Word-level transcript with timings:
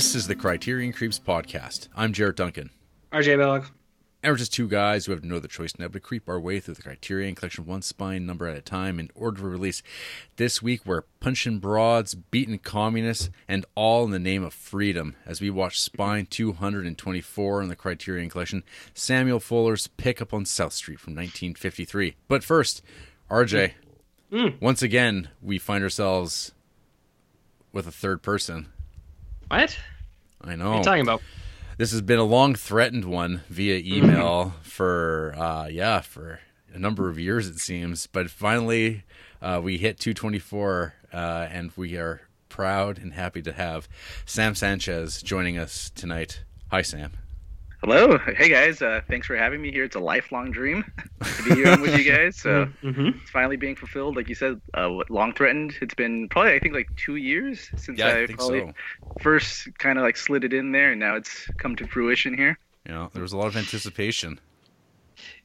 This 0.00 0.14
is 0.14 0.26
the 0.28 0.34
Criterion 0.34 0.94
Creeps 0.94 1.18
podcast. 1.18 1.88
I'm 1.94 2.14
Jarrett 2.14 2.36
Duncan. 2.36 2.70
RJ 3.12 3.36
Belloc. 3.36 3.70
And 4.22 4.32
we're 4.32 4.38
just 4.38 4.50
two 4.54 4.66
guys 4.66 5.04
who 5.04 5.12
have 5.12 5.22
no 5.22 5.36
other 5.36 5.46
choice 5.46 5.78
now 5.78 5.88
but 5.88 5.92
to 5.92 6.00
creep 6.00 6.26
our 6.26 6.40
way 6.40 6.58
through 6.58 6.72
the 6.72 6.82
Criterion 6.82 7.34
Collection 7.34 7.66
one 7.66 7.82
spine 7.82 8.24
number 8.24 8.46
at 8.48 8.56
a 8.56 8.62
time 8.62 8.98
in 8.98 9.10
order 9.14 9.46
of 9.46 9.52
release. 9.52 9.82
This 10.36 10.62
week 10.62 10.86
we're 10.86 11.02
punching 11.20 11.58
broads, 11.58 12.14
beating 12.14 12.58
communists, 12.60 13.28
and 13.46 13.66
all 13.74 14.06
in 14.06 14.10
the 14.10 14.18
name 14.18 14.42
of 14.42 14.54
freedom 14.54 15.16
as 15.26 15.42
we 15.42 15.50
watch 15.50 15.78
Spine 15.78 16.24
224 16.24 17.60
in 17.62 17.68
the 17.68 17.76
Criterion 17.76 18.30
Collection, 18.30 18.62
Samuel 18.94 19.38
Fuller's 19.38 19.86
Pickup 19.86 20.32
on 20.32 20.46
South 20.46 20.72
Street 20.72 20.98
from 20.98 21.12
1953. 21.12 22.16
But 22.26 22.42
first, 22.42 22.80
RJ, 23.30 23.74
Mm. 24.32 24.62
once 24.62 24.80
again 24.80 25.28
we 25.42 25.58
find 25.58 25.84
ourselves 25.84 26.52
with 27.70 27.86
a 27.86 27.92
third 27.92 28.22
person. 28.22 28.68
What? 29.50 29.76
I 30.42 30.54
know. 30.54 30.68
What 30.68 30.74
are 30.74 30.78
you 30.78 30.84
talking 30.84 31.02
about? 31.02 31.22
This 31.76 31.90
has 31.90 32.02
been 32.02 32.20
a 32.20 32.24
long 32.24 32.54
threatened 32.54 33.04
one 33.04 33.40
via 33.48 33.78
email 33.84 34.54
for 34.62 35.34
uh 35.36 35.66
yeah, 35.66 36.02
for 36.02 36.38
a 36.72 36.78
number 36.78 37.08
of 37.08 37.18
years 37.18 37.48
it 37.48 37.58
seems, 37.58 38.06
but 38.06 38.30
finally 38.30 39.02
uh 39.42 39.60
we 39.60 39.76
hit 39.76 39.98
224 39.98 40.94
uh 41.12 41.16
and 41.50 41.72
we 41.74 41.96
are 41.96 42.20
proud 42.48 42.98
and 42.98 43.14
happy 43.14 43.42
to 43.42 43.52
have 43.52 43.88
Sam 44.24 44.54
Sanchez 44.54 45.20
joining 45.20 45.58
us 45.58 45.90
tonight. 45.96 46.44
Hi 46.70 46.82
Sam. 46.82 47.14
Hello, 47.82 48.18
hey 48.18 48.50
guys. 48.50 48.82
Uh, 48.82 49.00
thanks 49.08 49.26
for 49.26 49.36
having 49.36 49.62
me 49.62 49.72
here. 49.72 49.84
It's 49.84 49.96
a 49.96 50.00
lifelong 50.00 50.50
dream 50.50 50.84
to 51.22 51.42
be 51.42 51.54
here 51.54 51.80
with 51.80 51.96
you 51.98 52.04
guys. 52.12 52.36
So 52.36 52.66
Mm-hmm. 52.82 53.18
it's 53.20 53.30
finally 53.30 53.56
being 53.56 53.74
fulfilled. 53.74 54.16
Like 54.16 54.28
you 54.28 54.34
said, 54.34 54.60
uh, 54.74 54.90
long 55.08 55.32
threatened. 55.32 55.74
It's 55.80 55.94
been 55.94 56.28
probably 56.28 56.52
I 56.54 56.58
think 56.58 56.74
like 56.74 56.94
two 56.96 57.16
years 57.16 57.70
since 57.76 57.98
Yeah, 57.98 58.08
I 58.08 58.20
I, 58.22 58.26
think 58.26 58.38
probably 58.38 58.60
so. 58.60 58.72
first 59.22 59.68
kind 59.78 59.98
of 59.98 60.04
like 60.04 60.18
slid 60.18 60.44
it 60.44 60.52
in 60.52 60.72
there, 60.72 60.90
and 60.92 61.00
now 61.00 61.16
it's 61.16 61.46
come 61.56 61.74
to 61.76 61.86
fruition 61.86 62.36
here. 62.36 62.58
You 62.86 62.92
know, 62.92 63.10
there 63.14 63.22
was 63.22 63.32
a 63.32 63.38
lot 63.38 63.46
of 63.46 63.56
anticipation. 63.56 64.38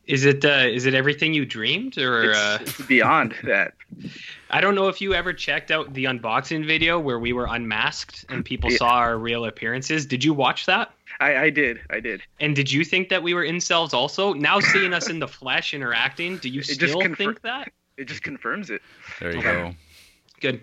Is 0.06 0.26
it 0.26 0.44
uh, 0.44 0.66
is 0.68 0.86
it 0.86 0.94
everything 0.94 1.34
you 1.34 1.46
dreamed, 1.46 1.98
or 1.98 2.32
It's, 2.32 2.38
uh, 2.38 2.58
it's 2.62 2.82
beyond 2.82 3.34
that. 3.46 3.74
I 4.50 4.60
don't 4.60 4.76
know 4.76 4.90
if 4.90 5.00
you 5.00 5.14
ever 5.14 5.32
checked 5.34 5.72
out 5.72 5.94
the 5.94 6.04
unboxing 6.06 6.68
video 6.68 7.00
where 7.00 7.18
we 7.18 7.32
were 7.32 7.48
unmasked 7.50 8.26
and 8.30 8.44
people 8.44 8.70
Yeah. 8.72 8.78
saw 8.78 8.90
our 8.96 9.18
real 9.18 9.46
appearances. 9.46 10.06
Did 10.06 10.24
you 10.24 10.34
watch 10.34 10.66
that? 10.66 10.92
I, 11.20 11.36
I 11.44 11.50
did, 11.50 11.80
I 11.90 12.00
did. 12.00 12.22
And 12.40 12.56
did 12.56 12.72
you 12.72 12.84
think 12.84 13.10
that 13.10 13.24
we 13.24 13.34
were 13.34 13.44
incels 13.44 13.94
also? 13.94 14.34
Now 14.34 14.60
seeing 14.60 14.94
us 14.94 15.10
in 15.10 15.20
the 15.20 15.28
flesh 15.28 15.74
interacting, 15.74 16.38
do 16.38 16.50
you 16.50 16.60
It 16.60 16.64
just 16.66 16.76
still 16.80 17.02
confir- 17.02 17.18
think 17.18 17.42
that? 17.42 17.72
It 17.98 18.06
just 18.06 18.24
confirms 18.24 18.70
it. 18.70 18.82
There 19.20 19.32
you 19.32 19.40
Okay. 19.40 19.52
go. 19.52 19.76
Good. 20.42 20.62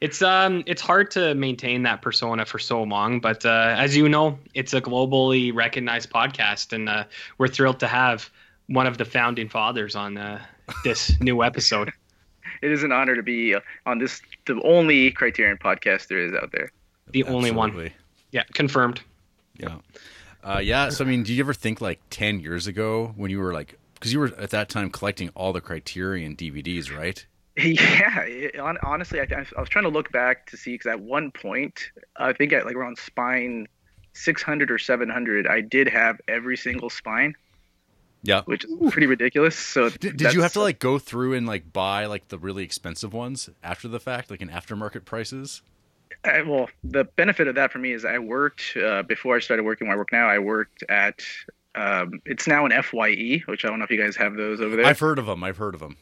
It's 0.00 0.20
um 0.20 0.64
it's 0.66 0.82
hard 0.82 1.10
to 1.12 1.34
maintain 1.36 1.82
that 1.84 2.02
persona 2.02 2.44
for 2.44 2.58
so 2.58 2.82
long, 2.82 3.20
but 3.20 3.46
uh, 3.46 3.74
as 3.78 3.96
you 3.96 4.08
know, 4.08 4.36
it's 4.54 4.74
a 4.74 4.80
globally 4.80 5.54
recognized 5.54 6.10
podcast, 6.10 6.72
and 6.72 6.88
uh, 6.88 7.04
we're 7.38 7.46
thrilled 7.46 7.78
to 7.80 7.86
have 7.86 8.28
one 8.66 8.86
of 8.88 8.98
the 8.98 9.04
founding 9.04 9.48
fathers 9.48 9.94
on 9.94 10.18
uh, 10.18 10.42
this 10.82 11.12
new 11.20 11.44
episode. 11.44 11.92
It 12.62 12.72
is 12.72 12.82
an 12.82 12.90
honor 12.90 13.14
to 13.14 13.22
be 13.22 13.54
uh, 13.54 13.60
on 13.86 13.98
this, 13.98 14.20
the 14.46 14.60
only 14.64 15.12
Criterion 15.12 15.56
podcast 15.56 16.08
there 16.08 16.18
is 16.18 16.34
out 16.34 16.50
there. 16.50 16.72
The 17.12 17.22
only 17.24 17.52
one. 17.52 17.90
Yeah, 18.32 18.42
confirmed. 18.54 19.00
Yeah. 19.62 19.78
Uh, 20.44 20.58
yeah. 20.58 20.88
So, 20.90 21.04
I 21.04 21.08
mean, 21.08 21.22
do 21.22 21.32
you 21.32 21.42
ever 21.42 21.54
think 21.54 21.80
like 21.80 22.00
10 22.10 22.40
years 22.40 22.66
ago 22.66 23.12
when 23.16 23.30
you 23.30 23.38
were 23.38 23.52
like, 23.52 23.78
because 23.94 24.12
you 24.12 24.18
were 24.18 24.32
at 24.38 24.50
that 24.50 24.68
time 24.68 24.90
collecting 24.90 25.28
all 25.36 25.52
the 25.52 25.60
Criterion 25.60 26.36
DVDs, 26.36 26.94
right? 26.96 27.24
Yeah, 27.56 28.20
it, 28.22 28.56
hon- 28.58 28.78
honestly, 28.82 29.20
I, 29.20 29.26
I 29.56 29.60
was 29.60 29.68
trying 29.68 29.82
to 29.84 29.90
look 29.90 30.10
back 30.10 30.46
to 30.46 30.56
see 30.56 30.72
because 30.72 30.86
at 30.86 31.00
one 31.00 31.30
point, 31.30 31.90
I 32.16 32.32
think 32.32 32.52
at 32.54 32.64
like 32.64 32.74
around 32.76 32.96
spine 32.96 33.68
600 34.14 34.70
or 34.70 34.78
700, 34.78 35.46
I 35.46 35.60
did 35.60 35.86
have 35.88 36.18
every 36.28 36.56
single 36.56 36.88
spine, 36.88 37.34
Yeah. 38.22 38.40
which 38.46 38.64
is 38.64 38.72
pretty 38.90 39.06
ridiculous. 39.06 39.54
So 39.54 39.90
Did, 39.90 40.16
did 40.16 40.32
you 40.32 40.40
have 40.40 40.54
to 40.54 40.60
like 40.60 40.78
go 40.78 40.98
through 40.98 41.34
and 41.34 41.46
like 41.46 41.74
buy 41.74 42.06
like 42.06 42.28
the 42.28 42.38
really 42.38 42.64
expensive 42.64 43.12
ones 43.12 43.50
after 43.62 43.86
the 43.86 44.00
fact, 44.00 44.30
like 44.30 44.40
in 44.40 44.48
aftermarket 44.48 45.04
prices? 45.04 45.60
I, 46.24 46.42
well, 46.42 46.68
the 46.84 47.04
benefit 47.04 47.48
of 47.48 47.54
that 47.56 47.72
for 47.72 47.78
me 47.78 47.92
is 47.92 48.04
I 48.04 48.18
worked 48.18 48.76
uh, 48.76 49.02
before 49.02 49.36
I 49.36 49.40
started 49.40 49.64
working 49.64 49.88
where 49.88 49.96
I 49.96 49.98
work 49.98 50.12
now. 50.12 50.28
I 50.28 50.38
worked 50.38 50.84
at 50.88 51.22
um, 51.74 52.20
it's 52.26 52.46
now 52.46 52.64
an 52.66 52.72
Fye, 52.82 53.42
which 53.46 53.64
I 53.64 53.68
don't 53.68 53.78
know 53.78 53.84
if 53.84 53.90
you 53.90 54.00
guys 54.00 54.14
have 54.16 54.36
those 54.36 54.60
over 54.60 54.76
there. 54.76 54.86
I've 54.86 55.00
heard 55.00 55.18
of 55.18 55.26
them. 55.26 55.42
I've 55.42 55.56
heard 55.56 55.74
of 55.74 55.80
them. 55.80 55.96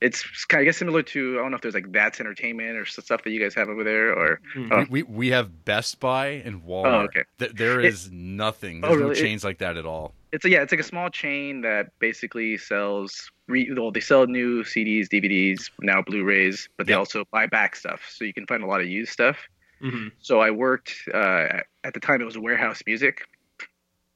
It's 0.00 0.24
kind 0.46 0.60
of 0.60 0.62
I 0.62 0.64
guess 0.64 0.78
similar 0.78 1.02
to 1.02 1.38
I 1.38 1.42
don't 1.42 1.50
know 1.50 1.56
if 1.56 1.60
there's 1.60 1.74
like 1.74 1.92
That's 1.92 2.20
Entertainment 2.20 2.78
or 2.78 2.86
stuff 2.86 3.22
that 3.22 3.30
you 3.30 3.38
guys 3.40 3.54
have 3.54 3.68
over 3.68 3.84
there 3.84 4.14
or 4.18 4.40
Oh. 4.56 4.86
We, 4.90 5.02
we 5.02 5.12
we 5.14 5.28
have 5.28 5.64
Best 5.66 6.00
Buy 6.00 6.42
and 6.44 6.62
Walmart. 6.64 6.86
Oh, 6.86 7.00
okay. 7.02 7.24
Th- 7.38 7.52
there 7.52 7.80
It- 7.80 7.84
is 7.86 8.10
nothing. 8.10 8.80
Oh, 8.82 8.88
There's 8.88 9.00
no 9.00 9.06
really? 9.08 9.18
It- 9.20 9.22
chains 9.22 9.44
like 9.44 9.58
that 9.58 9.76
at 9.76 9.84
all. 9.84 10.14
it's 10.32 10.44
a, 10.46 10.48
yeah, 10.48 10.62
it's 10.62 10.72
like 10.72 10.80
a 10.80 10.84
small 10.84 11.10
chain 11.10 11.60
that 11.60 11.90
basically 11.98 12.56
sells. 12.56 13.30
Re, 13.46 13.70
well, 13.76 13.90
they 13.90 14.00
sell 14.00 14.26
new 14.26 14.62
CDs, 14.64 15.08
DVDs, 15.08 15.70
now 15.82 16.00
Blu-rays, 16.02 16.68
but 16.78 16.86
they 16.86 16.92
Yep. 16.94 16.98
also 17.00 17.24
buy 17.30 17.46
back 17.46 17.76
stuff, 17.76 18.00
so 18.08 18.24
you 18.24 18.32
can 18.32 18.46
find 18.46 18.62
a 18.62 18.66
lot 18.66 18.80
of 18.80 18.86
used 18.88 19.12
stuff. 19.12 19.36
Hmm 19.80 20.08
So 20.20 20.40
I 20.40 20.50
worked 20.50 20.94
uh, 21.12 21.60
at 21.84 21.94
the 21.94 22.00
time 22.00 22.20
it 22.20 22.24
was 22.24 22.36
Warehouse 22.38 22.82
Music, 22.86 23.22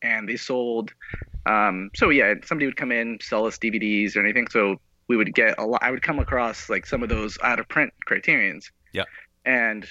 and 0.02 0.28
they 0.28 0.36
sold. 0.36 0.92
Um, 1.46 1.90
so 1.94 2.10
yeah, 2.10 2.34
somebody 2.44 2.66
would 2.66 2.76
come 2.76 2.92
in, 2.92 3.18
sell 3.20 3.46
us 3.46 3.58
DVDs 3.58 4.16
or 4.16 4.20
anything. 4.20 4.48
So 4.48 4.76
we 5.08 5.16
would 5.16 5.34
get 5.34 5.58
a 5.58 5.64
lot. 5.66 5.82
I 5.82 5.90
would 5.90 6.02
come 6.02 6.18
across 6.18 6.68
like 6.70 6.86
some 6.86 7.02
of 7.02 7.08
those 7.08 7.38
out 7.42 7.58
of 7.60 7.68
print 7.68 7.92
Criterions. 8.06 8.70
Yeah. 8.92 9.04
And 9.44 9.86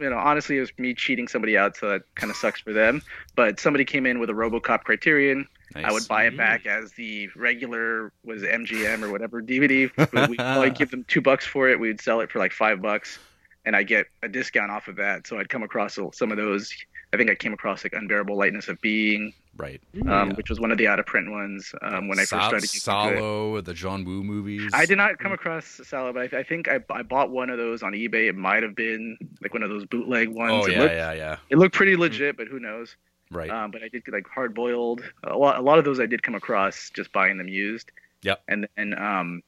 you 0.00 0.10
know, 0.10 0.16
honestly, 0.18 0.56
it 0.56 0.60
was 0.60 0.72
me 0.78 0.92
cheating 0.94 1.28
somebody 1.28 1.56
out, 1.56 1.76
so 1.76 1.88
that 1.90 2.02
kind 2.16 2.30
of 2.30 2.36
sucks 2.36 2.60
for 2.60 2.72
them. 2.72 3.00
But 3.36 3.60
somebody 3.60 3.84
came 3.84 4.06
in 4.06 4.18
with 4.18 4.28
a 4.28 4.32
RoboCop 4.32 4.82
Criterion. 4.84 5.46
Nice. 5.74 5.84
I 5.84 5.92
would 5.92 6.08
buy 6.08 6.24
it 6.26 6.36
back 6.36 6.66
as 6.66 6.92
the 6.92 7.28
regular 7.36 8.12
was 8.24 8.42
MGM 8.42 9.02
or 9.02 9.10
whatever 9.10 9.40
DVD. 9.42 9.90
We- 10.12 10.26
We'd 10.30 10.38
probably 10.38 10.70
give 10.70 10.90
them 10.90 11.04
two 11.06 11.20
bucks 11.20 11.46
for 11.46 11.68
it. 11.68 11.78
We'd 11.78 12.00
sell 12.00 12.20
it 12.20 12.30
for 12.30 12.38
like 12.38 12.52
five 12.52 12.82
bucks, 12.82 13.18
and 13.64 13.74
I 13.76 13.82
get 13.82 14.06
a 14.22 14.28
discount 14.28 14.70
off 14.70 14.88
of 14.88 14.96
that. 14.96 15.26
So 15.26 15.38
I'd 15.38 15.48
come 15.48 15.62
across 15.62 15.98
some 16.12 16.30
of 16.30 16.36
those. 16.36 16.72
I 17.12 17.16
think 17.16 17.30
I 17.30 17.34
came 17.36 17.52
across 17.52 17.84
like 17.84 17.92
Unbearable 17.92 18.36
Lightness 18.36 18.66
of 18.68 18.80
Being, 18.80 19.32
right. 19.56 19.80
um, 20.02 20.30
Yeah. 20.30 20.34
which 20.34 20.50
was 20.50 20.58
one 20.58 20.72
of 20.72 20.78
the 20.78 20.88
out 20.88 20.98
of 20.98 21.06
print 21.06 21.30
ones 21.30 21.72
um, 21.80 22.08
when 22.08 22.18
I 22.18 22.22
first 22.22 22.28
started. 22.28 22.62
getting 22.62 22.64
into 22.64 22.76
it. 22.76 22.80
Salo, 22.80 23.60
the 23.60 23.72
John 23.74 24.04
Woo 24.04 24.24
movies. 24.24 24.68
I 24.74 24.84
did 24.84 24.96
not 24.96 25.18
come 25.18 25.30
across 25.32 25.80
Salo, 25.84 26.12
but 26.12 26.34
I, 26.34 26.38
I 26.38 26.42
think 26.42 26.68
I, 26.68 26.80
I 26.90 27.02
bought 27.02 27.30
one 27.30 27.50
of 27.50 27.58
those 27.58 27.84
on 27.84 27.92
eBay. 27.92 28.28
It 28.28 28.34
might 28.34 28.64
have 28.64 28.74
been 28.74 29.16
like 29.40 29.52
one 29.52 29.62
of 29.62 29.70
those 29.70 29.84
bootleg 29.86 30.28
ones. 30.28 30.52
Oh 30.52 30.66
it, 30.66 30.72
yeah, 30.72 30.80
looked, 30.80 30.94
yeah, 30.94 31.12
yeah. 31.12 31.36
it 31.50 31.58
looked 31.58 31.74
pretty 31.76 31.94
legit, 31.96 32.36
but 32.36 32.48
who 32.48 32.58
knows? 32.58 32.96
Right. 33.30 33.48
Um, 33.50 33.70
but 33.70 33.82
I 33.84 33.88
did 33.88 34.04
get 34.04 34.12
like 34.12 34.26
hard 34.26 34.52
boiled. 34.54 35.02
A 35.22 35.36
lot, 35.36 35.58
a 35.58 35.62
lot 35.62 35.78
of 35.78 35.84
those 35.84 36.00
I 36.00 36.06
did 36.06 36.22
come 36.22 36.34
across 36.34 36.90
just 36.94 37.12
buying 37.12 37.38
them 37.38 37.48
used. 37.48 37.92
Yep. 38.22 38.42
And 38.48 38.66
then 38.76 38.98
um, 39.00 39.42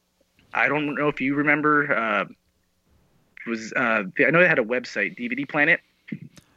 I 0.55 0.69
don't 0.69 0.95
know 0.95 1.09
if 1.09 1.21
you 1.21 1.35
remember. 1.35 1.93
Uh, 1.93 2.23
it 2.23 2.29
was 3.47 3.73
uh, 3.73 4.05
I 4.19 4.31
know 4.31 4.41
they 4.41 4.49
had 4.49 4.59
a 4.59 4.65
website, 4.65 5.19
DVD 5.19 5.49
Planet. 5.49 5.81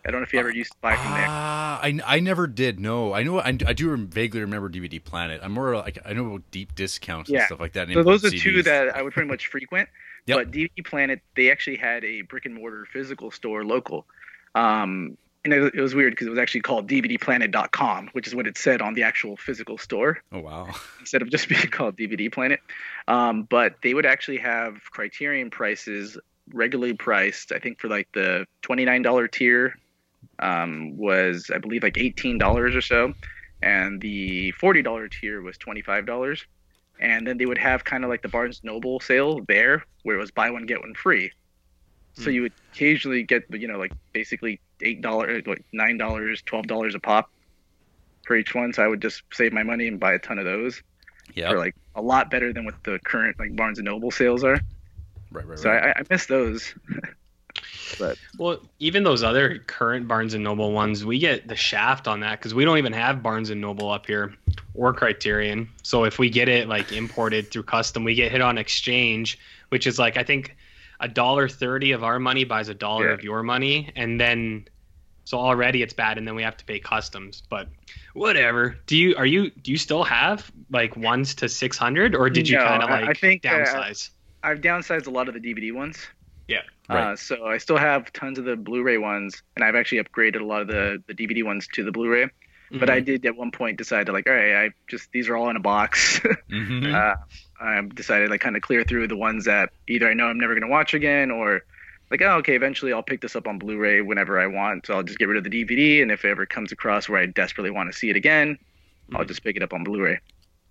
I 0.05 0.11
don't 0.11 0.21
know 0.21 0.23
if 0.23 0.33
you 0.33 0.39
ever 0.39 0.49
used 0.49 0.71
to 0.71 0.77
buy 0.81 0.95
from 0.95 1.11
there. 1.11 1.25
Ah, 1.27 1.79
I, 1.81 1.99
I 2.05 2.19
never 2.19 2.47
did. 2.47 2.79
No, 2.79 3.13
I 3.13 3.23
know 3.23 3.39
I, 3.39 3.47
I 3.49 3.73
do 3.73 3.89
rem- 3.89 4.07
vaguely 4.07 4.41
remember 4.41 4.69
DVD 4.69 5.03
Planet. 5.03 5.41
I'm 5.43 5.51
more 5.51 5.75
like 5.75 5.99
I 6.05 6.13
know 6.13 6.25
about 6.25 6.51
deep 6.51 6.73
discounts 6.73 7.29
and 7.29 7.41
stuff 7.43 7.59
like 7.59 7.73
that. 7.73 7.89
So 7.89 8.03
those 8.03 8.23
are 8.23 8.27
import 8.27 8.41
two 8.41 8.63
that 8.63 8.95
I 8.95 9.01
would 9.01 9.13
pretty 9.13 9.29
much 9.29 9.47
frequent. 9.47 9.89
Yep. 10.25 10.37
But 10.37 10.51
DVD 10.51 10.85
Planet, 10.85 11.21
they 11.35 11.49
actually 11.49 11.77
had 11.77 12.03
a 12.03 12.21
brick 12.21 12.45
and 12.45 12.53
mortar 12.53 12.85
physical 12.85 13.31
store 13.31 13.65
local. 13.65 14.05
Um, 14.53 15.17
and 15.43 15.53
it, 15.53 15.73
it 15.73 15.81
was 15.81 15.95
weird 15.95 16.11
because 16.11 16.27
it 16.27 16.29
was 16.29 16.37
actually 16.37 16.61
called 16.61 16.87
DVDPlanet.com, 16.87 18.09
which 18.11 18.27
is 18.27 18.35
what 18.35 18.45
it 18.45 18.57
said 18.57 18.81
on 18.81 18.93
the 18.93 19.03
actual 19.03 19.37
physical 19.37 19.77
store. 19.77 20.21
Oh 20.31 20.39
wow. 20.39 20.67
instead 20.99 21.21
of 21.21 21.31
just 21.31 21.49
being 21.49 21.61
called 21.71 21.97
DVD 21.97 22.31
Planet. 22.31 22.59
Um, 23.07 23.43
but 23.43 23.77
they 23.81 23.93
would 23.93 24.05
actually 24.05 24.37
have 24.37 24.81
Criterion 24.91 25.49
prices 25.49 26.17
regularly 26.53 26.93
priced. 26.93 27.51
I 27.51 27.59
think 27.59 27.79
for 27.79 27.87
like 27.87 28.07
the 28.13 28.45
twenty 28.61 28.85
nine 28.85 29.01
dollar 29.01 29.27
tier 29.27 29.75
um, 30.39 30.97
was 30.97 31.49
I 31.53 31.57
believe 31.57 31.83
like 31.83 31.97
eighteen 31.97 32.37
dollars 32.37 32.75
or 32.75 32.81
so, 32.81 33.13
and 33.61 33.99
the 34.01 34.51
forty 34.51 34.81
dollar 34.81 35.07
tier 35.07 35.41
was 35.41 35.57
twenty 35.57 35.81
five 35.81 36.05
dollars. 36.05 36.45
And 37.01 37.25
then 37.25 37.37
they 37.37 37.45
would 37.45 37.57
have 37.57 37.85
kind 37.85 38.03
of 38.03 38.09
like 38.09 38.21
the 38.21 38.27
Barnes 38.27 38.59
Noble 38.61 38.99
sale 38.99 39.39
there, 39.47 39.85
where 40.03 40.17
it 40.17 40.19
was 40.19 40.31
buy 40.31 40.49
one 40.49 40.65
get 40.65 40.81
one 40.81 40.93
free. 40.95 41.31
So 42.15 42.25
Hmm. 42.25 42.29
you 42.31 42.41
would 42.41 42.53
occasionally 42.73 43.23
get 43.23 43.43
you 43.51 43.67
know 43.67 43.77
like 43.77 43.93
basically 44.13 44.59
eight 44.81 45.01
dollars, 45.01 45.43
like 45.47 45.63
nine 45.71 45.97
dollars, 45.97 46.41
twelve 46.45 46.67
dollars 46.67 46.95
a 46.95 46.99
pop 46.99 47.29
for 48.25 48.35
each 48.35 48.53
one. 48.53 48.73
So 48.73 48.83
I 48.83 48.87
would 48.87 49.01
just 49.01 49.23
save 49.31 49.53
my 49.53 49.63
money 49.63 49.87
and 49.87 49.99
buy 49.99 50.13
a 50.13 50.19
ton 50.19 50.39
of 50.39 50.45
those 50.45 50.81
Yeah. 51.35 51.49
for 51.51 51.57
like 51.57 51.75
a 51.95 52.01
lot 52.01 52.29
better 52.29 52.51
than 52.53 52.65
what 52.65 52.75
the 52.83 52.99
current 53.05 53.39
like 53.39 53.55
Barnes 53.55 53.79
and 53.79 53.85
Noble 53.85 54.11
sales 54.11 54.43
are. 54.43 54.59
Right. 55.31 55.45
Right. 55.47 55.59
So 55.59 55.69
Right. 55.69 55.83
I, 55.95 55.99
I 55.99 56.03
miss 56.09 56.25
those. 56.25 56.73
but 57.99 58.17
Well, 58.37 58.59
even 58.79 59.03
those 59.03 59.23
other 59.23 59.59
current 59.59 60.07
Barnes 60.07 60.33
and 60.33 60.43
Noble 60.43 60.71
ones, 60.71 61.05
we 61.05 61.19
get 61.19 61.47
the 61.47 61.55
shaft 61.55 62.07
on 62.07 62.21
that 62.21 62.39
because 62.39 62.53
we 62.53 62.65
don't 62.65 62.77
even 62.77 62.93
have 62.93 63.21
Barnes 63.21 63.49
and 63.49 63.59
Noble 63.61 63.89
up 63.89 64.05
here 64.05 64.33
or 64.73 64.93
Criterion. 64.93 65.69
So 65.83 66.03
if 66.05 66.19
we 66.19 66.29
get 66.29 66.47
it 66.47 66.67
like 66.69 66.91
imported 66.91 67.51
through 67.51 67.63
custom, 67.63 68.03
we 68.03 68.15
get 68.15 68.31
hit 68.31 68.41
on 68.41 68.57
exchange, 68.57 69.37
which 69.69 69.87
is 69.87 69.99
like 69.99 70.17
I 70.17 70.23
think 70.23 70.55
a 70.99 71.07
dollar 71.07 71.47
thirty 71.49 71.91
of 71.91 72.03
our 72.03 72.19
money 72.19 72.43
buys 72.43 72.69
a 72.69 72.73
dollar 72.73 73.07
Yeah. 73.07 73.13
of 73.13 73.23
your 73.23 73.43
money, 73.43 73.91
and 73.95 74.19
then 74.19 74.65
So 75.25 75.37
already 75.37 75.83
it's 75.83 75.93
bad, 75.93 76.17
and 76.17 76.27
then 76.27 76.33
we 76.35 76.41
have 76.43 76.57
to 76.57 76.65
pay 76.65 76.79
customs. 76.79 77.43
But 77.49 77.67
whatever. 78.13 78.77
Do 78.87 78.97
you 78.97 79.15
are 79.15 79.25
you 79.25 79.51
do 79.51 79.71
you 79.71 79.77
still 79.77 80.03
have 80.03 80.51
like 80.71 80.95
ones 80.97 81.35
to 81.35 81.49
six 81.49 81.77
hundred, 81.77 82.15
or 82.15 82.29
did 82.29 82.47
you 82.49 82.57
No, 82.57 82.63
kind 82.63 82.83
of 82.83 82.89
like 82.89 83.09
I 83.09 83.13
think, 83.13 83.45
uh, 83.45 83.49
downsize? 83.49 84.09
I've 84.43 84.61
downsized 84.61 85.07
a 85.07 85.11
lot 85.11 85.27
of 85.27 85.33
the 85.33 85.39
DVD 85.39 85.73
ones. 85.73 85.97
Yeah. 86.47 86.61
Right. 86.89 87.11
Uh, 87.11 87.15
so 87.15 87.45
I 87.45 87.57
still 87.59 87.77
have 87.77 88.11
tons 88.13 88.39
of 88.39 88.45
the 88.45 88.55
Blu-ray 88.55 88.97
ones, 88.97 89.43
and 89.55 89.63
I've 89.63 89.75
actually 89.75 90.01
upgraded 90.03 90.41
a 90.41 90.45
lot 90.45 90.61
of 90.61 90.67
the, 90.67 91.03
the 91.07 91.13
DVD 91.13 91.43
ones 91.43 91.67
to 91.73 91.83
the 91.83 91.91
Bluray. 91.91 92.29
But 92.71 92.81
Mm-hmm. 92.81 92.91
I 92.91 92.99
did 92.99 93.25
at 93.25 93.35
one 93.35 93.49
point 93.51 93.77
decide 93.79 94.05
to 94.05 94.11
like, 94.11 94.27
all 94.27 94.33
right, 94.33 94.55
I 94.65 94.69
just 94.87 95.11
these 95.11 95.27
are 95.27 95.35
all 95.35 95.49
in 95.49 95.55
a 95.55 95.59
box. 95.59 96.19
Mhm. 96.51 96.93
uh, 96.93 97.15
I 97.59 97.81
decided 97.81 98.29
like 98.29 98.41
kind 98.41 98.55
of 98.55 98.61
clear 98.61 98.83
through 98.83 99.07
the 99.07 99.17
ones 99.17 99.45
that 99.45 99.69
either 99.87 100.07
I 100.07 100.13
know 100.13 100.25
I'm 100.27 100.39
never 100.39 100.53
gonna 100.53 100.67
watch 100.71 100.93
again, 100.93 101.31
or 101.31 101.61
like, 102.11 102.21
oh, 102.21 102.37
okay, 102.37 102.55
eventually 102.55 102.93
I'll 102.93 103.01
pick 103.03 103.21
this 103.21 103.35
up 103.35 103.47
on 103.47 103.57
Blu-ray 103.59 104.01
whenever 104.01 104.39
I 104.39 104.45
want. 104.47 104.85
So 104.85 104.93
I'll 104.95 105.03
just 105.03 105.17
get 105.19 105.27
rid 105.27 105.37
of 105.37 105.43
the 105.43 105.49
DVD, 105.65 106.01
and 106.03 106.11
if 106.11 106.23
it 106.25 106.29
ever 106.29 106.45
comes 106.45 106.71
across 106.71 107.09
where 107.09 107.19
I 107.21 107.25
desperately 107.25 107.71
want 107.71 107.91
to 107.91 107.97
see 107.97 108.09
it 108.11 108.15
again, 108.15 108.57
I'll 109.13 109.23
Mhm. 109.25 109.27
just 109.29 109.43
pick 109.43 109.55
it 109.55 109.63
up 109.63 109.73
on 109.73 109.83
Blu-ray. 109.83 110.19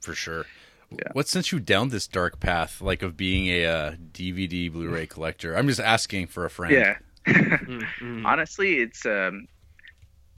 For 0.01 0.15
sure. 0.15 0.47
Yeah. 0.91 1.09
What 1.13 1.29
sent 1.29 1.53
you 1.53 1.61
down 1.61 1.91
this 1.91 2.07
dark 2.07 2.41
path, 2.41 2.81
like 2.81 3.03
of 3.03 3.17
being 3.17 3.47
a 3.49 3.67
uh, 3.67 3.93
DVD 4.13 4.73
Blu-ray 4.73 5.07
collector? 5.15 5.55
I'm 5.55 5.69
just 5.69 5.81
asking 5.81 6.29
for 6.29 6.45
a 6.45 6.51
friend. 6.51 6.73
Yeah. 6.75 6.99
Mhm. 7.29 8.25
honestly 8.25 8.79
it's 8.79 9.05
um 9.05 9.47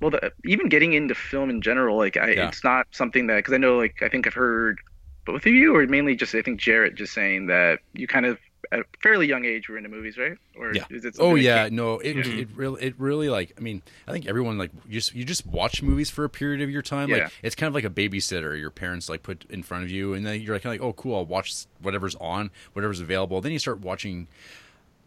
well 0.00 0.10
the, 0.10 0.32
even 0.44 0.68
getting 0.68 0.92
into 0.94 1.14
film 1.14 1.48
in 1.50 1.62
general 1.62 1.96
like 1.96 2.16
I, 2.16 2.32
Yeah. 2.32 2.48
it's 2.48 2.64
not 2.64 2.88
something 2.90 3.28
that 3.28 3.36
because 3.36 3.54
i 3.54 3.58
know 3.58 3.76
like 3.76 4.02
i 4.02 4.08
think 4.08 4.26
i've 4.26 4.34
heard 4.34 4.80
both 5.24 5.46
of 5.46 5.52
you 5.52 5.76
or 5.76 5.86
mainly 5.86 6.16
just 6.16 6.34
i 6.34 6.42
think 6.42 6.58
jarrett 6.58 6.96
just 6.96 7.12
saying 7.12 7.46
that 7.46 7.78
you 7.92 8.08
kind 8.08 8.26
of 8.26 8.34
at 8.34 8.40
a 8.72 8.82
fairly 9.02 9.26
young 9.26 9.44
age 9.44 9.68
were 9.68 9.76
into 9.76 9.88
movies 9.90 10.16
right 10.16 10.38
or 10.56 10.72
Yeah. 10.74 10.84
is 10.90 11.04
it 11.04 11.16
Oh 11.18 11.34
yeah, 11.34 11.68
no, 11.72 11.98
it 11.98 12.16
it 12.26 12.48
really 12.54 12.82
it 12.82 12.94
really 12.98 13.28
like 13.28 13.52
I 13.58 13.60
mean 13.60 13.82
I 14.06 14.12
think 14.12 14.26
everyone 14.26 14.58
like 14.58 14.70
you 14.86 14.92
just 14.94 15.14
you 15.14 15.24
just 15.24 15.44
watch 15.46 15.82
movies 15.82 16.08
for 16.10 16.24
a 16.24 16.28
period 16.30 16.60
of 16.62 16.70
your 16.70 16.82
time. 16.82 17.08
Yeah. 17.08 17.16
Like 17.24 17.32
it's 17.42 17.54
kind 17.56 17.68
of 17.68 17.74
like 17.74 17.84
a 17.84 17.90
babysitter 17.90 18.58
your 18.58 18.70
parents 18.70 19.08
like 19.08 19.22
put 19.22 19.44
in 19.50 19.62
front 19.62 19.84
of 19.84 19.90
you, 19.90 20.14
and 20.14 20.24
then 20.24 20.40
you're 20.40 20.54
like 20.54 20.62
kind 20.62 20.74
of 20.76 20.80
like 20.80 20.88
oh 20.88 20.92
cool 20.92 21.16
I'll 21.16 21.26
watch 21.26 21.66
whatever's 21.82 22.14
on 22.16 22.50
whatever's 22.74 23.00
available. 23.00 23.40
Then 23.40 23.52
you 23.52 23.58
start 23.58 23.80
watching. 23.80 24.28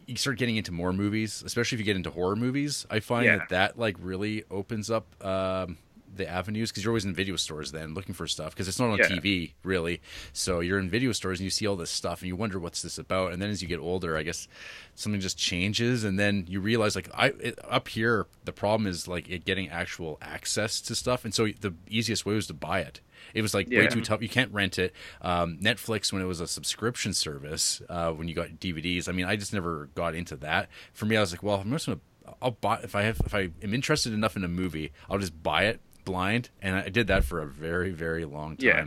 You 0.06 0.18
start 0.18 0.38
getting 0.38 0.57
into 0.57 0.74
more 0.74 0.92
movies, 0.92 1.42
especially 1.45 1.77
if 1.77 1.80
you 1.80 1.86
get 1.86 1.95
into 1.95 2.10
horror 2.12 2.36
movies. 2.36 2.86
I 2.89 3.00
find 3.00 3.24
Yeah. 3.25 3.38
that 3.38 3.50
that 3.50 3.80
like 3.80 3.95
really 4.01 4.44
opens 4.51 4.92
up 4.92 5.06
um, 5.25 5.77
the 6.15 6.27
avenues 6.30 6.71
because 6.71 6.83
you're 6.83 6.92
always 6.92 7.06
in 7.06 7.13
video 7.13 7.36
stores 7.36 7.71
then 7.71 7.94
looking 7.94 8.13
for 8.13 8.27
stuff 8.27 8.54
because 8.54 8.68
it's 8.68 8.80
not 8.80 8.89
on 8.92 8.98
Yeah. 9.00 9.07
TV 9.07 9.54
really. 9.63 10.01
So 10.31 10.60
you're 10.60 10.80
in 10.80 10.89
video 10.89 11.12
stores 11.12 11.39
and 11.39 11.45
you 11.45 11.50
see 11.50 11.65
all 11.68 11.75
this 11.75 11.89
stuff 11.89 12.21
and 12.21 12.27
you 12.27 12.36
wonder 12.36 12.60
what's 12.60 12.81
this 12.81 12.98
about. 12.98 13.33
And 13.33 13.42
then 13.42 13.50
as 13.50 13.62
you 13.62 13.68
get 13.68 13.80
older, 13.80 14.15
I 14.18 14.24
guess 14.24 14.48
something 14.95 15.19
just 15.21 15.38
changes 15.38 16.04
and 16.04 16.19
then 16.19 16.45
you 16.48 16.60
realize 16.60 16.95
like 16.95 17.10
I 17.13 17.27
it, 17.39 17.60
up 17.68 17.88
here 17.88 18.27
the 18.45 18.54
problem 18.54 18.88
is 18.88 19.07
like 19.07 19.30
it 19.30 19.45
getting 19.45 19.69
actual 19.69 20.18
access 20.21 20.80
to 20.81 20.95
stuff. 20.95 21.25
And 21.25 21.33
so 21.33 21.48
the 21.60 21.74
easiest 21.89 22.25
way 22.25 22.36
was 22.36 22.48
to 22.48 22.54
buy 22.54 22.80
it. 22.80 23.01
It 23.33 23.42
was 23.42 23.54
like 23.54 23.69
way 23.69 23.88
too 23.88 24.01
tough. 24.01 24.21
You 24.21 24.30
can't 24.30 24.51
rent 24.51 24.77
it. 24.77 24.94
Um, 25.21 25.57
Netflix 25.62 26.12
when 26.12 26.21
it 26.21 26.25
was 26.25 26.42
a 26.42 26.48
subscription 26.48 27.13
service 27.13 27.81
uh, 27.89 28.12
when 28.12 28.27
you 28.27 28.36
got 28.36 28.50
DVDs. 28.60 29.07
I 29.07 29.13
mean, 29.13 29.25
I 29.25 29.36
just 29.38 29.54
never 29.54 29.89
got 29.95 30.13
into 30.13 30.36
that. 30.38 30.69
For 30.92 31.06
me, 31.06 31.15
I 31.15 31.21
was 31.21 31.31
like, 31.31 31.42
well, 31.42 31.56
I'm 31.62 31.71
just 31.71 31.86
gonna 31.86 32.00
I'll 32.42 32.51
buy 32.51 32.80
if 32.83 32.95
I 32.95 33.04
have 33.04 33.21
if 33.25 33.33
I 33.33 33.50
am 33.62 33.74
interested 33.74 34.13
enough 34.13 34.36
in 34.36 34.44
a 34.44 34.48
movie, 34.50 34.92
I'll 35.10 35.19
just 35.19 35.42
buy 35.42 35.65
it 35.65 35.80
blind, 36.06 36.50
and 36.62 36.76
I 36.76 36.90
did 36.90 37.08
that 37.08 37.24
for 37.24 37.42
a 37.42 37.46
very 37.48 37.92
very 37.92 38.26
long 38.26 38.58
time. 38.58 38.66
Yeah. 38.66 38.86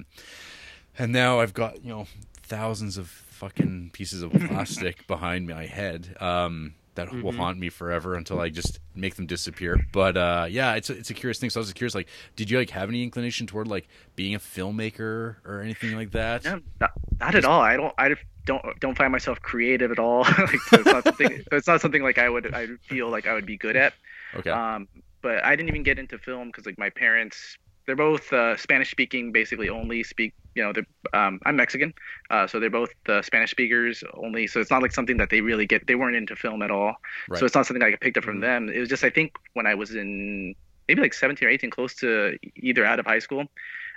And 0.99 1.13
now 1.13 1.41
I've 1.41 1.55
got 1.55 1.83
you 1.85 1.91
know 1.91 2.07
thousands 2.43 2.97
of 2.97 3.09
fucking 3.09 3.91
pieces 3.93 4.23
of 4.23 4.33
plastic 4.49 5.07
behind 5.07 5.47
my 5.47 5.67
head 5.67 6.17
um, 6.21 6.75
that 6.95 7.13
will 7.13 7.33
Mhm. 7.33 7.37
haunt 7.37 7.59
me 7.59 7.69
forever 7.69 8.15
until 8.15 8.41
I 8.41 8.49
just 8.49 8.79
make 8.95 9.17
them 9.17 9.27
disappear. 9.27 9.77
But 9.93 10.17
uh, 10.17 10.47
yeah, 10.49 10.75
it's 10.75 10.89
a, 10.89 10.95
it's 10.97 11.11
a 11.11 11.15
curious 11.15 11.39
thing. 11.39 11.51
So 11.51 11.61
I 11.61 11.63
was 11.63 11.73
curious, 11.75 11.95
like, 11.95 12.09
did 12.37 12.51
you 12.51 12.57
like 12.59 12.71
have 12.71 12.89
any 12.89 13.03
inclination 13.03 13.47
toward 13.47 13.69
like 13.69 13.89
being 14.15 14.35
a 14.35 14.39
filmmaker 14.39 15.37
or 15.45 15.61
anything 15.63 15.95
like 15.97 16.13
that? 16.13 16.45
No, 16.45 16.61
not, 16.81 16.93
not 17.21 17.35
at 17.35 17.45
all. 17.45 17.61
I 17.61 17.77
don't. 17.77 17.95
I 17.99 18.15
don't 18.47 18.63
don't 18.81 18.97
find 18.97 19.11
myself 19.11 19.43
creative 19.43 19.91
at 19.91 19.99
all. 19.99 20.21
like, 20.39 20.61
so 20.71 20.77
it's 20.79 20.87
not 20.87 21.03
something. 21.05 21.43
so 21.51 21.57
it's 21.57 21.67
not 21.67 21.81
something 21.81 22.03
like 22.03 22.17
I 22.17 22.29
would. 22.31 22.55
I 22.55 22.69
feel 22.89 23.11
like 23.11 23.27
I 23.27 23.35
would 23.35 23.47
be 23.47 23.57
good 23.57 23.77
at. 23.77 23.93
Okay. 24.35 24.51
Um, 24.51 24.89
but 25.27 25.45
I 25.45 25.57
didn't 25.57 25.69
even 25.69 25.83
get 25.83 25.99
into 25.99 26.19
film 26.19 26.49
because 26.49 26.67
like 26.67 26.79
my 26.79 26.91
parents, 26.91 27.57
they're 27.87 27.97
both 27.97 28.33
uh, 28.33 28.57
Spanish 28.57 28.91
speaking, 28.91 29.33
basically 29.33 29.69
only 29.69 30.03
speak. 30.03 30.35
You 30.55 30.65
know, 30.65 30.73
they're, 30.73 30.87
um, 31.13 31.41
I'm 31.45 31.57
Mexican, 31.57 31.93
uh, 32.31 32.47
so 32.47 32.61
they're 32.61 32.71
both 32.71 32.91
uh, 33.09 33.23
Spanish 33.23 33.51
speakers 33.51 34.03
only. 34.15 34.47
So 34.47 34.61
it's 34.61 34.71
not 34.71 34.83
like 34.83 34.93
something 34.93 35.19
that 35.19 35.31
they 35.31 35.41
really 35.41 35.67
get. 35.67 35.87
They 35.87 35.95
weren't 35.97 36.17
into 36.17 36.37
film 36.37 36.63
at 36.63 36.71
all. 36.71 36.95
Right. 37.29 37.39
So 37.39 37.47
it's 37.47 37.55
not 37.55 37.67
something 37.67 37.83
I 37.83 37.95
picked 38.01 38.17
up 38.19 38.25
from 38.25 38.41
Mhm. 38.41 38.43
them. 38.43 38.69
It 38.71 38.81
was 38.81 38.89
just 38.89 39.05
I 39.05 39.11
think 39.11 39.33
when 39.55 39.67
I 39.67 39.75
was 39.75 39.95
in 39.95 40.55
maybe 40.89 41.03
like 41.03 41.15
17 41.15 41.47
or 41.49 41.51
18, 41.51 41.71
close 41.71 41.95
to 41.97 42.37
either 42.57 42.85
out 42.85 43.01
of 43.01 43.07
high 43.07 43.19
school, 43.21 43.45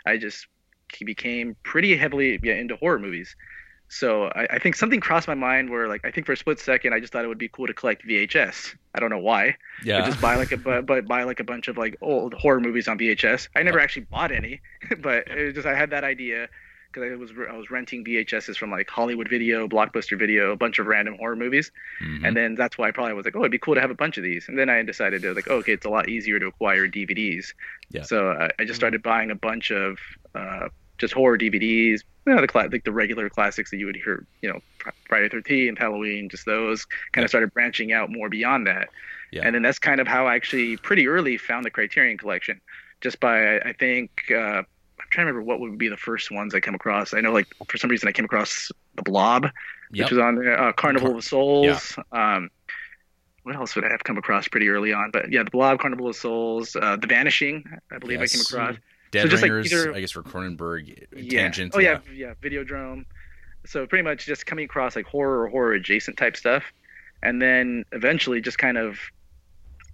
I 0.05 0.17
just 0.17 0.47
became 1.05 1.55
pretty 1.63 1.95
heavily 1.95 2.39
yeah, 2.43 2.55
into 2.55 2.75
horror 2.77 2.99
movies. 2.99 3.35
So 3.91 4.25
I, 4.35 4.47
I 4.51 4.59
think 4.59 4.75
something 4.75 4.99
crossed 4.99 5.27
my 5.27 5.33
mind 5.33 5.69
where 5.69 5.87
like 5.87 6.05
I 6.05 6.11
think 6.11 6.25
for 6.27 6.33
a 6.33 6.37
split 6.37 6.59
second 6.59 6.93
I 6.93 6.99
just 6.99 7.11
thought 7.11 7.25
it 7.25 7.27
would 7.27 7.37
be 7.39 7.49
cool 7.49 7.67
to 7.67 7.73
collect 7.73 8.05
VHS. 8.07 8.75
I 8.95 8.99
don't 8.99 9.09
know 9.09 9.17
why. 9.19 9.57
yeah. 9.83 9.99
But 10.01 10.05
just 10.07 10.21
buy 10.21 10.35
like 10.35 10.51
a 10.51 10.57
but, 10.57 10.85
but 10.85 11.07
buy 11.07 11.23
like 11.23 11.39
a 11.39 11.43
bunch 11.43 11.67
of 11.67 11.77
like 11.77 11.97
old 12.01 12.33
horror 12.35 12.59
movies 12.59 12.87
on 12.87 12.97
VHS. 12.99 13.49
I 13.55 13.63
never 13.63 13.79
actually 13.79 14.05
bought 14.09 14.31
any, 14.31 14.61
but 14.99 15.27
it 15.27 15.43
was 15.45 15.53
just 15.55 15.67
I 15.67 15.75
had 15.75 15.89
that 15.89 16.03
idea 16.03 16.47
because 16.91 17.11
I 17.11 17.15
was 17.15 17.31
I 17.51 17.55
was 17.55 17.69
renting 17.69 18.03
VHSs 18.05 18.57
from 18.57 18.71
like 18.71 18.89
Hollywood 18.89 19.27
Video, 19.29 19.67
Blockbuster 19.67 20.17
Video, 20.17 20.51
a 20.51 20.55
bunch 20.55 20.79
of 20.79 20.87
random 20.87 21.15
horror 21.19 21.35
movies, 21.35 21.71
Mhm. 22.03 22.27
and 22.27 22.35
then 22.37 22.55
that's 22.55 22.77
why 22.79 22.87
I 22.87 22.91
probably 22.91 23.13
was 23.13 23.25
like, 23.25 23.35
oh, 23.35 23.39
it'd 23.41 23.51
be 23.51 23.59
cool 23.59 23.75
to 23.75 23.81
have 23.81 23.91
a 23.91 23.95
bunch 23.95 24.17
of 24.17 24.23
these. 24.23 24.47
And 24.47 24.57
then 24.57 24.69
I 24.69 24.81
decided 24.83 25.21
to 25.23 25.33
like, 25.33 25.45
oh, 25.49 25.57
okay, 25.57 25.73
it's 25.73 25.85
a 25.85 25.89
lot 25.89 26.09
easier 26.09 26.39
to 26.39 26.47
acquire 26.47 26.87
DVDs. 26.87 27.53
Yeah. 27.91 28.01
So 28.03 28.31
uh, 28.31 28.49
I 28.59 28.65
just 28.65 28.75
started 28.79 29.03
buying 29.03 29.29
a 29.29 29.35
bunch 29.35 29.71
of 29.71 29.99
uh, 30.33 30.69
just 30.99 31.13
horror 31.13 31.37
DVDs, 31.37 32.01
you 32.27 32.35
know, 32.35 32.41
the 32.41 32.47
cla- 32.47 32.69
like 32.71 32.83
the 32.83 32.91
regular 32.91 33.29
classics 33.29 33.71
that 33.71 33.77
you 33.77 33.85
would 33.87 33.95
hear, 33.95 34.25
you 34.41 34.49
know, 34.51 34.59
Fr- 34.77 34.89
Friday 35.07 35.29
Thirteenth, 35.29 35.79
Halloween, 35.79 36.29
just 36.29 36.45
those. 36.45 36.85
Kind 36.85 37.21
Yeah. 37.21 37.23
of 37.23 37.29
started 37.29 37.53
branching 37.53 37.91
out 37.93 38.11
more 38.11 38.29
beyond 38.29 38.67
that. 38.67 38.89
Yeah. 39.31 39.41
And 39.45 39.55
then 39.55 39.61
that's 39.63 39.79
kind 39.79 39.99
of 40.01 40.07
how 40.07 40.27
I 40.27 40.35
actually 40.35 40.77
pretty 40.77 41.07
early 41.07 41.37
found 41.37 41.65
the 41.65 41.69
Criterion 41.71 42.17
Collection, 42.17 42.61
just 43.01 43.19
by 43.19 43.59
I 43.59 43.73
think. 43.73 44.11
Uh, 44.29 44.61
I'm 45.01 45.07
trying 45.11 45.25
to 45.27 45.31
remember 45.33 45.43
what 45.43 45.59
would 45.61 45.77
be 45.77 45.87
the 45.87 45.97
first 45.97 46.29
ones 46.29 46.53
I 46.53 46.59
come 46.59 46.75
across. 46.75 47.13
I 47.13 47.21
know, 47.21 47.31
like 47.31 47.47
for 47.67 47.77
some 47.77 47.89
reason, 47.89 48.07
I 48.07 48.11
came 48.11 48.25
across 48.25 48.69
the 48.95 49.01
Blob, 49.01 49.45
Yep. 49.91 50.05
which 50.05 50.11
was 50.11 50.19
on 50.19 50.35
there. 50.35 50.59
Uh, 50.61 50.73
Carnival 50.73 51.09
Car- 51.11 51.17
of 51.17 51.23
Souls. 51.23 51.97
Um, 52.11 52.49
what 53.43 53.55
else 53.55 53.73
would 53.75 53.85
I 53.85 53.89
have 53.89 54.03
come 54.03 54.17
across 54.17 54.47
pretty 54.49 54.67
early 54.69 54.91
on? 54.93 55.09
But 55.11 55.31
yeah, 55.31 55.43
the 55.43 55.49
Blob, 55.49 55.79
Carnival 55.79 56.09
of 56.09 56.15
Souls, 56.17 56.75
uh, 56.75 56.97
The 56.97 57.07
Vanishing. 57.07 57.63
I 57.91 57.97
believe 57.97 58.19
Yes. 58.19 58.33
I 58.51 58.53
came 58.57 58.61
across. 58.61 58.77
Dead 59.11 59.23
so 59.23 59.27
just, 59.29 59.43
like, 59.43 59.51
either- 59.51 59.93
I 59.93 60.01
guess 60.01 60.11
for 60.11 60.21
Cronenberg 60.23 61.07
Yeah. 61.15 61.41
tangent. 61.43 61.73
Oh 61.75 61.79
yeah, 61.79 61.99
yeah, 62.13 62.33
Videodrome. 62.41 63.05
So 63.65 63.85
pretty 63.87 64.03
much 64.03 64.25
just 64.25 64.45
coming 64.45 64.65
across 64.65 64.95
like 64.95 65.05
horror 65.05 65.43
or 65.43 65.47
horror 65.49 65.73
adjacent 65.73 66.17
type 66.17 66.37
stuff, 66.37 66.63
and 67.23 67.41
then 67.41 67.85
eventually 67.91 68.39
just 68.41 68.57
kind 68.57 68.77
of 68.77 68.99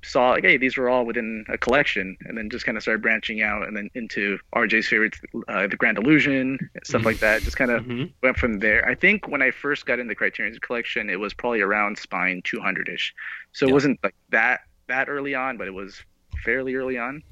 saw 0.04 0.32
like, 0.32 0.44
hey, 0.44 0.56
these 0.58 0.78
were 0.78 0.88
all 0.88 1.04
within 1.06 1.44
a 1.50 1.58
collection, 1.58 2.16
and 2.26 2.38
then 2.38 2.48
just 2.50 2.64
kind 2.66 2.78
of 2.78 2.84
started 2.84 3.02
branching 3.02 3.42
out, 3.42 3.68
and 3.68 3.76
then 3.76 3.90
into 3.96 4.38
RJ's 4.56 4.88
favorites, 4.88 5.20
uh, 5.48 5.66
The 5.66 5.76
Grand 5.78 5.98
Illusion, 5.98 6.60
stuff 6.84 7.00
Mm-hmm. 7.00 7.08
like 7.08 7.20
that. 7.20 7.42
Just 7.42 7.58
kind 7.58 7.72
of 7.72 7.84
Mhm. 7.86 8.12
went 8.22 8.38
from 8.38 8.60
there. 8.60 8.88
I 8.88 8.94
think 8.94 9.28
when 9.28 9.42
I 9.42 9.50
first 9.50 9.88
got 9.88 9.98
into 9.98 10.14
Criterion's 10.14 10.60
collection, 10.60 11.10
it 11.10 11.20
was 11.20 11.34
probably 11.34 11.62
around 11.62 11.98
Spine 11.98 12.44
200ish. 12.44 13.14
So 13.52 13.68
it 13.68 13.72
wasn't 13.72 14.00
like 14.04 14.14
that 14.30 14.62
that 14.88 15.10
early 15.10 15.34
on, 15.34 15.58
but 15.58 15.68
it 15.68 15.74
was 15.74 16.04
fairly 16.44 16.76
early 16.76 17.00
on. 17.00 17.24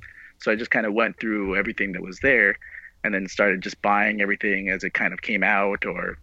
So 0.44 0.52
I 0.52 0.56
just 0.56 0.72
kind 0.72 0.86
of 0.86 0.94
went 0.94 1.18
through 1.22 1.56
everything 1.56 1.94
that 1.94 2.02
was 2.02 2.20
there, 2.20 2.60
and 3.06 3.14
then 3.14 3.30
started 3.30 3.62
just 3.62 3.82
buying 3.82 4.22
everything 4.22 4.68
as 4.70 4.84
it 4.84 4.94
kind 4.94 5.14
of 5.14 5.22
came 5.22 5.42
out. 5.42 5.86
Or 5.86 6.18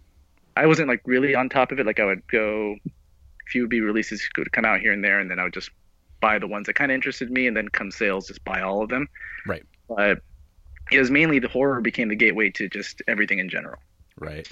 I 0.56 0.66
wasn't 0.66 0.88
like 0.88 1.00
really 1.06 1.34
on 1.34 1.48
top 1.48 1.72
of 1.72 1.80
it. 1.80 1.86
Like 1.86 2.00
I 2.00 2.04
would 2.04 2.26
go, 2.28 2.76
a 2.86 3.50
few 3.50 3.66
B 3.66 3.80
releases 3.80 4.28
could 4.28 4.52
come 4.52 4.66
out 4.66 4.80
here 4.80 4.92
and 4.92 5.02
there, 5.02 5.20
and 5.20 5.30
then 5.30 5.38
I 5.38 5.44
would 5.44 5.54
just 5.54 5.70
buy 6.20 6.38
the 6.38 6.46
ones 6.46 6.66
that 6.66 6.74
kind 6.74 6.92
of 6.92 6.94
interested 6.94 7.30
me, 7.30 7.46
and 7.46 7.56
then 7.56 7.68
come 7.70 7.90
sales, 7.90 8.26
just 8.26 8.44
buy 8.44 8.60
all 8.60 8.82
of 8.82 8.90
them. 8.90 9.08
Right. 9.46 9.64
But 9.88 10.18
it 10.92 10.98
was 10.98 11.10
mainly 11.10 11.38
the 11.38 11.48
horror 11.48 11.80
became 11.80 12.08
the 12.08 12.14
gateway 12.16 12.50
to 12.50 12.68
just 12.68 13.00
everything 13.08 13.38
in 13.38 13.48
general. 13.48 13.78
Right. 14.18 14.46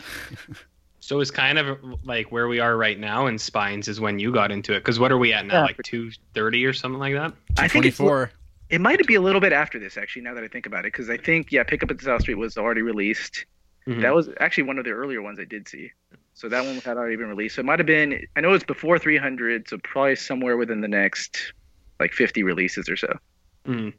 So 1.00 1.20
it's 1.20 1.30
kind 1.30 1.58
of 1.58 1.78
like 2.04 2.32
where 2.32 2.48
we 2.48 2.58
are 2.58 2.76
right 2.76 2.98
now 2.98 3.26
in 3.26 3.38
spines 3.38 3.86
is 3.86 4.00
when 4.00 4.18
you 4.18 4.32
got 4.32 4.50
into 4.50 4.72
it. 4.72 4.80
Because 4.80 4.98
what 4.98 5.12
are 5.12 5.18
we 5.18 5.32
at 5.34 5.46
now? 5.46 5.60
Yeah. 5.60 5.62
Like 5.64 5.82
two 5.82 6.10
thirty 6.32 6.64
or 6.64 6.72
something 6.72 6.98
like 6.98 7.14
that. 7.14 7.34
I 7.58 7.68
think 7.68 7.84
it's 7.84 7.98
24. 7.98 8.30
It 8.70 8.80
might 8.80 9.04
be 9.06 9.14
a 9.14 9.20
little 9.20 9.40
bit 9.40 9.52
after 9.52 9.78
this, 9.78 9.96
actually. 9.96 10.22
Now 10.22 10.34
that 10.34 10.44
I 10.44 10.48
think 10.48 10.66
about 10.66 10.80
it, 10.80 10.92
because 10.92 11.08
I 11.08 11.16
think 11.16 11.50
yeah, 11.52 11.62
Pick 11.64 11.82
Up 11.82 11.90
at 11.90 11.98
the 11.98 12.04
South 12.04 12.22
Street 12.22 12.34
was 12.36 12.56
already 12.56 12.82
released. 12.82 13.46
Mhm. 13.88 14.02
That 14.02 14.14
was 14.14 14.28
actually 14.40 14.64
one 14.64 14.78
of 14.78 14.84
the 14.84 14.90
earlier 14.90 15.22
ones 15.22 15.38
I 15.40 15.44
did 15.44 15.66
see. 15.68 15.90
So 16.34 16.48
that 16.48 16.64
one 16.64 16.76
had 16.76 16.96
already 16.96 17.16
been 17.16 17.28
released. 17.28 17.56
So 17.56 17.60
it 17.60 17.64
might 17.64 17.78
have 17.78 17.86
been. 17.86 18.20
I 18.36 18.40
know 18.40 18.52
it's 18.52 18.64
before 18.64 18.98
300, 18.98 19.68
so 19.68 19.78
probably 19.78 20.14
somewhere 20.16 20.56
within 20.56 20.80
the 20.80 20.88
next 20.88 21.52
like 21.98 22.12
50 22.12 22.42
releases 22.42 22.88
or 22.88 22.96
so. 22.96 23.18
Mhm. 23.66 23.92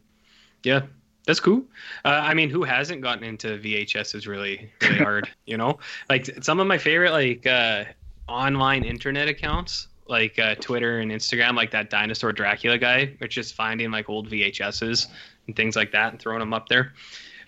Yeah, 0.63 0.83
that's 1.25 1.39
cool. 1.41 1.65
Uh, 2.05 2.21
I 2.23 2.33
mean, 2.33 2.49
who 2.49 2.63
hasn't 2.63 3.01
gotten 3.01 3.23
into 3.23 3.57
VHS 3.57 4.15
is 4.15 4.25
really 4.27 4.71
really 4.81 4.97
hard. 5.03 5.29
You 5.45 5.57
know, 5.57 5.79
like 6.09 6.29
some 6.41 6.59
of 6.59 6.67
my 6.67 6.77
favorite 6.77 7.11
like 7.11 7.45
uh, 7.45 7.85
online 8.27 8.83
internet 8.83 9.27
accounts. 9.27 9.88
Like 10.09 10.37
uh, 10.39 10.55
Twitter 10.55 10.99
and 10.99 11.11
Instagram, 11.11 11.55
like 11.55 11.71
that 11.71 11.89
dinosaur 11.89 12.31
Dracula 12.33 12.77
guy, 12.77 13.13
which 13.19 13.37
is 13.37 13.51
finding 13.51 13.91
like 13.91 14.09
old 14.09 14.29
VHSs 14.29 15.07
and 15.47 15.55
things 15.55 15.75
like 15.75 15.91
that 15.91 16.11
and 16.13 16.19
throwing 16.21 16.39
them 16.39 16.53
up 16.53 16.67
there. 16.69 16.93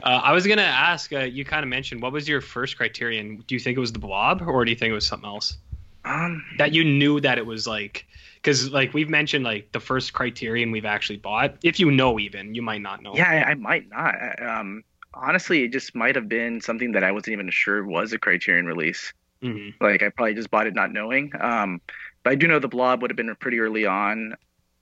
Uh, 0.04 0.22
I 0.24 0.32
was 0.32 0.48
gonna 0.48 0.62
ask. 0.64 1.12
Uh, 1.14 1.20
you 1.20 1.46
kind 1.46 1.64
of 1.64 1.70
mentioned 1.70 2.02
what 2.02 2.12
was 2.12 2.28
your 2.28 2.42
first 2.42 2.78
criterion? 2.78 3.44
Do 3.48 3.56
you 3.56 3.60
think 3.60 3.78
it 3.78 3.82
was 3.82 3.92
the 3.92 4.00
Blob, 4.00 4.42
or 4.42 4.66
do 4.66 4.72
you 4.72 4.78
think 4.78 4.92
it 4.92 4.96
was 4.96 5.06
something 5.06 5.28
else 5.30 5.58
Um, 6.06 6.44
that 6.58 6.74
you 6.74 6.84
knew 6.84 7.20
that 7.22 7.38
it 7.38 7.46
was 7.46 7.68
like? 7.68 8.06
Because 8.36 8.72
like 8.72 8.94
we've 8.96 9.10
mentioned, 9.10 9.44
like 9.46 9.72
the 9.72 9.80
first 9.80 10.14
criterion 10.14 10.72
we've 10.72 10.86
actually 10.86 11.18
bought. 11.18 11.56
If 11.64 11.80
you 11.80 11.92
know, 11.92 12.18
even 12.20 12.56
you 12.56 12.64
might 12.64 12.82
not 12.82 13.04
know. 13.04 13.14
yeah, 13.16 13.30
I, 13.30 13.52
I 13.52 13.54
might 13.54 13.90
not. 13.90 14.42
Um, 14.42 14.84
honestly, 15.14 15.64
it 15.66 15.72
just 15.72 15.94
might 15.94 16.16
have 16.16 16.28
been 16.28 16.62
something 16.62 16.94
that 16.94 17.04
I 17.04 17.12
wasn't 17.12 17.34
even 17.34 17.52
sure 17.52 17.86
was 17.86 18.14
a 18.14 18.18
Criterion 18.18 18.66
release. 18.66 19.14
hmm 19.44 19.70
Like 19.80 20.02
I 20.02 20.10
probably 20.10 20.34
just 20.34 20.50
bought 20.50 20.66
it 20.66 20.74
not 20.74 20.92
knowing. 20.92 21.32
Um, 21.40 21.80
but 22.24 22.32
I 22.32 22.36
do 22.36 22.48
know 22.48 22.60
the 22.60 22.68
Blob 22.68 23.02
would 23.02 23.12
have 23.12 23.18
been 23.18 23.34
pretty 23.36 23.60
early 23.60 23.86
on. 23.86 24.36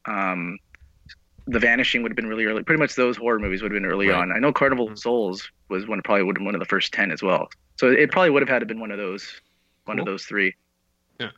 Um, 0.05 0.57
the 1.47 1.59
Vanishing 1.59 2.03
would 2.03 2.11
have 2.11 2.15
been 2.15 2.27
really 2.27 2.45
early. 2.45 2.63
Pretty 2.63 2.79
much 2.79 2.95
those 2.95 3.17
horror 3.17 3.39
movies 3.39 3.61
would 3.61 3.71
have 3.71 3.81
been 3.81 3.89
early 3.89 4.09
Right. 4.09 4.21
on. 4.21 4.31
I 4.31 4.37
know 4.39 4.53
Carnival 4.53 4.89
of 4.91 4.99
Souls 4.99 5.49
was 5.69 5.87
one 5.87 6.01
probably 6.03 6.23
would 6.23 6.35
have 6.35 6.39
been 6.39 6.45
one 6.45 6.55
of 6.55 6.59
the 6.59 6.65
first 6.65 6.93
ten 6.93 7.11
as 7.11 7.23
well. 7.23 7.49
So 7.77 7.89
it 7.89 8.11
probably 8.11 8.29
would 8.29 8.41
have 8.41 8.49
had 8.49 8.59
to 8.59 8.65
been 8.65 8.79
one 8.79 8.91
of 8.91 8.97
those, 8.97 9.41
one 9.85 9.99
of 9.99 10.05
those 10.05 10.25
three. 10.25 10.53
Yeah. 11.19 11.29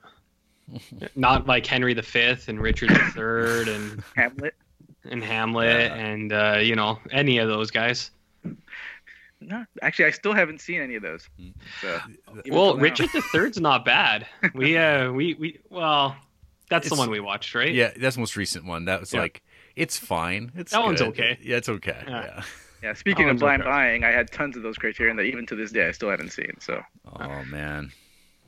Not 1.16 1.48
like 1.48 1.66
Henry 1.66 1.94
V 1.94 2.36
and 2.48 2.60
Richard 2.62 2.92
III 2.92 3.74
and 3.74 4.04
Hamlet. 4.16 4.56
and 5.10 5.24
Hamlet 5.24 5.68
Yeah. 5.92 5.94
and 5.96 6.34
uh, 6.34 6.58
you 6.62 6.76
know 6.76 7.00
any 7.12 7.38
of 7.38 7.48
those 7.48 7.72
guys. 7.72 8.12
No, 9.42 9.66
actually, 9.82 10.06
I 10.06 10.12
still 10.12 10.34
haven't 10.34 10.62
seen 10.62 10.82
any 10.82 10.96
of 10.96 11.02
those. 11.02 11.28
Mm. 11.40 11.54
So, 11.82 12.00
Well, 12.50 12.68
till 12.74 12.76
now. 12.78 12.82
Richard 12.84 13.10
III's 13.34 13.60
not 13.60 13.84
bad. 13.84 14.28
We 14.54 14.78
uh 14.78 15.12
we 15.12 15.34
we 15.34 15.60
well, 15.70 16.16
that's 16.70 16.88
the 16.90 16.96
one 16.96 17.10
we 17.10 17.20
watched, 17.20 17.56
right? 17.56 17.74
Yeah, 17.74 17.92
that's 17.98 18.16
the 18.16 18.22
most 18.22 18.38
recent 18.38 18.66
one. 18.66 18.86
That 18.86 19.00
was 19.00 19.14
Yeah. 19.14 19.22
like 19.22 19.42
it's 19.76 19.98
fine. 19.98 20.52
It's 20.56 20.72
That 20.72 20.84
one's 20.84 21.02
okay. 21.02 21.40
Yeah, 21.42 21.58
it's 21.58 21.70
okay. 21.70 22.04
Yeah. 22.08 22.24
Yeah. 22.26 22.44
Yeah, 22.84 22.94
speaking 23.04 23.30
of 23.30 23.38
blind 23.40 23.62
okay. 23.64 23.72
buying, 23.72 24.04
I 24.04 24.12
had 24.12 24.32
tons 24.32 24.56
of 24.58 24.64
those 24.64 24.78
Criterion 24.78 25.16
that 25.18 25.24
even 25.24 25.46
to 25.48 25.56
this 25.56 25.72
day 25.72 25.88
I 25.88 25.92
still 25.92 26.10
haven't 26.10 26.32
seen. 26.32 26.54
So 26.60 26.82
Oh 27.20 27.44
man. 27.46 27.92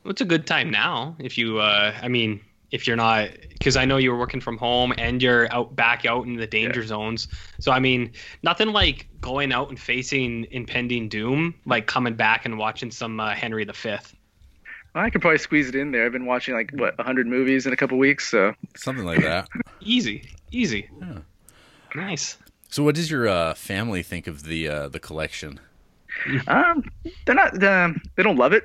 Well, 0.04 0.10
It's 0.12 0.20
a 0.20 0.24
good 0.24 0.46
time 0.46 0.70
now 0.70 1.16
if 1.18 1.36
you 1.36 1.58
uh 1.58 1.92
I 2.02 2.08
mean 2.08 2.40
if 2.74 2.86
you're 2.86 2.96
not 2.96 3.28
because 3.50 3.76
I 3.76 3.84
know 3.84 3.96
you 3.98 4.10
were 4.10 4.18
working 4.18 4.40
from 4.40 4.58
home 4.58 4.92
and 4.98 5.22
you're 5.22 5.46
out 5.54 5.74
back 5.76 6.04
out 6.04 6.26
in 6.26 6.34
the 6.36 6.46
danger 6.46 6.84
zones. 6.84 7.28
So 7.60 7.70
I 7.72 7.78
mean, 7.78 8.12
nothing 8.42 8.68
like 8.72 9.06
going 9.20 9.52
out 9.52 9.68
and 9.70 9.78
facing 9.78 10.46
impending 10.50 11.08
doom, 11.08 11.54
like 11.64 11.86
coming 11.86 12.14
back 12.14 12.44
and 12.44 12.58
watching 12.58 12.90
some 12.90 13.20
uh, 13.20 13.30
Henry 13.34 13.64
V. 13.64 13.72
well, 14.94 15.04
I 15.04 15.10
could 15.10 15.20
probably 15.22 15.38
squeeze 15.38 15.68
it 15.68 15.76
in 15.76 15.92
there. 15.92 16.04
I've 16.04 16.12
been 16.12 16.26
watching 16.26 16.54
like 16.54 16.72
what 16.72 16.98
100 16.98 17.26
movies 17.28 17.64
in 17.66 17.72
a 17.72 17.76
couple 17.76 17.96
weeks, 17.96 18.28
so 18.28 18.52
Something 18.76 19.04
like 19.06 19.22
that. 19.22 19.48
Easy, 19.80 20.28
easy, 20.50 20.88
Yeah. 21.00 21.18
nice. 21.94 22.36
So, 22.70 22.82
what 22.82 22.94
does 22.96 23.08
your 23.10 23.28
uh, 23.28 23.54
family 23.54 24.02
think 24.02 24.26
of 24.26 24.42
the 24.44 24.66
uh, 24.68 24.88
the 24.88 24.98
collection? 24.98 25.60
um, 26.48 26.82
they're 27.24 27.34
not 27.34 27.62
um, 27.62 28.00
they 28.16 28.22
don't 28.22 28.36
love 28.36 28.52
it. 28.52 28.64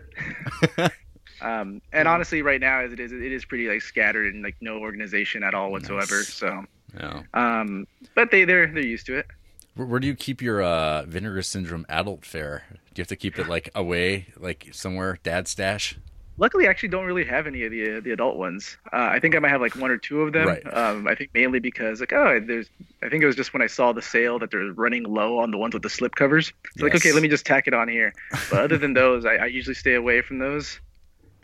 um, 1.41 1.81
and 1.93 2.08
honestly, 2.08 2.41
right 2.41 2.60
now 2.62 2.79
as 2.81 2.91
it 2.93 3.00
is, 3.00 3.12
it 3.12 3.22
is 3.31 3.46
pretty 3.46 3.67
like 3.67 3.81
scattered 3.81 4.34
and 4.34 4.43
like 4.43 4.55
no 4.62 4.77
organization 4.79 5.43
at 5.43 5.53
all 5.53 5.72
whatsoever. 5.72 6.17
Nice. 6.17 6.34
So, 6.34 6.65
Yeah. 7.00 7.22
um, 7.34 7.88
but 8.15 8.31
they 8.31 8.46
they're 8.46 8.67
they're 8.67 8.86
used 8.86 9.05
to 9.08 9.17
it. 9.17 9.27
Where, 9.75 9.88
where 9.88 10.00
do 10.00 10.08
you 10.08 10.15
keep 10.15 10.41
your 10.41 10.62
uh, 10.62 11.03
vinegar 11.03 11.41
syndrome 11.41 11.86
adult 11.89 12.25
fare? 12.25 12.63
Do 12.72 12.77
you 12.96 13.01
have 13.03 13.08
to 13.08 13.15
keep 13.15 13.38
it 13.39 13.48
like 13.48 13.69
away, 13.75 14.27
like 14.38 14.67
somewhere, 14.72 15.19
dad 15.24 15.48
stash? 15.48 15.98
Luckily, 16.38 16.67
I 16.67 16.69
actually 16.69 16.88
don't 16.89 17.05
really 17.05 17.25
have 17.25 17.48
any 17.48 17.63
of 17.65 17.72
the 17.72 18.00
the 18.00 18.12
adult 18.12 18.38
ones. 18.38 18.77
Uh, 18.93 19.10
I 19.12 19.19
think 19.19 19.36
I 19.36 19.39
might 19.39 19.50
have 19.50 19.60
like 19.60 19.75
one 19.75 19.91
or 19.91 19.98
two 19.98 20.22
of 20.22 20.31
them. 20.31 20.48
Right. 20.48 20.74
Um, 20.74 21.05
I 21.05 21.13
think 21.13 21.31
mainly 21.34 21.60
because 21.60 22.00
like 22.00 22.13
oh, 22.13 22.39
there's. 22.39 22.69
I 23.03 23.10
think 23.10 23.24
it 23.24 23.27
was 23.27 23.36
just 23.36 23.51
when 23.53 23.62
I 23.62 23.67
saw 23.67 23.91
the 23.91 24.01
sale 24.01 24.39
that 24.39 24.50
they're 24.50 24.72
running 24.72 25.03
low 25.03 25.38
on 25.39 25.51
the 25.51 25.58
ones 25.58 25.74
with 25.74 25.84
the 25.84 25.89
slip 25.89 26.15
covers. 26.15 26.51
It's 26.74 26.81
like 26.81 26.96
okay, 26.96 27.12
let 27.12 27.22
me 27.22 27.27
just 27.27 27.46
tack 27.46 27.67
it 27.67 27.74
on 27.74 27.89
here. 27.89 28.13
But 28.50 28.62
other 28.62 28.77
than 28.77 28.93
those, 29.01 29.25
I, 29.25 29.36
I 29.36 29.46
usually 29.48 29.75
stay 29.75 29.96
away 29.96 30.22
from 30.22 30.39
those. 30.39 30.79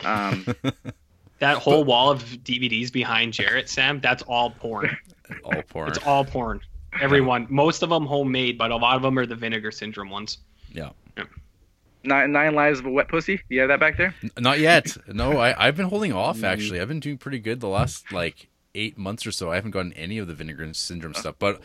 Um, 0.03 0.45
That 1.39 1.57
whole 1.57 1.83
wall 1.83 2.11
of 2.11 2.23
DVDs 2.23 2.91
behind 2.91 3.33
Jarrett, 3.33 3.67
Sam, 3.69 3.99
that's 3.99 4.23
all 4.23 4.51
porn. 4.51 4.95
All 5.43 5.61
porn. 5.63 5.89
It's 5.89 5.97
all 6.05 6.23
porn. 6.23 6.61
Everyone, 7.01 7.45
most 7.49 7.83
of 7.83 7.89
them 7.89 8.05
homemade, 8.05 8.57
but 8.57 8.71
a 8.71 8.75
lot 8.77 8.95
of 8.95 9.01
them 9.01 9.19
are 9.19 9.25
the 9.25 9.35
vinegar 9.35 9.69
syndrome 9.71 10.09
ones. 10.09 10.37
Yeah. 10.71 10.91
nine, 12.05 12.31
nine 12.31 12.55
lives 12.55 12.79
of 12.79 12.85
a 12.85 12.89
wet 12.89 13.09
pussy. 13.09 13.41
You 13.49 13.59
have 13.59 13.67
that 13.69 13.79
back 13.81 13.97
there? 13.97 14.15
N- 14.23 14.31
Not 14.39 14.59
yet. 14.59 14.95
No, 15.13 15.37
I, 15.39 15.67
I've 15.67 15.75
been 15.75 15.87
holding 15.87 16.13
off 16.13 16.41
actually. 16.43 16.79
I've 16.79 16.87
been 16.87 16.99
doing 17.01 17.17
pretty 17.17 17.39
good 17.39 17.59
the 17.59 17.67
last 17.67 18.11
like 18.13 18.47
eight 18.73 18.97
months 18.97 19.25
or 19.25 19.31
so. 19.31 19.51
I 19.51 19.55
haven't 19.55 19.71
gotten 19.71 19.91
any 19.93 20.17
of 20.19 20.27
the 20.27 20.33
vinegar 20.33 20.71
syndrome 20.73 21.15
stuff, 21.15 21.35
but 21.39 21.59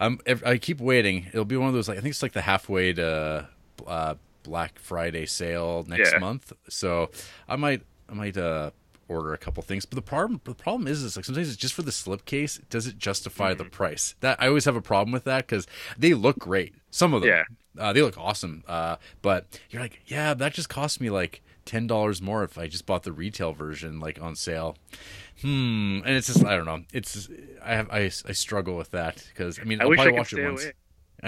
I'm 0.00 0.18
I 0.46 0.56
keep 0.56 0.80
waiting. 0.80 1.26
It'll 1.28 1.44
be 1.44 1.56
one 1.58 1.68
of 1.68 1.74
those 1.74 1.88
like 1.88 1.98
I 1.98 2.00
think 2.00 2.12
it's 2.12 2.22
like 2.22 2.32
the 2.32 2.42
halfway 2.42 2.92
to 2.94 3.48
uh, 3.86 4.14
Black 4.50 4.78
Friday 4.80 5.26
sale 5.26 5.84
next 5.86 6.12
Yeah. 6.12 6.18
month. 6.18 6.52
So 6.68 7.10
I 7.48 7.54
might 7.54 7.82
I 8.08 8.14
might 8.14 8.36
uh 8.36 8.70
order 9.08 9.32
a 9.32 9.38
couple 9.38 9.62
things. 9.62 9.84
But 9.86 9.94
the 9.94 10.02
problem 10.02 10.40
the 10.44 10.54
problem 10.56 10.88
is 10.88 11.02
is 11.04 11.14
like 11.16 11.24
sometimes 11.24 11.48
it's 11.48 11.56
just 11.56 11.74
for 11.74 11.82
the 11.82 11.92
slipcase. 11.92 12.60
Does 12.68 12.88
it 12.88 12.98
justify 12.98 13.54
the 13.54 13.64
price? 13.64 14.16
That 14.20 14.42
I 14.42 14.48
always 14.48 14.64
have 14.64 14.74
a 14.76 14.82
problem 14.82 15.12
with 15.12 15.22
that 15.24 15.46
because 15.46 15.66
they 15.96 16.14
look 16.14 16.38
great. 16.40 16.74
Some 16.90 17.14
of 17.14 17.22
them. 17.22 17.30
Yeah. 17.30 17.44
Uh, 17.78 17.92
they 17.92 18.02
look 18.02 18.18
awesome. 18.18 18.64
Uh, 18.66 18.96
but 19.22 19.46
you're 19.70 19.80
like, 19.80 20.00
yeah, 20.06 20.34
that 20.34 20.52
just 20.54 20.68
cost 20.68 21.00
me 21.00 21.08
like 21.10 21.42
ten 21.64 21.86
dollars 21.86 22.20
more 22.20 22.42
if 22.42 22.58
I 22.58 22.66
just 22.66 22.86
bought 22.86 23.04
the 23.04 23.12
retail 23.12 23.52
version 23.52 24.00
like 24.00 24.20
on 24.20 24.34
sale. 24.34 24.76
Hmm. 25.42 26.00
And 26.04 26.16
it's 26.16 26.26
just 26.26 26.44
I 26.44 26.56
don't 26.56 26.66
know. 26.66 26.82
It's 26.92 27.28
I 27.64 27.74
have 27.74 27.88
I, 27.90 28.00
I 28.30 28.32
struggle 28.32 28.76
with 28.76 28.90
that 28.90 29.24
because 29.28 29.58
I 29.60 29.64
mean 29.64 29.80
I 29.80 29.84
I'll 29.84 29.90
wish 29.90 30.00
I 30.00 30.06
could 30.06 30.14
watch 30.14 30.28
stay 30.32 30.42
it 30.42 30.46
once. 30.48 30.64
away. 30.64 30.72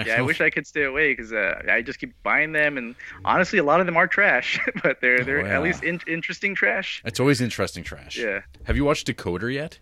Yeah, 0.05 0.17
I 0.17 0.21
wish 0.21 0.41
I 0.41 0.49
could 0.49 0.65
stay 0.67 0.83
away 0.83 1.13
because 1.13 1.31
uh, 1.33 1.61
I 1.69 1.81
just 1.81 1.99
keep 1.99 2.13
buying 2.23 2.51
them, 2.51 2.77
and 2.77 2.95
honestly, 3.25 3.59
a 3.59 3.63
lot 3.63 3.79
of 3.79 3.85
them 3.85 3.95
are 3.97 4.07
trash, 4.07 4.59
but 4.83 5.01
they're 5.01 5.23
they're 5.23 5.41
Oh, 5.41 5.45
yeah. 5.45 5.55
at 5.55 5.61
least 5.63 5.83
in- 5.83 6.01
interesting 6.07 6.55
trash. 6.55 7.01
It's 7.05 7.19
always 7.19 7.41
interesting 7.41 7.83
trash. 7.83 8.17
Yeah, 8.17 8.41
Have 8.65 8.75
you 8.75 8.85
watched 8.85 9.07
Decoder 9.07 9.53
yet? 9.53 9.79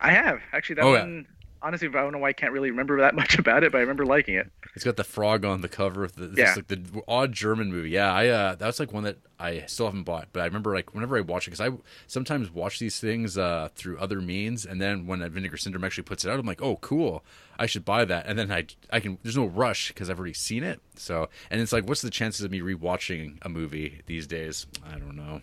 I 0.00 0.12
have 0.12 0.40
actually. 0.52 0.76
That 0.76 0.84
Oh, 0.84 0.94
yeah. 0.94 1.22
One, 1.60 1.68
honestly, 1.68 1.88
I 1.88 1.92
don't 1.92 2.12
know 2.12 2.18
why 2.18 2.28
I 2.28 2.32
can't 2.32 2.52
really 2.52 2.70
remember 2.70 3.00
that 3.00 3.14
much 3.22 3.38
about 3.38 3.64
it, 3.64 3.72
but 3.72 3.78
I 3.78 3.80
remember 3.82 4.04
liking 4.06 4.34
it. 4.34 4.50
It's 4.74 4.84
got 4.84 4.96
the 4.96 5.04
frog 5.04 5.44
on 5.44 5.60
the 5.60 5.68
cover 5.68 6.04
of 6.04 6.14
the 6.16 6.30
it's 6.30 6.38
Yeah. 6.38 6.54
like 6.56 6.68
the 6.68 7.02
odd 7.08 7.32
German 7.32 7.70
movie. 7.70 7.90
Yeah, 7.90 8.12
I 8.12 8.28
uh 8.28 8.54
that's 8.54 8.78
like 8.80 8.92
one 8.92 9.04
that 9.04 9.18
I 9.38 9.64
still 9.66 9.86
haven't 9.86 10.04
bought, 10.04 10.28
but 10.32 10.40
I 10.42 10.44
remember 10.46 10.74
like 10.74 10.94
whenever 10.94 11.16
I 11.16 11.20
watch 11.22 11.46
it 11.46 11.50
because 11.50 11.60
I 11.60 11.76
sometimes 12.06 12.50
watch 12.50 12.78
these 12.78 13.00
things 13.00 13.36
uh 13.36 13.68
through 13.74 13.98
other 13.98 14.20
means, 14.20 14.64
and 14.64 14.80
then 14.80 15.06
when 15.06 15.28
Vinegar 15.30 15.56
Syndrome 15.56 15.84
actually 15.84 16.04
puts 16.04 16.24
it 16.24 16.30
out, 16.30 16.38
I'm 16.38 16.46
like, 16.46 16.62
oh 16.62 16.76
cool, 16.76 17.24
I 17.58 17.66
should 17.66 17.84
buy 17.84 18.04
that, 18.04 18.26
and 18.26 18.38
then 18.38 18.50
I 18.52 18.66
I 18.90 19.00
can 19.00 19.18
there's 19.22 19.36
no 19.36 19.46
rush 19.46 19.88
because 19.88 20.08
I've 20.08 20.18
already 20.18 20.34
seen 20.34 20.62
it. 20.62 20.80
So 20.96 21.28
and 21.50 21.60
it's 21.60 21.72
like, 21.72 21.88
what's 21.88 22.02
the 22.02 22.10
chances 22.10 22.42
of 22.44 22.50
me 22.50 22.60
rewatching 22.60 23.38
a 23.42 23.48
movie 23.48 24.02
these 24.06 24.26
days? 24.26 24.66
I 24.86 24.98
don't 24.98 25.16
know. 25.16 25.40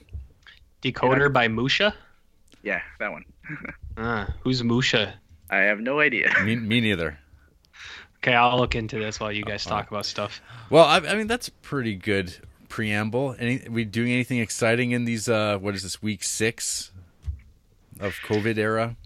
Decoder 0.81 1.31
by 1.33 1.47
Muscha. 1.47 1.93
Yeah, 2.63 2.81
that 2.99 3.11
one. 3.11 3.25
Ah, 3.99 4.27
who's 4.41 4.61
Muscha? 4.61 5.15
I 5.49 5.57
have 5.57 5.79
no 5.79 5.99
idea. 5.99 6.33
Me, 6.43 6.55
me 6.55 6.81
neither. 6.81 7.17
Okay, 8.17 8.33
I'll 8.33 8.57
look 8.57 8.75
into 8.75 8.99
this 8.99 9.19
while 9.19 9.31
you 9.31 9.43
guys 9.43 9.63
talk 9.63 9.89
about 9.89 10.05
stuff. 10.05 10.41
Well, 10.69 10.85
I, 10.85 10.97
I 10.97 11.15
mean 11.15 11.27
that's 11.27 11.49
pretty 11.49 11.95
good 11.95 12.35
preamble. 12.67 13.35
Any 13.39 13.65
we 13.69 13.85
doing 13.85 14.11
anything 14.11 14.39
exciting 14.39 14.91
in 14.91 15.05
these? 15.05 15.29
uh 15.29 15.57
What 15.59 15.75
is 15.75 15.83
this 15.83 16.01
week 16.01 16.23
six 16.23 16.91
of 17.99 18.15
COVID 18.27 18.57
era? 18.57 18.97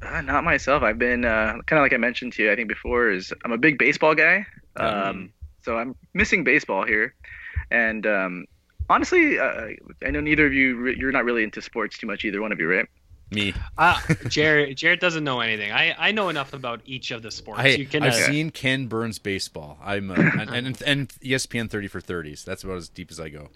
Uh, 0.00 0.20
not 0.22 0.42
myself. 0.44 0.82
I've 0.82 0.98
been 0.98 1.24
uh, 1.24 1.58
kind 1.66 1.78
of 1.78 1.82
like 1.82 1.92
I 1.92 1.96
mentioned 1.96 2.32
to 2.34 2.42
you, 2.42 2.52
I 2.52 2.56
think 2.56 2.68
before, 2.68 3.10
is 3.10 3.32
I'm 3.44 3.52
a 3.52 3.58
big 3.58 3.78
baseball 3.78 4.14
guy. 4.14 4.46
Um, 4.76 5.32
so 5.62 5.76
I'm 5.76 5.94
missing 6.14 6.42
baseball 6.42 6.84
here, 6.84 7.14
and 7.70 8.04
um, 8.06 8.46
honestly, 8.90 9.38
uh, 9.38 9.68
I 10.04 10.10
know 10.10 10.20
neither 10.20 10.46
of 10.46 10.52
you. 10.52 10.76
Re- 10.76 10.96
you're 10.98 11.12
not 11.12 11.24
really 11.24 11.44
into 11.44 11.62
sports 11.62 11.98
too 11.98 12.06
much, 12.06 12.24
either 12.24 12.40
one 12.40 12.50
of 12.52 12.58
you, 12.58 12.68
right? 12.68 12.86
Me. 13.32 13.54
Uh, 13.78 13.98
Jarrett, 14.28 14.76
Jarrett 14.76 15.00
doesn't 15.00 15.24
know 15.24 15.40
anything. 15.40 15.72
I, 15.72 15.94
I 15.98 16.12
know 16.12 16.28
enough 16.28 16.52
about 16.52 16.80
each 16.86 17.10
of 17.10 17.22
the 17.22 17.30
sports. 17.30 17.60
I, 17.60 17.68
you 17.68 17.86
can, 17.86 18.02
I've 18.02 18.12
uh, 18.12 18.26
seen 18.26 18.50
Ken 18.50 18.86
Burns 18.86 19.18
baseball. 19.18 19.78
I'm 19.82 20.10
uh, 20.10 20.14
and, 20.14 20.50
and 20.66 20.82
and 20.82 21.08
ESPN 21.22 21.70
thirty 21.70 21.88
for 21.88 22.00
thirties. 22.00 22.44
That's 22.44 22.64
about 22.64 22.76
as 22.76 22.88
deep 22.88 23.10
as 23.10 23.18
I 23.20 23.28
go. 23.28 23.48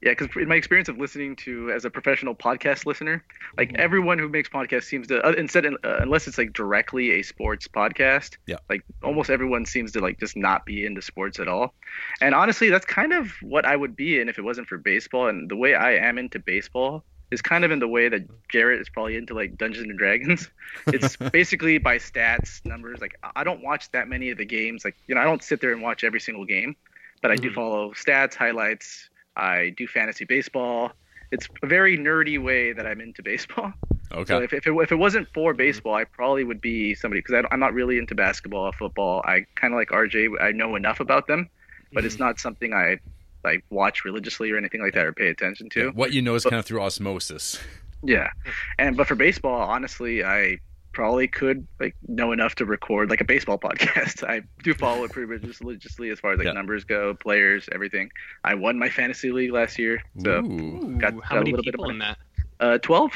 Yeah, 0.00 0.12
because 0.16 0.28
in 0.40 0.46
my 0.46 0.54
experience 0.54 0.88
of 0.88 0.96
listening 0.98 1.34
to 1.36 1.72
as 1.72 1.84
a 1.84 1.90
professional 1.90 2.32
podcast 2.32 2.86
listener, 2.86 3.24
like 3.56 3.74
everyone 3.74 4.16
who 4.20 4.28
makes 4.28 4.48
podcasts 4.48 4.84
seems 4.84 5.08
to, 5.08 5.20
uh, 5.26 5.32
instead 5.32 5.66
uh, 5.66 5.72
unless 5.82 6.28
it's 6.28 6.38
like 6.38 6.52
directly 6.52 7.18
a 7.18 7.22
sports 7.22 7.66
podcast, 7.66 8.36
Yeah. 8.46 8.58
like 8.70 8.84
almost 9.02 9.28
everyone 9.28 9.66
seems 9.66 9.90
to 9.92 10.00
like 10.00 10.20
just 10.20 10.36
not 10.36 10.64
be 10.64 10.86
into 10.86 11.02
sports 11.02 11.40
at 11.40 11.48
all. 11.48 11.74
And 12.20 12.32
honestly, 12.32 12.70
that's 12.70 12.86
kind 12.86 13.12
of 13.12 13.32
what 13.42 13.64
I 13.66 13.74
would 13.74 13.96
be 13.96 14.20
in 14.20 14.28
if 14.28 14.38
it 14.38 14.42
wasn't 14.42 14.68
for 14.68 14.78
baseball. 14.78 15.26
And 15.26 15.50
the 15.50 15.56
way 15.56 15.74
I 15.74 15.94
am 15.96 16.16
into 16.16 16.38
baseball 16.38 17.04
is 17.30 17.42
kind 17.42 17.64
of 17.64 17.70
in 17.70 17.78
the 17.78 17.88
way 17.88 18.08
that 18.08 18.22
Jarrett 18.48 18.80
is 18.80 18.88
probably 18.88 19.16
into 19.16 19.34
like 19.34 19.56
Dungeons 19.58 19.88
and 19.88 19.98
Dragons. 19.98 20.48
It's 20.86 21.16
basically 21.16 21.78
by 21.78 21.96
stats, 21.98 22.64
numbers. 22.64 23.00
Like 23.00 23.18
I 23.36 23.42
don't 23.44 23.62
watch 23.62 23.90
that 23.92 24.06
many 24.08 24.30
of 24.30 24.38
the 24.38 24.44
games. 24.44 24.84
Like 24.84 24.96
you 25.06 25.14
know, 25.14 25.20
I 25.20 25.24
don't 25.24 25.42
sit 25.42 25.60
there 25.60 25.72
and 25.72 25.82
watch 25.82 26.04
every 26.04 26.20
single 26.20 26.44
game, 26.44 26.76
but 27.22 27.30
I 27.30 27.36
do 27.36 27.50
Mhm. 27.50 27.54
follow 27.54 27.90
stats, 27.92 28.34
highlights. 28.34 29.08
I 29.36 29.74
do 29.76 29.86
fantasy 29.86 30.24
baseball. 30.24 30.92
It's 31.30 31.48
a 31.62 31.66
very 31.66 31.98
nerdy 31.98 32.42
way 32.42 32.72
that 32.72 32.86
I'm 32.86 33.00
into 33.00 33.22
baseball. 33.22 33.72
Okay. 34.12 34.24
So 34.24 34.38
if, 34.40 34.52
if, 34.54 34.66
it, 34.66 34.72
if 34.72 34.90
it 34.92 34.96
wasn't 34.96 35.28
for 35.34 35.52
baseball, 35.52 35.94
I 35.94 36.04
probably 36.04 36.42
would 36.42 36.60
be 36.62 36.94
somebody 36.94 37.20
because 37.20 37.44
I'm 37.50 37.60
not 37.60 37.74
really 37.74 37.98
into 37.98 38.14
basketball, 38.14 38.64
or 38.68 38.72
football. 38.72 39.20
I 39.26 39.44
kind 39.54 39.74
of 39.74 39.78
like 39.78 39.90
RJ. 39.90 40.40
I 40.40 40.52
know 40.52 40.76
enough 40.76 41.00
about 41.00 41.26
them, 41.26 41.50
but 41.92 42.04
it's 42.06 42.18
not 42.18 42.40
something 42.40 42.72
I 42.72 42.98
like 43.44 43.64
watch 43.70 44.04
religiously 44.04 44.50
or 44.50 44.56
anything 44.56 44.80
like 44.82 44.94
that 44.94 45.06
or 45.06 45.12
pay 45.12 45.28
attention 45.28 45.68
to. 45.70 45.90
what 45.90 46.12
you 46.12 46.22
know 46.22 46.34
is 46.34 46.44
kind 46.44 46.56
of 46.56 46.64
through 46.64 46.80
osmosis. 46.82 47.58
Yeah, 48.02 48.30
and 48.78 48.96
but 48.96 49.06
for 49.06 49.14
baseball, 49.14 49.60
honestly, 49.60 50.22
I 50.24 50.58
probably 50.92 51.28
could 51.28 51.66
like 51.80 51.94
know 52.08 52.32
enough 52.32 52.54
to 52.56 52.64
record 52.64 53.10
like 53.10 53.20
a 53.20 53.24
baseball 53.24 53.58
podcast. 53.68 54.22
I 54.28 54.42
do 54.62 54.74
follow 54.74 55.04
it 55.04 55.12
pretty 55.12 55.26
religiously 55.26 56.10
as 56.10 56.18
far 56.20 56.32
as 56.32 56.38
like 56.38 56.46
Yeah. 56.46 56.52
numbers 56.52 56.84
go, 56.84 57.14
players, 57.14 57.68
everything. 57.72 58.10
I 58.44 58.54
won 58.54 58.78
my 58.78 58.88
fantasy 58.88 59.30
league 59.32 59.52
last 59.52 59.78
year, 59.78 60.02
so 60.22 60.38
Ooh. 60.44 60.96
Got- 60.98 61.14
Ooh, 61.14 61.20
got 61.20 61.24
how 61.24 61.34
a 61.36 61.38
many 61.38 61.50
little 61.52 61.64
bit 61.64 61.74
of 61.74 61.78
people 61.80 61.86
money. 61.86 61.94
in 61.94 61.98
that? 61.98 62.18
uh, 62.60 62.78
twelve. 62.78 63.12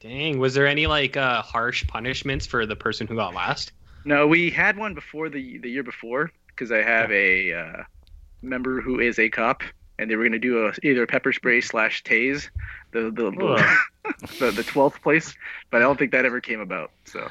Dang, 0.00 0.38
was 0.38 0.52
there 0.54 0.66
any 0.66 0.86
like 0.86 1.16
uh, 1.16 1.40
harsh 1.42 1.86
punishments 1.86 2.44
for 2.46 2.66
the 2.66 2.76
person 2.76 3.06
who 3.06 3.16
got 3.16 3.32
last? 3.34 3.72
No, 4.04 4.26
we 4.26 4.50
had 4.50 4.76
one 4.76 4.92
before 4.94 5.30
the 5.30 5.58
the 5.58 5.70
year 5.70 5.82
before 5.82 6.30
because 6.48 6.70
I 6.70 6.82
have 6.82 7.10
a 7.10 7.52
uh, 7.54 7.82
member 8.44 8.80
who 8.80 9.00
is 9.00 9.18
a 9.18 9.28
cop, 9.28 9.62
and 9.98 10.10
they 10.10 10.16
were 10.16 10.24
going 10.24 10.32
to 10.32 10.38
do 10.38 10.66
a, 10.66 10.72
either 10.82 11.06
pepper 11.06 11.32
spray 11.32 11.60
slash 11.60 12.02
tase, 12.02 12.48
the 12.92 13.10
the 13.10 13.30
the, 13.30 13.76
the 14.38 14.50
the 14.50 14.62
twelfth 14.62 15.02
place, 15.02 15.34
but 15.70 15.78
I 15.78 15.80
don't 15.80 15.98
think 15.98 16.12
that 16.12 16.24
ever 16.24 16.40
came 16.40 16.60
about. 16.60 16.90
So 17.04 17.28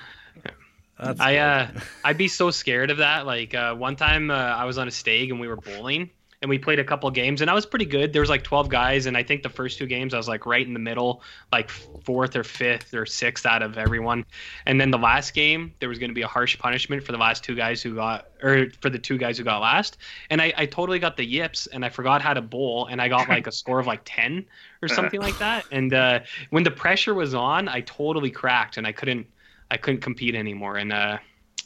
That's 1.00 1.20
I 1.20 1.38
uh, 1.38 1.72
I'd 2.04 2.18
be 2.18 2.28
so 2.28 2.52
scared 2.52 2.92
of 2.92 2.98
that. 2.98 3.26
Like 3.26 3.54
uh, 3.54 3.76
one 3.76 3.96
time 3.96 4.32
uh, 4.32 4.36
I 4.36 4.66
was 4.66 4.78
on 4.78 4.88
a 4.88 4.92
stag 4.92 5.30
and 5.32 5.40
we 5.40 5.48
were 5.48 5.58
bowling 5.58 6.10
and 6.44 6.50
we 6.50 6.60
played 6.60 6.78
a 6.78 6.84
couple 6.84 7.10
games 7.10 7.40
and 7.40 7.50
I 7.50 7.54
was 7.54 7.66
pretty 7.66 7.86
good. 7.86 8.12
There 8.12 8.22
was 8.22 8.30
like 8.30 8.44
12 8.44 8.68
guys 8.68 9.06
and 9.06 9.16
I 9.16 9.24
think 9.24 9.44
the 9.44 9.50
first 9.50 9.78
two 9.78 9.88
games 9.88 10.14
I 10.14 10.18
was 10.18 10.28
like 10.28 10.46
right 10.46 10.68
in 10.68 10.74
the 10.74 10.80
middle, 10.80 11.24
like 11.54 11.70
fourth 11.70 12.36
or 12.36 12.44
fifth 12.44 12.94
or 12.94 13.06
sixth 13.06 13.46
out 13.46 13.64
of 13.64 13.78
everyone. 13.78 14.26
And 14.66 14.80
then 14.80 14.92
the 14.92 14.98
last 14.98 15.34
game 15.34 15.74
there 15.80 15.88
was 15.88 16.00
going 16.00 16.10
to 16.10 16.14
be 16.14 16.22
a 16.22 16.28
harsh 16.28 16.60
punishment 16.60 17.02
for 17.02 17.14
the 17.14 17.18
last 17.18 17.46
two 17.46 17.56
guys 17.56 17.82
who 17.82 17.96
got 17.96 18.28
or 18.44 18.68
for 18.82 18.90
the 18.90 19.00
two 19.00 19.18
guys 19.18 19.38
who 19.38 19.46
got 19.46 19.62
last. 19.62 19.96
And 20.30 20.42
I, 20.42 20.52
I 20.58 20.66
totally 20.66 21.00
got 21.00 21.16
the 21.16 21.24
yips 21.24 21.66
and 21.68 21.86
I 21.86 21.88
forgot 21.88 22.22
how 22.22 22.34
to 22.34 22.42
bowl 22.42 22.88
and 22.88 23.02
I 23.02 23.08
got 23.08 23.30
like 23.30 23.48
a 23.48 23.52
score 23.54 23.80
of 23.80 23.88
like 23.88 24.02
10 24.04 24.46
or 24.82 24.88
something 24.90 25.22
like 25.22 25.40
that. 25.40 25.66
And 25.72 25.94
uh, 25.94 26.20
when 26.50 26.64
the 26.64 26.72
pressure 26.72 27.14
was 27.14 27.34
on, 27.34 27.70
I 27.70 27.80
totally 27.82 28.32
cracked 28.32 28.76
and 28.76 28.86
I 28.86 28.92
couldn't 28.92 29.28
I 29.72 29.78
couldn't 29.78 30.02
compete 30.02 30.36
anymore. 30.36 30.76
And 30.76 30.92
uh, 30.92 31.20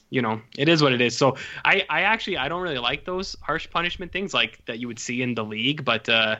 you 0.09 0.21
know, 0.21 0.41
it 0.57 0.69
is 0.69 0.81
what 0.81 0.93
it 0.93 1.01
is. 1.01 1.17
So 1.17 1.37
I, 1.65 1.85
I 1.89 2.01
actually 2.01 2.37
I 2.37 2.49
don't 2.49 2.61
really 2.61 2.77
like 2.77 3.05
those 3.05 3.35
harsh 3.41 3.69
punishment 3.69 4.11
things 4.11 4.33
like 4.33 4.63
that 4.65 4.79
you 4.79 4.87
would 4.87 4.99
see 4.99 5.21
in 5.21 5.35
the 5.35 5.43
league, 5.43 5.83
but 5.83 6.07
uh, 6.07 6.37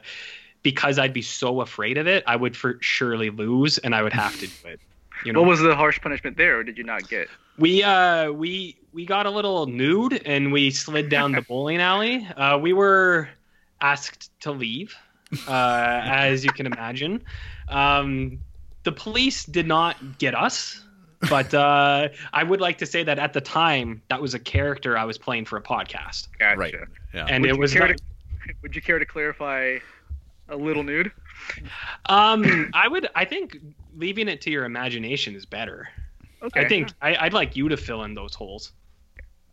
because 0.63 0.99
I'd 0.99 1.13
be 1.13 1.21
so 1.21 1.61
afraid 1.61 1.97
of 1.97 2.07
it, 2.07 2.23
I 2.27 2.35
would 2.35 2.55
for 2.55 2.77
surely 2.81 3.29
lose 3.29 3.77
and 3.77 3.95
I 3.95 4.03
would 4.03 4.13
have 4.13 4.39
to 4.39 4.47
do 4.47 4.67
it. 4.67 4.79
You 5.25 5.33
know, 5.33 5.41
what 5.41 5.49
was 5.49 5.61
the 5.61 5.75
harsh 5.75 5.99
punishment 5.99 6.37
there, 6.37 6.59
or 6.59 6.63
did 6.63 6.77
you 6.77 6.83
not 6.83 7.09
get? 7.09 7.27
we 7.57 7.83
uh 7.83 8.31
we 8.31 8.77
we 8.93 9.05
got 9.05 9.25
a 9.25 9.29
little 9.29 9.65
nude 9.65 10.21
and 10.25 10.51
we 10.51 10.71
slid 10.71 11.09
down 11.09 11.31
the 11.31 11.41
bowling 11.47 11.79
alley. 11.79 12.25
Uh, 12.35 12.57
we 12.57 12.73
were 12.73 13.29
asked 13.81 14.31
to 14.41 14.51
leave, 14.51 14.95
uh, 15.47 16.01
as 16.03 16.43
you 16.43 16.51
can 16.51 16.65
imagine. 16.65 17.23
Um, 17.67 18.39
the 18.83 18.91
police 18.91 19.43
did 19.43 19.67
not 19.67 20.17
get 20.17 20.33
us, 20.33 20.83
but 21.29 21.53
uh, 21.53 22.09
I 22.33 22.43
would 22.43 22.61
like 22.61 22.77
to 22.79 22.85
say 22.85 23.03
that 23.03 23.17
at 23.19 23.33
the 23.33 23.41
time 23.41 24.01
that 24.09 24.21
was 24.21 24.33
a 24.33 24.39
character 24.39 24.97
I 24.97 25.03
was 25.05 25.17
playing 25.17 25.45
for 25.45 25.57
a 25.57 25.61
podcast, 25.61 26.27
Gotcha. 26.39 26.57
Right. 26.59 26.75
Yeah. 27.13 27.25
and 27.29 27.41
Would 27.43 27.49
it 27.51 27.57
was 27.59 27.73
not- 27.75 27.87
to- 27.87 27.97
Would 28.61 28.75
you 28.75 28.81
care 28.81 28.99
to 28.99 29.05
clarify 29.05 29.77
a 30.49 30.55
little 30.55 30.83
nude? 30.83 31.11
um 32.07 32.69
I 32.73 32.87
would 32.87 33.07
I 33.15 33.25
think 33.25 33.57
leaving 33.95 34.27
it 34.27 34.41
to 34.41 34.49
your 34.51 34.65
imagination 34.65 35.35
is 35.35 35.45
better. 35.45 35.87
Okay. 36.41 36.61
I 36.61 36.67
think 36.67 36.89
I, 37.01 37.15
I'd 37.15 37.33
like 37.33 37.55
you 37.55 37.67
to 37.69 37.77
fill 37.77 38.03
in 38.03 38.13
those 38.13 38.33
holes. 38.33 38.71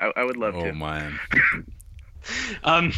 I, 0.01 0.13
I 0.17 0.25
would 0.25 0.37
love 0.37 0.55
oh 0.57 0.65
to. 0.65 0.73
man. 0.73 1.19
um 2.65 2.93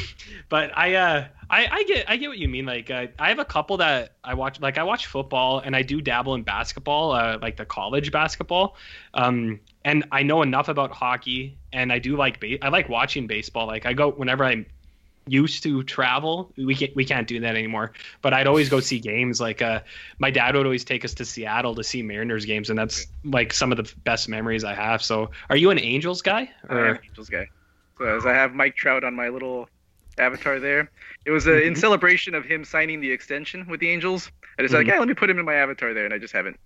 but 0.48 0.76
i 0.76 0.94
uh 0.94 1.26
i 1.50 1.66
i 1.70 1.82
get 1.84 2.08
i 2.08 2.16
get 2.16 2.28
what 2.28 2.38
you 2.38 2.48
mean. 2.48 2.66
Like 2.66 2.90
uh, 2.90 3.06
i 3.18 3.28
have 3.28 3.38
a 3.38 3.44
couple 3.44 3.76
that 3.78 4.16
i 4.24 4.34
watch 4.34 4.60
like 4.60 4.78
i 4.78 4.82
watch 4.82 5.06
football 5.06 5.60
and 5.60 5.74
i 5.74 5.82
do 5.82 6.00
dabble 6.00 6.34
in 6.34 6.42
basketball 6.42 7.12
uh 7.12 7.38
like 7.40 7.56
the 7.56 7.64
college 7.64 8.12
basketball. 8.12 8.76
Um 9.14 9.60
and 9.84 10.04
i 10.12 10.22
know 10.22 10.42
enough 10.42 10.68
about 10.68 10.90
hockey 10.92 11.58
and 11.72 11.92
i 11.92 11.98
do 11.98 12.16
like 12.16 12.40
ba- 12.40 12.64
i 12.64 12.68
like 12.68 12.88
watching 12.88 13.26
baseball. 13.26 13.66
Like 13.66 13.86
i 13.86 13.92
go 13.92 14.10
whenever 14.10 14.44
i'm 14.44 14.66
used 15.28 15.64
to 15.64 15.82
travel 15.82 16.52
we 16.56 16.72
can't 16.72 16.94
we 16.94 17.04
can't 17.04 17.26
do 17.26 17.40
that 17.40 17.56
anymore. 17.56 17.92
But 18.22 18.32
i'd 18.32 18.46
always 18.46 18.68
go 18.68 18.80
see 18.80 19.00
games. 19.00 19.40
Like 19.40 19.62
uh 19.62 19.80
my 20.18 20.30
dad 20.30 20.54
would 20.54 20.66
always 20.66 20.84
take 20.84 21.04
us 21.04 21.14
to 21.14 21.24
seattle 21.24 21.74
to 21.74 21.84
see 21.84 22.02
mariners 22.02 22.44
games 22.44 22.70
and 22.70 22.78
that's 22.78 23.06
like 23.24 23.52
some 23.52 23.72
of 23.72 23.76
the 23.76 23.92
best 24.04 24.28
memories 24.28 24.62
i 24.64 24.74
have. 24.74 25.02
So 25.02 25.30
are 25.50 25.56
you 25.56 25.70
an 25.70 25.80
angels 25.80 26.22
guy? 26.22 26.50
An 26.68 26.98
Angels 27.08 27.28
guy. 27.28 27.48
So 27.98 28.04
as 28.16 28.26
I 28.26 28.32
have 28.34 28.54
Mike 28.54 28.76
Trout 28.76 29.04
on 29.04 29.14
my 29.14 29.28
little 29.28 29.68
avatar 30.18 30.60
there, 30.60 30.90
it 31.24 31.30
was 31.30 31.46
uh, 31.46 31.52
in 31.54 31.74
Mhm. 31.74 31.78
celebration 31.78 32.34
of 32.34 32.44
him 32.44 32.64
signing 32.64 33.00
the 33.00 33.10
extension 33.10 33.66
with 33.66 33.80
the 33.80 33.88
Angels. 33.88 34.30
I 34.58 34.62
decided, 34.62 34.86
Mhm. 34.86 34.90
yeah, 34.90 34.98
let 34.98 35.08
me 35.08 35.14
put 35.14 35.30
him 35.30 35.38
in 35.38 35.44
my 35.44 35.54
avatar 35.54 35.94
there, 35.94 36.04
and 36.04 36.12
I 36.14 36.18
just 36.18 36.32
haven't 36.34 36.58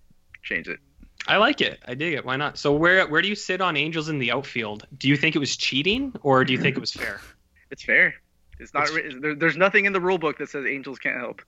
changed 0.43 0.69
it. 0.69 0.79
I 1.27 1.37
like 1.37 1.61
it. 1.61 1.79
I 1.87 1.93
dig 1.93 2.13
it. 2.13 2.25
Why 2.25 2.35
not? 2.35 2.57
So 2.57 2.73
where 2.73 3.05
where 3.07 3.21
do 3.21 3.27
you 3.27 3.35
sit 3.35 3.61
on 3.61 3.77
Angels 3.77 4.09
in 4.09 4.17
the 4.17 4.31
outfield? 4.31 4.87
Do 4.97 5.07
you 5.07 5.15
think 5.15 5.35
it 5.35 5.39
was 5.39 5.55
cheating 5.55 6.13
or 6.23 6.43
do 6.43 6.51
you 6.51 6.59
think 6.59 6.75
it 6.77 6.79
was 6.81 6.91
fair? 6.93 7.19
It's 7.71 7.83
fair. 7.83 8.15
It's 8.59 8.73
not. 8.73 8.89
It's- 8.89 9.15
There, 9.21 9.33
there's 9.33 9.55
nothing 9.55 9.85
in 9.85 9.93
the 9.93 10.01
rule 10.01 10.17
book 10.17 10.37
that 10.39 10.49
says 10.49 10.65
Angels 10.65 10.99
can't 10.99 11.15
help. 11.17 11.41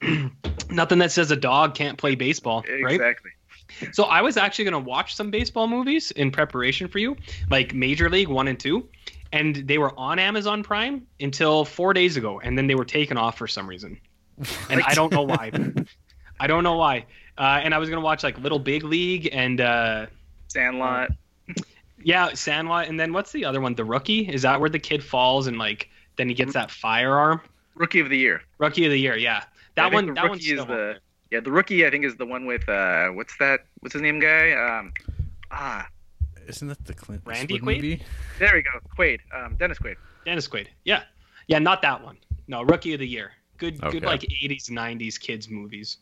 Nothing 0.70 0.98
that 0.98 1.12
says 1.12 1.30
a 1.30 1.36
dog 1.36 1.74
can't 1.74 1.98
play 1.98 2.14
baseball, 2.14 2.64
right? 2.82 2.98
Exactly. 3.68 3.92
So 3.92 4.04
I 4.04 4.22
was 4.22 4.36
actually 4.36 4.64
going 4.64 4.82
to 4.84 4.88
watch 4.88 5.14
some 5.14 5.30
baseball 5.30 5.66
movies 5.68 6.10
in 6.12 6.30
preparation 6.30 6.88
for 6.88 6.98
you, 6.98 7.16
like 7.50 7.74
Major 7.74 8.08
League 8.08 8.28
1 8.28 8.48
and 8.48 8.58
2, 8.58 8.88
and 9.32 9.56
they 9.56 9.78
were 9.78 9.92
on 9.98 10.18
Amazon 10.18 10.62
Prime 10.62 11.06
until 11.20 11.64
4 11.64 11.92
days 11.92 12.16
ago 12.16 12.40
and 12.40 12.56
then 12.56 12.66
they 12.66 12.74
were 12.74 12.84
taken 12.84 13.16
off 13.18 13.36
for 13.38 13.46
some 13.46 13.68
reason. 13.68 13.98
And 14.70 14.80
I 14.82 14.94
don't 14.94 15.12
know 15.12 15.22
why. 15.22 15.50
I 16.40 16.46
don't 16.46 16.62
know 16.62 16.76
why. 16.76 17.06
Uh, 17.36 17.60
and 17.62 17.74
I 17.74 17.78
was 17.78 17.88
going 17.88 18.00
to 18.00 18.04
watch 18.04 18.22
like 18.22 18.38
Little 18.38 18.58
Big 18.60 18.84
League 18.84 19.28
and 19.32 19.60
uh, 19.60 20.06
Sandlot. 20.46 21.10
Yeah, 22.02 22.32
Sandlot, 22.34 22.86
and 22.88 22.98
then 22.98 23.12
what's 23.12 23.32
the 23.32 23.44
other 23.44 23.60
one? 23.60 23.74
The 23.74 23.84
Rookie. 23.84 24.28
Is 24.28 24.42
that 24.42 24.60
where 24.60 24.70
the 24.70 24.78
kid 24.78 25.02
falls 25.02 25.48
and 25.48 25.58
like 25.58 25.88
then 26.16 26.28
he 26.28 26.34
gets 26.34 26.52
that 26.52 26.70
firearm? 26.70 27.40
Rookie 27.74 27.98
of 28.00 28.08
the 28.08 28.16
year. 28.18 28.42
Rookie 28.58 28.84
of 28.86 28.92
the 28.92 28.98
year. 29.00 29.16
Yeah, 29.16 29.42
that 29.74 29.92
one. 29.92 30.06
the 30.06 30.12
That 30.14 30.22
rookie 30.22 30.30
one's 30.30 30.42
is 30.42 30.48
still 30.52 30.66
the- 30.66 30.90
on 30.94 30.96
Yeah, 31.30 31.40
the 31.40 31.50
rookie 31.50 31.86
I 31.86 31.90
think 31.90 32.04
is 32.04 32.16
the 32.16 32.24
one 32.26 32.46
with 32.46 32.68
uh, 32.68 33.08
what's 33.08 33.36
that? 33.38 33.60
What's 33.80 33.92
his 33.92 34.02
name, 34.02 34.18
guy? 34.18 34.52
Um, 34.52 34.92
ah, 35.50 35.86
Isn't 36.46 36.68
that 36.68 36.84
the 36.86 36.94
Clint 36.94 37.22
Randy 37.24 37.54
Eastwood 37.54 37.74
Quaid? 37.74 37.76
movie? 37.76 38.02
there 38.38 38.52
we 38.54 38.62
go. 38.62 38.70
Quaid. 38.96 39.20
Um, 39.34 39.56
Dennis 39.56 39.78
Quaid. 39.78 39.96
Dennis 40.24 40.48
Quaid. 40.48 40.68
Yeah, 40.84 41.02
yeah, 41.46 41.58
not 41.58 41.82
that 41.82 42.02
one. 42.02 42.16
No, 42.46 42.62
Rookie 42.62 42.94
of 42.94 43.00
the 43.00 43.06
Year. 43.06 43.32
Good, 43.58 43.82
Okay. 43.82 43.98
good 44.00 44.06
like 44.06 44.20
'80s, 44.22 44.70
'90s 44.70 45.18
kids 45.20 45.48
movies. 45.50 45.98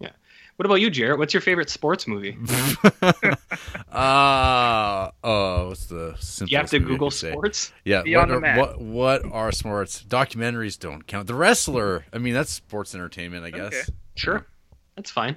Yeah. 0.00 0.10
What 0.56 0.66
about 0.66 0.76
you, 0.76 0.88
Jarrett? 0.90 1.18
What's 1.18 1.34
your 1.34 1.40
favorite 1.40 1.68
sports 1.68 2.06
movie? 2.06 2.36
uh 3.92 5.10
oh, 5.22 5.68
what's 5.68 5.86
the 5.86 6.14
simplest 6.18 6.50
You 6.52 6.58
have 6.58 6.70
to 6.70 6.78
Google 6.78 7.10
could 7.10 7.16
say? 7.16 7.32
sports. 7.32 7.72
Yeah, 7.84 8.02
Beyond 8.02 8.30
what 8.32 8.40
the 8.40 8.48
are, 8.48 8.58
what 8.58 8.80
what 8.80 9.24
are 9.32 9.52
sports? 9.52 10.02
Documentaries 10.08 10.78
don't 10.78 11.06
count. 11.06 11.26
The 11.26 11.34
Wrestler, 11.34 12.06
I 12.12 12.18
mean, 12.18 12.34
that's 12.34 12.52
sports 12.52 12.94
entertainment, 12.94 13.44
I 13.44 13.50
guess. 13.50 13.72
Okay. 13.74 13.82
Sure, 14.16 14.46
that's 14.96 15.10
fine. 15.10 15.36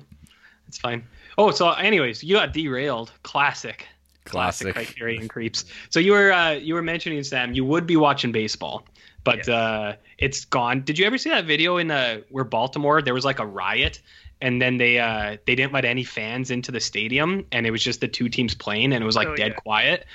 That's 0.65 0.77
fine. 0.77 1.03
Oh, 1.37 1.51
so 1.51 1.71
anyways, 1.71 2.23
you 2.23 2.35
got 2.35 2.53
derailed. 2.53 3.11
Classic. 3.23 3.85
Classic. 4.25 4.73
Criterion 4.73 5.27
creeps. 5.27 5.65
So 5.89 5.99
you 5.99 6.11
were 6.11 6.31
uh, 6.33 6.51
you 6.51 6.73
were 6.73 6.81
mentioning 6.81 7.23
Sam, 7.23 7.53
you 7.53 7.63
would 7.63 7.87
be 7.87 7.95
watching 7.95 8.31
baseball, 8.33 8.85
but 9.23 9.47
uh, 9.47 9.95
it's 10.17 10.43
gone. 10.45 10.81
Did 10.81 10.99
you 10.99 11.05
ever 11.05 11.17
see 11.17 11.29
that 11.29 11.45
video 11.45 11.77
in 11.77 11.89
uh, 11.91 12.19
where 12.29 12.43
Baltimore 12.43 13.01
there 13.01 13.13
was 13.13 13.23
like 13.23 13.39
a 13.39 13.45
riot, 13.45 14.01
and 14.41 14.61
then 14.61 14.77
they 14.77 14.99
uh, 14.99 15.37
they 15.45 15.55
didn't 15.55 15.71
let 15.71 15.85
any 15.85 16.03
fans 16.03 16.51
into 16.51 16.73
the 16.73 16.81
stadium, 16.81 17.45
and 17.53 17.65
it 17.65 17.71
was 17.71 17.81
just 17.81 18.01
the 18.01 18.07
two 18.09 18.27
teams 18.27 18.53
playing, 18.53 18.91
and 18.91 19.01
it 19.01 19.05
was 19.05 19.15
like 19.15 19.29
Oh, 19.29 19.35
dead 19.35 19.51
yeah. 19.51 19.61
quiet. 19.61 20.05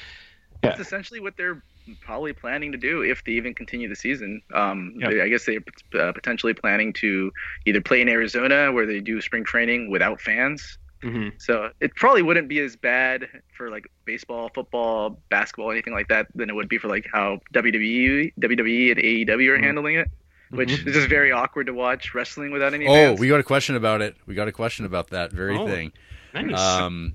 That's 0.60 0.80
essentially 0.80 1.20
what 1.20 1.36
they're 1.38 1.62
probably 2.00 2.32
planning 2.32 2.72
to 2.72 2.78
do 2.78 3.02
if 3.02 3.24
they 3.24 3.32
even 3.32 3.54
continue 3.54 3.88
the 3.88 3.96
season. 3.96 4.40
Um, 4.54 4.94
they- 4.98 5.20
I 5.20 5.28
guess 5.28 5.44
they're 5.46 5.60
uh, 6.00 6.12
potentially 6.12 6.54
planning 6.54 6.92
to 6.94 7.32
either 7.66 7.80
play 7.80 8.00
in 8.00 8.08
Arizona 8.08 8.72
where 8.72 8.86
they 8.86 9.00
do 9.00 9.20
spring 9.20 9.44
training 9.44 9.90
without 9.90 10.20
fans. 10.20 10.78
hmm 11.02 11.30
So 11.38 11.70
it 11.80 11.94
probably 11.96 12.22
wouldn't 12.22 12.48
be 12.48 12.60
as 12.60 12.76
bad 12.76 13.26
for 13.56 13.70
like 13.70 13.86
baseball, 14.04 14.50
football, 14.54 15.20
basketball, 15.30 15.72
anything 15.72 15.92
like 15.92 16.08
that 16.08 16.28
than 16.34 16.48
it 16.48 16.54
would 16.54 16.68
be 16.68 16.78
for 16.78 16.88
like 16.88 17.06
how 17.12 17.40
WWE, 17.52 18.32
WWE 18.38 18.90
and 18.92 19.00
AEW 19.00 19.50
are 19.50 19.58
Mhm. 19.58 19.64
handling 19.64 19.94
it, 19.96 20.08
which 20.50 20.70
Mhm. 20.70 20.86
is 20.86 20.94
just 20.94 21.08
very 21.08 21.32
awkward 21.32 21.66
to 21.66 21.74
watch 21.74 22.14
wrestling 22.14 22.52
without 22.52 22.74
any 22.74 22.86
Oh, 22.86 22.92
fans. 22.94 23.20
we 23.20 23.26
got 23.28 23.40
a 23.40 23.42
question 23.42 23.74
about 23.74 24.00
it. 24.02 24.14
We 24.26 24.34
got 24.36 24.46
a 24.46 24.52
question 24.52 24.84
about 24.86 25.10
that 25.10 25.32
very 25.32 25.56
Oh, 25.56 25.66
thing. 25.66 25.90
Nice. 26.34 26.58
Um, 26.58 27.14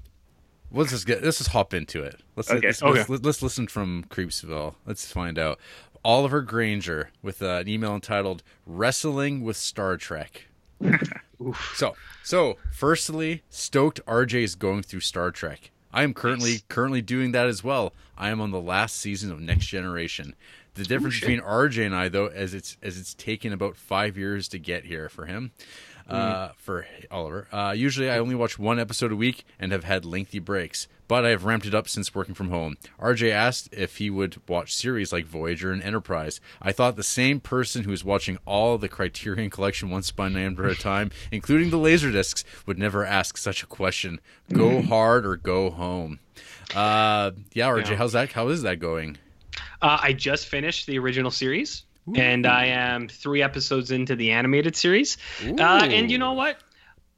let's 0.71 0.91
just 0.91 1.05
get 1.05 1.23
let's 1.23 1.37
just 1.39 1.51
hop 1.51 1.73
into 1.73 2.03
it. 2.03 2.21
Let's 2.35 2.49
Okay. 2.51 2.67
let's, 2.67 2.81
Okay. 2.83 3.03
let's, 3.09 3.23
let's 3.23 3.41
listen 3.41 3.67
from 3.67 4.05
Creepsville. 4.09 4.75
Let's 4.85 5.11
find 5.11 5.37
out. 5.39 5.59
Oliver 6.05 6.41
Granger 6.41 7.09
with 7.21 7.41
uh, 7.41 7.57
an 7.61 7.67
email 7.67 7.93
entitled 7.93 8.43
"Wrestling 8.65 9.43
with 9.43 9.57
Star 9.57 9.97
Trek." 9.97 10.45
so, 11.75 11.95
so 12.23 12.55
firstly, 12.71 13.43
stoked 13.49 13.99
RJ 14.05 14.43
is 14.43 14.55
going 14.55 14.83
through 14.83 14.99
Star 15.01 15.31
Trek. 15.31 15.71
I 15.93 16.03
am 16.03 16.13
currently 16.13 16.51
Yes. 16.51 16.63
currently 16.69 17.01
doing 17.01 17.31
that 17.31 17.47
as 17.47 17.63
well. 17.63 17.93
I 18.17 18.29
am 18.29 18.41
on 18.41 18.51
the 18.51 18.61
last 18.61 18.97
season 18.97 19.31
of 19.31 19.39
Next 19.39 19.67
Generation. 19.67 20.35
The 20.75 20.83
difference 20.83 21.15
shit. 21.15 21.27
between 21.29 21.41
RJ 21.41 21.85
and 21.87 21.95
I, 21.95 22.07
though, 22.09 22.27
as 22.27 22.53
it's 22.53 22.77
as 22.83 22.99
it's 22.99 23.13
taken 23.15 23.51
about 23.51 23.75
five 23.75 24.17
years 24.17 24.47
to 24.49 24.59
get 24.59 24.85
here 24.85 25.09
for 25.09 25.25
him, 25.25 25.51
uh, 26.09 26.49
for 26.57 26.85
Oliver. 27.11 27.47
Uh, 27.51 27.73
usually, 27.75 28.09
I 28.09 28.17
only 28.19 28.35
watch 28.35 28.57
one 28.57 28.79
episode 28.79 29.11
a 29.11 29.15
week 29.15 29.45
and 29.59 29.71
have 29.71 29.83
had 29.83 30.05
lengthy 30.05 30.39
breaks, 30.39 30.87
but 31.07 31.25
I 31.25 31.29
have 31.29 31.45
ramped 31.45 31.65
it 31.65 31.75
up 31.75 31.87
since 31.89 32.13
working 32.15 32.35
from 32.35 32.49
home. 32.49 32.77
RJ 32.99 33.31
asked 33.31 33.69
if 33.73 33.97
he 33.97 34.09
would 34.09 34.37
watch 34.47 34.73
series 34.75 35.11
like 35.11 35.25
Voyager 35.25 35.71
and 35.71 35.81
Enterprise. 35.83 36.39
I 36.61 36.71
thought 36.71 36.95
the 36.95 37.03
same 37.03 37.39
person 37.39 37.83
who 37.83 37.91
is 37.91 38.03
watching 38.03 38.37
all 38.45 38.77
the 38.77 38.89
Criterion 38.89 39.49
Collection 39.49 39.89
one 39.89 40.03
by 40.15 40.29
number 40.29 40.65
at 40.65 40.77
a 40.77 40.81
time, 40.81 41.11
including 41.31 41.69
the 41.69 41.77
Laserdiscs, 41.77 42.43
would 42.65 42.77
never 42.79 43.05
ask 43.05 43.37
such 43.37 43.63
a 43.63 43.67
question. 43.67 44.19
Go 44.53 44.81
hard 44.81 45.25
or 45.25 45.35
go 45.35 45.69
home. 45.71 46.19
Uh, 46.75 47.31
yeah, 47.53 47.67
RJ, 47.67 47.89
Yeah. 47.91 47.95
how's 47.95 48.13
that? 48.13 48.31
How 48.33 48.47
is 48.49 48.61
that 48.63 48.79
going? 48.79 49.17
Uh, 49.81 49.97
I 50.01 50.13
just 50.13 50.47
finished 50.47 50.85
the 50.87 50.99
original 50.99 51.31
series, 51.31 51.83
and 52.15 52.45
I 52.45 52.65
am 52.67 53.07
three 53.07 53.41
episodes 53.41 53.91
into 53.91 54.15
the 54.15 54.31
animated 54.31 54.75
series. 54.75 55.17
Uh, 55.43 55.87
and 55.89 56.09
you 56.11 56.17
know 56.17 56.33
what? 56.33 56.57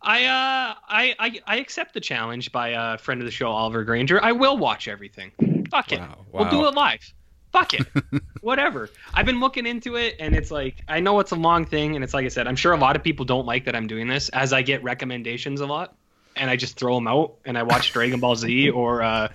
I, 0.01 0.25
uh, 0.25 0.75
I 0.87 1.15
I 1.19 1.39
I 1.45 1.57
accept 1.57 1.93
the 1.93 1.99
challenge 1.99 2.51
by 2.51 2.69
a 2.69 2.97
friend 2.97 3.19
of 3.21 3.25
the 3.25 3.31
show, 3.31 3.49
Oliver 3.49 3.83
Granger. 3.83 4.23
I 4.23 4.31
will 4.31 4.57
watch 4.57 4.87
everything. 4.87 5.31
Fuck 5.69 5.91
it. 5.91 5.99
Wow, 5.99 6.25
We'll 6.31 6.49
do 6.49 6.67
it 6.67 6.73
live. 6.73 7.13
Fuck 7.51 7.73
it. 7.73 7.85
Whatever. 8.41 8.89
I've 9.13 9.25
been 9.25 9.39
looking 9.39 9.65
into 9.65 9.95
it, 9.97 10.15
and 10.19 10.35
it's 10.35 10.51
like 10.51 10.83
I 10.87 10.99
know 11.01 11.19
it's 11.19 11.31
a 11.31 11.35
long 11.35 11.65
thing, 11.65 11.95
and 11.95 12.03
it's 12.03 12.13
like 12.13 12.25
I 12.25 12.29
said, 12.29 12.47
I'm 12.47 12.55
sure 12.55 12.71
a 12.73 12.77
lot 12.77 12.95
of 12.95 13.03
people 13.03 13.25
don't 13.25 13.45
like 13.45 13.65
that 13.65 13.75
I'm 13.75 13.87
doing 13.87 14.07
this, 14.07 14.29
as 14.29 14.53
I 14.53 14.61
get 14.61 14.83
recommendations 14.83 15.59
a 15.59 15.65
lot, 15.65 15.95
and 16.35 16.49
I 16.49 16.55
just 16.55 16.77
throw 16.77 16.95
them 16.95 17.07
out, 17.07 17.35
and 17.45 17.57
I 17.57 17.63
watch 17.63 17.91
Dragon 17.91 18.19
Ball 18.19 18.35
Z 18.35 18.69
or 18.69 19.01
uh, 19.01 19.29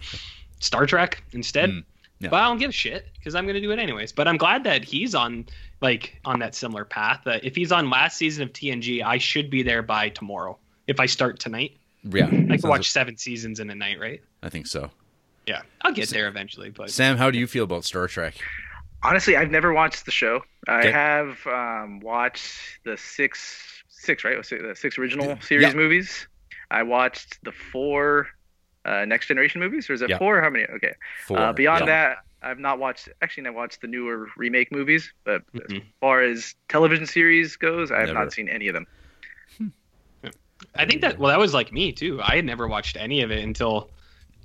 Star 0.61 0.87
Trek 0.87 1.23
instead. 1.33 1.71
Mm, 1.71 1.85
yeah. 2.25 2.31
But 2.31 2.43
I 2.43 2.45
don't 2.49 2.59
give 2.59 2.71
a 2.71 2.73
shit 2.73 3.07
because 3.19 3.35
I'm 3.35 3.47
gonna 3.47 3.61
do 3.61 3.71
it 3.71 3.79
anyways. 3.79 4.13
But 4.13 4.27
I'm 4.29 4.37
glad 4.37 4.65
that 4.65 4.85
he's 4.85 5.15
on 5.15 5.47
like 5.81 6.21
on 6.25 6.41
that 6.41 6.55
similar 6.55 6.85
path. 6.85 7.23
That 7.25 7.45
if 7.45 7.55
he's 7.55 7.71
on 7.73 7.91
last 7.91 8.17
season 8.17 8.43
of 8.43 8.53
TNG, 8.53 9.03
I 9.05 9.19
should 9.19 9.51
be 9.51 9.63
there 9.63 9.83
by 9.83 10.09
tomorrow. 10.09 10.59
If 10.87 11.01
I 11.01 11.07
start 11.07 11.39
tonight, 11.39 11.77
Yeah, 12.03 12.27
I 12.27 12.29
can 12.31 12.49
sounds- 12.51 12.65
watch 12.65 12.91
seven 12.91 13.17
seasons 13.17 13.61
in 13.61 13.71
a 13.71 13.75
night, 13.75 13.99
right? 14.01 14.21
I 14.43 14.49
think 14.51 14.67
so. 14.67 14.91
Yeah, 15.47 15.63
I'll 15.83 15.93
get 15.93 16.09
there 16.09 16.27
eventually. 16.29 16.71
But 16.71 16.91
Sam, 16.91 17.17
how 17.19 17.31
do 17.31 17.39
you 17.39 17.47
feel 17.47 17.65
about 17.65 17.85
Star 17.85 18.07
Trek? 18.09 18.35
Honestly, 19.03 19.37
I've 19.37 19.51
never 19.51 19.73
watched 19.75 20.07
the 20.07 20.11
show. 20.11 20.43
I 20.67 20.79
Okay. 20.81 20.91
have 20.93 21.47
um, 21.47 22.01
watched 22.01 22.59
the 22.85 22.97
six, 22.97 23.83
six 23.89 24.25
right, 24.25 24.37
the 24.43 24.75
six 24.75 24.97
original 24.99 25.27
Yeah. 25.27 25.39
series 25.41 25.69
Yeah. 25.69 25.75
movies. 25.75 26.27
I 26.71 26.83
watched 26.85 27.43
the 27.45 27.53
four 27.53 28.29
uh, 28.85 29.05
Next 29.05 29.27
Generation 29.27 29.61
movies, 29.61 29.89
or 29.89 29.95
is 29.95 30.03
it 30.03 30.11
Yeah. 30.11 30.19
four? 30.19 30.41
How 30.43 30.51
many? 30.51 30.65
Okay. 30.67 30.93
Four. 31.27 31.39
Uh, 31.39 31.53
beyond 31.53 31.81
yeah. 31.81 31.87
that, 31.87 32.19
I've 32.43 32.59
not 32.59 32.79
watched. 32.79 33.09
Actually, 33.23 33.47
I 33.47 33.51
watched 33.51 33.81
the 33.81 33.87
newer 33.87 34.29
remake 34.37 34.71
movies, 34.71 35.13
but 35.25 35.43
as 35.55 35.71
Mhm. 35.71 35.83
far 36.01 36.23
as 36.23 36.55
television 36.69 37.07
series 37.07 37.57
goes, 37.57 37.91
I 37.91 38.01
have 38.01 38.09
Never. 38.09 38.19
not 38.21 38.33
seen 38.33 38.49
any 38.49 38.69
of 38.69 38.75
them. 38.75 38.87
I 40.77 40.87
think 40.87 41.03
that 41.03 41.19
well, 41.19 41.29
that 41.29 41.39
was 41.39 41.53
like 41.55 41.73
me 41.73 41.93
too. 41.93 42.21
I 42.23 42.37
had 42.37 42.45
never 42.45 42.67
watched 42.67 42.97
any 42.97 43.23
of 43.23 43.31
it 43.31 43.43
until 43.45 43.91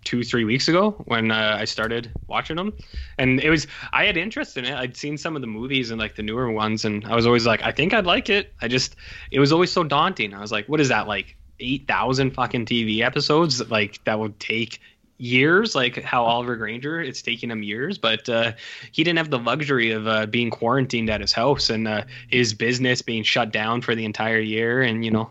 two, 0.05 0.23
three 0.23 0.43
weeks 0.43 0.67
ago 0.67 0.91
when 1.05 1.31
uh, 1.31 1.57
I 1.59 1.65
started 1.65 2.11
watching 2.27 2.55
them, 2.55 2.73
and 3.17 3.39
it 3.41 3.49
was 3.49 3.67
I 3.93 4.05
had 4.05 4.17
interest 4.17 4.57
in 4.57 4.65
it. 4.65 4.73
I'd 4.73 4.95
seen 4.97 5.17
some 5.17 5.35
of 5.35 5.41
the 5.41 5.47
movies 5.47 5.91
and 5.91 5.99
like 5.99 6.15
the 6.15 6.23
newer 6.23 6.51
ones, 6.51 6.85
and 6.85 7.05
I 7.05 7.15
was 7.15 7.25
always 7.25 7.45
like, 7.45 7.61
I 7.63 7.71
think 7.71 7.93
I'd 7.93 8.05
like 8.05 8.29
it. 8.29 8.53
I 8.61 8.67
just 8.67 8.95
it 9.31 9.39
was 9.39 9.51
always 9.51 9.71
so 9.71 9.83
daunting. 9.83 10.33
I 10.33 10.39
was 10.41 10.51
like, 10.51 10.67
what 10.67 10.79
is 10.81 10.89
that 10.89 11.07
like 11.07 11.35
eight 11.59 11.87
thousand 11.87 12.31
fucking 12.31 12.65
TV 12.65 13.01
episodes? 13.01 13.69
Like 13.69 14.03
that 14.05 14.19
would 14.19 14.39
take 14.39 14.79
years 15.19 15.75
like 15.75 16.01
how 16.01 16.23
oliver 16.23 16.55
granger 16.55 17.01
it's 17.01 17.21
taking 17.21 17.51
him 17.51 17.61
years 17.61 17.97
but 17.97 18.29
uh, 18.29 18.53
he 18.93 19.03
didn't 19.03 19.17
have 19.17 19.29
the 19.29 19.37
luxury 19.37 19.91
of 19.91 20.07
uh, 20.07 20.25
being 20.25 20.49
quarantined 20.49 21.09
at 21.09 21.19
his 21.19 21.33
house 21.33 21.69
and 21.69 21.89
uh, 21.89 22.01
his 22.29 22.53
business 22.53 23.01
being 23.01 23.21
shut 23.21 23.51
down 23.51 23.81
for 23.81 23.95
the 23.95 24.05
entire 24.05 24.39
year 24.39 24.81
and 24.81 25.03
you 25.03 25.11
know 25.11 25.29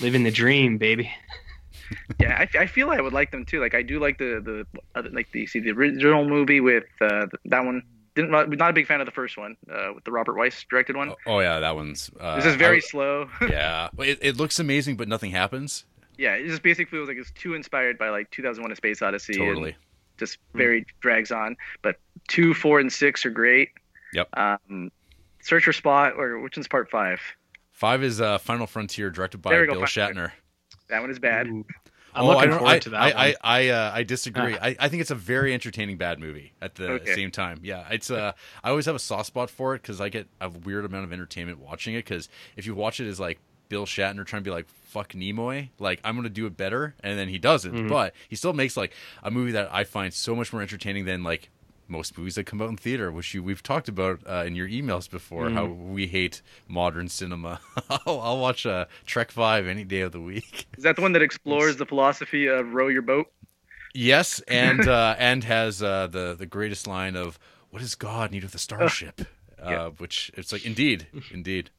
living 0.00 0.22
the 0.22 0.30
dream 0.30 0.78
baby 0.78 1.12
Yeah, 2.20 2.46
I, 2.54 2.58
I 2.60 2.66
feel 2.66 2.90
I 2.90 3.00
would 3.00 3.12
like 3.12 3.30
them 3.30 3.44
too. 3.44 3.60
Like 3.60 3.74
I 3.74 3.82
do 3.82 3.98
like 3.98 4.18
the 4.18 4.40
the 4.42 4.66
other, 4.94 5.10
like 5.10 5.30
the 5.32 5.46
see 5.46 5.60
the 5.60 5.70
original 5.70 6.24
movie 6.26 6.60
with 6.60 6.84
uh, 7.00 7.26
that 7.46 7.64
one. 7.64 7.82
Didn't 8.14 8.30
not 8.30 8.70
a 8.70 8.72
big 8.72 8.86
fan 8.86 9.00
of 9.00 9.06
the 9.06 9.12
first 9.12 9.36
one 9.36 9.56
uh, 9.70 9.92
with 9.94 10.04
the 10.04 10.12
Robert 10.12 10.36
Wise 10.36 10.64
directed 10.70 10.96
one. 10.96 11.10
Oh, 11.10 11.16
oh, 11.26 11.40
yeah, 11.40 11.58
that 11.60 11.74
one's. 11.74 12.10
Uh, 12.18 12.36
this 12.36 12.44
is 12.46 12.54
very 12.56 12.76
I- 12.76 12.80
slow. 12.80 13.28
yeah, 13.42 13.88
it, 13.98 14.18
it 14.22 14.36
looks 14.36 14.58
amazing, 14.60 14.96
but 14.96 15.08
nothing 15.08 15.32
happens. 15.32 15.84
yeah, 16.16 16.34
it 16.34 16.46
just 16.46 16.62
basically 16.62 16.84
feels 16.96 17.08
like 17.08 17.16
it's 17.16 17.32
too 17.32 17.54
inspired 17.54 17.98
by 17.98 18.10
like 18.10 18.30
2001: 18.30 18.70
A 18.70 18.76
Space 18.76 19.02
Odyssey. 19.02 19.34
and 19.34 19.42
Totally. 19.42 19.76
just 20.16 20.38
very 20.54 20.86
drags 21.00 21.32
on. 21.32 21.56
But 21.82 21.96
two, 22.28 22.54
four, 22.54 22.78
and 22.78 22.92
six 22.92 23.26
are 23.26 23.30
great. 23.30 23.70
Yep. 24.12 24.28
Um, 24.36 24.92
Search 25.42 25.64
for 25.64 25.72
Spock, 25.72 26.16
or 26.16 26.38
which 26.40 26.56
one's 26.56 26.68
part 26.68 26.88
five? 26.90 27.20
Five 27.72 28.04
is 28.04 28.20
uh, 28.20 28.38
Final 28.38 28.68
Frontier, 28.68 29.10
directed 29.10 29.38
by 29.38 29.50
There 29.50 29.66
go, 29.66 29.72
Bill 29.74 29.82
Shatner. 29.82 30.30
That 30.88 31.00
one 31.00 31.10
is 31.10 31.18
bad. 31.18 31.48
Ooh. 31.48 31.64
I'm 32.14 32.24
Oh, 32.24 32.30
I 32.30 32.34
looking 32.34 32.50
don't- 32.50 32.58
forward 32.60 32.74
I, 32.74 32.78
to 32.80 32.90
that 32.90 33.00
I. 33.00 33.10
I, 33.10 33.34
I, 33.42 33.68
uh, 33.68 33.92
I 33.94 34.02
disagree. 34.02 34.54
I, 34.56 34.76
I 34.78 34.88
think 34.88 35.00
it's 35.02 35.10
a 35.10 35.14
very 35.16 35.52
entertaining 35.54 35.96
bad 35.96 36.18
movie 36.18 36.52
at 36.62 36.74
the 36.76 36.88
Okay. 36.92 37.14
same 37.14 37.30
time. 37.30 37.60
Yeah, 37.62 37.86
it's 37.90 38.10
uh, 38.10 38.32
I 38.62 38.70
always 38.70 38.86
have 38.86 38.94
a 38.94 38.98
soft 39.00 39.26
spot 39.26 39.50
for 39.50 39.74
it 39.74 39.82
because 39.82 40.00
I 40.00 40.08
get 40.08 40.28
a 40.40 40.48
weird 40.48 40.84
amount 40.84 41.04
of 41.04 41.12
entertainment 41.12 41.58
watching 41.58 41.94
it. 41.94 41.98
Because 42.04 42.28
if 42.56 42.66
you 42.66 42.74
watch 42.74 43.00
it 43.00 43.08
as 43.08 43.18
like 43.18 43.38
Bill 43.68 43.86
Shatner 43.86 44.24
trying 44.26 44.42
to 44.42 44.48
be 44.48 44.50
like 44.52 44.66
fuck 44.68 45.12
Nimoy, 45.12 45.70
like 45.80 46.00
I'm 46.04 46.14
gonna 46.14 46.28
do 46.28 46.46
it 46.46 46.56
better, 46.56 46.94
and 47.02 47.18
then 47.18 47.28
he 47.28 47.38
doesn't. 47.38 47.74
Mhm. 47.74 47.88
But 47.88 48.14
he 48.28 48.36
still 48.36 48.52
makes 48.52 48.76
like 48.76 48.92
a 49.22 49.30
movie 49.30 49.52
that 49.52 49.68
I 49.72 49.82
find 49.84 50.12
so 50.14 50.36
much 50.36 50.52
more 50.52 50.62
entertaining 50.62 51.04
than 51.06 51.24
like 51.24 51.50
most 51.88 52.16
movies 52.18 52.34
that 52.36 52.44
come 52.44 52.60
out 52.62 52.68
in 52.68 52.76
theater, 52.76 53.12
which 53.12 53.34
you 53.34 53.42
we've 53.42 53.62
talked 53.62 53.88
about 53.88 54.20
uh, 54.26 54.44
in 54.46 54.54
your 54.54 54.68
emails 54.68 55.08
before. 55.10 55.50
How 55.50 55.66
we 55.66 56.06
hate 56.06 56.42
modern 56.68 57.08
cinema. 57.08 57.60
I'll, 57.90 58.20
I'll 58.20 58.38
watch 58.38 58.64
uh, 58.66 58.86
Trek 59.06 59.30
Five 59.30 59.66
any 59.66 59.84
day 59.84 60.00
of 60.00 60.12
the 60.12 60.20
week. 60.20 60.66
Is 60.76 60.84
that 60.84 60.96
the 60.96 61.02
one 61.02 61.12
that 61.12 61.22
explores 61.30 61.76
the 61.76 61.86
philosophy 61.86 62.46
of 62.46 62.72
row 62.74 62.88
your 62.88 63.02
boat? 63.02 63.26
Yes, 63.94 64.40
and 64.48 64.88
uh, 64.88 65.14
and 65.18 65.44
has 65.44 65.82
uh, 65.82 66.06
the 66.06 66.34
the 66.34 66.46
greatest 66.46 66.86
line 66.86 67.16
of 67.16 67.38
"What 67.70 67.80
does 67.80 67.94
God 67.94 68.30
need 68.32 68.42
with 68.42 68.54
a 68.54 68.58
starship?" 68.58 69.20
Uh, 69.62 69.70
Yeah. 69.70 69.88
which 69.98 70.30
it's 70.34 70.52
like, 70.52 70.66
indeed, 70.66 71.06
indeed. 71.30 71.70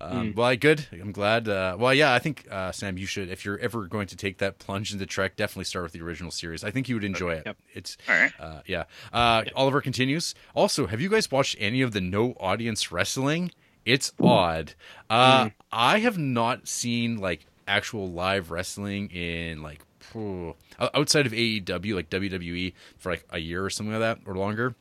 Um, 0.00 0.32
well, 0.34 0.46
I 0.46 0.56
good. 0.56 0.86
I'm 0.92 1.12
glad. 1.12 1.48
Uh, 1.48 1.76
well, 1.78 1.92
yeah, 1.92 2.14
I 2.14 2.18
think 2.18 2.46
uh, 2.50 2.72
Sam, 2.72 2.96
you 2.96 3.06
should 3.06 3.28
if 3.28 3.44
you're 3.44 3.58
ever 3.58 3.86
going 3.86 4.06
to 4.08 4.16
take 4.16 4.38
that 4.38 4.58
plunge 4.58 4.92
into 4.92 5.04
Trek, 5.06 5.36
definitely 5.36 5.64
start 5.64 5.82
with 5.84 5.92
the 5.92 6.00
original 6.00 6.30
series. 6.30 6.64
I 6.64 6.70
think 6.70 6.88
you 6.88 6.94
would 6.96 7.04
enjoy 7.04 7.32
it. 7.34 7.42
Yep. 7.46 7.56
It's 7.74 7.96
All 8.08 8.14
right. 8.14 8.32
uh, 8.40 8.60
yeah. 8.66 8.84
Uh, 9.12 9.44
Oliver 9.54 9.80
continues. 9.80 10.34
Also, 10.54 10.86
have 10.86 11.00
you 11.00 11.08
guys 11.08 11.30
watched 11.30 11.56
any 11.58 11.82
of 11.82 11.92
the 11.92 12.00
no 12.00 12.32
audience 12.40 12.90
wrestling? 12.90 13.50
It's 13.84 14.12
odd. 14.20 14.74
Uh, 15.08 15.50
I 15.72 15.98
have 16.00 16.18
not 16.18 16.68
seen 16.68 17.18
like 17.18 17.46
actual 17.66 18.10
live 18.10 18.50
wrestling 18.50 19.10
in 19.10 19.62
like 19.62 19.80
outside 20.94 21.26
of 21.26 21.32
AEW, 21.32 21.94
like 21.94 22.10
WWE, 22.10 22.72
for 22.98 23.12
like 23.12 23.24
a 23.30 23.38
year 23.38 23.64
or 23.64 23.70
something 23.70 23.92
like 23.92 24.00
that 24.00 24.18
or 24.28 24.34
longer. 24.36 24.74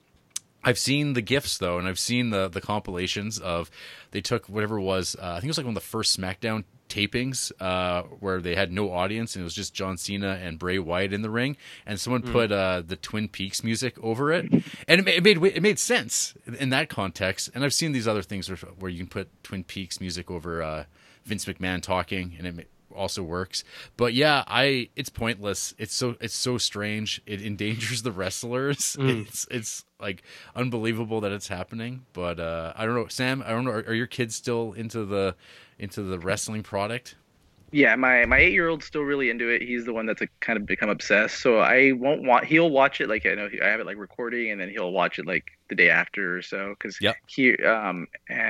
I've 0.64 0.78
seen 0.78 1.14
the 1.14 1.22
gifs 1.22 1.58
though, 1.58 1.78
and 1.78 1.88
I've 1.88 2.00
seen 2.00 2.32
the 2.32 2.48
the 2.48 2.62
compilations 2.62 3.40
of 3.40 3.72
they 4.12 4.22
took 4.22 4.48
whatever 4.48 4.78
it 4.78 4.84
was. 4.84 5.16
Uh, 5.16 5.28
I 5.28 5.34
think 5.36 5.46
it 5.46 5.48
was 5.50 5.58
like 5.58 5.66
one 5.66 5.76
of 5.76 5.82
the 5.82 5.88
first 5.88 6.20
SmackDown 6.20 6.64
tapings 6.90 7.52
uh, 7.62 8.02
where 8.20 8.42
they 8.42 8.56
had 8.56 8.72
no 8.72 8.92
audience 8.92 9.36
and 9.36 9.42
it 9.42 9.44
was 9.44 9.54
just 9.54 9.76
John 9.76 9.96
Cena 9.96 10.40
and 10.42 10.58
Bray 10.58 10.80
Wyatt 10.80 11.14
in 11.14 11.22
the 11.22 11.30
ring, 11.30 11.56
and 11.86 12.00
someone 12.00 12.24
put 12.24 12.52
uh, 12.52 12.82
the 12.86 12.96
Twin 12.96 13.30
Peaks 13.30 13.64
music 13.64 13.98
over 14.04 14.32
it, 14.34 14.52
and 14.52 15.00
it 15.00 15.06
made, 15.06 15.16
it 15.16 15.24
made 15.24 15.56
it 15.56 15.64
made 15.64 15.80
sense 15.80 16.34
in 16.60 16.70
that 16.70 16.90
context. 16.90 17.50
And 17.54 17.64
I've 17.64 17.74
seen 17.74 17.92
these 17.92 18.08
other 18.08 18.24
things 18.24 18.50
where, 18.50 18.58
where 18.80 18.92
you 18.92 18.98
can 18.98 19.08
put 19.08 19.44
Twin 19.44 19.64
Peaks 19.64 20.02
music 20.02 20.30
over 20.30 20.62
uh, 20.62 20.86
Vince 21.26 21.46
McMahon 21.46 21.82
talking, 21.82 22.36
and 22.38 22.48
it 22.48 22.68
also 22.96 23.24
works. 23.24 23.64
But 23.98 24.14
yeah, 24.14 24.44
I 24.48 24.90
it's 24.96 25.10
pointless. 25.10 25.74
It's 25.78 25.94
so 25.94 26.16
it's 26.22 26.36
so 26.36 26.58
strange. 26.58 27.22
It 27.26 27.42
endangers 27.42 28.02
the 28.04 28.12
wrestlers. 28.12 28.96
It's 29.00 29.48
it's 29.52 29.86
like 30.00 30.24
unbelievable 30.56 31.22
that 31.22 31.32
it's 31.32 31.48
happening. 31.48 32.06
But 32.14 32.40
uh, 32.40 32.74
I 32.76 32.86
don't 32.86 32.96
know, 32.96 33.08
Sam. 33.08 33.44
I 33.46 33.50
don't 33.50 33.66
know. 33.66 33.72
Are, 33.72 33.86
are 33.88 33.94
your 33.94 34.08
kids 34.08 34.36
still 34.36 34.74
into 34.74 35.06
the 35.06 35.36
into 35.78 36.04
the 36.04 36.20
wrestling 36.20 36.64
product? 36.64 37.16
Yeah, 37.72 37.96
my 37.96 38.26
my 38.26 38.40
eight 38.40 38.54
year 38.54 38.68
old's 38.68 38.86
still 38.86 39.04
really 39.04 39.30
into 39.30 39.48
it. 39.50 39.62
He's 39.62 39.86
the 39.86 39.94
one 39.94 40.06
that's 40.08 40.22
like, 40.22 40.32
kind 40.42 40.58
of 40.58 40.66
become 40.66 40.90
obsessed. 40.90 41.40
So 41.42 41.60
I 41.60 41.92
won't 41.92 42.24
want. 42.24 42.46
He'll 42.46 42.70
watch 42.70 43.00
it 43.00 43.08
like 43.10 43.26
I 43.28 43.36
know 43.36 43.48
I 43.64 43.68
have 43.68 43.80
it 43.80 43.86
like 43.86 43.98
recording, 43.98 44.50
and 44.52 44.60
then 44.60 44.70
he'll 44.70 44.92
watch 44.92 45.20
it 45.20 45.28
like 45.28 45.46
the 45.70 45.76
day 45.76 45.90
after 45.92 46.38
or 46.38 46.42
so. 46.42 46.70
Because 46.70 47.00
Yep. 47.00 47.18
he 47.28 47.56
um 47.64 48.08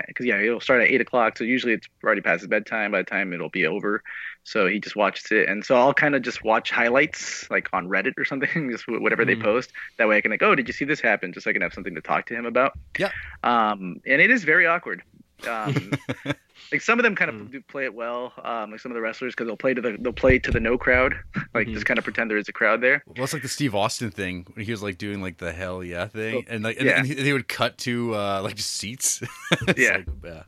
because 0.08 0.26
yeah 0.26 0.38
it'll 0.40 0.62
start 0.62 0.82
at 0.82 0.88
eight 0.90 1.02
o'clock. 1.02 1.38
So 1.38 1.44
usually 1.44 1.74
it's 1.74 1.88
already 2.04 2.22
past 2.22 2.42
his 2.42 2.48
bedtime 2.48 2.92
by 2.92 3.00
the 3.00 3.04
time 3.06 3.34
it'll 3.34 3.50
be 3.50 3.66
over. 3.68 4.02
So 4.44 4.68
he 4.68 4.80
just 4.80 4.96
watches 4.96 5.32
it, 5.32 5.50
and 5.50 5.66
so 5.66 5.76
I'll 5.76 5.94
kind 5.94 6.16
of 6.16 6.22
just 6.22 6.44
watch 6.44 6.72
highlights 6.72 7.46
like 7.52 7.68
on 7.74 7.90
Reddit 7.90 8.14
or 8.18 8.24
something, 8.26 8.72
just 8.72 8.86
whatever 8.88 9.26
they 9.26 9.36
Mhm. 9.36 9.42
post. 9.44 9.72
That 9.98 10.08
way 10.08 10.18
I 10.18 10.22
can 10.22 10.32
like, 10.32 10.44
oh, 10.44 10.56
did 10.56 10.68
you 10.68 10.74
see 10.74 10.86
this 10.86 11.02
happen? 11.02 11.34
Just 11.34 11.44
so 11.44 11.50
I 11.50 11.54
can 11.54 11.62
have 11.62 11.74
something 11.74 11.96
to 11.96 12.02
talk 12.02 12.28
to 12.28 12.36
him 12.36 12.46
about. 12.46 12.74
Yeah. 12.98 13.12
Um, 13.44 13.98
and 14.06 14.22
it 14.22 14.32
is 14.32 14.44
very 14.46 14.66
awkward. 14.66 15.04
Um, 15.48 15.98
like 16.72 16.82
some 16.82 17.00
of 17.00 17.04
them 17.04 17.16
kind 17.16 17.30
of 17.30 17.36
Mm. 17.36 17.52
do 17.52 17.62
play 17.62 17.86
it 17.86 17.94
well. 17.94 18.34
Um, 18.44 18.72
like 18.72 18.80
some 18.80 18.92
of 18.92 18.96
the 18.96 19.02
wrestlers 19.02 19.34
because 19.34 19.48
they'll 19.48 19.58
play 19.58 19.74
to 19.74 19.82
the 19.82 19.98
they'll 20.00 20.14
play 20.14 20.40
to 20.40 20.52
the 20.52 20.60
no 20.60 20.78
crowd, 20.78 21.16
like 21.54 21.68
Mhm. 21.68 21.74
just 21.74 21.86
kind 21.86 21.98
of 21.98 22.04
pretend 22.04 22.30
there 22.30 22.38
is 22.38 22.48
a 22.50 22.54
crowd 22.54 22.82
there. 22.82 23.04
Well, 23.08 23.24
it's 23.24 23.34
like 23.34 23.42
the 23.42 23.48
Steve 23.48 23.74
Austin 23.76 24.12
thing 24.12 24.46
when 24.54 24.66
he 24.66 24.72
was 24.72 24.84
like 24.84 24.98
doing 24.98 25.22
like 25.22 25.38
the 25.38 25.52
hell 25.52 25.84
yeah 25.84 26.08
thing, 26.08 26.36
Oh, 26.48 26.54
and 26.54 26.64
like 26.64 26.78
and, 26.78 26.86
yeah. 26.88 27.00
and 27.00 27.08
they 27.10 27.34
would 27.34 27.48
cut 27.48 27.78
to 27.80 28.16
uh 28.16 28.42
like 28.44 28.60
seats. 28.60 29.22
Yeah. 29.78 29.98
like, 29.98 30.06
yeah. 30.24 30.44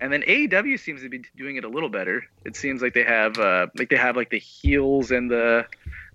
And 0.00 0.12
then 0.12 0.22
AEW 0.22 0.78
seems 0.78 1.02
to 1.02 1.08
be 1.08 1.22
doing 1.36 1.56
it 1.56 1.64
a 1.64 1.68
little 1.68 1.88
better. 1.88 2.24
It 2.44 2.54
seems 2.56 2.82
like 2.82 2.92
they 2.94 3.02
have 3.04 3.38
uh, 3.38 3.68
like 3.76 3.88
they 3.88 3.96
have 3.96 4.14
like 4.16 4.30
the 4.30 4.38
heels 4.38 5.10
and 5.10 5.30
the 5.30 5.66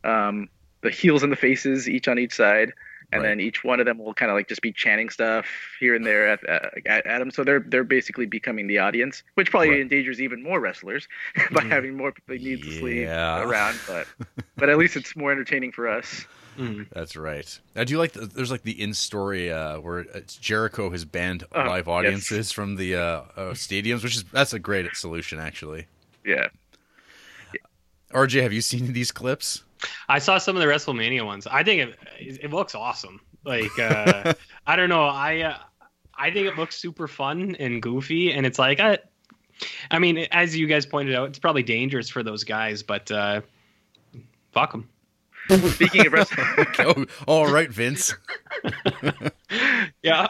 um, 0.03 0.49
the 0.81 0.89
heels 0.91 1.23
and 1.23 1.31
the 1.31 1.35
faces 1.35 1.89
each 1.89 2.07
on 2.07 2.17
each 2.19 2.33
side, 2.33 2.73
and 3.11 3.21
Right. 3.21 3.29
then 3.29 3.39
each 3.39 3.63
one 3.63 3.79
of 3.79 3.85
them 3.85 3.97
will 3.97 4.13
kind 4.13 4.31
of 4.31 4.35
like 4.35 4.47
just 4.47 4.61
be 4.61 4.71
chanting 4.71 5.09
stuff 5.09 5.45
here 5.79 5.95
and 5.95 6.05
there 6.05 6.27
at, 6.29 6.43
at, 6.47 7.05
at 7.05 7.19
them. 7.19 7.31
So 7.31 7.43
they're 7.43 7.59
they're 7.59 7.83
basically 7.83 8.25
becoming 8.25 8.67
the 8.67 8.77
audience, 8.79 9.23
which 9.35 9.51
probably 9.51 9.69
Right. 9.69 9.81
endangers 9.81 10.21
even 10.21 10.41
more 10.43 10.59
wrestlers 10.59 11.07
by 11.51 11.61
Mhm. 11.61 11.69
having 11.69 11.97
more 11.97 12.11
people 12.11 12.35
needlessly 12.35 13.01
Yeah. 13.03 13.43
around. 13.43 13.79
But 13.87 14.07
but 14.57 14.69
at 14.69 14.77
least 14.77 14.95
it's 14.95 15.15
more 15.15 15.31
entertaining 15.31 15.71
for 15.71 15.87
us. 15.87 16.25
Mhm. 16.57 16.87
That's 16.91 17.15
right. 17.15 17.59
I 17.77 17.85
do 17.85 17.97
like. 17.97 18.11
The, 18.11 18.25
there's 18.25 18.51
like 18.51 18.63
the 18.63 18.79
in 18.81 18.93
story 18.93 19.51
uh, 19.51 19.79
where 19.79 19.99
it's 19.99 20.35
Jericho 20.35 20.89
has 20.89 21.05
banned 21.05 21.45
Oh, 21.53 21.59
live 21.63 21.87
yes. 21.87 21.93
audiences 21.93 22.51
from 22.51 22.75
the 22.75 22.95
uh, 22.95 22.99
uh, 22.99 23.23
stadiums, 23.53 24.03
which 24.03 24.17
is 24.17 24.25
that's 24.25 24.51
a 24.53 24.59
great 24.59 24.93
solution 24.95 25.39
actually. 25.39 25.87
Yeah. 26.25 26.49
RJ, 28.13 28.41
have 28.43 28.51
you 28.51 28.59
seen 28.61 28.91
these 28.91 29.11
clips? 29.11 29.63
I 30.09 30.19
saw 30.19 30.37
some 30.37 30.55
of 30.55 30.61
the 30.61 30.67
WrestleMania 30.67 31.25
ones. 31.25 31.47
I 31.47 31.63
think 31.63 31.81
it 31.81 31.97
it 32.19 32.51
looks 32.51 32.75
awesome. 32.75 33.19
Like 33.45 33.77
uh, 33.79 34.33
I 34.67 34.75
don't 34.75 34.89
know. 34.89 35.05
I 35.05 35.41
uh, 35.41 35.57
I 36.15 36.31
think 36.31 36.47
it 36.47 36.57
looks 36.57 36.77
super 36.77 37.07
fun 37.07 37.55
and 37.59 37.81
goofy, 37.81 38.31
and 38.31 38.45
it's 38.45 38.59
like 38.59 38.79
I, 38.79 38.99
I 39.89 39.99
mean, 39.99 40.27
as 40.31 40.55
you 40.55 40.67
guys 40.67 40.85
pointed 40.85 41.15
out, 41.15 41.29
it's 41.29 41.39
probably 41.39 41.63
dangerous 41.63 42.09
for 42.09 42.23
those 42.23 42.43
guys, 42.43 42.83
but 42.83 43.11
uh, 43.11 43.41
fuck 44.51 44.71
them. 44.71 44.89
Speaking 45.71 46.07
of 46.07 46.13
wrestling. 46.13 46.47
oh, 46.79 47.05
all 47.27 47.51
right, 47.51 47.69
Vince. 47.69 48.15
Yeah. 50.01 50.27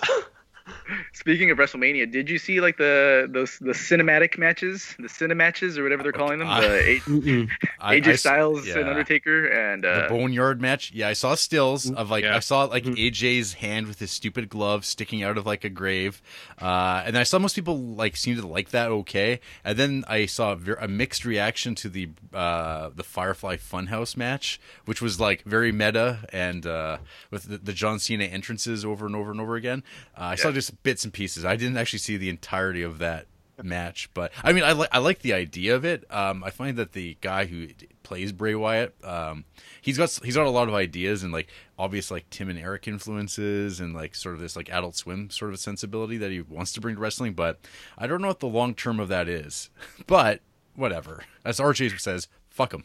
Speaking 1.14 1.52
of 1.52 1.58
WrestleMania, 1.58 2.12
did 2.12 2.30
you 2.30 2.38
see 2.38 2.62
like 2.62 2.78
the 2.78 3.28
those 3.30 3.58
the 3.60 3.72
cinematic 3.74 4.38
matches, 4.38 4.96
the 5.00 5.08
cinematches 5.08 5.78
or 5.78 5.84
whatever 5.84 6.04
they're 6.04 6.12
calling 6.12 6.40
them, 6.40 6.48
I- 6.50 6.62
the 6.62 6.68
A- 6.68 7.48
I- 7.80 8.00
AJ 8.00 8.08
I 8.08 8.12
s- 8.12 8.20
Styles 8.22 8.68
yeah. 8.68 8.80
and 8.80 8.90
Undertaker, 8.90 9.48
and 9.48 9.84
the 9.84 10.06
uh, 10.06 10.10
boneyard 10.10 10.62
match. 10.62 10.92
Yeah, 10.94 11.08
I 11.08 11.14
saw 11.14 11.36
stills 11.36 11.90
of 11.92 12.10
like 12.10 12.24
Yeah. 12.24 12.36
I 12.36 12.40
saw 12.40 12.64
like 12.66 12.84
Mhm. 12.84 12.96
AJ's 13.12 13.54
hand 13.54 13.88
with 13.88 14.00
his 14.00 14.12
stupid 14.12 14.50
glove 14.50 14.86
sticking 14.86 15.24
out 15.24 15.38
of 15.38 15.46
like 15.46 15.64
a 15.64 15.70
grave, 15.70 16.22
uh, 16.62 17.04
and 17.06 17.18
I 17.18 17.24
saw 17.24 17.40
most 17.40 17.56
people 17.56 17.78
like 17.78 18.16
seem 18.16 18.36
to 18.38 18.46
like 18.48 18.70
that 18.72 18.90
okay. 18.92 19.40
And 19.64 19.78
then 19.78 20.04
I 20.08 20.26
saw 20.26 20.54
a, 20.54 20.56
ver- 20.56 20.78
a 20.82 20.88
mixed 20.88 21.26
reaction 21.26 21.76
to 21.76 21.90
the 21.90 22.10
uh, 22.34 22.90
the 22.96 23.04
Firefly 23.04 23.58
Funhouse 23.58 24.16
match, 24.18 24.60
which 24.86 25.02
was 25.02 25.20
like 25.20 25.44
very 25.44 25.72
meta 25.72 26.20
and 26.34 26.66
uh, 26.66 26.98
with 27.30 27.44
the, 27.44 27.58
the 27.58 27.74
John 27.74 28.00
Cena 28.00 28.26
entrances 28.26 28.84
over 28.86 29.06
and 29.06 29.16
over 29.16 29.32
and 29.32 29.40
over 29.42 29.56
again. 29.56 29.84
Uh, 30.18 30.24
I 30.32 30.36
saw 30.36 30.52
just 30.52 30.81
bits 30.84 31.04
and 31.04 31.14
pieces. 31.14 31.46
I 31.46 31.56
didn't 31.56 31.78
actually 31.78 32.00
see 32.00 32.18
the 32.18 32.30
entirety 32.30 32.82
of 32.82 33.00
that 33.00 33.28
match 33.64 34.10
but 34.16 34.32
i 34.44 34.52
mean 34.52 34.64
i 34.64 34.72
like 34.72 34.90
i 34.92 34.98
like 34.98 35.20
the 35.20 35.34
idea 35.34 35.76
of 35.76 35.86
it 35.86 36.04
um 36.10 36.44
i 36.44 36.50
find 36.50 36.78
that 36.78 36.94
the 36.94 37.16
guy 37.22 37.46
who 37.46 37.68
plays 38.02 38.32
bray 38.32 38.56
wyatt 38.56 38.96
um 39.04 39.46
he's 39.82 40.00
got 40.00 40.10
he's 40.24 40.36
got 40.36 40.48
a 40.48 40.50
lot 40.50 40.68
of 40.68 40.74
ideas 40.74 41.22
and 41.22 41.32
like 41.32 41.48
obvious 41.78 42.10
like 42.10 42.28
tim 42.32 42.50
and 42.50 42.58
eric 42.58 42.88
influences 42.88 43.80
and 43.80 43.94
like 43.94 44.16
sort 44.16 44.34
of 44.34 44.42
this 44.42 44.56
like 44.56 44.68
adult 44.72 44.96
swim 44.96 45.30
sort 45.30 45.52
of 45.52 45.60
sensibility 45.60 46.18
that 46.18 46.32
he 46.32 46.42
wants 46.42 46.72
to 46.72 46.82
bring 46.82 46.96
to 46.96 47.02
wrestling 47.02 47.34
but 47.34 47.60
i 48.00 48.08
don't 48.08 48.22
know 48.22 48.30
what 48.30 48.40
the 48.40 48.48
long 48.48 48.74
term 48.74 49.00
of 49.00 49.10
that 49.10 49.30
is 49.30 49.70
but 50.08 50.42
whatever 50.76 51.24
as 51.46 51.60
rj 51.60 52.00
says 52.00 52.28
fuck 52.50 52.74
him 52.74 52.84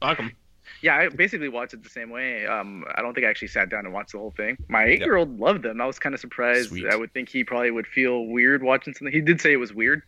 Fuck 0.00 0.16
them. 0.16 0.32
Yeah, 0.82 0.96
I 0.96 1.08
basically 1.08 1.48
watched 1.48 1.74
it 1.74 1.82
the 1.82 1.90
same 1.90 2.10
way. 2.10 2.46
Um, 2.46 2.84
I 2.94 3.02
don't 3.02 3.14
think 3.14 3.26
I 3.26 3.30
actually 3.30 3.48
sat 3.48 3.68
down 3.68 3.84
and 3.84 3.92
watched 3.94 4.12
the 4.12 4.18
whole 4.18 4.30
thing. 4.30 4.56
My 4.68 4.84
eight-year-old 4.84 5.38
loved 5.38 5.62
them. 5.62 5.80
I 5.80 5.86
was 5.86 5.98
kind 5.98 6.14
of 6.14 6.20
surprised. 6.20 6.70
Sweet. 6.70 6.86
I 6.86 6.96
would 6.96 7.12
think 7.12 7.28
he 7.28 7.44
probably 7.44 7.70
would 7.70 7.86
feel 7.86 8.26
weird 8.26 8.62
watching 8.62 8.94
something. 8.94 9.12
He 9.12 9.20
did 9.20 9.40
say 9.40 9.52
it 9.52 9.56
was 9.56 9.72
weird, 9.74 10.02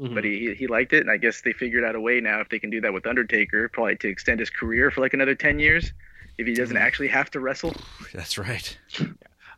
Mm-hmm. 0.00 0.14
but 0.14 0.22
he 0.22 0.54
he 0.54 0.68
liked 0.68 0.92
it, 0.92 1.00
and 1.00 1.10
I 1.10 1.16
guess 1.16 1.40
they 1.40 1.52
figured 1.52 1.82
out 1.82 1.96
a 1.96 2.00
way 2.00 2.20
now 2.20 2.40
if 2.40 2.48
they 2.50 2.60
can 2.60 2.70
do 2.70 2.80
that 2.82 2.92
with 2.92 3.04
Undertaker, 3.04 3.68
probably 3.68 3.96
to 3.96 4.08
extend 4.08 4.38
his 4.38 4.48
career 4.48 4.92
for 4.92 5.00
like 5.00 5.12
another 5.12 5.34
ten 5.34 5.58
years, 5.58 5.92
if 6.38 6.46
he 6.46 6.54
doesn't 6.54 6.76
Mhm. 6.76 6.80
actually 6.80 7.08
have 7.08 7.30
to 7.32 7.40
wrestle. 7.40 7.74
that's 8.14 8.38
right 8.38 8.78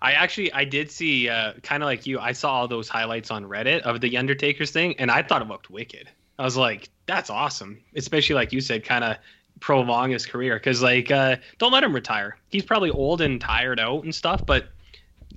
I 0.01 0.13
actually 0.13 0.51
I 0.55 0.65
did 0.65 0.91
see 0.91 1.29
uh, 1.29 1.53
kind 1.63 1.83
of 1.83 1.87
like 1.89 2.07
you. 2.07 2.19
I 2.19 2.33
saw 2.33 2.53
all 2.55 2.69
those 2.69 2.89
highlights 2.89 3.31
on 3.31 3.45
Reddit 3.45 3.81
of 3.83 4.01
the 4.01 4.17
Undertaker's 4.17 4.71
thing, 4.71 4.95
and 4.99 5.11
I 5.11 5.23
thought 5.23 5.43
it 5.43 5.49
looked 5.49 5.69
wicked. 5.69 6.09
I 6.39 6.45
was 6.45 6.57
like, 6.57 6.89
that's 7.05 7.29
awesome, 7.29 7.79
especially 7.95 8.35
like 8.37 8.51
you 8.55 8.63
said, 8.63 8.83
kind 8.83 9.05
of 9.05 9.17
prolong 9.61 10.11
his 10.11 10.27
career 10.27 10.57
because 10.57 10.83
like 10.83 11.11
uh, 11.11 11.37
don't 11.59 11.73
let 11.73 11.85
him 11.85 11.95
retire. 11.95 12.37
He's 12.49 12.65
probably 12.65 12.91
old 12.91 13.21
and 13.21 13.41
tired 13.41 13.79
out 13.79 14.05
and 14.05 14.15
stuff, 14.15 14.45
but 14.45 14.69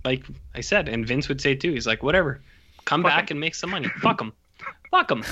like 0.04 0.26
I 0.56 0.62
said, 0.62 0.90
and 0.90 1.08
Vince 1.08 1.30
would 1.30 1.40
say 1.40 1.56
too, 1.56 1.72
he's 1.72 1.88
like, 1.88 2.04
whatever, 2.04 2.42
come 2.86 3.04
Fuck 3.04 3.12
back 3.12 3.32
and 3.32 3.40
make 3.40 3.56
some 3.56 3.70
money. 3.70 3.90
Fuck 4.02 4.22
him, 4.22 4.34
fuck 4.90 5.12
him. 5.12 5.24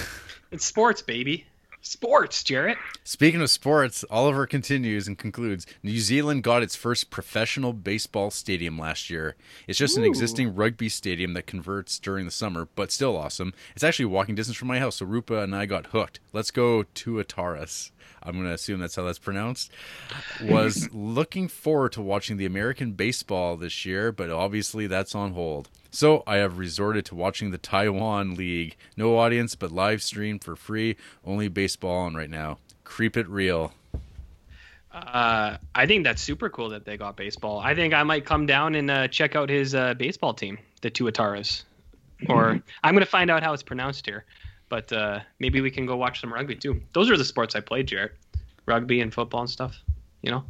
It's 0.52 0.66
sports, 0.66 1.02
baby. 1.02 1.46
Sports, 1.84 2.44
Jarrett. 2.44 2.78
Speaking 3.04 3.42
of 3.42 3.50
sports, 3.50 4.06
Oliver 4.12 4.46
continues 4.46 5.08
and 5.08 5.18
concludes 5.18 5.66
New 5.82 5.98
Zealand 6.00 6.44
got 6.44 6.62
its 6.62 6.76
first 6.76 7.10
professional 7.10 7.74
baseball 7.74 8.30
stadium 8.30 8.78
last 8.78 9.10
year. 9.10 9.36
It's 9.68 9.80
just 9.80 9.98
an 9.98 10.04
existing 10.04 10.54
rugby 10.54 10.90
stadium 10.90 11.34
that 11.34 11.48
converts 11.48 11.98
during 11.98 12.26
the 12.26 12.32
summer, 12.32 12.68
but 12.76 12.92
still 12.92 13.18
awesome. 13.18 13.54
It's 13.74 13.84
actually 13.84 14.06
walking 14.06 14.36
distance 14.36 14.58
from 14.58 14.68
my 14.68 14.78
house, 14.78 14.98
so 14.98 15.08
Rupa 15.08 15.42
and 15.42 15.56
I 15.56 15.66
got 15.66 15.88
hooked. 15.88 16.20
Let's 16.34 16.52
go 16.52 16.84
to 16.84 17.16
Ataras. 17.16 17.90
I'm 18.24 18.34
going 18.34 18.46
to 18.46 18.54
assume 18.54 18.80
that's 18.80 18.96
how 18.96 19.04
that's 19.04 19.20
pronounced. 19.20 19.72
Was 20.44 20.90
looking 20.94 21.48
forward 21.48 21.92
to 21.94 22.02
watching 22.02 22.38
the 22.38 22.46
American 22.46 22.94
baseball 22.94 23.58
this 23.58 23.86
year, 23.86 24.12
but 24.12 24.30
obviously 24.30 24.88
that's 24.88 25.16
on 25.16 25.34
hold. 25.34 25.70
So 25.92 26.24
I 26.26 26.38
have 26.38 26.58
resorted 26.58 27.06
to 27.06 27.16
watching 27.16 27.52
the 27.52 27.58
Taiwan 27.58 28.36
League. 28.36 28.78
No 28.96 29.18
audience, 29.18 29.56
but 29.56 29.72
live 29.72 30.02
stream 30.02 30.40
for 30.40 30.56
free. 30.56 30.96
Only 31.26 31.50
baseball 31.50 31.98
on 31.98 32.16
right 32.16 32.30
now. 32.30 32.60
Creep 32.86 33.18
it 33.18 33.28
real. 33.28 33.74
Uh, 34.94 35.58
I 35.74 35.86
think 35.86 36.04
that's 36.04 36.22
super 36.22 36.50
cool 36.50 36.70
that 36.70 36.86
they 36.86 36.98
got 36.98 37.16
baseball. 37.16 37.60
I 37.60 37.76
think 37.76 37.94
I 37.94 38.04
might 38.04 38.26
come 38.26 38.46
down 38.46 38.76
and 38.76 38.92
uh, 38.92 39.08
check 39.08 39.36
out 39.36 39.50
his 39.50 39.74
uh, 39.74 39.94
baseball 39.94 40.34
team, 40.34 40.58
the 40.82 40.92
Tuataras. 40.92 41.64
Or 42.28 42.62
I'm 42.84 42.94
going 42.94 43.04
to 43.04 43.10
find 43.10 43.32
out 43.32 43.44
how 43.44 43.54
it's 43.54 43.64
pronounced 43.64 44.06
here. 44.06 44.26
But 44.72 44.94
uh, 44.94 45.20
maybe 45.40 45.60
we 45.60 45.70
can 45.70 45.86
go 45.86 45.98
watch 45.98 46.22
some 46.22 46.34
rugby 46.34 46.56
too. 46.56 46.82
Those 46.94 47.12
are 47.12 47.18
the 47.18 47.26
sports 47.26 47.58
I 47.58 47.60
played, 47.60 47.88
Jarrett. 47.88 48.14
Rugby 48.66 49.02
and 49.02 49.14
football 49.14 49.42
and 49.42 49.50
stuff. 49.50 49.78
You 50.22 50.32
know, 50.32 50.46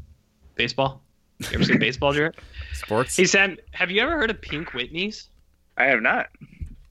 baseball. 0.53 1.01
You 1.39 1.47
ever 1.55 1.63
seen 1.63 1.79
baseball, 1.87 2.13
Jarrett? 2.13 2.35
Sports? 2.73 3.17
Hey 3.17 3.25
Sam, 3.25 3.57
have 3.71 3.89
you 3.89 3.99
ever 3.99 4.11
heard 4.11 4.29
of 4.29 4.39
Pink 4.39 4.75
Whitney's? 4.75 5.27
I 5.75 5.85
have 5.85 6.03
not. 6.03 6.29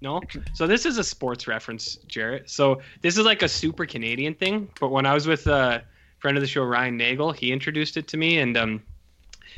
No. 0.01 0.21
So 0.55 0.67
this 0.67 0.85
is 0.85 0.99
a 0.99 1.05
sports 1.05 1.47
reference, 1.47 1.97
Jarrett. 2.09 2.51
So 2.51 2.83
this 3.01 3.17
is 3.17 3.25
like 3.25 3.43
a 3.43 3.49
super 3.49 3.87
Canadian 3.87 4.35
thing. 4.35 4.69
But 4.81 4.89
when 4.89 5.07
I 5.07 5.15
was 5.15 5.29
with 5.29 5.47
a 5.47 5.85
friend 6.19 6.37
of 6.37 6.41
the 6.41 6.49
show, 6.49 6.65
Ryan 6.65 6.97
Nagel, 6.97 7.31
he 7.31 7.53
introduced 7.53 7.97
it 7.97 8.09
to 8.09 8.17
me. 8.17 8.39
And 8.39 8.57
um, 8.57 8.83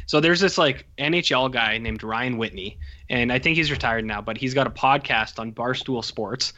so 0.06 0.20
there's 0.20 0.40
this 0.40 0.58
like 0.58 0.86
NHL 0.98 1.50
guy 1.52 1.78
named 1.78 2.02
Ryan 2.02 2.38
Whitney, 2.38 2.78
and 3.08 3.32
I 3.32 3.38
think 3.38 3.56
he's 3.56 3.70
retired 3.70 4.04
now, 4.04 4.20
but 4.20 4.36
he's 4.36 4.54
got 4.54 4.66
a 4.66 4.70
podcast 4.70 5.38
on 5.38 5.52
Barstool 5.52 6.04
Sports, 6.04 6.52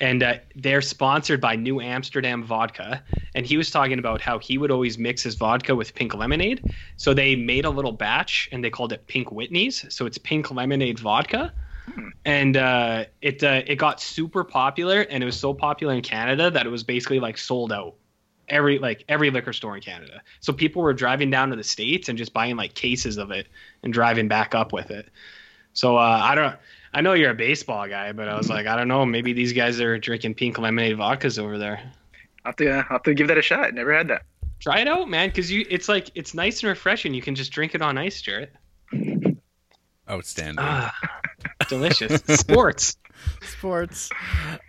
and 0.00 0.22
uh, 0.22 0.34
they're 0.56 0.82
sponsored 0.82 1.40
by 1.40 1.56
New 1.56 1.80
Amsterdam 1.80 2.42
Vodka. 2.44 3.02
And 3.36 3.44
he 3.44 3.56
was 3.56 3.70
talking 3.70 3.98
about 3.98 4.20
how 4.20 4.38
he 4.38 4.58
would 4.58 4.70
always 4.70 4.96
mix 4.96 5.22
his 5.22 5.34
vodka 5.34 5.74
with 5.74 5.94
pink 5.94 6.14
lemonade. 6.14 6.62
So 6.96 7.14
they 7.14 7.34
made 7.34 7.64
a 7.64 7.70
little 7.70 7.92
batch, 7.92 8.48
and 8.52 8.62
they 8.62 8.70
called 8.70 8.92
it 8.92 9.06
Pink 9.06 9.32
Whitney's. 9.32 9.84
So 9.92 10.06
it's 10.06 10.18
pink 10.18 10.50
lemonade 10.52 10.98
vodka 10.98 11.52
and 12.24 12.56
uh, 12.56 13.04
it 13.20 13.42
uh, 13.42 13.62
it 13.66 13.76
got 13.76 14.00
super 14.00 14.44
popular, 14.44 15.02
and 15.02 15.22
it 15.22 15.26
was 15.26 15.38
so 15.38 15.52
popular 15.52 15.94
in 15.94 16.02
Canada 16.02 16.50
that 16.50 16.66
it 16.66 16.70
was 16.70 16.82
basically 16.82 17.20
like 17.20 17.38
sold 17.38 17.72
out 17.72 17.94
every 18.48 18.78
like 18.78 19.04
every 19.08 19.30
liquor 19.30 19.52
store 19.52 19.76
in 19.76 19.82
Canada. 19.82 20.22
So 20.40 20.52
people 20.52 20.82
were 20.82 20.92
driving 20.92 21.30
down 21.30 21.50
to 21.50 21.56
the 21.56 21.64
states 21.64 22.08
and 22.08 22.18
just 22.18 22.32
buying 22.32 22.56
like 22.56 22.74
cases 22.74 23.16
of 23.16 23.30
it 23.30 23.46
and 23.82 23.92
driving 23.92 24.28
back 24.28 24.54
up 24.54 24.72
with 24.72 24.90
it. 24.90 25.08
So 25.72 25.96
uh, 25.96 26.20
I 26.22 26.34
don't. 26.34 26.56
I 26.92 27.00
know 27.00 27.14
you're 27.14 27.32
a 27.32 27.34
baseball 27.34 27.88
guy, 27.88 28.12
but 28.12 28.28
I 28.28 28.36
was 28.36 28.48
like, 28.48 28.68
I 28.68 28.76
don't 28.76 28.86
know. 28.86 29.04
Maybe 29.04 29.32
these 29.32 29.52
guys 29.52 29.80
are 29.80 29.98
drinking 29.98 30.34
pink 30.34 30.58
lemonade 30.58 30.96
vodkas 30.96 31.40
over 31.40 31.58
there. 31.58 31.80
I'll 32.44 32.50
have 32.50 32.56
to, 32.56 32.70
I'll 32.70 32.82
have 32.84 33.02
to 33.02 33.14
give 33.14 33.28
that 33.28 33.38
a 33.38 33.42
shot. 33.42 33.74
Never 33.74 33.92
had 33.92 34.08
that. 34.08 34.22
Try 34.60 34.80
it 34.80 34.88
out, 34.88 35.08
man, 35.08 35.28
because 35.28 35.50
you 35.50 35.66
it's 35.68 35.88
like 35.88 36.10
it's 36.14 36.34
nice 36.34 36.62
and 36.62 36.68
refreshing. 36.68 37.12
You 37.12 37.20
can 37.20 37.34
just 37.34 37.52
drink 37.52 37.74
it 37.74 37.82
on 37.82 37.98
ice, 37.98 38.22
Jarrett. 38.22 38.52
Outstanding. 40.08 40.56
Ah, 40.58 40.94
delicious. 41.68 42.22
Sports. 42.38 42.96
Sports. 43.42 44.10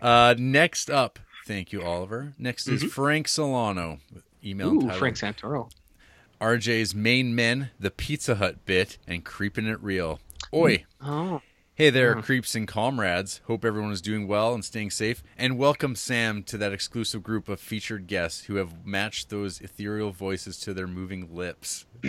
Uh, 0.00 0.34
next 0.38 0.90
up, 0.90 1.18
thank 1.46 1.72
you, 1.72 1.82
Oliver. 1.82 2.34
Next 2.38 2.66
is 2.68 2.82
Mhm. 2.84 2.90
Frank 2.90 3.28
Solano. 3.28 4.00
Email 4.44 4.68
Ooh, 4.68 4.72
entitled, 4.80 4.98
Frank 4.98 5.16
Santoro. 5.16 5.70
RJ's 6.40 6.94
main 6.94 7.34
men, 7.34 7.70
the 7.80 7.90
Pizza 7.90 8.34
Hut 8.36 8.64
bit, 8.66 8.98
and 9.06 9.24
creeping 9.24 9.66
it 9.66 9.80
real. 9.82 10.20
Oi, 10.52 10.84
Oh. 11.00 11.40
Hey 11.74 11.90
there, 11.90 12.14
Yeah. 12.16 12.22
creeps 12.22 12.54
and 12.54 12.66
comrades. 12.66 13.40
Hope 13.44 13.62
everyone 13.64 13.92
is 13.92 14.00
doing 14.00 14.26
well 14.26 14.54
and 14.54 14.64
staying 14.64 14.90
safe. 14.90 15.22
And 15.36 15.58
welcome, 15.58 15.94
Sam, 15.94 16.42
to 16.44 16.56
that 16.58 16.72
exclusive 16.72 17.22
group 17.22 17.48
of 17.50 17.60
featured 17.60 18.06
guests 18.06 18.44
who 18.44 18.54
have 18.56 18.86
matched 18.86 19.28
those 19.28 19.60
ethereal 19.60 20.10
voices 20.10 20.58
to 20.60 20.72
their 20.72 20.86
moving 20.86 21.34
lips. 21.34 21.84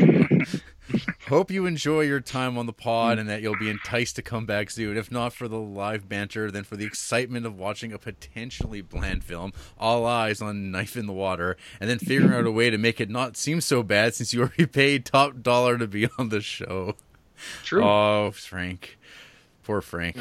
Hope 1.28 1.52
you 1.52 1.66
enjoy 1.66 2.02
your 2.02 2.22
time 2.22 2.58
on 2.58 2.68
the 2.68 2.74
pod 2.74 3.18
mm. 3.18 3.20
and 3.20 3.30
that 3.30 3.42
you'll 3.42 3.60
be 3.60 3.70
enticed 3.70 4.16
to 4.16 4.22
come 4.22 4.46
back 4.46 4.70
soon. 4.70 4.96
If 4.96 5.12
not 5.12 5.34
for 5.34 5.50
the 5.50 5.60
live 5.60 6.08
banter, 6.08 6.50
then 6.50 6.64
for 6.64 6.78
the 6.78 6.86
excitement 6.86 7.46
of 7.46 7.60
watching 7.60 7.92
a 7.92 7.98
potentially 7.98 8.80
bland 8.80 9.26
film, 9.26 9.52
all 9.78 10.06
eyes 10.06 10.42
on 10.42 10.72
Knife 10.72 10.96
in 10.96 11.06
the 11.06 11.12
Water, 11.12 11.58
and 11.82 11.90
then 11.90 12.00
figuring 12.00 12.32
out 12.32 12.46
a 12.46 12.52
way 12.52 12.70
to 12.70 12.78
make 12.78 13.02
it 13.02 13.10
not 13.10 13.36
seem 13.36 13.60
so 13.60 13.84
bad 13.84 14.16
since 14.16 14.34
you 14.34 14.44
already 14.44 14.66
paid 14.68 15.04
top 15.04 15.42
dollar 15.42 15.78
to 15.78 15.86
be 15.86 16.08
on 16.18 16.30
the 16.30 16.40
show. 16.40 16.96
True. 17.62 17.84
Oh, 17.84 18.32
Frank. 18.32 18.98
Poor 19.64 19.82
Frank. 19.82 20.16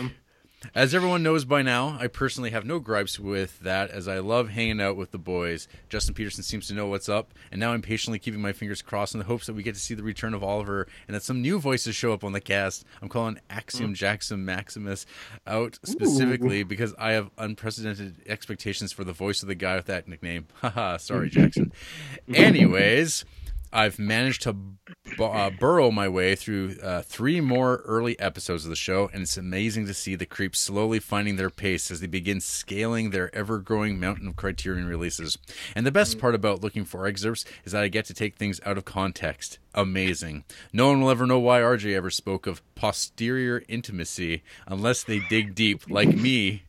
As 0.74 0.94
everyone 0.94 1.22
knows 1.22 1.44
by 1.44 1.62
now, 1.62 1.96
I 2.00 2.06
personally 2.06 2.50
have 2.50 2.64
no 2.64 2.78
gripes 2.78 3.18
with 3.18 3.60
that 3.60 3.90
as 3.90 4.08
I 4.08 4.18
love 4.18 4.50
hanging 4.50 4.80
out 4.80 4.96
with 4.96 5.10
the 5.10 5.18
boys. 5.18 5.68
Justin 5.88 6.14
Peterson 6.14 6.42
seems 6.42 6.68
to 6.68 6.74
know 6.74 6.86
what's 6.86 7.08
up, 7.08 7.32
and 7.50 7.60
now 7.60 7.72
I'm 7.72 7.82
patiently 7.82 8.18
keeping 8.18 8.40
my 8.40 8.52
fingers 8.52 8.82
crossed 8.82 9.14
in 9.14 9.18
the 9.18 9.26
hopes 9.26 9.46
that 9.46 9.54
we 9.54 9.62
get 9.62 9.74
to 9.74 9.80
see 9.80 9.94
the 9.94 10.02
return 10.02 10.34
of 10.34 10.42
Oliver 10.42 10.86
and 11.06 11.14
that 11.14 11.22
some 11.22 11.42
new 11.42 11.58
voices 11.58 11.94
show 11.94 12.12
up 12.12 12.24
on 12.24 12.32
the 12.32 12.40
cast. 12.40 12.84
I'm 13.00 13.08
calling 13.08 13.38
Axiom 13.50 13.92
mm. 13.92 13.96
Jackson 13.96 14.44
Maximus 14.44 15.06
out 15.46 15.78
specifically 15.82 16.62
because 16.62 16.94
I 16.98 17.12
have 17.12 17.30
unprecedented 17.38 18.16
expectations 18.26 18.92
for 18.92 19.04
the 19.04 19.12
voice 19.12 19.42
of 19.42 19.48
the 19.48 19.54
guy 19.54 19.76
with 19.76 19.86
that 19.86 20.08
nickname. 20.08 20.46
Haha, 20.60 20.96
sorry, 20.98 21.30
Jackson. 21.30 21.72
Anyways. 22.34 23.24
I've 23.72 23.98
managed 23.98 24.42
to 24.42 24.52
bu- 24.52 25.24
uh, 25.24 25.50
burrow 25.50 25.90
my 25.90 26.08
way 26.08 26.34
through 26.34 26.76
uh, 26.82 27.02
three 27.02 27.40
more 27.40 27.82
early 27.84 28.18
episodes 28.18 28.64
of 28.64 28.70
the 28.70 28.76
show, 28.76 29.10
and 29.12 29.22
it's 29.22 29.36
amazing 29.36 29.86
to 29.86 29.94
see 29.94 30.14
the 30.14 30.24
creeps 30.26 30.58
slowly 30.58 30.98
finding 30.98 31.36
their 31.36 31.50
pace 31.50 31.90
as 31.90 32.00
they 32.00 32.06
begin 32.06 32.40
scaling 32.40 33.10
their 33.10 33.34
ever 33.34 33.58
growing 33.58 33.98
mountain 34.00 34.28
of 34.28 34.36
Criterion 34.36 34.86
releases. 34.86 35.36
And 35.74 35.84
the 35.86 35.92
best 35.92 36.18
part 36.18 36.34
about 36.34 36.62
looking 36.62 36.84
for 36.84 37.06
excerpts 37.06 37.44
is 37.64 37.72
that 37.72 37.82
I 37.82 37.88
get 37.88 38.04
to 38.06 38.14
take 38.14 38.36
things 38.36 38.60
out 38.64 38.78
of 38.78 38.84
context. 38.84 39.58
Amazing. 39.74 40.44
No 40.72 40.88
one 40.88 41.02
will 41.02 41.10
ever 41.10 41.26
know 41.26 41.38
why 41.38 41.60
RJ 41.60 41.94
ever 41.94 42.10
spoke 42.10 42.46
of 42.46 42.62
posterior 42.76 43.62
intimacy 43.68 44.42
unless 44.66 45.04
they 45.04 45.18
dig 45.28 45.54
deep, 45.54 45.82
like 45.90 46.08
me. 46.16 46.62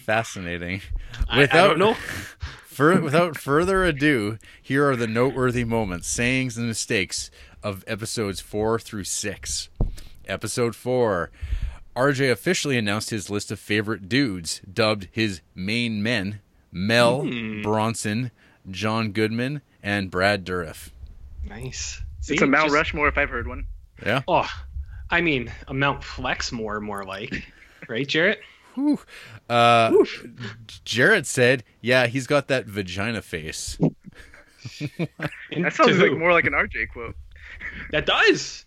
Fascinating. 0.00 0.80
I- 1.28 1.42
I 1.42 1.46
don't 1.46 1.78
know. 1.78 1.96
Fur 2.78 3.00
without 3.00 3.36
further 3.36 3.82
ado, 3.82 4.38
here 4.62 4.88
are 4.88 4.94
the 4.94 5.08
noteworthy 5.08 5.64
moments, 5.64 6.06
sayings, 6.06 6.56
and 6.56 6.68
mistakes 6.68 7.28
of 7.60 7.82
episodes 7.88 8.40
four 8.40 8.78
through 8.78 9.02
six. 9.02 9.68
Episode 10.28 10.76
four. 10.76 11.32
RJ 11.96 12.30
officially 12.30 12.78
announced 12.78 13.10
his 13.10 13.30
list 13.30 13.50
of 13.50 13.58
favorite 13.58 14.08
dudes, 14.08 14.60
dubbed 14.72 15.08
his 15.10 15.40
main 15.56 16.04
men 16.04 16.38
Mel, 16.70 17.22
hmm. 17.22 17.62
Bronson, 17.62 18.30
John 18.70 19.10
Goodman, 19.10 19.60
and 19.82 20.08
Brad 20.08 20.46
Dourif. 20.46 20.90
Nice. 21.42 22.00
It's 22.18 22.28
See, 22.28 22.36
a 22.36 22.46
Mount 22.46 22.66
just- 22.66 22.76
Rushmore 22.76 23.08
if 23.08 23.18
I've 23.18 23.30
heard 23.30 23.48
one. 23.48 23.66
Yeah. 24.06 24.22
Oh, 24.28 24.48
I 25.10 25.20
mean, 25.20 25.52
a 25.66 25.74
Mount 25.74 26.02
Flexmore, 26.02 26.80
more 26.80 27.02
like, 27.02 27.42
right, 27.88 28.06
Jarrett? 28.06 28.38
Whew. 28.78 29.00
Uh, 29.48 29.92
Jarrett 30.84 31.26
said, 31.26 31.64
yeah, 31.80 32.06
he's 32.06 32.26
got 32.26 32.48
that 32.48 32.66
vagina 32.66 33.22
face. 33.22 33.78
That 34.80 35.72
sounds 35.72 35.98
like 35.98 36.12
more 36.12 36.32
like 36.32 36.44
an 36.44 36.52
RJ 36.52 36.90
quote. 36.92 37.14
That 37.90 38.06
does. 38.06 38.64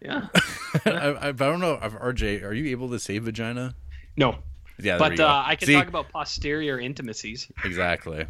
Yeah. 0.00 0.28
I, 0.84 0.90
I, 0.90 1.28
I 1.28 1.32
don't 1.32 1.60
know. 1.60 1.76
RJ, 1.76 2.42
are 2.44 2.52
you 2.52 2.70
able 2.70 2.88
to 2.90 2.98
say 2.98 3.18
vagina? 3.18 3.74
No, 4.16 4.36
Yeah, 4.78 4.96
there 4.96 4.98
but 4.98 5.16
go. 5.16 5.26
uh, 5.26 5.42
I 5.46 5.56
can 5.56 5.66
See? 5.66 5.72
talk 5.74 5.88
about 5.88 6.08
posterior 6.10 6.78
intimacies. 6.78 7.50
Exactly. 7.64 8.26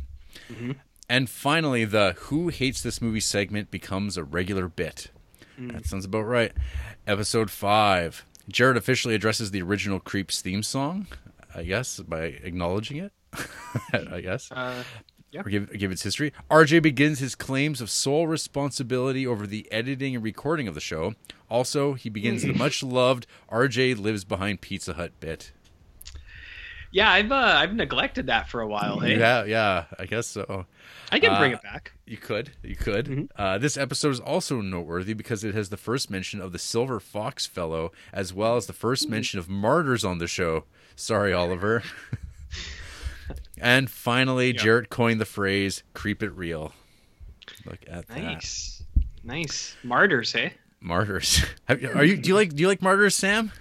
Mhm. 0.51 0.77
And 1.09 1.29
finally, 1.29 1.85
the 1.85 2.15
Who 2.19 2.49
Hates 2.49 2.83
This 2.83 3.03
Movie 3.03 3.21
segment 3.21 3.71
becomes 3.71 4.17
a 4.17 4.25
regular 4.25 4.69
bit. 4.69 5.09
Mm. 5.61 5.73
That 5.73 5.87
sounds 5.87 6.05
about 6.05 6.23
right. 6.23 6.53
Episode 7.07 7.51
5. 7.51 8.25
Jarrett 8.49 8.77
officially 8.77 9.15
addresses 9.15 9.51
the 9.51 9.63
original 9.63 10.01
Creeps 10.01 10.41
theme 10.41 10.63
song, 10.63 11.07
I 11.55 11.63
guess, 11.65 11.99
by 12.01 12.23
acknowledging 12.43 12.97
it. 12.99 13.13
I 13.93 14.21
guess. 14.21 14.51
Uh, 14.51 14.83
Yeah. 15.33 15.43
Or 15.43 15.51
give, 15.51 15.71
give 15.79 15.93
its 15.93 16.03
history. 16.03 16.33
RJ 16.51 16.83
begins 16.83 17.21
his 17.21 17.37
claims 17.37 17.81
of 17.81 17.89
sole 17.89 18.27
responsibility 18.27 19.25
over 19.25 19.47
the 19.47 19.71
editing 19.71 20.17
and 20.17 20.25
recording 20.25 20.67
of 20.67 20.75
the 20.75 20.81
show. 20.81 21.15
Also, 21.49 21.95
he 21.95 22.11
begins 22.11 22.43
the 22.43 22.53
much 22.53 22.83
loved 22.83 23.29
RJ 23.49 23.97
Lives 23.97 24.25
Behind 24.25 24.61
Pizza 24.61 24.95
Hut 24.95 25.13
bit. 25.21 25.53
Yeah, 26.91 27.11
I've 27.11 27.31
uh, 27.33 27.35
I've 27.35 27.75
neglected 27.75 28.27
that 28.27 28.49
for 28.49 28.61
a 28.61 28.67
while. 28.67 28.99
Hey, 29.01 29.19
Yeah, 29.19 29.45
yeah, 29.45 29.85
I 29.99 30.07
guess 30.07 30.27
so. 30.27 30.67
I 31.13 31.19
can 31.19 31.37
bring 31.39 31.53
Uh, 31.55 31.57
it 31.57 31.63
back. 31.63 31.93
You 32.07 32.17
could. 32.17 32.51
You 32.63 32.77
could. 32.77 33.07
Mhm. 33.07 33.29
Uh, 33.37 33.59
this 33.59 33.77
episode 33.77 34.11
is 34.11 34.21
also 34.21 34.61
noteworthy 34.61 35.13
because 35.15 35.43
it 35.45 35.55
has 35.55 35.69
the 35.69 35.77
first 35.77 36.11
mention 36.11 36.41
of 36.41 36.53
the 36.53 36.59
Silver 36.59 37.01
Fox 37.01 37.47
Fellow, 37.47 37.93
as 38.13 38.33
well 38.33 38.57
as 38.57 38.67
the 38.67 38.73
first 38.73 39.09
mention 39.09 39.39
of 39.39 39.49
martyrs 39.49 40.05
on 40.05 40.19
the 40.19 40.27
show. 40.29 40.65
Sorry, 40.97 41.33
Oliver. 41.33 41.83
and 43.59 43.91
finally, 43.91 44.53
Yeah. 44.53 44.63
Jarrett 44.63 44.91
coined 44.91 45.21
the 45.21 45.25
phrase 45.27 45.83
"creep 45.95 46.23
it 46.23 46.31
real." 46.31 46.73
Look 47.67 47.81
at 47.89 48.07
that, 48.09 48.23
Nice, 48.23 48.83
nice 49.25 49.77
martyrs. 49.83 50.33
Hey, 50.33 50.55
martyrs. 50.81 51.45
Have, 51.67 51.83
are 51.97 52.05
you? 52.05 52.17
Do 52.17 52.29
you 52.29 52.35
like? 52.35 52.55
Do 52.55 52.61
you 52.63 52.69
like 52.69 52.83
martyrs, 52.83 53.15
Sam? 53.17 53.53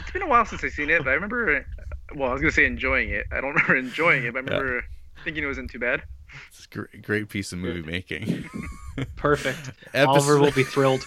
It's 0.00 0.10
been 0.12 0.22
a 0.22 0.26
while 0.26 0.46
since 0.46 0.64
I've 0.64 0.72
seen 0.72 0.88
it, 0.90 1.04
but 1.04 1.10
I 1.10 1.14
remember. 1.14 1.66
Well, 2.14 2.30
I 2.30 2.32
was 2.32 2.40
gonna 2.42 2.52
say 2.52 2.66
enjoying 2.66 3.10
it. 3.10 3.26
I 3.32 3.40
don't 3.40 3.50
remember 3.54 3.76
enjoying 3.76 4.24
it, 4.24 4.32
but 4.34 4.50
I 4.50 4.56
remember 4.56 4.84
thinking 5.24 5.42
it 5.44 5.46
wasn't 5.46 5.70
too 5.70 5.78
bad. 5.78 6.02
It's 6.48 6.64
a 6.64 6.68
great, 6.68 7.02
great 7.02 7.28
piece 7.28 7.52
of 7.52 7.58
movie 7.58 7.82
making. 7.82 8.48
perfect. 9.16 9.72
Episode- 9.94 10.08
Oliver 10.08 10.40
will 10.40 10.50
be 10.52 10.64
thrilled. 10.64 11.04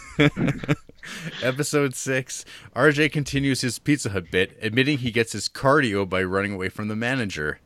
Episode 1.41 1.95
6. 1.95 2.45
RJ 2.75 3.11
continues 3.11 3.61
his 3.61 3.79
Pizza 3.79 4.09
Hut 4.11 4.31
bit, 4.31 4.57
admitting 4.61 4.99
he 4.99 5.11
gets 5.11 5.33
his 5.33 5.47
cardio 5.49 6.07
by 6.07 6.23
running 6.23 6.53
away 6.53 6.69
from 6.69 6.87
the 6.87 6.95
manager. 6.95 7.59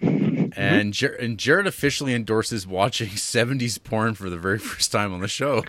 And, 0.00 0.92
Jer- 0.92 1.14
and 1.14 1.38
Jarrett 1.38 1.66
officially 1.66 2.14
endorses 2.14 2.66
watching 2.66 3.08
70s 3.10 3.82
porn 3.82 4.14
for 4.14 4.28
the 4.28 4.36
very 4.36 4.58
first 4.58 4.92
time 4.92 5.12
on 5.12 5.20
the 5.20 5.28
show. 5.28 5.64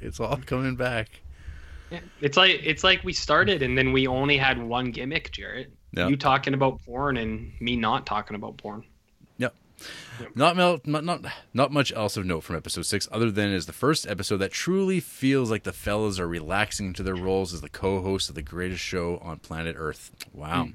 It's 0.00 0.20
all 0.20 0.36
coming 0.46 0.76
back. 0.76 1.20
Yeah. 1.90 2.00
It's 2.20 2.36
like 2.38 2.60
it's 2.62 2.84
like 2.84 3.02
we 3.04 3.12
started 3.12 3.62
and 3.62 3.76
then 3.76 3.92
we 3.92 4.06
only 4.06 4.38
had 4.38 4.62
one 4.62 4.92
gimmick, 4.92 5.30
Jarrett. 5.32 5.70
Yeah. 5.92 6.08
You 6.08 6.16
talking 6.16 6.54
about 6.54 6.82
porn 6.84 7.16
and 7.16 7.52
me 7.60 7.76
not 7.76 8.06
talking 8.06 8.34
about 8.34 8.56
porn. 8.56 8.84
Yep. 9.38 9.54
Not, 10.36 10.56
not 10.56 10.86
not 10.86 11.24
not 11.52 11.72
much 11.72 11.92
else 11.92 12.16
of 12.16 12.24
note 12.24 12.42
from 12.42 12.54
episode 12.54 12.86
six, 12.86 13.08
other 13.10 13.32
than 13.32 13.50
it 13.50 13.54
is 13.56 13.66
the 13.66 13.72
first 13.72 14.06
episode 14.06 14.36
that 14.36 14.52
truly 14.52 15.00
feels 15.00 15.50
like 15.50 15.64
the 15.64 15.72
fellas 15.72 16.20
are 16.20 16.28
relaxing 16.28 16.86
into 16.86 17.02
their 17.02 17.16
roles 17.16 17.52
as 17.52 17.62
the 17.62 17.68
co-hosts 17.68 18.28
of 18.28 18.36
the 18.36 18.42
greatest 18.42 18.80
show 18.82 19.18
on 19.18 19.38
planet 19.38 19.74
Earth. 19.76 20.12
Wow. 20.32 20.68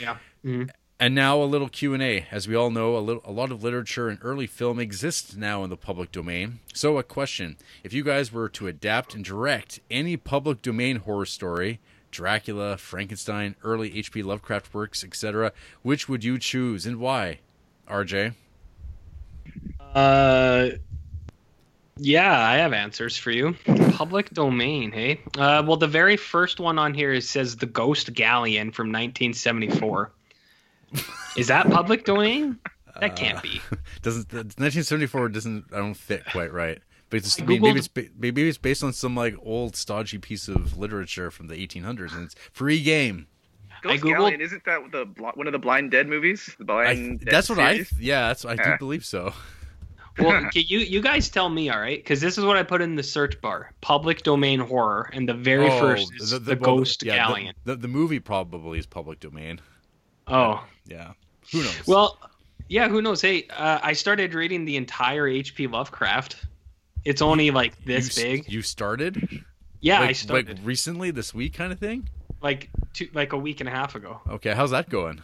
Yeah. 0.00 0.18
Mhm. 0.44 0.70
And 1.00 1.14
now 1.14 1.42
a 1.42 1.44
little 1.44 1.68
Q&A. 1.68 2.26
As 2.30 2.46
we 2.48 2.54
all 2.54 2.70
know, 2.70 2.96
a, 2.96 3.00
little, 3.00 3.22
a 3.24 3.32
lot 3.32 3.50
of 3.50 3.62
literature 3.64 4.08
and 4.08 4.18
early 4.22 4.46
film 4.46 4.78
exists 4.78 5.34
now 5.36 5.62
in 5.64 5.68
the 5.68 5.76
public 5.76 6.10
domain. 6.12 6.60
So 6.72 6.96
a 6.98 7.02
question. 7.02 7.56
If 7.82 7.92
you 7.92 8.02
guys 8.04 8.32
were 8.32 8.48
to 8.50 8.66
adapt 8.68 9.14
and 9.14 9.24
direct 9.24 9.80
any 9.90 10.16
public 10.16 10.62
domain 10.62 10.96
horror 10.98 11.26
story, 11.26 11.80
Dracula, 12.16 12.78
Frankenstein, 12.78 13.56
early 13.62 13.94
H.P. 13.98 14.22
Lovecraft 14.22 14.72
works, 14.72 15.04
etc., 15.04 15.52
which 15.82 16.08
would 16.08 16.24
you 16.24 16.38
choose 16.38 16.86
and 16.86 16.98
why? 16.98 17.40
RJ? 17.88 18.32
Uh, 19.94 20.70
yeah, 21.98 22.40
I 22.40 22.56
have 22.56 22.72
answers 22.72 23.18
for 23.18 23.30
you. 23.30 23.54
Public 23.92 24.30
domain, 24.30 24.92
hey. 24.92 25.20
Uh, 25.36 25.62
well, 25.66 25.76
the 25.76 25.86
very 25.86 26.16
first 26.16 26.58
one 26.58 26.78
on 26.78 26.94
here 26.94 27.12
is, 27.12 27.28
says 27.28 27.56
the 27.56 27.66
Ghost 27.66 28.14
Galleon 28.14 28.72
from 28.72 28.88
1974. 28.88 30.10
is 31.36 31.48
that 31.48 31.70
public 31.70 32.06
domain? 32.06 32.58
That 32.98 33.14
can't 33.14 33.42
be. 33.42 33.60
Doesn't 34.02 34.32
1974 34.32 35.28
doesn't 35.28 35.64
I 35.70 35.76
don't 35.76 35.94
fit 35.94 36.24
quite 36.32 36.50
right. 36.50 36.80
But 37.10 37.18
it's, 37.18 37.40
I 37.40 37.44
maybe, 37.44 37.60
maybe 37.60 37.78
it's 37.78 37.90
maybe 38.18 38.48
it's 38.48 38.58
based 38.58 38.82
on 38.82 38.92
some 38.92 39.14
like 39.14 39.34
old 39.42 39.76
stodgy 39.76 40.18
piece 40.18 40.48
of 40.48 40.76
literature 40.76 41.30
from 41.30 41.46
the 41.46 41.54
1800s 41.54 42.12
and 42.14 42.24
it's 42.24 42.34
free 42.52 42.82
game. 42.82 43.26
Ghost 43.82 44.02
Googled- 44.02 44.12
Galleon, 44.16 44.40
isn't 44.40 44.64
that 44.64 44.80
the 44.90 45.04
one 45.34 45.46
of 45.46 45.52
the 45.52 45.58
Blind 45.58 45.90
Dead 45.92 46.08
movies? 46.08 46.46
The 46.58 46.64
I, 46.64 46.94
Blind 46.94 47.20
Dead 47.20 47.28
that's 47.32 47.48
what 47.48 47.58
I 47.60 47.84
yeah, 48.00 48.28
that's 48.28 48.44
I 48.44 48.56
do 48.56 48.62
Yeah. 48.64 48.76
believe 48.78 49.04
so. 49.04 49.32
Well, 50.18 50.32
okay, 50.46 50.60
you 50.60 50.78
you 50.80 51.00
guys 51.02 51.28
tell 51.28 51.48
me, 51.50 51.68
all 51.68 51.78
right? 51.78 51.98
Because 51.98 52.20
this 52.20 52.38
is 52.38 52.44
what 52.44 52.56
I 52.56 52.62
put 52.62 52.80
in 52.82 52.96
the 52.96 53.02
search 53.02 53.40
bar: 53.40 53.70
public 53.82 54.22
domain 54.22 54.58
horror, 54.60 55.10
and 55.12 55.28
the 55.28 55.34
very 55.34 55.68
Oh, 55.68 55.78
first 55.78 56.10
is 56.18 56.30
the, 56.30 56.40
well, 56.60 56.78
Ghost 56.78 57.02
yeah, 57.04 57.12
the- 57.12 57.18
Galleon. 57.34 57.54
The, 57.64 57.76
the 57.76 57.88
movie 57.88 58.18
probably 58.18 58.78
is 58.78 58.86
public 58.86 59.20
domain. 59.20 59.60
oh, 60.26 60.64
Yeah. 60.86 61.12
Who 61.52 61.62
knows? 61.62 61.86
well, 61.86 62.18
yeah. 62.68 62.88
Who 62.88 63.00
knows? 63.02 63.20
Hey, 63.20 63.46
uh, 63.56 63.78
I 63.82 63.92
started 63.92 64.34
reading 64.34 64.64
the 64.64 64.76
entire 64.76 65.28
H.P. 65.28 65.66
Lovecraft. 65.68 66.46
It's 67.06 67.22
only 67.22 67.50
like 67.50 67.82
this 67.84 68.08
s- 68.08 68.22
big. 68.22 68.52
You 68.52 68.60
started? 68.62 69.44
Yeah, 69.80 70.00
like, 70.00 70.10
I 70.10 70.12
started 70.12 70.58
like 70.58 70.66
recently 70.66 71.10
this 71.10 71.32
week 71.32 71.54
kind 71.54 71.72
of 71.72 71.78
thing? 71.78 72.08
like 72.42 72.68
two, 72.92 73.08
like 73.14 73.32
a 73.32 73.36
week 73.38 73.60
and 73.60 73.68
a 73.68 73.72
half 73.72 73.94
ago. 73.94 74.20
Okay, 74.28 74.52
how's 74.52 74.70
that 74.72 74.88
going? 74.90 75.22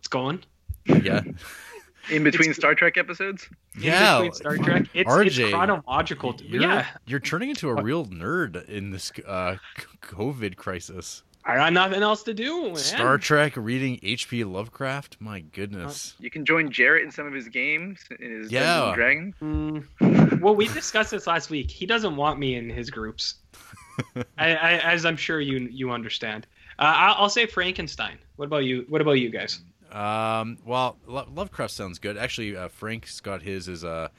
It's 0.00 0.08
going. 0.08 0.42
Yeah. 0.86 1.22
In 2.10 2.24
between 2.24 2.52
Star 2.52 2.74
Trek 2.74 2.98
episodes. 2.98 3.48
In 3.76 3.82
Yeah. 3.84 4.16
between 4.16 4.32
Star 4.32 4.56
Trek. 4.58 4.86
It's, 4.92 5.08
RJ, 5.08 5.26
it's 5.44 5.54
chronological. 5.54 6.34
You're, 6.44 6.62
yeah, 6.62 6.86
you're 7.06 7.20
turning 7.20 7.50
into 7.50 7.68
a 7.68 7.80
real 7.82 8.06
nerd 8.06 8.68
in 8.68 8.90
this 8.90 9.12
uh, 9.26 9.56
COVID 10.02 10.56
crisis. 10.56 11.22
I 11.44 11.56
got 11.56 11.72
nothing 11.72 12.02
else 12.02 12.22
to 12.24 12.34
do. 12.34 12.66
Man. 12.66 12.76
Star 12.76 13.18
Trek, 13.18 13.54
reading 13.56 13.98
H.P. 14.02 14.44
Lovecraft. 14.44 15.16
My 15.18 15.40
goodness. 15.40 16.14
You 16.20 16.30
can 16.30 16.44
join 16.44 16.70
Jarrett 16.70 17.02
in 17.04 17.10
some 17.10 17.26
of 17.26 17.32
his 17.32 17.48
games, 17.48 18.04
in 18.20 18.30
his 18.42 18.52
Yeah. 18.52 18.92
Dungeons 18.94 19.34
and 19.40 19.84
Dragons. 20.00 20.30
Mm, 20.30 20.40
well, 20.40 20.54
we 20.54 20.68
discussed 20.68 21.10
this 21.10 21.26
last 21.26 21.50
week. 21.50 21.70
He 21.70 21.84
doesn't 21.84 22.14
want 22.16 22.38
me 22.38 22.54
in 22.54 22.70
his 22.70 22.90
groups, 22.90 23.34
I, 24.38 24.54
I, 24.54 24.72
as 24.92 25.04
I'm 25.04 25.16
sure 25.16 25.40
you 25.40 25.58
you 25.70 25.90
understand. 25.90 26.46
Uh, 26.78 26.92
I'll, 26.96 27.24
I'll 27.24 27.28
say 27.30 27.46
Frankenstein. 27.46 28.18
What 28.36 28.46
about 28.46 28.64
you? 28.64 28.86
What 28.88 29.00
about 29.00 29.12
you 29.12 29.28
guys? 29.30 29.60
Um, 29.90 30.58
well, 30.64 30.96
Lovecraft 31.06 31.72
sounds 31.72 31.98
good. 31.98 32.16
Actually, 32.16 32.56
uh, 32.56 32.68
Frank's 32.68 33.20
got 33.20 33.42
his 33.42 33.68
as 33.68 33.84
a. 33.84 34.10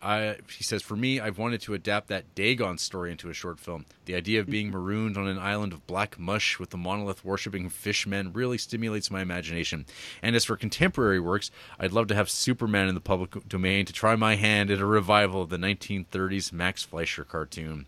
I, 0.00 0.36
he 0.56 0.62
says, 0.62 0.80
for 0.82 0.94
me, 0.96 1.18
I've 1.18 1.38
wanted 1.38 1.60
to 1.62 1.74
adapt 1.74 2.06
that 2.08 2.34
Dagon 2.36 2.78
story 2.78 3.10
into 3.10 3.30
a 3.30 3.34
short 3.34 3.58
film. 3.58 3.84
The 4.04 4.14
idea 4.14 4.38
of 4.40 4.46
being 4.48 4.70
marooned 4.70 5.16
on 5.16 5.26
an 5.26 5.38
island 5.38 5.72
of 5.72 5.86
black 5.88 6.18
mush 6.18 6.58
with 6.60 6.70
the 6.70 6.76
monolith 6.76 7.24
worshipping 7.24 7.68
fishmen 7.68 8.32
really 8.32 8.58
stimulates 8.58 9.10
my 9.10 9.20
imagination. 9.22 9.86
And 10.22 10.36
as 10.36 10.44
for 10.44 10.56
contemporary 10.56 11.18
works, 11.18 11.50
I'd 11.80 11.92
love 11.92 12.06
to 12.08 12.14
have 12.14 12.30
Superman 12.30 12.88
in 12.88 12.94
the 12.94 13.00
public 13.00 13.48
domain 13.48 13.86
to 13.86 13.92
try 13.92 14.14
my 14.14 14.36
hand 14.36 14.70
at 14.70 14.78
a 14.78 14.86
revival 14.86 15.42
of 15.42 15.48
the 15.50 15.56
1930s 15.58 16.52
Max 16.52 16.84
Fleischer 16.84 17.24
cartoon. 17.24 17.86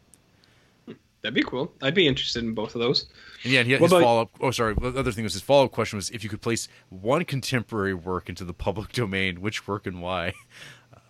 That'd 1.23 1.35
be 1.35 1.43
cool. 1.43 1.71
I'd 1.83 1.95
be 1.95 2.09
interested 2.09 2.43
in 2.43 2.55
both 2.55 2.75
of 2.75 2.81
those. 2.81 3.05
And 3.45 3.53
yeah, 3.53 3.63
he, 3.63 3.73
What 3.75 3.83
his 3.83 3.93
about- 3.93 4.03
follow 4.03 4.23
up. 4.23 4.31
Oh, 4.41 4.51
sorry. 4.51 4.75
The 4.75 4.89
other 4.99 5.13
thing 5.13 5.23
was 5.25 5.35
his 5.35 5.43
follow 5.43 5.67
up 5.67 5.71
question 5.71 5.97
was 5.99 6.09
if 6.11 6.25
you 6.25 6.31
could 6.31 6.41
place 6.41 6.67
one 6.89 7.25
contemporary 7.27 7.93
work 7.95 8.29
into 8.31 8.45
the 8.45 8.55
public 8.55 8.91
domain, 8.93 9.41
which 9.43 9.69
work 9.69 9.87
and 9.87 10.01
why? 10.01 10.33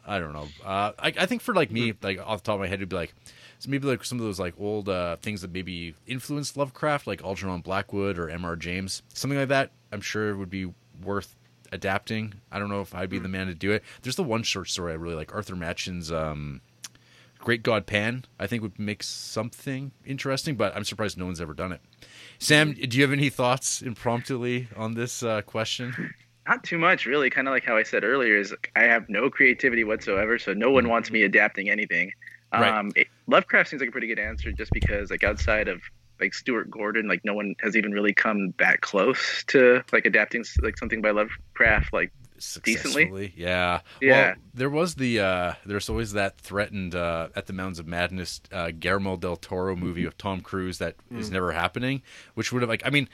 I 0.07 0.19
don't 0.19 0.33
know. 0.33 0.49
Uh, 0.65 0.93
I, 0.99 1.09
I 1.19 1.27
think 1.27 1.43
for 1.43 1.55
like 1.55 1.71
me, 1.71 1.95
like 2.03 2.19
off 2.19 2.43
the 2.43 2.47
top 2.47 2.55
of 2.55 2.61
my 2.61 2.67
head, 2.67 2.81
it'd 2.81 2.89
be 2.89 2.97
like 2.97 3.15
so 3.59 3.71
maybe 3.71 3.87
like 3.87 4.05
some 4.05 4.19
of 4.19 4.25
those 4.25 4.41
like 4.41 4.55
old 4.59 4.89
uh, 4.89 5.17
things 5.17 5.43
that 5.43 5.53
maybe 5.53 5.95
influenced 6.07 6.57
Lovecraft, 6.57 7.07
like 7.07 7.23
Algernon 7.23 7.61
Blackwood 7.61 8.19
or 8.19 8.31
M.R. 8.31 8.57
James, 8.57 9.03
something 9.13 9.39
like 9.39 9.49
that. 9.49 9.71
I'm 9.93 10.01
sure 10.01 10.35
would 10.35 10.51
be 10.51 10.73
worth 11.03 11.37
adapting. 11.71 12.35
I 12.51 12.59
don't 12.59 12.71
know 12.71 12.81
if 12.81 12.95
I'd 12.95 13.11
be 13.11 13.19
the 13.19 13.29
man 13.29 13.49
to 13.49 13.55
do 13.55 13.71
it. 13.73 13.83
There's 14.03 14.17
the 14.17 14.25
one 14.25 14.43
short 14.43 14.69
story 14.69 14.93
I 14.93 14.97
really 14.97 15.15
like, 15.15 15.35
Arthur 15.35 15.57
Machen's 15.57 16.11
um, 16.11 16.63
Great 17.39 17.63
God 17.63 17.87
Pan. 17.87 18.25
I 18.39 18.47
think 18.47 18.63
would 18.63 18.79
make 18.79 19.03
something 19.03 19.93
interesting, 20.07 20.57
but 20.57 20.75
I'm 20.75 20.85
surprised 20.85 21.19
no 21.19 21.27
one's 21.27 21.41
ever 21.41 21.55
done 21.55 21.73
it. 21.73 21.81
Sam, 22.39 22.73
do 22.73 22.97
you 22.97 23.03
have 23.03 23.13
any 23.13 23.29
thoughts 23.29 23.83
impromptuly 23.83 24.69
on 24.75 24.95
this 24.95 25.23
uh, 25.23 25.43
question? 25.43 26.15
Not 26.49 26.65
too 26.65 26.79
much, 26.79 27.07
really. 27.07 27.31
Kind 27.31 27.49
of 27.49 27.53
like 27.53 27.65
how 27.65 27.77
I 27.77 27.83
said 27.83 28.03
earlier, 28.05 28.37
is 28.37 28.55
I 28.75 28.83
have 28.83 29.09
no 29.09 29.31
creativity 29.31 29.85
whatsoever, 29.85 30.39
so 30.39 30.53
no 30.53 30.71
one 30.71 30.89
wants 30.89 31.11
me 31.11 31.23
adapting 31.23 31.69
anything. 31.71 32.13
Right. 32.53 32.73
Um, 32.73 32.93
it, 32.97 33.07
Lovecraft 33.27 33.71
seems 33.71 33.81
like 33.81 33.91
a 33.91 33.93
pretty 33.93 34.09
good 34.09 34.19
answer, 34.19 34.51
just 34.51 34.73
because 34.73 35.11
like 35.11 35.23
outside 35.23 35.69
of 35.69 35.81
like 36.21 36.35
Stuart 36.35 36.71
Gordon, 36.71 37.09
like 37.09 37.25
no 37.25 37.35
one 37.35 37.55
has 37.61 37.77
even 37.77 37.93
really 37.93 38.13
come 38.13 38.53
that 38.59 38.81
close 38.81 39.45
to 39.49 39.83
like 39.93 40.07
adapting 40.07 40.45
like 40.63 40.77
something 40.77 41.01
by 41.01 41.11
Lovecraft. 41.11 41.93
Like 41.93 42.13
Decently? 42.41 42.75
Successfully, 42.75 43.35
yeah. 43.37 43.81
Yeah. 44.01 44.29
Well, 44.29 44.35
there 44.55 44.71
was 44.71 44.95
the 44.95 45.21
uh, 45.21 45.53
there's 45.67 45.91
always 45.91 46.13
that 46.13 46.39
threatened 46.41 46.95
uh, 46.95 47.29
at 47.37 47.47
the 47.47 47.53
Mountains 47.53 47.79
of 47.79 47.87
Madness 47.87 48.41
uh, 48.51 48.71
Guillermo 48.71 49.19
del 49.19 49.37
Toro 49.37 49.77
movie 49.77 50.07
of 50.07 50.17
Tom 50.17 50.41
Cruise 50.41 50.79
that 50.79 50.97
is 51.11 51.31
never 51.31 51.53
happening, 51.53 52.03
which 52.35 52.51
would 52.51 52.63
have 52.63 52.69
like 52.69 52.83
I 52.85 52.91
mean. 52.91 53.09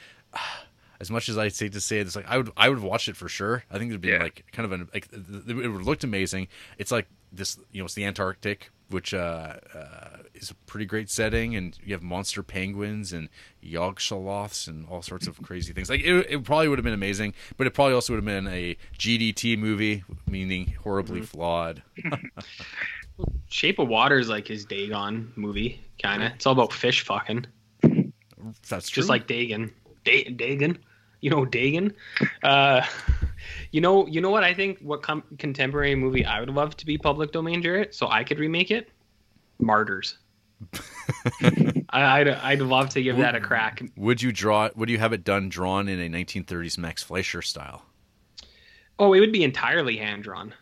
As 1.01 1.11
much 1.11 1.28
as 1.28 1.36
I 1.38 1.49
say 1.49 1.68
to 1.68 1.80
say 1.80 1.99
it, 1.99 2.07
it's 2.07 2.16
like 2.16 2.26
I 2.28 2.36
would, 2.38 2.51
I 2.57 2.68
would 2.68 2.80
watch 2.80 3.09
it 3.09 3.16
for 3.16 3.28
sure. 3.28 3.64
I 3.70 3.78
think 3.78 3.90
it'd 3.90 4.01
be 4.01 4.09
Yeah. 4.09 4.22
like 4.22 4.44
kind 4.53 4.64
of 4.64 4.72
an 4.72 4.88
like 4.94 5.11
th- 5.11 5.22
th- 5.47 5.49
it 5.59 5.68
would 5.68 5.82
looked 5.82 6.05
amazing. 6.05 6.49
It's 6.78 6.90
like 6.90 7.07
this, 7.32 7.59
you 7.72 7.80
know, 7.80 7.84
it's 7.86 7.94
the 7.94 8.05
Antarctic, 8.05 8.70
which 8.88 9.12
uh, 9.12 9.57
uh, 9.74 10.09
is 10.34 10.51
a 10.51 10.55
pretty 10.66 10.86
great 10.86 11.11
setting, 11.11 11.55
and 11.57 11.76
you 11.84 11.92
have 11.92 12.03
monster 12.03 12.42
penguins 12.42 13.12
and 13.12 13.28
Yog-Sothoths 13.61 14.68
and 14.68 14.86
all 14.88 15.03
sorts 15.03 15.26
of 15.26 15.42
crazy 15.42 15.72
things. 15.72 15.90
Like 15.90 16.01
it, 16.03 16.26
it 16.30 16.44
probably 16.44 16.68
would 16.68 16.78
have 16.78 16.84
been 16.84 16.94
amazing, 16.94 17.34
but 17.57 17.66
it 17.66 17.74
probably 17.74 17.94
also 17.94 18.12
would 18.14 18.18
have 18.18 18.24
been 18.24 18.47
a 18.53 18.76
GDT 18.99 19.59
movie, 19.59 20.05
meaning 20.26 20.74
horribly 20.82 21.20
flawed. 21.20 21.82
Shape 23.49 23.78
of 23.78 23.88
Water 23.88 24.18
is 24.18 24.28
like 24.28 24.47
his 24.49 24.64
Dagon 24.64 25.32
movie, 25.36 25.80
kind 26.01 26.22
of. 26.22 26.32
It's 26.32 26.47
all 26.47 26.53
about 26.53 26.72
fish 26.72 27.03
fucking, 27.05 27.47
That's 28.68 28.88
true. 28.88 29.01
just 29.01 29.09
like 29.09 29.26
Dagon. 29.26 29.72
Da- 30.05 30.30
Dagon, 30.30 30.78
you 31.26 31.30
know 31.30 31.44
Dagon. 31.44 31.92
Uh, 32.44 32.86
you 33.72 33.80
know, 33.80 34.06
you 34.06 34.20
know 34.20 34.30
what 34.30 34.44
I 34.44 34.54
think? 34.54 34.78
What 34.78 35.02
com- 35.02 35.24
contemporary 35.40 35.96
movie 35.96 36.24
I 36.24 36.38
would 36.38 36.50
love 36.50 36.76
to 36.76 36.86
be 36.86 36.96
public 36.98 37.32
domain, 37.32 37.60
Jarrett, 37.62 37.96
so 37.96 38.08
I 38.08 38.22
could 38.22 38.38
remake 38.38 38.70
it? 38.70 38.90
Martyrs. 39.58 40.18
I, 41.42 42.20
I'd, 42.20 42.28
I'd 42.28 42.60
love 42.60 42.90
to 42.90 43.02
give 43.02 43.16
that 43.16 43.34
a 43.34 43.40
crack. 43.40 43.82
would 43.96 44.22
you 44.22 44.30
draw? 44.30 44.70
Would 44.76 44.88
you 44.88 44.98
have 44.98 45.12
it 45.12 45.24
done 45.24 45.48
drawn 45.48 45.88
in 45.88 45.98
a 45.98 46.08
1930s 46.08 46.78
Max 46.78 47.02
Fleischer 47.02 47.42
style? 47.42 47.82
Oh, 49.00 49.12
it 49.12 49.18
would 49.18 49.32
be 49.32 49.42
entirely 49.42 49.96
hand 49.96 50.22
drawn. 50.22 50.54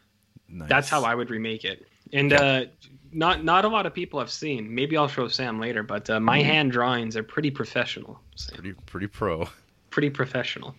Nice. 0.49 0.71
That's 0.71 0.89
how 0.89 1.05
I 1.05 1.15
would 1.15 1.29
remake 1.29 1.67
it. 1.67 1.87
And 2.15 2.33
uh, 2.33 2.65
not 3.13 3.45
not 3.45 3.67
a 3.67 3.69
lot 3.69 3.85
of 3.85 3.93
people 3.93 4.19
have 4.19 4.31
seen. 4.31 4.75
Maybe 4.75 4.97
I'll 4.97 5.09
show 5.09 5.29
Sam 5.29 5.61
later, 5.61 5.83
but 5.83 6.09
uh, 6.09 6.21
my 6.21 6.41
hand 6.41 6.73
drawings 6.73 7.19
are 7.19 7.23
pretty 7.23 7.51
professional. 7.51 8.19
pretty 8.55 8.73
pretty 8.87 9.09
pro. 9.09 9.47
Pretty 9.95 10.11
professional. 10.11 10.75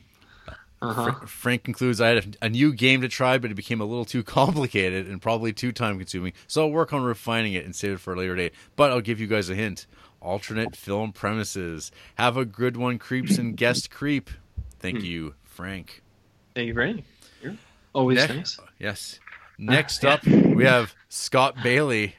Uh 0.82 0.92
huh. 0.92 1.12
Fra- 1.14 1.28
Frank 1.28 1.64
concludes, 1.64 2.02
I 2.02 2.10
had 2.10 2.36
a, 2.42 2.46
a 2.48 2.50
new 2.50 2.74
game 2.74 3.00
to 3.00 3.08
try, 3.08 3.38
but 3.38 3.50
it 3.50 3.54
became 3.54 3.80
a 3.80 3.86
little 3.86 4.04
too 4.04 4.24
complicated 4.40 5.08
and 5.08 5.22
probably 5.22 5.54
too 5.54 5.72
time 5.72 5.98
consuming. 5.98 6.34
So 6.48 6.64
I'll 6.64 6.70
work 6.70 6.92
on 6.92 7.02
refining 7.02 7.54
it 7.54 7.64
and 7.64 7.74
save 7.74 7.94
it 7.94 8.00
for 8.02 8.14
a 8.14 8.18
later 8.18 8.36
date. 8.36 8.54
But 8.76 8.92
I'll 8.92 9.00
give 9.00 9.22
you 9.22 9.28
guys 9.28 9.50
a 9.50 9.56
hint 9.56 9.88
alternate 10.22 10.76
film 10.76 11.14
premises. 11.14 11.94
Have 12.16 12.36
a 12.36 12.44
good 12.44 12.76
one, 12.76 13.00
creeps 13.00 13.38
and 13.38 13.56
guest 13.56 13.90
creep. 13.90 14.30
Thank 14.82 14.98
Hmm. 15.00 15.06
you, 15.06 15.36
Frank. 15.46 16.02
Thank 16.56 16.68
you 16.68 16.74
much. 16.74 17.58
Always 17.94 18.28
Ne- 18.28 18.36
nice. 18.36 18.60
Yes. 18.78 19.20
Next 19.58 20.04
up, 20.04 20.26
we 20.26 20.66
have 20.66 20.94
Scott 21.08 21.56
Bailey. 21.64 22.16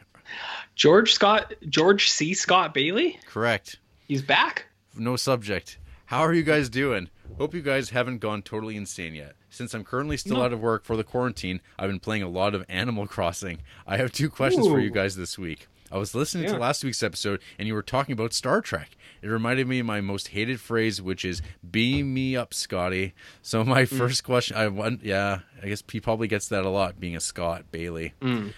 George 0.74 1.12
Scott, 1.12 1.52
George 1.68 2.08
C. 2.08 2.32
Scott 2.32 2.72
Bailey. 2.72 3.18
Correct. 3.26 3.76
He's 4.08 4.22
back. 4.22 4.64
No 4.96 5.16
subject. 5.16 5.76
How 6.06 6.20
are 6.20 6.32
you 6.32 6.42
guys 6.42 6.68
doing? 6.68 7.10
Hope 7.38 7.52
you 7.54 7.62
guys 7.62 7.90
haven't 7.90 8.18
gone 8.18 8.42
totally 8.42 8.76
insane 8.76 9.14
yet. 9.14 9.34
Since 9.50 9.74
I'm 9.74 9.84
currently 9.84 10.16
still 10.16 10.36
No. 10.36 10.44
out 10.44 10.52
of 10.52 10.60
work 10.60 10.84
for 10.84 10.96
the 10.96 11.02
quarantine, 11.04 11.60
I've 11.78 11.90
been 11.90 11.98
playing 12.00 12.22
a 12.22 12.28
lot 12.28 12.54
of 12.54 12.64
Animal 12.68 13.06
Crossing. 13.08 13.58
I 13.86 13.96
have 13.96 14.12
two 14.12 14.30
questions 14.30 14.66
for 14.66 14.78
you 14.80 14.90
guys 14.90 15.16
this 15.16 15.38
week. 15.38 15.66
I 15.90 15.98
was 15.98 16.14
listening 16.14 16.48
to 16.48 16.58
last 16.58 16.82
week's 16.82 17.02
episode 17.02 17.40
and 17.58 17.68
you 17.68 17.74
were 17.74 17.82
talking 17.82 18.12
about 18.12 18.32
Star 18.32 18.60
Trek. 18.60 18.96
It 19.22 19.28
reminded 19.28 19.66
me 19.68 19.78
of 19.80 19.86
my 19.86 20.00
most 20.00 20.28
hated 20.28 20.60
phrase, 20.60 21.00
which 21.00 21.24
is 21.24 21.42
"Beam 21.68 22.12
me 22.12 22.36
up, 22.36 22.52
Scotty." 22.52 23.14
So 23.42 23.64
my 23.64 23.84
Hmm. 23.84 23.96
first 23.96 24.22
question, 24.24 24.56
I 24.56 24.68
want, 24.68 25.04
yeah, 25.04 25.40
I 25.62 25.68
guess 25.68 25.82
he 25.90 26.00
probably 26.00 26.28
gets 26.28 26.48
that 26.48 26.64
a 26.64 26.68
lot, 26.70 26.98
being 27.00 27.16
a 27.16 27.20
Scott 27.20 27.66
Bailey. 27.70 28.14
Mm. 28.20 28.52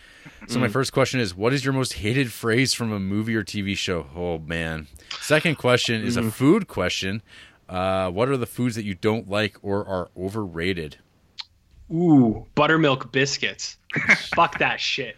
So 0.47 0.59
my 0.59 0.69
first 0.69 0.93
question 0.93 1.21
is, 1.21 1.35
what 1.35 1.53
is 1.55 1.65
your 1.65 1.73
most 1.75 1.95
hated 1.95 2.33
phrase 2.33 2.75
from 2.75 2.93
a 2.93 2.99
movie 3.01 3.35
or 3.37 3.45
TV 3.45 3.75
show? 3.77 4.09
Oh 4.15 4.39
man. 4.39 4.89
Second 5.29 5.59
question 5.59 6.03
is 6.03 6.17
a 6.17 6.31
food 6.31 6.69
question. 6.69 7.21
Uh, 7.69 8.11
what 8.11 8.31
are 8.31 8.39
the 8.39 8.47
foods 8.47 8.77
that 8.77 8.85
you 8.87 8.95
don't 8.95 9.29
like 9.29 9.59
or 9.61 9.87
are 9.87 10.09
overrated? 10.17 10.97
Ooh, 11.93 12.47
buttermilk 12.55 13.13
biscuits. 13.13 13.77
Fuck 14.35 14.59
that 14.59 14.81
shit. 14.81 15.17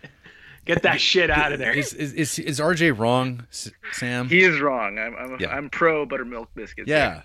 Get 0.65 0.83
that 0.83 1.01
shit 1.01 1.31
out 1.31 1.53
of 1.53 1.61
there. 1.61 1.73
Is 1.73 1.95
is 1.95 2.13
is, 2.15 2.41
is 2.41 2.59
RJ 2.59 2.99
wrong, 2.99 3.47
Sam? 3.93 4.29
he 4.29 4.43
is 4.43 4.61
wrong. 4.61 4.99
I'm 4.99 5.15
I'm, 5.15 5.37
Yeah. 5.39 5.55
I'm 5.55 5.71
pro 5.71 6.05
buttermilk 6.05 6.53
biscuits. 6.57 6.89
yeah. 6.89 7.23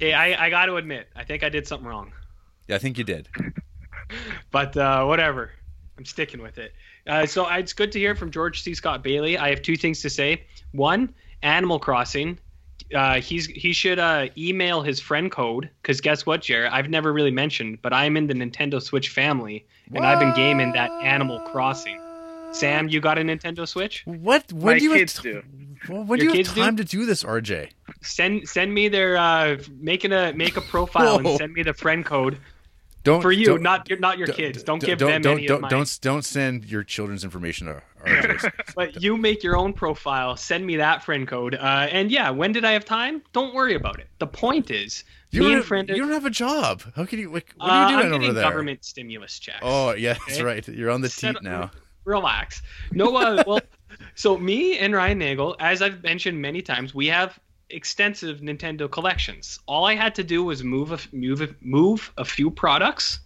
Hey, 0.00 0.12
I, 0.12 0.46
I 0.46 0.50
got 0.50 0.66
to 0.66 0.74
admit, 0.74 1.06
I 1.14 1.22
think 1.22 1.44
I 1.44 1.48
did 1.48 1.68
something 1.68 1.86
wrong. 1.86 2.10
Yeah, 2.66 2.74
I 2.74 2.78
think 2.80 2.98
you 2.98 3.04
did. 3.04 3.28
but 4.50 4.76
uh, 4.76 5.04
whatever. 5.04 5.52
I'm 5.96 6.04
sticking 6.04 6.42
with 6.42 6.58
it. 6.58 6.72
Uh, 7.06 7.26
so 7.26 7.48
it's 7.48 7.74
good 7.74 7.92
to 7.92 8.00
hear 8.00 8.16
from 8.16 8.32
George 8.32 8.62
C. 8.62 8.74
Scott 8.74 9.04
Bailey. 9.04 9.38
I 9.38 9.50
have 9.50 9.62
two 9.62 9.76
things 9.76 10.02
to 10.02 10.10
say. 10.10 10.42
One, 10.72 11.14
Animal 11.44 11.78
Crossing. 11.78 12.38
Uh, 12.94 13.20
he's 13.20 13.46
he 13.46 13.72
should 13.72 13.98
uh, 13.98 14.26
email 14.36 14.82
his 14.82 15.00
friend 15.00 15.30
code 15.30 15.70
because 15.82 16.00
guess 16.00 16.26
what, 16.26 16.42
Jarrett? 16.42 16.72
I've 16.72 16.90
never 16.90 17.12
really 17.12 17.30
mentioned, 17.30 17.78
but 17.82 17.92
I'm 17.92 18.16
in 18.16 18.26
the 18.26 18.34
Nintendo 18.34 18.82
Switch 18.82 19.08
family, 19.10 19.64
and 19.94 20.04
I've 20.04 20.18
been 20.20 20.34
gaming 20.34 20.72
that 20.72 20.90
Animal 21.02 21.40
Crossing. 21.40 22.00
Sam, 22.52 22.88
you 22.88 23.00
got 23.00 23.18
a 23.18 23.22
Nintendo 23.22 23.66
Switch? 23.66 24.02
What? 24.06 24.52
When 24.52 24.74
My 24.74 24.78
do 24.78 24.84
you 24.84 24.94
kids 24.94 25.14
have 25.16 25.22
do. 25.24 25.42
Well, 25.88 26.04
when 26.04 26.20
Your 26.20 26.26
do 26.32 26.38
you 26.38 26.44
kids 26.44 26.48
have 26.50 26.54
do? 26.56 26.62
time 26.62 26.76
to 26.76 26.84
do 26.84 27.04
this, 27.04 27.24
RJ? 27.24 27.70
Send 28.02 28.48
send 28.48 28.72
me 28.72 28.88
their 28.88 29.16
uh, 29.16 29.56
making 29.80 30.12
a 30.12 30.32
make 30.34 30.56
a 30.56 30.60
profile 30.60 31.18
Whoa. 31.22 31.30
and 31.30 31.38
send 31.38 31.52
me 31.52 31.62
the 31.62 31.74
friend 31.74 32.04
code. 32.04 32.38
Don't 33.04 33.20
For 33.22 33.30
you, 33.32 33.44
don't- 33.46 33.62
not 33.62 33.88
your 33.88 33.98
not 33.98 34.18
your 34.18 34.26
don't- 34.26 34.36
kids. 34.36 34.62
Don't, 34.62 34.80
don't- 34.80 34.86
give 34.88 34.98
them 34.98 35.22
don't, 35.22 35.38
any 35.38 35.46
don't, 35.46 35.56
of 35.56 35.60
mine. 35.62 35.70
don't 35.70 35.98
don't 36.02 36.24
send 36.24 36.64
your 36.64 36.82
children's 36.82 37.22
information 37.22 37.66
to 37.68 37.82
RJ's. 38.04 38.46
But 38.74 39.02
you 39.02 39.16
make 39.16 39.42
your 39.42 39.56
own 39.56 39.72
profile. 39.72 40.36
Send 40.36 40.66
me 40.66 40.76
that 40.78 41.04
friend 41.04 41.28
code. 41.28 41.54
Uh, 41.54 41.86
and 41.90 42.10
yeah, 42.10 42.30
when 42.30 42.50
did 42.52 42.64
I 42.64 42.72
have 42.72 42.84
time? 42.84 43.22
Don't 43.32 43.54
worry 43.54 43.74
about 43.74 44.00
it. 44.00 44.08
The 44.18 44.26
point 44.26 44.70
is, 44.70 45.04
you, 45.30 45.40
me 45.40 45.44
don't 45.46 45.52
and 45.52 45.58
have, 45.60 45.66
friend. 45.66 45.88
you 45.90 45.96
don't 45.96 46.12
have 46.12 46.24
a 46.26 46.30
job. 46.30 46.82
How 46.96 47.04
can 47.04 47.18
you? 47.18 47.30
Like, 47.30 47.52
what 47.56 47.68
uh, 47.70 47.72
are 47.72 47.90
you 47.92 47.96
I'm 47.98 48.08
doing 48.10 48.22
over 48.24 48.32
there? 48.32 48.42
government 48.42 48.84
stimulus 48.84 49.38
checks. 49.38 49.60
Oh, 49.62 49.92
yeah, 49.92 50.14
that's 50.26 50.38
Okay. 50.38 50.42
right. 50.42 50.66
You're 50.68 50.90
on 50.90 51.00
the 51.02 51.08
Set- 51.10 51.34
teat 51.36 51.42
now. 51.42 51.70
relax. 52.04 52.62
No, 52.92 53.16
uh, 53.16 53.44
well, 53.46 53.60
so 54.14 54.36
me 54.38 54.78
and 54.78 54.94
Ryan 54.94 55.18
Nagel, 55.18 55.56
as 55.60 55.82
I've 55.82 56.02
mentioned 56.02 56.40
many 56.40 56.62
times, 56.62 56.94
we 56.94 57.06
have 57.08 57.38
extensive 57.70 58.40
Nintendo 58.40 58.90
collections. 58.90 59.58
All 59.66 59.84
I 59.86 59.94
had 59.94 60.14
to 60.16 60.24
do 60.24 60.44
was 60.44 60.62
move 60.62 60.92
a 60.92 60.98
move 61.12 61.40
a, 61.40 61.48
move 61.60 62.12
a 62.18 62.24
few 62.24 62.50
products, 62.50 63.20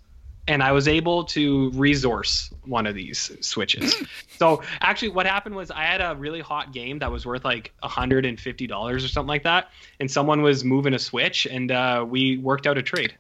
and 0.47 0.63
I 0.63 0.73
was 0.73 0.89
able 0.89 1.25
to 1.25 1.71
resource 1.73 2.51
one 2.65 2.87
of 2.87 2.95
these 2.95 3.31
switches. 3.41 3.95
so 4.39 4.63
actually, 4.81 5.09
what 5.11 5.27
happened 5.27 5.55
was 5.57 5.71
I 5.71 5.83
had 5.83 6.01
a 6.01 6.15
really 6.17 6.41
hot 6.41 6.73
game 6.73 6.99
that 7.01 7.11
was 7.13 7.27
worth 7.27 7.45
like 7.45 7.73
hundred 7.83 8.25
and 8.27 8.39
fifty 8.41 8.67
dollars 8.67 9.05
or 9.05 9.09
something 9.09 9.29
like 9.29 9.43
that, 9.45 9.71
and 10.01 10.11
someone 10.11 10.43
was 10.43 10.65
moving 10.65 10.95
a 10.95 10.99
switch, 10.99 11.47
and 11.47 11.71
uh, 11.71 12.05
we 12.09 12.39
worked 12.39 12.67
out 12.67 12.79
a 12.79 12.83
trade. 12.83 13.15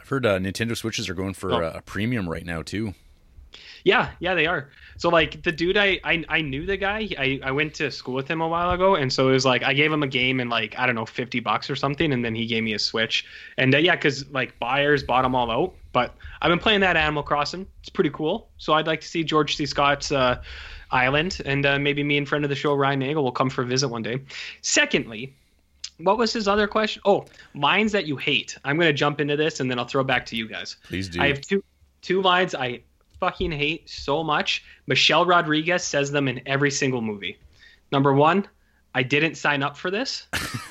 I've 0.00 0.08
heard 0.08 0.26
uh, 0.26 0.38
Nintendo 0.38 0.76
Switches 0.76 1.08
are 1.08 1.14
going 1.14 1.34
for 1.34 1.52
Oh. 1.52 1.64
uh, 1.66 1.72
a 1.76 1.82
premium 1.82 2.28
right 2.28 2.44
now 2.46 2.62
too. 2.62 2.94
Yeah, 3.86 4.10
yeah, 4.18 4.34
they 4.34 4.46
are. 4.46 4.68
So 4.96 5.10
like 5.10 5.44
the 5.44 5.52
dude, 5.52 5.76
I 5.76 6.00
I, 6.02 6.24
I 6.28 6.40
knew 6.40 6.66
the 6.66 6.76
guy. 6.76 7.08
I, 7.16 7.38
I 7.44 7.52
went 7.52 7.72
to 7.74 7.88
school 7.92 8.14
with 8.14 8.26
him 8.26 8.40
a 8.40 8.48
while 8.48 8.72
ago, 8.72 8.96
and 8.96 9.12
so 9.12 9.28
it 9.28 9.32
was 9.32 9.44
like 9.44 9.62
I 9.62 9.74
gave 9.74 9.92
him 9.92 10.02
a 10.02 10.08
game 10.08 10.40
and 10.40 10.50
like 10.50 10.76
I 10.76 10.86
don't 10.86 10.96
know 10.96 11.06
fifty 11.06 11.38
bucks 11.38 11.70
or 11.70 11.76
something, 11.76 12.12
and 12.12 12.24
then 12.24 12.34
he 12.34 12.46
gave 12.46 12.64
me 12.64 12.74
a 12.74 12.80
Switch. 12.80 13.24
And 13.58 13.72
uh, 13.72 13.78
yeah, 13.78 13.94
because 13.94 14.28
like 14.30 14.58
buyers 14.58 15.04
bought 15.04 15.22
them 15.22 15.36
all 15.36 15.52
out. 15.52 15.72
But 15.92 16.16
I've 16.42 16.48
been 16.48 16.58
playing 16.58 16.80
that 16.80 16.96
Animal 16.96 17.22
Crossing. 17.22 17.64
It's 17.78 17.88
pretty 17.88 18.10
cool. 18.10 18.48
So 18.58 18.72
I'd 18.72 18.88
like 18.88 19.02
to 19.02 19.06
see 19.06 19.22
George 19.22 19.54
C. 19.54 19.66
Scott's 19.66 20.10
uh, 20.10 20.42
Island, 20.90 21.40
and 21.44 21.64
uh, 21.64 21.78
maybe 21.78 22.02
me 22.02 22.18
and 22.18 22.28
friend 22.28 22.44
of 22.44 22.48
the 22.48 22.56
show 22.56 22.74
Ryan 22.74 22.98
Nagel 22.98 23.22
will 23.22 23.30
come 23.30 23.50
for 23.50 23.62
a 23.62 23.66
visit 23.66 23.86
one 23.86 24.02
day. 24.02 24.18
Secondly. 24.62 25.32
What 25.98 26.18
was 26.18 26.32
his 26.32 26.46
other 26.46 26.66
question? 26.66 27.00
Oh, 27.06 27.24
lines 27.54 27.92
that 27.92 28.06
you 28.06 28.16
hate. 28.16 28.58
I'm 28.64 28.76
gonna 28.78 28.92
jump 28.92 29.18
into 29.18 29.36
this 29.36 29.60
and 29.60 29.70
then 29.70 29.78
I'll 29.78 29.86
throw 29.86 30.04
back 30.04 30.26
to 30.26 30.36
you 30.36 30.46
guys. 30.46 30.76
Please 30.88 31.08
do. 31.08 31.22
I 31.22 31.28
have 31.28 31.40
two 31.40 31.64
two 32.02 32.20
lines 32.20 32.54
I 32.54 32.82
fucking 33.20 33.52
hate 33.52 33.88
so 33.88 34.22
much. 34.22 34.64
Michelle 34.86 35.26
Rodriguez 35.26 35.84
says 35.84 36.10
them 36.10 36.28
in 36.28 36.40
every 36.46 36.70
single 36.70 37.00
movie. 37.00 37.38
Number 37.92 38.12
one, 38.12 38.46
I 38.94 39.02
didn't 39.02 39.36
sign 39.36 39.62
up 39.62 39.76
for 39.76 39.90
this. 39.90 40.26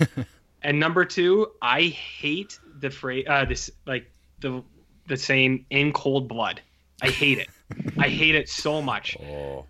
and 0.62 0.80
number 0.80 1.06
two, 1.06 1.52
I 1.62 1.84
hate 1.84 2.60
the 2.80 2.90
phrase 2.90 3.26
uh, 3.28 3.46
this 3.46 3.70
like 3.86 4.12
the 4.40 4.64
the 5.08 5.18
saying 5.18 5.66
in 5.70 5.94
cold 5.94 6.28
blood. 6.28 6.62
I 7.02 7.10
hate 7.10 7.40
it. 7.40 7.50
I 7.98 8.10
hate 8.10 8.36
it 8.36 8.50
so 8.50 8.82
much. 8.82 9.18
oh, 9.22 9.66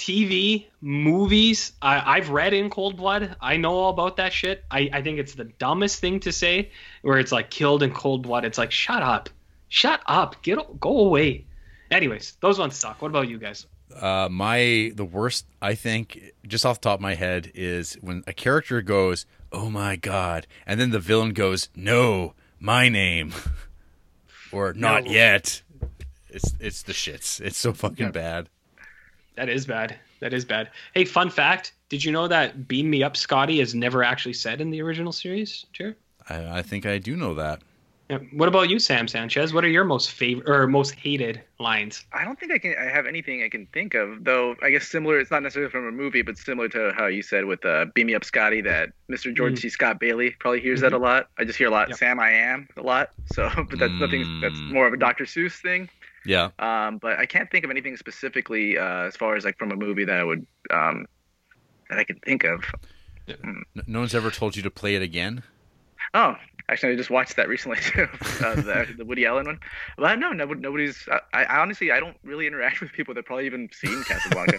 TV, 0.00 0.64
movies. 0.80 1.72
I, 1.82 2.16
I've 2.16 2.30
read 2.30 2.54
In 2.54 2.70
Cold 2.70 2.96
Blood. 2.96 3.36
I 3.38 3.58
know 3.58 3.74
all 3.74 3.90
about 3.90 4.16
that 4.16 4.32
shit. 4.32 4.64
I, 4.70 4.88
I 4.94 5.02
think 5.02 5.18
it's 5.18 5.34
the 5.34 5.44
dumbest 5.44 6.00
thing 6.00 6.20
to 6.20 6.32
say, 6.32 6.70
where 7.02 7.18
it's 7.18 7.32
like 7.32 7.50
killed 7.50 7.82
in 7.82 7.92
cold 7.92 8.22
blood. 8.22 8.46
It's 8.46 8.56
like 8.56 8.72
shut 8.72 9.02
up, 9.02 9.28
shut 9.68 10.00
up, 10.06 10.42
get 10.42 10.58
go 10.80 11.00
away. 11.00 11.44
Anyways, 11.90 12.36
those 12.40 12.58
ones 12.58 12.76
suck. 12.76 13.02
What 13.02 13.08
about 13.08 13.28
you 13.28 13.38
guys? 13.38 13.66
uh, 14.00 14.28
my 14.30 14.92
the 14.94 15.04
worst 15.04 15.46
I 15.60 15.74
think, 15.74 16.32
just 16.46 16.64
off 16.64 16.80
the 16.80 16.88
top 16.90 16.98
of 16.98 17.02
my 17.02 17.14
head, 17.14 17.50
is 17.54 17.94
when 18.00 18.22
a 18.26 18.32
character 18.32 18.80
goes, 18.82 19.26
"Oh 19.50 19.68
my 19.70 19.96
god," 19.96 20.46
and 20.66 20.78
then 20.80 20.90
the 20.90 21.00
villain 21.00 21.32
goes, 21.32 21.68
"No, 21.74 22.34
my 22.60 22.88
name," 22.88 23.32
or 24.52 24.72
"Not 24.74 25.04
No. 25.04 25.10
yet." 25.10 25.62
It's 26.28 26.54
it's 26.60 26.82
the 26.82 26.92
shits. 26.92 27.40
It's 27.40 27.58
so 27.58 27.72
fucking 27.72 28.06
Yeah. 28.06 28.12
bad. 28.12 28.48
That 29.34 29.48
is 29.48 29.66
bad. 29.66 29.96
That 30.20 30.32
is 30.32 30.44
bad. 30.44 30.70
Hey, 30.94 31.04
fun 31.04 31.28
fact: 31.30 31.72
Did 31.88 32.04
you 32.04 32.12
know 32.12 32.28
that 32.28 32.68
"Beam 32.68 32.88
Me 32.90 33.02
Up, 33.02 33.16
Scotty" 33.16 33.58
is 33.60 33.74
never 33.74 34.04
actually 34.04 34.34
said 34.34 34.60
in 34.60 34.70
the 34.70 34.80
original 34.82 35.10
series? 35.12 35.66
Jarrett? 35.72 35.98
I, 36.28 36.58
I 36.58 36.62
think 36.62 36.86
I 36.86 36.98
do 36.98 37.16
know 37.16 37.34
that. 37.34 37.62
Yeah. 38.10 38.18
What 38.32 38.48
about 38.48 38.68
you, 38.68 38.80
Sam 38.80 39.06
Sanchez? 39.06 39.54
What 39.54 39.64
are 39.64 39.68
your 39.68 39.84
most 39.84 40.10
favorite 40.10 40.48
or 40.48 40.66
most 40.66 40.96
hated 40.96 41.40
lines? 41.60 42.04
I 42.12 42.24
don't 42.24 42.38
think 42.40 42.50
I 42.50 42.58
can. 42.58 42.74
I 42.76 42.84
have 42.90 43.06
anything 43.06 43.44
I 43.44 43.48
can 43.48 43.66
think 43.66 43.94
of, 43.94 44.24
though. 44.24 44.56
I 44.62 44.70
guess 44.70 44.88
similar. 44.88 45.20
It's 45.20 45.30
not 45.30 45.44
necessarily 45.44 45.70
from 45.70 45.86
a 45.86 45.92
movie, 45.92 46.22
but 46.22 46.36
similar 46.36 46.68
to 46.70 46.92
how 46.96 47.06
you 47.06 47.22
said 47.22 47.44
with 47.44 47.64
uh, 47.64 47.86
"Beam 47.94 48.08
Me 48.08 48.14
Up, 48.16 48.24
Scotty." 48.24 48.62
That 48.62 48.88
Mr. 49.08 49.32
George 49.32 49.52
Mhm. 49.54 49.58
C. 49.60 49.68
Scott 49.68 50.00
Bailey 50.00 50.32
probably 50.40 50.60
hears 50.60 50.80
that 50.80 50.92
a 50.92 50.98
lot. 50.98 51.28
I 51.38 51.44
just 51.44 51.56
hear 51.56 51.68
a 51.68 51.70
lot. 51.70 51.88
Yep. 51.90 51.98
Sam, 51.98 52.18
I 52.18 52.30
am 52.32 52.68
a 52.76 52.82
lot. 52.82 53.10
So, 53.32 53.48
but 53.70 53.78
that's 53.78 53.92
nothing. 54.00 54.40
That's 54.40 54.56
Mm. 54.58 54.72
more 54.72 54.88
of 54.88 54.92
a 54.92 54.96
Dr. 54.96 55.24
Seuss 55.24 55.60
thing. 55.62 55.88
Yeah. 56.26 56.50
Um, 56.58 56.98
but 56.98 57.16
I 57.18 57.26
can't 57.26 57.48
think 57.50 57.64
of 57.64 57.70
anything 57.70 57.96
specifically 57.96 58.76
uh, 58.76 59.04
as 59.06 59.16
far 59.16 59.36
as 59.36 59.44
like 59.44 59.56
from 59.56 59.70
a 59.70 59.76
movie 59.76 60.04
that 60.04 60.18
I 60.18 60.24
would 60.24 60.44
um, 60.70 61.06
that 61.88 61.98
I 62.00 62.04
can 62.04 62.18
think 62.18 62.42
of. 62.42 62.64
N- 63.28 63.62
No 63.86 64.00
one's 64.00 64.14
ever 64.16 64.30
told 64.32 64.56
you 64.56 64.62
to 64.64 64.70
play 64.70 64.96
it 64.96 65.02
again. 65.02 65.44
Oh, 66.12 66.34
actually, 66.70 66.92
I 66.92 66.96
just 66.96 67.10
watched 67.10 67.36
that 67.36 67.48
recently 67.48 67.78
too, 67.82 68.06
uh, 68.44 68.54
the, 68.54 68.94
the 68.98 69.04
Woody 69.04 69.26
Allen 69.26 69.46
one. 69.46 69.60
But 69.96 70.18
no, 70.18 70.32
no 70.32 70.46
nobody's. 70.46 71.08
I, 71.32 71.44
I 71.44 71.60
honestly, 71.60 71.90
I 71.92 72.00
don't 72.00 72.16
really 72.24 72.46
interact 72.46 72.80
with 72.80 72.92
people 72.92 73.14
that 73.14 73.24
probably 73.26 73.46
even 73.46 73.68
seen 73.72 74.02
Casablanca. 74.04 74.58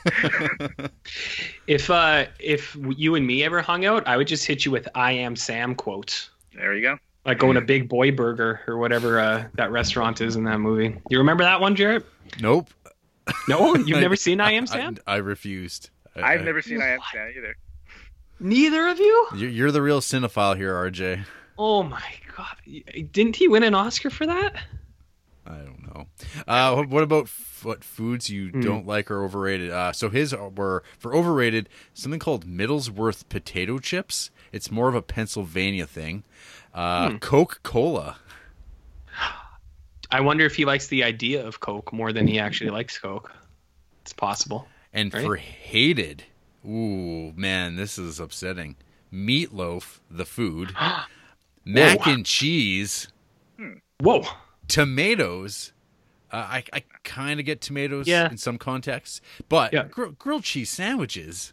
If 1.67 1.89
uh, 1.89 2.25
if 2.39 2.75
you 2.97 3.15
and 3.15 3.25
me 3.25 3.43
ever 3.43 3.61
hung 3.61 3.85
out, 3.85 4.05
I 4.07 4.17
would 4.17 4.27
just 4.27 4.45
hit 4.45 4.65
you 4.65 4.71
with 4.71 4.87
"I 4.95 5.11
am 5.13 5.35
Sam" 5.35 5.75
quotes. 5.75 6.29
there 6.55 6.75
you 6.75 6.81
go. 6.81 6.97
like 7.25 7.39
going 7.39 7.55
to 7.55 7.61
Big 7.61 7.87
Boy 7.87 8.11
Burger 8.11 8.61
or 8.67 8.77
whatever 8.77 9.19
uh, 9.19 9.45
that 9.55 9.71
restaurant 9.71 10.21
is 10.21 10.35
in 10.35 10.43
that 10.45 10.59
movie. 10.59 10.97
You 11.09 11.17
remember 11.17 11.43
that 11.43 11.61
one, 11.61 11.75
Jarrett? 11.75 12.05
Nope. 12.39 12.69
No, 13.47 13.75
you've 13.75 13.99
never 14.01 14.15
seen 14.15 14.41
I 14.41 14.51
Am 14.53 14.67
Sam. 14.67 14.97
I, 15.07 15.13
I 15.13 15.17
refused. 15.17 15.89
I- 16.15 16.21
I've 16.33 16.41
I- 16.41 16.43
never 16.43 16.61
seen 16.61 16.81
I 16.81 16.89
Am 16.89 16.99
Sam 17.11 17.31
either. 17.37 17.55
Neither 18.39 18.87
of 18.87 18.99
you? 18.99 19.27
You're, 19.35 19.49
you're 19.49 19.71
the 19.71 19.81
real 19.83 20.01
cinephile 20.01 20.57
here, 20.57 20.73
RJ. 20.73 21.25
Oh 21.63 21.83
my 21.83 22.01
god! 22.35 22.55
Didn't 23.11 23.35
he 23.35 23.47
win 23.47 23.61
an 23.61 23.75
Oscar 23.75 24.09
for 24.09 24.25
that? 24.25 24.55
I 25.45 25.57
don't 25.57 25.83
know. 25.93 26.07
Uh, 26.47 26.81
what- 26.83 27.03
about 27.03 27.25
f- 27.25 27.59
what 27.63 27.83
foods 27.83 28.29
you 28.31 28.49
Hmm. 28.49 28.61
don't 28.61 28.87
like 28.87 29.11
or 29.11 29.23
overrated? 29.23 29.69
Uh, 29.69 29.91
so 29.91 30.09
his 30.09 30.33
were 30.33 30.83
for 30.97 31.13
overrated 31.15 31.69
something 31.93 32.19
called 32.19 32.45
Middleswarth 32.47 33.29
potato 33.29 33.77
chips. 33.77 34.31
It's 34.51 34.71
more 34.71 34.87
of 34.89 34.95
a 34.95 35.01
Pennsylvania 35.03 35.85
thing. 35.85 36.23
Uh, 36.73 37.11
Hmm. 37.11 37.17
Coca 37.17 37.57
Cola. 37.61 38.17
I 40.09 40.21
wonder 40.21 40.45
if 40.45 40.55
he 40.55 40.65
likes 40.65 40.87
the 40.87 41.03
idea 41.03 41.45
of 41.45 41.59
Coke 41.59 41.93
more 41.93 42.11
than 42.11 42.27
he 42.27 42.39
actually 42.39 42.69
likes 42.71 42.97
Coke. 42.97 43.31
It's 44.01 44.13
possible. 44.13 44.67
And 44.93 45.13
Right. 45.13 45.23
for 45.23 45.35
hated, 45.35 46.23
ooh 46.65 47.33
man, 47.35 47.75
this 47.75 47.97
is 47.99 48.19
upsetting. 48.19 48.75
Meatloaf, 49.13 49.99
the 50.09 50.25
food. 50.25 50.73
Mac 51.65 52.05
Whoa. 52.05 52.13
and 52.13 52.25
cheese. 52.25 53.07
Whoa! 53.99 54.23
tomatoes. 54.67 55.73
Uh, 56.31 56.37
I 56.37 56.63
I 56.73 56.83
kind 57.03 57.39
of 57.39 57.45
get 57.45 57.59
tomatoes 57.61 58.07
Yeah. 58.07 58.29
in 58.31 58.37
some 58.37 58.57
contexts, 58.57 59.19
but 59.49 59.73
Yeah. 59.73 59.83
gr- 59.83 60.07
grilled 60.17 60.43
cheese 60.43 60.69
sandwiches. 60.69 61.51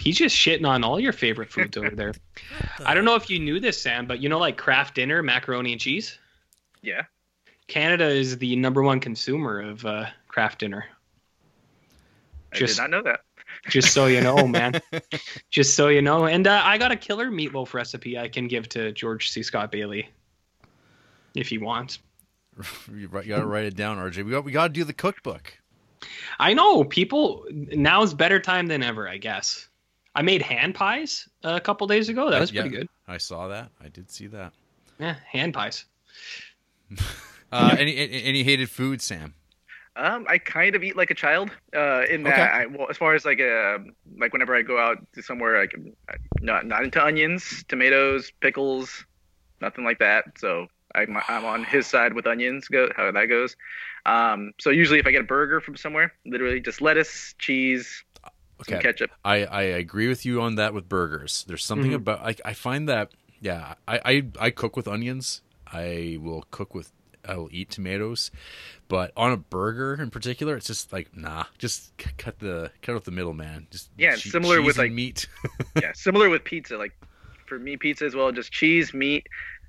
He's 0.00 0.16
just 0.18 0.34
shitting 0.36 0.66
on 0.66 0.82
all 0.82 0.98
your 0.98 1.12
favorite 1.12 1.48
foods 1.50 1.76
over 1.76 1.90
there. 1.90 2.12
I 2.84 2.92
don't 2.94 3.04
know 3.04 3.14
if 3.14 3.30
you 3.30 3.38
knew 3.38 3.60
this, 3.60 3.80
Sam, 3.80 4.06
but 4.06 4.20
you 4.20 4.28
know, 4.28 4.38
like 4.38 4.56
Kraft 4.56 4.96
Dinner, 4.96 5.22
macaroni 5.22 5.70
and 5.72 5.80
cheese. 5.80 6.18
Yeah. 6.82 7.02
Canada 7.68 8.06
is 8.06 8.36
the 8.38 8.56
number 8.56 8.82
one 8.82 8.98
consumer 9.00 9.60
of 9.60 9.86
uh, 9.86 10.06
Kraft 10.28 10.58
Dinner. 10.58 10.86
I 12.52 12.58
did 12.58 12.76
not 12.76 12.90
know 12.90 13.02
that. 13.02 13.20
Just 13.68 13.92
so 13.92 14.06
you 14.06 14.20
know, 14.20 14.46
man. 14.46 14.80
Just 15.50 15.74
so 15.74 15.88
you 15.88 16.02
know. 16.02 16.26
And 16.26 16.46
uh, 16.46 16.60
I 16.64 16.78
got 16.78 16.92
a 16.92 16.96
killer 16.96 17.30
meatloaf 17.30 17.74
recipe 17.74 18.18
I 18.18 18.28
can 18.28 18.48
give 18.48 18.68
to 18.70 18.92
George 18.92 19.30
C. 19.30 19.42
Scott 19.42 19.70
Bailey 19.72 20.08
if 21.34 21.48
he 21.48 21.58
wants. 21.58 21.98
You 22.94 23.08
got 23.08 23.24
to 23.24 23.46
write 23.46 23.64
it 23.66 23.76
down, 23.76 23.98
RJ. 23.98 24.24
We 24.24 24.30
got 24.30 24.44
we 24.44 24.52
got 24.52 24.68
to 24.68 24.72
do 24.72 24.84
the 24.84 24.94
cookbook. 24.94 25.58
I 26.38 26.54
know 26.54 26.84
people 26.84 27.44
Now 27.50 28.02
is 28.02 28.14
better 28.14 28.40
time 28.40 28.66
than 28.66 28.82
ever, 28.82 29.06
I 29.08 29.18
guess. 29.18 29.68
I 30.14 30.22
made 30.22 30.40
hand 30.40 30.74
pies 30.74 31.28
a 31.42 31.60
couple 31.60 31.86
days 31.86 32.08
ago. 32.08 32.30
That 32.30 32.40
was 32.40 32.50
Yeah. 32.52 32.62
pretty 32.62 32.76
good. 32.76 32.88
I 33.06 33.18
saw 33.18 33.48
that. 33.48 33.70
I 33.84 33.88
did 33.88 34.10
see 34.10 34.26
that. 34.28 34.52
Yeah, 34.98 35.16
hand 35.30 35.52
pies. 35.54 35.84
Uh, 37.52 37.76
any, 37.78 37.96
any 37.96 38.22
any 38.24 38.42
hated 38.42 38.68
food, 38.68 39.00
Sam? 39.00 39.32
Um, 39.96 40.26
I 40.28 40.36
kind 40.38 40.74
of 40.76 40.82
eat 40.84 40.96
like 40.96 41.10
a 41.10 41.14
child. 41.14 41.50
Uh, 41.74 42.02
in 42.10 42.24
that, 42.24 42.34
Okay. 42.34 42.50
I, 42.52 42.66
well, 42.66 42.88
as 42.90 42.98
far 42.98 43.14
as 43.14 43.24
like 43.24 43.40
uh, 43.40 43.78
like 44.18 44.32
whenever 44.32 44.54
I 44.54 44.62
go 44.62 44.78
out 44.78 44.98
to 45.14 45.22
somewhere, 45.22 45.58
like 45.58 45.72
I'm 45.74 45.94
not 46.40 46.66
not 46.66 46.84
into 46.84 47.02
onions, 47.02 47.64
tomatoes, 47.68 48.30
pickles, 48.40 49.04
nothing 49.60 49.84
like 49.84 50.00
that. 50.00 50.24
So 50.38 50.68
I'm 50.94 51.16
I'm 51.28 51.44
on 51.44 51.64
his 51.64 51.86
side 51.88 52.14
with 52.14 52.26
onions. 52.26 52.68
Go 52.68 52.88
how 52.96 53.12
that 53.12 53.26
goes. 53.26 53.56
Um, 54.06 54.52
so 54.60 54.70
usually 54.70 55.00
if 55.00 55.06
I 55.06 55.12
get 55.12 55.22
a 55.22 55.24
burger 55.24 55.60
from 55.60 55.76
somewhere, 55.76 56.12
literally 56.26 56.60
just 56.60 56.82
lettuce, 56.82 57.34
cheese, 57.38 58.04
some 58.62 58.78
Okay, 58.78 58.78
ketchup. 58.78 59.10
I 59.24 59.44
I 59.44 59.62
agree 59.62 60.08
with 60.08 60.24
you 60.24 60.40
on 60.40 60.54
that 60.54 60.72
with 60.72 60.88
burgers. 60.88 61.44
There's 61.46 61.64
something 61.64 61.92
Mhm. 61.92 61.94
about 61.94 62.20
I 62.20 62.34
I 62.50 62.52
find 62.54 62.88
that 62.88 63.12
yeah 63.40 63.74
I 63.86 64.00
I, 64.04 64.46
I 64.46 64.50
cook 64.50 64.76
with 64.76 64.88
onions 64.88 65.42
I 65.66 66.16
will 66.20 66.44
cook 66.50 66.74
with. 66.74 66.92
I 67.28 67.36
will 67.36 67.48
eat 67.52 67.70
tomatoes, 67.70 68.30
but 68.88 69.12
on 69.16 69.32
a 69.32 69.36
burger 69.36 69.94
in 70.00 70.10
particular, 70.10 70.56
it's 70.56 70.66
just 70.66 70.92
like 70.92 71.16
nah. 71.16 71.44
Just 71.58 71.92
c- 72.00 72.10
cut 72.18 72.38
the 72.38 72.70
cut 72.82 72.94
out 72.94 73.04
the 73.04 73.10
middle, 73.10 73.34
man. 73.34 73.66
Just 73.70 73.90
Yeah, 73.96 74.16
che- 74.16 74.30
similar 74.30 74.62
with, 74.62 74.78
like- 74.78 74.92
meat. 74.92 75.28
yeah, 75.82 75.92
similar 75.94 76.28
with 76.28 76.44
pizza. 76.44 76.76
Like 76.76 76.92
for 77.46 77.58
me, 77.58 77.76
pizza 77.76 78.04
as 78.04 78.14
well, 78.14 78.32
just 78.32 78.52
cheese, 78.52 78.92
meat. 78.94 79.26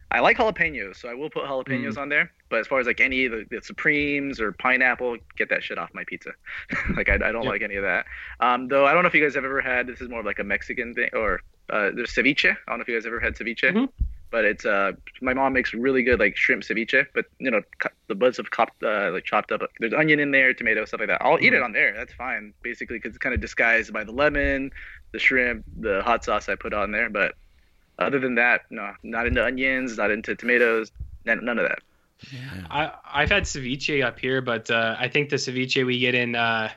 I 0.09 0.21
like 0.21 0.37
jalapenos, 0.37 0.95
so 0.95 1.09
I 1.09 1.13
will 1.15 1.29
put 1.29 1.43
jalapenos 1.43 1.95
Mm. 1.95 1.97
on 1.97 2.09
there. 2.09 2.31
But 2.49 2.59
as 2.61 2.67
far 2.67 2.79
as 2.79 2.87
like 2.87 3.01
any 3.01 3.25
of 3.25 3.33
the, 3.33 3.45
the 3.49 3.61
supremes 3.61 4.39
or 4.39 4.53
pineapple, 4.53 5.17
get 5.35 5.49
that 5.49 5.63
shit 5.65 5.77
off 5.77 5.89
my 5.93 6.05
pizza. 6.07 6.31
like 6.95 7.09
I, 7.09 7.15
I 7.15 7.17
don't 7.33 7.43
Yeah. 7.43 7.49
like 7.49 7.61
any 7.61 7.75
of 7.75 7.83
that. 7.83 8.05
Um, 8.39 8.69
though 8.69 8.85
I 8.85 8.93
don't 8.93 9.03
know 9.03 9.07
if 9.09 9.13
you 9.13 9.21
guys 9.21 9.35
have 9.35 9.43
ever 9.43 9.59
had. 9.61 9.85
This 9.85 9.99
is 9.99 10.07
more 10.07 10.21
of 10.21 10.25
like 10.25 10.39
a 10.39 10.45
Mexican 10.45 10.93
thing, 10.93 11.09
or 11.13 11.41
uh, 11.69 11.91
there's 11.93 12.11
ceviche. 12.11 12.49
I 12.49 12.55
don't 12.69 12.77
know 12.79 12.83
if 12.83 12.87
you 12.87 12.95
guys 12.95 13.05
ever 13.05 13.19
had 13.19 13.35
ceviche. 13.35 13.63
Mhm. 13.73 13.89
But 14.29 14.43
it's 14.45 14.65
uh, 14.65 14.91
my 15.21 15.33
mom 15.33 15.53
makes 15.53 15.73
really 15.73 16.03
good 16.03 16.19
like 16.19 16.35
shrimp 16.35 16.63
ceviche. 16.63 17.05
But 17.13 17.25
you 17.39 17.49
know, 17.49 17.61
cut, 17.79 17.93
the 18.07 18.15
buds 18.15 18.39
of 18.39 18.51
chopped 18.51 18.83
uh, 18.83 19.11
like 19.13 19.23
chopped 19.23 19.51
up. 19.51 19.61
There's 19.79 19.93
onion 19.93 20.19
in 20.19 20.31
there, 20.31 20.53
tomato, 20.53 20.83
stuff 20.85 20.99
like 20.99 21.09
that. 21.09 21.21
I'll 21.21 21.39
eat 21.41 21.53
it 21.53 21.61
on 21.61 21.71
there. 21.71 21.93
That's 21.93 22.13
fine, 22.13 22.53
basically, 22.61 22.97
because 22.97 23.09
it's 23.09 23.17
kind 23.17 23.33
of 23.33 23.39
disguised 23.41 23.93
by 23.93 24.03
the 24.03 24.11
lemon, 24.11 24.71
the 25.13 25.19
shrimp, 25.19 25.63
the 25.79 26.01
hot 26.03 26.25
sauce 26.25 26.49
I 26.49 26.55
put 26.55 26.73
on 26.73 26.91
there. 26.91 27.09
But 27.09 27.35
other 27.99 28.19
than 28.19 28.35
that, 28.35 28.61
no, 28.69 28.93
not 29.03 29.27
into 29.27 29.43
onions, 29.43 29.97
not 29.97 30.11
into 30.11 30.35
tomatoes, 30.35 30.91
none, 31.25 31.43
none 31.45 31.57
of 31.57 31.67
that. 31.67 31.79
yeah. 32.31 32.39
I, 32.69 32.91
I've 33.21 33.29
had 33.31 33.43
ceviche 33.43 34.03
up 34.03 34.19
here, 34.19 34.41
but 34.41 34.69
uh, 34.69 34.95
I 34.99 35.07
think 35.07 35.29
the 35.29 35.37
ceviche 35.37 35.85
we 35.85 35.99
get 35.99 36.15
in 36.15 36.35
uh, 36.35 36.69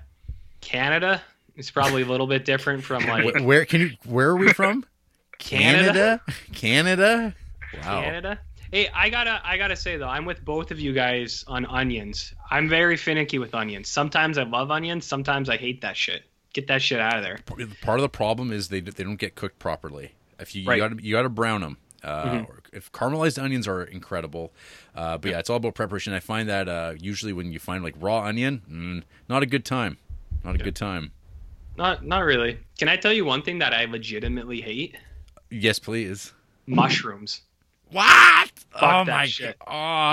Canada 0.61 1.20
is 1.57 1.70
probably 1.70 2.03
a 2.03 2.07
little 2.07 2.26
bit 2.26 2.44
different 2.44 2.84
from 2.84 3.05
like 3.07 3.36
Wh- 3.36 3.44
where 3.44 3.64
can 3.64 3.80
you? 3.80 3.90
Where 4.07 4.28
are 4.28 4.36
we 4.36 4.53
from? 4.53 4.84
Canada. 5.38 6.20
Canada. 6.22 6.22
Canada? 6.53 7.34
Wow. 7.74 8.02
Canada. 8.02 8.38
Hey, 8.72 8.88
I 8.94 9.10
gotta, 9.10 9.40
I 9.44 9.56
gotta 9.56 9.76
say 9.76 9.96
though, 9.96 10.08
I'm 10.08 10.24
with 10.24 10.44
both 10.44 10.70
of 10.70 10.78
you 10.78 10.92
guys 10.92 11.44
on 11.48 11.66
onions. 11.66 12.34
I'm 12.50 12.68
very 12.68 12.96
finicky 12.96 13.38
with 13.38 13.54
onions. 13.54 13.88
Sometimes 13.88 14.38
I 14.38 14.44
love 14.44 14.70
onions. 14.70 15.04
Sometimes 15.06 15.48
I 15.48 15.56
hate 15.56 15.80
that 15.80 15.96
shit. 15.96 16.22
Get 16.52 16.66
that 16.68 16.82
shit 16.82 17.00
out 17.00 17.16
of 17.16 17.22
there. 17.22 17.38
Part 17.80 17.98
of 17.98 18.02
the 18.02 18.08
problem 18.08 18.52
is 18.52 18.68
they 18.68 18.80
they 18.80 19.04
don't 19.04 19.16
get 19.16 19.34
cooked 19.34 19.58
properly. 19.58 20.12
If 20.38 20.54
you, 20.54 20.66
Right. 20.66 20.76
you 20.80 20.88
got 20.88 21.02
you 21.04 21.12
got 21.14 21.22
to 21.22 21.28
brown 21.28 21.60
them. 21.60 21.76
Uh, 22.02 22.24
Mhm. 22.24 22.48
or 22.48 22.62
If 22.72 22.90
caramelized 22.92 23.42
onions 23.42 23.68
are 23.68 23.82
incredible, 23.82 24.52
uh, 24.94 25.18
but 25.18 25.30
yeah, 25.32 25.38
it's 25.38 25.50
all 25.50 25.56
about 25.58 25.74
preparation. 25.74 26.12
I 26.14 26.20
find 26.20 26.48
that 26.48 26.68
uh, 26.68 26.94
usually 26.98 27.32
when 27.32 27.52
you 27.52 27.58
find 27.58 27.84
like 27.84 27.94
raw 28.00 28.22
onion, 28.24 28.62
mm, 28.70 29.02
not 29.28 29.42
a 29.42 29.46
good 29.46 29.64
time. 29.64 29.98
Not 30.44 30.54
a 30.54 30.58
Yeah. 30.58 30.64
good 30.64 30.76
time. 30.76 31.12
Not, 31.76 32.04
not 32.06 32.20
really. 32.24 32.58
Can 32.78 32.88
I 32.88 32.96
tell 32.96 33.12
you 33.12 33.24
one 33.24 33.42
thing 33.42 33.58
that 33.58 33.74
I 33.74 33.84
legitimately 33.84 34.60
hate? 34.62 34.96
Yes, 35.50 35.78
please. 35.78 36.32
Mushrooms. 36.66 37.42
What? 37.91 38.51
Fuck 38.70 38.82
oh 38.82 39.05
that 39.05 39.07
my 39.09 39.26
shit. 39.26 39.59
god! 39.59 39.66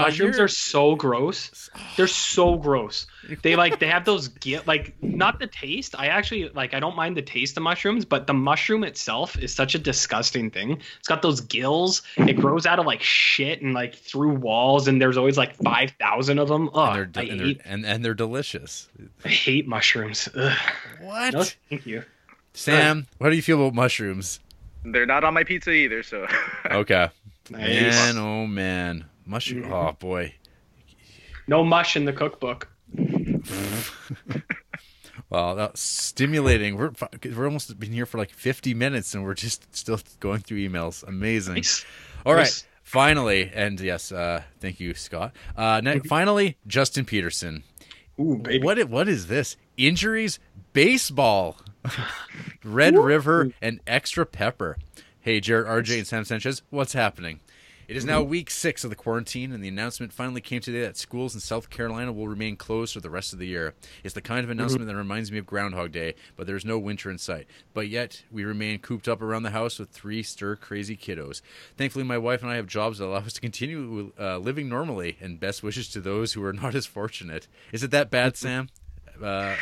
Oh, 0.04 0.08
mushrooms 0.08 0.40
are 0.40 0.48
so 0.48 0.96
gross. 0.96 1.70
They're 1.96 2.08
so 2.08 2.56
gross. 2.58 3.06
They 3.44 3.56
like 3.56 3.80
they 3.80 3.88
have 3.88 4.04
those 4.04 4.30
gi- 4.30 4.60
like 4.66 4.96
not 5.04 5.40
the 5.40 5.46
taste. 5.46 5.94
I 5.98 6.08
actually 6.08 6.50
like 6.50 6.74
I 6.74 6.80
don't 6.80 6.96
mind 6.96 7.16
the 7.16 7.22
taste 7.22 7.56
of 7.56 7.64
mushrooms, 7.64 8.04
but 8.04 8.26
the 8.26 8.34
mushroom 8.34 8.84
itself 8.84 9.38
is 9.38 9.54
such 9.54 9.76
a 9.76 9.80
disgusting 9.80 10.50
thing. 10.50 10.82
It's 10.98 11.08
got 11.08 11.22
those 11.22 11.42
gills. 11.42 12.02
It 12.18 12.34
grows 12.34 12.66
out 12.66 12.80
of 12.80 12.88
like 12.88 13.02
shit 13.04 13.62
and 13.62 13.74
like 13.76 13.94
through 13.96 14.34
walls, 14.36 14.88
and 14.88 15.00
there's 15.00 15.18
always 15.18 15.38
like 15.38 15.56
five 15.58 15.92
thousand 16.00 16.40
of 16.40 16.48
them. 16.48 16.72
Oh, 16.74 16.84
and 16.84 17.14
they're, 17.14 17.22
I, 17.24 17.26
de- 17.26 17.32
and, 17.32 17.40
they're 17.40 17.56
and, 17.64 17.86
and 17.86 18.04
they're 18.06 18.16
delicious. 18.16 18.90
I 19.24 19.30
hate 19.30 19.68
mushrooms. 19.68 20.28
Ugh. 20.36 20.58
What? 21.02 21.34
No, 21.34 21.44
thank 21.70 21.86
you. 21.86 22.04
Sam, 22.54 23.06
how 23.22 23.30
do 23.30 23.36
you 23.36 23.44
feel 23.44 23.62
about 23.62 23.76
mushrooms? 23.76 24.40
They're 24.84 25.06
not 25.06 25.24
on 25.24 25.36
my 25.36 25.44
pizza 25.44 25.70
either, 25.72 26.02
so 26.02 26.26
Okay. 26.72 27.10
Nice. 27.50 27.94
Man, 27.96 28.18
oh 28.18 28.46
man. 28.48 29.06
Mushroom. 29.26 29.64
Mhm. 29.64 29.72
Oh 29.90 29.94
boy. 29.94 30.34
No 31.48 31.64
mush 31.64 31.96
in 31.96 32.06
the 32.06 32.14
cookbook. 32.14 32.68
Well, 35.30 35.56
that's 35.56 35.82
stimulating. 35.82 36.78
We're 36.78 36.92
we're 37.36 37.46
almost 37.46 37.78
been 37.78 37.92
here 37.92 38.06
for 38.06 38.18
like 38.18 38.32
50 38.32 38.74
minutes 38.74 39.14
and 39.14 39.26
we're 39.26 39.34
just 39.34 39.76
still 39.76 40.00
going 40.22 40.40
through 40.40 40.60
emails. 40.60 41.06
Amazing. 41.06 41.56
Nice. 41.56 41.84
All 42.26 42.34
right. 42.34 42.42
Nice. 42.44 42.66
Finally, 42.84 43.52
and 43.54 43.78
yes, 43.82 44.14
uh, 44.14 44.42
thank 44.62 44.80
you, 44.80 44.94
Scott. 44.94 45.34
Uh, 45.58 45.82
ne- 45.84 46.00
finally, 46.00 46.56
Justin 46.66 47.04
Peterson. 47.04 47.64
Ooh, 48.18 48.38
baby. 48.38 48.64
What 48.64 48.82
what 48.88 49.10
is 49.10 49.28
this? 49.28 49.58
Injuries, 49.76 50.40
baseball, 50.72 51.58
Red 52.64 52.98
River, 52.98 53.52
and 53.62 53.82
extra 53.86 54.26
pepper. 54.26 54.78
Hey, 55.28 55.42
Jarrett, 55.42 55.68
RJ, 55.68 55.98
and 55.98 56.08
Sam 56.08 56.24
Sanchez, 56.24 56.62
what's 56.70 56.94
happening? 56.94 57.42
It 57.90 57.98
is 57.98 58.06
now 58.06 58.22
week 58.24 58.50
six 58.50 58.86
of 58.86 58.90
the 58.90 58.96
quarantine, 58.96 59.52
and 59.52 59.62
the 59.62 59.68
announcement 59.68 60.14
finally 60.14 60.40
came 60.40 60.62
today 60.62 60.80
that 60.84 60.96
schools 60.96 61.34
in 61.34 61.42
South 61.42 61.70
Carolina 61.70 62.14
will 62.14 62.30
remain 62.30 62.56
closed 62.56 62.94
for 62.94 63.02
the 63.02 63.10
rest 63.10 63.34
of 63.34 63.40
the 63.40 63.46
year. 63.46 63.74
It's 64.06 64.14
the 64.14 64.22
kind 64.22 64.46
of 64.46 64.50
announcement 64.50 64.88
that 64.88 64.96
reminds 64.96 65.30
me 65.30 65.38
of 65.38 65.46
Groundhog 65.46 65.92
Day, 65.92 66.16
but 66.38 66.48
there's 66.48 66.64
no 66.64 66.80
winter 66.80 67.12
in 67.12 67.18
sight. 67.18 67.46
But 67.74 67.90
yet, 67.90 68.24
we 68.32 68.46
remain 68.46 68.80
cooped 68.80 69.10
up 69.10 69.22
around 69.22 69.44
the 69.44 69.50
house 69.50 69.80
with 69.80 69.90
three 69.90 70.24
stir 70.24 70.56
crazy 70.56 70.96
kiddos. 70.96 71.42
Thankfully, 71.76 72.06
my 72.06 72.18
wife 72.18 72.42
and 72.42 72.50
I 72.50 72.56
have 72.56 72.68
jobs 72.68 73.00
that 73.00 73.08
allow 73.08 73.18
us 73.18 73.34
to 73.34 73.42
continue 73.42 74.14
uh, 74.18 74.38
living 74.38 74.70
normally, 74.70 75.18
and 75.20 75.42
best 75.42 75.62
wishes 75.62 75.90
to 75.90 76.00
those 76.00 76.32
who 76.32 76.46
are 76.46 76.54
not 76.54 76.74
as 76.74 76.86
fortunate. 76.86 77.50
Is 77.74 77.84
it 77.84 77.92
that 77.92 78.10
bad, 78.10 78.38
Sam? 78.38 78.70
Uh, 79.22 79.58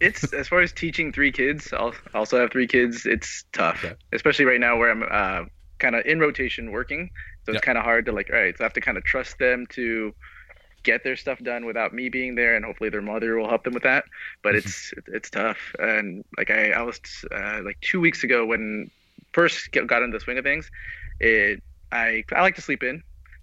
it's 0.00 0.32
as 0.32 0.48
far 0.48 0.60
as 0.60 0.72
teaching 0.72 1.12
three 1.12 1.32
kids. 1.32 1.72
I'll 1.72 1.94
also 2.14 2.40
have 2.40 2.50
three 2.52 2.66
kids. 2.66 3.06
It's 3.06 3.44
tough, 3.52 3.94
especially 4.12 4.44
right 4.44 4.60
now 4.60 4.78
where 4.78 4.90
I'm 4.90 5.02
uh, 5.10 5.46
kind 5.78 5.94
of 5.96 6.04
in 6.06 6.20
rotation 6.20 6.72
working. 6.72 7.10
So 7.46 7.52
it's 7.52 7.60
Yeah. 7.60 7.60
kind 7.60 7.78
of 7.78 7.84
hard 7.84 8.06
to 8.06 8.12
like, 8.12 8.30
all 8.32 8.38
right, 8.38 8.56
so 8.56 8.64
I 8.64 8.66
have 8.66 8.72
to 8.74 8.80
kind 8.80 8.98
of 8.98 9.04
trust 9.04 9.38
them 9.38 9.66
to 9.70 10.14
get 10.84 11.04
their 11.04 11.16
stuff 11.16 11.38
done 11.40 11.66
without 11.66 11.94
me 11.94 12.08
being 12.10 12.34
there, 12.34 12.56
and 12.56 12.64
hopefully 12.64 12.90
their 12.90 13.02
mother 13.02 13.36
will 13.36 13.48
help 13.48 13.64
them 13.64 13.74
with 13.74 13.84
that. 13.84 14.04
But 14.42 14.56
it's 14.56 14.92
it's 15.08 15.30
tough, 15.30 15.58
and 15.78 16.24
like 16.38 16.50
I 16.50 16.72
I 16.72 16.82
was 16.82 17.00
uh, 17.34 17.62
like 17.64 17.78
two 17.82 18.00
weeks 18.00 18.24
ago 18.24 18.46
when 18.46 18.90
first 19.34 19.70
get, 19.72 19.86
got 19.86 20.02
into 20.02 20.16
the 20.18 20.20
swing 20.24 20.38
of 20.38 20.44
things, 20.44 20.70
it 21.20 21.60
I 21.92 22.24
I 22.32 22.42
like 22.42 22.56
to 22.56 22.62
sleep 22.62 22.82
in, 22.82 23.02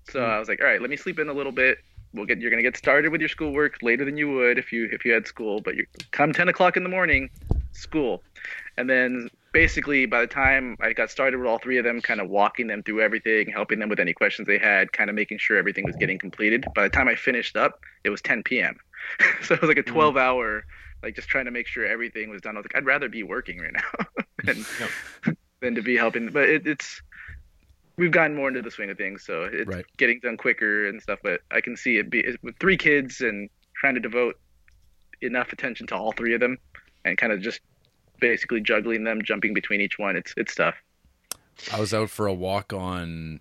so 0.10 0.22
Mhm. 0.22 0.26
I 0.26 0.40
was 0.40 0.50
like, 0.50 0.62
all 0.62 0.68
right, 0.68 0.82
let 0.82 0.90
me 0.90 0.98
sleep 0.98 1.20
in 1.20 1.30
a 1.30 1.34
little 1.34 1.52
bit. 1.52 1.78
We'll 2.14 2.26
get 2.26 2.40
you're 2.40 2.52
gonna 2.52 2.62
get 2.62 2.78
started 2.78 3.12
with 3.12 3.22
your 3.22 3.30
schoolwork 3.30 3.78
later 3.82 4.06
than 4.06 4.18
you 4.18 4.32
would 4.34 4.58
if 4.58 4.72
you 4.72 4.90
if 4.92 5.06
you 5.06 5.14
had 5.14 5.28
school, 5.28 5.62
but 5.62 5.76
you 5.76 5.86
come 6.12 6.34
ten 6.34 6.50
o'clock 6.50 6.78
in 6.78 6.84
the 6.84 6.90
morning, 6.90 7.30
school, 7.72 8.24
and 8.78 8.90
then 8.90 9.30
basically 9.52 10.06
by 10.06 10.22
the 10.22 10.28
time 10.28 10.78
I 10.82 10.94
got 10.94 11.10
started 11.10 11.38
with 11.38 11.48
all 11.48 11.60
three 11.60 11.78
of 11.78 11.84
them, 11.84 12.02
kind 12.02 12.22
of 12.22 12.30
walking 12.30 12.68
them 12.68 12.84
through 12.84 13.02
everything, 13.02 13.50
helping 13.50 13.80
them 13.80 13.90
with 13.90 14.00
any 14.00 14.14
questions 14.14 14.48
they 14.48 14.58
had, 14.58 14.92
kind 14.94 15.10
of 15.10 15.16
making 15.16 15.40
sure 15.40 15.58
everything 15.58 15.86
was 15.86 15.96
getting 15.96 16.18
completed. 16.18 16.66
By 16.76 16.84
the 16.84 16.90
time 16.90 17.08
I 17.08 17.16
finished 17.16 17.56
up, 17.56 17.80
it 18.04 18.10
was 18.10 18.22
10 18.22 18.44
p.m. 18.44 18.78
so 19.42 19.56
it 19.56 19.62
was 19.62 19.68
like 19.68 19.78
a 19.78 19.84
mm-hmm. 19.84 19.94
12 19.94 20.18
hour, 20.18 20.64
like 21.04 21.16
just 21.16 21.28
trying 21.28 21.46
to 21.46 21.52
make 21.52 21.68
sure 21.68 21.86
everything 21.86 22.30
was 22.30 22.42
done. 22.42 22.56
I 22.56 22.60
was 22.60 22.66
like, 22.66 22.76
I'd 22.76 22.86
rather 22.86 23.10
be 23.10 23.24
working 23.24 23.60
right 23.60 23.74
now 23.74 24.24
than, 24.44 24.66
than 25.62 25.76
to 25.76 25.82
be 25.82 25.98
helping. 25.98 26.30
But 26.30 26.50
it, 26.50 26.68
it's 26.68 27.02
we've 28.02 28.12
gotten 28.12 28.36
more 28.36 28.48
into 28.48 28.64
the 28.64 28.72
swing 28.72 28.90
of 28.90 28.98
things, 28.98 29.24
so 29.24 29.44
it's 29.44 29.68
Right. 29.68 29.86
getting 29.98 30.20
done 30.20 30.36
quicker 30.36 30.88
and 30.88 31.00
stuff. 31.00 31.20
But 31.22 31.42
I 31.52 31.62
can 31.62 31.78
see 31.78 31.98
it 31.98 32.10
be 32.10 32.36
with 32.42 32.58
three 32.58 32.76
kids 32.76 33.22
and 33.22 33.48
trying 33.76 33.94
to 33.94 34.00
devote 34.00 34.40
enough 35.22 35.54
attention 35.54 35.86
to 35.88 35.96
all 35.96 36.12
three 36.12 36.34
of 36.34 36.40
them, 36.40 36.58
and 37.06 37.16
kind 37.16 37.32
of 37.32 37.42
just 37.42 37.62
basically 38.20 38.60
juggling 38.60 39.04
them, 39.04 39.22
jumping 39.22 39.54
between 39.54 39.82
each 39.82 40.00
one. 40.00 40.16
It's 40.16 40.34
it's 40.36 40.56
tough. 40.56 40.76
I 41.72 41.80
was 41.80 41.94
out 41.94 42.10
for 42.10 42.26
a 42.26 42.34
walk 42.34 42.74
on 42.74 43.40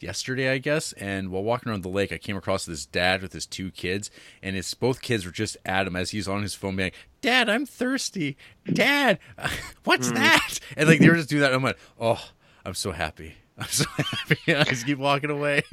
yesterday, 0.00 0.50
I 0.52 0.58
guess, 0.58 0.92
and 0.92 1.30
while 1.30 1.42
walking 1.42 1.68
around 1.68 1.82
the 1.82 1.88
lake, 1.88 2.12
I 2.12 2.18
came 2.18 2.36
across 2.36 2.64
this 2.64 2.86
dad 2.86 3.22
with 3.22 3.32
his 3.32 3.44
two 3.44 3.72
kids, 3.72 4.08
and 4.40 4.54
his 4.54 4.72
both 4.72 5.02
kids 5.02 5.26
were 5.26 5.32
just 5.32 5.56
at 5.64 5.88
him 5.88 5.96
as 5.96 6.12
he's 6.12 6.28
on 6.28 6.42
his 6.42 6.54
phone, 6.54 6.76
being 6.76 6.86
like, 6.86 6.94
"Dad, 7.22 7.48
I'm 7.48 7.66
thirsty. 7.66 8.36
Dad, 8.72 9.18
what's 9.82 10.10
hmm. 10.10 10.14
that?" 10.14 10.60
And 10.76 10.88
like 10.88 11.00
they 11.00 11.08
were 11.08 11.16
just 11.16 11.28
doing 11.28 11.40
that. 11.40 11.52
And 11.52 11.60
I 11.60 11.64
went, 11.64 11.76
"Oh, 11.98 12.24
I'm 12.64 12.74
so 12.74 12.92
happy. 12.92 13.34
I'm 13.60 13.66
so 13.68 13.84
happy." 13.96 14.54
I 14.56 14.64
just 14.64 14.86
keep 14.86 14.98
walking 14.98 15.30
away. 15.30 15.62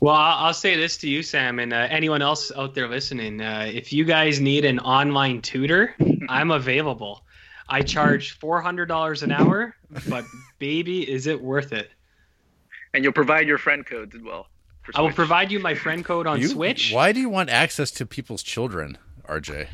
Well, 0.00 0.14
I'll 0.14 0.46
I'll 0.46 0.54
say 0.54 0.76
this 0.76 0.96
to 0.98 1.08
you, 1.08 1.22
Sam, 1.22 1.58
and 1.58 1.72
uh, 1.72 1.86
anyone 1.90 2.22
else 2.22 2.50
out 2.56 2.74
there 2.74 2.88
listening. 2.88 3.40
Uh, 3.40 3.68
if 3.72 3.92
you 3.92 4.04
guys 4.04 4.40
need 4.40 4.64
an 4.64 4.78
online 4.80 5.40
tutor, 5.42 5.94
I'm 6.28 6.50
available. 6.50 7.24
I 7.68 7.82
charge 7.82 8.38
$400 8.40 9.22
an 9.22 9.32
hour, 9.32 9.76
but 10.08 10.24
baby, 10.58 11.08
is 11.08 11.26
it 11.26 11.40
worth 11.40 11.72
it? 11.72 11.90
And 12.94 13.02
you'll 13.04 13.12
provide 13.12 13.46
your 13.46 13.58
friend 13.58 13.84
codes 13.86 14.14
as 14.14 14.22
well. 14.22 14.48
I 14.94 15.00
will 15.02 15.12
provide 15.12 15.52
you 15.52 15.60
my 15.60 15.74
friend 15.74 16.04
code 16.04 16.26
on 16.26 16.40
You- 16.40 16.48
Switch. 16.48 16.92
Why 16.92 17.12
do 17.12 17.20
you 17.20 17.28
want 17.28 17.50
access 17.50 17.90
to 17.92 18.06
people's 18.06 18.42
children, 18.42 18.98
RJ? 19.28 19.62
Uh, 19.62 19.66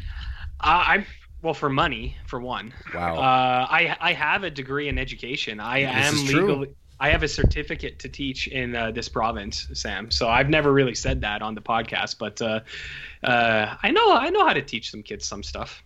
I'm 0.87 1.07
well 1.43 1.55
for 1.55 1.69
money 1.69 2.17
for 2.27 2.41
one. 2.41 2.73
Wow. 2.95 3.17
Uh, 3.17 3.67
I 3.71 3.97
I 4.01 4.13
have 4.13 4.45
a 4.45 4.51
degree 4.51 4.89
in 4.89 4.99
education. 4.99 5.61
I 5.61 5.81
This 5.81 5.91
am 5.95 6.15
is 6.15 6.25
true. 6.31 6.41
legally. 6.49 6.69
I 7.01 7.11
have 7.11 7.23
a 7.23 7.29
certificate 7.29 8.01
to 8.01 8.09
teach 8.09 8.49
in 8.49 8.75
uh, 8.75 8.91
this 8.91 9.09
province, 9.09 9.69
Sam. 9.73 10.11
So 10.11 10.29
I've 10.29 10.49
never 10.51 10.73
really 10.73 10.97
said 10.97 11.21
that 11.21 11.43
on 11.43 11.55
the 11.55 11.61
podcast, 11.61 12.19
but 12.19 12.43
uh, 12.43 12.61
uh, 13.23 13.77
I 13.81 13.91
know 13.93 14.13
I 14.17 14.31
know 14.31 14.45
how 14.45 14.53
to 14.53 14.63
teach 14.63 14.91
some 14.91 15.03
kids 15.05 15.25
some 15.25 15.43
stuff. 15.45 15.81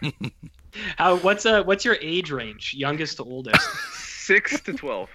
how 0.96 1.16
what's 1.18 1.46
uh 1.46 1.62
what's 1.64 1.84
your 1.84 1.96
age 2.00 2.30
range, 2.30 2.74
youngest 2.74 3.18
to 3.18 3.24
oldest? 3.24 3.60
six 3.92 4.60
to 4.62 4.72
twelve. 4.72 5.10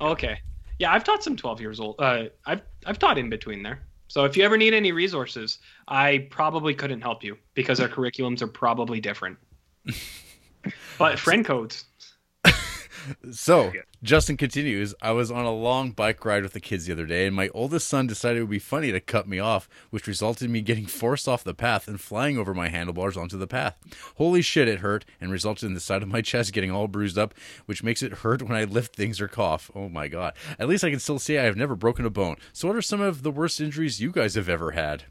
Okay. 0.00 0.38
Yeah, 0.78 0.92
I've 0.92 1.04
taught 1.04 1.22
some 1.22 1.36
12 1.36 1.60
years 1.60 1.78
old. 1.78 1.96
Uh, 1.98 2.24
I've 2.44 2.62
I've 2.86 2.98
taught 2.98 3.16
in 3.18 3.30
between 3.30 3.62
there. 3.62 3.82
So 4.12 4.26
if 4.26 4.36
you 4.36 4.44
ever 4.44 4.58
need 4.58 4.74
any 4.74 4.92
resources, 4.92 5.56
I 5.88 6.26
probably 6.28 6.74
couldn't 6.74 7.00
help 7.00 7.24
you 7.24 7.38
because 7.54 7.80
our 7.80 7.88
curriculums 7.88 8.42
are 8.42 8.46
probably 8.46 9.00
different. 9.00 9.38
but 10.98 11.18
friend 11.18 11.42
codes. 11.42 11.86
So, 13.32 13.72
Justin 14.02 14.36
continues 14.36 14.94
I 15.00 15.12
was 15.12 15.30
on 15.30 15.44
a 15.44 15.52
long 15.52 15.92
bike 15.92 16.24
ride 16.24 16.42
with 16.42 16.52
the 16.52 16.60
kids 16.60 16.86
the 16.86 16.92
other 16.92 17.06
day, 17.06 17.26
and 17.26 17.36
my 17.36 17.48
oldest 17.50 17.88
son 17.88 18.06
decided 18.06 18.38
it 18.38 18.42
would 18.42 18.50
be 18.50 18.58
funny 18.58 18.92
to 18.92 19.00
cut 19.00 19.28
me 19.28 19.38
off, 19.38 19.68
which 19.90 20.06
resulted 20.06 20.46
in 20.46 20.52
me 20.52 20.60
getting 20.60 20.86
forced 20.86 21.28
off 21.28 21.44
the 21.44 21.54
path 21.54 21.88
and 21.88 22.00
flying 22.00 22.36
over 22.36 22.54
my 22.54 22.68
handlebars 22.68 23.16
onto 23.16 23.38
the 23.38 23.46
path. 23.46 23.76
Holy 24.16 24.42
shit, 24.42 24.68
it 24.68 24.80
hurt, 24.80 25.04
and 25.20 25.30
resulted 25.30 25.66
in 25.66 25.74
the 25.74 25.80
side 25.80 26.02
of 26.02 26.08
my 26.08 26.20
chest 26.22 26.52
getting 26.52 26.70
all 26.70 26.88
bruised 26.88 27.18
up, 27.18 27.34
which 27.66 27.82
makes 27.82 28.02
it 28.02 28.12
hurt 28.12 28.42
when 28.42 28.56
I 28.56 28.64
lift 28.64 28.96
things 28.96 29.20
or 29.20 29.28
cough. 29.28 29.70
Oh 29.74 29.88
my 29.88 30.08
god. 30.08 30.34
At 30.58 30.68
least 30.68 30.84
I 30.84 30.90
can 30.90 31.00
still 31.00 31.18
say 31.18 31.38
I 31.38 31.44
have 31.44 31.56
never 31.56 31.76
broken 31.76 32.04
a 32.04 32.10
bone. 32.10 32.36
So, 32.52 32.68
what 32.68 32.76
are 32.76 32.82
some 32.82 33.00
of 33.00 33.22
the 33.22 33.30
worst 33.30 33.60
injuries 33.60 34.00
you 34.00 34.10
guys 34.12 34.34
have 34.34 34.48
ever 34.48 34.72
had? 34.72 35.04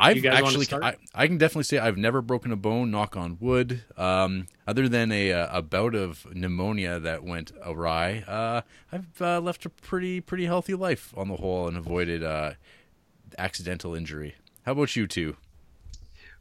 I've 0.00 0.16
You 0.16 0.22
guys 0.22 0.42
wanna 0.42 0.58
actually? 0.60 0.82
I, 0.82 0.96
I 1.14 1.26
can 1.26 1.38
definitely 1.38 1.64
say 1.64 1.78
I've 1.78 1.96
never 1.96 2.20
broken 2.22 2.52
a 2.52 2.56
bone. 2.56 2.90
Knock 2.90 3.16
on 3.16 3.36
wood. 3.40 3.82
Um, 3.96 4.46
other 4.66 4.88
than 4.88 5.10
a 5.12 5.30
a 5.30 5.62
bout 5.62 5.94
of 5.94 6.26
pneumonia 6.34 6.98
that 7.00 7.24
went 7.24 7.52
awry, 7.64 8.24
uh, 8.26 8.62
I've 8.92 9.20
uh, 9.22 9.40
left 9.40 9.66
a 9.66 9.68
pretty 9.70 10.20
pretty 10.20 10.46
healthy 10.46 10.74
life 10.74 11.12
on 11.16 11.28
the 11.28 11.36
whole 11.36 11.68
and 11.68 11.76
avoided 11.76 12.22
uh, 12.22 12.52
accidental 13.36 13.94
injury. 13.94 14.34
How 14.64 14.72
about 14.72 14.94
you 14.96 15.06
two? 15.06 15.36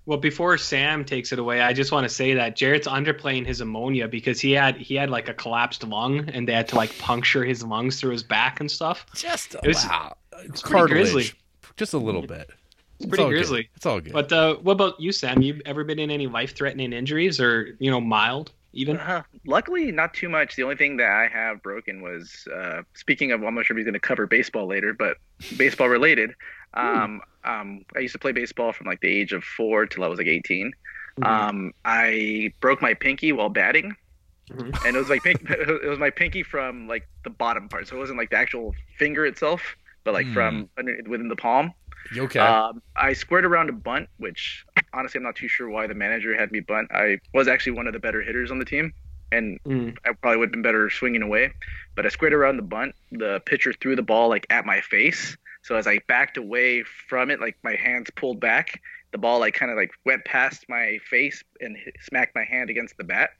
Well, 0.05 0.17
before 0.17 0.57
Sam 0.57 1.03
takes 1.03 1.33
it 1.33 1.39
away, 1.39 1.59
I 1.59 1.73
just 1.73 1.91
want 1.91 2.05
to 2.05 2.09
say 2.09 2.33
that 2.35 2.55
Jarrett's 2.55 2.87
underplaying 2.87 3.45
his 3.45 3.59
pneumonia 3.59 4.07
because 4.07 4.39
he 4.39 4.53
had 4.53 4.77
he 4.77 4.95
had 4.95 5.09
like 5.09 5.27
a 5.27 5.33
collapsed 5.33 5.83
lung 5.83 6.29
and 6.29 6.47
they 6.47 6.53
had 6.53 6.69
to 6.69 6.75
like 6.75 6.97
puncture 6.97 7.43
his 7.43 7.61
lungs 7.61 7.99
through 7.99 8.11
his 8.11 8.23
back 8.23 8.61
and 8.61 8.71
stuff. 8.71 9.05
Just 9.15 9.55
It 9.55 9.67
was- 9.67 9.85
wow, 9.85 10.15
it's 10.45 10.61
grisly. 10.61 11.31
just 11.75 11.93
a 11.93 11.97
little 11.97 12.21
bit. 12.21 12.49
It's 12.99 13.05
pretty 13.07 13.23
all 13.23 13.29
good. 13.29 13.35
grisly. 13.37 13.69
It's 13.75 13.85
all 13.85 13.99
good. 14.01 14.13
But 14.13 14.31
uh, 14.31 14.55
what 14.57 14.73
about 14.73 14.99
you, 14.99 15.11
Sam? 15.11 15.41
You 15.41 15.61
ever 15.65 15.83
been 15.83 15.99
in 15.99 16.09
any 16.09 16.27
life-threatening 16.27 16.93
injuries, 16.93 17.39
or 17.39 17.75
you 17.79 17.91
know, 17.91 18.01
mild 18.01 18.51
even? 18.73 18.97
Uh, 18.97 19.23
luckily, 19.45 19.91
not 19.91 20.13
too 20.13 20.29
much. 20.29 20.55
The 20.55 20.63
only 20.63 20.75
thing 20.77 20.97
that 20.97 21.11
I 21.11 21.27
have 21.27 21.61
broken 21.61 22.01
was 22.01 22.47
uh, 22.53 22.81
speaking 22.95 23.31
of. 23.31 23.43
I'm 23.43 23.53
not 23.55 23.65
sure 23.65 23.75
if 23.75 23.79
he's 23.79 23.85
going 23.85 23.93
to 23.93 23.99
cover 23.99 24.25
baseball 24.25 24.65
later, 24.67 24.93
but 24.93 25.17
baseball 25.57 25.89
related. 25.89 26.33
Um, 26.73 27.21
um, 27.43 27.85
I 27.95 27.99
used 27.99 28.11
to 28.11 28.19
play 28.19 28.33
baseball 28.33 28.71
from 28.73 28.85
like 28.87 28.99
the 28.99 29.07
age 29.07 29.31
of 29.31 29.43
four 29.43 29.87
till 29.87 30.03
I 30.03 30.07
was 30.07 30.19
like 30.19 30.27
18. 30.27 30.73
Mhm. 31.17 31.25
Um, 31.25 31.73
I 31.85 32.51
broke 32.59 32.81
my 32.83 32.93
pinky 32.93 33.31
while 33.31 33.49
batting, 33.49 33.95
Mhm. 34.51 34.85
and 34.85 34.95
it 34.95 34.99
was 34.99 35.09
like 35.09 35.23
pink, 35.23 35.41
it 35.49 35.87
was 35.87 35.97
my 35.97 36.09
pinky 36.11 36.43
from 36.43 36.87
like 36.87 37.07
the 37.23 37.29
bottom 37.31 37.67
part, 37.69 37.87
so 37.87 37.95
it 37.95 37.99
wasn't 37.99 38.19
like 38.19 38.29
the 38.29 38.35
actual 38.35 38.75
finger 38.99 39.25
itself, 39.25 39.75
but 40.07 40.13
like 40.13 40.27
from 40.27 40.69
under, 40.77 40.97
within 41.05 41.27
the 41.27 41.35
palm. 41.35 41.73
Okay. 42.17 42.39
Um, 42.39 42.81
I 42.95 43.11
squared 43.11 43.43
around 43.43 43.67
a 43.67 43.73
bunt, 43.73 44.07
which 44.19 44.63
honestly 44.93 45.19
I'm 45.19 45.23
not 45.23 45.35
too 45.35 45.49
sure 45.49 45.69
why 45.69 45.85
the 45.85 45.93
manager 45.93 46.33
had 46.33 46.49
me 46.49 46.61
bunt. 46.61 46.89
I 46.93 47.19
was 47.33 47.49
actually 47.49 47.73
one 47.73 47.87
of 47.87 47.93
the 47.93 47.99
better 47.99 48.21
hitters 48.21 48.49
on 48.49 48.57
the 48.57 48.63
team, 48.63 48.93
and 49.33 49.59
Mm. 49.65 49.97
I 50.05 50.13
probably 50.13 50.37
would 50.37 50.45
have 50.47 50.51
been 50.53 50.61
better 50.61 50.89
swinging 50.89 51.21
away. 51.21 51.51
But 51.95 52.05
I 52.05 52.09
squared 52.09 52.33
around 52.33 52.55
the 52.55 52.63
bunt. 52.63 52.95
The 53.11 53.41
pitcher 53.45 53.73
threw 53.73 53.97
the 53.97 54.01
ball 54.01 54.29
like 54.29 54.47
at 54.49 54.65
my 54.65 54.79
face. 54.79 55.35
So 55.63 55.75
as 55.75 55.87
I 55.87 55.99
backed 56.07 56.37
away 56.37 56.83
from 56.83 57.29
it, 57.29 57.41
like 57.41 57.57
my 57.63 57.75
hands 57.75 58.09
pulled 58.15 58.39
back, 58.39 58.81
the 59.11 59.17
ball 59.17 59.41
like 59.41 59.55
kind 59.55 59.69
of 59.69 59.75
like 59.75 59.91
went 60.05 60.23
past 60.23 60.63
my 60.69 60.99
face 61.09 61.43
and 61.59 61.75
hit, 61.75 61.97
smacked 62.01 62.33
my 62.33 62.45
hand 62.45 62.69
against 62.69 62.95
the 62.95 63.03
bat. 63.03 63.31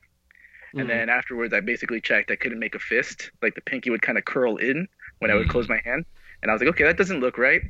Mhm. 0.74 0.82
And 0.82 0.90
then 0.90 1.08
afterwards, 1.08 1.54
I 1.54 1.62
basically 1.62 2.02
checked. 2.02 2.30
I 2.30 2.36
couldn't 2.36 2.60
make 2.60 2.76
a 2.76 2.80
fist. 2.80 3.32
Like 3.42 3.56
the 3.56 3.62
pinky 3.62 3.90
would 3.90 4.02
kind 4.02 4.18
of 4.18 4.26
curl 4.26 4.58
in 4.58 4.90
when 5.20 5.32
I 5.32 5.36
would 5.36 5.48
Mm. 5.48 5.52
close 5.52 5.70
my 5.70 5.82
hand. 5.86 6.04
And 6.42 6.52
I 6.52 6.54
was 6.54 6.62
like, 6.62 6.70
okay, 6.70 6.84
that 6.84 6.98
doesn't 6.98 7.20
look 7.20 7.38
right. 7.38 7.62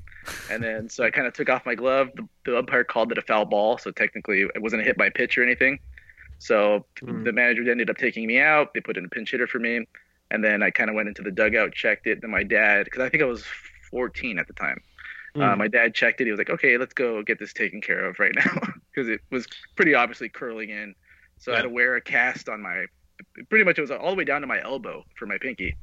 And 0.51 0.61
then 0.61 0.89
so 0.89 1.03
I 1.03 1.09
kind 1.09 1.26
of 1.26 1.34
took 1.34 1.49
off 1.49 1.65
my 1.65 1.76
glove. 1.76 2.09
The, 2.15 2.28
the 2.45 2.57
umpire 2.59 2.84
called 2.84 3.11
it 3.11 3.18
a 3.18 3.22
foul 3.22 3.45
ball, 3.45 3.78
so 3.78 3.91
technically 3.91 4.41
it 4.41 4.61
wasn't 4.61 4.82
a 4.82 4.86
hit 4.86 4.97
by 4.97 5.05
a 5.07 5.11
pitch 5.11 5.38
or 5.38 5.43
anything. 5.43 5.80
So 6.39 6.86
Mm. 7.01 7.24
the 7.24 7.32
manager 7.32 7.70
ended 7.70 7.89
up 7.89 7.97
taking 7.97 8.28
me 8.28 8.39
out. 8.39 8.74
They 8.74 8.80
put 8.82 8.97
in 8.97 9.05
a 9.05 9.09
pinch 9.09 9.32
hitter 9.32 9.47
for 9.47 9.59
me, 9.59 9.86
and 10.32 10.43
then 10.43 10.61
I 10.63 10.70
kind 10.72 10.89
of 10.89 10.95
went 10.95 11.07
into 11.07 11.22
the 11.24 11.32
dugout, 11.32 11.74
checked 11.74 12.07
it. 12.07 12.22
Then 12.22 12.30
my 12.32 12.43
dad, 12.43 12.86
because 12.86 13.01
I 13.01 13.09
think 13.09 13.24
I 13.24 13.26
was 13.26 13.45
14 13.91 14.38
at 14.39 14.47
the 14.47 14.53
time, 14.53 14.82
uh, 15.36 15.39
Mm. 15.39 15.57
my 15.57 15.68
dad 15.68 15.93
checked 15.95 16.20
it. 16.22 16.26
He 16.26 16.32
was 16.32 16.38
like, 16.38 16.49
okay, 16.49 16.78
let's 16.78 16.93
go 16.93 17.24
get 17.24 17.39
this 17.39 17.53
taken 17.53 17.80
care 17.82 18.05
of 18.05 18.20
right 18.20 18.34
now, 18.36 18.59
because 18.93 19.07
it 19.09 19.22
was 19.32 19.47
pretty 19.76 19.93
obviously 19.95 20.30
curling 20.30 20.70
in. 20.72 20.93
So 21.39 21.53
I 21.53 21.57
had 21.57 21.61
to 21.63 21.70
wear 21.70 21.95
a 21.95 22.01
cast 22.01 22.49
on 22.49 22.61
my. 22.61 22.86
Pretty 23.49 23.63
much, 23.63 23.78
it 23.78 23.82
was 23.82 23.91
all 23.91 24.09
the 24.11 24.15
way 24.15 24.24
down 24.26 24.41
to 24.41 24.47
my 24.47 24.61
elbow 24.61 25.03
for 25.15 25.26
my 25.26 25.38
pinky. 25.39 25.76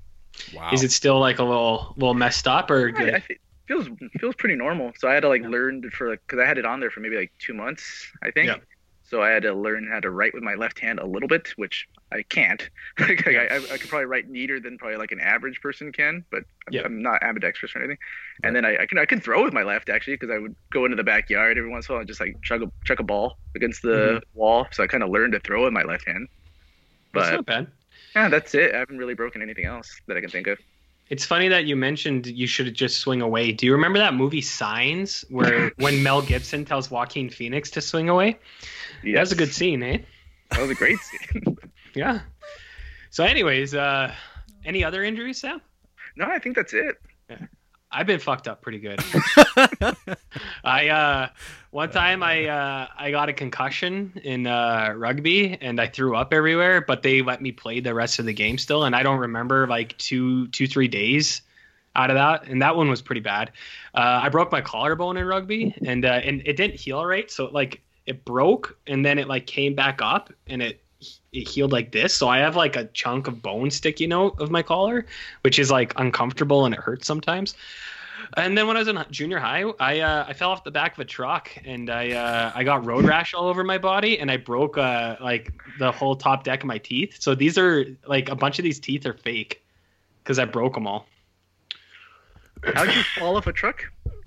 Wow. 0.55 0.71
Is 0.73 0.83
it 0.83 0.93
still 0.93 1.19
like 1.21 1.39
a 1.39 1.45
little 1.45 1.95
little 1.97 2.15
messed 2.15 2.47
up 2.49 2.71
or 2.71 2.91
good? 2.91 3.15
I 3.15 3.21
think 3.21 3.41
feels 3.69 3.89
feels 4.21 4.35
pretty 4.37 4.57
normal. 4.57 4.93
So 4.99 5.09
I 5.09 5.15
had 5.15 5.21
to 5.21 5.29
like 5.29 5.43
learn 5.43 5.83
to- 5.83 5.91
for 5.91 6.11
like 6.11 6.21
because 6.27 6.43
I 6.43 6.47
had 6.47 6.59
it 6.59 6.67
on 6.67 6.81
there 6.81 6.91
for 6.91 7.01
maybe 7.01 7.17
like 7.17 7.33
two 7.39 7.55
months, 7.55 8.11
I 8.23 8.31
think. 8.31 8.49
Yeah. 8.49 8.57
So 9.07 9.23
I 9.23 9.31
had 9.31 9.43
to 9.43 9.53
learn 9.55 9.87
how 9.87 10.01
to 10.01 10.11
write 10.11 10.33
with 10.35 10.43
my 10.43 10.55
left 10.55 10.79
hand 10.79 10.99
a 10.99 11.07
little 11.07 11.29
bit, 11.29 11.49
which 11.57 11.87
I 12.11 12.23
can't. 12.23 12.69
like, 12.99 13.27
I, 13.27 13.47
I, 13.47 13.57
I 13.57 13.79
could 13.79 13.89
probably 13.91 14.07
write 14.07 14.29
neater 14.29 14.59
than 14.61 14.79
probably 14.79 14.97
like 14.97 15.13
an 15.13 15.21
average 15.21 15.61
person 15.61 15.93
can, 15.93 16.25
but 16.31 16.43
I'm, 16.67 16.73
Yeah. 16.73 16.83
I'm 16.85 17.03
not 17.03 17.23
ambidextrous 17.23 17.77
or 17.77 17.81
anything. 17.81 17.99
And 18.43 18.57
then 18.57 18.65
I, 18.65 18.79
I 18.83 18.87
can 18.87 18.99
I 18.99 19.05
can 19.05 19.21
throw 19.21 19.45
with 19.45 19.53
my 19.53 19.63
left 19.63 19.89
actually 19.91 20.15
because 20.15 20.31
I 20.31 20.39
would 20.39 20.57
go 20.73 20.85
into 20.87 20.97
the 20.97 21.05
backyard 21.05 21.59
every 21.59 21.71
once 21.71 21.89
in 21.89 21.93
a 21.93 21.95
while 21.97 22.01
and 22.01 22.09
just 22.09 22.21
like 22.21 22.41
chuck 22.43 22.63
a 22.63 22.73
chuck 22.85 22.99
a 22.99 23.03
ball 23.05 23.39
against 23.55 23.83
the 23.83 24.23
Mm-hmm. 24.25 24.39
wall. 24.39 24.67
So 24.73 24.83
I 24.83 24.87
kind 24.87 25.03
of 25.03 25.11
learned 25.11 25.35
to 25.35 25.41
throw 25.41 25.65
with 25.65 25.73
my 25.73 25.83
left 25.83 26.07
hand. 26.07 26.29
But 27.13 27.21
That's 27.21 27.31
But 27.31 27.37
not 27.37 27.47
bad. 27.47 27.67
Yeah, 28.15 28.29
that's 28.29 28.55
it. 28.55 28.75
I 28.75 28.79
haven't 28.79 28.99
really 28.99 29.15
broken 29.15 29.43
anything 29.43 29.65
else 29.65 30.01
that 30.07 30.17
I 30.17 30.21
can 30.21 30.31
think 30.31 30.47
of. 30.47 30.59
It's 31.11 31.25
funny 31.27 31.49
that 31.49 31.67
you 31.67 31.77
mentioned 31.77 32.27
you 32.27 32.47
should 32.47 32.73
just 32.75 33.01
swing 33.01 33.21
away. 33.21 33.53
Do 33.53 33.67
you 33.67 33.73
remember 33.73 33.99
that 33.99 34.15
movie 34.15 34.41
Signs, 34.41 35.25
where 35.29 35.71
when 35.77 36.03
Mel 36.03 36.23
Gibson 36.23 36.65
tells 36.65 36.91
Joaquin 36.91 37.29
Phoenix 37.29 37.71
to 37.73 37.81
swing 37.81 38.09
away? 38.09 38.39
That 39.03 39.21
was 39.21 39.33
a 39.33 39.37
good 39.37 39.53
scene, 39.53 39.83
eh? 39.83 39.99
That 40.51 40.61
was 40.61 40.71
a 40.71 40.75
great 40.75 40.99
scene. 40.99 41.59
Yeah. 41.97 42.23
So, 43.11 43.23
anyways, 43.23 43.73
uh, 43.73 44.13
any 44.65 44.83
other 44.83 45.05
injuries, 45.05 45.41
Sam? 45.41 45.61
no, 46.17 46.27
I 46.27 46.41
think 46.41 46.57
that's 46.57 46.75
it. 46.75 46.97
I've 47.95 48.07
been 48.07 48.19
fucked 48.19 48.49
up 48.49 48.61
pretty 48.61 48.81
good. 48.81 49.01
I 50.65 50.89
uh, 50.89 51.29
one 51.71 51.91
time 51.91 52.25
I 52.25 52.47
uh, 52.47 52.89
I 52.99 53.13
got 53.13 53.29
a 53.29 53.33
concussion 53.33 54.13
in 54.25 54.49
uh, 54.49 54.93
rugby 54.97 55.57
and 55.61 55.81
I 55.81 55.87
threw 55.87 56.17
up 56.17 56.35
everywhere, 56.35 56.81
but 56.81 57.03
they 57.03 57.23
let 57.23 57.41
me 57.41 57.53
play 57.53 57.79
the 57.79 57.95
rest 57.95 58.19
of 58.19 58.27
the 58.27 58.33
game 58.33 58.59
still, 58.59 58.85
and 58.85 58.97
I 58.97 59.05
don't 59.05 59.21
remember 59.21 59.69
like 59.69 59.97
two 59.99 60.49
two 60.49 60.67
three 60.67 60.89
days 60.89 61.43
out 61.95 62.11
of 62.11 62.17
that, 62.17 62.49
and 62.49 62.61
that 62.63 62.77
one 62.77 62.91
was 62.91 63.01
pretty 63.01 63.21
bad. 63.21 63.53
Uh, 63.95 64.21
I 64.25 64.29
broke 64.29 64.51
my 64.51 64.61
collarbone 64.61 65.17
in 65.17 65.25
rugby, 65.25 65.75
and 65.87 66.05
uh, 66.05 66.21
and 66.25 66.43
it 66.45 66.57
didn't 66.57 66.81
heal 66.81 67.05
right, 67.07 67.31
so 67.31 67.47
like 67.47 67.81
it 68.07 68.25
broke, 68.25 68.77
and 68.89 69.07
then 69.07 69.19
it 69.19 69.29
like 69.29 69.47
came 69.47 69.75
back 69.75 70.01
up, 70.03 70.33
and 70.49 70.61
it 70.61 70.84
it 71.35 71.49
healed 71.49 71.73
like 71.73 71.93
this. 71.93 72.15
So 72.15 72.29
I 72.29 72.39
have 72.39 72.57
like 72.57 72.77
a 72.77 72.85
chunk 72.87 73.27
of 73.27 73.43
bone 73.43 73.71
sticking 73.71 74.13
out 74.13 74.41
of 74.41 74.51
my 74.51 74.63
collar, 74.63 75.05
which 75.43 75.59
is 75.59 75.71
like 75.71 75.93
uncomfortable 75.99 76.65
and 76.65 76.75
it 76.75 76.81
hurts 76.81 77.07
sometimes. 77.07 77.55
And 78.37 78.57
then 78.57 78.67
when 78.67 78.77
I 78.77 78.81
was 78.81 78.89
in 78.89 78.99
junior 79.11 79.39
high, 79.39 79.65
I 79.79 80.01
uh, 80.01 80.25
I 80.27 80.33
fell 80.33 80.51
off 80.51 80.65
the 80.65 80.71
back 80.71 80.95
of 80.95 80.99
a 81.01 81.05
truck 81.05 81.51
and 81.65 81.91
I 81.91 82.13
uh, 82.13 82.53
I 82.55 82.65
got 82.65 82.85
road 82.85 83.05
rash 83.05 83.35
all 83.35 83.49
over 83.49 83.63
my 83.63 83.79
body 83.79 84.19
and 84.19 84.31
I 84.31 84.39
broke 84.39 84.79
uh, 84.79 85.17
like 85.21 85.53
the 85.79 85.93
whole 85.93 86.17
top 86.17 86.45
deck 86.45 86.63
of 86.63 86.67
my 86.67 86.79
teeth. 86.79 87.17
So 87.21 87.35
these 87.35 87.59
are 87.59 87.85
like 88.07 88.29
a 88.29 88.35
bunch 88.35 88.59
of 88.59 88.63
these 88.63 88.81
teeth 88.81 89.07
are 89.07 89.15
fake 89.15 89.63
because 90.23 90.39
I 90.39 90.47
broke 90.47 90.75
them 90.75 90.87
all. 90.87 91.07
How'd 92.75 92.95
you 92.95 93.03
fall 93.19 93.37
off 93.37 93.47
a 93.47 93.53
truck? 93.53 93.85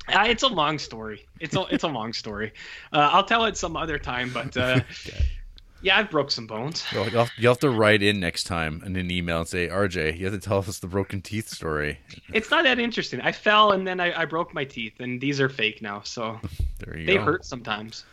Uh, 0.08 0.26
it's 0.28 0.44
a 0.44 0.48
long 0.48 0.78
story. 0.80 1.26
It's 1.40 1.56
a 1.56 1.66
it's 1.72 1.84
a 1.84 1.88
long 1.88 2.14
story. 2.14 2.54
Uh, 2.94 3.10
I'll 3.12 3.26
tell 3.26 3.46
it 3.46 3.58
some 3.58 3.76
other 3.76 3.98
time. 3.98 4.32
But 4.32 4.56
uh, 4.56 4.82
yeah, 5.82 5.98
I 5.98 6.04
broke 6.04 6.32
some 6.32 6.48
bones. 6.48 6.86
You'll 6.92 7.04
have, 7.06 7.32
you'll 7.38 7.52
have 7.54 7.60
to 7.60 7.70
write 7.70 8.02
in 8.02 8.20
next 8.20 8.46
time 8.46 8.82
in 8.86 8.96
an 8.96 9.12
email 9.12 9.40
and 9.40 9.48
say, 9.48 9.68
RJ, 9.68 10.18
you 10.18 10.26
have 10.26 10.34
to 10.34 10.40
tell 10.40 10.58
us 10.60 10.80
the 10.80 10.88
broken 10.88 11.22
teeth 11.22 11.50
story. 11.50 12.00
It's 12.34 12.50
not 12.50 12.64
that 12.64 12.80
interesting. 12.80 13.22
I 13.22 13.32
fell 13.32 13.72
and 13.72 13.88
then 13.88 14.00
I, 14.00 14.22
I 14.22 14.26
broke 14.26 14.54
my 14.54 14.64
teeth, 14.66 15.00
and 15.00 15.22
these 15.22 15.40
are 15.40 15.50
fake 15.50 15.82
now. 15.82 16.02
So 16.04 16.40
There 16.80 16.98
you 16.98 17.06
they 17.06 17.16
go. 17.18 17.24
hurt 17.26 17.46
sometimes. 17.46 18.06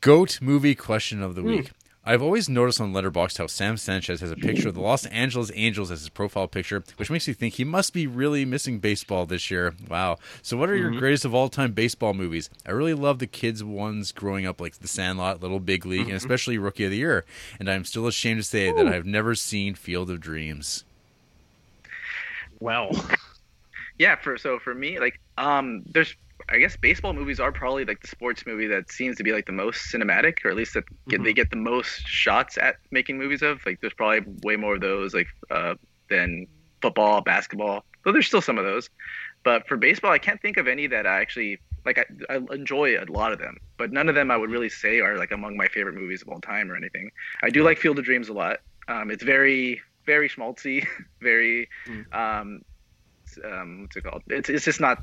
Goat 0.00 0.40
movie 0.40 0.74
question 0.74 1.22
of 1.22 1.34
the 1.34 1.42
Hmm. 1.42 1.48
week. 1.48 1.70
I've 2.10 2.22
always 2.22 2.48
noticed 2.48 2.80
on 2.80 2.92
Letterboxd 2.92 3.38
how 3.38 3.46
Sam 3.46 3.76
Sanchez 3.76 4.20
has 4.20 4.32
a 4.32 4.36
picture 4.36 4.68
of 4.68 4.74
the 4.74 4.80
Los 4.80 5.06
Angeles 5.06 5.52
Angels 5.54 5.92
as 5.92 6.00
his 6.00 6.08
profile 6.08 6.48
picture, 6.48 6.82
which 6.96 7.08
makes 7.08 7.28
me 7.28 7.34
think 7.34 7.54
he 7.54 7.62
must 7.64 7.92
be 7.92 8.08
really 8.08 8.44
missing 8.44 8.80
baseball 8.80 9.26
this 9.26 9.48
year. 9.48 9.74
Wow. 9.88 10.18
So, 10.42 10.56
what 10.56 10.68
are 10.70 10.74
your 10.76 10.90
Mm-hmm. 10.90 10.98
greatest 10.98 11.24
of 11.24 11.34
all 11.36 11.48
time 11.48 11.70
baseball 11.70 12.12
movies? 12.12 12.50
I 12.66 12.72
really 12.72 12.94
love 12.94 13.20
the 13.20 13.28
kids' 13.28 13.62
ones 13.62 14.10
growing 14.10 14.44
up, 14.44 14.60
like 14.60 14.74
The 14.80 14.88
Sandlot, 14.88 15.40
Little 15.40 15.60
Big 15.60 15.86
League, 15.86 16.00
Mm-hmm. 16.00 16.08
and 16.10 16.16
especially 16.16 16.58
Rookie 16.58 16.84
of 16.84 16.90
the 16.90 16.96
Year. 16.96 17.24
And 17.60 17.70
I'm 17.70 17.84
still 17.84 18.08
ashamed 18.08 18.40
to 18.40 18.44
say 18.44 18.72
that 18.72 18.88
I've 18.88 19.06
never 19.06 19.36
seen 19.36 19.76
Field 19.76 20.10
of 20.10 20.18
Dreams. 20.20 20.82
Well, 22.58 22.90
Yeah, 23.98 24.16
for 24.16 24.36
so 24.36 24.58
for 24.58 24.74
me, 24.74 24.98
like, 24.98 25.20
um, 25.38 25.82
there's, 25.86 26.14
I 26.48 26.58
guess 26.58 26.76
baseball 26.76 27.12
movies 27.12 27.38
are 27.40 27.52
probably 27.52 27.84
like 27.84 28.00
the 28.00 28.08
sports 28.08 28.44
movie 28.46 28.66
that 28.68 28.90
seems 28.90 29.16
to 29.16 29.22
be 29.22 29.32
like 29.32 29.46
the 29.46 29.52
most 29.52 29.92
cinematic, 29.92 30.44
or 30.44 30.50
at 30.50 30.56
least 30.56 30.74
that 30.74 30.84
get, 31.08 31.20
Mhm. 31.20 31.24
they 31.24 31.32
get 31.32 31.50
the 31.50 31.56
most 31.56 32.06
shots 32.06 32.56
at 32.58 32.76
making 32.90 33.18
movies 33.18 33.42
of. 33.42 33.64
Like, 33.66 33.80
there's 33.80 33.92
probably 33.94 34.20
way 34.42 34.56
more 34.56 34.74
of 34.74 34.80
those, 34.80 35.14
like, 35.14 35.28
uh, 35.50 35.74
than 36.08 36.46
football, 36.82 37.20
basketball. 37.20 37.84
Though 38.04 38.12
there's 38.12 38.26
still 38.26 38.40
some 38.40 38.58
of 38.58 38.64
those. 38.64 38.88
But 39.42 39.66
for 39.68 39.76
baseball, 39.76 40.10
I 40.12 40.18
can't 40.18 40.40
think 40.40 40.56
of 40.56 40.66
any 40.68 40.86
that 40.88 41.06
I 41.06 41.20
actually 41.20 41.58
like. 41.84 41.98
I, 41.98 42.04
I 42.34 42.36
enjoy 42.54 42.98
a 42.98 43.04
lot 43.10 43.32
of 43.32 43.38
them, 43.38 43.56
but 43.78 43.90
none 43.92 44.08
of 44.08 44.14
them 44.14 44.30
I 44.30 44.36
would 44.36 44.50
really 44.50 44.68
say 44.68 45.00
are 45.00 45.16
like 45.16 45.30
among 45.32 45.56
my 45.56 45.66
favorite 45.68 45.94
movies 45.94 46.20
of 46.22 46.28
all 46.28 46.40
time 46.40 46.70
or 46.70 46.76
anything. 46.76 47.10
I 47.42 47.48
do 47.50 47.62
like 47.62 47.78
Field 47.78 47.98
of 47.98 48.04
Dreams 48.04 48.28
a 48.28 48.34
lot. 48.34 48.58
Um, 48.88 49.10
it's 49.10 49.22
very 49.22 49.80
very 50.06 50.28
schmaltzy, 50.28 50.86
very 51.22 51.68
Mm. 51.86 52.14
um, 52.14 52.62
um, 53.44 53.82
what's 53.82 53.96
it 53.96 54.04
called? 54.04 54.22
It's 54.28 54.48
it's 54.50 54.64
just 54.64 54.80
not 54.80 55.02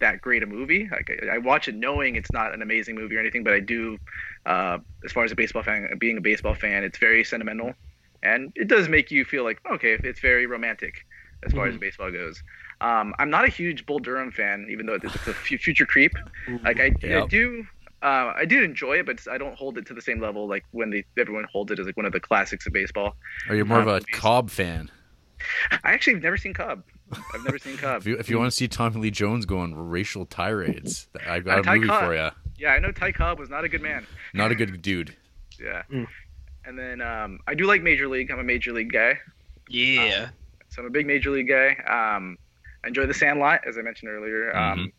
that 0.00 0.20
great 0.20 0.42
a 0.42 0.46
movie. 0.46 0.88
Like 0.90 1.10
I, 1.22 1.34
I 1.36 1.38
watch 1.38 1.68
it 1.68 1.74
knowing 1.74 2.16
it's 2.16 2.32
not 2.32 2.54
an 2.54 2.62
amazing 2.62 2.96
movie 2.96 3.16
or 3.16 3.20
anything, 3.20 3.44
but 3.44 3.52
I 3.54 3.60
do, 3.60 3.98
uh, 4.46 4.78
as 5.04 5.12
far 5.12 5.24
as 5.24 5.32
a 5.32 5.36
baseball 5.36 5.62
fan, 5.62 5.88
being 5.98 6.18
a 6.18 6.20
baseball 6.22 6.54
fan, 6.54 6.84
it's 6.84 6.98
very 6.98 7.24
sentimental, 7.24 7.72
and 8.22 8.52
it 8.56 8.68
does 8.68 8.88
make 8.88 9.10
you 9.10 9.24
feel 9.24 9.44
like 9.44 9.58
okay, 9.70 9.98
it's 10.02 10.20
very 10.20 10.46
romantic 10.46 10.94
as 11.44 11.52
far 11.52 11.66
as 11.68 11.76
Mhm. 11.76 11.80
baseball 11.80 12.10
goes. 12.10 12.42
Um, 12.80 13.14
I'm 13.18 13.30
not 13.30 13.44
a 13.44 13.48
huge 13.48 13.86
Bull 13.86 13.98
Durham 14.00 14.32
fan, 14.32 14.66
even 14.70 14.86
though 14.86 14.94
it's 15.02 15.26
a 15.26 15.34
future 15.34 15.86
creep. 15.86 16.12
Like 16.64 16.80
I, 16.80 16.92
I 17.16 17.20
do. 17.20 17.64
Uh, 18.00 18.32
I 18.36 18.44
did 18.44 18.62
enjoy 18.62 18.98
it, 19.00 19.06
but 19.06 19.20
I 19.28 19.38
don't 19.38 19.56
hold 19.56 19.76
it 19.76 19.86
to 19.86 19.94
the 19.94 20.00
same 20.02 20.20
level 20.20 20.48
like 20.48 20.64
when 20.70 20.90
they, 20.90 21.04
everyone 21.18 21.46
holds 21.52 21.72
it 21.72 21.80
as 21.80 21.86
like 21.86 21.96
one 21.96 22.06
of 22.06 22.12
the 22.12 22.20
classics 22.20 22.66
of 22.66 22.72
baseball. 22.72 23.16
Are 23.48 23.54
you're 23.56 23.64
more 23.64 23.80
of 23.80 23.86
Uh, 23.86 23.88
a 23.88 24.00
movies. 24.00 24.06
Cobb 24.12 24.50
fan. 24.50 24.90
I 25.84 25.92
actually 25.92 26.14
have 26.14 26.22
never 26.22 26.36
seen 26.36 26.54
Cobb. 26.54 26.82
I've 27.12 27.44
never 27.44 27.58
seen 27.58 27.76
Cobb. 27.76 28.02
If 28.02 28.06
you, 28.06 28.18
if 28.18 28.28
you 28.28 28.38
want 28.38 28.50
to 28.50 28.56
see 28.56 28.68
Tommy 28.68 28.96
Lee 29.00 29.10
Jones 29.10 29.46
go 29.46 29.58
on 29.58 29.74
racial 29.74 30.26
tirades, 30.26 31.08
I've 31.26 31.44
got 31.44 31.58
Uh, 31.58 31.60
a 31.60 31.64
Ty 31.64 31.74
movie 31.76 31.86
Cobb. 31.88 32.04
for 32.04 32.14
you. 32.14 32.30
Yeah, 32.58 32.70
I 32.72 32.78
know 32.80 32.90
Ty 32.92 33.12
Cobb 33.12 33.38
was 33.38 33.48
not 33.48 33.64
a 33.64 33.68
good 33.68 33.82
man. 33.82 34.06
Not 34.34 34.50
a 34.50 34.54
good 34.54 34.82
dude. 34.82 35.14
Yeah. 35.60 35.82
Mm. 35.92 36.06
And 36.64 36.78
then 36.78 37.00
um, 37.00 37.38
I 37.46 37.54
do 37.54 37.66
like 37.66 37.82
Major 37.82 38.08
League. 38.08 38.30
I'm 38.30 38.38
a 38.40 38.44
Major 38.44 38.72
League 38.72 38.92
guy, 38.92 39.18
Yeah. 39.68 40.28
so 40.68 40.82
I'm 40.82 40.86
a 40.86 40.90
big 40.90 41.06
Major 41.06 41.30
League 41.30 41.48
guy. 41.48 41.68
Um, 42.16 42.36
I 42.84 42.88
enjoy 42.88 43.06
The 43.06 43.14
Sandlot, 43.14 43.60
as 43.66 43.78
I 43.78 43.82
mentioned 43.82 44.10
earlier. 44.10 44.52
Mm-hmm. 44.54 44.80
Um, 44.80 44.92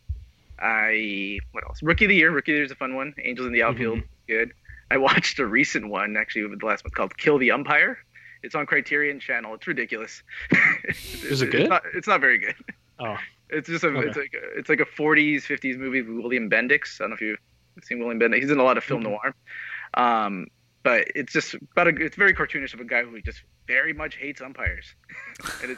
I 0.61 1.39
what 1.51 1.63
else? 1.65 1.81
Rookie 1.81 2.05
of 2.05 2.09
the 2.09 2.15
Year. 2.15 2.31
Rookie 2.31 2.51
of 2.51 2.55
the 2.55 2.57
Year 2.57 2.63
is 2.65 2.71
a 2.71 2.75
fun 2.75 2.95
one. 2.95 3.13
Angels 3.23 3.47
in 3.47 3.53
the 3.53 3.63
Outfield, 3.63 4.01
good. 4.27 4.51
I 4.91 4.97
watched 4.97 5.39
a 5.39 5.45
recent 5.45 5.87
one 5.87 6.17
actually 6.17 6.45
with 6.45 6.59
the 6.59 6.65
last 6.65 6.83
one 6.83 6.91
called 6.91 7.15
Kill 7.17 7.37
the 7.37 7.51
Umpire. 7.51 7.99
It's 8.43 8.55
on 8.55 8.65
Criterion 8.65 9.19
Channel. 9.19 9.53
It's 9.55 9.67
ridiculous. 9.67 10.23
Is 10.87 11.41
it 11.41 11.47
It's 11.47 11.51
good? 11.55 11.69
not, 11.69 11.83
it's 11.93 12.07
not 12.07 12.21
very 12.21 12.37
good. 12.37 12.55
Oh. 12.99 13.17
It's 13.51 13.67
just 13.67 13.83
a 13.83 13.87
Okay. 13.87 14.07
it's 14.07 14.15
like 14.15 14.33
a, 14.35 14.59
it's 14.59 14.69
like 14.69 14.79
a 14.79 14.85
40s 14.85 15.37
50s 15.41 15.75
movie 15.79 16.03
with 16.03 16.23
William 16.23 16.51
Bendix. 16.51 17.01
I 17.01 17.05
don't 17.05 17.09
know 17.09 17.15
if 17.15 17.21
you've 17.21 17.39
seen 17.83 17.97
William 17.97 18.19
Bendix. 18.19 18.41
He's 18.41 18.51
in 18.51 18.59
a 18.59 18.63
lot 18.63 18.77
of 18.77 18.83
film 18.83 19.01
Mhm. 19.01 19.05
noir. 19.05 19.35
Um, 19.95 20.47
but 20.83 21.07
it's 21.15 21.33
just 21.33 21.55
about 21.55 21.87
a 21.87 21.95
it's 21.95 22.15
very 22.15 22.31
cartoonish 22.35 22.75
of 22.75 22.79
a 22.79 22.83
guy 22.83 23.01
who 23.03 23.19
just 23.23 23.41
very 23.67 23.91
much 23.91 24.17
hates 24.17 24.39
umpires. 24.39 24.93
and 25.63 25.71
it, 25.71 25.77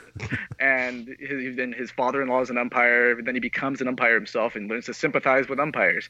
and 0.60 1.16
his, 1.18 1.56
then 1.56 1.72
his 1.72 1.92
father-in-law 1.92 2.42
is 2.42 2.50
an 2.50 2.58
umpire. 2.58 3.22
Then 3.22 3.36
he 3.36 3.40
becomes 3.40 3.80
an 3.80 3.88
umpire 3.88 4.16
himself 4.16 4.58
and 4.58 4.70
learns 4.70 4.88
to 4.88 4.94
sympathize 4.94 5.48
with 5.48 5.58
umpires. 5.60 6.10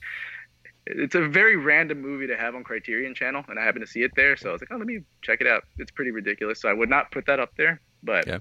It's 0.93 1.15
a 1.15 1.27
very 1.27 1.55
random 1.55 2.01
movie 2.01 2.27
to 2.27 2.35
have 2.37 2.53
on 2.55 2.63
Criterion 2.63 3.15
Channel, 3.15 3.43
and 3.47 3.57
I 3.59 3.63
happened 3.63 3.85
to 3.85 3.91
see 3.91 4.03
it 4.03 4.11
there, 4.15 4.35
so 4.35 4.49
I 4.49 4.51
was 4.53 4.61
like, 4.61 4.71
"Oh, 4.71 4.77
let 4.77 4.85
me 4.87 4.99
check 5.21 5.39
it 5.41 5.47
out." 5.47 5.63
It's 5.77 5.91
pretty 5.91 6.11
ridiculous, 6.11 6.59
so 6.61 6.69
I 6.69 6.73
would 6.73 6.89
not 6.89 7.11
put 7.11 7.25
that 7.27 7.39
up 7.39 7.51
there. 7.57 7.79
But 8.03 8.27
Yeah. 8.27 8.39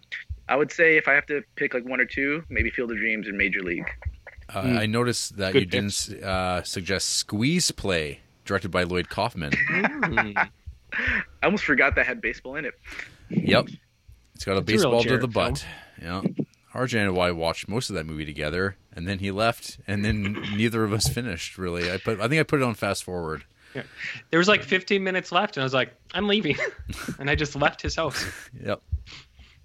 I 0.48 0.56
would 0.56 0.72
say 0.72 0.96
if 0.96 1.06
I 1.06 1.12
have 1.14 1.26
to 1.26 1.42
pick 1.56 1.74
like 1.74 1.84
one 1.84 2.00
or 2.00 2.04
two, 2.06 2.42
maybe 2.48 2.70
Field 2.70 2.90
of 2.90 2.96
Dreams 2.96 3.28
and 3.28 3.36
Major 3.38 3.62
League. 3.62 3.88
Uh, 4.48 4.62
Mm. 4.64 4.78
I 4.78 4.86
noticed 4.86 5.36
that 5.36 5.52
Good 5.52 5.60
you 5.62 5.66
didn't 5.66 6.24
uh, 6.24 6.62
suggest 6.64 7.10
Squeeze 7.10 7.70
Play, 7.70 8.20
directed 8.44 8.70
by 8.70 8.82
Lloyd 8.82 9.08
Kaufman. 9.08 9.52
Mm. 9.52 10.36
I 10.92 11.44
almost 11.44 11.64
forgot 11.64 11.94
that 11.94 12.06
had 12.06 12.20
baseball 12.20 12.56
in 12.56 12.64
it. 12.64 12.74
Yep. 13.28 13.68
It's 14.34 14.44
got 14.44 14.52
a 14.52 14.58
It's 14.58 14.62
a 14.62 14.72
baseball 14.72 15.04
to 15.04 15.18
the 15.18 15.28
butt. 15.28 15.64
Yeah. 16.02 16.22
RJ 16.74 17.08
and 17.08 17.18
I 17.18 17.32
watched 17.32 17.68
most 17.68 17.90
of 17.90 17.96
that 17.96 18.06
movie 18.06 18.24
together, 18.24 18.76
and 18.92 19.08
then 19.08 19.18
he 19.18 19.30
left, 19.30 19.78
and 19.86 20.04
then 20.04 20.32
neither 20.56 20.84
of 20.84 20.92
us 20.92 21.08
finished. 21.08 21.58
Really, 21.58 21.90
I 21.90 21.96
put. 21.98 22.20
I 22.20 22.28
think 22.28 22.40
I 22.40 22.42
put 22.44 22.60
it 22.60 22.64
on 22.64 22.74
fast 22.74 23.04
forward. 23.04 23.44
There 24.30 24.38
was 24.38 24.48
like 24.48 24.62
15 24.62 25.02
minutes 25.02 25.30
left, 25.30 25.56
and 25.56 25.62
I 25.62 25.64
was 25.64 25.74
like, 25.74 25.94
I'm 26.12 26.26
leaving. 26.26 26.56
and 27.18 27.30
I 27.30 27.34
just 27.34 27.54
left 27.54 27.80
his 27.82 27.94
house. 27.94 28.24
Yep. 28.64 28.82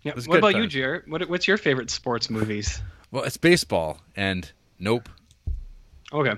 Yeah. 0.03 0.14
What 0.28 0.38
about 0.38 0.56
you, 0.56 0.62
time. 0.62 0.70
Jarrett? 0.70 1.08
What, 1.08 1.28
what's 1.28 1.47
your 1.47 1.58
favorite 1.58 1.89
sports 1.89 2.30
movies? 2.30 2.80
Well, 3.10 3.24
it's 3.24 3.38
baseball, 3.38 3.99
and 4.16 4.49
nope. 4.78 5.10
Okay. 6.14 6.34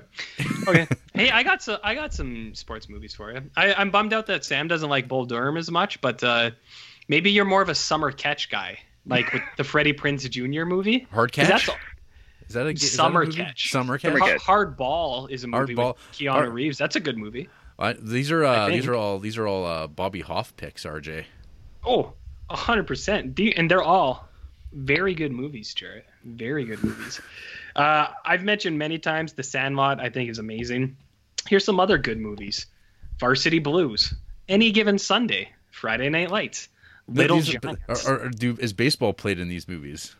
Okay. 0.67 0.87
hey, 1.13 1.29
I 1.29 1.43
got 1.43 1.61
some. 1.61 1.77
I 1.83 1.93
got 1.93 2.13
some 2.13 2.55
sports 2.55 2.87
movies 2.87 3.13
for 3.13 3.33
you. 3.33 3.41
I, 3.57 3.73
I'm 3.73 3.91
bummed 3.91 4.13
out 4.13 4.27
that 4.27 4.45
Sam 4.45 4.69
doesn't 4.69 4.89
like 4.89 5.09
Bull 5.09 5.25
Durham 5.25 5.57
as 5.57 5.69
much, 5.69 5.99
but 5.99 6.23
uh, 6.23 6.51
maybe 7.09 7.31
you're 7.31 7.45
more 7.45 7.61
of 7.61 7.67
a 7.67 7.75
summer 7.75 8.11
catch 8.11 8.49
guy, 8.49 8.79
like 9.07 9.31
with 9.33 9.41
the 9.57 9.63
Freddie 9.63 9.93
Prinze 9.93 10.29
Jr. 10.29 10.65
movie. 10.65 11.07
Hard 11.11 11.31
catch. 11.31 11.67
Is 12.47 12.53
that 12.53 12.65
a 12.65 12.69
is 12.69 12.79
that 12.79 12.85
a 12.85 12.95
Summer 12.95 13.25
movie? 13.25 13.37
Catch. 13.37 13.71
Summer 13.71 13.97
catch. 13.97 14.17
Summer 14.17 14.37
Hard, 14.39 14.77
Ball 14.77 15.27
is 15.27 15.43
a 15.43 15.47
movie 15.47 15.75
with 15.75 15.95
Keanu 16.13 16.29
Hard- 16.31 16.53
Reeves. 16.53 16.77
That's 16.77 16.95
a 16.95 16.99
good 16.99 17.17
movie. 17.17 17.49
These 17.99 18.31
are 18.31 18.43
uh, 18.43 18.69
these 18.69 18.87
are 18.87 18.95
all 18.95 19.19
these 19.19 19.37
are 19.37 19.47
all 19.47 19.65
uh, 19.65 19.87
Bobby 19.87 20.21
Hoff 20.21 20.55
picks. 20.55 20.83
RJ. 20.85 21.25
Oh, 21.85 22.13
hundred 22.49 22.87
percent. 22.87 23.39
And 23.39 23.69
they're 23.69 23.83
all 23.83 24.27
very 24.73 25.13
good 25.13 25.31
movies, 25.31 25.73
Jarrett. 25.73 26.05
Very 26.23 26.65
good 26.65 26.83
movies. 26.83 27.21
Uh, 27.75 28.07
I've 28.25 28.43
mentioned 28.43 28.77
many 28.79 28.97
times 28.97 29.33
The 29.33 29.43
Sandlot. 29.43 29.99
I 29.99 30.09
think 30.09 30.29
is 30.29 30.39
amazing. 30.39 30.97
Here's 31.47 31.63
some 31.63 31.79
other 31.79 31.97
good 31.97 32.17
movies: 32.17 32.65
Varsity 33.19 33.59
Blues, 33.59 34.13
Any 34.49 34.71
Given 34.71 34.97
Sunday, 34.97 35.49
Friday 35.71 36.09
Night 36.09 36.31
Lights, 36.31 36.69
Little 37.07 37.37
These 37.37 37.55
are- 37.55 37.59
Giants. 37.59 38.05
Are, 38.07 38.21
are, 38.25 38.29
do, 38.29 38.57
is 38.59 38.73
baseball 38.73 39.13
played 39.13 39.39
in 39.39 39.47
these 39.47 39.67
movies? 39.67 40.15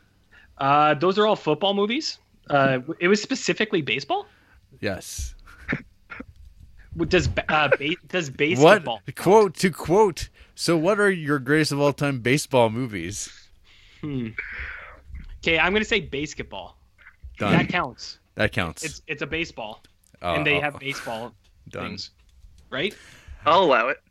Uh, 0.57 0.93
those 0.93 1.17
are 1.19 1.27
all 1.27 1.35
football 1.35 1.73
movies. 1.73 2.19
Uh, 2.49 2.79
it 2.99 3.07
was 3.09 3.21
specifically 3.21 3.81
baseball. 3.81 4.25
Yes. 4.79 5.35
Does 7.07 7.27
ba- 7.27 7.51
uh, 7.51 7.67
ba- 7.77 7.95
does 8.07 8.29
basketball? 8.43 9.01
What 9.05 9.15
quote 9.15 9.53
to 9.55 9.69
quote? 9.69 10.29
So, 10.55 10.75
what 10.77 10.99
are 10.99 11.11
your 11.11 11.37
greatest 11.39 11.71
of 11.71 11.79
all 11.79 11.93
time 11.93 12.21
baseball 12.21 12.69
movies? 12.71 13.29
Hmm. 14.01 14.29
Okay, 15.43 15.59
I'm 15.59 15.73
gonna 15.73 15.85
say 15.85 15.99
basketball. 15.99 16.77
Done. 17.37 17.51
That 17.51 17.69
counts. 17.69 18.17
That 18.35 18.51
counts. 18.51 18.83
It's 18.83 19.01
it's 19.07 19.21
a 19.21 19.27
baseball, 19.27 19.83
Uh, 20.23 20.33
and 20.35 20.45
they 20.47 20.57
uh, 20.57 20.61
have 20.61 20.79
baseball 20.79 21.33
done. 21.69 21.89
things, 21.89 22.11
right? 22.71 22.95
I'll 23.45 23.63
allow 23.63 23.89
it. 23.89 24.01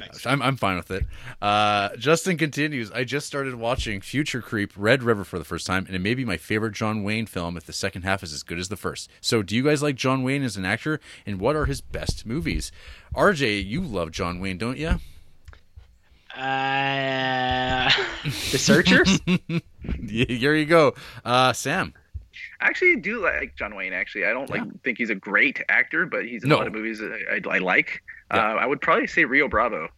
Nice. 0.00 0.26
I'm 0.26 0.40
I'm 0.42 0.56
fine 0.56 0.76
with 0.76 0.90
it. 0.90 1.04
Uh, 1.40 1.90
Justin 1.96 2.36
continues. 2.36 2.90
I 2.92 3.04
just 3.04 3.26
started 3.26 3.54
watching 3.54 4.00
Future 4.00 4.40
Creep 4.42 4.72
Red 4.76 5.02
River 5.02 5.24
for 5.24 5.38
the 5.38 5.44
first 5.44 5.66
time, 5.66 5.86
and 5.86 5.94
it 5.94 6.00
may 6.00 6.14
be 6.14 6.24
my 6.24 6.36
favorite 6.36 6.72
John 6.74 7.02
Wayne 7.02 7.26
film 7.26 7.56
if 7.56 7.64
the 7.64 7.72
second 7.72 8.02
half 8.02 8.22
is 8.22 8.32
as 8.32 8.42
good 8.42 8.58
as 8.58 8.68
the 8.68 8.76
first. 8.76 9.10
So, 9.20 9.42
do 9.42 9.54
you 9.56 9.62
guys 9.62 9.82
like 9.82 9.96
John 9.96 10.22
Wayne 10.22 10.42
as 10.42 10.56
an 10.56 10.64
actor, 10.64 11.00
and 11.26 11.40
what 11.40 11.56
are 11.56 11.66
his 11.66 11.80
best 11.80 12.26
movies? 12.26 12.72
RJ, 13.14 13.64
you 13.66 13.80
love 13.80 14.10
John 14.10 14.40
Wayne, 14.40 14.58
don't 14.58 14.78
you? 14.78 14.96
Uh, 16.36 17.90
the 18.24 18.30
Searchers. 18.58 19.20
Here 20.08 20.54
you 20.54 20.66
go, 20.66 20.94
uh, 21.24 21.52
Sam. 21.52 21.94
I 22.60 22.66
actually 22.66 22.96
do 22.96 23.22
like 23.22 23.56
John 23.56 23.74
Wayne. 23.74 23.92
Actually, 23.92 24.26
I 24.26 24.32
don't 24.32 24.50
like 24.50 24.60
Yeah. 24.64 24.70
think 24.84 24.98
he's 24.98 25.10
a 25.10 25.14
great 25.14 25.60
actor, 25.68 26.06
but 26.06 26.24
he's 26.24 26.42
in 26.42 26.48
No. 26.50 26.56
a 26.56 26.58
lot 26.58 26.66
of 26.66 26.72
movies 26.72 26.98
that 26.98 27.12
I, 27.30 27.40
I 27.54 27.58
like. 27.58 28.02
Yeah. 28.32 28.38
Uh, 28.52 28.54
I 28.56 28.66
would 28.66 28.80
probably 28.80 29.06
say 29.06 29.24
Rio 29.24 29.48
Bravo. 29.48 29.88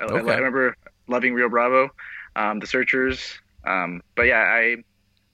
I, 0.00 0.04
I- 0.04 0.06
Okay. 0.06 0.32
I 0.32 0.36
remember 0.36 0.76
loving 1.08 1.34
Rio 1.34 1.48
Bravo, 1.48 1.90
um, 2.34 2.58
The 2.58 2.66
Searchers. 2.66 3.38
Um, 3.64 4.02
but 4.14 4.22
yeah, 4.24 4.40
I 4.40 4.76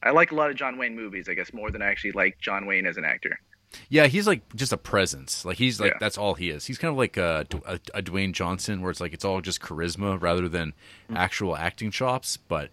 I 0.02 0.10
like 0.10 0.32
a 0.32 0.34
lot 0.34 0.50
of 0.50 0.56
John 0.56 0.78
Wayne 0.78 0.96
movies. 0.96 1.28
I 1.28 1.34
guess 1.34 1.52
more 1.52 1.70
than 1.70 1.82
I 1.82 1.86
actually 1.86 2.12
like 2.12 2.38
John 2.38 2.66
Wayne 2.66 2.86
as 2.86 2.96
an 2.96 3.04
actor. 3.04 3.38
Yeah, 3.88 4.06
he's 4.06 4.26
like 4.26 4.42
just 4.54 4.72
a 4.74 4.76
presence. 4.76 5.46
Like 5.46 5.56
he's 5.56 5.80
like 5.80 5.92
Yeah. 5.92 5.96
that's 5.98 6.18
all 6.18 6.34
he 6.34 6.50
is. 6.50 6.66
He's 6.66 6.76
kind 6.76 6.90
of 6.92 6.98
like 6.98 7.16
a, 7.16 7.46
a, 7.64 7.80
a 7.94 8.02
Dwayne 8.02 8.32
Johnson, 8.32 8.82
where 8.82 8.90
it's 8.90 9.00
like 9.00 9.14
it's 9.14 9.24
all 9.24 9.40
just 9.40 9.60
charisma 9.62 10.20
rather 10.20 10.46
than 10.46 10.74
actual 11.14 11.56
acting 11.56 11.90
chops. 11.90 12.36
But 12.36 12.68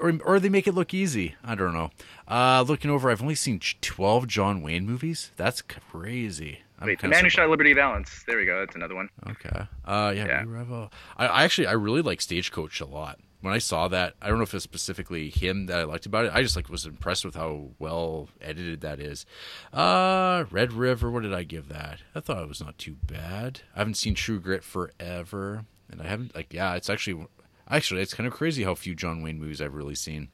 or 0.00 0.12
or 0.24 0.40
they 0.40 0.48
make 0.48 0.66
it 0.66 0.74
look 0.74 0.92
easy. 0.92 1.36
I 1.44 1.54
don't 1.54 1.72
know. 1.72 1.90
Uh, 2.26 2.64
looking 2.66 2.90
over, 2.90 3.10
I've 3.10 3.22
only 3.22 3.36
seen 3.36 3.60
twelve 3.80 4.26
John 4.26 4.60
Wayne 4.60 4.84
movies. 4.86 5.30
That's 5.36 5.62
crazy. 5.62 6.62
I'm 6.80 6.86
Wait, 6.86 7.00
The 7.00 7.08
Man 7.08 7.24
Who. 7.24 7.30
Shot 7.30 7.48
Liberty 7.50 7.72
Valance. 7.74 8.24
There 8.26 8.38
we 8.38 8.46
go. 8.46 8.60
That's 8.60 8.74
another 8.74 8.94
one. 8.94 9.08
Okay. 9.28 9.66
Uh, 9.84 10.12
yeah. 10.16 10.26
Yeah. 10.26 10.44
Revo. 10.44 10.90
I, 11.16 11.26
I 11.26 11.44
actually 11.44 11.66
I 11.66 11.72
really 11.72 12.02
like 12.02 12.20
Stagecoach 12.20 12.80
a 12.80 12.86
lot. 12.86 13.18
When 13.42 13.54
I 13.54 13.58
saw 13.58 13.88
that, 13.88 14.14
I 14.20 14.28
don't 14.28 14.36
know 14.36 14.42
if 14.44 14.52
it's 14.52 14.64
specifically 14.64 15.30
him 15.30 15.64
that 15.66 15.78
I 15.78 15.84
liked 15.84 16.04
about 16.04 16.26
it. 16.26 16.32
I 16.34 16.42
just 16.42 16.56
like 16.56 16.68
was 16.68 16.84
impressed 16.84 17.24
with 17.24 17.34
how 17.36 17.70
well 17.78 18.28
edited 18.40 18.82
that 18.82 19.00
is. 19.00 19.24
Uh, 19.72 20.44
Red 20.50 20.72
River. 20.74 21.10
What 21.10 21.22
did 21.22 21.32
I 21.32 21.42
give 21.42 21.68
that? 21.68 22.00
I 22.14 22.20
thought 22.20 22.42
it 22.42 22.48
was 22.48 22.60
not 22.62 22.76
too 22.76 22.96
bad. 23.06 23.62
I 23.74 23.78
haven't 23.78 23.94
seen 23.94 24.14
True 24.14 24.40
Grit 24.40 24.62
forever, 24.62 25.64
and 25.90 26.02
I 26.02 26.06
haven't 26.06 26.34
like 26.34 26.52
yeah. 26.52 26.74
It's 26.74 26.90
actually 26.90 27.26
actually 27.68 28.02
it's 28.02 28.14
kind 28.14 28.26
of 28.26 28.32
crazy 28.34 28.62
how 28.64 28.74
few 28.74 28.94
John 28.94 29.22
Wayne 29.22 29.38
movies 29.40 29.60
I've 29.62 29.74
really 29.74 29.94
seen. 29.94 30.28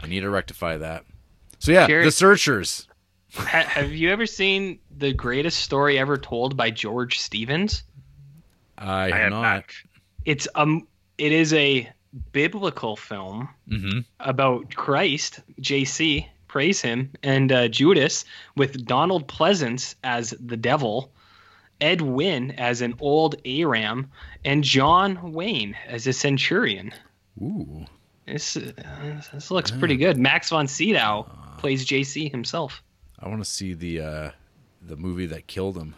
I 0.00 0.06
need 0.06 0.20
to 0.20 0.30
rectify 0.30 0.76
that. 0.78 1.04
So 1.58 1.72
yeah, 1.72 1.86
Jared- 1.86 2.06
The 2.06 2.10
Searchers. 2.12 2.86
Ha- 3.36 3.64
have 3.68 3.92
you 3.92 4.10
ever 4.10 4.26
seen 4.26 4.78
the 4.98 5.12
greatest 5.12 5.60
story 5.60 5.98
ever 5.98 6.16
told 6.16 6.56
by 6.56 6.70
George 6.70 7.18
Stevens? 7.20 7.82
I, 8.78 9.04
I 9.04 9.04
have 9.06 9.12
have 9.14 9.30
not. 9.30 9.42
not. 9.42 9.64
It's 10.24 10.48
um, 10.54 10.86
it 11.18 11.32
is 11.32 11.52
a 11.52 11.88
biblical 12.32 12.96
film 12.96 13.48
Mm-hmm. 13.68 14.00
about 14.20 14.74
Christ, 14.74 15.40
JC, 15.60 16.26
praise 16.48 16.80
him, 16.80 17.10
and 17.22 17.50
uh, 17.52 17.68
Judas 17.68 18.24
with 18.56 18.86
Donald 18.86 19.28
Pleasence 19.28 19.94
as 20.04 20.30
the 20.40 20.56
devil, 20.56 21.10
Ed 21.80 22.00
Wynn 22.00 22.52
as 22.52 22.80
an 22.80 22.94
old 23.00 23.34
Aram, 23.44 24.10
and 24.44 24.64
John 24.64 25.32
Wayne 25.32 25.76
as 25.86 26.06
a 26.06 26.12
centurion. 26.12 26.92
Ooh. 27.42 27.84
This, 28.26 28.56
uh, 28.56 28.72
this 29.32 29.50
looks 29.50 29.70
pretty 29.70 29.96
good. 29.96 30.16
Max 30.18 30.48
von 30.50 30.66
Sydow 30.66 31.30
plays 31.58 31.84
JC 31.86 32.30
himself. 32.30 32.82
I 33.18 33.28
want 33.28 33.42
to 33.42 33.48
see 33.50 33.72
the 33.74 34.00
uh, 34.00 34.30
the 34.82 34.96
movie 34.96 35.26
that 35.26 35.46
killed 35.46 35.76
him. 35.76 35.94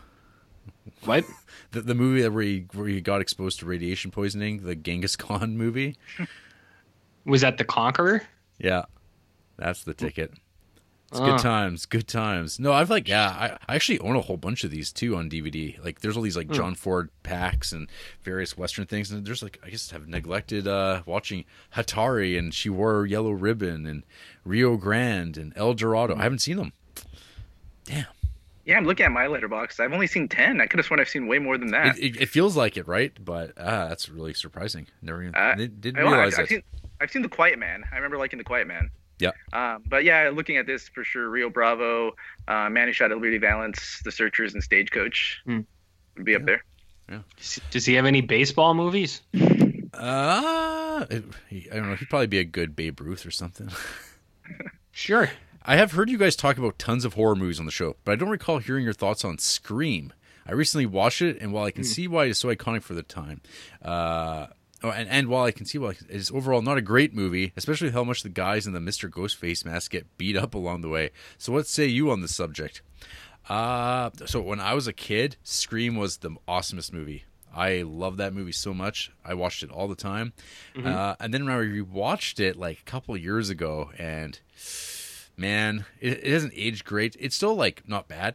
What? 1.05 1.25
The, 1.73 1.83
the 1.83 1.95
movie 1.95 2.27
where 2.27 2.43
he 2.43 2.65
where 2.73 2.87
he 2.89 3.01
got 3.03 3.21
exposed 3.21 3.59
to 3.61 3.67
radiation 3.67 4.11
poisoning, 4.11 4.63
the 4.65 4.75
Genghis 4.75 5.17
Khan 5.17 5.59
movie. 5.59 5.97
Was 7.27 7.43
that 7.43 7.59
the 7.59 7.65
Conqueror? 7.65 8.23
Yeah, 8.59 8.85
that's 9.59 9.85
the 9.85 9.93
ticket. 9.93 10.33
It's 11.11 11.21
Ah. 11.21 11.27
good 11.33 11.43
times, 11.43 11.85
good 11.85 12.09
times. 12.09 12.59
No, 12.59 12.73
I've 12.73 12.89
like 12.89 13.07
yeah, 13.07 13.29
I, 13.29 13.59
I 13.71 13.75
actually 13.77 13.99
own 13.99 14.17
a 14.17 14.21
whole 14.23 14.39
bunch 14.39 14.65
of 14.65 14.71
these 14.71 14.93
too 14.93 15.15
on 15.17 15.29
DVD. 15.29 15.83
Like 15.85 16.01
there's 16.01 16.17
all 16.17 16.23
these 16.23 16.37
like 16.39 16.51
John 16.51 16.75
Ford 16.75 17.11
packs 17.23 17.73
and 17.73 17.89
various 18.23 18.57
Western 18.57 18.87
things, 18.87 19.11
and 19.11 19.27
there's 19.27 19.43
like 19.43 19.59
I 19.63 19.69
just 19.69 19.91
have 19.91 20.09
neglected 20.09 20.67
uh 20.67 21.03
watching 21.05 21.45
Hatari 21.75 22.39
and 22.39 22.55
She 22.55 22.71
Wore 22.71 23.05
a 23.05 23.09
Yellow 23.09 23.33
Ribbon 23.33 23.85
and 23.85 24.05
Rio 24.45 24.77
Grande 24.79 25.37
and 25.37 25.53
El 25.55 25.75
Dorado. 25.75 26.15
I 26.17 26.23
haven't 26.23 26.39
seen 26.41 26.57
them. 26.57 26.73
Damn, 27.89 28.07
Yeah, 28.65 28.77
I'm 28.77 28.85
looking 28.85 29.07
at 29.07 29.13
my 29.13 29.25
Letterboxd. 29.27 29.81
I've 29.81 29.93
only 29.93 30.07
seen 30.07 30.29
ten. 30.29 30.61
I 30.61 30.67
could 30.67 30.79
have 30.79 30.87
sworn 30.87 31.01
I've 31.01 31.09
seen 31.09 31.27
way 31.27 31.39
more 31.39 31.57
than 31.59 31.71
that. 31.73 31.99
it, 31.99 32.17
it, 32.17 32.21
it 32.23 32.29
feels 32.29 32.57
like 32.57 32.77
it, 32.77 32.87
right? 32.87 33.13
But 33.25 33.53
ah, 33.57 33.89
that's 33.89 34.09
really 34.09 34.35
surprising. 34.35 34.87
Never 35.03 35.23
even, 35.23 35.35
Uh, 35.35 35.55
didn't, 35.55 35.81
didn't 35.81 36.01
I- 36.01 36.05
well, 36.05 36.13
realize 36.15 36.35
I've, 36.35 36.41
I've 36.41 36.49
that. 36.49 36.55
seen, 36.55 36.63
I've 37.01 37.11
seen 37.11 37.23
The 37.23 37.29
Quiet 37.29 37.59
Man. 37.59 37.85
I 37.91 37.97
remember 37.97 38.19
liking 38.19 38.39
The 38.39 38.45
Quiet 38.45 38.67
Man. 38.67 38.91
Yeah. 39.21 39.31
Um, 39.53 39.83
but 39.87 40.05
yeah, 40.05 40.31
looking 40.33 40.59
at 40.59 40.67
this 40.67 40.89
for 40.89 41.03
sure, 41.03 41.29
Rio 41.29 41.51
Bravo, 41.51 42.15
uh, 42.47 42.69
Man 42.71 42.87
Who 42.89 42.93
Shot 42.93 43.11
at 43.11 43.17
Liberty 43.17 43.39
Valance, 43.39 44.01
The 44.05 44.13
Searchers, 44.13 44.55
and 44.55 44.63
Stagecoach 44.63 45.41
Hmm. 45.45 45.61
would 46.17 46.25
be 46.25 46.35
up 46.37 46.45
there. 46.45 46.63
Yeah. 47.11 47.21
Does 47.71 47.85
he 47.87 47.95
have 47.95 48.05
any 48.05 48.21
baseball 48.21 48.75
movies? 48.75 49.23
Uh, 49.95 51.05
I 51.05 51.07
don't 51.11 51.89
know. 51.89 51.95
He'd 51.97 52.09
probably 52.11 52.27
be 52.27 52.39
a 52.39 52.45
good 52.45 52.77
Babe 52.77 53.01
Ruth 53.01 53.25
or 53.27 53.31
something. 53.31 53.71
Sure. 54.93 55.31
I 55.63 55.77
have 55.77 55.93
heard 55.93 56.09
you 56.09 56.19
guys 56.19 56.37
talk 56.37 56.57
about 56.57 56.79
tons 56.79 57.05
of 57.05 57.15
horror 57.15 57.37
movies 57.37 57.61
on 57.61 57.67
the 57.67 57.73
show, 57.73 57.97
but 58.05 58.13
I 58.13 58.17
don't 58.17 58.31
recall 58.31 58.59
hearing 58.59 58.85
your 58.85 58.93
thoughts 58.95 59.25
on 59.25 59.39
Scream. 59.39 60.13
I 60.47 60.53
recently 60.53 60.87
watched 60.87 61.21
it, 61.21 61.39
and 61.41 61.53
while 61.53 61.65
I 61.65 61.71
can 61.71 61.85
see 61.85 62.09
why 62.09 62.25
it's 62.25 62.39
so 62.39 62.49
iconic 62.49 62.83
for 62.83 62.95
the 62.95 63.03
time, 63.03 63.43
uh, 63.85 64.47
oh, 64.83 64.91
and, 64.91 65.07
and 65.11 65.29
while 65.29 65.45
I 65.45 65.51
can 65.51 65.67
see 65.67 65.77
why 65.77 65.91
it 65.91 65.99
is 66.09 66.31
overall 66.31 66.63
not 66.63 66.79
a 66.79 66.83
great 66.83 67.13
movie, 67.13 67.53
especially 67.55 67.91
how 67.91 68.03
much 68.03 68.23
the 68.23 68.31
guys 68.31 68.67
in 68.67 68.73
the 68.73 68.79
Mr. 68.79 69.11
Ghostface 69.11 69.67
mask 69.67 69.91
get 69.91 70.17
beat 70.17 70.37
up 70.37 70.55
along 70.55 70.81
the 70.81 70.89
way. 70.89 71.11
So, 71.37 71.53
what 71.53 71.67
say 71.67 71.85
you 71.87 72.11
on 72.11 72.23
the 72.23 72.29
subject? 72.29 72.81
Uh, 73.47 74.11
so 74.27 74.41
when 74.41 74.61
I 74.61 74.73
was 74.75 74.87
a 74.87 74.93
kid, 74.93 75.37
Scream 75.43 75.97
was 75.97 76.19
the 76.19 76.31
awesomest 76.47 76.93
movie. 76.95 77.25
I 77.55 77.83
love 77.83 78.19
that 78.19 78.33
movie 78.35 78.53
so 78.53 78.73
much. 78.73 79.11
I 79.25 79.35
watched 79.35 79.63
it 79.63 79.71
all 79.71 79.89
the 79.89 79.95
time. 79.97 80.33
Uh, 80.87 81.17
and 81.19 81.33
then 81.35 81.45
when 81.47 81.55
I 81.55 81.59
rewatched 81.61 82.41
it 82.41 82.57
like 82.57 82.81
a 82.81 82.85
couple 82.85 83.15
of 83.15 83.23
years 83.23 83.49
ago, 83.51 83.91
and 83.99 84.39
man, 85.39 85.87
it, 86.01 86.25
it 86.25 86.33
hasn't 86.33 86.53
aged 86.57 86.85
great. 86.85 87.17
It's 87.19 87.37
still 87.37 87.55
like 87.55 87.89
not 87.89 88.09
bad, 88.09 88.35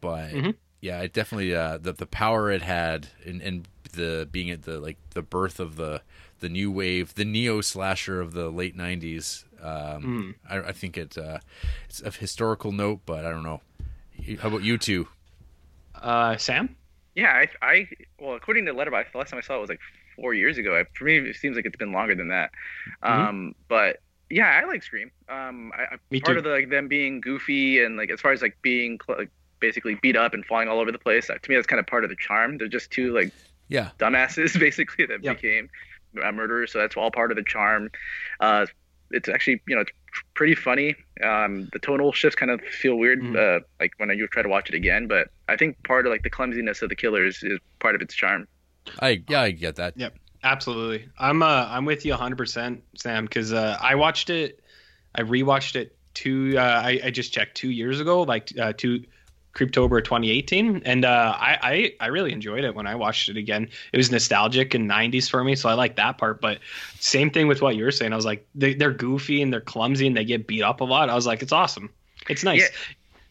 but 0.00 0.32
yeah, 0.80 1.00
it 1.00 1.12
definitely 1.12 1.54
uh, 1.54 1.78
the 1.78 1.92
the 1.92 2.06
power 2.06 2.50
it 2.50 2.62
had 2.62 3.08
and 3.26 3.42
and 3.42 3.68
the 3.92 4.28
being 4.30 4.50
at 4.50 4.62
the 4.62 4.78
like 4.78 4.96
the 5.10 5.22
birth 5.22 5.60
of 5.60 5.76
the 5.76 6.02
the 6.40 6.48
new 6.48 6.70
wave, 6.70 7.14
the 7.14 7.24
neo 7.24 7.60
slasher 7.60 8.20
of 8.20 8.32
the 8.32 8.48
late 8.50 8.76
'90s. 8.76 9.44
Um, 9.60 10.36
I, 10.48 10.58
I 10.58 10.72
think 10.72 10.96
it 10.96 11.18
uh, 11.18 11.38
it's 11.88 12.00
of 12.00 12.16
historical 12.16 12.70
note, 12.72 13.00
but 13.04 13.24
I 13.24 13.30
don't 13.30 13.42
know. 13.42 13.60
How 14.40 14.48
about 14.48 14.62
you 14.62 14.78
two? 14.78 15.08
Uh, 15.94 16.36
Sam? 16.36 16.76
Yeah, 17.14 17.32
I, 17.32 17.48
I 17.66 17.88
well, 18.20 18.36
according 18.36 18.66
to 18.66 18.72
Letterboxd, 18.72 19.12
the 19.12 19.18
last 19.18 19.30
time 19.30 19.38
I 19.38 19.40
saw 19.40 19.56
it 19.56 19.60
was 19.60 19.70
like 19.70 19.80
four 20.14 20.34
years 20.34 20.58
ago. 20.58 20.78
I, 20.78 20.84
for 20.96 21.04
me, 21.04 21.18
it 21.18 21.36
seems 21.36 21.56
like 21.56 21.66
it's 21.66 21.76
been 21.76 21.92
longer 21.92 22.14
than 22.14 22.28
that. 22.28 22.52
Um, 23.02 23.54
but 23.66 23.98
yeah, 24.30 24.60
I 24.62 24.66
like 24.66 24.82
Scream. 24.82 25.10
Um, 25.28 25.72
I, 25.76 25.94
I, 25.94 25.96
Me 26.10 26.20
part 26.20 26.34
too. 26.34 26.38
of 26.38 26.44
the, 26.44 26.50
like 26.50 26.70
them 26.70 26.88
being 26.88 27.20
goofy 27.20 27.82
and 27.82 27.96
like 27.96 28.10
as 28.10 28.20
far 28.20 28.32
as 28.32 28.42
like 28.42 28.56
being 28.62 28.98
cl- 29.04 29.18
like, 29.18 29.30
basically 29.60 29.96
beat 30.02 30.16
up 30.16 30.34
and 30.34 30.44
falling 30.46 30.68
all 30.68 30.78
over 30.80 30.92
the 30.92 30.98
place. 30.98 31.28
uh, 31.30 31.34
To 31.42 31.50
me, 31.50 31.56
that's 31.56 31.66
kind 31.66 31.80
of 31.80 31.86
part 31.86 32.04
of 32.04 32.10
the 32.10 32.16
charm. 32.16 32.58
They're 32.58 32.68
just 32.68 32.90
two 32.90 33.12
like 33.14 33.32
Yeah, 33.68 33.90
dumbasses 33.98 34.58
basically 34.66 35.06
that 35.06 35.22
Yep. 35.22 35.36
became 35.40 35.68
uh, 36.22 36.30
murderers. 36.32 36.72
So 36.72 36.78
that's 36.78 36.96
all 36.96 37.10
part 37.10 37.30
of 37.32 37.36
the 37.36 37.44
charm. 37.44 37.90
Uh, 38.40 38.66
it's 39.10 39.28
actually 39.28 39.60
you 39.66 39.74
know 39.74 39.80
it's 39.82 39.90
pretty 40.34 40.54
funny. 40.54 40.94
Um, 41.22 41.68
the 41.72 41.78
tonal 41.78 42.12
shifts 42.12 42.36
kind 42.36 42.50
of 42.50 42.60
feel 42.60 42.96
weird, 42.96 43.20
Mhm. 43.22 43.36
uh, 43.36 43.60
like 43.80 43.92
when 43.96 44.10
you 44.16 44.26
try 44.28 44.42
to 44.42 44.48
watch 44.48 44.68
it 44.68 44.74
again. 44.74 45.06
But 45.06 45.28
I 45.48 45.56
think 45.56 45.82
part 45.84 46.06
of 46.06 46.12
like 46.12 46.22
the 46.22 46.30
clumsiness 46.30 46.82
of 46.82 46.88
the 46.90 46.96
killers 46.96 47.42
is 47.42 47.58
part 47.80 47.94
of 47.94 48.02
its 48.02 48.14
charm. 48.14 48.46
I 49.00 49.22
yeah 49.28 49.40
I 49.42 49.50
get 49.50 49.76
that. 49.76 49.94
Yep. 49.96 50.14
Absolutely. 50.42 51.08
I'm 51.18 51.42
uh 51.42 51.66
I'm 51.68 51.84
with 51.84 52.04
you 52.04 52.14
100%, 52.14 52.80
Sam, 52.96 53.24
because 53.24 53.52
uh, 53.52 53.76
I 53.80 53.94
watched 53.94 54.30
it. 54.30 54.62
I 55.14 55.22
rewatched 55.22 55.76
it 55.76 55.96
two. 56.14 56.54
Uh, 56.56 56.60
I 56.84 57.00
I 57.04 57.10
just 57.10 57.32
checked 57.32 57.56
two 57.56 57.70
years 57.70 58.00
ago, 58.00 58.22
like 58.22 58.52
uh, 58.58 58.72
two. 58.76 59.04
Creeptober 59.54 60.04
2018, 60.04 60.82
and 60.84 61.04
uh, 61.04 61.34
I, 61.36 61.58
I 62.00 62.04
I 62.04 62.06
really 62.08 62.32
enjoyed 62.32 62.62
it 62.62 62.76
when 62.76 62.86
I 62.86 62.94
watched 62.94 63.28
it 63.28 63.36
again. 63.36 63.68
It 63.92 63.96
was 63.96 64.08
nostalgic 64.08 64.72
and 64.74 64.88
90s 64.88 65.28
for 65.28 65.42
me, 65.42 65.56
so 65.56 65.68
I 65.68 65.72
like 65.72 65.96
that 65.96 66.16
part. 66.16 66.40
But 66.40 66.60
same 67.00 67.30
thing 67.30 67.48
with 67.48 67.60
what 67.60 67.74
you 67.74 67.82
were 67.82 67.90
saying. 67.90 68.12
I 68.12 68.16
was 68.16 68.26
like, 68.26 68.46
they, 68.54 68.74
they're 68.74 68.92
goofy 68.92 69.42
and 69.42 69.52
they're 69.52 69.60
clumsy 69.60 70.06
and 70.06 70.16
they 70.16 70.24
get 70.24 70.46
beat 70.46 70.62
up 70.62 70.80
a 70.80 70.84
lot. 70.84 71.10
I 71.10 71.14
was 71.16 71.26
like, 71.26 71.42
it's 71.42 71.50
awesome. 71.50 71.90
It's 72.28 72.44
nice. 72.44 72.70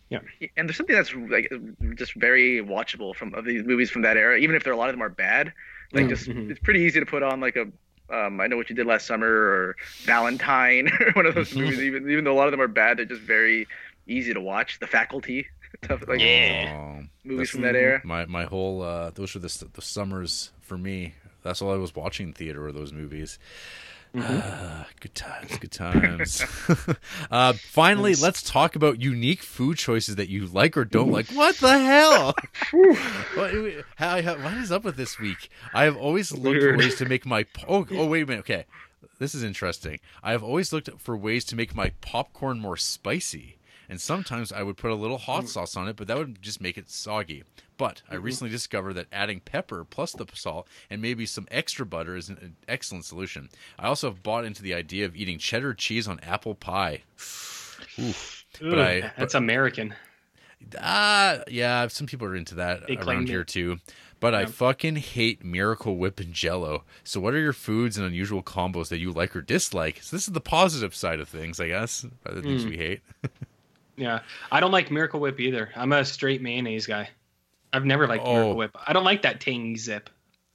Yeah. 0.10 0.20
And 0.58 0.68
there's 0.68 0.76
something 0.76 0.96
that's 0.96 1.14
like 1.14 1.52
just 1.96 2.14
very 2.16 2.62
watchable 2.62 3.16
from 3.16 3.34
of 3.34 3.46
these 3.46 3.64
movies 3.64 3.90
from 3.90 4.02
that 4.02 4.18
era, 4.18 4.38
even 4.38 4.56
if 4.56 4.64
there 4.64 4.74
a 4.74 4.78
lot 4.78 4.90
of 4.90 4.96
them 4.96 5.04
are 5.04 5.10
bad. 5.10 5.54
Like 5.94 6.06
Mm, 6.06 6.10
just 6.10 6.28
mhm. 6.30 6.50
it's 6.52 6.60
pretty 6.60 6.82
easy 6.82 7.00
to 7.00 7.06
put 7.06 7.24
on 7.24 7.40
like 7.40 7.56
a 7.56 7.66
um, 8.10 8.40
I 8.40 8.48
know 8.48 8.56
what 8.56 8.70
you 8.70 8.76
did 8.76 8.86
last 8.88 9.06
summer 9.06 9.28
or 9.28 9.76
Valentine 10.04 10.90
or 11.00 11.12
one 11.14 11.26
of 11.26 11.36
those 11.36 11.50
Mm-hmm. 11.52 11.60
movies. 11.62 11.80
Even 11.82 12.10
even 12.10 12.24
though 12.24 12.34
a 12.34 12.38
lot 12.40 12.48
of 12.48 12.52
them 12.52 12.62
are 12.62 12.68
bad, 12.68 12.98
they're 12.98 13.06
just 13.06 13.22
very 13.22 13.68
easy 14.08 14.34
to 14.34 14.40
watch. 14.42 14.80
The 14.80 14.88
Faculty, 14.88 15.48
stuff 15.84 16.08
like 16.08 16.20
Yeah. 16.20 17.02
Movies 17.24 17.38
that's- 17.38 17.50
from 17.50 17.62
that 17.62 17.76
era. 17.76 18.02
My 18.04 18.26
my 18.26 18.46
whole 18.46 18.82
uh, 18.82 19.12
those 19.12 19.34
were 19.34 19.40
the 19.42 19.68
the 19.74 19.82
summers 19.82 20.52
for 20.62 20.78
me. 20.78 21.14
That's 21.44 21.62
all 21.62 21.72
I 21.74 21.78
was 21.78 21.96
watching 21.96 22.28
in 22.28 22.34
theater 22.34 22.62
were 22.62 22.72
those 22.74 22.92
movies. 22.92 23.40
Ah, 24.16 24.88
good 25.00 25.14
times, 25.16 25.58
good 25.58 25.72
times. 25.72 26.44
uh, 27.32 27.54
finally, 27.54 28.16
let's 28.16 28.42
talk 28.42 28.76
about 28.76 29.02
unique 29.02 29.42
food 29.42 29.78
choices 29.78 30.16
that 30.16 30.30
you 30.30 30.46
like 30.48 30.76
or 30.78 30.86
don't 30.86 31.12
like. 31.12 31.28
What 31.30 31.56
the 31.58 31.78
hell? 31.78 32.34
what, 33.36 33.86
how, 33.98 34.22
how- 34.22 34.38
what 34.38 34.54
is 34.56 34.72
up 34.72 34.84
with 34.84 34.96
this 34.96 35.20
week? 35.20 35.50
I 35.74 35.84
have 35.84 35.98
always 35.98 36.32
looked 36.32 36.62
for 36.62 36.78
ways 36.78 36.96
to 36.96 37.06
make 37.06 37.26
my 37.26 37.46
oh, 37.68 37.86
oh 37.92 38.08
wait 38.08 38.24
a 38.24 38.26
minute. 38.26 38.40
Okay, 38.42 38.66
this 39.20 39.36
is 39.36 39.44
interesting. 39.44 40.00
I 40.24 40.32
have 40.32 40.44
always 40.44 40.72
looked 40.74 40.90
for 41.00 41.16
ways 41.18 41.46
to 41.46 41.56
make 41.56 41.76
my 41.76 41.92
popcorn 42.02 42.60
more 42.60 42.78
spicy, 42.78 43.58
and 43.90 44.00
sometimes 44.02 44.52
I 44.52 44.64
would 44.64 44.78
put 44.78 44.92
a 44.92 44.96
little 44.96 45.18
hot 45.18 45.48
sauce 45.48 45.76
on 45.76 45.88
it, 45.88 45.96
but 45.96 46.08
that 46.08 46.18
would 46.18 46.42
just 46.42 46.62
make 46.62 46.78
it 46.78 46.90
soggy. 46.90 47.44
But 47.78 48.02
I 48.10 48.16
recently 48.16 48.50
discovered 48.52 48.94
that 48.94 49.06
adding 49.12 49.40
pepper 49.40 49.84
plus 49.84 50.12
the 50.14 50.26
salt 50.34 50.68
and 50.90 51.02
maybe 51.02 51.26
some 51.28 51.48
extra 51.52 51.86
butter 51.86 52.16
is 52.16 52.28
an 52.30 52.56
excellent 52.68 53.06
solution. 53.06 53.50
I 53.78 53.88
also 53.88 54.10
have 54.10 54.24
bought 54.24 54.46
into 54.46 54.64
the 54.64 54.74
idea 54.74 55.06
of 55.06 55.16
eating 55.16 55.38
cheddar 55.38 55.74
cheese 55.76 56.08
on 56.08 56.20
apple 56.22 56.56
pie. 56.56 57.04
Oof. 58.00 58.46
But 58.60 58.80
I, 58.80 59.12
that's 59.18 59.36
American. 59.36 59.94
Ah, 60.82 61.40
yeah, 61.48 61.88
some 61.88 62.08
people 62.08 62.28
are 62.28 62.36
into 62.36 62.56
that 62.56 62.88
They 62.88 62.98
around 62.98 63.28
here 63.28 63.42
it. 63.42 63.48
too. 63.48 63.78
But 64.20 64.34
I 64.34 64.46
fucking 64.48 64.96
hate 64.96 65.46
Miracle 65.46 65.96
Whip 65.98 66.20
and 66.20 66.34
Jello. 66.34 66.84
So, 67.04 67.20
what 67.20 67.36
are 67.36 67.40
your 67.40 67.54
foods 67.54 67.98
and 67.98 68.08
unusual 68.08 68.42
combos 68.42 68.90
that 68.90 68.98
you 68.98 69.12
like 69.12 69.36
or 69.36 69.44
dislike? 69.44 70.00
So, 70.02 70.16
this 70.16 70.28
is 70.28 70.34
the 70.34 70.42
positive 70.42 70.96
side 70.96 71.20
of 71.20 71.30
things, 71.30 71.60
I 71.60 71.68
guess. 71.68 72.04
Other 72.26 72.42
things 72.42 72.66
Mm. 72.66 72.70
we 72.70 72.78
hate. 72.78 73.02
Yeah, 74.00 74.20
I 74.52 74.60
don't 74.60 74.72
like 74.72 74.92
Miracle 74.92 75.20
Whip 75.20 75.40
either. 75.40 75.72
I'm 75.76 75.92
a 75.92 76.06
straight 76.06 76.40
mayonnaise 76.40 76.86
guy. 76.86 77.10
I've 77.74 77.86
never 77.86 78.08
liked 78.08 78.24
Oh. 78.26 78.34
Miracle 78.34 78.56
Whip. 78.58 78.78
I 78.86 78.94
don't 78.94 79.04
like 79.04 79.22
that 79.24 79.42
tangy 79.42 79.76
zip 79.76 80.10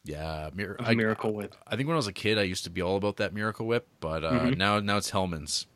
Yeah, 0.04 0.50
Mir- 0.54 0.76
I, 0.80 0.94
Miracle 0.94 1.32
Whip. 1.32 1.54
I 1.66 1.76
think 1.76 1.86
when 1.88 1.94
I 1.94 1.96
was 1.96 2.06
a 2.08 2.12
kid, 2.12 2.38
I 2.38 2.42
used 2.42 2.64
to 2.64 2.70
be 2.70 2.82
all 2.82 2.96
about 2.96 3.16
that 3.18 3.32
Miracle 3.34 3.66
Whip, 3.66 3.86
but 4.00 4.24
uh, 4.24 4.32
Mhm. 4.32 4.56
now 4.56 4.80
now 4.80 4.96
it's 4.96 5.10
Hellmann's. 5.10 5.66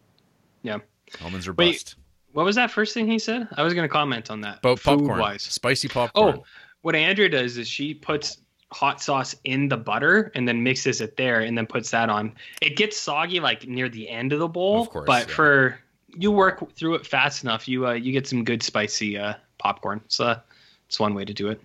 Yeah. 0.63 0.79
Hellmann's 1.19 1.47
are 1.47 1.53
Wait, 1.53 1.73
bust. 1.73 1.97
What 2.33 2.45
was 2.45 2.57
that 2.57 2.71
first 2.71 2.93
thing 2.93 3.07
he 3.07 3.19
said? 3.19 3.47
I 3.57 3.63
was 3.63 3.73
going 3.73 3.85
to 3.89 3.93
comment 3.93 4.31
on 4.31 4.41
that. 4.43 4.61
But 4.63 4.83
popcorn, 4.83 5.09
Food-wise. 5.11 5.43
spicy 5.43 5.89
popcorn. 5.89 6.39
Oh, 6.39 6.45
what 6.83 6.95
Andrea 6.97 7.29
does 7.29 7.57
is 7.57 7.69
she 7.69 7.95
puts 7.95 8.39
hot 8.73 9.01
sauce 9.01 9.35
in 9.45 9.69
the 9.69 9.77
butter 9.77 10.33
and 10.35 10.47
then 10.47 10.63
mixes 10.63 11.01
it 11.01 11.17
there 11.17 11.41
and 11.43 11.57
then 11.57 11.67
puts 11.67 11.91
that 11.93 12.11
on. 12.11 12.33
It 12.61 12.77
gets 12.77 12.97
soggy 12.97 13.39
like 13.41 13.67
near 13.69 13.89
the 13.89 14.09
end 14.09 14.33
of 14.33 14.41
the 14.41 14.49
bowl, 14.49 14.83
Of 14.83 14.91
course, 14.91 15.07
but 15.07 15.29
yeah. 15.29 15.35
for 15.35 15.79
you 16.19 16.31
work 16.33 16.73
through 16.75 16.97
it 16.97 17.07
fast 17.07 17.45
enough, 17.45 17.69
you 17.69 17.87
uh, 17.87 17.93
you 17.93 18.11
get 18.13 18.27
some 18.27 18.43
good 18.45 18.63
spicy 18.63 19.17
uh, 19.17 19.35
popcorn. 19.59 20.01
So 20.09 20.37
it's 20.89 20.99
one 21.01 21.15
way 21.15 21.25
to 21.25 21.35
do 21.35 21.49
it. 21.49 21.61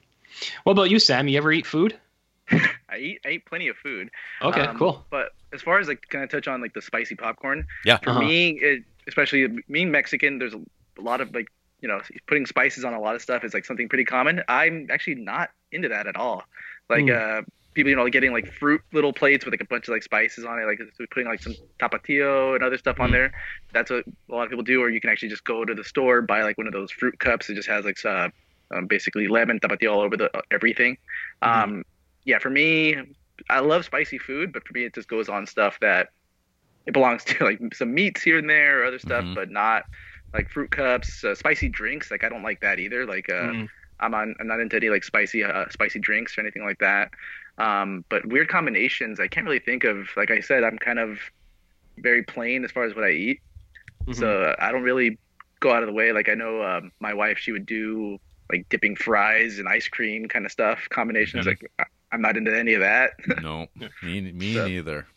What 0.63 0.73
about 0.73 0.89
you, 0.89 0.99
Sam? 0.99 1.27
You 1.27 1.37
ever 1.37 1.51
eat 1.51 1.65
food? 1.65 1.97
I 2.51 2.97
eat 2.97 3.19
I 3.25 3.29
eat 3.31 3.45
plenty 3.45 3.67
of 3.69 3.77
food. 3.77 4.09
Okay, 4.41 4.61
Um, 4.61 4.77
cool. 4.77 5.05
But 5.09 5.29
as 5.53 5.61
far 5.61 5.79
as 5.79 5.87
like 5.87 6.01
can 6.09 6.21
I 6.21 6.25
touch 6.25 6.47
on 6.47 6.61
like 6.61 6.73
the 6.73 6.81
spicy 6.81 7.15
popcorn. 7.15 7.65
Yeah. 7.85 7.97
For 7.97 8.09
Uh-huh. 8.11 8.19
me, 8.19 8.49
it, 8.61 8.83
especially 9.07 9.47
being 9.69 9.91
Mexican, 9.91 10.39
there's 10.39 10.53
a, 10.53 10.61
a 10.99 11.01
lot 11.01 11.21
of 11.21 11.33
like 11.33 11.47
you 11.81 11.87
know 11.87 11.99
putting 12.27 12.45
spices 12.45 12.83
on 12.85 12.93
a 12.93 12.99
lot 12.99 13.15
of 13.15 13.21
stuff 13.21 13.43
is 13.43 13.53
like 13.53 13.65
something 13.65 13.89
pretty 13.89 14.05
common. 14.05 14.41
I'm 14.47 14.87
actually 14.91 15.15
not 15.15 15.49
into 15.71 15.89
that 15.89 16.07
at 16.07 16.15
all. 16.15 16.43
Like 16.89 17.05
Mm. 17.05 17.39
uh, 17.39 17.41
people, 17.73 17.89
you 17.89 17.95
know, 17.95 18.07
getting 18.09 18.33
like 18.33 18.51
fruit 18.59 18.81
little 18.91 19.13
plates 19.13 19.45
with 19.45 19.53
like 19.53 19.61
a 19.61 19.65
bunch 19.65 19.87
of 19.87 19.93
like 19.93 20.03
spices 20.03 20.43
on 20.43 20.59
it, 20.59 20.65
like 20.65 20.79
so 20.79 21.05
putting 21.11 21.27
like 21.29 21.41
some 21.41 21.55
tapatio 21.79 22.55
and 22.55 22.63
other 22.63 22.77
stuff 22.77 22.99
on 22.99 23.09
Mm. 23.09 23.13
there. 23.13 23.31
That's 23.73 23.89
what 23.91 24.03
a 24.29 24.35
lot 24.35 24.43
of 24.43 24.49
people 24.49 24.63
do. 24.63 24.81
Or 24.81 24.89
you 24.89 24.99
can 24.99 25.09
actually 25.09 25.29
just 25.29 25.43
go 25.45 25.63
to 25.63 25.73
the 25.73 25.83
store 25.83 26.21
buy 26.21 26.43
like 26.43 26.57
one 26.57 26.67
of 26.67 26.73
those 26.73 26.91
fruit 26.91 27.17
cups. 27.19 27.49
It 27.49 27.55
just 27.55 27.69
has 27.69 27.85
like 27.85 28.03
uh, 28.05 28.27
um, 28.73 28.87
basically 28.87 29.27
lemon 29.27 29.59
tapatio 29.59 29.91
all 29.93 30.01
over 30.01 30.17
the 30.17 30.35
uh, 30.35 30.41
everything. 30.51 30.97
Mhm. 31.43 31.51
Um, 31.63 31.83
yeah, 32.25 32.39
for 32.39 32.49
me, 32.49 32.95
I 33.49 33.59
love 33.59 33.85
spicy 33.85 34.17
food, 34.19 34.53
but 34.53 34.67
for 34.67 34.73
me, 34.73 34.85
it 34.85 34.93
just 34.95 35.07
goes 35.09 35.29
on 35.29 35.47
stuff 35.47 35.77
that 35.81 36.09
it 36.85 36.93
belongs 36.93 37.23
to, 37.25 37.43
like 37.43 37.59
some 37.73 37.93
meats 37.93 38.21
here 38.21 38.37
and 38.37 38.49
there 38.49 38.81
or 38.81 38.85
other 38.85 38.99
stuff, 38.99 39.25
Mhm. 39.25 39.35
but 39.35 39.49
not 39.49 39.83
like 40.33 40.49
fruit 40.49 40.71
cups, 40.71 41.23
uh, 41.23 41.35
spicy 41.35 41.69
drinks. 41.69 42.11
Like 42.11 42.23
I 42.23 42.29
don't 42.29 42.43
like 42.43 42.61
that 42.61 42.79
either. 42.79 43.05
Like 43.05 43.29
uh, 43.29 43.53
Mm. 43.53 43.67
I'm 43.99 44.13
on, 44.15 44.35
I'm 44.39 44.47
not 44.47 44.59
into 44.59 44.77
any 44.77 44.89
like 44.89 45.03
spicy, 45.03 45.43
uh, 45.43 45.65
spicy 45.69 45.99
drinks 45.99 46.37
or 46.37 46.41
anything 46.41 46.63
like 46.63 46.79
that. 46.79 47.11
Um, 47.57 48.05
but 48.09 48.25
weird 48.25 48.47
combinations, 48.49 49.19
I 49.19 49.27
can't 49.27 49.45
really 49.45 49.59
think 49.59 49.83
of. 49.83 50.09
Like 50.17 50.31
I 50.31 50.39
said, 50.39 50.63
I'm 50.63 50.77
kind 50.77 50.99
of 50.99 51.19
very 51.97 52.23
plain 52.23 52.63
as 52.65 52.71
far 52.71 52.83
as 52.85 52.95
what 52.95 53.03
I 53.05 53.11
eat, 53.11 53.41
Mhm. 54.07 54.13
so 54.15 54.43
uh, 54.43 54.55
I 54.59 54.71
don't 54.71 54.83
really 54.83 55.19
go 55.61 55.73
out 55.73 55.83
of 55.83 55.87
the 55.87 55.93
way. 55.93 56.11
Like 56.13 56.29
I 56.29 56.35
know 56.35 56.63
um, 56.63 56.91
my 56.99 57.13
wife, 57.13 57.37
she 57.39 57.51
would 57.51 57.65
do 57.65 58.19
like 58.51 58.69
dipping 58.69 58.95
fries 58.95 59.59
and 59.59 59.67
ice 59.67 59.87
cream 59.87 60.27
kind 60.27 60.45
of 60.45 60.51
stuff 60.51 60.87
combinations. 60.89 61.45
Mhm. 61.45 61.49
Like 61.49 61.71
I- 61.79 61.85
I'm 62.13 62.21
not 62.21 62.35
into 62.37 62.55
any 62.57 62.73
of 62.73 62.81
that. 62.81 63.11
No, 63.41 63.67
me, 64.03 64.21
me 64.31 64.53
So- 64.55 64.67
neither. 64.67 65.07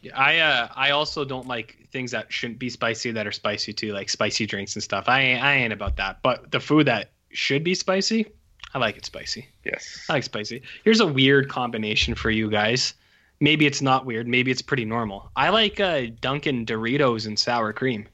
Yeah, 0.00 0.16
I 0.16 0.38
uh 0.38 0.68
I 0.76 0.90
also 0.90 1.24
don't 1.24 1.48
like 1.48 1.76
things 1.90 2.12
that 2.12 2.32
shouldn't 2.32 2.60
be 2.60 2.70
spicy 2.70 3.10
that 3.10 3.26
are 3.26 3.32
spicy 3.32 3.72
too, 3.72 3.92
like 3.92 4.08
spicy 4.08 4.46
drinks 4.46 4.76
and 4.76 4.82
stuff. 4.82 5.08
I 5.08 5.20
ain't, 5.22 5.42
I 5.42 5.54
ain't 5.56 5.72
about 5.72 5.96
that. 5.96 6.22
But 6.22 6.52
the 6.52 6.60
food 6.60 6.86
that 6.86 7.10
should 7.32 7.64
be 7.64 7.74
spicy, 7.74 8.26
I 8.72 8.78
like 8.78 8.96
it 8.96 9.04
spicy. 9.04 9.48
yes. 9.64 10.06
I 10.08 10.12
like 10.12 10.22
spicy. 10.22 10.62
Here's 10.84 11.00
a 11.00 11.06
weird 11.06 11.48
combination 11.48 12.14
for 12.14 12.30
you 12.30 12.48
guys. 12.48 12.94
Maybe 13.40 13.66
it's 13.66 13.82
not 13.82 14.06
weird. 14.06 14.28
Maybe 14.28 14.52
it's 14.52 14.62
pretty 14.62 14.84
normal. 14.84 15.32
I 15.34 15.48
like 15.48 15.80
uh, 15.80 16.02
Dunkin' 16.20 16.64
Doritos 16.66 17.26
and 17.26 17.36
sour 17.38 17.72
cream. 17.72 18.06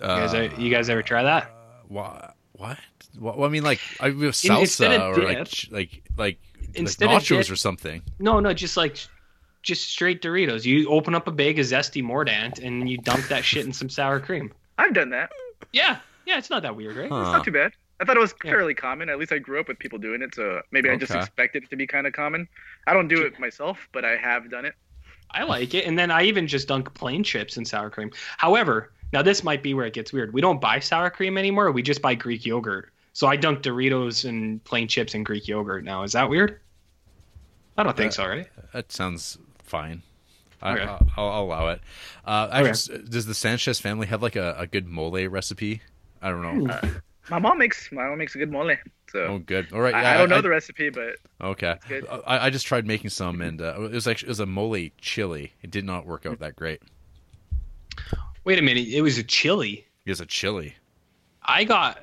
You 0.00 0.06
guys, 0.08 0.34
ever, 0.34 0.60
you 0.60 0.70
guys 0.70 0.88
ever 0.88 1.02
try 1.02 1.22
that? 1.22 1.50
What? 1.88 2.34
What? 2.52 2.78
Well, 3.18 3.44
I 3.44 3.48
mean, 3.48 3.62
like 3.64 3.80
I 4.00 4.06
have 4.06 4.16
In- 4.16 4.24
instead 4.26 4.50
salsa 4.52 4.98
of 5.12 5.18
or 5.18 5.22
like 5.24 5.38
dip- 5.38 5.48
ch- 5.48 5.70
like 5.70 6.02
like 6.16 6.38
Instead 6.74 7.06
like 7.08 7.22
nachos 7.22 7.42
dip- 7.44 7.52
or 7.52 7.56
something. 7.56 8.02
No, 8.18 8.40
no, 8.40 8.52
just 8.54 8.76
like 8.76 8.96
just 9.62 9.88
straight 9.88 10.20
Doritos. 10.22 10.64
You 10.64 10.88
open 10.88 11.14
up 11.14 11.26
a 11.26 11.30
bag 11.32 11.58
of 11.58 11.66
zesty 11.66 12.02
Mordant 12.02 12.58
and 12.58 12.88
you 12.88 12.98
dunk 12.98 13.28
that 13.28 13.44
shit 13.44 13.64
in 13.66 13.72
some 13.72 13.88
sour 13.88 14.20
cream. 14.20 14.52
I've 14.78 14.92
done 14.94 15.10
that. 15.10 15.30
Yeah, 15.72 15.98
yeah, 16.26 16.38
it's 16.38 16.50
not 16.50 16.62
that 16.62 16.76
weird, 16.76 16.96
right? 16.96 17.08
Huh. 17.10 17.20
It's 17.20 17.30
not 17.32 17.44
too 17.44 17.52
bad. 17.52 17.72
I 18.00 18.04
thought 18.04 18.16
it 18.16 18.20
was 18.20 18.34
Yeah. 18.44 18.50
fairly 18.50 18.74
common. 18.74 19.08
At 19.08 19.18
least 19.18 19.32
I 19.32 19.38
grew 19.38 19.60
up 19.60 19.68
with 19.68 19.78
people 19.78 19.98
doing 19.98 20.20
it, 20.20 20.34
so 20.34 20.60
maybe 20.72 20.90
I 20.90 20.96
just 20.96 21.12
Okay. 21.12 21.20
expected 21.20 21.64
it 21.64 21.70
to 21.70 21.76
be 21.76 21.86
kind 21.86 22.06
of 22.06 22.12
common. 22.12 22.48
I 22.86 22.92
don't 22.92 23.08
do 23.08 23.22
it 23.22 23.38
myself, 23.38 23.88
but 23.92 24.04
I 24.04 24.16
have 24.16 24.50
done 24.50 24.64
it. 24.64 24.74
I 25.30 25.44
like 25.44 25.74
it. 25.74 25.86
And 25.86 25.98
then 25.98 26.10
I 26.10 26.24
even 26.24 26.46
just 26.46 26.68
dunk 26.68 26.92
plain 26.94 27.22
chips 27.24 27.56
in 27.56 27.64
sour 27.64 27.90
cream. 27.90 28.10
However, 28.36 28.92
now 29.14 29.22
this 29.22 29.42
might 29.44 29.62
be 29.62 29.72
where 29.72 29.86
it 29.86 29.94
gets 29.94 30.12
weird. 30.12 30.34
We 30.34 30.40
don't 30.42 30.60
buy 30.60 30.80
sour 30.80 31.08
cream 31.08 31.38
anymore. 31.38 31.70
We 31.72 31.82
just 31.82 32.02
buy 32.02 32.14
Greek 32.16 32.44
yogurt. 32.44 32.90
So 33.14 33.28
I 33.28 33.36
dunk 33.36 33.62
Doritos 33.62 34.28
and 34.28 34.62
plain 34.64 34.88
chips 34.88 35.14
in 35.14 35.22
Greek 35.22 35.46
yogurt 35.48 35.84
now. 35.84 36.02
Is 36.02 36.12
that 36.12 36.28
weird? 36.28 36.60
I 37.78 37.84
don't 37.84 37.96
think 37.96 38.10
Uh, 38.10 38.14
so, 38.14 38.26
right? 38.26 38.48
That 38.72 38.90
sounds 38.92 39.38
fine. 39.62 40.02
I, 40.60 40.72
Okay. 40.72 40.82
I'll, 41.16 41.28
I'll 41.28 41.42
allow 41.44 41.68
it. 41.68 41.80
Uh, 42.26 42.48
I 42.50 42.60
Okay. 42.62 42.70
just- 42.70 43.10
does 43.10 43.26
the 43.26 43.34
Sanchez 43.34 43.80
family 43.80 44.08
have 44.08 44.20
like 44.20 44.34
a, 44.36 44.56
a 44.58 44.66
good 44.66 44.86
mole 44.88 45.26
recipe? 45.28 45.80
I 46.20 46.30
don't 46.30 46.42
know. 46.66 46.72
Uh, 46.72 46.88
my 47.30 47.38
mom 47.38 47.58
makes 47.58 47.90
my 47.92 48.06
mom 48.08 48.18
makes 48.18 48.34
a 48.34 48.38
good 48.38 48.50
mole, 48.50 48.74
so 49.12 49.18
oh, 49.20 49.38
good. 49.38 49.72
All 49.72 49.80
right. 49.80 49.94
I, 49.94 50.02
yeah, 50.02 50.14
I 50.14 50.16
don't 50.18 50.28
know 50.28 50.38
I- 50.38 50.40
the 50.40 50.48
recipe, 50.50 50.90
but 50.90 51.16
Okay. 51.40 51.76
good. 51.88 52.06
I, 52.26 52.46
I 52.46 52.50
just 52.50 52.66
tried 52.66 52.84
making 52.86 53.10
some, 53.10 53.40
and 53.40 53.62
uh, 53.62 53.74
it 53.80 53.92
was 53.92 54.08
actually 54.08 54.26
it 54.28 54.30
was 54.30 54.40
a 54.40 54.46
mole 54.46 54.88
chili. 55.00 55.52
It 55.62 55.70
did 55.70 55.84
not 55.84 56.04
work 56.06 56.26
out 56.26 56.40
that 56.40 56.56
great. 56.56 56.82
Wait 58.44 58.58
a 58.58 58.62
minute. 58.62 58.86
It 58.88 59.02
was 59.02 59.18
a 59.18 59.22
chili. 59.22 59.86
It 60.04 60.10
was 60.10 60.20
a 60.20 60.26
chili. 60.26 60.74
I 61.42 61.64
got 61.64 61.98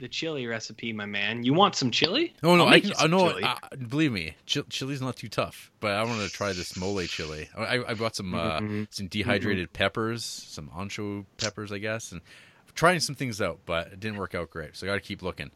the 0.00 0.08
chili 0.08 0.46
recipe, 0.46 0.92
my 0.92 1.06
man. 1.06 1.44
You 1.44 1.54
want 1.54 1.74
some 1.76 1.90
chili? 1.90 2.34
Oh 2.42 2.56
no, 2.56 2.66
I'll 2.66 2.74
I 2.74 2.80
can. 2.80 2.92
I 2.98 3.06
know. 3.06 3.28
Uh, 3.28 3.56
believe 3.88 4.12
me, 4.12 4.34
chil- 4.46 4.64
chili's 4.68 5.00
not 5.00 5.16
too 5.16 5.28
tough. 5.28 5.70
But 5.80 5.92
I 5.92 6.04
want 6.04 6.20
to 6.22 6.28
try 6.28 6.52
this 6.52 6.76
mole 6.76 7.04
chili. 7.06 7.48
I, 7.56 7.82
I 7.88 7.94
bought 7.94 8.16
some 8.16 8.34
uh, 8.34 8.60
Mhm. 8.60 8.86
some 8.90 9.08
dehydrated 9.08 9.72
peppers, 9.72 10.24
some 10.24 10.68
ancho 10.76 11.24
peppers, 11.36 11.72
I 11.72 11.78
guess, 11.78 12.12
and 12.12 12.20
trying 12.74 13.00
some 13.00 13.14
things 13.14 13.40
out, 13.40 13.60
but 13.66 13.88
it 13.88 14.00
didn't 14.00 14.18
work 14.18 14.34
out 14.34 14.50
great. 14.50 14.76
So 14.76 14.86
I 14.86 14.90
got 14.90 14.94
to 14.94 15.00
keep 15.00 15.22
looking. 15.22 15.50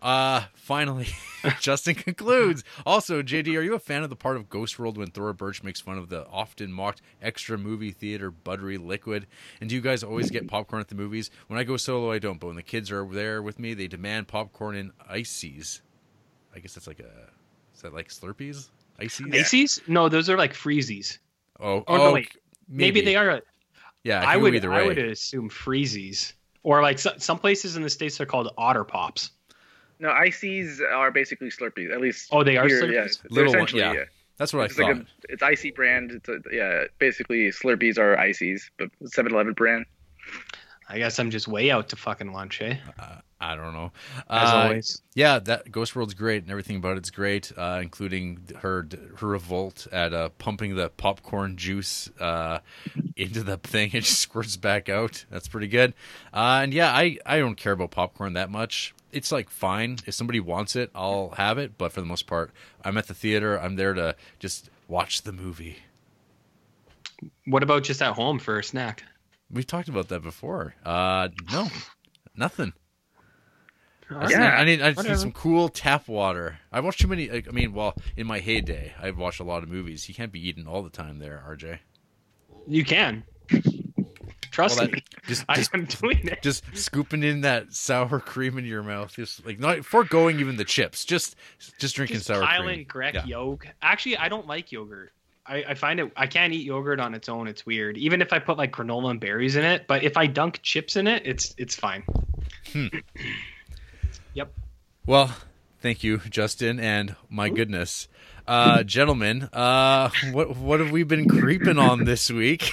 Uh, 0.00 0.44
finally, 0.54 1.06
Justin 1.60 1.94
concludes. 1.94 2.64
Also, 2.84 3.22
JD, 3.22 3.56
are 3.56 3.62
you 3.62 3.74
a 3.74 3.78
fan 3.78 4.02
of 4.02 4.10
the 4.10 4.16
part 4.16 4.36
of 4.36 4.48
Ghost 4.48 4.76
World 4.78 4.98
when 4.98 5.10
Thora 5.12 5.32
Birch 5.32 5.62
makes 5.62 5.80
fun 5.80 5.96
of 5.96 6.08
the 6.08 6.26
often 6.28 6.72
mocked 6.72 7.02
extra 7.22 7.56
movie 7.56 7.92
theater 7.92 8.30
buttery 8.32 8.78
liquid? 8.78 9.28
And 9.60 9.70
do 9.70 9.76
you 9.76 9.80
guys 9.80 10.02
always 10.02 10.28
get 10.30 10.48
popcorn 10.48 10.80
at 10.80 10.88
the 10.88 10.96
movies? 10.96 11.30
When 11.46 11.58
I 11.58 11.62
go 11.62 11.76
solo, 11.76 12.10
I 12.10 12.18
don't. 12.18 12.40
But 12.40 12.48
when 12.48 12.56
the 12.56 12.62
kids 12.64 12.90
are 12.90 13.06
there 13.06 13.42
with 13.42 13.60
me, 13.60 13.74
they 13.74 13.86
demand 13.86 14.26
popcorn 14.26 14.74
and 14.74 14.90
ices. 15.08 15.82
I 16.54 16.58
guess 16.58 16.74
that's 16.74 16.88
like 16.88 16.98
a. 17.00 17.28
Is 17.74 17.82
that 17.82 17.94
like 17.94 18.08
Slurpees? 18.08 18.70
Ices? 18.98 19.26
Ices? 19.32 19.80
No, 19.86 20.08
those 20.08 20.28
are 20.28 20.36
like 20.36 20.52
freezies. 20.52 21.18
Oh, 21.60 21.84
Oh, 21.86 21.96
no, 21.96 22.02
oh, 22.06 22.12
wait. 22.14 22.36
Maybe, 22.68 23.00
they 23.02 23.14
are. 23.14 23.40
Yeah, 24.02 24.20
it 24.22 24.26
I 24.26 24.32
can 24.32 24.38
go 24.38 24.42
would. 24.42 24.54
either 24.56 24.72
I 24.72 24.82
way. 24.82 24.86
would 24.88 24.98
assume 24.98 25.48
freezies, 25.48 26.32
or 26.62 26.82
like 26.82 26.98
so, 26.98 27.12
some 27.18 27.38
places 27.38 27.76
in 27.76 27.82
the 27.82 27.90
states 27.90 28.20
are 28.20 28.26
called 28.26 28.52
otter 28.56 28.84
pops. 28.84 29.30
no, 29.98 30.10
ices 30.10 30.80
are 30.80 31.10
basically 31.10 31.48
Slurpees. 31.48 31.92
At 31.92 32.00
least 32.00 32.28
Oh, 32.32 32.42
they 32.44 32.56
are 32.56 32.66
here, 32.66 32.82
Slurpees? 32.82 32.92
Yeah, 33.22 33.28
Little 33.30 33.52
one- 33.54 33.68
yeah. 33.74 33.92
yeah. 33.92 34.04
That's 34.38 34.52
what 34.52 34.64
It's 34.70 34.78
I 34.80 34.84
like 34.84 34.96
a, 34.96 35.06
it's 35.28 35.42
icy 35.42 35.70
brand. 35.70 36.10
It's 36.12 36.28
a, 36.28 36.38
yeah, 36.50 36.84
basically 36.98 37.48
Slurpees 37.50 37.98
are 37.98 38.18
ices, 38.18 38.70
but 38.78 38.88
7-Eleven 39.04 39.52
brand. 39.52 39.84
I 40.92 40.98
guess 40.98 41.18
I'm 41.18 41.30
just 41.30 41.48
way 41.48 41.70
out 41.70 41.88
to 41.88 41.96
fucking 41.96 42.32
lunch, 42.34 42.60
eh? 42.60 42.76
Uh, 42.98 43.16
I 43.40 43.56
don't 43.56 43.72
know. 43.72 43.92
As 44.28 44.50
Uh, 44.50 44.56
always. 44.56 45.00
Yeah, 45.14 45.38
that 45.38 45.72
Ghost 45.72 45.96
World's 45.96 46.12
great, 46.12 46.42
and 46.42 46.50
everything 46.50 46.76
about 46.76 46.98
it's 46.98 47.08
great, 47.10 47.50
uh, 47.56 47.80
including 47.82 48.40
her 48.60 48.86
her 49.16 49.26
revolt 49.26 49.86
at 49.90 50.12
uh, 50.12 50.28
pumping 50.36 50.76
the 50.76 50.90
popcorn 50.90 51.56
juice 51.56 52.10
uh, 52.20 52.58
into 53.16 53.42
the 53.42 53.56
thing 53.56 53.86
and 53.86 53.94
it 53.96 54.00
just 54.02 54.20
squirts 54.20 54.58
back 54.58 54.90
out. 54.90 55.24
That's 55.30 55.48
pretty 55.48 55.66
good. 55.66 55.94
Uh, 56.32 56.60
and 56.62 56.74
yeah, 56.74 56.92
I 56.92 57.16
I 57.24 57.38
don't 57.38 57.56
care 57.56 57.72
about 57.72 57.90
popcorn 57.90 58.34
that 58.34 58.50
much. 58.50 58.94
It's 59.12 59.32
like 59.32 59.48
fine 59.48 59.96
if 60.06 60.12
somebody 60.12 60.40
wants 60.40 60.76
it, 60.76 60.90
I'll 60.94 61.30
have 61.38 61.56
it. 61.56 61.78
But 61.78 61.92
for 61.92 62.00
the 62.02 62.06
most 62.06 62.26
part, 62.26 62.50
I'm 62.84 62.98
at 62.98 63.06
the 63.06 63.14
theater. 63.14 63.58
I'm 63.58 63.76
there 63.76 63.94
to 63.94 64.14
just 64.38 64.68
watch 64.88 65.22
the 65.22 65.32
movie. 65.32 65.78
What 67.46 67.62
about 67.62 67.82
just 67.82 68.02
at 68.02 68.12
home 68.12 68.38
for 68.38 68.58
a 68.58 68.64
snack? 68.64 69.04
We've 69.52 69.66
talked 69.66 69.88
about 69.88 70.08
that 70.08 70.22
before. 70.22 70.74
Uh, 70.84 71.28
no, 71.52 71.68
nothing. 72.34 72.72
I, 74.10 74.28
Yeah, 74.30 74.38
need, 74.38 74.44
I 74.44 74.64
need, 74.64 74.82
I 74.82 74.92
just 74.92 75.08
need 75.08 75.18
some 75.18 75.32
cool 75.32 75.68
tap 75.68 76.08
water. 76.08 76.58
I 76.70 76.80
watched 76.80 77.00
too 77.00 77.08
many. 77.08 77.28
Like, 77.30 77.48
I 77.48 77.50
mean, 77.50 77.72
well, 77.72 77.94
in 78.16 78.26
my 78.26 78.38
heyday, 78.40 78.92
I've 79.00 79.18
watched 79.18 79.40
a 79.40 79.44
lot 79.44 79.62
of 79.62 79.68
movies. 79.68 80.08
You 80.08 80.14
can't 80.14 80.32
be 80.32 80.46
eating 80.46 80.66
all 80.66 80.82
the 80.82 80.90
time 80.90 81.18
there, 81.18 81.42
RJ. 81.48 81.78
You 82.66 82.84
can. 82.84 83.24
Trust 84.50 84.76
Well, 84.78 84.86
that- 84.88 84.92
me. 84.94 85.04
Just, 85.28 85.44
I 85.48 85.54
just, 85.54 85.72
am 85.74 85.84
doing 85.86 86.18
it. 86.26 86.42
just 86.42 86.64
scooping 86.76 87.22
in 87.22 87.42
that 87.42 87.72
sour 87.72 88.18
cream 88.20 88.58
in 88.58 88.64
your 88.66 88.82
mouth. 88.82 89.14
Just 89.14 89.46
like 89.46 89.58
not 89.60 89.84
foregoing 89.84 90.40
even 90.40 90.56
the 90.56 90.64
chips. 90.64 91.04
Just, 91.04 91.36
just 91.78 91.94
drinking 91.94 92.16
Just 92.16 92.26
sour 92.26 92.44
cream. 92.44 92.68
in 92.80 92.84
Greek 92.84 93.14
Yeah. 93.14 93.24
yolk. 93.24 93.66
Actually, 93.80 94.16
I 94.18 94.28
don't 94.28 94.46
like 94.46 94.72
yogurt. 94.72 95.12
I, 95.46 95.64
I 95.68 95.74
find 95.74 95.98
it. 96.00 96.12
I 96.16 96.26
can't 96.26 96.52
eat 96.52 96.64
yogurt 96.64 97.00
on 97.00 97.14
its 97.14 97.28
own. 97.28 97.48
It's 97.48 97.66
weird. 97.66 97.96
Even 97.98 98.22
if 98.22 98.32
I 98.32 98.38
put 98.38 98.58
like 98.58 98.72
granola 98.72 99.10
and 99.10 99.20
berries 99.20 99.56
in 99.56 99.64
it, 99.64 99.86
but 99.88 100.04
if 100.04 100.16
I 100.16 100.26
dunk 100.26 100.60
chips 100.62 100.96
in 100.96 101.06
it, 101.06 101.22
it's 101.26 101.54
it's 101.58 101.74
fine. 101.74 102.04
yep. 104.34 104.52
Well, 105.06 105.34
thank 105.80 106.04
you, 106.04 106.18
Justin, 106.30 106.78
and 106.78 107.16
my 107.28 107.48
goodness, 107.48 108.06
uh, 108.46 108.84
gentlemen, 108.84 109.44
uh, 109.52 110.10
what 110.32 110.56
what 110.56 110.78
have 110.80 110.92
we 110.92 111.02
been 111.02 111.26
creeping 111.26 111.78
on 111.78 112.04
this 112.04 112.30
week? 112.30 112.72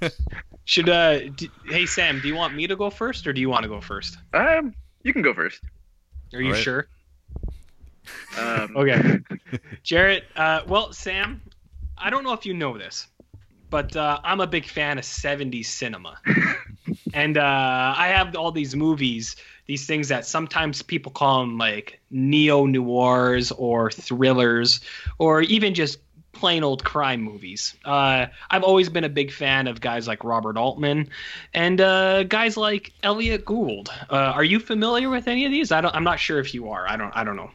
Should 0.64 0.88
uh, 0.88 1.20
d- 1.30 1.50
hey 1.66 1.86
Sam, 1.86 2.20
do 2.20 2.28
you 2.28 2.34
want 2.34 2.54
me 2.54 2.66
to 2.66 2.76
go 2.76 2.90
first 2.90 3.26
or 3.26 3.32
do 3.32 3.40
you 3.40 3.48
want 3.48 3.62
to 3.62 3.68
go 3.68 3.80
first? 3.80 4.18
Um, 4.34 4.74
you 5.02 5.12
can 5.12 5.22
go 5.22 5.32
first. 5.32 5.62
Are 6.34 6.40
you 6.40 6.48
All 6.48 6.52
right. 6.52 6.62
sure? 6.62 6.88
Um, 8.38 8.76
Okay. 8.76 9.20
Jarrett, 9.82 10.24
uh, 10.36 10.60
well, 10.66 10.92
Sam, 10.92 11.40
I 12.00 12.10
don't 12.10 12.24
know 12.24 12.32
if 12.32 12.46
you 12.46 12.54
know 12.54 12.78
this, 12.78 13.06
but 13.70 13.94
uh, 13.96 14.20
I'm 14.24 14.40
a 14.40 14.46
big 14.46 14.66
fan 14.66 14.98
of 14.98 15.04
70s 15.04 15.66
cinema. 15.66 16.18
and 17.14 17.36
uh, 17.36 17.94
I 17.96 18.08
have 18.08 18.34
all 18.36 18.52
these 18.52 18.74
movies, 18.74 19.36
these 19.66 19.86
things 19.86 20.08
that 20.08 20.26
sometimes 20.26 20.82
people 20.82 21.12
call 21.12 21.40
them 21.40 21.58
like 21.58 22.00
neo 22.10 22.66
noirs 22.66 23.52
or 23.52 23.90
thrillers, 23.90 24.80
or 25.18 25.42
even 25.42 25.74
just 25.74 25.98
plain 26.32 26.62
old 26.62 26.84
crime 26.84 27.20
movies. 27.20 27.74
Uh, 27.84 28.26
I've 28.50 28.62
always 28.62 28.88
been 28.88 29.04
a 29.04 29.08
big 29.08 29.32
fan 29.32 29.66
of 29.66 29.80
guys 29.80 30.06
like 30.06 30.24
Robert 30.24 30.56
Altman 30.56 31.08
and 31.52 31.80
uh, 31.80 32.22
guys 32.24 32.56
like 32.56 32.92
Elliot 33.02 33.44
Gould. 33.44 33.90
Uh, 34.10 34.16
are 34.16 34.44
you 34.44 34.60
familiar 34.60 35.10
with 35.10 35.28
any 35.28 35.44
of 35.44 35.50
these? 35.50 35.72
I 35.72 35.80
don't. 35.80 35.94
I'm 35.94 36.04
not 36.04 36.20
sure 36.20 36.38
if 36.38 36.54
you 36.54 36.70
are. 36.70 36.88
I 36.88 36.96
don't. 36.96 37.14
I 37.16 37.24
don't 37.24 37.36
know. 37.36 37.50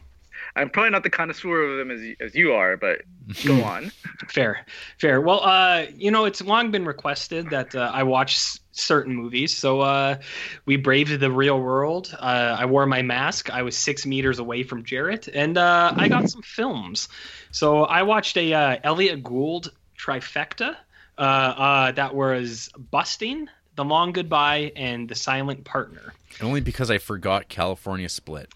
I'm 0.56 0.70
probably 0.70 0.90
not 0.90 1.02
the 1.02 1.10
connoisseur 1.10 1.62
of 1.62 1.78
them 1.78 1.90
as 1.90 2.00
as 2.20 2.34
you 2.34 2.52
are, 2.52 2.76
but 2.76 3.02
go 3.44 3.62
on. 3.64 3.90
Fair, 4.28 4.64
fair. 4.98 5.20
Well, 5.20 5.40
uh, 5.42 5.86
you 5.96 6.10
know, 6.10 6.24
it's 6.26 6.40
long 6.40 6.70
been 6.70 6.84
requested 6.84 7.50
that 7.50 7.74
uh, 7.74 7.90
I 7.92 8.04
watch 8.04 8.36
s- 8.36 8.60
certain 8.72 9.14
movies, 9.16 9.56
so 9.56 9.80
uh, 9.80 10.18
we 10.64 10.76
braved 10.76 11.18
the 11.18 11.30
real 11.30 11.58
world. 11.60 12.14
Uh, 12.18 12.56
I 12.58 12.66
wore 12.66 12.86
my 12.86 13.02
mask. 13.02 13.50
I 13.50 13.62
was 13.62 13.76
six 13.76 14.06
meters 14.06 14.38
away 14.38 14.62
from 14.62 14.84
Jarrett, 14.84 15.26
and 15.28 15.58
uh, 15.58 15.92
I 15.96 16.08
got 16.08 16.28
some 16.30 16.42
films. 16.42 17.08
So 17.50 17.84
I 17.84 18.02
watched 18.02 18.36
a 18.36 18.52
uh, 18.54 18.76
Elliot 18.84 19.22
Gould 19.24 19.72
trifecta. 19.98 20.76
Uh, 21.16 21.20
uh, 21.20 21.92
that 21.92 22.14
was 22.14 22.68
Busting, 22.90 23.48
The 23.76 23.84
Long 23.84 24.12
Goodbye, 24.12 24.72
and 24.76 25.08
The 25.08 25.14
Silent 25.14 25.64
Partner. 25.64 26.12
Only 26.42 26.60
because 26.60 26.90
I 26.90 26.98
forgot 26.98 27.48
California 27.48 28.08
Split. 28.08 28.50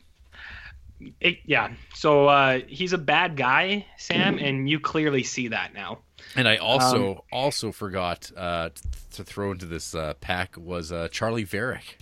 It, 1.20 1.38
yeah. 1.44 1.72
So 1.94 2.28
uh, 2.28 2.60
he's 2.66 2.92
a 2.92 2.98
bad 2.98 3.36
guy, 3.36 3.86
Sam, 3.96 4.38
and 4.38 4.68
you 4.68 4.80
clearly 4.80 5.22
see 5.22 5.48
that 5.48 5.74
now. 5.74 6.00
And 6.34 6.48
I 6.48 6.56
also 6.56 7.24
also 7.32 7.72
forgot 7.72 8.30
uh, 8.36 8.70
to 9.12 9.24
throw 9.24 9.52
into 9.52 9.66
this 9.66 9.94
uh, 9.94 10.14
pack 10.20 10.56
was 10.56 10.90
uh, 10.92 11.08
Charley 11.08 11.44
Varrick. 11.44 11.98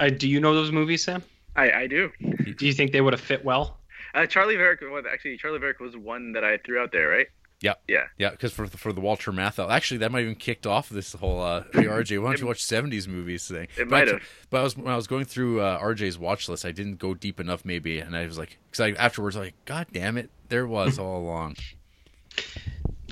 Uh, 0.00 0.08
do 0.08 0.28
you 0.28 0.40
know 0.40 0.54
those 0.54 0.72
movies, 0.72 1.04
Sam? 1.04 1.22
I, 1.54 1.70
I 1.72 1.86
do. 1.86 2.10
Do 2.20 2.66
you 2.66 2.72
think 2.72 2.92
they 2.92 3.00
would 3.00 3.12
have 3.12 3.20
fit 3.20 3.44
well? 3.44 3.78
Uh, 4.14 4.26
Charley 4.26 4.56
Varrick. 4.56 4.80
Well, 4.80 5.02
actually, 5.10 5.36
Charley 5.36 5.58
Varrick 5.58 5.80
was 5.80 5.96
one 5.96 6.32
that 6.32 6.44
I 6.44 6.58
threw 6.58 6.80
out 6.80 6.92
there, 6.92 7.08
right? 7.08 7.26
Yeah, 7.62 7.74
Yeah. 7.88 8.06
yeah, 8.18 8.30
because 8.30 8.52
for 8.52 8.68
the, 8.68 8.76
for 8.76 8.92
the 8.92 9.00
Walter 9.00 9.32
Matthau, 9.32 9.70
actually 9.70 9.98
that 9.98 10.10
might 10.12 10.18
have 10.20 10.24
even 10.26 10.34
kicked 10.34 10.66
off 10.66 10.88
this 10.88 11.12
whole 11.14 11.40
uh, 11.40 11.62
hey, 11.72 11.84
RJ. 11.84 12.20
Why 12.20 12.30
don't 12.30 12.40
you 12.40 12.46
watch 12.46 12.58
'70s 12.64 13.06
movies 13.08 13.46
thing? 13.48 13.68
It 13.76 13.88
But 13.88 13.90
might 13.90 14.08
I- 14.08 14.12
have. 14.12 14.22
But 14.50 14.60
I 14.60 14.62
was 14.64 14.76
when 14.76 14.92
I 14.92 14.96
was 14.96 15.06
going 15.06 15.24
through 15.24 15.60
uh, 15.60 15.78
RJ's 15.80 16.18
watch 16.18 16.48
list, 16.48 16.64
I 16.66 16.72
didn't 16.72 16.96
go 16.98 17.14
deep 17.14 17.38
enough, 17.40 17.64
maybe, 17.64 18.00
and 18.00 18.16
I 18.16 18.26
was 18.26 18.36
like, 18.36 18.58
because 18.70 18.80
I 18.80 18.90
afterwards, 19.02 19.36
I 19.36 19.40
was 19.40 19.46
like, 19.46 19.64
God 19.64 19.86
damn 19.92 20.18
it, 20.18 20.30
there 20.48 20.66
was 20.66 20.98
all 20.98 21.18
along. 21.18 21.56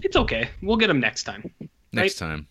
It's 0.03 0.17
okay. 0.17 0.51
We'll 0.63 0.77
get 0.79 0.89
them 0.89 1.01
next 1.01 1.25
time. 1.25 1.51
Next 1.93 2.17
time, 2.17 2.47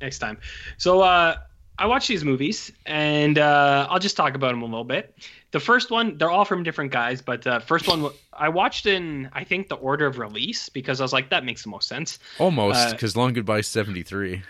Next 0.00 0.18
time. 0.18 0.38
So 0.78 1.00
uh, 1.02 1.36
I 1.78 1.86
watch 1.86 2.06
these 2.06 2.24
movies, 2.24 2.70
and 2.86 3.36
uh, 3.36 3.88
I'll 3.90 3.98
just 3.98 4.16
talk 4.16 4.34
about 4.34 4.50
them 4.50 4.62
a 4.62 4.66
little 4.66 4.84
bit. 4.84 5.16
The 5.50 5.58
first 5.58 5.90
one, 5.90 6.18
they're 6.18 6.30
all 6.30 6.44
from 6.44 6.62
different 6.62 6.92
guys, 6.92 7.20
but 7.20 7.46
uh, 7.46 7.58
first 7.58 7.88
one 7.88 8.10
I 8.32 8.48
watched 8.48 8.86
in 8.86 9.28
I 9.32 9.44
think 9.44 9.68
the 9.68 9.74
order 9.74 10.06
of 10.06 10.18
release 10.18 10.68
because 10.68 11.00
I 11.00 11.04
was 11.04 11.12
like 11.12 11.30
that 11.30 11.44
makes 11.44 11.64
the 11.64 11.70
most 11.70 11.88
sense. 11.88 12.18
almost 12.38 12.88
Uh, 12.88 12.90
because 12.92 13.16
Long 13.16 13.32
Goodbye 13.32 13.62
'73. 13.62 14.42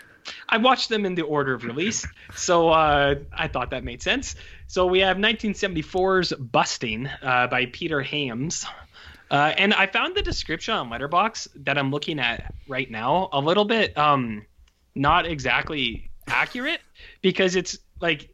I 0.49 0.57
watched 0.57 0.89
them 0.89 1.05
in 1.05 1.15
the 1.15 1.21
order 1.21 1.53
of 1.53 1.63
release, 1.63 2.05
so 2.35 2.69
uh, 2.69 3.15
I 3.31 3.47
thought 3.47 3.71
that 3.71 3.83
made 3.83 4.01
sense. 4.01 4.35
So 4.67 4.85
we 4.85 4.99
have 4.99 5.17
1974's 5.17 6.33
"Busting" 6.33 7.07
uh, 7.21 7.47
by 7.47 7.67
Peter 7.67 8.03
Hyams, 8.03 8.65
uh, 9.31 9.53
and 9.57 9.73
I 9.73 9.87
found 9.87 10.15
the 10.15 10.21
description 10.21 10.75
on 10.75 10.89
Letterboxd 10.89 11.65
that 11.65 11.77
I'm 11.77 11.91
looking 11.91 12.19
at 12.19 12.53
right 12.67 12.89
now 12.89 13.29
a 13.31 13.39
little 13.39 13.65
bit 13.65 13.97
um, 13.97 14.45
not 14.95 15.25
exactly 15.25 16.09
accurate 16.27 16.81
because 17.21 17.55
it's 17.55 17.77
like 18.01 18.29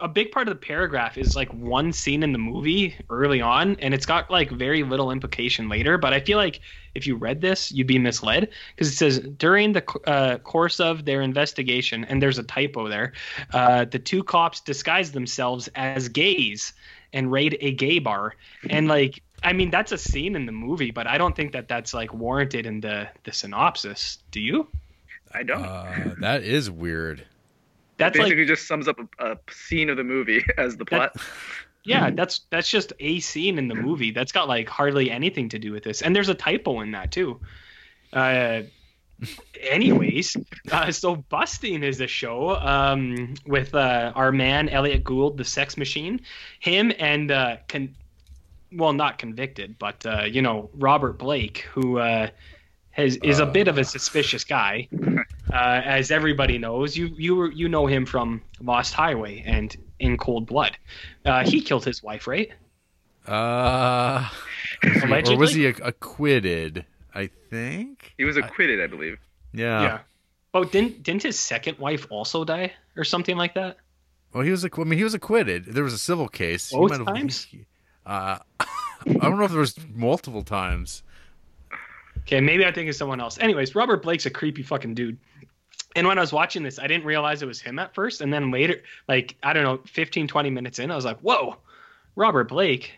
a 0.00 0.08
big 0.08 0.30
part 0.30 0.46
of 0.46 0.54
the 0.54 0.66
paragraph 0.66 1.18
is 1.18 1.34
like 1.34 1.52
one 1.52 1.92
scene 1.92 2.22
in 2.22 2.32
the 2.32 2.38
movie 2.38 2.94
early 3.10 3.40
on 3.40 3.76
and 3.80 3.92
it's 3.92 4.06
got 4.06 4.30
like 4.30 4.50
very 4.50 4.84
little 4.84 5.10
implication 5.10 5.68
later 5.68 5.98
but 5.98 6.12
i 6.12 6.20
feel 6.20 6.38
like 6.38 6.60
if 6.94 7.06
you 7.06 7.16
read 7.16 7.40
this 7.40 7.72
you'd 7.72 7.86
be 7.86 7.98
misled 7.98 8.48
because 8.74 8.92
it 8.92 8.96
says 8.96 9.18
during 9.18 9.72
the 9.72 9.84
uh, 10.06 10.38
course 10.38 10.78
of 10.78 11.04
their 11.04 11.20
investigation 11.22 12.04
and 12.04 12.22
there's 12.22 12.38
a 12.38 12.44
typo 12.44 12.88
there 12.88 13.12
uh, 13.52 13.84
the 13.86 13.98
two 13.98 14.22
cops 14.22 14.60
disguise 14.60 15.10
themselves 15.12 15.68
as 15.74 16.08
gays 16.08 16.72
and 17.12 17.32
raid 17.32 17.56
a 17.60 17.72
gay 17.72 17.98
bar. 17.98 18.34
And 18.68 18.88
like 18.88 19.22
i 19.42 19.52
mean 19.52 19.70
that's 19.70 19.92
a 19.92 19.98
scene 19.98 20.34
in 20.34 20.46
the 20.46 20.52
movie 20.52 20.90
but 20.90 21.06
i 21.06 21.16
don't 21.16 21.36
think 21.36 21.52
that 21.52 21.68
that's 21.68 21.94
like 21.94 22.12
warranted 22.12 22.66
in 22.66 22.80
the 22.80 23.08
the 23.24 23.32
synopsis. 23.32 24.18
Do 24.30 24.40
you 24.40 24.68
I 25.34 25.42
don't. 25.42 25.62
Uh, 25.62 26.14
that 26.20 26.42
is 26.42 26.70
weird. 26.70 27.24
that's 27.98 28.16
like 28.16 28.26
Basically, 28.26 28.46
just 28.46 28.66
sums 28.66 28.88
up 28.88 28.98
a, 29.18 29.32
a 29.32 29.38
scene 29.50 29.90
of 29.90 29.96
the 29.96 30.04
movie 30.04 30.44
as 30.58 30.76
the 30.76 30.84
plot. 30.84 31.16
Yeah, 31.84 32.10
that's 32.10 32.40
that's 32.50 32.68
just 32.68 32.92
a 33.00 33.18
scene 33.20 33.56
in 33.56 33.68
the 33.68 33.74
movie. 33.74 34.10
That's 34.10 34.30
got 34.30 34.46
like 34.46 34.68
hardly 34.68 35.10
anything 35.10 35.48
to 35.50 35.58
do 35.58 35.72
with 35.72 35.84
this. 35.84 36.02
And 36.02 36.14
there's 36.14 36.28
a 36.28 36.34
typo 36.34 36.80
in 36.80 36.90
that 36.90 37.10
too. 37.12 37.40
Uh 38.12 38.62
anyways, 39.58 40.36
uh, 40.70 40.92
so 40.92 41.16
Busting 41.16 41.82
is 41.82 42.00
a 42.02 42.06
show 42.06 42.56
um 42.56 43.32
with 43.46 43.74
uh 43.74 44.12
our 44.14 44.32
man 44.32 44.68
Elliot 44.68 45.02
Gould, 45.02 45.38
the 45.38 45.44
sex 45.44 45.78
machine. 45.78 46.20
Him 46.60 46.92
and 46.98 47.30
uh 47.30 47.56
con- 47.68 47.94
well 48.72 48.92
not 48.92 49.16
convicted, 49.18 49.78
but 49.78 50.04
uh 50.04 50.24
you 50.24 50.42
know, 50.42 50.68
Robert 50.74 51.14
Blake 51.16 51.58
who 51.72 51.98
uh 51.98 52.28
has, 52.98 53.16
is 53.22 53.38
a 53.38 53.46
bit 53.46 53.68
of 53.68 53.78
a 53.78 53.84
suspicious 53.84 54.44
guy, 54.44 54.88
uh, 55.52 55.54
as 55.54 56.10
everybody 56.10 56.58
knows. 56.58 56.96
You 56.96 57.06
you 57.16 57.50
you 57.50 57.68
know 57.68 57.86
him 57.86 58.04
from 58.04 58.42
Lost 58.60 58.92
Highway 58.92 59.42
and 59.46 59.74
In 59.98 60.16
Cold 60.18 60.46
Blood. 60.46 60.76
Uh, 61.24 61.44
he 61.48 61.60
killed 61.62 61.84
his 61.84 62.02
wife, 62.02 62.26
right? 62.26 62.50
Uh, 63.26 64.28
or 64.84 64.90
Allegedly. 65.04 65.36
was 65.36 65.54
he 65.54 65.66
acquitted? 65.66 66.84
I 67.14 67.30
think. 67.50 68.12
He 68.18 68.24
was 68.24 68.36
acquitted, 68.36 68.80
I 68.82 68.86
believe. 68.86 69.18
Yeah. 69.52 69.82
Yeah. 69.82 69.98
Oh, 70.54 70.64
didn't 70.64 71.02
didn't 71.02 71.22
his 71.22 71.38
second 71.38 71.78
wife 71.78 72.06
also 72.10 72.44
die 72.44 72.72
or 72.96 73.04
something 73.04 73.36
like 73.36 73.54
that? 73.54 73.76
Well, 74.32 74.44
he 74.44 74.50
was. 74.50 74.64
acqu- 74.64 74.82
I 74.82 74.84
mean, 74.84 74.98
he 74.98 75.04
was 75.04 75.14
acquitted. 75.14 75.64
There 75.66 75.84
was 75.84 75.92
a 75.94 75.98
civil 75.98 76.28
case. 76.28 76.70
He 76.70 76.76
Both 76.76 76.90
might 76.90 76.98
have- 76.98 77.06
times? 77.06 77.46
Uh, 78.06 78.38
I 78.60 78.66
don't 79.22 79.38
know 79.38 79.44
if 79.44 79.50
there 79.50 79.60
was 79.60 79.76
multiple 79.94 80.42
times. 80.42 81.02
Okay, 82.28 82.42
maybe 82.42 82.66
I 82.66 82.72
think 82.72 82.90
it's 82.90 82.98
someone 82.98 83.20
else. 83.20 83.38
Anyways, 83.38 83.74
Robert 83.74 84.02
Blake's 84.02 84.26
a 84.26 84.30
creepy 84.30 84.62
fucking 84.62 84.92
dude. 84.92 85.16
And 85.96 86.06
when 86.06 86.18
I 86.18 86.20
was 86.20 86.30
watching 86.30 86.62
this, 86.62 86.78
I 86.78 86.86
didn't 86.86 87.06
realize 87.06 87.40
it 87.40 87.46
was 87.46 87.58
him 87.58 87.78
at 87.78 87.94
first. 87.94 88.20
And 88.20 88.30
then 88.30 88.50
later, 88.50 88.82
like, 89.08 89.36
I 89.42 89.54
don't 89.54 89.64
know, 89.64 89.80
15, 89.86 90.28
20 90.28 90.50
minutes 90.50 90.78
in, 90.78 90.90
I 90.90 90.94
was 90.94 91.06
like, 91.06 91.18
whoa, 91.20 91.56
Robert 92.16 92.50
Blake. 92.50 92.92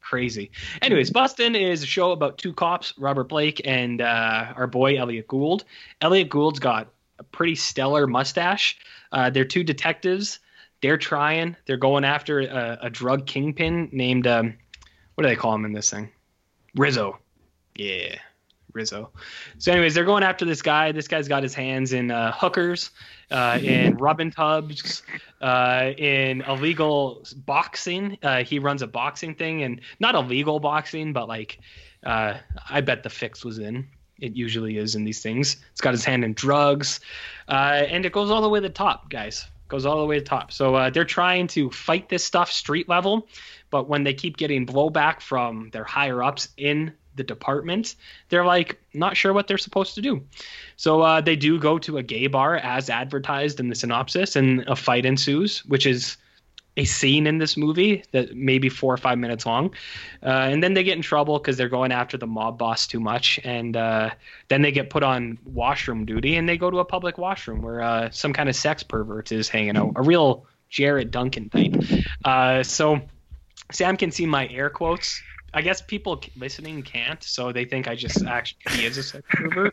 Crazy. 0.00 0.52
Anyways, 0.80 1.10
Bustin 1.10 1.54
is 1.54 1.82
a 1.82 1.86
show 1.86 2.12
about 2.12 2.38
two 2.38 2.54
cops, 2.54 2.94
Robert 2.96 3.28
Blake 3.28 3.60
and 3.66 4.00
uh, 4.00 4.54
our 4.56 4.66
boy, 4.66 4.96
Elliot 4.96 5.28
Gould. 5.28 5.64
Elliot 6.00 6.30
Gould's 6.30 6.58
got 6.58 6.88
a 7.18 7.24
pretty 7.24 7.56
stellar 7.56 8.06
mustache. 8.06 8.78
Uh, 9.12 9.28
they're 9.28 9.44
two 9.44 9.64
detectives. 9.64 10.38
They're 10.80 10.96
trying, 10.96 11.56
they're 11.66 11.76
going 11.76 12.04
after 12.06 12.40
a, 12.40 12.78
a 12.84 12.90
drug 12.90 13.26
kingpin 13.26 13.90
named, 13.92 14.26
um, 14.26 14.54
what 15.14 15.24
do 15.24 15.28
they 15.28 15.36
call 15.36 15.54
him 15.54 15.66
in 15.66 15.74
this 15.74 15.90
thing? 15.90 16.10
Rizzo. 16.74 17.18
Yeah. 17.74 18.16
Rizzo. 18.76 19.10
So, 19.58 19.72
anyways, 19.72 19.94
they're 19.94 20.04
going 20.04 20.22
after 20.22 20.44
this 20.44 20.62
guy. 20.62 20.92
This 20.92 21.08
guy's 21.08 21.26
got 21.26 21.42
his 21.42 21.54
hands 21.54 21.92
in 21.92 22.10
uh, 22.10 22.32
hookers, 22.32 22.90
uh, 23.30 23.58
in 23.60 23.96
rubbing 23.98 24.30
tubs, 24.30 25.02
uh, 25.40 25.92
in 25.96 26.42
illegal 26.42 27.24
boxing. 27.44 28.18
Uh, 28.22 28.44
he 28.44 28.60
runs 28.60 28.82
a 28.82 28.86
boxing 28.86 29.34
thing, 29.34 29.62
and 29.64 29.80
not 29.98 30.14
illegal 30.14 30.60
boxing, 30.60 31.12
but 31.12 31.26
like, 31.26 31.58
uh, 32.04 32.34
I 32.70 32.82
bet 32.82 33.02
the 33.02 33.10
fix 33.10 33.44
was 33.44 33.58
in. 33.58 33.88
It 34.20 34.36
usually 34.36 34.78
is 34.78 34.94
in 34.94 35.04
these 35.04 35.22
things. 35.22 35.56
It's 35.72 35.80
got 35.80 35.92
his 35.92 36.04
hand 36.04 36.24
in 36.24 36.34
drugs, 36.34 37.00
uh, 37.48 37.82
and 37.88 38.06
it 38.06 38.12
goes 38.12 38.30
all 38.30 38.42
the 38.42 38.48
way 38.48 38.60
to 38.60 38.68
the 38.68 38.72
top, 38.72 39.10
guys. 39.10 39.46
Goes 39.68 39.84
all 39.84 39.98
the 39.98 40.06
way 40.06 40.18
to 40.18 40.20
the 40.22 40.28
top. 40.28 40.52
So 40.52 40.76
uh, 40.76 40.90
they're 40.90 41.04
trying 41.04 41.48
to 41.48 41.70
fight 41.70 42.08
this 42.08 42.24
stuff 42.24 42.52
street 42.52 42.88
level, 42.88 43.26
but 43.70 43.88
when 43.88 44.04
they 44.04 44.14
keep 44.14 44.36
getting 44.36 44.64
blowback 44.64 45.20
from 45.20 45.70
their 45.70 45.84
higher 45.84 46.22
ups 46.22 46.48
in 46.56 46.92
the 47.16 47.24
department, 47.24 47.96
they're 48.28 48.44
like 48.44 48.78
not 48.94 49.16
sure 49.16 49.32
what 49.32 49.48
they're 49.48 49.58
supposed 49.58 49.94
to 49.96 50.02
do. 50.02 50.22
So 50.76 51.02
uh, 51.02 51.20
they 51.20 51.36
do 51.36 51.58
go 51.58 51.78
to 51.80 51.98
a 51.98 52.02
gay 52.02 52.26
bar 52.26 52.56
as 52.56 52.90
advertised 52.90 53.60
in 53.60 53.68
the 53.68 53.74
synopsis, 53.74 54.36
and 54.36 54.60
a 54.68 54.76
fight 54.76 55.04
ensues, 55.04 55.64
which 55.64 55.86
is 55.86 56.16
a 56.76 56.84
scene 56.84 57.26
in 57.26 57.38
this 57.38 57.56
movie 57.56 58.04
that 58.12 58.36
maybe 58.36 58.68
four 58.68 58.92
or 58.92 58.98
five 58.98 59.18
minutes 59.18 59.46
long. 59.46 59.72
Uh, 60.22 60.48
and 60.50 60.62
then 60.62 60.74
they 60.74 60.84
get 60.84 60.96
in 60.96 61.02
trouble 61.02 61.38
because 61.38 61.56
they're 61.56 61.70
going 61.70 61.90
after 61.90 62.18
the 62.18 62.26
mob 62.26 62.58
boss 62.58 62.86
too 62.86 63.00
much. 63.00 63.40
And 63.44 63.76
uh, 63.76 64.10
then 64.48 64.62
they 64.62 64.72
get 64.72 64.90
put 64.90 65.02
on 65.02 65.38
washroom 65.46 66.04
duty 66.04 66.36
and 66.36 66.48
they 66.48 66.58
go 66.58 66.70
to 66.70 66.80
a 66.80 66.84
public 66.84 67.16
washroom 67.16 67.62
where 67.62 67.80
uh, 67.80 68.10
some 68.10 68.32
kind 68.32 68.48
of 68.48 68.56
sex 68.56 68.82
pervert 68.82 69.32
is 69.32 69.48
hanging 69.48 69.76
out, 69.76 69.92
a 69.96 70.02
real 70.02 70.44
Jared 70.68 71.10
Duncan 71.10 71.48
type. 71.48 71.76
Uh, 72.24 72.62
so 72.62 73.00
Sam 73.72 73.96
can 73.96 74.10
see 74.10 74.26
my 74.26 74.46
air 74.48 74.68
quotes. 74.68 75.22
I 75.56 75.62
guess 75.62 75.80
people 75.80 76.22
listening 76.36 76.82
can't, 76.82 77.22
so 77.24 77.50
they 77.50 77.64
think 77.64 77.88
I 77.88 77.94
just 77.94 78.22
actually 78.26 78.58
he 78.76 78.84
is 78.90 78.98
a 78.98 79.02
sex 79.02 79.26
pervert. 79.30 79.72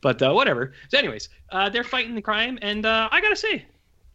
But 0.00 0.22
uh, 0.22 0.32
whatever. 0.32 0.72
So, 0.88 0.98
anyways, 0.98 1.28
uh, 1.50 1.68
they're 1.68 1.82
fighting 1.84 2.14
the 2.14 2.22
crime, 2.22 2.60
and 2.62 2.86
uh, 2.86 3.08
I 3.10 3.20
gotta 3.20 3.34
say, 3.34 3.64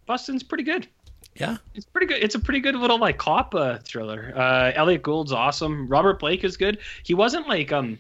Bustin's 0.08 0.42
pretty 0.42 0.64
good. 0.64 0.88
Yeah. 1.36 1.58
It's 1.74 1.86
pretty 1.86 2.08
good. 2.08 2.24
It's 2.24 2.36
a 2.36 2.40
pretty 2.40 2.62
good 2.62 2.76
little 2.76 2.98
like 2.98 3.18
cop 3.18 3.54
uh, 3.54 3.80
thriller. 3.80 4.32
Uh, 4.38 4.72
Elliot 4.74 5.04
Gould's 5.04 5.34
awesome. 5.34 5.86
Robert 5.90 6.18
Blake 6.18 6.46
is 6.46 6.56
good. 6.56 6.78
He 7.04 7.14
wasn't 7.14 7.46
like 7.50 7.74
um, 7.74 8.00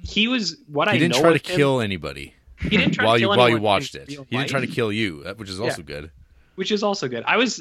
he 0.00 0.28
was 0.28 0.56
what 0.68 0.86
He 0.88 0.94
I 0.94 0.98
didn't 1.00 1.16
try 1.20 1.36
to 1.36 1.50
him- 1.50 1.56
kill 1.56 1.80
anybody 1.80 2.32
He 2.60 2.68
didn't 2.76 2.92
try 2.92 3.06
while 3.06 3.14
to 3.16 3.20
you 3.20 3.26
kill 3.26 3.30
while 3.36 3.48
you 3.48 3.56
anyone 3.56 3.58
in 3.58 3.62
watched 3.64 3.94
it. 3.96 4.08
He 4.08 4.16
didn't 4.30 4.50
try 4.50 4.60
to 4.60 4.68
kill 4.68 4.92
you, 4.92 5.24
which 5.36 5.50
is 5.50 5.58
also 5.58 5.82
good. 5.82 6.12
which 6.54 6.70
is 6.70 6.84
also 6.84 7.08
good. 7.08 7.24
I 7.26 7.36
was 7.38 7.60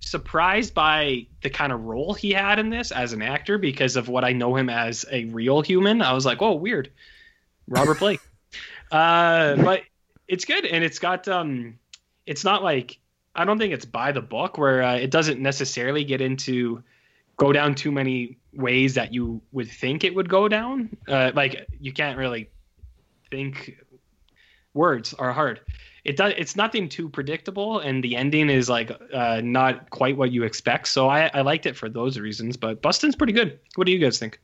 surprised 0.00 0.74
by 0.74 1.26
the 1.42 1.50
kind 1.50 1.72
of 1.72 1.84
role 1.84 2.14
he 2.14 2.32
had 2.32 2.58
in 2.58 2.70
this 2.70 2.92
as 2.92 3.12
an 3.12 3.22
actor 3.22 3.58
because 3.58 3.96
of 3.96 4.08
what 4.08 4.24
I 4.24 4.32
know 4.32 4.56
him 4.56 4.70
as 4.70 5.04
a 5.10 5.24
real 5.26 5.62
human. 5.62 6.02
I 6.02 6.12
was 6.12 6.24
like, 6.24 6.42
oh, 6.42 6.54
weird, 6.54 6.90
Robert 7.68 7.98
Blake. 7.98 8.20
uh, 8.90 9.56
but 9.56 9.82
it's 10.28 10.44
good, 10.44 10.64
and 10.64 10.84
it's 10.84 10.98
got 10.98 11.28
um, 11.28 11.78
it's 12.26 12.44
not 12.44 12.62
like 12.62 12.98
I 13.34 13.44
don't 13.44 13.58
think 13.58 13.72
it's 13.72 13.84
by 13.84 14.12
the 14.12 14.22
book 14.22 14.58
where 14.58 14.82
uh, 14.82 14.96
it 14.96 15.10
doesn't 15.10 15.40
necessarily 15.40 16.04
get 16.04 16.20
into 16.20 16.82
go 17.36 17.52
down 17.52 17.74
too 17.74 17.92
many 17.92 18.38
ways 18.54 18.94
that 18.94 19.12
you 19.12 19.42
would 19.52 19.70
think 19.70 20.04
it 20.04 20.14
would 20.14 20.28
go 20.28 20.48
down. 20.48 20.96
Uh, 21.06 21.32
like 21.34 21.68
you 21.80 21.92
can't 21.92 22.18
really 22.18 22.48
think 23.30 23.76
words 24.72 25.14
are 25.14 25.32
hard. 25.32 25.60
It 26.06 26.16
does. 26.16 26.34
It's 26.36 26.54
nothing 26.54 26.88
too 26.88 27.08
predictable, 27.08 27.80
and 27.80 28.02
the 28.02 28.14
ending 28.14 28.48
is 28.48 28.68
like 28.68 28.92
uh, 29.12 29.40
not 29.42 29.90
quite 29.90 30.16
what 30.16 30.30
you 30.30 30.44
expect. 30.44 30.86
So 30.86 31.08
I, 31.08 31.30
I 31.34 31.40
liked 31.40 31.66
it 31.66 31.76
for 31.76 31.88
those 31.88 32.16
reasons. 32.18 32.56
But 32.56 32.80
Bustin's 32.80 33.16
pretty 33.16 33.32
good. 33.32 33.58
What 33.74 33.86
do 33.86 33.92
you 33.92 33.98
guys 33.98 34.18
think? 34.18 34.38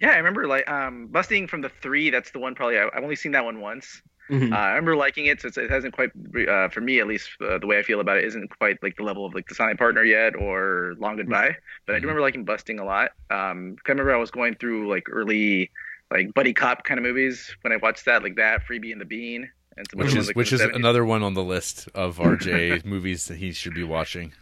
Yeah, 0.00 0.10
I 0.10 0.16
remember 0.16 0.46
like 0.46 0.68
um 0.68 1.08
busting 1.08 1.46
from 1.46 1.60
the 1.60 1.68
three. 1.68 2.08
That's 2.08 2.30
the 2.30 2.38
one 2.38 2.54
probably 2.54 2.78
I, 2.78 2.86
I've 2.86 3.02
only 3.02 3.16
seen 3.16 3.32
that 3.32 3.44
one 3.44 3.60
once. 3.60 4.02
Mhm. 4.30 4.52
Uh, 4.52 4.56
I 4.56 4.68
remember 4.68 4.96
liking 4.96 5.26
it. 5.26 5.42
So 5.42 5.48
it's, 5.48 5.58
it 5.58 5.70
hasn't 5.70 5.94
quite, 5.94 6.10
uh, 6.48 6.68
for 6.68 6.80
me 6.80 7.00
at 7.00 7.06
least, 7.06 7.28
uh, 7.42 7.58
the 7.58 7.66
way 7.66 7.78
I 7.78 7.82
feel 7.82 8.00
about 8.00 8.16
it 8.16 8.24
isn't 8.24 8.48
quite 8.58 8.82
like 8.82 8.96
the 8.96 9.02
level 9.02 9.26
of 9.26 9.34
like 9.34 9.46
the 9.48 9.54
Silent 9.54 9.78
Partner 9.78 10.02
yet 10.02 10.34
or 10.34 10.94
Long 10.98 11.16
Goodbye. 11.16 11.56
But 11.84 11.96
I 11.96 11.98
do 11.98 12.04
remember 12.04 12.22
liking 12.22 12.44
busting 12.44 12.78
a 12.78 12.84
lot. 12.84 13.10
Um, 13.28 13.76
I 13.86 13.90
remember 13.90 14.14
I 14.14 14.16
was 14.16 14.30
going 14.30 14.54
through 14.54 14.88
like 14.88 15.04
early 15.10 15.70
like 16.10 16.32
buddy 16.32 16.54
cop 16.54 16.84
kind 16.84 16.98
of 16.98 17.04
movies 17.04 17.54
when 17.60 17.72
I 17.72 17.76
watched 17.76 18.06
that, 18.06 18.22
like 18.22 18.36
that, 18.36 18.62
Freebie 18.66 18.92
and 18.92 19.00
the 19.00 19.04
Bean, 19.04 19.42
and 19.42 19.42
some 19.42 19.50
other 19.50 19.63
Which 19.94 20.14
is 20.14 20.34
which 20.34 20.52
is 20.52 20.60
another 20.60 21.04
one 21.04 21.22
on 21.22 21.34
the 21.34 21.42
list 21.42 21.88
of 21.94 22.18
RJ 22.18 22.84
movies 22.84 23.26
that 23.26 23.38
he 23.38 23.52
should 23.52 23.74
be 23.74 23.84
watching. 23.84 24.32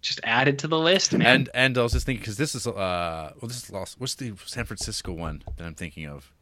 Just 0.00 0.20
add 0.22 0.48
it 0.48 0.58
to 0.58 0.68
the 0.68 0.78
list, 0.78 1.12
man. 1.12 1.26
And 1.26 1.50
and 1.54 1.78
I 1.78 1.82
was 1.82 1.92
just 1.92 2.06
thinking 2.06 2.20
because 2.20 2.36
this 2.36 2.54
is 2.54 2.66
uh 2.66 3.32
well 3.40 3.48
this 3.48 3.64
is 3.64 3.70
lost. 3.70 4.00
What's 4.00 4.14
the 4.14 4.34
San 4.44 4.64
Francisco 4.64 5.12
one 5.12 5.42
that 5.56 5.64
I'm 5.64 5.74
thinking 5.74 6.06
of? 6.06 6.32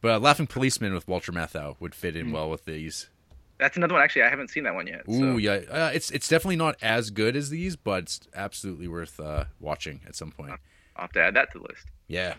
But 0.00 0.10
uh, 0.10 0.18
Laughing 0.18 0.46
Policeman 0.46 0.92
with 0.92 1.06
Walter 1.06 1.32
Matthau 1.32 1.76
would 1.78 1.94
fit 1.94 2.16
in 2.16 2.32
well 2.32 2.50
with 2.50 2.64
these. 2.64 3.08
That's 3.58 3.76
another 3.76 3.94
one. 3.94 4.02
Actually, 4.02 4.22
I 4.22 4.28
haven't 4.30 4.48
seen 4.48 4.64
that 4.64 4.74
one 4.74 4.88
yet. 4.88 5.02
Ooh 5.08 5.34
so. 5.34 5.36
yeah, 5.36 5.60
uh, 5.70 5.90
it's 5.94 6.10
it's 6.10 6.28
definitely 6.28 6.56
not 6.56 6.76
as 6.82 7.10
good 7.10 7.36
as 7.36 7.50
these, 7.50 7.76
but 7.76 8.04
it's 8.04 8.20
absolutely 8.34 8.88
worth 8.88 9.20
uh, 9.20 9.44
watching 9.60 10.00
at 10.06 10.16
some 10.16 10.32
point. 10.32 10.52
I'll 10.96 11.02
have 11.02 11.12
to 11.12 11.22
add 11.22 11.34
that 11.34 11.52
to 11.52 11.58
the 11.60 11.64
list. 11.64 11.86
Yeah, 12.08 12.34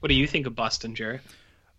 what 0.00 0.08
do 0.08 0.14
you 0.14 0.26
think 0.26 0.46
of 0.46 0.56
Bustin, 0.56 0.94
Jarrett? 0.94 1.20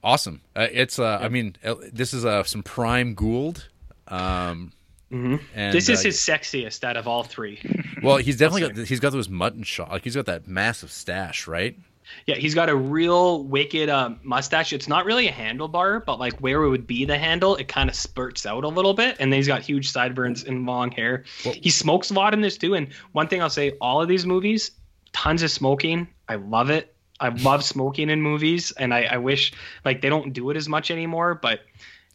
Awesome. 0.03 0.41
Uh, 0.55 0.67
it's 0.71 0.99
uh, 0.99 1.19
I 1.21 1.29
mean 1.29 1.55
uh, 1.63 1.75
this 1.91 2.13
is 2.13 2.25
uh, 2.25 2.43
some 2.43 2.63
prime 2.63 3.13
Gould. 3.15 3.67
Um, 4.07 4.71
Mm-hmm. 5.11 5.35
and 5.53 5.71
this 5.75 5.89
is 5.89 5.99
uh, 5.99 6.03
his 6.05 6.17
sexiest 6.17 6.83
out 6.83 6.97
of 6.97 7.07
all 7.07 7.21
three. 7.21 7.59
well, 8.01 8.17
he's 8.17 8.35
definitely 8.37 8.73
got 8.73 8.87
he's 8.87 8.99
got 8.99 9.11
those 9.11 9.29
mutton 9.29 9.61
shot. 9.61 9.91
Like 9.91 10.03
he's 10.03 10.15
got 10.15 10.25
that 10.25 10.47
massive 10.47 10.91
stash, 10.91 11.45
right? 11.45 11.77
Yeah, 12.25 12.33
he's 12.35 12.55
got 12.55 12.67
a 12.67 12.75
real 12.75 13.43
wicked 13.43 13.89
um, 13.89 14.19
mustache. 14.23 14.73
It's 14.73 14.87
not 14.87 15.05
really 15.05 15.27
a 15.27 15.31
handlebar, 15.31 16.03
but 16.03 16.17
like 16.19 16.39
where 16.39 16.63
it 16.63 16.69
would 16.69 16.87
be 16.87 17.05
the 17.05 17.17
handle, 17.17 17.55
it 17.57 17.67
kind 17.67 17.89
of 17.91 17.95
spurts 17.95 18.47
out 18.47 18.63
a 18.63 18.67
little 18.67 18.95
bit. 18.95 19.17
And 19.19 19.31
then 19.31 19.37
he's 19.37 19.47
got 19.47 19.61
huge 19.61 19.91
sideburns 19.91 20.43
and 20.45 20.65
long 20.65 20.89
hair. 20.91 21.25
Well- 21.45 21.53
he 21.61 21.69
smokes 21.69 22.09
a 22.09 22.15
lot 22.15 22.33
in 22.33 22.41
this 22.41 22.57
too. 22.57 22.73
And 22.73 22.91
one 23.11 23.27
thing 23.27 23.39
I'll 23.41 23.51
say, 23.51 23.73
all 23.81 24.01
of 24.01 24.07
these 24.07 24.25
movies, 24.25 24.71
tons 25.11 25.43
of 25.43 25.51
smoking. 25.51 26.07
I 26.27 26.35
love 26.35 26.71
it. 26.71 26.92
I 27.23 27.29
love 27.29 27.63
smoking 27.63 28.09
in 28.09 28.21
movies, 28.21 28.71
and 28.73 28.93
I, 28.93 29.03
I 29.03 29.17
wish 29.17 29.53
like 29.85 30.01
they 30.01 30.09
don't 30.09 30.33
do 30.33 30.49
it 30.51 30.57
as 30.57 30.67
much 30.69 30.91
anymore. 30.91 31.33
But 31.41 31.53
it 31.53 31.61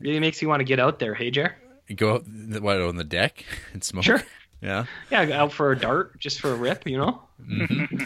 really 0.00 0.20
makes 0.20 0.40
you 0.40 0.48
want 0.48 0.60
to 0.60 0.64
get 0.64 0.78
out 0.78 0.98
there. 1.00 1.14
Hey, 1.14 1.30
Jer. 1.30 1.56
Go 1.96 2.16
out, 2.16 2.24
what 2.60 2.80
on 2.80 2.96
the 2.96 3.04
deck 3.04 3.44
and 3.72 3.82
smoke. 3.82 4.04
Sure. 4.04 4.22
Yeah. 4.60 4.86
Yeah, 5.10 5.24
go 5.24 5.34
out 5.34 5.52
for 5.52 5.70
a 5.72 5.78
dart, 5.78 6.18
just 6.18 6.40
for 6.40 6.50
a 6.52 6.56
rip, 6.56 6.86
you 6.86 6.98
know. 6.98 7.22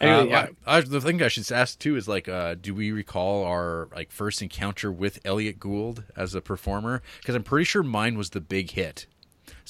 Uh, 0.00 0.04
Anyway, 0.06 0.30
yeah. 0.30 0.46
I, 0.66 0.78
I- 0.78 0.80
the 0.80 1.00
thing 1.00 1.22
I 1.22 1.28
should 1.28 1.50
ask 1.52 1.78
too 1.78 1.94
is 1.96 2.08
like, 2.08 2.26
uh, 2.28 2.54
do 2.60 2.74
we 2.74 2.90
recall 2.90 3.44
our 3.44 3.88
like 3.94 4.10
first 4.10 4.40
encounter 4.42 4.90
with 4.90 5.20
Elliot 5.26 5.60
Gould 5.60 6.04
as 6.16 6.34
a 6.34 6.40
performer? 6.40 7.02
Because 7.20 7.34
I'm 7.34 7.42
pretty 7.42 7.64
sure 7.64 7.82
mine 7.82 8.16
was 8.16 8.30
the 8.30 8.40
big 8.40 8.70
hit. 8.70 9.06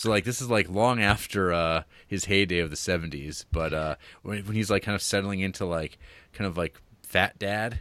So 0.00 0.08
like 0.08 0.24
this 0.24 0.40
is 0.40 0.48
like 0.48 0.70
long 0.70 1.02
after 1.02 1.52
uh, 1.52 1.82
his 2.06 2.24
heyday 2.24 2.60
of 2.60 2.70
the 2.70 2.76
'70s, 2.76 3.44
but 3.52 3.74
uh, 3.74 3.96
when, 4.22 4.42
when 4.46 4.56
he's 4.56 4.70
like 4.70 4.82
kind 4.82 4.94
of 4.94 5.02
settling 5.02 5.40
into 5.40 5.66
like 5.66 5.98
kind 6.32 6.48
of 6.48 6.56
like 6.56 6.80
fat 7.02 7.38
dad 7.38 7.80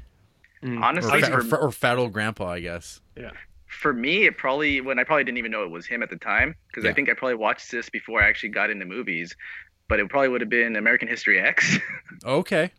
or, 0.62 0.76
Honestly, 0.84 1.22
fa- 1.22 1.32
or, 1.34 1.42
for, 1.44 1.48
fa- 1.50 1.56
or 1.56 1.72
fat 1.72 1.98
old 1.98 2.12
grandpa, 2.12 2.50
I 2.50 2.60
guess. 2.60 3.00
Yeah. 3.16 3.32
for 3.68 3.94
me, 3.94 4.26
it 4.26 4.38
probably 4.38 4.82
when 4.82 5.00
I 5.00 5.06
probably 5.06 5.24
didn't 5.24 5.38
even 5.38 5.50
know 5.52 5.64
it 5.64 5.72
was 5.72 5.86
him 5.88 6.04
at 6.04 6.10
the 6.10 6.18
time 6.18 6.56
because 6.68 6.84
Yeah. 6.84 6.90
I 6.90 6.94
think 6.94 7.10
I 7.10 7.14
probably 7.14 7.36
watched 7.36 7.72
this 7.72 7.90
before 7.90 8.22
I 8.22 8.28
actually 8.28 8.50
got 8.50 8.70
into 8.70 8.86
movies. 8.86 9.34
But 9.88 10.02
it 10.02 10.10
probably 10.10 10.28
would 10.28 10.42
have 10.42 10.50
been 10.50 10.76
American 10.76 11.08
History 11.08 11.40
X. 11.40 11.78
Okay. 12.26 12.70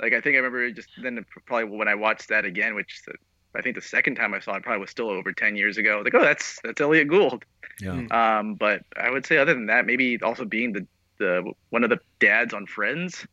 like 0.00 0.12
I 0.12 0.20
think 0.20 0.34
I 0.34 0.38
remember 0.38 0.70
just 0.70 0.90
then 1.02 1.24
probably 1.44 1.76
when 1.76 1.88
I 1.88 1.96
watched 1.96 2.28
that 2.28 2.44
again, 2.44 2.76
which 2.76 3.02
the, 3.04 3.14
I 3.54 3.62
think 3.62 3.74
the 3.74 3.82
second 3.82 4.14
time 4.14 4.32
I 4.34 4.40
saw 4.40 4.54
it 4.56 4.62
probably 4.62 4.80
was 4.80 4.90
still 4.90 5.10
over 5.10 5.32
ten 5.32 5.56
years 5.56 5.76
ago. 5.76 5.94
I 5.94 5.96
was 5.96 6.04
like, 6.04 6.14
oh, 6.14 6.22
that's 6.22 6.60
that's 6.62 6.80
Elliot 6.80 7.08
Gould. 7.08 7.44
Yeah. 7.80 7.90
Mm. 7.92 8.12
Um, 8.12 8.54
but 8.54 8.82
I 8.96 9.10
would 9.10 9.26
say 9.26 9.38
other 9.38 9.54
than 9.54 9.66
that, 9.66 9.86
maybe 9.86 10.20
also 10.22 10.44
being 10.44 10.72
the 10.72 10.86
the 11.18 11.52
one 11.70 11.84
of 11.84 11.90
the 11.90 11.98
dads 12.18 12.54
on 12.54 12.66
Friends. 12.66 13.26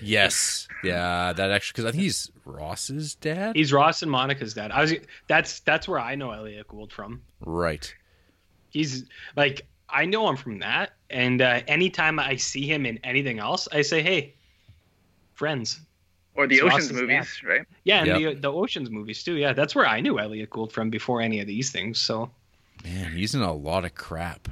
Yes. 0.00 0.68
Yeah. 0.84 1.32
That 1.32 1.50
actually 1.50 1.72
because 1.72 1.84
I 1.86 1.90
think 1.92 2.02
he's 2.02 2.30
Ross's 2.44 3.14
dad. 3.16 3.56
He's 3.56 3.72
Ross 3.72 4.02
and 4.02 4.10
Monica's 4.10 4.54
dad. 4.54 4.70
I 4.70 4.82
was 4.82 4.94
that's 5.26 5.60
that's 5.60 5.88
where 5.88 5.98
I 5.98 6.14
know 6.14 6.30
Elliot 6.30 6.68
Gould 6.68 6.92
from. 6.92 7.22
right. 7.40 7.92
He's 8.68 9.04
like 9.36 9.66
I 9.88 10.04
know 10.04 10.28
him 10.28 10.36
from 10.36 10.58
that, 10.60 10.92
and 11.10 11.40
uh, 11.40 11.62
anytime 11.66 12.18
I 12.18 12.36
see 12.36 12.66
him 12.66 12.84
in 12.86 12.98
anything 13.04 13.38
else, 13.38 13.68
I 13.72 13.82
say, 13.82 14.02
"Hey, 14.02 14.34
friends." 15.34 15.80
Or 16.36 16.46
the 16.46 16.56
It's 16.56 16.64
Ocean's 16.64 16.92
movies, 16.92 17.42
right? 17.44 17.66
Yeah, 17.84 17.98
and 18.04 18.20
Yep. 18.20 18.34
the 18.34 18.40
the 18.40 18.52
Ocean's 18.52 18.90
movies 18.90 19.22
too. 19.22 19.34
Yeah, 19.36 19.52
that's 19.52 19.74
where 19.74 19.86
I 19.86 20.00
knew 20.00 20.18
Elliot 20.18 20.50
Gould 20.50 20.72
from 20.72 20.90
before 20.90 21.20
any 21.20 21.40
of 21.40 21.46
these 21.46 21.70
things. 21.70 21.98
So 21.98 22.30
Man, 22.84 23.12
he's 23.12 23.34
in 23.34 23.40
a 23.40 23.54
lot 23.54 23.84
of 23.86 23.94
crap. 23.94 24.48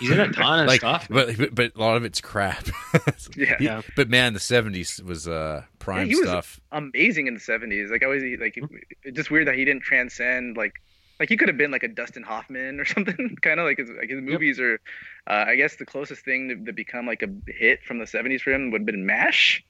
he's 0.00 0.10
in 0.10 0.18
a 0.20 0.32
ton 0.32 0.60
of 0.60 0.66
like, 0.72 0.80
stuff. 0.80 1.06
but, 1.08 1.36
but 1.38 1.54
but 1.54 1.72
a 1.76 1.78
lot 1.78 1.96
of 1.96 2.04
it's 2.04 2.20
crap. 2.20 2.66
Yeah. 3.36 3.56
He- 3.58 3.64
Yeah. 3.64 3.82
But 3.96 4.08
man, 4.10 4.32
the 4.32 4.40
'70s 4.40 5.02
was 5.04 5.28
uh, 5.28 5.62
prime 5.78 6.08
he 6.08 6.16
was- 6.16 6.28
stuff. 6.28 6.60
Amazing 6.72 7.28
in 7.28 7.34
the 7.34 7.40
'70s. 7.40 7.90
Like 7.90 8.02
I 8.02 8.06
was 8.08 8.22
like, 8.40 8.58
it's 9.04 9.16
just 9.16 9.30
weird 9.30 9.46
that 9.46 9.54
he 9.54 9.64
didn't 9.64 9.82
transcend 9.84 10.56
like. 10.56 10.74
Like 11.20 11.28
he 11.28 11.36
could 11.36 11.48
have 11.48 11.58
been 11.58 11.70
like 11.70 11.82
a 11.82 11.88
Dustin 11.88 12.22
Hoffman 12.22 12.80
or 12.80 12.84
something, 12.94 13.36
kind 13.42 13.60
of 13.60 13.66
like 13.66 13.76
his 13.76 13.90
like 13.90 14.08
his 14.08 14.22
movies 14.22 14.58
are. 14.58 14.80
Uh, 15.26 15.44
I 15.48 15.54
guess 15.56 15.76
the 15.76 15.84
closest 15.84 16.24
thing 16.24 16.48
to, 16.48 16.56
to 16.64 16.72
become 16.72 17.06
like 17.06 17.22
a 17.22 17.28
hit 17.46 17.84
from 17.84 17.98
the 17.98 18.06
'70s 18.06 18.40
for 18.40 18.50
him 18.52 18.70
would 18.70 18.80
have 18.80 18.86
been 18.86 19.04
Mash, 19.04 19.62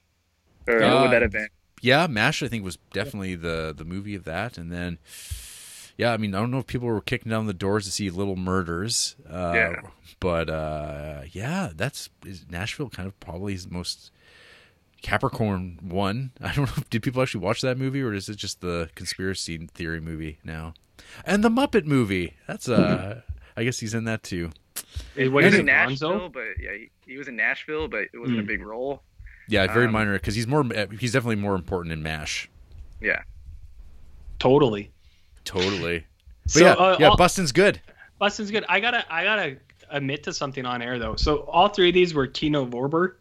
or 0.66 0.74
what 0.80 0.84
Uh, 0.84 1.02
would 1.02 1.10
that 1.12 1.22
have 1.22 1.32
been? 1.32 1.48
Yeah, 1.82 2.06
Mash 2.06 2.42
I 2.42 2.48
think 2.48 2.64
was 2.64 2.78
definitely 2.92 3.34
the 3.36 3.74
the 3.76 3.84
movie 3.84 4.14
of 4.14 4.24
that, 4.24 4.58
and 4.58 4.70
then 4.70 4.98
yeah, 5.96 6.12
I 6.12 6.16
mean 6.18 6.34
I 6.34 6.40
don't 6.40 6.50
know 6.50 6.58
if 6.58 6.66
people 6.66 6.88
were 6.88 7.00
kicking 7.00 7.30
down 7.30 7.46
the 7.46 7.54
doors 7.54 7.84
to 7.86 7.90
see 7.90 8.10
Little 8.10 8.36
Murders, 8.36 9.16
uh, 9.28 9.52
Yeah. 9.54 9.76
but 10.20 10.50
uh, 10.50 11.22
yeah, 11.32 11.70
that's 11.74 12.10
is 12.26 12.44
Nashville 12.50 12.90
kind 12.90 13.06
of 13.06 13.18
probably 13.20 13.52
his 13.54 13.70
most. 13.70 14.10
Capricorn 15.02 15.78
one. 15.80 16.32
I 16.42 16.52
don't 16.52 16.66
know. 16.76 16.82
Did 16.90 17.02
people 17.02 17.22
actually 17.22 17.40
watch 17.42 17.62
that 17.62 17.78
movie, 17.78 18.02
or 18.02 18.12
is 18.12 18.28
it 18.28 18.36
just 18.36 18.60
the 18.60 18.90
conspiracy 18.94 19.56
theory 19.72 20.00
movie 20.00 20.38
now? 20.44 20.74
And 21.24 21.42
the 21.42 21.48
Muppet 21.48 21.86
movie. 21.86 22.34
That's 22.46 22.68
uh, 22.68 23.22
I 23.56 23.64
guess 23.64 23.78
he's 23.80 23.94
in 23.94 24.04
that 24.04 24.22
too. 24.22 24.50
what 25.16 25.22
he 25.24 25.28
was 25.50 25.54
in 25.54 25.64
Nashville, 25.66 26.10
Lonzo? 26.10 26.28
but 26.28 26.44
yeah, 26.60 26.72
he, 26.72 26.90
he 27.06 27.16
was 27.16 27.28
in 27.28 27.36
Nashville, 27.36 27.88
but 27.88 28.08
it 28.12 28.18
wasn't 28.18 28.40
a 28.40 28.42
Hmm. 28.42 28.46
big 28.48 28.60
role. 28.62 29.02
Yeah, 29.50 29.66
very 29.72 29.86
Um, 29.86 29.92
minor 29.92 30.12
because 30.14 30.34
he's 30.36 30.46
more. 30.46 30.64
He's 30.98 31.12
definitely 31.12 31.36
more 31.36 31.54
important 31.56 31.92
in 31.92 32.02
Mash. 32.02 32.48
Yeah, 33.00 33.22
Totally. 34.38 34.90
Totally. 35.44 36.06
But 36.44 36.50
So, 36.52 36.60
yeah, 36.60 36.72
uh, 36.72 36.96
yeah, 37.00 37.08
all- 37.08 37.16
Bustin's 37.16 37.52
good. 37.52 37.80
Bustin's 38.18 38.50
good. 38.50 38.64
I 38.68 38.80
gotta 38.80 39.04
I 39.12 39.24
gotta 39.24 39.56
admit 39.90 40.22
to 40.24 40.32
something 40.32 40.64
on 40.64 40.80
air 40.82 40.98
though. 40.98 41.16
So 41.16 41.38
all 41.40 41.68
three 41.68 41.88
of 41.88 41.94
these 41.94 42.14
were 42.14 42.26
Kino 42.26 42.64
Lorber 42.66 43.14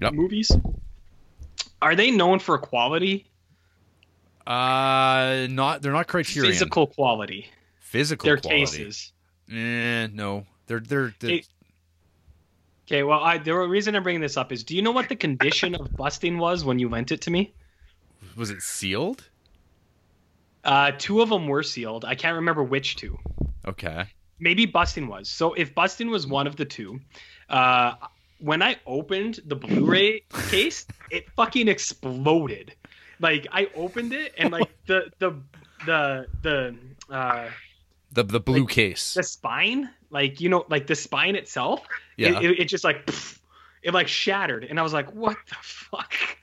Yep. 0.00 0.12
movies. 0.14 0.50
Are 1.80 1.94
they 1.94 2.10
known 2.10 2.38
for 2.40 2.58
quality? 2.58 3.26
Uh, 4.46 5.46
not 5.50 5.82
they're 5.82 5.92
not 5.92 6.06
Criterion. 6.08 6.50
Physical 6.52 6.86
quality. 6.86 7.46
Physical 7.80 8.26
Their 8.26 8.38
quality. 8.38 8.60
cases. 8.64 9.12
Eh, 9.50 10.08
no, 10.12 10.46
they're 10.66 10.80
they're, 10.80 11.14
they're 11.20 11.30
It- 11.30 11.48
Okay, 12.88 13.02
well, 13.02 13.22
I, 13.22 13.36
the 13.36 13.54
reason 13.54 13.94
I'm 13.94 14.02
bringing 14.02 14.22
this 14.22 14.38
up 14.38 14.50
is, 14.50 14.64
do 14.64 14.74
you 14.74 14.80
know 14.80 14.92
what 14.92 15.10
the 15.10 15.16
condition 15.16 15.74
of 15.74 15.94
busting 15.94 16.38
was 16.38 16.64
when 16.64 16.78
you 16.78 16.88
lent 16.88 17.12
it 17.12 17.20
to 17.22 17.30
me? 17.30 17.52
was 18.34 18.48
it 18.48 18.62
sealed? 18.62 19.28
Uh, 20.64 20.92
two 20.96 21.20
of 21.20 21.28
them 21.28 21.46
were 21.46 21.62
sealed. 21.62 22.06
I 22.06 22.14
can't 22.14 22.36
remember 22.36 22.64
which 22.64 22.96
two. 22.96 23.18
Okay. 23.66 24.06
Maybe 24.38 24.64
busting 24.64 25.06
was. 25.06 25.28
So 25.28 25.52
if 25.52 25.74
busting 25.74 26.08
was 26.08 26.26
one 26.26 26.46
of 26.46 26.56
the 26.56 26.64
two, 26.64 26.98
uh, 27.50 27.92
when 28.38 28.62
I 28.62 28.76
opened 28.86 29.40
the 29.44 29.56
Blu-ray 29.56 30.20
case, 30.48 30.86
it 31.10 31.28
fucking 31.36 31.68
exploded. 31.68 32.72
like 33.20 33.46
I 33.52 33.68
opened 33.74 34.14
it 34.14 34.32
and 34.38 34.50
like 34.50 34.70
the 34.86 35.10
the 35.18 35.38
the 35.84 36.26
the 36.40 36.76
uh 37.10 37.50
The 38.12 38.24
the 38.24 38.40
blue 38.40 38.60
Like, 38.60 38.68
case. 38.70 39.14
the 39.14 39.22
spine, 39.22 39.90
like 40.10 40.40
you 40.40 40.48
know, 40.48 40.64
like 40.70 40.86
the 40.86 40.94
spine 40.94 41.36
itself, 41.36 41.86
Yeah. 42.16 42.38
it, 42.38 42.44
it, 42.50 42.60
it 42.60 42.64
just 42.64 42.84
like 42.84 43.04
pff, 43.06 43.38
it 43.82 43.92
like 43.92 44.08
shattered, 44.08 44.64
and 44.64 44.78
I 44.80 44.82
was 44.82 44.92
like, 44.92 45.12
what 45.12 45.36
the 45.48 45.56
fuck? 45.62 46.12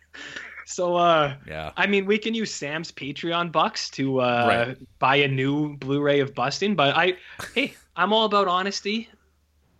So 0.68 0.96
uh 0.96 1.36
Yeah. 1.48 1.72
I 1.78 1.86
mean, 1.86 2.06
we 2.08 2.18
can 2.18 2.34
use 2.34 2.52
Sam's 2.54 2.92
Patreon 2.92 3.52
bucks 3.52 3.90
to 3.92 4.20
uh, 4.20 4.46
Right. 4.48 4.78
buy 4.98 5.18
a 5.18 5.28
new 5.28 5.78
Blu-ray 5.78 6.22
of 6.22 6.34
Busting, 6.34 6.76
but 6.76 6.96
I, 6.96 7.14
hey, 7.54 7.76
I'm 7.96 8.12
all 8.12 8.26
about 8.26 8.48
honesty. 8.48 9.08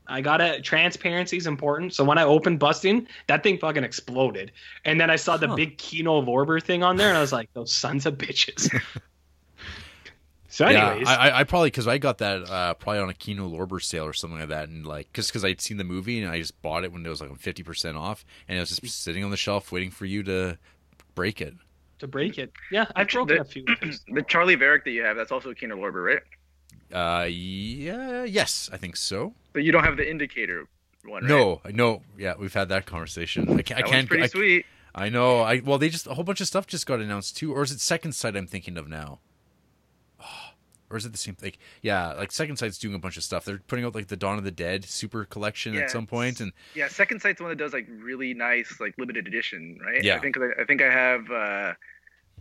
I 0.08 0.22
gotta 0.22 0.62
transparency 0.62 1.38
is 1.38 1.48
important. 1.48 1.96
So 1.96 2.04
when 2.04 2.20
I 2.20 2.24
opened 2.24 2.60
Busting, 2.60 3.08
that 3.28 3.42
thing 3.42 3.58
fucking 3.58 3.84
exploded, 3.84 4.52
and 4.86 5.02
then 5.02 5.10
I 5.10 5.16
saw 5.16 5.38
the 5.38 5.48
Huh. 5.48 5.56
big 5.56 5.80
Kino 5.80 6.22
Lorber 6.22 6.62
thing 6.62 6.84
on 6.84 6.98
there, 6.98 7.10
and 7.10 7.18
I 7.18 7.22
was 7.22 7.34
like, 7.34 7.50
those 7.54 7.74
sons 7.74 8.06
of 8.06 8.20
bitches. 8.20 8.70
so, 10.56 10.66
anyways, 10.66 11.08
Yeah, 11.08 11.16
I, 11.16 11.30
I- 11.30 11.40
I 11.40 11.44
probably 11.44 11.68
because 11.68 11.88
I 11.88 11.98
got 11.98 12.20
that 12.20 12.50
uh, 12.50 12.74
probably 12.76 13.00
on 13.02 13.10
a 13.10 13.14
Kino 13.14 13.48
Lorber 13.50 13.82
sale 13.84 14.06
or 14.06 14.14
something 14.14 14.40
like 14.40 14.50
that, 14.50 14.70
and 14.70 14.86
like 14.86 15.08
because 15.12 15.28
because 15.28 15.44
I'd 15.44 15.60
seen 15.62 15.78
the 15.78 15.84
movie 15.84 16.22
and 16.22 16.32
I 16.32 16.40
just 16.40 16.62
bought 16.62 16.84
it 16.84 16.92
when 16.94 17.06
it 17.06 17.10
was 17.10 17.22
like 17.22 17.36
fifty 17.38 17.64
percent 17.64 17.98
off, 17.98 18.24
and 18.48 18.58
it 18.58 18.62
was 18.62 18.70
just 18.78 19.04
sitting 19.04 19.24
on 19.24 19.32
the 19.32 19.38
shelf 19.38 19.72
waiting 19.72 19.92
for 19.92 20.06
you 20.06 20.24
to 20.24 20.58
break 21.14 21.42
it. 21.42 21.54
to 22.00 22.08
break 22.08 22.38
it, 22.38 22.52
yeah, 22.72 22.86
I've 22.96 23.10
broken 23.10 23.36
The- 23.38 23.42
a 23.42 23.46
few. 23.46 23.66
The 24.14 24.24
Charley 24.28 24.56
Varrick 24.56 24.84
that 24.86 24.92
you 24.92 25.04
have, 25.04 25.16
that's 25.18 25.32
also 25.32 25.54
Kino 25.54 25.76
Lorber, 25.76 26.06
right? 26.06 26.22
Uh, 26.94 27.26
yeah, 27.26 28.24
yes, 28.24 28.70
I 28.72 28.78
think 28.78 28.96
so. 28.96 29.34
But 29.54 29.64
you 29.64 29.72
don't 29.72 29.84
have 29.84 29.98
the 29.98 30.10
indicator 30.10 30.68
one, 31.04 31.24
right? 31.24 31.30
No, 31.30 31.62
no, 31.72 32.02
yeah, 32.18 32.34
we've 32.40 32.54
had 32.54 32.70
that 32.70 32.86
conversation. 32.86 33.44
I, 33.50 33.62
can't. 33.62 33.80
I 33.80 33.82
that 33.82 33.84
one's 33.84 33.92
can't. 33.92 34.08
pretty 34.08 34.24
I, 34.24 34.28
sweet. 34.28 34.66
I 34.94 35.10
know. 35.10 35.42
I 35.42 35.60
well, 35.60 35.78
they 35.78 35.90
just 35.90 36.08
a 36.08 36.14
whole 36.14 36.24
bunch 36.24 36.40
of 36.42 36.48
stuff 36.48 36.68
just 36.68 36.86
got 36.86 37.00
announced 37.02 37.36
too, 37.38 37.54
or 37.54 37.64
is 37.64 37.72
it 37.72 37.80
Second 37.82 38.14
Sight? 38.14 38.36
I'm 38.38 38.48
thinking 38.48 38.78
of 38.78 38.88
now. 38.88 39.20
Or 40.96 40.98
is 40.98 41.06
it 41.06 41.12
the 41.12 41.18
same? 41.18 41.36
Like, 41.44 41.60
yeah, 41.82 42.14
like 42.14 42.32
Second 42.32 42.56
Sight's 42.56 42.78
doing 42.78 42.96
a 42.96 43.00
bunch 43.00 43.18
of 43.18 43.24
stuff. 43.24 43.44
They're 43.44 43.58
putting 43.68 43.84
out 43.84 43.94
like 43.94 44.08
the 44.08 44.16
Dawn 44.16 44.38
of 44.38 44.46
the 44.46 44.52
Dead 44.52 44.86
Super 44.86 45.26
Collection 45.26 45.74
Yeah, 45.74 45.82
at 45.82 45.92
some 45.92 46.08
point, 46.08 46.40
and 46.40 46.54
Yeah, 46.74 46.88
Second 46.88 47.22
Sight's 47.22 47.42
one 47.42 47.50
that 47.50 47.58
does 47.58 47.74
like 47.74 47.86
really 47.90 48.34
nice, 48.34 48.78
like 48.80 48.94
limited 48.98 49.28
edition, 49.28 49.78
right? 49.86 50.02
Yeah. 50.02 50.16
I 50.16 50.20
think 50.20 50.38
I 50.38 50.64
think 50.64 50.82
I 50.82 50.90
have. 50.90 51.30
uh 51.30 51.74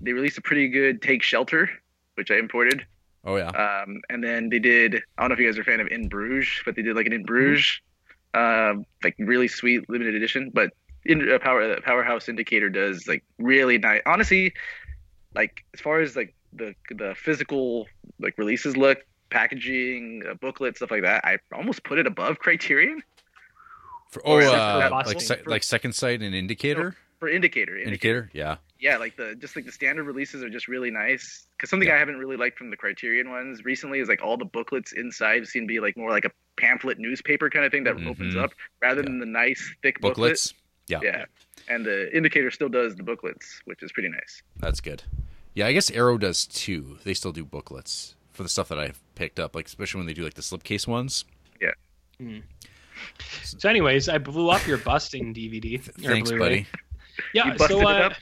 They 0.00 0.12
released 0.12 0.38
a 0.38 0.40
pretty 0.40 0.68
good 0.68 1.02
Take 1.02 1.24
Shelter, 1.24 1.68
which 2.14 2.30
I 2.30 2.36
imported. 2.36 2.86
oh 3.24 3.34
yeah, 3.34 3.48
Um, 3.48 4.00
and 4.08 4.22
then 4.22 4.50
they 4.50 4.60
did. 4.60 5.02
I 5.18 5.22
don't 5.22 5.30
know 5.30 5.34
if 5.34 5.40
you 5.40 5.46
guys 5.50 5.58
are 5.58 5.62
a 5.62 5.64
fan 5.64 5.80
of 5.80 5.88
In 5.88 6.08
Bruges, 6.08 6.62
but 6.64 6.76
they 6.76 6.82
did 6.82 6.94
like 6.94 7.06
an 7.06 7.12
In 7.12 7.24
Bruges, 7.24 7.80
uh, 8.34 8.74
like 9.02 9.16
really 9.18 9.48
sweet 9.48 9.90
limited 9.90 10.14
edition. 10.14 10.52
But 10.54 10.70
in 11.04 11.28
uh, 11.28 11.40
Power 11.40 11.60
uh, 11.62 11.80
Powerhouse 11.80 12.28
Indicator 12.28 12.70
does 12.70 13.08
like 13.08 13.24
really 13.38 13.78
nice. 13.78 14.02
Honestly, 14.06 14.54
like 15.34 15.64
as 15.74 15.80
far 15.80 16.00
as 16.00 16.14
like 16.14 16.36
the 16.54 16.74
the 16.90 17.14
physical 17.16 17.86
like 18.20 18.36
releases 18.38 18.76
look, 18.76 18.98
packaging, 19.30 20.22
uh, 20.28 20.34
booklet, 20.34 20.76
stuff 20.76 20.90
like 20.90 21.02
that, 21.02 21.24
I 21.24 21.38
almost 21.52 21.84
put 21.84 21.98
it 21.98 22.06
above 22.06 22.38
Criterion 22.38 23.02
For, 24.10 24.22
oh, 24.26 24.32
Or 24.34 24.40
is 24.42 24.48
it 24.48 24.54
uh, 24.54 24.90
like 25.06 25.20
se- 25.20 25.42
like 25.46 25.62
second 25.62 25.92
sight 25.94 26.22
and 26.22 26.34
indicator. 26.34 26.94
for 27.18 27.28
Indicator. 27.28 27.76
Indicator, 27.76 28.30
yeah. 28.32 28.56
yeah 28.78 28.96
like 28.98 29.16
the 29.16 29.34
just 29.36 29.56
like 29.56 29.64
the 29.64 29.72
standard 29.72 30.04
releases 30.04 30.42
are 30.42 30.50
just 30.50 30.68
really 30.68 30.90
nice 30.90 31.46
because 31.56 31.70
something 31.70 31.88
Yeah. 31.88 31.94
i 31.96 31.98
haven't 31.98 32.18
really 32.18 32.36
liked 32.36 32.58
from 32.58 32.70
the 32.70 32.76
criterion 32.76 33.30
ones 33.30 33.64
recently 33.64 33.98
is 34.00 34.08
like 34.08 34.22
all 34.22 34.36
the 34.36 34.44
booklets 34.44 34.92
inside 34.92 35.46
seem 35.46 35.62
to 35.64 35.66
be 35.66 35.80
like 35.80 35.96
more 35.96 36.10
like 36.10 36.24
a 36.26 36.30
pamphlet 36.56 36.98
newspaper 36.98 37.48
kind 37.50 37.64
of 37.64 37.72
thing 37.72 37.84
that 37.84 37.96
opens 38.06 38.34
Mhm. 38.34 38.42
up 38.44 38.50
rather 38.82 39.00
Yeah. 39.00 39.06
than 39.06 39.18
the 39.20 39.26
nice 39.26 39.74
thick 39.82 40.00
Booklets. 40.00 40.52
Yeah, 40.88 41.00
yeah 41.02 41.24
and 41.66 41.84
the 41.86 42.14
indicator 42.14 42.50
still 42.50 42.68
does 42.68 42.94
the 42.94 43.02
booklets 43.02 43.60
which 43.64 43.82
is 43.82 43.90
pretty 43.90 44.10
nice 44.10 44.42
that's 44.58 44.80
good. 44.80 45.02
Yeah, 45.54 45.66
I 45.66 45.72
guess 45.72 45.90
Arrow 45.90 46.18
does 46.18 46.46
too. 46.46 46.98
They 47.04 47.14
still 47.14 47.32
do 47.32 47.44
booklets 47.44 48.14
for 48.32 48.42
the 48.42 48.48
stuff 48.48 48.68
that 48.68 48.78
I've 48.78 49.00
picked 49.14 49.38
up, 49.38 49.54
like 49.54 49.66
especially 49.66 49.98
when 50.00 50.06
they 50.06 50.14
do 50.14 50.24
like 50.24 50.34
the 50.34 50.42
slipcase 50.42 50.86
ones. 50.86 51.24
Yeah. 51.60 52.40
So, 53.42 53.68
anyways, 53.68 54.08
I 54.08 54.18
blew 54.18 54.50
up 54.50 54.66
your 54.66 54.78
Busting 54.78 55.34
DVD. 55.34 55.80
Thanks, 55.82 56.30
Blu-ray. 56.30 56.38
buddy. 56.44 56.66
Yeah, 57.32 57.46
You 57.46 57.58
busted 57.58 57.70
so 57.78 57.80
it 57.80 57.84
uh, 57.86 58.06
up? 58.06 58.12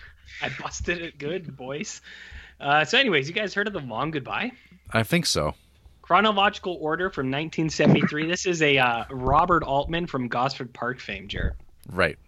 I 0.42 0.50
busted 0.60 1.00
it 1.00 1.18
good, 1.18 1.56
boys. 1.56 2.00
Uh, 2.60 2.84
so, 2.84 2.98
anyways, 2.98 3.28
you 3.28 3.34
guys 3.34 3.54
heard 3.54 3.66
of 3.66 3.72
the 3.72 3.80
Long 3.80 4.10
Goodbye? 4.10 4.52
I 4.90 5.02
think 5.02 5.26
so. 5.26 5.54
Chronological 6.02 6.76
order 6.80 7.10
from 7.10 7.26
1973. 7.26 8.26
this 8.26 8.44
is 8.46 8.60
a 8.60 8.76
uh, 8.78 9.04
Robert 9.10 9.62
Altman 9.62 10.06
from 10.06 10.28
Gosford 10.28 10.72
Park 10.74 11.00
fame, 11.00 11.28
Jarrett. 11.28 11.54
Right. 11.90 12.18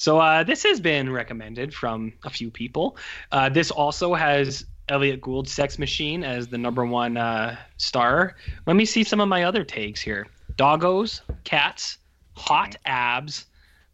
So 0.00 0.18
uh, 0.18 0.44
this 0.44 0.62
has 0.62 0.80
been 0.80 1.12
recommended 1.12 1.74
from 1.74 2.14
a 2.24 2.30
few 2.30 2.50
people. 2.50 2.96
Uh, 3.30 3.50
this 3.50 3.70
also 3.70 4.14
has 4.14 4.64
Elliot 4.88 5.20
Gould's 5.20 5.52
Sex 5.52 5.78
Machine 5.78 6.24
as 6.24 6.48
the 6.48 6.56
number 6.56 6.86
one 6.86 7.18
uh, 7.18 7.58
star. 7.76 8.34
Let 8.64 8.76
me 8.76 8.86
see 8.86 9.04
some 9.04 9.20
of 9.20 9.28
my 9.28 9.44
other 9.44 9.62
tags 9.62 10.00
here: 10.00 10.26
doggos, 10.56 11.20
cats, 11.44 11.98
hot 12.34 12.76
abs, 12.86 13.44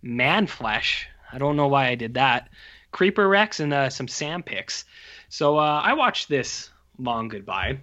man 0.00 0.46
flesh. 0.46 1.08
I 1.32 1.38
don't 1.38 1.56
know 1.56 1.66
why 1.66 1.88
I 1.88 1.96
did 1.96 2.14
that. 2.14 2.50
Creeper 2.92 3.28
Rex 3.28 3.58
and 3.58 3.74
uh, 3.74 3.90
some 3.90 4.06
Sam 4.06 4.44
pics. 4.44 4.84
So 5.28 5.58
uh, 5.58 5.80
I 5.82 5.94
watched 5.94 6.28
this 6.28 6.70
long 7.00 7.26
goodbye. 7.26 7.80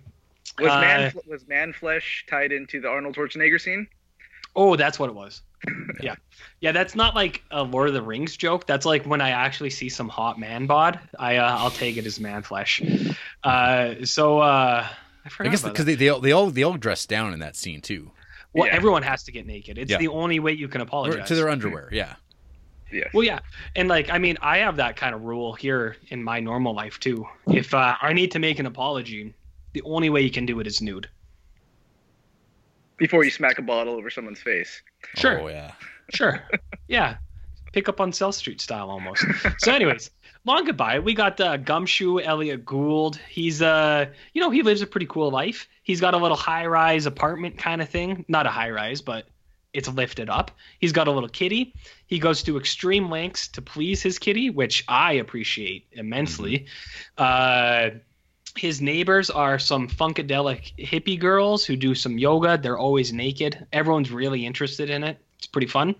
was 0.57 0.71
Uh, 0.71 0.79
man 0.79 1.13
was 1.27 1.45
man 1.49 1.73
flesh 1.73 2.25
tied 2.29 2.53
into 2.53 2.79
the 2.79 2.87
arnold 2.87 3.17
schwarzenegger 3.17 3.59
scene 3.59 3.89
Oh, 4.55 4.75
that's 4.75 4.99
what 4.99 5.09
it 5.09 5.15
was. 5.15 5.41
Yeah. 6.01 6.15
Yeah, 6.59 6.71
that's 6.71 6.95
not 6.95 7.15
like 7.15 7.43
a 7.51 7.63
Lord 7.63 7.89
of 7.89 7.93
the 7.93 8.01
Rings 8.01 8.37
joke. 8.37 8.65
That's 8.67 8.85
like 8.85 9.05
when 9.05 9.21
I 9.21 9.31
actually 9.31 9.69
see 9.69 9.89
some 9.89 10.07
hot 10.09 10.39
man 10.39 10.65
bod, 10.65 10.99
I 11.19 11.37
uh, 11.37 11.57
I'll 11.57 11.71
take 11.71 11.97
it 11.97 12.05
as 12.05 12.19
man 12.19 12.41
flesh. 12.43 12.81
Uh, 13.43 14.05
so 14.05 14.39
uh, 14.39 14.87
I 14.87 15.29
I 15.39 15.47
guess 15.49 15.61
because 15.63 15.85
that. 15.85 15.91
they, 15.91 15.95
they 15.95 16.09
all 16.09 16.19
they 16.21 16.31
all 16.31 16.49
they 16.49 16.63
all 16.63 16.77
dress 16.77 17.05
down 17.05 17.33
in 17.33 17.39
that 17.39 17.55
scene 17.55 17.81
too, 17.81 18.11
well, 18.53 18.67
Yeah. 18.67 18.73
everyone 18.75 19.03
has 19.03 19.23
to 19.23 19.31
get 19.31 19.45
naked. 19.45 19.77
It's 19.77 19.91
Yeah. 19.91 19.97
the 19.97 20.07
only 20.07 20.39
way 20.39 20.53
you 20.53 20.67
can 20.67 20.81
apologize. 20.81 21.27
to 21.27 21.35
their 21.35 21.49
underwear. 21.49 21.89
Yeah. 21.91 22.15
yes 22.91 23.09
well, 23.13 23.23
yeah, 23.23 23.39
and 23.75 23.89
like 23.89 24.09
I 24.09 24.17
mean, 24.17 24.37
I 24.41 24.59
have 24.59 24.77
that 24.77 24.95
kind 24.95 25.13
of 25.13 25.23
rule 25.23 25.53
here 25.53 25.97
in 26.09 26.23
my 26.23 26.39
normal 26.39 26.73
life 26.73 26.99
too. 26.99 27.27
If 27.47 27.73
uh, 27.73 27.95
I 28.01 28.13
need 28.13 28.31
to 28.31 28.39
make 28.39 28.59
an 28.59 28.65
apology, 28.65 29.33
the 29.73 29.81
only 29.83 30.09
way 30.09 30.21
you 30.21 30.31
can 30.31 30.45
do 30.45 30.59
it 30.61 30.67
is 30.67 30.81
nude. 30.81 31.09
Before 33.03 33.25
you 33.25 33.29
smack 33.29 33.59
a 33.59 33.61
bottle 33.61 33.95
over 33.95 34.09
someone's 34.09 34.39
face 34.41 34.81
Sure. 35.17 35.41
Oh 35.41 35.47
yeah. 35.49 35.71
Sure. 36.13 36.41
yeah. 36.87 37.17
Pick 37.73 37.89
up 37.89 37.99
on 37.99 38.13
Cell 38.13 38.31
Street 38.31 38.61
style 38.61 38.89
almost. 38.89 39.25
So, 39.57 39.71
anyways, 39.79 40.11
long 40.45 40.63
goodbye. 40.65 40.99
We 40.99 41.13
got 41.13 41.39
uh, 41.41 41.57
Gumshoe 41.57 42.19
Elliot 42.19 42.63
Gould. 42.65 43.17
He's 43.29 43.61
uh, 43.61 44.05
you 44.33 44.41
know, 44.41 44.51
he 44.51 44.61
lives 44.63 44.81
a 44.81 44.87
pretty 44.87 45.07
cool 45.07 45.31
life. 45.31 45.67
He's 45.81 45.99
got 45.99 46.13
a 46.13 46.17
little 46.17 46.37
high 46.37 46.65
rise 46.65 47.05
apartment 47.05 47.57
kind 47.57 47.81
of 47.81 47.89
thing. 47.89 48.25
Not 48.27 48.45
a 48.45 48.49
high 48.49 48.69
rise, 48.69 49.01
but 49.01 49.27
it's 49.73 49.89
lifted 49.89 50.29
up. 50.29 50.51
He's 50.79 50.91
got 50.91 51.07
a 51.07 51.11
little 51.11 51.29
kitty. 51.29 51.73
He 52.05 52.19
goes 52.19 52.43
to 52.43 52.57
extreme 52.57 53.09
lengths 53.09 53.47
to 53.49 53.61
please 53.61 54.03
his 54.03 54.19
kitty, 54.19 54.49
which 54.49 54.83
I 54.87 55.13
appreciate 55.13 55.87
immensely. 55.93 56.67
Uh, 57.17 57.89
his 58.55 58.81
neighbors 58.81 59.29
are 59.29 59.57
some 59.57 59.87
funkadelic 59.87 60.73
hippie 60.77 61.19
girls 61.19 61.65
who 61.65 61.75
do 61.75 61.95
some 61.95 62.17
yoga. 62.17 62.57
They're 62.57 62.77
always 62.77 63.11
naked. 63.11 63.65
Everyone's 63.73 64.11
really 64.11 64.45
interested 64.45 64.89
in 64.89 65.03
it. 65.03 65.17
It's 65.37 65.47
pretty 65.47 65.67
fun. 65.67 65.95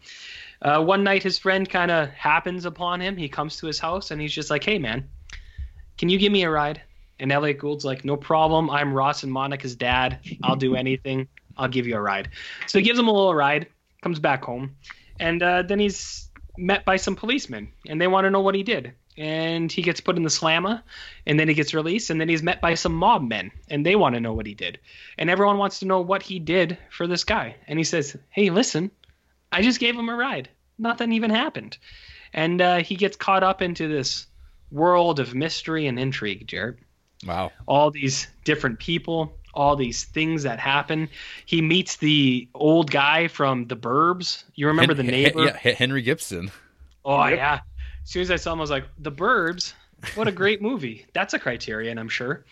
Uh, 0.62 0.82
one 0.82 1.04
night, 1.04 1.24
his 1.24 1.38
friend 1.38 1.70
kind 1.70 1.92
of 1.92 2.10
happens 2.10 2.66
upon 2.66 3.02
him. 3.02 3.18
He 3.18 3.28
comes 3.28 3.58
to 3.58 3.68
his 3.68 3.80
house 3.80 4.12
and 4.12 4.22
he's 4.22 4.34
just 4.34 4.50
like, 4.50 4.64
"Hey, 4.64 4.80
man, 4.80 5.10
can 5.98 6.10
you 6.10 6.18
give 6.18 6.32
me 6.32 6.44
a 6.44 6.50
ride?" 6.50 6.82
And 7.20 7.32
Elliot 7.32 7.60
Gould's 7.60 7.84
like, 7.84 8.06
"No 8.06 8.16
problem. 8.16 8.70
I'm 8.70 8.94
Ross 8.94 9.24
and 9.24 9.32
Monica's 9.32 9.76
dad. 9.76 10.20
I'll 10.44 10.56
do 10.56 10.76
anything. 10.76 11.28
I'll 11.58 11.68
give 11.68 11.86
you 11.86 11.96
a 11.98 12.02
ride." 12.02 12.30
So 12.68 12.80
he 12.80 12.86
gives 12.86 12.98
him 12.98 13.08
a 13.08 13.12
little 13.12 13.36
ride. 13.36 13.68
Comes 14.02 14.20
back 14.20 14.44
home, 14.44 14.76
and 15.20 15.42
uh, 15.42 15.64
then 15.64 15.80
he's 15.80 16.30
met 16.58 16.86
by 16.86 16.98
some 16.98 17.16
policemen, 17.16 17.72
and 17.88 18.00
they 18.00 18.08
want 18.08 18.26
to 18.26 18.32
know 18.32 18.42
what 18.42 18.56
he 18.56 18.64
did. 18.64 18.94
And 19.18 19.72
he 19.72 19.82
gets 19.84 20.00
put 20.02 20.18
in 20.18 20.24
the 20.24 20.30
slammer, 20.30 20.82
and 21.28 21.40
then 21.40 21.48
he 21.48 21.54
gets 21.54 21.74
released, 21.74 22.10
and 22.10 22.20
then 22.20 22.30
he's 22.30 22.42
met 22.42 22.62
by 22.62 22.74
some 22.74 22.94
mob 22.96 23.22
men, 23.22 23.52
and 23.70 23.86
they 23.86 23.96
want 23.96 24.16
to 24.16 24.22
know 24.22 24.34
what 24.34 24.48
he 24.48 24.56
did. 24.56 24.80
And 25.20 25.30
everyone 25.30 25.58
wants 25.60 25.80
to 25.80 25.86
know 25.86 26.02
what 26.02 26.24
he 26.24 26.40
did 26.40 26.78
for 26.90 27.06
this 27.06 27.24
guy. 27.24 27.56
And 27.68 27.78
he 27.78 27.84
says, 27.84 28.18
"Hey, 28.30 28.50
listen, 28.50 28.90
I 29.52 29.62
just 29.62 29.80
gave 29.80 29.96
him 29.96 30.10
a 30.10 30.16
ride. 30.16 30.50
Nothing 30.80 31.12
even 31.12 31.30
happened." 31.30 31.78
And 32.34 32.60
uh, 32.62 32.78
he 32.78 32.96
gets 32.96 33.16
caught 33.16 33.44
up 33.44 33.62
into 33.62 33.88
this 33.88 34.26
world 34.72 35.20
of 35.20 35.36
mystery 35.36 35.86
and 35.86 36.00
intrigue, 36.00 36.48
Jarrett 36.48 36.78
Wow. 37.28 37.52
all 37.68 37.92
these 37.92 38.28
different 38.44 38.80
people, 38.80 39.38
all 39.54 39.76
these 39.76 40.06
things 40.06 40.42
that 40.44 40.60
happen. 40.60 41.10
He 41.46 41.62
meets 41.62 41.98
the 41.98 42.48
old 42.56 42.90
guy 42.90 43.28
from 43.28 43.68
the 43.68 43.78
Burbs. 43.78 44.44
You 44.56 44.68
remember 44.68 44.96
the 44.96 45.04
Hen- 45.04 45.12
neighbor? 45.12 45.46
yeah, 45.46 45.56
Hen- 45.56 45.76
Henry 45.76 46.02
Gibson. 46.02 46.50
Oh 47.06 47.24
Yep. 47.28 47.38
yeah. 47.38 47.60
As 48.04 48.10
soon 48.10 48.22
as 48.22 48.32
I 48.32 48.36
saw 48.36 48.54
him, 48.54 48.60
I 48.60 48.62
was 48.62 48.72
like, 48.72 48.86
"The 49.00 49.12
Burbs." 49.12 49.74
What 50.16 50.28
a 50.28 50.34
great 50.34 50.62
movie. 50.62 51.06
That's 51.14 51.34
a 51.34 51.40
criterion, 51.40 51.98
I'm 51.98 52.10
sure. 52.10 52.44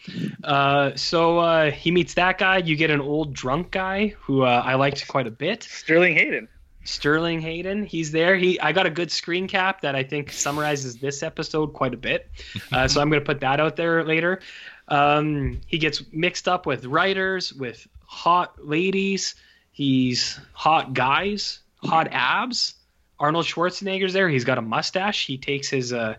Uh, 0.41 0.95
so 0.95 1.39
uh, 1.39 1.69
he 1.69 1.91
meets 1.91 2.13
that 2.13 2.37
guy. 2.37 2.59
You 2.59 2.77
get 2.77 2.89
an 2.89 3.01
old 3.01 3.33
drunk 3.33 3.71
guy 3.71 4.15
who 4.21 4.43
uh, 4.43 4.63
I 4.65 4.75
liked 4.75 5.05
quite 5.09 5.27
a 5.27 5.31
bit. 5.31 5.63
sterling 5.63 6.15
hayden 6.15 6.47
Sterling 6.83 7.41
Hayden, 7.41 7.85
he's 7.85 8.11
there. 8.11 8.35
He 8.35 8.59
I 8.59 8.71
got 8.71 8.85
a 8.85 8.89
good 8.89 9.11
screen 9.11 9.47
cap 9.47 9.81
that 9.81 9.95
I 9.95 10.03
think 10.03 10.31
summarizes 10.31 10.97
this 10.97 11.21
episode 11.21 11.73
quite 11.73 11.93
a 11.93 11.97
bit. 11.97 12.29
Uh, 12.71 12.87
so 12.87 13.01
I'm 13.01 13.09
going 13.09 13.21
to 13.21 13.25
put 13.25 13.41
that 13.41 13.59
out 13.59 13.75
there 13.75 14.03
later. 14.03 14.39
Um, 14.87 15.59
he 15.67 15.77
gets 15.77 16.03
mixed 16.13 16.47
up 16.47 16.65
with 16.65 16.85
writers, 16.85 17.51
with 17.53 17.85
hot 18.05 18.65
ladies. 18.65 19.35
He's 19.73 20.39
hot 20.53 20.93
guys, 20.93 21.59
hot 21.83 22.07
abs. 22.11 22.75
Arnold 23.21 23.45
Schwarzenegger's 23.45 24.13
there. 24.13 24.27
He's 24.27 24.43
got 24.43 24.57
a 24.57 24.63
mustache. 24.63 25.27
He 25.27 25.37
takes 25.37 25.69
his 25.69 25.93
uh, 25.93 26.15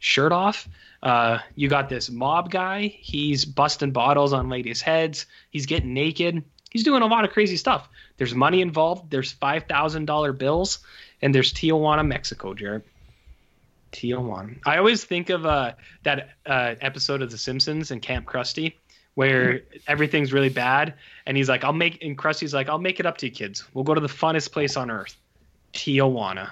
shirt 0.00 0.32
off. 0.32 0.68
Uh, 1.00 1.38
you 1.54 1.68
got 1.68 1.88
this 1.88 2.10
mob 2.10 2.50
guy. 2.50 2.88
He's 3.00 3.44
busting 3.44 3.92
bottles 3.92 4.32
on 4.32 4.48
ladies' 4.48 4.82
heads. 4.82 5.26
He's 5.50 5.66
getting 5.66 5.94
naked. 5.94 6.42
He's 6.68 6.82
doing 6.82 7.02
a 7.02 7.06
lot 7.06 7.24
of 7.24 7.30
crazy 7.30 7.56
stuff. 7.56 7.88
There's 8.16 8.34
money 8.34 8.60
involved. 8.60 9.08
There's 9.08 9.30
five 9.30 9.66
thousand 9.68 10.06
dollar 10.06 10.32
bills, 10.32 10.80
and 11.22 11.32
there's 11.32 11.52
Tijuana, 11.52 12.04
Mexico, 12.04 12.54
Jarrett. 12.54 12.84
Tijuana. 13.92 14.58
I 14.66 14.78
always 14.78 15.04
think 15.04 15.30
of 15.30 15.46
uh, 15.46 15.72
that 16.02 16.30
uh, 16.44 16.74
episode 16.80 17.22
of 17.22 17.30
The 17.30 17.38
Simpsons 17.38 17.92
and 17.92 18.02
Camp 18.02 18.26
Krusty, 18.26 18.74
where 19.14 19.62
everything's 19.86 20.32
really 20.32 20.48
bad, 20.48 20.94
and 21.24 21.36
he's 21.36 21.48
like, 21.48 21.62
"I'll 21.62 21.72
make," 21.72 22.02
and 22.02 22.18
Krusty's 22.18 22.52
like, 22.52 22.68
"I'll 22.68 22.80
make 22.80 22.98
it 22.98 23.06
up 23.06 23.16
to 23.18 23.26
you, 23.26 23.32
kids. 23.32 23.64
We'll 23.74 23.84
go 23.84 23.94
to 23.94 24.00
the 24.00 24.08
funnest 24.08 24.50
place 24.50 24.76
on 24.76 24.90
earth, 24.90 25.16
Tijuana." 25.76 26.50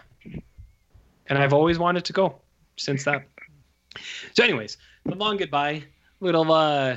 And 1.27 1.39
I've 1.39 1.53
always 1.55 1.79
wanted 1.79 2.05
to 2.05 2.13
go 2.13 2.41
since 2.77 3.05
that. 3.05 3.27
So, 4.35 4.45
anyways, 4.45 4.77
the 5.07 5.15
long 5.15 5.37
goodbye. 5.39 5.85
Little, 6.21 6.51
uh, 6.53 6.97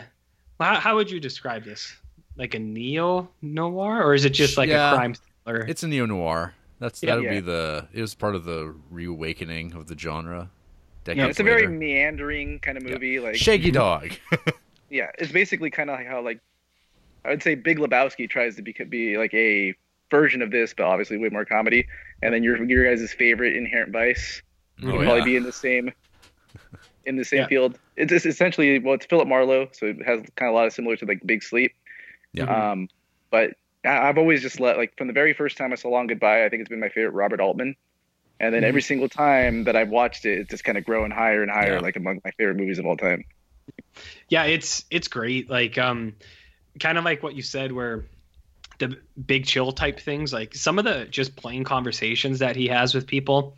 how, 0.59 0.75
how 0.75 0.95
would 0.95 1.09
you 1.09 1.19
describe 1.19 1.63
this? 1.63 1.95
Like 2.35 2.53
a 2.53 2.59
neo 2.59 3.29
noir, 3.41 4.03
or 4.03 4.13
is 4.13 4.25
it 4.25 4.31
just 4.31 4.57
like 4.57 4.69
Yeah. 4.69 4.91
a 4.91 4.95
crime 4.95 5.15
thriller? 5.43 5.65
It's 5.67 5.83
a 5.83 5.87
neo 5.87 6.05
noir. 6.05 6.53
That's 6.79 7.01
Yeah. 7.01 7.11
that 7.11 7.15
would 7.17 7.25
Yeah. 7.25 7.31
be 7.31 7.39
the. 7.39 7.87
It 7.93 8.01
was 8.01 8.13
part 8.13 8.35
of 8.35 8.43
the 8.43 8.75
reawakening 8.89 9.73
of 9.73 9.87
the 9.87 9.97
genre. 9.97 10.49
Decades 11.03 11.23
Yeah, 11.23 11.29
it's 11.29 11.39
a 11.39 11.43
very 11.43 11.67
meandering 11.67 12.59
kind 12.59 12.77
of 12.77 12.83
movie. 12.83 13.19
Like, 13.19 13.35
Shaggy 13.35 13.71
Dog. 13.71 14.11
yeah, 14.89 15.09
it's 15.17 15.31
basically 15.31 15.69
kind 15.71 15.89
of 15.89 15.97
like 15.97 16.07
how 16.07 16.21
like 16.21 16.39
I 17.25 17.29
would 17.29 17.41
say 17.41 17.55
Big 17.55 17.79
Lebowski 17.79 18.29
tries 18.29 18.55
to 18.57 18.61
be 18.61 18.73
be 18.89 19.17
like 19.17 19.33
a 19.33 19.73
version 20.11 20.41
of 20.41 20.51
this, 20.51 20.73
but 20.75 20.85
obviously 20.85 21.17
way 21.17 21.29
more 21.29 21.45
comedy. 21.45 21.87
And 22.21 22.33
then 22.33 22.43
your 22.43 22.61
your 22.63 22.83
guys' 22.85 23.11
favorite 23.13 23.55
Inherent 23.55 23.91
Vice 23.91 24.41
Oh, 24.83 24.87
would 24.87 24.95
yeah. 24.95 25.03
probably 25.05 25.23
be 25.23 25.35
in 25.35 25.43
the 25.43 25.51
same 25.51 25.91
in 27.05 27.15
the 27.15 27.25
same 27.25 27.39
Yeah. 27.41 27.47
field. 27.47 27.79
It's, 27.95 28.11
it's 28.11 28.25
essentially 28.25 28.79
well, 28.79 28.93
it's 28.95 29.05
Philip 29.05 29.27
Marlowe, 29.27 29.69
so 29.71 29.87
it 29.87 29.97
has 30.05 30.19
kind 30.35 30.49
of 30.49 30.53
a 30.53 30.57
lot 30.57 30.67
of 30.67 30.73
similar 30.73 30.95
to 30.97 31.05
like 31.05 31.21
Big 31.25 31.43
Sleep. 31.43 31.73
Yeah. 32.33 32.43
Um, 32.71 32.89
but 33.31 33.53
I- 33.85 34.09
I've 34.09 34.17
always 34.17 34.41
just 34.41 34.59
let 34.59 34.77
like 34.77 34.95
from 34.97 35.07
the 35.07 35.13
very 35.13 35.33
first 35.33 35.57
time 35.57 35.71
I 35.71 35.75
saw 35.75 35.89
Long 35.89 36.07
Goodbye, 36.07 36.45
I 36.45 36.49
think 36.49 36.61
it's 36.61 36.69
been 36.69 36.79
my 36.79 36.89
favorite 36.89 37.13
Robert 37.13 37.39
Altman. 37.39 37.75
And 38.39 38.53
then 38.53 38.63
every 38.63 38.83
single 38.83 39.09
time 39.09 39.63
that 39.63 39.75
I've 39.75 39.89
watched 39.89 40.25
it, 40.27 40.37
it's 40.39 40.49
just 40.51 40.63
kind 40.63 40.77
of 40.77 40.85
growing 40.85 41.09
higher 41.09 41.41
and 41.41 41.49
higher, 41.51 41.73
Yeah. 41.75 41.79
like 41.79 41.95
among 41.95 42.21
my 42.23 42.29
favorite 42.31 42.57
movies 42.57 42.77
of 42.77 42.85
all 42.85 42.97
time. 42.97 43.25
yeah 44.29 44.43
it's 44.43 44.85
it's 44.91 45.07
great 45.09 45.49
like 45.49 45.77
um 45.77 46.15
kind 46.79 46.97
of 46.97 47.03
like 47.03 47.21
what 47.23 47.35
you 47.35 47.41
said 47.41 47.71
where 47.71 48.05
the 48.79 48.97
big 49.25 49.45
chill 49.45 49.71
type 49.71 49.99
things 49.99 50.31
like 50.31 50.53
some 50.55 50.77
of 50.77 50.85
the 50.85 51.05
just 51.05 51.35
plain 51.35 51.63
conversations 51.63 52.39
that 52.39 52.55
he 52.55 52.67
has 52.67 52.93
with 52.93 53.07
people 53.07 53.55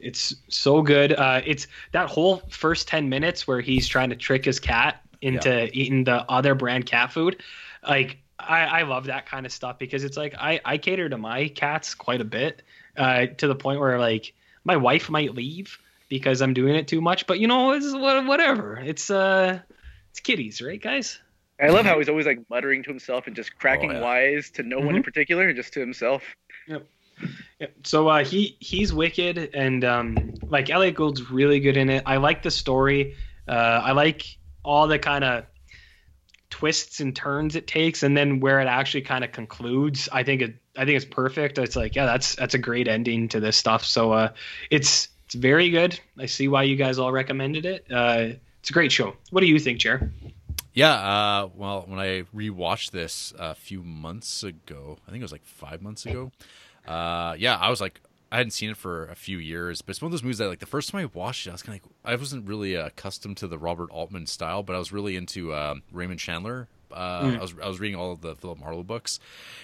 it's 0.00 0.34
so 0.48 0.82
good 0.82 1.12
uh 1.12 1.40
it's 1.44 1.66
that 1.92 2.08
whole 2.08 2.38
first 2.48 2.88
10 2.88 3.08
minutes 3.08 3.46
where 3.46 3.60
he's 3.60 3.86
trying 3.86 4.10
to 4.10 4.16
trick 4.16 4.44
his 4.44 4.58
cat 4.58 5.02
into 5.20 5.68
eating 5.76 6.04
the 6.04 6.28
other 6.30 6.54
brand 6.54 6.86
cat 6.86 7.12
food 7.12 7.42
like 7.86 8.18
I, 8.38 8.64
I 8.64 8.82
love 8.82 9.04
that 9.04 9.26
kind 9.26 9.46
of 9.46 9.52
stuff 9.52 9.78
because 9.78 10.04
it's 10.04 10.16
like 10.16 10.34
I, 10.36 10.60
I 10.64 10.78
cater 10.78 11.08
to 11.08 11.18
my 11.18 11.48
cats 11.48 11.94
quite 11.94 12.20
a 12.20 12.24
bit 12.24 12.62
uh, 12.96 13.26
to 13.38 13.46
the 13.46 13.54
point 13.54 13.80
where 13.80 13.98
like 13.98 14.34
my 14.64 14.76
wife 14.76 15.10
might 15.10 15.34
leave 15.34 15.78
because 16.08 16.42
I'm 16.42 16.54
doing 16.54 16.74
it 16.74 16.88
too 16.88 17.00
much. 17.00 17.26
But 17.26 17.38
you 17.38 17.46
know, 17.46 17.72
it's 17.72 17.92
whatever. 17.92 18.78
It's 18.78 19.10
uh, 19.10 19.60
it's 20.10 20.20
kitties, 20.20 20.60
right, 20.60 20.80
guys? 20.80 21.18
I 21.62 21.68
love 21.68 21.86
how 21.86 21.98
he's 21.98 22.08
always 22.08 22.26
like 22.26 22.40
muttering 22.50 22.82
to 22.82 22.90
himself 22.90 23.26
and 23.26 23.36
just 23.36 23.56
cracking 23.58 23.90
Oh, 23.92 23.94
yeah. 23.94 24.00
wise 24.00 24.50
to 24.52 24.62
no 24.62 24.80
one 24.80 24.96
in 24.96 25.02
particular, 25.02 25.46
and 25.48 25.56
just 25.56 25.72
to 25.74 25.80
himself. 25.80 26.22
Yeah. 26.66 26.78
So 27.84 28.08
uh, 28.08 28.24
he 28.24 28.56
he's 28.58 28.92
wicked, 28.92 29.50
and 29.54 29.84
um, 29.84 30.34
like 30.48 30.70
Elliot 30.70 30.96
Gould's 30.96 31.30
really 31.30 31.60
good 31.60 31.76
in 31.76 31.88
it. 31.88 32.02
I 32.04 32.16
like 32.16 32.42
the 32.42 32.50
story. 32.50 33.14
Uh, 33.46 33.52
I 33.52 33.92
like 33.92 34.38
all 34.64 34.88
the 34.88 34.98
kind 34.98 35.22
of 35.24 35.44
twists 36.50 37.00
and 37.00 37.14
turns 37.14 37.56
it 37.56 37.66
takes, 37.66 38.02
and 38.02 38.16
then 38.16 38.40
where 38.40 38.60
it 38.60 38.66
actually 38.66 39.02
kind 39.02 39.22
of 39.24 39.32
concludes. 39.32 40.08
I 40.12 40.22
think 40.24 40.42
it 40.42 40.56
I 40.76 40.84
think 40.84 40.96
it's 40.96 41.04
perfect. 41.04 41.58
It's 41.58 41.76
like 41.76 41.94
yeah, 41.94 42.06
that's 42.06 42.34
that's 42.34 42.54
a 42.54 42.58
great 42.58 42.88
ending 42.88 43.28
to 43.28 43.40
this 43.40 43.56
stuff. 43.56 43.84
So 43.84 44.12
uh, 44.12 44.32
it's 44.70 45.08
it's 45.26 45.34
very 45.34 45.70
good. 45.70 45.98
I 46.18 46.26
see 46.26 46.48
why 46.48 46.64
you 46.64 46.76
guys 46.76 46.98
all 46.98 47.12
recommended 47.12 47.64
it. 47.66 47.86
Uh, 47.90 48.30
it's 48.60 48.70
a 48.70 48.72
great 48.72 48.90
show. 48.92 49.14
What 49.30 49.40
do 49.40 49.46
you 49.46 49.58
think, 49.58 49.78
Jer? 49.78 50.10
Yeah, 50.74 50.92
uh, 50.92 51.48
well, 51.54 51.84
when 51.86 51.98
I 51.98 52.22
rewatched 52.34 52.92
this 52.92 53.34
a 53.38 53.54
few 53.54 53.82
months 53.82 54.42
ago, 54.42 54.98
I 55.06 55.10
think 55.10 55.20
it 55.20 55.24
was 55.24 55.32
like 55.32 55.44
five 55.44 55.82
months 55.82 56.06
ago. 56.06 56.32
Uh, 56.86 57.34
yeah, 57.38 57.56
I 57.56 57.68
was 57.68 57.80
like, 57.80 58.00
I 58.30 58.38
hadn't 58.38 58.52
seen 58.52 58.70
it 58.70 58.78
for 58.78 59.06
a 59.06 59.14
few 59.14 59.36
years, 59.36 59.82
but 59.82 59.90
it's 59.90 60.00
one 60.00 60.06
of 60.06 60.12
those 60.12 60.22
movies 60.22 60.38
that, 60.38 60.48
like, 60.48 60.60
the 60.60 60.66
first 60.66 60.90
time 60.90 61.02
I 61.02 61.04
watched 61.16 61.46
it, 61.46 61.50
I 61.50 61.52
was 61.52 61.62
kind 61.62 61.78
of 61.78 61.84
like, 61.84 61.92
I 62.12 62.16
wasn't 62.16 62.48
really 62.48 62.76
uh, 62.76 62.86
accustomed 62.86 63.36
to 63.38 63.46
the 63.46 63.58
Robert 63.58 63.90
Altman 63.90 64.26
style, 64.26 64.62
but 64.62 64.74
I 64.74 64.78
was 64.78 64.90
really 64.90 65.16
into 65.16 65.54
um, 65.54 65.82
Raymond 65.92 66.18
Chandler. 66.18 66.68
Uh, 66.90 67.36
I 67.38 67.40
was 67.40 67.54
I 67.62 67.68
was 67.68 67.80
reading 67.80 67.98
all 67.98 68.12
of 68.12 68.20
the 68.20 68.34
Philip 68.36 68.58
Marlowe 68.58 68.82
books, 68.82 69.18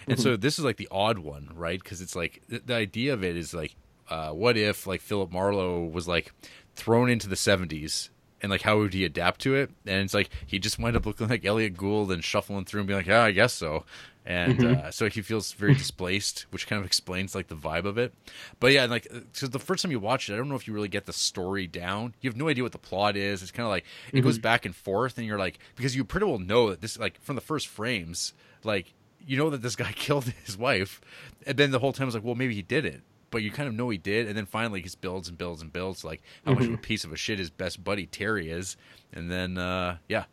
and 0.06 0.18
so 0.18 0.34
this 0.34 0.58
is 0.58 0.64
like 0.64 0.78
the 0.78 0.88
odd 0.90 1.18
one, 1.18 1.50
right? 1.54 1.78
Because 1.78 2.00
it's 2.00 2.16
like 2.16 2.40
the, 2.48 2.62
the 2.64 2.74
idea 2.74 3.12
of 3.12 3.22
it 3.22 3.36
is 3.36 3.52
like, 3.52 3.76
uh, 4.08 4.30
what 4.30 4.56
if 4.56 4.86
like 4.86 5.02
Philip 5.02 5.30
Marlowe 5.30 5.84
was 5.84 6.08
like 6.08 6.32
thrown 6.74 7.10
into 7.10 7.28
the 7.28 7.36
'70s 7.36 8.08
and 8.40 8.50
like 8.50 8.62
how 8.62 8.78
would 8.78 8.94
he 8.94 9.04
adapt 9.04 9.40
to 9.42 9.54
it? 9.54 9.70
And 9.86 10.02
it's 10.04 10.14
like 10.14 10.30
he 10.46 10.58
just 10.58 10.78
wind 10.78 10.96
up 10.96 11.06
looking 11.06 11.28
like 11.28 11.44
Elliot 11.44 11.76
Gould 11.76 12.12
and 12.12 12.22
shuffling 12.22 12.64
through 12.64 12.80
and 12.80 12.86
being 12.86 12.98
like, 12.98 13.06
yeah, 13.06 13.22
I 13.22 13.32
guess 13.32 13.52
so. 13.52 13.84
And 14.28 14.62
uh, 14.62 14.90
so 14.90 15.08
he 15.08 15.22
feels 15.22 15.52
very 15.52 15.72
displaced, 15.74 16.44
which 16.50 16.66
kind 16.66 16.78
of 16.78 16.84
explains 16.84 17.34
like 17.34 17.48
the 17.48 17.56
vibe 17.56 17.86
of 17.86 17.96
it. 17.96 18.12
But 18.60 18.72
yeah, 18.72 18.84
like 18.84 19.08
because 19.10 19.48
the 19.48 19.58
first 19.58 19.82
time 19.82 19.90
you 19.90 19.98
watch 19.98 20.28
it, 20.28 20.34
I 20.34 20.36
don't 20.36 20.50
know 20.50 20.54
if 20.54 20.68
you 20.68 20.74
really 20.74 20.88
get 20.88 21.06
the 21.06 21.14
story 21.14 21.66
down. 21.66 22.14
You 22.20 22.28
have 22.28 22.36
no 22.36 22.48
idea 22.48 22.62
what 22.62 22.72
the 22.72 22.78
plot 22.78 23.16
is. 23.16 23.40
It's 23.40 23.50
kind 23.50 23.64
of 23.64 23.70
like 23.70 23.86
it 24.12 24.20
goes 24.20 24.38
back 24.38 24.66
and 24.66 24.76
forth, 24.76 25.16
and 25.16 25.26
you're 25.26 25.38
like 25.38 25.58
because 25.76 25.96
you 25.96 26.04
pretty 26.04 26.26
well 26.26 26.38
know 26.38 26.68
that 26.68 26.82
this 26.82 26.98
like 26.98 27.18
from 27.22 27.36
the 27.36 27.40
first 27.40 27.68
frames, 27.68 28.34
like 28.64 28.92
you 29.26 29.38
know 29.38 29.48
that 29.48 29.62
this 29.62 29.76
guy 29.76 29.92
killed 29.96 30.24
his 30.44 30.58
wife, 30.58 31.00
and 31.46 31.56
then 31.56 31.70
the 31.70 31.78
whole 31.78 31.94
time 31.94 32.04
I 32.04 32.06
was 32.06 32.14
like, 32.14 32.24
well, 32.24 32.34
maybe 32.34 32.54
he 32.54 32.62
did 32.62 32.84
it. 32.84 33.00
But 33.30 33.42
you 33.42 33.50
kind 33.50 33.68
of 33.68 33.74
know 33.74 33.90
he 33.90 33.98
did, 33.98 34.26
and 34.26 34.36
then 34.36 34.46
finally 34.46 34.80
he 34.80 34.84
just 34.84 35.00
builds 35.02 35.28
and 35.28 35.36
builds 35.36 35.60
and 35.60 35.70
builds 35.72 36.02
like 36.04 36.22
how 36.46 36.54
much 36.54 36.64
of 36.64 36.72
a 36.72 36.78
piece 36.78 37.04
of 37.04 37.12
a 37.12 37.16
shit 37.16 37.38
his 37.38 37.50
best 37.50 37.84
buddy 37.84 38.06
Terry 38.06 38.50
is, 38.50 38.76
and 39.12 39.30
then 39.30 39.58
uh, 39.58 39.98
yeah, 40.08 40.24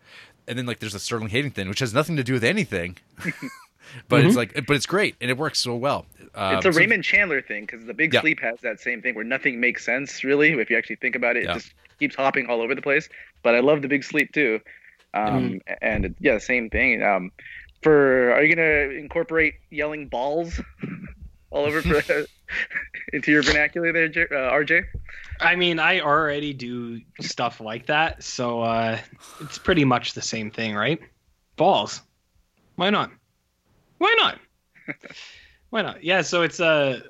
and 0.48 0.58
then 0.58 0.66
like 0.66 0.80
there's 0.80 0.96
a 0.96 1.00
Sterling 1.00 1.28
Hayden 1.30 1.52
thing, 1.52 1.68
which 1.68 1.80
has 1.80 1.94
nothing 1.94 2.16
to 2.16 2.24
do 2.24 2.32
with 2.34 2.44
anything, 2.46 2.98
but 4.08 4.24
it's 4.26 4.36
like 4.38 4.54
but 4.66 4.76
it's 4.78 4.86
great 4.86 5.16
and 5.20 5.30
it 5.30 5.38
works 5.38 5.60
so 5.60 5.76
well. 5.76 6.06
Um, 6.36 6.56
it's 6.56 6.66
a 6.66 6.72
so- 6.72 6.80
Raymond 6.80 7.04
Chandler 7.04 7.42
thing 7.42 7.66
because 7.66 7.86
the 7.86 7.94
Big 7.94 8.14
Yeah. 8.14 8.22
Sleep 8.22 8.40
has 8.40 8.60
that 8.62 8.80
same 8.80 9.02
thing 9.02 9.14
where 9.16 9.24
nothing 9.26 9.60
makes 9.60 9.84
sense 9.86 10.24
really. 10.24 10.52
If 10.54 10.70
you 10.70 10.78
actually 10.78 10.98
think 10.98 11.16
about 11.16 11.36
it, 11.36 11.44
Yeah. 11.44 11.52
it 11.52 11.56
just 11.56 11.74
keeps 12.00 12.16
hopping 12.16 12.48
all 12.48 12.62
over 12.62 12.76
the 12.76 12.82
place. 12.82 13.10
But 13.44 13.56
I 13.56 13.60
love 13.60 13.82
the 13.82 13.88
Big 13.90 14.04
Sleep 14.06 14.32
too, 14.32 14.62
um, 15.14 15.60
and 15.82 16.06
it- 16.06 16.16
yeah, 16.20 16.38
same 16.38 16.70
thing. 16.70 17.04
Um, 17.04 17.32
for 17.84 18.32
are 18.32 18.42
you 18.44 18.56
gonna 18.56 18.94
incorporate 18.98 19.56
yelling 19.70 20.08
balls 20.08 20.62
all 21.52 21.66
over 21.66 21.82
for, 22.02 22.26
into 23.14 23.32
your 23.32 23.44
vernacular 23.44 23.92
there, 23.94 24.08
Jer- 24.08 24.28
uh, 24.32 24.52
RJ? 24.54 24.86
I 25.40 25.56
mean, 25.56 25.80
I 25.80 26.00
already 26.00 26.54
do 26.54 27.02
stuff 27.22 27.60
like 27.60 27.88
that, 27.88 28.24
so 28.24 28.62
uh, 28.62 28.98
it's 29.42 29.58
pretty 29.58 29.84
much 29.84 30.14
the 30.14 30.22
same 30.22 30.50
thing, 30.52 30.76
right? 30.76 31.00
Balls. 31.58 32.02
Why 32.76 32.90
not? 32.90 33.12
Why 33.98 34.14
not? 34.18 34.40
Why 35.70 35.82
not? 35.82 36.04
Yeah. 36.04 36.22
So 36.22 36.42
it's 36.42 36.60
uh, 36.60 37.02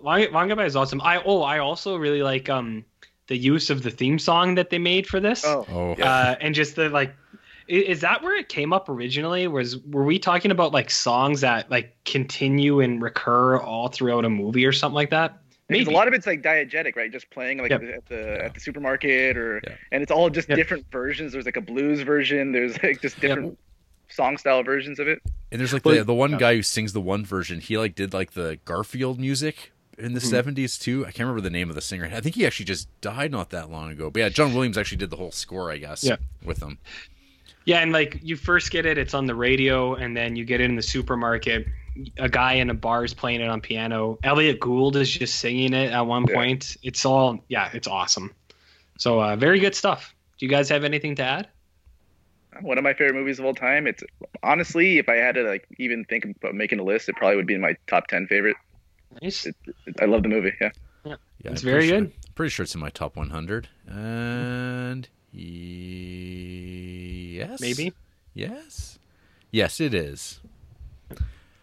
Long 0.00 0.30
Long 0.32 0.48
Goodbye 0.48 0.66
is 0.66 0.76
awesome. 0.76 1.00
I 1.02 1.22
oh, 1.24 1.42
I 1.42 1.58
also 1.58 1.96
really 1.96 2.22
like 2.22 2.48
um 2.48 2.84
the 3.26 3.36
use 3.36 3.70
of 3.70 3.82
the 3.82 3.90
theme 3.90 4.18
song 4.18 4.54
that 4.56 4.68
they 4.70 4.78
made 4.78 5.06
for 5.06 5.20
this. 5.20 5.44
Oh, 5.44 5.64
Oh, 5.68 5.92
Uh, 6.02 6.36
and 6.40 6.54
just 6.54 6.76
the 6.76 6.90
like, 6.90 7.10
i- 7.10 7.14
is 7.68 8.00
that 8.00 8.22
where 8.22 8.36
it 8.36 8.48
came 8.48 8.72
up 8.72 8.88
originally? 8.88 9.46
Was 9.48 9.78
were 9.78 10.04
we 10.04 10.18
talking 10.18 10.50
about 10.50 10.72
like 10.72 10.90
songs 10.90 11.40
that 11.42 11.70
like 11.70 11.96
continue 12.04 12.80
and 12.80 13.00
recur 13.02 13.58
all 13.58 13.88
throughout 13.88 14.24
a 14.24 14.30
movie 14.30 14.64
or 14.66 14.72
something 14.72 14.94
like 14.94 15.10
that? 15.10 15.38
Because 15.68 15.88
a 15.88 15.92
lot 15.92 16.06
of 16.08 16.14
it's 16.14 16.26
like 16.26 16.42
diegetic, 16.42 16.94
right? 16.94 17.10
Just 17.10 17.30
playing 17.30 17.58
like 17.58 17.70
Yep. 17.70 17.82
at 17.82 18.06
the 18.06 18.44
at 18.44 18.54
the 18.54 18.60
supermarket, 18.60 19.36
or 19.38 19.62
Yeah. 19.66 19.74
and 19.92 20.02
it's 20.02 20.12
all 20.12 20.28
just 20.28 20.48
Yep. 20.48 20.56
different 20.58 20.86
versions. 20.90 21.32
There's 21.32 21.46
like 21.46 21.56
a 21.56 21.62
blues 21.62 22.02
version. 22.02 22.52
There's 22.52 22.80
like 22.82 23.00
just 23.00 23.18
different 23.18 23.58
song 24.08 24.36
style 24.36 24.62
versions 24.62 24.98
of 24.98 25.08
it. 25.08 25.20
And 25.50 25.58
there's 25.60 25.72
like 25.72 25.84
Well, 25.84 25.94
the 25.96 26.04
the 26.04 26.14
one 26.14 26.32
yeah. 26.32 26.38
guy 26.38 26.56
who 26.56 26.62
sings 26.62 26.92
the 26.92 27.00
one 27.00 27.24
version. 27.24 27.60
He 27.60 27.78
like 27.78 27.94
did 27.94 28.12
like 28.12 28.32
the 28.32 28.58
Garfield 28.66 29.18
music 29.18 29.72
in 29.96 30.12
the 30.12 30.20
Mm-hmm. 30.20 30.50
70s 30.50 30.78
too. 30.78 31.02
I 31.06 31.12
can't 31.12 31.20
remember 31.20 31.40
the 31.40 31.50
name 31.50 31.70
of 31.70 31.76
the 31.76 31.80
singer. 31.80 32.10
I 32.12 32.20
think 32.20 32.34
he 32.34 32.44
actually 32.44 32.66
just 32.66 32.88
died 33.00 33.30
not 33.32 33.48
that 33.50 33.70
long 33.70 33.90
ago. 33.90 34.10
But 34.10 34.20
yeah, 34.20 34.28
John 34.28 34.52
Williams 34.52 34.76
actually 34.76 34.98
did 34.98 35.08
the 35.10 35.16
whole 35.16 35.30
score, 35.32 35.70
I 35.70 35.78
guess, 35.78 36.04
Yeah. 36.04 36.16
with 36.44 36.58
them. 36.58 36.78
Yeah, 37.66 37.78
and 37.80 37.92
like 37.92 38.20
you 38.22 38.36
first 38.36 38.70
get 38.70 38.84
it, 38.86 38.98
it's 38.98 39.14
on 39.14 39.26
the 39.26 39.34
radio, 39.34 39.94
and 39.94 40.16
then 40.16 40.36
you 40.36 40.44
get 40.44 40.60
it 40.60 40.64
in 40.64 40.76
the 40.76 40.82
supermarket. 40.82 41.66
a 42.18 42.28
guy 42.28 42.54
in 42.54 42.70
a 42.70 42.74
bar 42.74 43.04
is 43.04 43.14
playing 43.14 43.40
it 43.40 43.48
on 43.48 43.60
piano. 43.60 44.18
Elliot 44.24 44.58
Gould 44.58 44.96
is 44.96 45.08
just 45.10 45.36
singing 45.36 45.72
it 45.72 45.92
at 45.92 46.00
one 46.06 46.26
Yeah. 46.28 46.34
point. 46.34 46.76
It's 46.82 47.04
all 47.04 47.38
yeah, 47.48 47.70
it's 47.72 47.86
awesome. 47.86 48.34
So 48.98 49.22
uh, 49.22 49.36
very 49.36 49.60
good 49.60 49.74
stuff. 49.76 50.12
Do 50.38 50.44
you 50.46 50.50
guys 50.50 50.68
have 50.70 50.82
anything 50.84 51.14
to 51.16 51.22
add? 51.22 51.48
One 52.60 52.78
of 52.78 52.84
my 52.84 52.94
favorite 52.94 53.14
movies 53.14 53.38
of 53.38 53.44
all 53.44 53.54
time. 53.54 53.86
It's 53.86 54.02
honestly, 54.42 54.98
if 54.98 55.08
I 55.08 55.14
had 55.16 55.36
to 55.36 55.42
like 55.44 55.66
even 55.78 56.04
think 56.04 56.24
about 56.24 56.54
making 56.54 56.80
a 56.80 56.84
list, 56.84 57.08
it 57.08 57.14
probably 57.16 57.36
would 57.36 57.46
be 57.46 57.54
in 57.54 57.60
my 57.60 57.76
top 57.86 58.08
ten 58.08 58.26
favorite. 58.26 58.56
Nice. 59.22 59.46
It, 59.46 59.54
I 60.00 60.06
love 60.06 60.22
the 60.24 60.28
movie. 60.28 60.52
Yeah. 60.60 60.70
Yeah, 61.04 61.16
yeah 61.44 61.50
It's 61.52 61.62
I'm 61.62 61.66
very 61.66 61.78
pretty 61.82 61.88
sure- 61.88 62.00
good. 62.00 62.34
pretty 62.34 62.50
sure 62.50 62.64
it's 62.64 62.74
in 62.74 62.80
my 62.80 62.90
top 62.90 63.14
100. 63.16 63.68
And 63.86 65.08
yes, 67.34 67.60
Maybe. 67.60 67.92
yes, 68.34 68.98
yes, 69.50 69.80
it 69.80 69.94
is. 69.94 70.40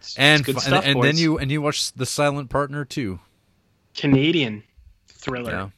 It's, 0.00 0.16
And 0.16 0.46
it's 0.48 0.64
stuff. 0.64 0.84
and, 0.84 0.96
and 0.96 1.04
then 1.04 1.16
you 1.16 1.38
and 1.38 1.50
you 1.50 1.62
watch 1.62 1.92
The 1.92 2.06
Silent 2.06 2.50
Partner 2.50 2.84
too. 2.84 3.20
Canadian 3.96 4.62
thriller. 5.08 5.52
Yeah, 5.52 5.68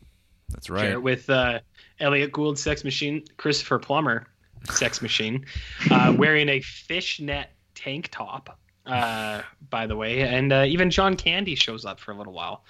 that's 0.50 0.70
right. 0.70 0.90
it 0.92 1.02
with 1.02 1.28
uh, 1.28 1.60
Elliott 2.00 2.32
Gould, 2.32 2.58
Sex 2.58 2.84
Machine, 2.84 3.24
Christopher 3.36 3.78
Plummer, 3.78 4.26
Sex 4.70 5.02
Machine, 5.02 5.44
uh, 5.90 6.14
wearing 6.18 6.48
a 6.48 6.60
fishnet 6.60 7.48
tank 7.74 8.08
top, 8.10 8.58
uh, 8.86 9.42
by 9.70 9.86
the 9.86 9.96
way, 9.96 10.22
and 10.22 10.52
uh, 10.52 10.64
even 10.66 10.90
John 10.90 11.16
Candy 11.16 11.54
shows 11.54 11.84
up 11.84 12.00
for 12.00 12.12
a 12.12 12.16
little 12.16 12.32
while. 12.32 12.64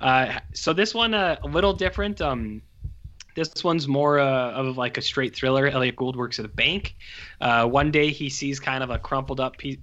Uh, 0.00 0.38
so 0.52 0.72
this 0.72 0.94
one 0.94 1.14
uh, 1.14 1.36
a 1.42 1.46
little 1.48 1.72
different. 1.72 2.20
Um, 2.20 2.62
this 3.34 3.64
one's 3.64 3.88
more 3.88 4.18
uh, 4.18 4.52
of 4.52 4.76
like 4.76 4.98
a 4.98 5.02
straight 5.02 5.34
thriller. 5.34 5.66
Elliott 5.66 5.96
Gould 5.96 6.16
works 6.16 6.38
at 6.38 6.44
a 6.44 6.48
bank. 6.48 6.94
Uh, 7.40 7.66
one 7.66 7.90
day 7.90 8.10
he 8.10 8.28
sees 8.28 8.60
kind 8.60 8.82
of 8.82 8.90
a 8.90 8.98
crumpled 8.98 9.40
up 9.40 9.58
piece. 9.58 9.78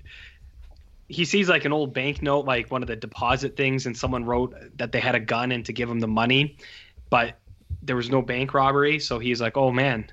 He 1.08 1.26
sees 1.26 1.50
like 1.50 1.66
an 1.66 1.74
old 1.74 1.94
banknote, 1.94 2.46
like 2.46 2.70
one 2.70 2.84
of 2.84 2.88
the 2.88 2.96
deposit 2.96 3.58
things, 3.58 3.86
and 3.86 3.98
someone 3.98 4.26
wrote 4.26 4.56
that 4.78 4.92
they 4.92 5.00
had 5.00 5.16
a 5.16 5.20
gun 5.20 5.52
and 5.52 5.66
to 5.66 5.74
give 5.74 5.90
him 5.90 6.00
the 6.00 6.08
money, 6.08 6.58
but 7.10 7.40
there 7.82 7.96
was 7.96 8.10
no 8.10 8.22
bank 8.22 8.54
robbery. 8.54 9.00
So 9.00 9.18
he's 9.18 9.42
like, 9.42 9.58
oh 9.58 9.72
man, 9.72 10.06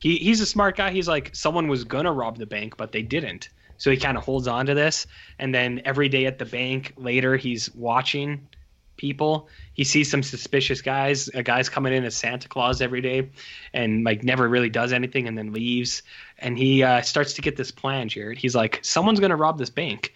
he 0.00 0.16
he's 0.16 0.40
a 0.40 0.46
smart 0.46 0.76
guy. 0.76 0.90
He's 0.90 1.06
like, 1.06 1.34
someone 1.34 1.68
was 1.68 1.84
gonna 1.84 2.12
rob 2.12 2.38
the 2.38 2.46
bank, 2.46 2.76
but 2.76 2.90
they 2.90 3.02
didn't. 3.02 3.50
So 3.76 3.90
he 3.90 3.96
kind 3.96 4.16
of 4.16 4.24
holds 4.24 4.48
on 4.48 4.66
to 4.66 4.74
this, 4.74 5.06
and 5.38 5.54
then 5.54 5.82
every 5.84 6.08
day 6.08 6.26
at 6.26 6.38
the 6.38 6.44
bank 6.44 6.92
later, 6.96 7.36
he's 7.36 7.72
watching 7.74 8.48
people. 8.96 9.48
He 9.74 9.84
sees 9.84 10.10
some 10.10 10.22
suspicious 10.22 10.82
guys. 10.82 11.28
A 11.28 11.42
guy's 11.42 11.68
coming 11.68 11.92
in 11.92 12.04
as 12.04 12.14
Santa 12.14 12.48
Claus 12.48 12.82
every 12.82 13.00
day, 13.00 13.30
and 13.72 14.04
like 14.04 14.22
never 14.22 14.48
really 14.48 14.68
does 14.68 14.92
anything, 14.92 15.26
and 15.26 15.36
then 15.36 15.52
leaves. 15.52 16.02
And 16.38 16.58
he 16.58 16.82
uh, 16.82 17.02
starts 17.02 17.34
to 17.34 17.42
get 17.42 17.56
this 17.56 17.70
plan, 17.70 18.08
Jarrett. 18.08 18.38
He's 18.38 18.54
like, 18.54 18.80
someone's 18.82 19.20
gonna 19.20 19.36
rob 19.36 19.58
this 19.58 19.70
bank, 19.70 20.12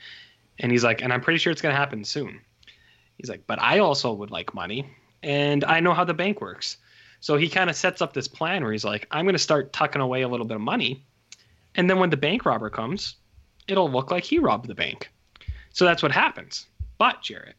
and 0.58 0.70
he's 0.70 0.84
like, 0.84 1.02
and 1.02 1.12
I'm 1.12 1.20
pretty 1.20 1.38
sure 1.38 1.52
it's 1.52 1.62
gonna 1.62 1.74
happen 1.74 2.04
soon. 2.04 2.40
He's 3.16 3.30
like, 3.30 3.46
but 3.46 3.60
I 3.60 3.78
also 3.78 4.12
would 4.12 4.30
like 4.30 4.54
money, 4.54 4.90
and 5.22 5.64
I 5.64 5.80
know 5.80 5.94
how 5.94 6.04
the 6.04 6.14
bank 6.14 6.40
works. 6.40 6.76
So 7.20 7.38
he 7.38 7.48
kind 7.48 7.70
of 7.70 7.76
sets 7.76 8.02
up 8.02 8.12
this 8.12 8.28
plan 8.28 8.62
where 8.62 8.72
he's 8.72 8.84
like, 8.84 9.06
I'm 9.10 9.24
gonna 9.24 9.38
start 9.38 9.72
tucking 9.72 10.02
away 10.02 10.22
a 10.22 10.28
little 10.28 10.46
bit 10.46 10.56
of 10.56 10.60
money, 10.60 11.04
and 11.74 11.88
then 11.88 11.98
when 11.98 12.10
the 12.10 12.16
bank 12.18 12.44
robber 12.44 12.68
comes, 12.68 13.16
it'll 13.68 13.90
look 13.90 14.10
like 14.10 14.24
he 14.24 14.38
robbed 14.38 14.68
the 14.68 14.74
bank. 14.74 15.10
So 15.72 15.84
that's 15.84 16.02
what 16.02 16.12
happens. 16.12 16.66
But 16.98 17.22
Jarrett, 17.22 17.56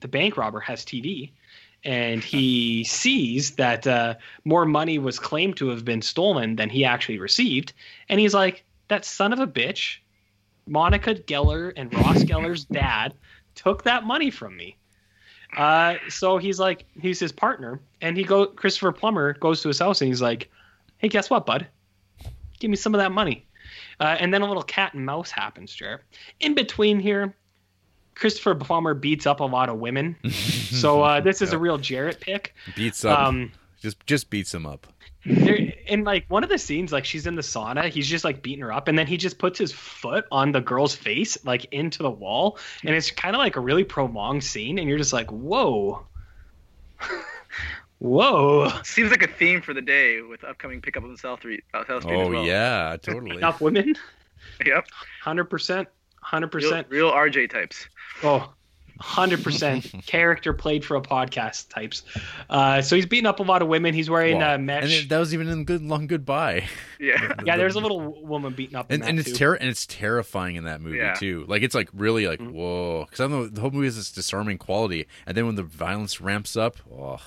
the 0.00 0.08
bank 0.08 0.36
robber 0.36 0.60
has 0.60 0.84
TV, 0.84 1.32
and 1.84 2.22
he 2.22 2.84
sees 2.84 3.52
that 3.52 3.86
uh, 3.86 4.14
more 4.44 4.66
money 4.66 4.98
was 4.98 5.18
claimed 5.18 5.56
to 5.56 5.68
have 5.68 5.84
been 5.84 6.02
stolen 6.02 6.56
than 6.56 6.68
he 6.68 6.84
actually 6.84 7.18
received, 7.18 7.72
and 8.08 8.20
he's 8.20 8.34
like, 8.34 8.64
"That 8.88 9.04
son 9.04 9.32
of 9.32 9.38
a 9.38 9.46
bitch, 9.46 9.98
Monica 10.66 11.14
Geller 11.14 11.72
and 11.76 11.92
Ross 11.94 12.24
Geller's 12.24 12.64
dad 12.64 13.14
took 13.54 13.84
that 13.84 14.04
money 14.04 14.30
from 14.30 14.56
me." 14.56 14.76
Uh, 15.56 15.96
so 16.08 16.38
he's 16.38 16.60
like, 16.60 16.86
he's 17.00 17.18
his 17.18 17.32
partner, 17.32 17.80
and 18.00 18.16
he 18.16 18.22
go 18.22 18.46
Christopher 18.46 18.92
Plummer 18.92 19.32
goes 19.34 19.62
to 19.62 19.68
his 19.68 19.78
house 19.78 20.00
and 20.00 20.08
he's 20.08 20.22
like, 20.22 20.50
"Hey, 20.98 21.08
guess 21.08 21.30
what, 21.30 21.46
bud? 21.46 21.66
Give 22.58 22.70
me 22.70 22.76
some 22.76 22.94
of 22.94 22.98
that 22.98 23.12
money." 23.12 23.46
Uh, 23.98 24.16
and 24.18 24.32
then 24.32 24.42
a 24.42 24.46
little 24.46 24.62
cat 24.62 24.94
and 24.94 25.04
mouse 25.04 25.30
happens, 25.30 25.74
Jarrett. 25.74 26.02
In 26.40 26.54
between 26.54 26.98
here, 27.00 27.34
Christopher 28.20 28.54
Plummer 28.54 28.94
beats 28.94 29.26
up 29.26 29.40
a 29.40 29.44
lot 29.44 29.68
of 29.68 29.78
women. 29.78 30.14
So 30.70 31.02
uh, 31.02 31.20
this 31.20 31.42
is 31.42 31.52
a 31.52 31.58
real 31.58 31.78
Jarrett 31.78 32.20
pick. 32.20 32.54
beats 32.76 33.04
up, 33.04 33.18
Um, 33.18 33.50
just 33.80 34.06
just 34.06 34.30
beats 34.30 34.54
him 34.54 34.66
up. 34.66 34.86
there, 35.26 35.56
in 35.86 36.04
like 36.04 36.24
one 36.28 36.44
of 36.44 36.48
the 36.48 36.56
scenes, 36.58 36.92
like 36.92 37.04
she's 37.04 37.26
in 37.26 37.34
the 37.34 37.42
sauna, 37.42 37.88
he's 37.90 38.06
just 38.08 38.24
like 38.24 38.40
beating 38.40 38.60
her 38.62 38.72
up, 38.72 38.86
and 38.88 38.96
then 38.96 39.06
he 39.08 39.16
just 39.16 39.36
puts 39.38 39.58
his 39.58 39.72
foot 39.72 40.24
on 40.30 40.52
the 40.52 40.60
girl's 40.60 40.94
face, 40.94 41.36
like 41.44 41.64
into 41.72 42.02
the 42.04 42.10
wall, 42.10 42.56
and 42.84 42.94
it's 42.94 43.10
kind 43.10 43.34
of 43.34 43.40
like 43.40 43.56
a 43.56 43.60
really 43.60 43.82
prolonged 43.84 44.44
scene, 44.44 44.78
and 44.78 44.88
you're 44.88 44.96
just 44.96 45.12
like, 45.12 45.28
whoa, 45.30 46.06
whoa, 47.98 48.70
Seems 48.84 49.10
like 49.10 49.22
a 49.22 49.28
theme 49.28 49.60
for 49.60 49.74
the 49.74 49.82
day 49.82 50.20
with 50.22 50.44
upcoming 50.44 50.80
pickup 50.80 51.04
on 51.04 51.16
South 51.16 51.40
Street. 51.40 51.64
Uh, 51.74 51.84
South 51.86 52.02
Street 52.02 52.20
as 52.20 52.26
Oh 52.26 52.30
well. 52.30 52.44
yeah, 52.44 52.96
totally. 53.02 53.36
enough 53.36 53.60
women, 53.60 53.94
Yep. 54.64 54.86
hundred 55.22 55.44
percent, 55.44 55.88
Hundred 56.22 56.48
percent. 56.52 56.86
real 56.90 57.10
RJ 57.10 57.50
types. 57.50 57.88
Oh, 58.22 58.52
100% 59.00 60.06
character 60.06 60.52
played 60.52 60.84
for 60.84 60.96
a 60.96 61.00
podcast 61.00 61.70
types. 61.70 62.02
Uh, 62.50 62.82
so 62.82 62.96
he's 62.96 63.06
beating 63.06 63.26
up 63.26 63.40
a 63.40 63.42
lot 63.42 63.62
of 63.62 63.68
women. 63.68 63.94
He's 63.94 64.10
wearing 64.10 64.38
Wow. 64.38 64.50
uh, 64.50 64.54
and 64.56 64.66
mesh. 64.66 65.04
it, 65.04 65.08
that 65.08 65.18
was 65.18 65.32
even 65.32 65.48
in 65.48 65.64
good 65.64 65.82
long 65.82 66.06
goodbye. 66.06 66.68
Yeah. 66.98 67.34
yeah, 67.46 67.56
there's 67.56 67.76
a 67.76 67.80
little 67.80 68.22
woman 68.22 68.52
beating 68.52 68.76
up. 68.76 68.90
And, 68.90 69.02
and 69.02 69.18
it's 69.18 69.32
terror 69.36 69.54
and 69.54 69.70
it's 69.70 69.86
terrifying 69.86 70.56
in 70.56 70.64
that 70.64 70.80
movie 70.82 70.98
Yeah. 70.98 71.14
too. 71.14 71.44
Like 71.48 71.62
it's 71.62 71.74
like 71.74 71.88
really 71.94 72.26
like 72.26 72.40
Mhm. 72.40 72.52
whoa, 72.52 73.04
because 73.06 73.20
I 73.20 73.24
don't 73.24 73.30
know 73.32 73.46
the 73.48 73.60
whole 73.62 73.70
movie 73.70 73.86
has 73.86 73.96
this 73.96 74.12
disarming 74.12 74.58
quality, 74.58 75.06
and 75.26 75.34
then 75.36 75.46
when 75.46 75.54
the 75.54 75.62
violence 75.62 76.20
ramps 76.20 76.56
up, 76.56 76.76
oh 76.92 77.20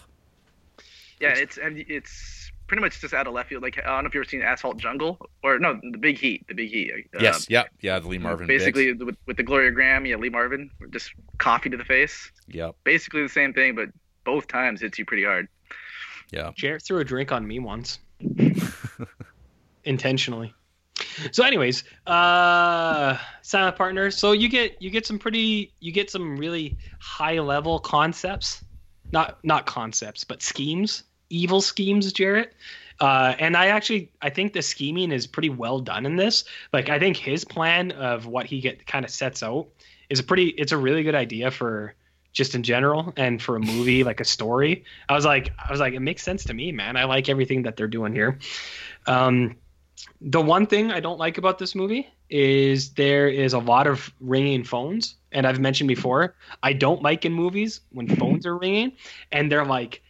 Yeah, 1.20 1.30
it's 1.36 1.58
you- 1.58 1.86
it's 1.88 2.43
pretty 2.74 2.82
much 2.88 3.00
just 3.00 3.14
out 3.14 3.28
of 3.28 3.34
left 3.36 3.50
field. 3.50 3.62
Like 3.62 3.78
I 3.78 3.86
don't 3.86 4.04
know 4.04 4.08
if 4.08 4.16
you've 4.16 4.22
ever 4.22 4.30
seen 4.30 4.42
Asphalt 4.42 4.78
Jungle 4.78 5.20
or 5.44 5.60
no, 5.60 5.80
The 5.92 6.00
Big 6.00 6.18
Heat. 6.18 6.44
The 6.48 6.56
Big 6.56 6.72
Heat. 6.72 6.92
Uh, 7.16 7.20
yes, 7.22 7.46
yeah, 7.48 7.66
yeah, 7.82 8.00
the 8.00 8.08
Lee 8.08 8.18
Marvin 8.18 8.48
Basically, 8.48 8.92
with, 8.94 9.16
with 9.28 9.38
the 9.38 9.44
Gloria 9.44 9.72
Grahame, 9.72 10.10
yeah, 10.10 10.16
Lee 10.16 10.30
Marvin, 10.30 10.72
just 10.90 11.12
coffee 11.38 11.70
to 11.70 11.78
the 11.78 11.86
face. 11.86 12.32
yep, 12.48 12.76
Basically 12.84 13.22
the 13.22 13.30
same 13.30 13.54
thing, 13.54 13.76
but 13.76 13.90
both 14.24 14.48
times 14.48 14.82
hits 14.82 14.98
you 14.98 15.06
pretty 15.06 15.24
hard. 15.24 15.48
yeah. 16.32 16.50
Jarrett 16.56 16.82
threw 16.82 16.98
a 17.00 17.04
drink 17.04 17.32
on 17.32 17.48
me 17.48 17.60
once. 17.60 18.00
Intentionally. 19.84 20.52
So 21.32 21.44
anyways, 21.44 21.84
uh 22.08 23.20
silent 23.44 23.76
partner. 23.76 24.10
So 24.10 24.32
you 24.32 24.50
get 24.50 24.82
you 24.82 24.90
get 24.90 25.06
some 25.06 25.20
pretty 25.20 25.74
you 25.80 25.92
get 25.92 26.10
some 26.10 26.38
really 26.38 26.76
high 27.00 27.38
level 27.38 27.78
concepts. 27.78 28.64
Not 29.12 29.38
not 29.44 29.68
concepts, 29.68 30.24
but 30.24 30.42
schemes, 30.42 31.04
evil 31.34 31.62
schemes, 31.62 32.14
Jarrett. 32.14 32.54
Uh, 33.00 33.34
and 33.40 33.58
I 33.58 33.68
actually 33.68 34.12
I 34.22 34.30
think 34.30 34.54
the 34.54 34.62
scheming 34.62 35.12
is 35.12 35.28
pretty 35.28 35.50
well 35.50 35.80
done 35.80 36.06
in 36.06 36.16
this. 36.16 36.46
Like 36.72 36.90
I 36.90 37.00
think 37.00 37.18
his 37.18 37.44
plan 37.44 37.92
of 37.92 38.28
what 38.28 38.46
he 38.46 38.62
get 38.62 38.86
kind 38.86 39.04
of 39.04 39.12
sets 39.12 39.42
out 39.44 39.68
is 40.10 40.20
a 40.20 40.24
pretty 40.24 40.50
it's 40.50 40.72
a 40.72 40.78
really 40.78 41.04
good 41.04 41.16
idea 41.16 41.50
for 41.52 41.96
just 42.34 42.56
in 42.56 42.64
general 42.64 43.14
and 43.18 43.42
for 43.42 43.56
a 43.56 43.60
movie 43.60 44.04
like 44.04 44.20
a 44.20 44.26
story. 44.26 44.86
I 45.10 45.14
was 45.14 45.26
like 45.26 45.52
I 45.58 45.72
was 45.72 45.80
like 45.80 45.94
it 45.96 46.02
makes 46.02 46.22
sense 46.24 46.46
to 46.46 46.54
me, 46.54 46.72
man. 46.72 46.96
I 46.96 47.06
like 47.06 47.30
everything 47.30 47.64
that 47.64 47.78
they're 47.78 47.88
doing 47.88 48.14
here. 48.14 48.38
Um, 49.08 49.56
the 50.22 50.42
one 50.42 50.68
thing 50.68 50.92
I 50.92 51.00
don't 51.00 51.20
like 51.20 51.38
about 51.38 51.58
this 51.58 51.76
movie 51.76 52.08
is 52.30 52.94
there 52.94 53.28
is 53.28 53.54
a 53.54 53.60
lot 53.60 53.88
of 53.88 54.12
ringing 54.20 54.64
phones, 54.64 55.16
and 55.32 55.46
I've 55.46 55.60
mentioned 55.60 55.88
before 55.88 56.36
I 56.62 56.74
don't 56.74 57.02
like 57.02 57.26
in 57.26 57.34
movies 57.34 57.82
when 57.92 58.08
phones 58.08 58.46
are 58.46 58.58
ringing 58.58 58.94
and 59.32 59.52
they're 59.52 59.66
like 59.66 60.02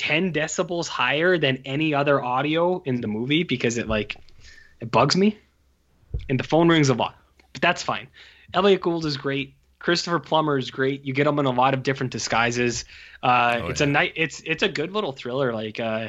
10 0.00 0.32
decibels 0.32 0.88
higher 0.88 1.36
than 1.36 1.58
any 1.66 1.92
other 1.92 2.22
audio 2.24 2.82
in 2.86 3.02
the 3.02 3.06
movie 3.06 3.42
because 3.44 3.76
it 3.76 3.86
like 3.86 4.16
it 4.80 4.90
bugs 4.90 5.14
me, 5.14 5.36
and 6.30 6.40
the 6.40 6.44
phone 6.44 6.68
rings 6.68 6.88
a 6.88 6.94
lot, 6.94 7.14
but 7.52 7.60
that's 7.60 7.82
fine. 7.82 8.08
Elliott 8.54 8.80
Gould 8.80 9.04
is 9.04 9.18
great. 9.18 9.52
Christopher 9.78 10.18
Plummer 10.18 10.56
is 10.58 10.70
great. 10.70 11.04
You 11.04 11.12
get 11.12 11.26
him 11.26 11.38
in 11.38 11.44
a 11.46 11.50
lot 11.50 11.74
of 11.74 11.82
different 11.82 12.12
disguises. 12.12 12.84
Uh, 13.22 13.60
Oh, 13.62 13.66
it's 13.68 13.80
yeah. 13.80 13.86
a 13.86 13.90
night. 13.90 14.12
It's 14.16 14.40
it's 14.46 14.62
a 14.62 14.68
good 14.68 14.92
little 14.92 15.12
thriller. 15.12 15.52
Like 15.52 15.78
uh, 15.78 16.08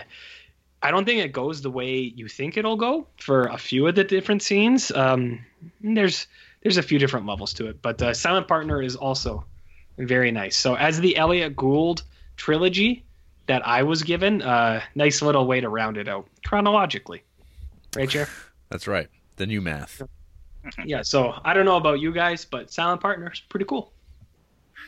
I 0.81 0.89
don't 0.91 1.03
think 1.05 1.19
it 1.23 1.34
goes 1.34 1.61
the 1.61 1.69
way 1.69 1.97
you 1.99 2.27
think 2.30 2.55
it'll 2.57 2.77
go 2.77 3.07
for 3.18 3.47
a 3.47 3.57
few 3.57 3.88
of 3.88 3.95
the 3.95 4.03
different 4.05 4.41
scenes. 4.41 4.89
Um, 4.91 5.43
there's 5.81 6.27
there's 6.63 6.77
a 6.77 6.84
few 6.84 6.97
different 6.99 7.26
levels 7.26 7.53
to 7.55 7.68
it, 7.68 7.81
but 7.81 8.01
uh, 8.01 8.13
Silent 8.13 8.47
Partner 8.47 8.81
is 8.81 8.95
also 8.95 9.43
very 9.97 10.31
nice. 10.31 10.55
So 10.55 10.76
as 10.76 10.99
the 11.01 11.18
Elliott 11.18 11.55
Gould 11.57 12.03
trilogy 12.38 13.03
that 13.47 13.65
I 13.68 13.84
was 13.84 14.03
given, 14.03 14.41
uh, 14.41 14.81
nice 14.95 15.22
little 15.22 15.45
way 15.45 15.61
to 15.61 15.69
round 15.69 15.97
it 15.97 16.07
out 16.07 16.27
chronologically, 16.45 17.23
right, 17.95 18.09
Jeff? 18.09 18.51
That's 18.69 18.88
right. 18.88 19.07
The 19.35 19.45
new 19.45 19.61
math. 19.61 20.01
yeah. 20.85 21.01
So 21.01 21.34
I 21.43 21.53
don't 21.53 21.65
know 21.65 21.77
about 21.77 21.99
you 21.99 22.11
guys, 22.11 22.45
but 22.45 22.72
Silent 22.72 23.01
Partner 23.01 23.31
is 23.31 23.39
pretty 23.39 23.65
cool. 23.65 23.93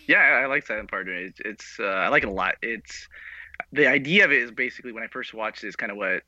Yeah, 0.07 0.19
I 0.19 0.43
I 0.43 0.45
like 0.45 0.65
Silent 0.65 0.89
Partner. 0.89 1.13
It's, 1.13 1.39
it's 1.43 1.77
uh, 1.79 1.83
I 1.83 2.09
like 2.09 2.23
it 2.23 2.29
a 2.29 2.31
lot. 2.31 2.55
It's 2.61 3.07
the 3.71 3.87
idea 3.87 4.25
of 4.25 4.31
it 4.31 4.41
is 4.41 4.51
basically 4.51 4.91
when 4.91 5.03
I 5.03 5.07
first 5.07 5.33
watched 5.33 5.63
it 5.63 5.67
is 5.67 5.75
kind 5.75 5.91
of 5.91 5.97
what 5.97 6.23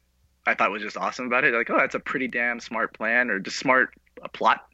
I 0.45 0.53
thought 0.53 0.71
was 0.71 0.81
just 0.81 0.97
awesome 0.97 1.25
about 1.25 1.43
it. 1.43 1.53
Like, 1.53 1.69
oh, 1.69 1.77
that's 1.77 1.95
a 1.95 1.99
pretty 1.99 2.27
damn 2.27 2.59
smart 2.59 2.93
plan 2.93 3.29
or 3.29 3.39
just 3.39 3.57
smart 3.57 3.93
a 4.23 4.29
plot 4.29 4.65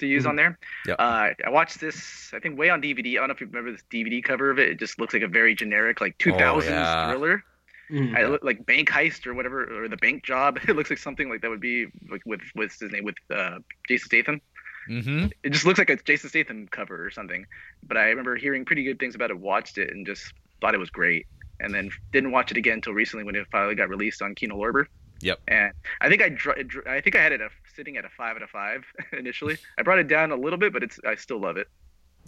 to 0.00 0.06
use 0.06 0.24
Mhm. 0.24 0.28
on 0.30 0.36
there. 0.36 0.58
Yep. 0.86 0.96
Uh, 0.98 1.30
I 1.46 1.50
watched 1.50 1.80
this, 1.80 2.32
I 2.34 2.38
think, 2.40 2.58
way 2.58 2.68
on 2.70 2.80
DVD. 2.82 3.16
I 3.16 3.20
don't 3.20 3.28
know 3.28 3.34
if 3.34 3.40
you 3.40 3.46
remember 3.46 3.72
this 3.72 3.84
DVD 3.90 4.22
cover 4.22 4.50
of 4.50 4.58
it. 4.58 4.68
It 4.68 4.78
just 4.78 4.98
looks 4.98 5.14
like 5.14 5.22
a 5.22 5.28
very 5.28 5.54
generic, 5.54 6.00
like 6.00 6.18
2000s 6.18 6.70
yeah. 6.70 7.10
thriller. 7.10 7.44
Mm. 7.90 8.16
I 8.16 8.26
look 8.26 8.44
like 8.44 8.64
bank 8.66 8.88
heist 8.88 9.26
or 9.26 9.34
whatever, 9.34 9.82
or 9.82 9.88
the 9.88 9.96
bank 9.96 10.22
job. 10.24 10.58
It 10.68 10.76
looks 10.76 10.90
like 10.90 10.98
something 10.98 11.28
like 11.28 11.40
that 11.42 11.50
would 11.50 11.60
be 11.60 11.86
like 12.08 12.22
with 12.24 12.40
what's 12.54 12.78
his 12.78 12.92
name 12.92 13.04
with 13.04 13.16
uh, 13.34 13.58
Jason 13.88 14.06
Statham. 14.06 14.40
Mm-hmm. 14.88 15.26
It 15.42 15.50
just 15.50 15.66
looks 15.66 15.78
like 15.78 15.90
a 15.90 15.96
Jason 15.96 16.30
Statham 16.30 16.68
cover 16.68 17.04
or 17.04 17.10
something. 17.10 17.46
But 17.82 17.96
I 17.96 18.08
remember 18.08 18.36
hearing 18.36 18.64
pretty 18.64 18.84
good 18.84 18.98
things 18.98 19.14
about 19.14 19.30
it. 19.30 19.38
Watched 19.38 19.78
it 19.78 19.90
and 19.90 20.06
just 20.06 20.32
thought 20.60 20.74
it 20.74 20.78
was 20.78 20.90
great. 20.90 21.26
And 21.58 21.74
then 21.74 21.90
didn't 22.12 22.30
watch 22.30 22.50
it 22.50 22.56
again 22.56 22.74
until 22.74 22.94
recently 22.94 23.24
when 23.24 23.34
it 23.34 23.46
finally 23.52 23.74
got 23.74 23.88
released 23.88 24.22
on 24.22 24.34
Kino 24.34 24.56
Lorber. 24.56 24.86
Yep. 25.20 25.40
And 25.48 25.72
I 26.00 26.08
think 26.08 26.22
I 26.22 26.30
dr- 26.30 26.66
dr- 26.66 26.86
I 26.86 27.00
think 27.02 27.14
I 27.16 27.20
had 27.20 27.32
it 27.32 27.40
a, 27.42 27.50
sitting 27.74 27.96
at 27.96 28.04
a 28.04 28.08
five 28.08 28.36
out 28.36 28.42
of 28.42 28.50
five 28.50 28.84
initially. 29.12 29.58
I 29.78 29.82
brought 29.82 29.98
it 29.98 30.08
down 30.08 30.32
a 30.32 30.36
little 30.36 30.58
bit, 30.58 30.72
but 30.72 30.82
it's 30.82 30.98
I 31.06 31.14
still 31.14 31.40
love 31.40 31.56
it. 31.56 31.68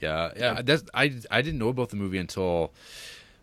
Yeah, 0.00 0.30
yeah. 0.36 0.62
That's 0.62 0.84
I 0.94 1.12
I 1.30 1.42
didn't 1.42 1.58
know 1.58 1.68
about 1.68 1.90
the 1.90 1.96
movie 1.96 2.18
until 2.18 2.72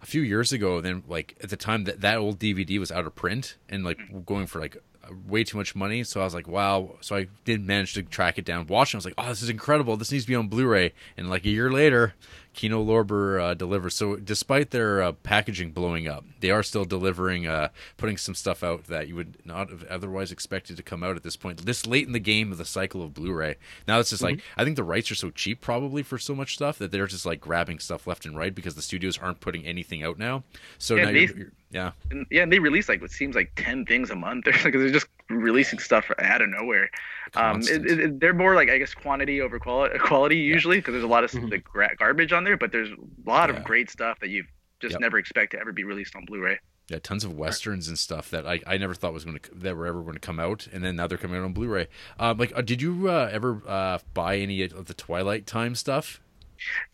a 0.02 0.06
few 0.06 0.22
years 0.22 0.52
ago. 0.52 0.82
Then, 0.82 1.04
like 1.08 1.38
at 1.42 1.50
the 1.50 1.58
time 1.58 1.86
that 1.86 2.02
that 2.02 2.18
old 2.18 2.40
DVD 2.40 2.80
was 2.80 2.92
out 2.92 3.06
of 3.06 3.16
print 3.16 3.58
and 3.68 3.84
like 3.84 3.98
mm. 3.98 4.26
going 4.26 4.48
for 4.48 4.60
like 4.60 4.78
way 5.28 5.44
too 5.44 5.58
much 5.58 5.76
money. 5.76 6.04
So 6.04 6.22
I 6.22 6.24
was 6.24 6.34
like, 6.34 6.48
wow. 6.48 6.96
So 7.02 7.16
I 7.16 7.28
did 7.46 7.66
manage 7.66 7.94
to 7.94 8.04
track 8.04 8.38
it 8.38 8.46
down, 8.46 8.68
watch 8.68 8.94
it. 8.94 8.98
I 8.98 9.00
was 9.00 9.06
like, 9.06 9.14
oh, 9.18 9.28
this 9.30 9.42
is 9.42 9.50
incredible. 9.50 9.98
This 9.98 10.12
needs 10.12 10.26
to 10.26 10.30
be 10.30 10.36
on 10.36 10.48
Blu-ray. 10.48 10.94
And 11.18 11.30
like 11.30 11.46
a 11.46 11.50
year 11.50 11.72
later, 11.72 12.14
Kino 12.54 12.84
Lorber 12.84 13.42
uh, 13.42 13.54
delivers. 13.54 13.94
So 13.96 14.16
despite 14.18 14.72
their 14.72 15.02
uh, 15.02 15.12
packaging 15.14 15.72
blowing 15.72 16.08
up, 16.08 16.26
they 16.40 16.50
are 16.50 16.64
still 16.64 16.84
delivering, 16.84 17.48
uh, 17.48 17.70
putting 17.98 18.18
some 18.18 18.36
stuff 18.36 18.64
out 18.64 18.86
that 18.86 19.08
you 19.08 19.16
would 19.16 19.38
not 19.46 19.70
have 19.70 19.84
otherwise 19.86 20.32
expected 20.32 20.76
to 20.78 20.84
come 20.84 21.04
out 21.04 21.16
at 21.16 21.24
this 21.24 21.36
point. 21.36 21.66
This 21.66 21.86
late 21.86 22.08
in 22.08 22.12
the 22.14 22.20
game 22.20 22.52
of 22.52 22.58
the 22.58 22.66
cycle 22.66 23.02
of 23.04 23.14
Blu-ray. 23.14 23.56
Now 23.88 24.00
it's 24.00 24.10
just 24.10 24.24
like 24.24 24.42
I 24.58 24.64
think 24.64 24.76
the 24.76 24.84
rights 24.84 25.12
are 25.12 25.16
so 25.16 25.30
cheap 25.30 25.62
probably 25.62 26.04
for 26.04 26.18
so 26.18 26.34
much 26.36 26.56
stuff 26.56 26.78
that 26.80 26.92
they're 26.92 27.08
just 27.08 27.26
like 27.26 27.40
grabbing 27.40 27.80
stuff 27.80 28.08
left 28.08 28.26
and 28.26 28.36
right 28.38 28.54
because 28.54 28.76
the 28.76 28.82
studios 28.82 29.18
aren't 29.18 29.40
putting 29.42 29.66
anything 29.66 30.04
out 30.04 30.18
now. 30.18 30.44
So 30.78 30.96
Yeah, 30.96 31.04
now 31.06 31.10
you're, 31.12 31.22
you're- 31.38 31.52
yeah. 31.72 31.92
And, 32.12 32.26
yeah, 32.32 32.44
and 32.44 32.52
they 32.52 32.60
release 32.60 32.90
like 32.90 33.02
what 33.02 33.12
seems 33.12 33.36
like 33.36 33.52
ten 33.56 33.86
things 33.86 34.10
a 34.10 34.16
month. 34.16 34.44
They're 34.46 34.54
like 34.54 34.74
they're 34.74 34.90
just 34.90 35.08
releasing 35.30 35.80
stuff 35.80 36.10
out 36.20 36.42
of 36.42 36.50
nowhere. 36.50 36.90
Um, 37.36 37.62
it, 37.62 37.86
it, 37.86 38.20
they're 38.20 38.34
more 38.34 38.56
like 38.56 38.70
I 38.70 38.78
guess 38.80 38.94
quantity 38.94 39.42
over 39.42 39.60
quality, 39.60 40.00
quality 40.00 40.38
usually 40.38 40.78
because 40.78 40.94
there's 40.94 41.04
a 41.04 41.08
lot 41.08 41.24
of 41.24 41.32
Mhm. 41.32 41.50
the 41.52 41.60
gra- 41.60 41.96
garbage 41.96 42.34
on 42.34 42.44
there, 42.44 42.58
but 42.58 42.72
there's 42.72 42.90
a 42.90 42.96
lot 43.30 43.50
Yeah. 43.50 43.58
of 43.58 43.64
great 43.64 43.90
stuff 43.92 44.20
that 44.22 44.30
you 44.30 44.46
just 44.80 44.94
Yep. 44.94 45.02
never 45.02 45.18
expect 45.20 45.52
to 45.52 45.60
ever 45.60 45.72
be 45.72 45.84
released 45.84 46.16
on 46.16 46.26
Blu-ray. 46.26 46.58
Yeah, 46.88 46.98
tons 47.04 47.24
of 47.24 47.34
westerns 47.34 47.88
and 47.88 48.00
stuff 48.00 48.32
that 48.32 48.48
I, 48.48 48.62
I 48.66 48.78
never 48.78 48.96
thought 48.96 49.14
was 49.14 49.24
going 49.24 49.38
to 49.38 49.52
that 49.56 49.78
were 49.78 49.86
ever 49.86 50.02
going 50.02 50.16
to 50.16 50.20
come 50.20 50.40
out, 50.40 50.68
and 50.74 50.84
then 50.84 50.96
now 50.96 51.06
they're 51.06 51.20
coming 51.20 51.38
out 51.38 51.44
on 51.44 51.54
Blu-ray. 51.54 51.88
Um, 52.18 52.38
like, 52.40 52.52
uh, 52.56 52.62
did 52.62 52.82
you 52.82 53.08
uh, 53.10 53.30
ever 53.32 53.62
uh, 53.68 54.00
buy 54.16 54.38
any 54.38 54.64
of 54.64 54.86
the 54.86 54.96
Twilight 54.96 55.46
Time 55.46 55.76
stuff? 55.76 56.20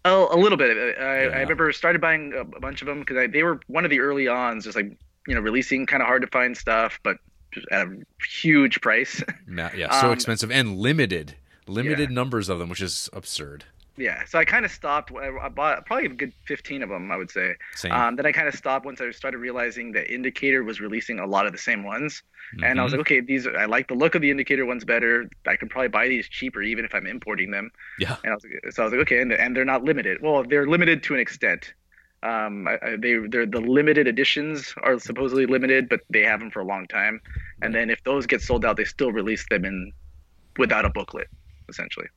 Oh, 0.03 0.27
a 0.31 0.37
little 0.37 0.57
bit. 0.57 0.97
I, 0.99 1.03
I 1.03 1.41
remember 1.41 1.71
started 1.71 2.01
buying 2.01 2.33
a, 2.33 2.43
bunch 2.43 2.81
of 2.81 2.87
them 2.87 2.99
because 2.99 3.31
they 3.31 3.43
were 3.43 3.59
one 3.67 3.85
of 3.85 3.91
the 3.91 3.99
early 3.99 4.27
ons, 4.27 4.65
just 4.65 4.75
like 4.75 4.97
you 5.27 5.35
know 5.35 5.41
releasing 5.41 5.85
kind 5.85 6.01
of 6.01 6.07
hard 6.07 6.21
to 6.21 6.27
find 6.27 6.55
stuff, 6.55 6.99
but 7.03 7.17
at 7.71 7.87
a 7.87 7.97
huge 8.29 8.81
price. 8.81 9.23
Yeah, 9.49 9.99
so 10.01 10.07
Um, 10.07 10.13
expensive 10.13 10.51
and 10.51 10.77
limited, 10.77 11.35
limited 11.67 12.11
numbers 12.11 12.49
of 12.49 12.59
them, 12.59 12.69
which 12.69 12.81
is 12.81 13.09
absurd. 13.13 13.65
Yeah, 13.97 14.25
so 14.25 14.37
I 14.39 14.45
kind 14.45 14.65
of 14.65 14.71
stopped. 14.71 15.11
I 15.15 15.29
I 15.41 15.49
bought 15.49 15.85
probably 15.85 16.07
a 16.07 16.09
good 16.09 16.33
fifteen 16.45 16.83
of 16.83 16.89
them, 16.89 17.11
I 17.11 17.17
would 17.17 17.31
say. 17.31 17.55
Same. 17.75 17.91
Um, 17.93 18.15
then 18.15 18.25
I 18.25 18.31
kind 18.31 18.47
of 18.47 18.55
stopped 18.55 18.85
once 18.85 18.99
I 19.01 19.09
started 19.11 19.37
realizing 19.37 19.93
that 19.93 20.13
Indicator 20.13 20.63
was 20.63 20.81
releasing 20.81 21.19
a 21.19 21.25
lot 21.25 21.45
of 21.45 21.51
the 21.53 21.57
same 21.57 21.83
ones, 21.83 22.21
and 22.61 22.79
I 22.79 22.83
was 22.83 22.91
Mhm. 22.91 22.97
like, 22.97 23.01
okay, 23.01 23.19
these 23.21 23.47
I 23.47 23.65
like 23.65 23.87
the 23.87 23.95
look 23.95 24.15
of 24.15 24.21
the 24.21 24.31
Indicator 24.31 24.65
ones 24.65 24.83
better. 24.85 25.29
I 25.47 25.55
can 25.55 25.69
probably 25.69 25.87
buy 25.89 26.07
these 26.09 26.27
cheaper 26.29 26.61
even 26.61 26.83
if 26.85 26.93
I'm 26.93 27.07
importing 27.07 27.51
them. 27.51 27.71
yeah, 27.99 28.17
And 28.23 28.31
I 28.31 28.35
was 28.35 28.43
like, 28.43 28.73
so 28.73 28.83
I 28.83 28.85
was 28.85 28.93
like, 28.93 29.01
okay, 29.03 29.21
and, 29.21 29.31
and 29.31 29.55
they're 29.55 29.65
not 29.65 29.83
limited. 29.83 30.19
Well, 30.21 30.43
they're 30.43 30.67
limited 30.67 31.03
to 31.03 31.13
an 31.13 31.19
extent. 31.21 31.73
Um, 32.23 32.67
I, 32.67 32.79
I, 32.81 32.95
they 32.97 33.15
they're 33.29 33.45
the 33.45 33.61
limited 33.61 34.07
editions 34.07 34.73
are 34.83 34.99
supposedly 34.99 35.45
limited, 35.45 35.87
but 35.89 36.01
they 36.09 36.23
have 36.23 36.39
them 36.39 36.51
for 36.51 36.59
a 36.61 36.65
long 36.65 36.87
time. 36.87 37.21
And 37.61 37.73
then 37.73 37.89
if 37.89 38.03
those 38.03 38.25
get 38.25 38.41
sold 38.41 38.65
out, 38.65 38.77
they 38.77 38.83
still 38.85 39.11
release 39.11 39.45
them 39.49 39.63
in 39.65 39.93
without 40.57 40.85
a 40.85 40.89
booklet, 40.89 41.27
essentially. 41.69 42.07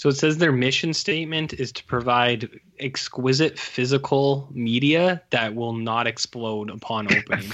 So 0.00 0.08
it 0.08 0.16
says 0.16 0.38
their 0.38 0.50
mission 0.50 0.94
statement 0.94 1.52
is 1.52 1.72
to 1.72 1.84
provide 1.84 2.48
exquisite 2.78 3.58
physical 3.58 4.48
media 4.50 5.20
that 5.28 5.54
will 5.54 5.74
not 5.74 6.06
explode 6.06 6.70
upon 6.70 7.14
opening. 7.14 7.52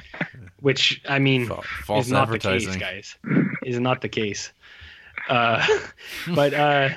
Which 0.60 1.00
I 1.08 1.20
mean 1.20 1.46
Fa- 1.46 1.62
false 1.62 2.06
is 2.06 2.10
not 2.10 2.28
the 2.32 2.40
case, 2.40 2.74
guys. 2.74 3.16
Is 3.64 3.78
not 3.78 4.00
the 4.00 4.08
case. 4.08 4.52
Uh, 5.28 5.64
but 6.34 6.52
uh, 6.52 6.88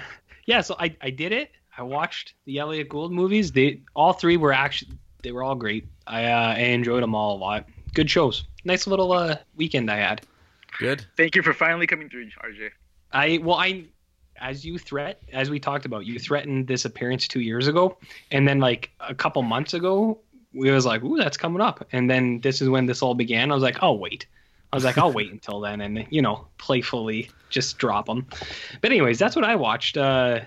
yeah, 0.47 0.61
so 0.61 0.75
I, 0.79 0.95
I 0.99 1.11
did 1.11 1.31
it. 1.31 1.51
I 1.77 1.83
watched 1.83 2.33
the 2.45 2.57
Elliott 2.57 2.89
Gould 2.89 3.11
movies. 3.11 3.51
They 3.51 3.81
all 3.95 4.13
three 4.13 4.35
were 4.35 4.51
actually 4.51 4.93
they 5.21 5.31
were 5.31 5.43
all 5.43 5.53
great. 5.53 5.85
I 6.07 6.25
uh, 6.25 6.55
I 6.55 6.61
enjoyed 6.61 7.03
them 7.03 7.13
all 7.13 7.35
a 7.35 7.37
lot. 7.37 7.67
Good 7.93 8.09
shows. 8.09 8.45
Nice 8.65 8.87
little 8.87 9.11
uh, 9.11 9.35
weekend 9.57 9.91
I 9.91 9.97
had. 9.97 10.23
Good. 10.79 11.05
Thank 11.17 11.35
you 11.35 11.43
for 11.43 11.53
finally 11.53 11.85
coming 11.85 12.09
through, 12.09 12.25
RJ. 12.25 12.71
I 13.11 13.37
well 13.43 13.57
I 13.57 13.85
as 14.39 14.65
you 14.65 14.77
threat 14.77 15.21
as 15.33 15.49
we 15.49 15.59
talked 15.59 15.85
about 15.85 16.05
you 16.05 16.19
threatened 16.19 16.67
this 16.67 16.85
appearance 16.85 17.27
two 17.27 17.41
years 17.41 17.67
ago 17.67 17.97
and 18.31 18.47
then 18.47 18.59
like 18.59 18.91
a 18.99 19.15
couple 19.15 19.41
months 19.41 19.73
ago 19.73 20.19
we 20.53 20.71
was 20.71 20.85
like 20.85 21.03
ooh 21.03 21.17
that's 21.17 21.37
coming 21.37 21.61
up. 21.61 21.87
And 21.91 22.09
then 22.09 22.41
this 22.41 22.61
is 22.61 22.69
when 22.69 22.85
this 22.85 23.01
all 23.01 23.13
began. 23.13 23.51
I 23.51 23.53
was 23.53 23.63
like 23.63 23.81
I'll 23.81 23.99
wait. 23.99 24.25
I 24.71 24.75
was 24.75 24.83
like 24.83 24.97
I'll 24.97 25.11
wait 25.11 25.31
until 25.37 25.59
then 25.61 25.81
and 25.81 26.05
you 26.09 26.21
know 26.21 26.47
playfully 26.57 27.29
just 27.49 27.77
drop 27.77 28.07
them 28.07 28.27
but 28.81 28.91
anyways 28.91 29.19
that's 29.19 29.35
what 29.35 29.45
I 29.45 29.55
watched. 29.55 29.97
Uh 29.97 30.41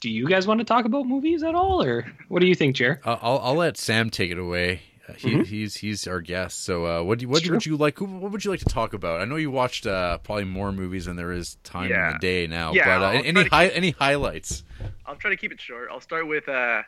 do 0.00 0.10
you 0.10 0.26
guys 0.26 0.48
want 0.48 0.58
to 0.58 0.64
talk 0.64 0.84
about 0.84 1.06
movies 1.06 1.44
at 1.44 1.54
all 1.54 1.82
or 1.82 2.04
what 2.28 2.40
do 2.40 2.46
you 2.46 2.56
think 2.56 2.76
Jer? 2.76 3.00
Uh, 3.04 3.18
I'll 3.22 3.38
I'll 3.38 3.54
let 3.54 3.76
Sam 3.76 4.10
take 4.10 4.30
it 4.30 4.38
away. 4.38 4.82
He, 5.16 5.30
Mhm. 5.34 5.46
He's 5.46 5.76
he's 5.76 6.06
our 6.06 6.20
guest. 6.20 6.64
So 6.64 6.86
uh, 6.86 7.02
what 7.02 7.18
do 7.18 7.24
you, 7.24 7.28
what 7.28 7.42
It's 7.42 7.50
would 7.50 7.66
you 7.66 7.76
like? 7.76 7.98
Who, 7.98 8.04
what 8.06 8.32
would 8.32 8.44
you 8.44 8.50
like 8.50 8.60
to 8.60 8.66
talk 8.66 8.92
about? 8.94 9.20
I 9.20 9.24
know 9.24 9.36
you 9.36 9.50
watched 9.50 9.86
uh, 9.86 10.18
probably 10.18 10.44
more 10.44 10.72
movies 10.72 11.04
than 11.06 11.16
there 11.16 11.32
is 11.32 11.56
time 11.64 11.90
in 12.08 12.12
the 12.12 12.18
day 12.18 12.46
now. 12.46 12.72
Yeah, 12.72 12.98
but 12.98 13.04
uh, 13.04 13.08
any 13.10 13.32
try 13.32 13.42
to 13.44 13.50
hi- 13.50 13.68
any 13.68 13.90
highlights? 13.92 14.64
I'll 15.06 15.16
try 15.16 15.30
to 15.30 15.36
keep 15.36 15.52
it 15.52 15.60
short. 15.60 15.88
I'll 15.90 16.00
start 16.00 16.26
with 16.26 16.48
uh, 16.48 16.82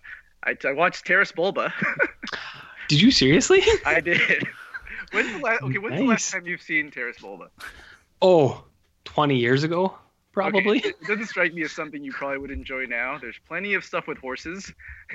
I, 0.44 0.56
I 0.64 0.72
watched 0.72 1.06
Taras 1.06 1.32
Bulba. 1.32 1.72
did 2.88 3.00
you 3.00 3.10
seriously 3.10 3.62
I 3.86 4.00
did. 4.00 4.20
When's 5.12 5.32
the 5.32 5.38
last? 5.38 5.62
Okay, 5.62 5.78
when's 5.78 5.98
the 5.98 6.06
last 6.06 6.30
time 6.32 6.46
you've 6.46 6.62
seen 6.62 6.90
Taras 6.90 7.18
Bulba? 7.18 7.50
oh 8.22 8.64
20 9.04 9.36
years 9.36 9.64
ago 9.64 9.96
probably 10.34 10.78
Okay, 10.80 10.88
It 10.90 11.00
doesn't 11.06 11.26
strike 11.26 11.54
me 11.54 11.62
as 11.62 11.72
something 11.72 12.02
you 12.04 12.12
probably 12.12 12.38
would 12.38 12.50
enjoy 12.50 12.84
now. 12.86 13.16
There's 13.18 13.38
plenty 13.48 13.72
of 13.74 13.84
stuff 13.84 14.06
with 14.06 14.18
horses. 14.18 14.70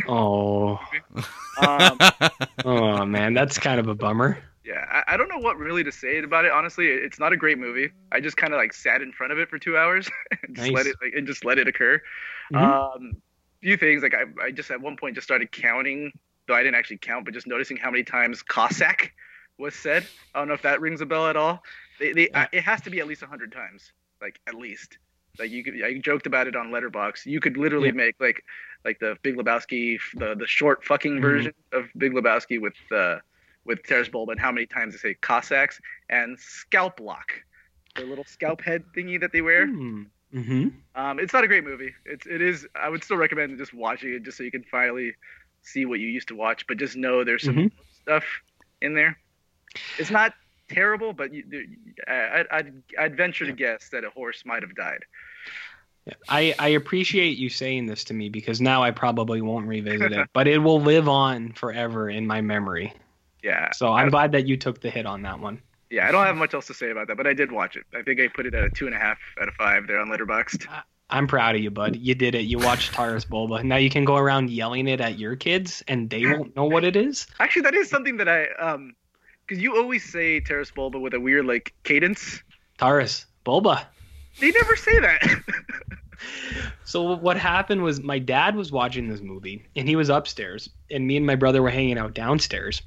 oh 0.08 0.80
Um, 1.66 1.98
oh 2.66 3.06
man 3.06 3.34
that's 3.34 3.58
kind 3.60 3.80
of 3.80 3.88
a 3.88 3.96
bummer 3.96 4.40
yeah, 4.66 4.86
I, 5.08 5.14
I 5.14 5.18
don't 5.18 5.30
know 5.30 5.40
what 5.40 5.58
really 5.58 5.84
to 5.84 5.91
say 5.91 6.20
about 6.20 6.46
it. 6.46 6.52
Honestly, 6.52 6.88
It- 6.88 7.04
it's 7.04 7.18
not 7.18 7.34
a 7.34 7.38
great 7.38 7.58
movie. 7.58 7.90
I 8.12 8.20
just 8.20 8.38
kind 8.38 8.54
of 8.54 8.58
like 8.60 8.72
sat 8.72 9.02
in 9.02 9.12
front 9.12 9.32
of 9.34 9.40
it 9.40 9.50
for 9.50 9.58
two 9.58 9.76
hours 9.78 10.08
and 10.44 10.56
just 10.56 10.68
Nice. 10.68 10.76
let 10.76 10.86
it 10.86 10.96
like, 11.02 11.14
and 11.16 11.26
just 11.26 11.44
let 11.44 11.58
it 11.58 11.68
occur. 11.68 12.00
Mhm. 12.54 12.96
Um, 12.96 13.18
few 13.62 13.78
things 13.78 14.04
like 14.04 14.14
I, 14.14 14.26
I 14.46 14.52
just 14.52 14.70
at 14.70 14.80
one 14.80 14.96
point 14.96 15.16
just 15.16 15.26
started 15.26 15.52
counting, 15.52 16.12
though 16.48 16.54
I 16.54 16.62
didn't 16.62 16.76
actually 16.76 16.98
count, 16.98 17.26
but 17.26 17.34
just 17.34 17.48
noticing 17.48 17.78
how 17.78 17.90
many 17.90 18.04
times 18.04 18.44
Cossack 18.44 19.12
was 19.58 19.74
said. 19.74 20.06
I 20.36 20.40
don't 20.40 20.48
know 20.50 20.54
if 20.54 20.62
that 20.62 20.82
rings 20.82 21.02
a 21.02 21.06
bell 21.08 21.28
at 21.28 21.36
all. 21.36 21.64
They, 22.00 22.14
they, 22.14 22.30
Yeah. 22.30 22.46
it 22.52 22.62
has 22.64 22.80
to 22.82 22.90
be 22.91 23.00
at 23.00 23.08
least 23.08 23.24
hundred 23.24 23.52
times, 23.52 23.91
like 24.22 24.40
at 24.46 24.54
least. 24.54 25.00
Like 25.38 25.51
you 25.51 25.64
could, 25.64 25.76
I 25.84 25.97
joked 25.99 26.26
about 26.26 26.47
it 26.47 26.56
on 26.56 26.69
Letterboxd. 26.72 27.26
You 27.26 27.39
could 27.39 27.57
literally 27.57 27.88
Yeah. 27.89 27.93
make 27.93 28.15
like, 28.19 28.43
like 28.85 28.99
the 28.99 29.18
Big 29.22 29.35
Lebowski, 29.35 29.99
the 30.15 30.35
the 30.35 30.47
short 30.47 30.84
fucking 30.84 31.18
Mhm. 31.18 31.22
version 31.22 31.53
of 31.72 31.89
Big 31.97 32.14
Lebowski 32.14 32.60
with 32.60 32.76
uh, 32.91 33.19
with 33.65 33.84
Taras 33.85 34.10
Bulba 34.10 34.31
and 34.31 34.39
how 34.41 34.51
many 34.51 34.65
times 34.65 34.93
they 34.93 34.97
say 35.10 35.14
Cossacks 35.15 35.80
and 36.10 36.39
scalp 36.39 36.99
lock, 36.99 37.31
the 37.95 38.03
little 38.06 38.23
scalp 38.26 38.61
head 38.61 38.84
thingy 38.95 39.19
that 39.19 39.31
they 39.31 39.41
wear. 39.41 39.68
Mm-hmm. 39.68 40.68
Um, 40.95 41.19
it's 41.19 41.34
not 41.34 41.43
a 41.43 41.47
great 41.47 41.64
movie. 41.64 41.93
It's 42.06 42.26
it 42.26 42.41
is. 42.41 42.68
I 42.76 42.89
would 42.89 43.03
still 43.03 43.18
recommend 43.18 43.57
just 43.57 43.73
watching 43.73 44.14
it 44.14 44.23
just 44.23 44.38
so 44.38 44.43
you 44.43 44.51
can 44.51 44.64
finally 44.64 45.14
see 45.61 45.85
what 45.85 45.99
you 45.99 46.07
used 46.07 46.27
to 46.30 46.35
watch. 46.35 46.65
But 46.68 46.77
just 46.77 46.95
know 46.95 47.23
there's 47.23 47.43
some 47.43 47.56
Mhm. 47.56 47.72
stuff 48.01 48.23
in 48.81 48.93
there. 48.93 49.18
It's 49.97 50.11
not 50.11 50.34
terrible, 50.70 51.14
but 51.14 51.34
you, 51.34 51.44
I, 52.08 52.46
I'd 52.52 52.84
I'd 52.98 53.18
venture 53.18 53.46
to 53.46 53.52
guess 53.52 53.90
that 53.90 54.04
a 54.04 54.10
horse 54.10 54.44
might 54.46 54.64
have 54.64 54.76
died. 54.76 55.06
I, 56.28 56.56
I 56.58 56.70
appreciate 56.70 57.38
you 57.38 57.50
saying 57.50 57.86
this 57.86 58.06
to 58.06 58.14
me 58.14 58.30
because 58.30 58.62
now 58.62 58.82
I 58.82 58.91
probably 58.91 59.41
won't 59.41 59.68
revisit 59.68 60.12
it, 60.12 60.30
but 60.34 60.48
it 60.48 60.60
will 60.60 60.82
live 60.82 61.08
on 61.08 61.52
forever 61.54 62.10
in 62.10 62.26
my 62.26 62.41
memory. 62.41 62.94
Yeah. 63.44 63.72
So 63.72 63.94
I'm 63.94 64.10
glad 64.10 64.32
that 64.34 64.48
you 64.48 64.58
took 64.58 64.82
the 64.82 64.90
hit 64.90 65.06
on 65.06 65.22
that 65.24 65.40
one. 65.40 65.62
Yeah, 65.90 66.08
I 66.08 66.12
don't 66.12 66.26
have 66.26 66.36
much 66.36 66.54
else 66.54 66.68
to 66.68 66.74
say 66.74 66.91
about 66.91 67.08
that, 67.08 67.18
but 67.18 67.26
I 67.26 67.34
did 67.34 67.52
watch 67.52 67.76
it. 67.76 67.84
I 67.96 68.04
think 68.04 68.20
I 68.20 68.28
put 68.28 68.46
it 68.46 68.54
at 68.54 68.64
a 68.64 68.70
two 68.70 68.86
and 68.86 68.96
a 68.96 69.00
half 69.00 69.18
out 69.41 69.48
of 69.48 69.56
five 69.56 69.88
there 69.88 70.00
on 70.00 70.10
Letterboxd. 70.10 70.68
I'm 71.10 71.26
proud 71.26 71.56
of 71.56 71.62
you, 71.62 71.72
bud. 71.72 71.96
You 71.96 72.14
did 72.14 72.36
it. 72.36 72.44
You 72.44 72.60
watched 72.60 72.94
Taurus 72.94 73.26
Bulba. 73.26 73.64
Now 73.64 73.78
you 73.78 73.90
can 73.90 74.06
go 74.06 74.16
around 74.16 74.52
yelling 74.52 74.88
it 74.88 75.02
at 75.02 75.18
your 75.18 75.36
kids, 75.36 75.84
and 75.88 76.08
they 76.08 76.26
won't 76.26 76.56
know 76.56 76.66
what 76.66 76.84
it 76.84 76.96
is. 76.96 77.26
Actually, 77.40 77.64
that 77.64 77.74
is 77.74 77.90
something 77.90 78.18
that 78.18 78.30
I 78.30 78.48
um, 78.50 78.94
because 79.50 79.64
you 79.64 79.76
always 79.76 80.04
say 80.04 80.40
Taras 80.40 80.70
Bulba 80.70 81.00
with 81.00 81.16
a 81.16 81.20
weird 81.20 81.48
like 81.48 81.74
cadence. 81.84 82.44
Taurus 82.78 83.26
Bulba. 83.44 83.88
They 84.40 84.52
never 84.52 84.76
say 84.76 85.00
that. 85.00 85.24
So 86.84 87.16
what 87.16 87.38
happened 87.38 87.84
was 87.84 88.02
my 88.02 88.20
dad 88.20 88.56
was 88.56 88.72
watching 88.74 89.08
this 89.08 89.22
movie 89.22 89.64
and 89.76 89.88
he 89.88 89.96
was 89.96 90.10
upstairs 90.10 90.70
and 90.92 91.08
me 91.08 91.16
and 91.16 91.26
my 91.26 91.36
brother 91.36 91.62
were 91.62 91.70
hanging 91.70 91.98
out 92.00 92.14
downstairs. 92.14 92.82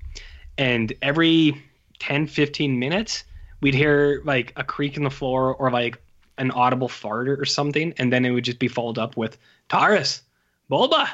And 0.59 0.93
every 1.01 1.63
10 2.01 2.27
15 2.27 2.79
minutes 2.79 3.25
we'd 3.63 3.75
hear 3.75 4.21
like 4.25 4.53
a 4.57 4.65
creak 4.65 4.97
in 4.99 5.05
the 5.05 5.11
floor 5.11 5.55
or 5.55 5.71
like 5.71 6.03
an 6.37 6.51
audible 6.51 6.89
fart 6.89 7.29
or 7.29 7.45
something 7.45 7.95
and 7.97 8.13
then 8.13 8.27
it 8.27 8.33
would 8.33 8.45
just 8.45 8.59
be 8.59 8.69
followed 8.69 8.99
up 8.99 9.17
with 9.17 9.39
Taurus, 9.69 10.23
Bulba 10.69 11.09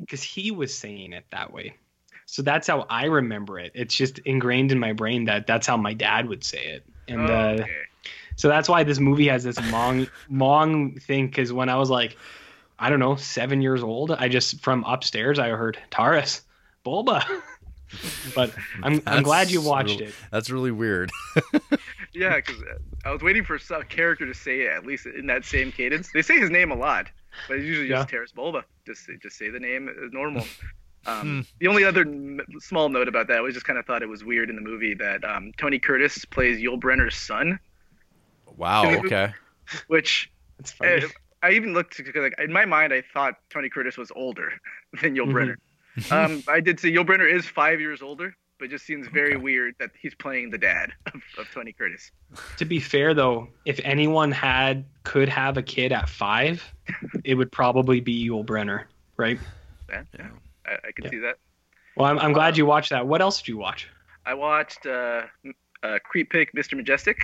because 0.00 0.22
he 0.22 0.50
was 0.50 0.76
saying 0.76 1.14
it 1.14 1.24
that 1.30 1.52
way. 1.52 1.74
So 2.26 2.42
that's 2.42 2.66
how 2.66 2.86
I 2.88 3.04
remember 3.04 3.58
it. 3.58 3.72
It's 3.74 3.94
just 3.94 4.18
ingrained 4.20 4.72
in 4.72 4.78
my 4.78 4.92
brain 4.92 5.24
that 5.26 5.46
that's 5.46 5.66
how 5.66 5.76
my 5.76 5.94
dad 5.94 6.28
would 6.28 6.44
say 6.44 6.64
it. 6.66 6.86
And 7.08 7.30
Oh, 7.30 7.34
uh, 7.34 7.66
so 8.36 8.48
that's 8.48 8.68
why 8.68 8.82
this 8.82 8.98
movie 8.98 9.28
has 9.28 9.44
this 9.44 9.60
long, 9.70 10.06
long 10.30 10.98
thing. 10.98 11.26
Because 11.26 11.52
when 11.52 11.68
I 11.68 11.76
was 11.76 11.90
like, 11.90 12.16
I 12.78 12.90
don't 12.90 12.98
know, 13.00 13.16
seven 13.16 13.62
years 13.62 13.82
old, 13.82 14.10
I 14.10 14.28
just 14.28 14.60
from 14.62 14.84
upstairs 14.84 15.38
I 15.38 15.50
heard 15.50 15.78
Taurus, 15.90 16.42
Bulba. 16.82 17.24
but 18.34 18.52
I'm 18.82 19.00
I'm 19.06 19.22
glad 19.22 19.50
you 19.50 19.60
watched 19.60 20.00
real- 20.00 20.08
it. 20.08 20.14
That's 20.30 20.50
really 20.50 20.72
weird. 20.72 21.10
Yeah, 22.14 22.36
because 22.36 22.62
I 23.04 23.10
was 23.10 23.22
waiting 23.22 23.42
for 23.44 23.58
some 23.58 23.82
character 23.82 24.24
to 24.24 24.34
say 24.34 24.60
it 24.60 24.70
at 24.70 24.86
least 24.86 25.06
in 25.06 25.26
that 25.26 25.44
same 25.44 25.72
cadence. 25.72 26.12
They 26.12 26.22
say 26.22 26.38
his 26.38 26.48
name 26.48 26.70
a 26.70 26.76
lot, 26.76 27.08
but 27.48 27.56
it's 27.56 27.66
usually 27.66 27.88
just 27.88 28.08
Taras 28.08 28.30
Bulba. 28.30 28.64
Just 28.86 29.10
just 29.20 29.36
say 29.36 29.50
the 29.50 29.58
name 29.58 29.88
as 29.88 30.12
normal. 30.12 30.46
Um, 31.06 31.46
the 31.60 31.66
only 31.66 31.84
other 31.84 32.02
n- 32.02 32.40
small 32.60 32.88
note 32.88 33.08
about 33.08 33.28
that 33.28 33.42
was 33.42 33.54
just 33.54 33.66
kind 33.66 33.78
of 33.78 33.84
thought 33.86 34.02
it 34.02 34.08
was 34.08 34.24
weird 34.24 34.48
in 34.50 34.56
the 34.56 34.62
movie 34.62 34.94
that 34.94 35.22
um, 35.24 35.52
Tony 35.58 35.78
Curtis 35.78 36.24
plays 36.24 36.58
Yul 36.60 36.80
Brynner's 36.80 37.14
son, 37.16 37.58
Wow. 38.56 38.90
Okay. 39.00 39.32
which 39.88 40.30
It's 40.58 40.72
funny. 40.72 41.02
uh, 41.04 41.08
I 41.42 41.50
even 41.52 41.74
looked 41.74 41.96
because 41.98 42.14
like 42.22 42.34
in 42.38 42.52
my 42.52 42.64
mind 42.64 42.92
I 42.92 43.02
thought 43.12 43.34
Tony 43.50 43.68
Curtis 43.68 43.96
was 43.98 44.10
older 44.14 44.52
than 45.02 45.14
Yul 45.16 45.26
Mhm. 45.26 45.56
Brynner. 45.96 46.10
um, 46.12 46.42
I 46.48 46.60
did 46.60 46.80
see 46.80 46.90
Yul 46.92 47.04
Brynner 47.06 47.30
is 47.30 47.46
five 47.46 47.80
years 47.80 48.00
older, 48.02 48.34
but 48.58 48.66
it 48.66 48.68
just 48.70 48.86
seems 48.86 49.06
very 49.08 49.34
Okay. 49.34 49.42
weird 49.42 49.74
that 49.78 49.90
he's 50.00 50.14
playing 50.14 50.50
the 50.50 50.58
dad 50.58 50.92
of, 51.06 51.20
of 51.38 51.50
Tony 51.52 51.72
Curtis. 51.72 52.10
to 52.56 52.64
be 52.64 52.80
fair 52.80 53.12
though, 53.14 53.48
if 53.64 53.78
anyone 53.84 54.30
had 54.32 54.84
could 55.02 55.28
have 55.28 55.56
a 55.58 55.62
kid 55.62 55.92
at 55.92 56.08
five, 56.08 56.62
it 57.24 57.34
would 57.34 57.52
probably 57.52 58.00
be 58.00 58.26
Yul 58.28 58.44
Brynner, 58.46 58.84
right? 59.16 59.38
Yeah, 59.90 60.02
Yeah. 60.18 60.28
I, 60.66 60.72
I 60.88 60.92
can 60.92 61.04
Yeah. 61.04 61.10
see 61.10 61.18
that. 61.18 61.36
Well, 61.96 62.10
I'm, 62.10 62.18
I'm 62.18 62.32
glad 62.32 62.56
you 62.56 62.66
watched 62.66 62.90
that. 62.90 63.06
What 63.06 63.20
else 63.20 63.38
did 63.40 63.48
you 63.48 63.56
watch? 63.58 63.88
I 64.26 64.34
watched 64.34 64.86
uh, 64.86 65.22
uh, 65.82 65.98
Creep 66.04 66.30
Pick, 66.30 66.52
Mr. 66.54 66.80
Majestyk. 66.80 67.18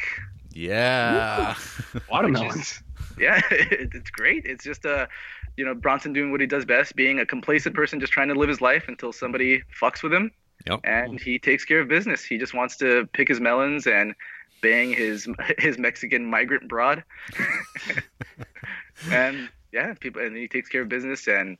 Yeah. 0.53 1.55
Watermelons. 2.11 2.83
Yeah, 3.19 3.41
it, 3.51 3.91
it's 3.95 4.11
great. 4.11 4.45
It's 4.47 4.63
just 4.65 4.85
uh, 4.87 5.07
you 5.57 5.65
know, 5.65 5.75
Bronson 5.75 6.13
doing 6.13 6.31
what 6.31 6.41
he 6.41 6.47
does 6.47 6.65
best, 6.65 6.95
being 6.97 7.19
a 7.19 7.27
complacent 7.27 7.75
person, 7.75 8.01
just 8.01 8.13
trying 8.13 8.29
to 8.29 8.35
live 8.35 8.49
his 8.49 8.61
life 8.61 8.85
until 8.89 9.13
somebody 9.13 9.63
fucks 9.81 10.03
with 10.03 10.13
him, 10.13 10.31
Yep. 10.67 10.81
and 10.85 11.21
he 11.21 11.39
takes 11.39 11.65
care 11.65 11.81
of 11.81 11.89
business. 11.89 12.25
He 12.25 12.39
just 12.39 12.55
wants 12.55 12.77
to 12.79 13.07
pick 13.13 13.29
his 13.29 13.41
melons 13.41 13.87
and 13.87 14.15
bang 14.63 14.93
his 14.93 15.27
his 15.59 15.79
Mexican 15.79 16.27
migrant 16.27 16.69
broad, 16.69 17.03
and 19.11 19.49
yeah, 19.73 19.95
people, 20.01 20.23
and 20.23 20.37
he 20.37 20.49
takes 20.49 20.69
care 20.69 20.83
of 20.83 20.89
business 20.89 21.27
and 21.29 21.57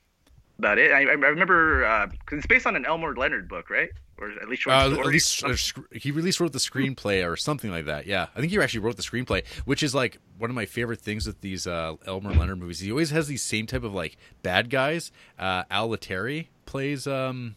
about 0.61 0.77
it. 0.77 0.91
I, 0.91 0.99
I 0.99 1.13
remember 1.13 2.07
because 2.11 2.37
it's 2.37 2.47
based 2.47 2.67
on 2.67 2.75
an 2.75 2.85
Elmore 2.85 3.15
Leonard 3.15 3.49
book, 3.49 3.69
right? 3.71 3.89
Or 4.19 4.29
at 4.29 4.47
least 4.47 4.67
Uh, 4.67 4.95
at 4.99 5.05
least 5.07 5.43
uh, 5.43 5.55
he 5.91 6.11
released 6.11 6.39
wrote 6.39 6.53
the 6.53 6.59
screenplay 6.59 7.27
or 7.27 7.35
something 7.35 7.71
like 7.71 7.85
that. 7.85 8.05
Yeah, 8.05 8.27
I 8.35 8.39
think 8.39 8.51
he 8.51 8.59
actually 8.59 8.81
wrote 8.81 8.95
the 8.95 9.01
screenplay, 9.01 9.43
which 9.65 9.81
is 9.81 9.95
like 9.95 10.19
one 10.37 10.51
of 10.51 10.55
my 10.55 10.67
favorite 10.67 11.01
things 11.01 11.25
with 11.25 11.41
these 11.41 11.65
uh, 11.65 11.95
Elmore 12.05 12.33
Leonard 12.33 12.59
movies. 12.59 12.79
He 12.79 12.91
always 12.91 13.09
has 13.09 13.27
these 13.27 13.41
same 13.43 13.65
type 13.65 13.83
of 13.83 13.93
like 13.95 14.17
bad 14.43 14.69
guys. 14.69 15.11
Uh, 15.39 15.63
Al 15.71 15.89
Lettieri 15.89 16.49
plays 16.67 17.07
um, 17.07 17.55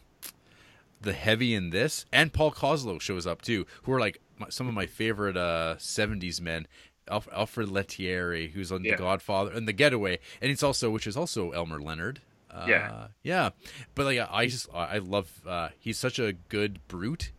the 0.99 1.13
heavy 1.13 1.53
in 1.53 1.69
this, 1.69 2.07
and 2.11 2.33
Paul 2.33 2.51
Koslo 2.51 2.99
shows 2.99 3.27
up 3.27 3.43
too, 3.43 3.67
who 3.83 3.93
are 3.93 3.99
like 3.99 4.19
my, 4.39 4.49
some 4.49 4.67
of 4.67 4.73
my 4.73 4.87
favorite 4.87 5.37
uh, 5.37 5.75
'70s 5.77 6.41
men. 6.41 6.67
Alfred 7.07 7.69
Lettieri, 7.69 8.47
who's 8.53 8.71
on 8.71 8.83
Yeah. 8.83 8.95
The 8.95 9.03
Godfather 9.03 9.51
and 9.51 9.67
The 9.67 9.73
Getaway, 9.73 10.17
and 10.41 10.49
it's 10.49 10.63
also 10.63 10.89
which 10.89 11.05
is 11.05 11.15
also 11.15 11.51
Elmore 11.51 11.79
Leonard. 11.79 12.21
Uh, 12.55 12.65
Yeah. 12.67 13.07
yeah, 13.23 13.49
but 13.95 14.05
like 14.05 14.19
I 14.31 14.45
just 14.47 14.67
I 14.73 14.99
love 14.99 15.29
uh, 15.45 15.69
he's 15.79 15.97
such 15.97 16.19
a 16.19 16.33
good 16.49 16.79
brute, 16.87 17.31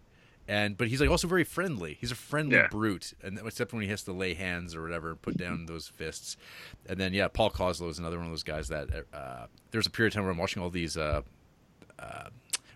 and 0.47 0.77
but 0.77 0.89
he's 0.89 1.01
like 1.01 1.11
also 1.11 1.27
very 1.27 1.45
friendly. 1.45 1.97
He's 2.01 2.11
a 2.13 2.15
friendly 2.17 2.57
Yeah. 2.57 2.69
brute, 2.71 3.15
and 3.23 3.39
except 3.45 3.73
when 3.73 3.83
he 3.83 3.89
has 3.89 4.03
to 4.05 4.13
lay 4.13 4.35
hands 4.35 4.75
or 4.75 4.83
whatever, 4.83 5.15
put 5.17 5.37
down 5.37 5.67
those 5.67 5.89
fists. 5.89 6.37
And 6.89 6.99
then 7.01 7.15
yeah, 7.15 7.29
Paul 7.29 7.51
Koslo 7.51 7.89
is 7.89 7.99
another 7.99 8.19
one 8.19 8.27
of 8.27 8.33
those 8.33 8.43
guys 8.43 8.69
that 8.69 8.89
uh, 9.15 9.47
there's 9.71 9.87
a 9.87 9.91
period 9.91 10.13
of 10.13 10.15
time 10.15 10.25
where 10.25 10.33
I'm 10.33 10.39
watching 10.39 10.63
all 10.63 10.71
these 10.71 10.97
uh, 10.97 11.23
uh, 11.99 12.29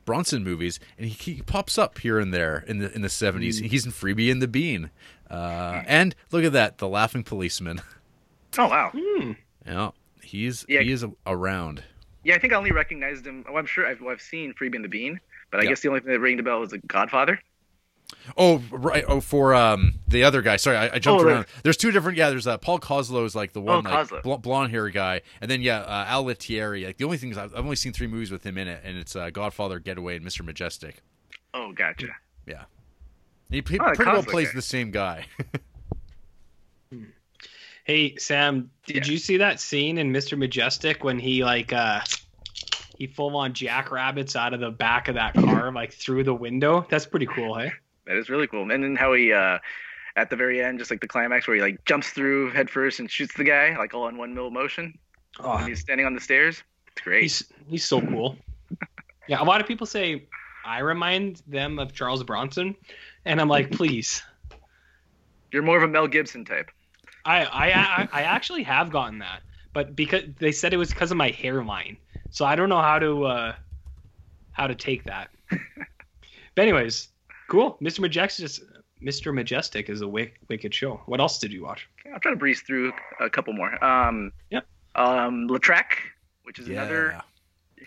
Bronson 0.07 0.43
movies, 0.43 0.81
and 0.99 1.07
he, 1.09 1.35
he 1.35 1.43
pops 1.43 1.77
up 1.79 1.99
here 1.99 2.19
and 2.19 2.33
there 2.33 2.65
in 2.67 2.79
the 2.79 2.93
in 2.95 3.03
the 3.03 3.09
70s. 3.09 3.61
Mm. 3.61 3.67
He's 3.67 3.85
in 3.85 3.93
Freebie 3.93 4.33
and 4.33 4.41
the 4.41 4.49
Bean, 4.49 4.91
uh, 5.31 5.83
and 5.87 6.15
look 6.33 6.43
at 6.45 6.53
that, 6.53 6.79
the 6.79 6.89
Laughing 6.89 7.23
Policeman. 7.23 7.83
oh 8.59 8.67
wow. 8.69 8.91
Hmm. 8.95 9.33
yeah, 9.67 9.91
he's 10.23 10.65
Yeah. 10.69 10.81
he 10.81 10.91
is 10.91 11.05
around. 11.27 11.85
Yeah, 12.25 12.35
I 12.35 12.39
think 12.39 12.53
I 12.53 12.57
only 12.57 12.73
recognized 12.73 13.27
him. 13.27 13.45
Oh, 13.49 13.57
I'm 13.57 13.67
sure 13.67 13.87
I've, 13.87 14.01
well, 14.01 14.11
I've 14.11 14.21
seen 14.21 14.53
Freebie 14.55 14.75
and 14.77 14.85
the 14.85 14.89
Bean, 14.89 15.21
but 15.51 15.61
I 15.61 15.63
Yeah. 15.65 15.71
guess 15.71 15.81
the 15.81 15.89
only 15.89 16.01
thing 16.01 16.13
that 16.13 16.21
rang 16.21 16.37
the 16.37 16.43
bell 16.43 16.61
was 16.61 16.71
The 16.71 16.79
Godfather. 16.79 17.41
Oh 18.37 18.61
right. 18.73 19.05
Oh, 19.07 19.21
for 19.21 19.55
um 19.55 19.95
the 20.09 20.25
other 20.25 20.43
guy. 20.43 20.57
Sorry, 20.57 20.77
I, 20.77 20.97
I 20.97 20.99
jumped 20.99 21.23
Oh, 21.23 21.25
right. 21.25 21.33
around. 21.33 21.47
There's 21.63 21.77
two 21.77 21.93
different. 21.93 22.19
Yeah, 22.19 22.31
there's 22.31 22.47
uh, 22.47 22.59
Paul 22.59 22.81
Koslo 22.81 23.25
is 23.25 23.37
like 23.37 23.53
the 23.53 23.61
one 23.61 23.87
Oh, 23.87 23.91
like 24.11 24.23
bl- 24.25 24.35
blonde 24.35 24.73
hair 24.73 24.89
guy, 24.89 25.21
and 25.41 25.49
then 25.49 25.63
yeah, 25.63 25.79
uh, 25.83 26.07
Al 26.09 26.25
Lettieri. 26.25 26.85
Like 26.85 26.97
the 26.97 27.05
only 27.05 27.19
things 27.19 27.39
I've, 27.39 27.53
I've 27.55 27.63
only 27.65 27.77
seen 27.77 27.93
three 27.93 28.09
movies 28.09 28.33
with 28.33 28.45
him 28.45 28.59
in 28.59 28.67
it, 28.67 28.81
and 28.85 28.99
it's 28.99 29.15
uh, 29.15 29.31
Godfather, 29.31 29.79
Getaway, 29.79 30.17
and 30.17 30.27
Mr. 30.27 30.43
Majestyk. 30.45 30.95
Oh, 31.55 31.71
gotcha. 31.73 32.09
Yeah, 32.47 32.65
he 33.49 33.63
p- 33.63 33.79
Oh, 33.79 33.93
pretty 33.95 34.11
well 34.11 34.25
plays 34.25 34.53
the 34.53 34.63
same 34.63 34.91
guy. 34.91 35.27
Hey 37.91 38.15
Sam, 38.19 38.71
did 38.87 39.05
Yeah. 39.05 39.13
you 39.15 39.19
see 39.19 39.37
that 39.39 39.59
scene 39.59 39.99
in 39.99 40.13
Mr. 40.13 40.39
Majestyk 40.39 41.03
when 41.03 41.19
he 41.19 41.43
like 41.43 41.73
uh 41.73 42.01
he 42.97 43.09
full 43.09 43.35
on 43.37 43.53
jackrabbits 43.53 44.37
out 44.37 44.55
of 44.55 44.61
the 44.61 44.71
back 44.71 45.09
of 45.09 45.17
that 45.17 45.35
car 45.35 45.73
like 45.75 45.93
through 45.93 46.23
the 46.23 46.33
window? 46.33 46.87
That's 46.89 47.05
pretty 47.05 47.27
cool, 47.27 47.59
hey? 47.59 47.73
That 48.07 48.17
is 48.17 48.31
really 48.31 48.47
cool. 48.47 48.71
And 48.71 48.71
then 48.85 48.95
how 48.95 49.13
he, 49.15 49.33
uh, 49.33 49.59
at 50.15 50.31
the 50.31 50.37
very 50.37 50.63
end, 50.63 50.79
just 50.79 50.93
like 50.93 51.01
the 51.01 51.09
climax 51.09 51.49
where 51.49 51.57
he 51.57 51.63
like 51.63 51.85
jumps 51.85 52.11
through 52.11 52.53
headfirst 52.53 53.01
and 53.01 53.11
shoots 53.11 53.35
the 53.35 53.43
guy 53.43 53.77
like 53.77 53.93
all 53.93 54.07
in 54.07 54.17
one 54.17 54.35
mill 54.35 54.51
motion 54.53 54.97
Oh, 55.41 55.57
he's 55.57 55.81
standing 55.81 56.07
on 56.07 56.15
the 56.15 56.21
stairs. 56.21 56.63
It's 56.93 57.01
great. 57.01 57.23
he's 57.23 57.43
he's 57.67 57.85
so 57.85 58.01
cool. 58.01 58.37
Yeah, 59.27 59.43
a 59.43 59.45
lot 59.45 59.61
of 59.61 59.67
people 59.67 59.89
say 59.89 60.29
I 60.65 60.79
remind 60.79 61.43
them 61.49 61.81
of 61.81 61.93
Charles 61.93 62.23
Bronson, 62.23 62.77
and 63.25 63.41
I'm 63.41 63.49
like, 63.49 63.73
please. 63.73 64.23
You're 65.51 65.65
more 65.65 65.77
of 65.77 65.83
a 65.83 65.89
Mel 65.89 66.07
Gibson 66.07 66.45
type. 66.45 66.71
I 67.25 67.45
I 67.45 67.67
I, 67.71 68.09
I 68.13 68.23
actually 68.23 68.63
have 68.65 68.91
gotten 68.91 69.19
that, 69.21 69.43
but 69.73 69.95
because 69.95 70.25
they 70.39 70.53
said 70.53 70.73
it 70.73 70.77
was 70.77 70.91
because 70.91 71.11
of 71.11 71.17
my 71.17 71.31
hairline, 71.31 71.97
so 72.31 72.45
I 72.45 72.57
don't 72.57 72.69
know 72.69 72.81
how 72.81 72.99
to 72.99 73.25
uh 73.25 73.55
how 74.53 74.67
to 74.67 74.75
take 74.75 75.05
that. 75.05 75.31
but 75.51 76.63
anyways, 76.63 77.09
cool. 77.49 77.79
Mr. 77.81 78.01
Majestyk, 78.01 78.61
Mr. 79.03 79.33
Majestyk 79.33 79.89
is 79.89 80.01
a 80.01 80.09
wick, 80.09 80.39
wicked 80.49 80.75
show. 80.75 81.01
What 81.07 81.21
else 81.21 81.39
did 81.39 81.53
you 81.53 81.63
watch? 81.63 81.89
Okay, 82.01 82.13
I'll 82.13 82.21
try 82.21 82.31
to 82.33 82.37
breeze 82.37 82.61
through 82.61 82.93
a 83.21 83.31
couple 83.31 83.55
more. 83.55 83.83
Um, 83.83 84.33
Yep. 84.51 84.67
Um, 84.97 85.47
La 85.47 85.59
Traque, 85.59 85.97
which 86.43 86.59
is 86.59 86.69
another 86.69 87.13
yeah. 87.15 87.21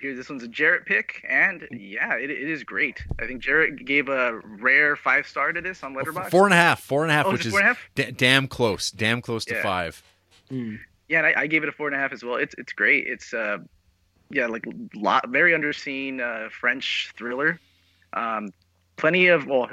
Here 0.01 0.15
this 0.15 0.29
one's 0.29 0.43
a 0.43 0.47
Jarrett 0.47 0.85
pick, 0.85 1.23
and 1.27 1.67
yeah, 1.71 2.15
it, 2.15 2.29
it 2.29 2.49
is 2.49 2.63
great. 2.63 3.03
I 3.21 3.27
think 3.27 3.41
Jarrett 3.41 3.85
gave 3.85 4.09
a 4.09 4.39
rare 4.43 4.95
five 4.95 5.27
star 5.27 5.53
to 5.53 5.61
this 5.61 5.83
on 5.83 5.93
Letterboxd. 5.95 6.29
Four 6.31 6.45
and 6.45 6.53
a 6.53 6.57
half, 6.57 6.81
four 6.81 7.03
and 7.03 7.11
a 7.11 7.13
half, 7.13 7.25
Oh, 7.25 7.29
is 7.29 7.33
which 7.33 7.41
it 7.41 7.47
is 7.47 7.51
four 7.53 7.59
and 7.59 7.69
a 7.69 7.73
half? 7.73 7.89
da- 7.95 8.11
damn 8.11 8.47
close, 8.47 8.91
damn 8.91 9.21
close 9.21 9.45
to 9.45 9.55
Yeah. 9.55 9.63
five. 9.63 10.03
Hmm. 10.49 10.75
Yeah, 11.07 11.19
and 11.19 11.27
I, 11.27 11.41
I 11.43 11.47
gave 11.47 11.63
it 11.63 11.69
a 11.69 11.71
four 11.71 11.87
and 11.87 11.95
a 11.95 11.99
half 11.99 12.11
as 12.11 12.23
well. 12.23 12.35
It's 12.35 12.55
it's 12.57 12.73
great. 12.73 13.07
It's 13.07 13.33
uh, 13.33 13.59
yeah, 14.29 14.47
like 14.47 14.65
lot 14.95 15.29
very 15.29 15.51
underseen 15.51 16.19
uh, 16.21 16.49
French 16.49 17.11
thriller. 17.15 17.59
Um, 18.13 18.49
plenty 18.95 19.27
of 19.27 19.45
well, 19.47 19.69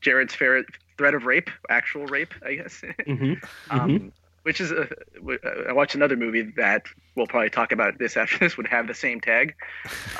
Jarrett's 0.00 0.34
fair 0.34 0.64
threat 0.96 1.14
of 1.14 1.24
rape, 1.24 1.50
actual 1.70 2.06
rape, 2.06 2.32
I 2.44 2.54
guess. 2.54 2.82
hmm 3.06 3.34
um, 3.70 4.12
which 4.46 4.60
is 4.60 4.70
a, 4.70 4.82
uh, 4.82 5.74
watched 5.74 5.96
another 5.96 6.16
movie 6.16 6.42
that 6.56 6.86
we'll 7.16 7.26
probably 7.26 7.50
talk 7.50 7.72
about 7.72 7.98
this 7.98 8.16
after 8.16 8.38
this 8.40 8.56
would 8.56 8.68
have 8.68 8.86
the 8.86 8.94
same 8.94 9.20
tag. 9.20 9.56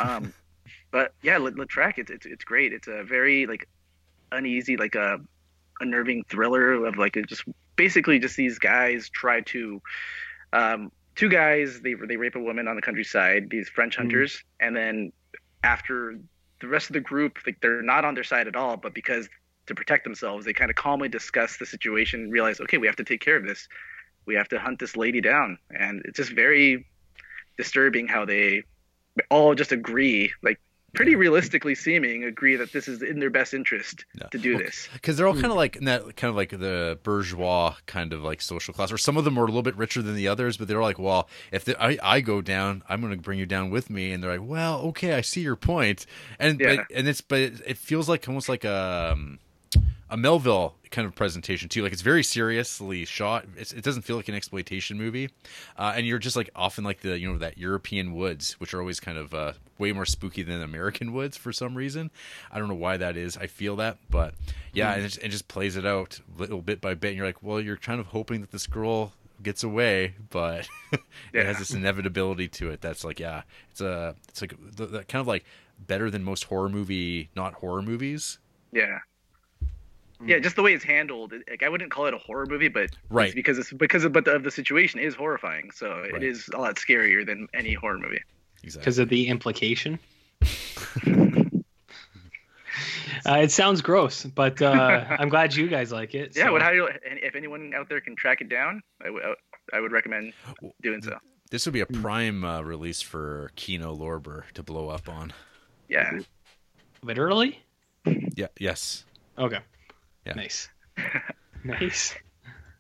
Um, 0.01 0.35
but 0.91 1.15
yeah, 1.23 1.39
Le, 1.39 1.65
track 1.67 1.97
it's, 1.99 2.11
it's 2.11 2.27
it's 2.27 2.43
great. 2.43 2.73
It's 2.73 2.89
a 2.89 3.05
very 3.05 3.47
like 3.47 3.69
uneasy, 4.33 4.77
like 4.77 4.97
a 4.97 5.21
unnerving 5.79 6.25
thriller 6.29 6.87
of 6.87 6.97
like 6.97 7.17
just 7.29 7.45
basically 7.77 8.19
just 8.19 8.37
these 8.37 8.59
guys 8.59 9.09
try 9.11 9.43
to 9.43 9.81
um, 10.53 10.91
two 11.15 11.29
guys 11.29 11.81
they 11.83 11.95
they 11.95 12.17
rape 12.17 12.35
a 12.35 12.41
woman 12.41 12.67
on 12.67 12.75
the 12.75 12.83
countryside, 12.83 13.49
these 13.49 13.69
French 13.69 13.95
hunters, 13.95 14.43
and 14.59 14.75
then 14.75 15.13
after 15.63 16.19
the 16.61 16.67
rest 16.67 16.91
of 16.91 16.95
the 16.95 17.01
group, 17.01 17.39
like 17.47 17.61
they're 17.61 17.81
not 17.81 18.05
on 18.05 18.15
their 18.15 18.25
side 18.25 18.49
at 18.49 18.57
all, 18.57 18.77
but 18.77 18.93
because 18.93 19.29
to 19.67 19.75
protect 19.77 20.03
themselves, 20.03 20.45
they 20.45 20.53
kind 20.53 20.71
of 20.71 20.75
calmly 20.75 21.09
discuss 21.09 21.59
the 21.59 21.67
situation 21.67 22.23
and 22.23 22.33
realize, 22.33 22.61
okay, 22.61 22.79
we 22.79 22.89
have 22.89 22.97
to 22.97 23.05
take 23.05 23.21
care 23.21 23.37
of 23.37 23.45
this. 23.45 23.69
We 24.27 24.35
have 24.35 24.49
to 24.49 24.59
hunt 24.59 24.79
this 24.79 24.97
lady 24.97 25.21
down, 25.21 25.59
and 25.71 26.03
it's 26.05 26.17
just 26.17 26.33
very 26.33 26.87
disturbing 27.57 28.07
how 28.09 28.25
they 28.25 28.63
all 29.31 29.55
just 29.55 29.73
agree, 29.73 30.33
like 30.43 30.61
pretty 30.95 31.15
realistically 31.15 31.75
seeming, 31.75 32.25
agree 32.25 32.57
that 32.57 32.73
this 32.73 32.89
is 32.89 33.03
in 33.03 33.19
their 33.21 33.29
best 33.29 33.53
interest 33.53 34.05
Yeah. 34.19 34.29
to 34.29 34.39
do 34.39 34.55
Well, 34.55 34.63
this. 34.65 34.89
because 34.95 35.17
they're 35.17 35.27
all 35.27 35.35
kind 35.35 35.47
of 35.47 35.55
like 35.57 35.77
in 35.77 35.85
that 35.85 36.17
kind 36.17 36.31
of 36.31 36.37
like 36.37 36.51
the 36.51 36.99
bourgeois 37.03 37.75
kind 37.87 38.15
of 38.15 38.23
like 38.23 38.41
social 38.41 38.73
class, 38.73 38.91
or 38.91 38.97
some 38.99 39.17
of 39.19 39.25
them 39.25 39.37
are 39.39 39.43
a 39.43 39.47
little 39.47 39.63
bit 39.63 39.77
richer 39.77 40.01
than 40.01 40.15
the 40.15 40.27
others, 40.29 40.57
but 40.57 40.69
they're 40.69 40.83
like, 40.83 40.99
well, 40.99 41.29
if 41.53 41.65
the, 41.67 41.81
I 41.83 41.99
I 42.03 42.21
go 42.21 42.41
down, 42.41 42.83
I'm 42.89 43.01
going 43.03 43.15
to 43.15 43.21
bring 43.21 43.39
you 43.39 43.47
down 43.47 43.69
with 43.71 43.91
me, 43.91 44.11
and 44.13 44.23
they're 44.23 44.39
like, 44.39 44.49
well, 44.49 44.81
okay, 44.89 45.13
I 45.15 45.21
see 45.21 45.43
your 45.43 45.57
point, 45.57 46.07
and 46.39 46.59
Yeah. 46.61 46.77
but, 46.77 46.87
and 46.97 47.07
it's 47.09 47.21
but 47.21 47.41
it, 47.41 47.61
it 47.67 47.77
feels 47.79 48.09
like 48.09 48.27
almost 48.29 48.49
like 48.49 48.65
a 48.65 49.11
um, 49.13 49.39
a 50.09 50.17
Melville 50.17 50.75
kind 50.91 51.07
of 51.07 51.15
presentation 51.15 51.69
too. 51.69 51.83
Like 51.83 51.93
it's 51.93 52.03
very 52.03 52.23
seriously 52.23 53.05
shot. 53.05 53.45
It's, 53.57 53.73
it 53.73 53.83
doesn't 53.83 54.03
feel 54.03 54.17
like 54.17 54.29
an 54.29 54.35
exploitation 54.35 54.97
movie, 54.97 55.31
uh, 55.79 55.95
and 55.97 56.07
you're 56.07 56.19
just 56.19 56.37
like 56.37 56.49
often 56.55 56.85
like 56.85 57.01
the 57.01 57.19
you 57.19 57.31
know 57.33 57.39
that 57.39 57.59
European 57.59 58.15
woods, 58.15 58.53
which 58.61 58.73
are 58.73 58.81
always 58.81 59.01
kind 59.01 59.19
of 59.19 59.35
uh, 59.35 59.53
way 59.79 59.93
more 59.93 60.07
spooky 60.07 60.43
than 60.43 60.63
American 60.63 61.13
woods 61.13 61.37
for 61.37 61.53
some 61.53 61.75
reason. 61.75 62.11
I 62.53 62.59
don't 62.59 62.69
know 62.69 62.75
why 62.75 62.97
that 62.99 63.17
is. 63.17 63.37
I 63.37 63.47
feel 63.49 63.77
that, 63.77 63.99
but 64.11 64.35
yeah, 64.73 64.93
and 64.93 65.03
it, 65.05 65.09
just- 65.09 65.23
it 65.25 65.29
just 65.31 65.49
plays 65.49 65.77
it 65.77 65.85
out 65.87 66.21
little 66.39 66.63
bit 66.63 66.81
by 66.81 66.95
bit. 66.95 67.09
And 67.09 67.17
you're 67.17 67.27
like, 67.27 67.43
well, 67.43 67.61
you're 67.61 67.77
kind 67.77 67.99
of 68.01 68.07
hoping 68.07 68.41
that 68.43 68.53
this 68.53 68.67
girl 68.67 69.13
gets 69.43 69.63
away, 69.65 70.15
but 70.31 70.69
it 70.93 71.01
Yeah. 71.35 71.43
has 71.43 71.59
this 71.59 71.73
inevitability 71.73 72.49
to 72.49 72.71
it. 72.71 72.81
That's 72.81 73.05
like, 73.05 73.19
yeah, 73.21 73.43
it's 73.71 73.81
a 73.81 74.15
it's 74.29 74.41
like 74.41 74.55
the, 74.77 74.87
the 74.87 75.05
kind 75.05 75.21
of 75.21 75.27
like 75.27 75.45
better 75.79 76.11
than 76.11 76.23
most 76.25 76.45
horror 76.45 76.69
movie, 76.69 77.29
not 77.37 77.55
horror 77.55 77.83
movies. 77.83 78.39
Yeah. 78.73 79.01
Yeah, 80.25 80.39
just 80.39 80.57
the 80.57 80.63
way 80.63 80.73
it's 80.73 80.85
handled. 80.85 81.33
Like 81.49 81.63
I 81.63 81.69
wouldn't 81.69 81.91
call 81.91 82.07
it 82.07 82.15
a 82.15 82.19
horror 82.19 82.47
movie, 82.47 82.69
but 82.69 82.85
it's 82.85 82.97
Right. 83.11 83.35
because 83.35 83.59
it's 83.59 83.73
because 83.73 84.05
of 84.05 84.13
but 84.13 84.25
the, 84.25 84.33
of 84.33 84.43
the 84.45 84.51
situation 84.51 84.99
is 85.01 85.15
horrifying. 85.15 85.71
So 85.73 85.91
Right. 86.01 86.15
it 86.15 86.23
is 86.23 86.49
a 86.55 86.59
lot 86.59 86.77
scarier 86.77 87.25
than 87.27 87.49
any 87.55 87.75
horror 87.75 87.99
movie. 87.99 88.23
Exactly. 88.63 88.81
because 88.81 88.99
of 88.99 89.09
the 89.11 89.29
implication. 89.29 89.99
uh, 93.27 93.39
it 93.39 93.51
sounds 93.51 93.81
gross, 93.83 94.25
but 94.25 94.61
uh, 94.63 95.05
I'm 95.19 95.29
glad 95.29 95.55
you 95.55 95.69
guys 95.69 95.93
like 95.93 96.15
it. 96.15 96.37
Yeah, 96.37 96.47
so- 96.47 96.53
what 96.53 96.63
how 96.63 96.71
do 96.71 96.77
you, 96.77 96.89
if 97.05 97.35
anyone 97.35 97.73
out 97.75 97.89
there 97.89 98.01
can 98.01 98.17
track 98.17 98.41
it 98.41 98.49
down, 98.49 98.83
I 99.05 99.11
would 99.11 99.23
I 99.73 99.81
would 99.81 99.93
recommend 99.93 100.33
doing 100.83 101.03
so. 101.03 101.19
This 101.51 101.65
would 101.67 101.73
be 101.75 101.81
a 101.81 101.87
prime 101.87 102.45
uh, 102.45 102.63
release 102.63 103.03
for 103.03 103.51
Kino 103.55 103.95
Lorber 103.95 104.45
to 104.55 104.63
blow 104.63 104.89
up 104.89 105.09
on. 105.09 105.33
Yeah. 105.89 106.19
literally? 107.03 107.63
Yeah. 108.35 108.49
Yes. 108.59 109.05
Okay. 109.39 109.59
Yeah. 110.27 110.33
Nice. 110.37 110.69
nice. 111.65 112.15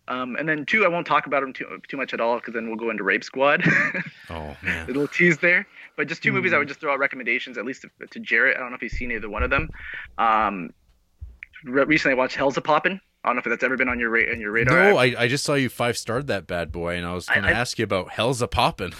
Um, 0.08 0.36
and 0.36 0.48
then 0.48 0.64
two, 0.66 0.84
I 0.84 0.88
won't 0.88 1.06
talk 1.06 1.26
about 1.26 1.40
them 1.40 1.52
too 1.52 1.66
too 1.88 1.96
much 1.96 2.14
at 2.14 2.20
all 2.20 2.36
because 2.36 2.54
then 2.54 2.68
we'll 2.68 2.76
go 2.76 2.90
into 2.90 3.02
Rape 3.04 3.24
Squad. 3.24 3.64
Oh 4.30 4.56
man. 4.62 4.86
little 4.88 5.06
tease 5.08 5.38
there. 5.38 5.66
But 5.96 6.08
just 6.08 6.22
2 6.22 6.32
movies 6.32 6.50
Hmm. 6.50 6.56
I 6.56 6.58
would 6.58 6.68
just 6.68 6.80
throw 6.80 6.92
out 6.92 6.98
recommendations, 6.98 7.56
at 7.58 7.64
least 7.64 7.82
to, 7.82 8.06
to 8.08 8.18
Jarrett. 8.20 8.56
I 8.56 8.60
don't 8.60 8.70
know 8.70 8.74
if 8.74 8.80
he's 8.80 8.96
seen 8.98 9.10
either 9.12 9.30
one 9.30 9.42
of 9.42 9.50
them. 9.50 9.70
Um, 10.18 10.70
re- 11.64 11.84
recently 11.84 12.12
I 12.14 12.18
watched 12.18 12.36
Hellzapoppin'. 12.36 13.00
I 13.24 13.28
don't 13.28 13.36
know 13.36 13.40
if 13.40 13.44
that's 13.44 13.64
ever 13.64 13.76
been 13.76 13.88
on 13.88 13.98
your 13.98 14.10
ra- 14.10 14.30
on 14.30 14.40
your 14.40 14.52
radar. 14.52 14.90
No, 14.92 14.96
I, 14.98 15.14
I 15.18 15.28
just 15.28 15.44
saw 15.44 15.54
you 15.54 15.68
five 15.68 15.96
starred 15.96 16.26
that 16.28 16.46
bad 16.46 16.70
boy, 16.72 16.96
and 16.96 17.06
I 17.06 17.14
was 17.14 17.26
going 17.28 17.42
to 17.42 17.48
I- 17.48 17.52
I- 17.52 17.54
ask 17.54 17.78
you 17.78 17.84
about 17.84 18.08
Hellzapoppin'. 18.10 18.94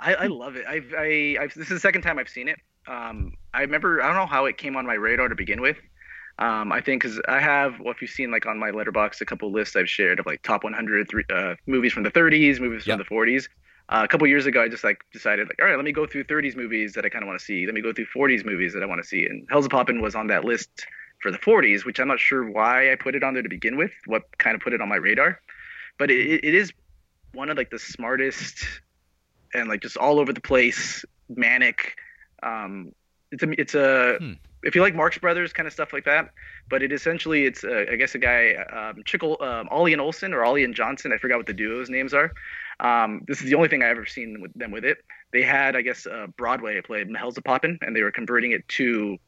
I, 0.00 0.14
I 0.14 0.26
love 0.26 0.56
it. 0.56 0.64
I've, 0.68 0.92
I, 0.96 1.36
I've, 1.40 1.54
this 1.54 1.64
is 1.68 1.74
the 1.74 1.80
second 1.80 2.02
time 2.02 2.18
I've 2.18 2.28
seen 2.28 2.48
it. 2.48 2.58
Um, 2.88 3.34
I 3.54 3.60
remember, 3.62 4.02
I 4.02 4.08
don't 4.08 4.16
know 4.16 4.26
how 4.26 4.44
it 4.46 4.58
came 4.58 4.76
on 4.76 4.84
my 4.84 4.94
radar 4.94 5.28
to 5.28 5.34
begin 5.36 5.60
with. 5.60 5.76
Um, 6.42 6.72
I 6.72 6.80
think 6.80 7.02
because 7.02 7.20
I 7.28 7.38
have, 7.38 7.78
well, 7.78 7.92
if 7.92 8.02
you've 8.02 8.10
seen 8.10 8.32
like 8.32 8.46
on 8.46 8.58
my 8.58 8.72
Letterboxd, 8.72 9.20
a 9.20 9.24
couple 9.24 9.52
lists 9.52 9.76
I've 9.76 9.88
shared 9.88 10.18
of 10.18 10.26
like 10.26 10.42
top 10.42 10.64
100 10.64 11.08
three, 11.08 11.22
uh, 11.32 11.54
movies 11.66 11.92
from 11.92 12.02
the 12.02 12.10
30s, 12.10 12.58
movies 12.58 12.82
from 12.82 12.98
the 12.98 13.04
40s. 13.04 13.48
Uh, 13.88 14.00
a 14.02 14.08
couple 14.08 14.26
years 14.26 14.44
ago, 14.44 14.60
I 14.60 14.68
just 14.68 14.82
like 14.82 15.04
decided 15.12 15.46
like, 15.48 15.62
all 15.62 15.68
right, 15.68 15.76
let 15.76 15.84
me 15.84 15.92
go 15.92 16.04
through 16.04 16.24
30s 16.24 16.56
movies 16.56 16.94
that 16.94 17.04
I 17.04 17.10
kind 17.10 17.22
of 17.22 17.28
want 17.28 17.38
to 17.38 17.44
see. 17.44 17.64
Let 17.64 17.76
me 17.76 17.80
go 17.80 17.92
through 17.92 18.06
40s 18.06 18.44
movies 18.44 18.72
that 18.72 18.82
I 18.82 18.86
want 18.86 19.00
to 19.00 19.06
see. 19.06 19.24
And 19.24 19.48
Hellzapoppin' 19.50 20.02
was 20.02 20.16
on 20.16 20.26
that 20.28 20.44
list 20.44 20.68
for 21.20 21.30
the 21.30 21.38
40s, 21.38 21.84
which 21.84 22.00
I'm 22.00 22.08
not 22.08 22.18
sure 22.18 22.50
why 22.50 22.90
I 22.90 22.96
put 22.96 23.14
it 23.14 23.22
on 23.22 23.34
there 23.34 23.44
to 23.44 23.48
begin 23.48 23.76
with. 23.76 23.92
What 24.06 24.24
kind 24.38 24.56
of 24.56 24.60
put 24.60 24.72
it 24.72 24.80
on 24.80 24.88
my 24.88 24.96
radar? 24.96 25.40
But 25.96 26.10
it, 26.10 26.44
it 26.44 26.54
is 26.54 26.72
one 27.34 27.50
of 27.50 27.56
like 27.56 27.70
the 27.70 27.78
smartest 27.78 28.64
and 29.54 29.68
like 29.68 29.80
just 29.80 29.96
all 29.96 30.18
over 30.18 30.32
the 30.32 30.40
place, 30.40 31.04
manic. 31.28 31.94
Um, 32.42 32.92
it's 33.30 33.44
a 33.44 33.60
it's 33.60 33.74
a 33.76 34.18
Hmm. 34.18 34.32
If 34.62 34.74
you 34.74 34.80
like 34.80 34.94
Marx 34.94 35.18
Brothers 35.18 35.52
kind 35.52 35.66
of 35.66 35.72
stuff 35.72 35.92
like 35.92 36.04
that, 36.04 36.30
but 36.68 36.82
it 36.82 36.92
essentially 36.92 37.46
it's 37.46 37.64
uh, 37.64 37.86
I 37.90 37.96
guess 37.96 38.14
a 38.14 38.18
guy 38.18 38.54
um, 38.54 39.02
Chickle 39.04 39.40
um, 39.42 39.68
Ollie 39.70 39.92
and 39.92 40.00
Olson 40.00 40.32
or 40.32 40.44
Ollie 40.44 40.64
and 40.64 40.74
Johnson. 40.74 41.12
I 41.12 41.18
forgot 41.18 41.38
what 41.38 41.46
the 41.46 41.52
duo's 41.52 41.90
names 41.90 42.14
are. 42.14 42.32
Um, 42.80 43.22
this 43.26 43.40
is 43.40 43.50
the 43.50 43.54
only 43.54 43.68
thing 43.68 43.82
I've 43.82 43.90
ever 43.90 44.06
seen 44.06 44.40
with 44.40 44.52
them 44.54 44.70
with 44.70 44.84
it. 44.84 44.98
They 45.32 45.42
had 45.42 45.74
I 45.74 45.82
guess 45.82 46.06
uh, 46.06 46.26
Broadway 46.36 46.80
played 46.80 47.08
Hellzapoppin', 47.08 47.78
and 47.82 47.96
they 47.96 48.02
were 48.02 48.12
converting 48.12 48.52
it 48.52 48.66
to 48.68 49.18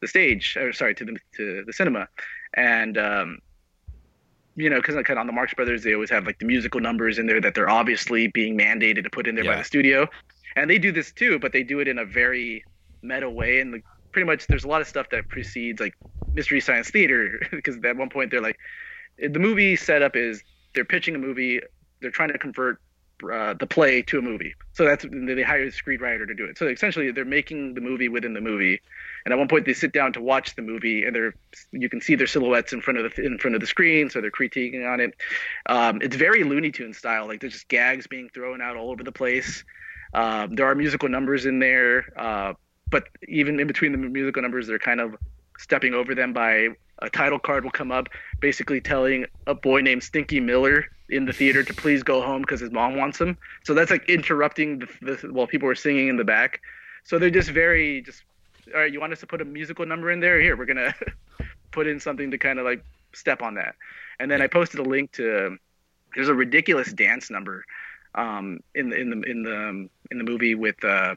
the 0.00 0.08
stage. 0.08 0.56
Or 0.56 0.72
sorry, 0.72 0.94
to 0.96 1.04
the 1.04 1.16
to 1.36 1.64
the 1.64 1.72
cinema, 1.72 2.08
and 2.54 2.98
um, 2.98 3.38
you 4.56 4.68
know, 4.68 4.76
because 4.76 4.94
kind 4.94 5.10
of 5.10 5.18
on 5.18 5.26
the 5.26 5.32
Marx 5.32 5.54
Brothers, 5.54 5.82
they 5.82 5.94
always 5.94 6.10
have 6.10 6.26
like 6.26 6.38
the 6.38 6.44
musical 6.44 6.80
numbers 6.80 7.18
in 7.18 7.26
there 7.26 7.40
that 7.40 7.54
they're 7.54 7.70
obviously 7.70 8.28
being 8.28 8.58
mandated 8.58 9.04
to 9.04 9.10
put 9.10 9.26
in 9.26 9.34
there 9.34 9.44
by 9.44 9.56
the 9.56 9.64
studio, 9.64 10.08
and 10.56 10.68
they 10.68 10.78
do 10.78 10.92
this 10.92 11.12
too, 11.12 11.38
but 11.38 11.52
they 11.52 11.62
do 11.62 11.80
it 11.80 11.88
in 11.88 11.98
a 11.98 12.04
very 12.04 12.64
meta 13.02 13.30
way, 13.30 13.60
and 13.60 13.72
like, 13.72 13.84
pretty 14.12 14.26
much 14.26 14.46
there's 14.46 14.64
a 14.64 14.68
lot 14.68 14.80
of 14.80 14.86
stuff 14.86 15.08
that 15.10 15.28
precedes 15.28 15.80
like 15.80 15.94
mystery 16.34 16.60
science 16.60 16.90
theater, 16.90 17.40
because 17.50 17.76
at 17.84 17.96
one 17.96 18.10
point 18.10 18.30
they're 18.30 18.42
like, 18.42 18.58
the 19.18 19.38
movie 19.38 19.76
setup 19.76 20.16
is 20.16 20.42
they're 20.74 20.84
pitching 20.84 21.14
a 21.14 21.18
movie, 21.18 21.60
they're 22.00 22.10
trying 22.10 22.32
to 22.32 22.38
convert 22.38 22.80
uh, 23.32 23.54
the 23.54 23.66
play 23.66 24.02
to 24.02 24.18
a 24.18 24.22
movie, 24.22 24.54
so 24.72 24.84
that's 24.84 25.04
they 25.04 25.42
hire 25.42 25.62
a 25.62 25.68
screenwriter 25.68 26.26
to 26.26 26.34
do 26.34 26.44
it. 26.44 26.58
So 26.58 26.66
essentially, 26.66 27.12
they're 27.12 27.24
making 27.24 27.74
the 27.74 27.80
movie 27.80 28.08
within 28.08 28.34
the 28.34 28.40
movie, 28.40 28.80
and 29.24 29.32
at 29.32 29.38
one 29.38 29.46
point 29.46 29.64
they 29.64 29.74
sit 29.74 29.92
down 29.92 30.12
to 30.14 30.20
watch 30.20 30.56
the 30.56 30.62
movie, 30.62 31.04
and 31.04 31.14
they're 31.14 31.34
you 31.70 31.88
can 31.88 32.00
see 32.00 32.16
their 32.16 32.26
silhouettes 32.26 32.72
in 32.72 32.80
front 32.80 32.98
of 32.98 33.14
the 33.14 33.24
in 33.24 33.38
front 33.38 33.54
of 33.54 33.60
the 33.60 33.66
screen, 33.66 34.10
so 34.10 34.20
they're 34.20 34.30
critiquing 34.30 34.90
on 34.90 34.98
it. 34.98 35.14
Um, 35.66 36.02
it's 36.02 36.16
very 36.16 36.42
Looney 36.42 36.72
Tune 36.72 36.94
style, 36.94 37.28
like 37.28 37.40
there's 37.40 37.52
just 37.52 37.68
gags 37.68 38.08
being 38.08 38.28
thrown 38.28 38.60
out 38.60 38.76
all 38.76 38.90
over 38.90 39.04
the 39.04 39.12
place. 39.12 39.64
Um, 40.14 40.56
there 40.56 40.66
are 40.66 40.74
musical 40.74 41.08
numbers 41.08 41.46
in 41.46 41.58
there, 41.58 42.12
uh, 42.18 42.54
but 42.92 43.08
even 43.26 43.58
in 43.58 43.66
between 43.66 43.90
the 43.90 43.98
musical 43.98 44.42
numbers, 44.42 44.68
they're 44.68 44.78
kind 44.78 45.00
of 45.00 45.16
stepping 45.58 45.94
over 45.94 46.14
them 46.14 46.32
by 46.32 46.68
a 47.00 47.10
title 47.10 47.38
card 47.38 47.64
will 47.64 47.72
come 47.72 47.90
up, 47.90 48.08
basically 48.38 48.80
telling 48.80 49.26
a 49.48 49.54
boy 49.54 49.80
named 49.80 50.04
Stinky 50.04 50.38
Miller 50.38 50.86
in 51.08 51.24
the 51.24 51.32
theater 51.32 51.64
to 51.64 51.74
please 51.74 52.02
go 52.02 52.22
home 52.22 52.42
because 52.42 52.60
his 52.60 52.70
mom 52.70 52.96
wants 52.96 53.20
him. 53.20 53.36
So 53.64 53.74
that's 53.74 53.90
like 53.90 54.08
interrupting 54.08 54.78
the, 54.78 54.88
the 55.00 55.32
while 55.32 55.48
people 55.48 55.68
are 55.68 55.74
singing 55.74 56.08
in 56.08 56.16
the 56.16 56.24
back. 56.24 56.60
So 57.04 57.18
they're 57.18 57.30
just 57.30 57.50
very 57.50 58.02
just 58.02 58.22
all 58.72 58.80
right. 58.80 58.92
You 58.92 59.00
want 59.00 59.12
us 59.12 59.20
to 59.20 59.26
put 59.26 59.40
a 59.40 59.44
musical 59.44 59.84
number 59.84 60.12
in 60.12 60.20
there? 60.20 60.40
Here, 60.40 60.56
we're 60.56 60.66
gonna 60.66 60.94
put 61.72 61.88
in 61.88 61.98
something 61.98 62.30
to 62.30 62.38
kind 62.38 62.60
of 62.60 62.64
like 62.64 62.84
step 63.12 63.42
on 63.42 63.54
that. 63.54 63.74
And 64.20 64.30
then 64.30 64.40
I 64.40 64.46
posted 64.46 64.78
a 64.78 64.84
link 64.84 65.12
to 65.12 65.58
there's 66.14 66.28
a 66.28 66.34
ridiculous 66.34 66.92
dance 66.92 67.30
number 67.30 67.64
um, 68.14 68.60
in 68.74 68.90
the 68.90 68.96
in 68.96 69.10
the 69.10 69.22
in 69.28 69.42
the 69.42 69.88
in 70.10 70.18
the 70.18 70.24
movie 70.24 70.54
with 70.54 70.82
uh, 70.84 71.16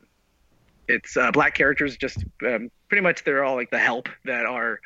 it's 0.88 1.18
uh, 1.18 1.32
black 1.32 1.56
characters 1.56 1.98
just 1.98 2.24
um, 2.46 2.70
pretty 2.90 3.02
much 3.02 3.24
they're 3.24 3.44
all 3.44 3.56
like 3.56 3.72
the 3.72 3.80
help 3.80 4.10
that 4.26 4.46
are 4.46 4.80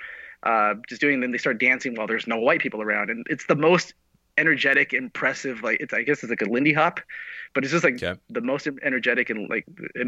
uh, 0.43 0.75
just 0.87 1.01
doing 1.01 1.19
them. 1.19 1.31
They 1.31 1.37
start 1.37 1.59
dancing 1.59 1.95
while 1.95 2.07
there's 2.07 2.27
no 2.27 2.37
white 2.37 2.61
people 2.61 2.81
around, 2.81 3.09
and 3.09 3.25
it's 3.29 3.45
the 3.45 3.55
most 3.55 3.93
energetic, 4.37 4.93
impressive. 4.93 5.61
Like 5.63 5.79
it's 5.81 5.93
I 5.93 6.03
guess 6.03 6.23
it's 6.23 6.29
like 6.29 6.41
a 6.41 6.49
Lindy 6.49 6.73
Hop, 6.73 6.99
but 7.53 7.63
it's 7.63 7.71
just 7.71 7.83
like 7.83 8.01
Okay. 8.01 8.19
the 8.29 8.41
most 8.41 8.67
energetic 8.83 9.29
and 9.29 9.49
like 9.49 9.65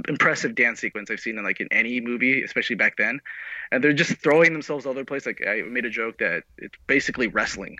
impressive 0.07 0.55
dance 0.55 0.79
sequence 0.79 1.09
I've 1.11 1.19
seen 1.19 1.37
in 1.37 1.43
like 1.43 1.59
in 1.59 1.67
any 1.71 1.99
movie, 1.99 2.43
especially 2.43 2.75
back 2.75 2.97
then. 2.97 3.19
And 3.71 3.83
they're 3.83 3.93
just 3.93 4.21
throwing 4.21 4.53
themselves 4.53 4.85
all 4.85 4.91
over 4.91 5.01
the 5.01 5.05
place. 5.05 5.25
Like 5.25 5.43
I 5.47 5.61
made 5.63 5.85
a 5.85 5.89
joke 5.89 6.17
that 6.19 6.43
it's 6.57 6.77
basically 6.87 7.27
wrestling. 7.27 7.77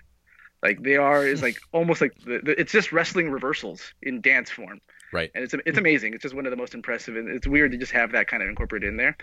Like 0.63 0.81
they 0.83 0.97
are 0.97 1.25
is 1.25 1.41
like 1.41 1.57
almost 1.71 2.01
like 2.01 2.13
the, 2.25 2.39
the, 2.43 2.59
it's 2.59 2.71
just 2.71 2.91
wrestling 2.91 3.31
reversals 3.31 3.93
in 4.01 4.21
dance 4.21 4.49
form 4.49 4.79
Right. 5.13 5.29
and 5.35 5.43
it's 5.43 5.53
it's 5.65 5.77
amazing. 5.77 6.13
It's 6.13 6.23
just 6.23 6.35
one 6.35 6.45
of 6.45 6.51
the 6.51 6.57
most 6.57 6.73
impressive, 6.73 7.15
and 7.17 7.27
it's 7.29 7.47
weird 7.47 7.71
to 7.71 7.77
just 7.77 7.91
have 7.91 8.11
that 8.13 8.27
kind 8.27 8.41
of 8.41 8.49
incorporated 8.49 8.89
in 8.89 8.97
there. 8.97 9.17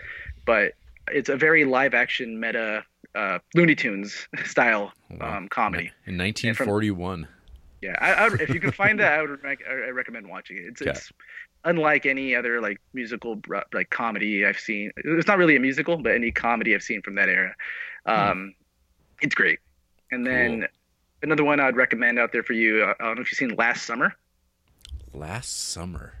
But 0.45 0.73
it's 1.11 1.29
a 1.29 1.35
very 1.37 1.65
live 1.65 1.93
action 1.93 2.39
meta 2.39 2.83
uh, 3.15 3.39
Looney 3.55 3.75
Tunes 3.75 4.27
style 4.45 4.91
Wow. 5.09 5.37
um, 5.37 5.47
comedy. 5.47 5.91
In 6.05 6.17
1941. 6.19 7.27
Yeah, 7.81 7.95
I, 7.99 8.13
I, 8.13 8.27
if 8.41 8.49
you 8.49 8.59
can 8.59 8.71
find 8.71 8.99
that, 8.99 9.13
I 9.13 9.21
would 9.21 9.41
rec- 9.43 9.63
I 9.67 9.89
recommend 9.89 10.27
watching 10.29 10.57
it. 10.57 10.65
It's, 10.65 10.81
it's 10.81 11.11
unlike 11.63 12.05
any 12.05 12.35
other 12.35 12.61
like 12.61 12.79
musical 12.93 13.41
like 13.73 13.89
comedy 13.89 14.45
I've 14.45 14.59
seen. 14.59 14.91
It's 14.97 15.27
not 15.27 15.37
really 15.37 15.55
a 15.55 15.59
musical, 15.59 15.97
but 15.97 16.13
any 16.13 16.29
comedy 16.31 16.75
I've 16.75 16.83
seen 16.83 17.01
from 17.01 17.15
that 17.15 17.29
era. 17.29 17.55
Um, 18.05 18.53
It's 19.21 19.33
great. 19.33 19.59
And 20.11 20.25
then 20.27 20.59
Cool. 20.59 20.67
another 21.23 21.43
one 21.43 21.59
I'd 21.59 21.75
recommend 21.75 22.19
out 22.19 22.31
there 22.31 22.43
for 22.43 22.53
you. 22.53 22.83
uh, 22.83 22.93
I 22.99 23.03
don't 23.05 23.15
know 23.15 23.21
if 23.21 23.31
you've 23.31 23.37
seen 23.37 23.55
Last 23.57 23.85
Summer. 23.85 24.13
Last 25.13 25.69
summer. 25.69 26.13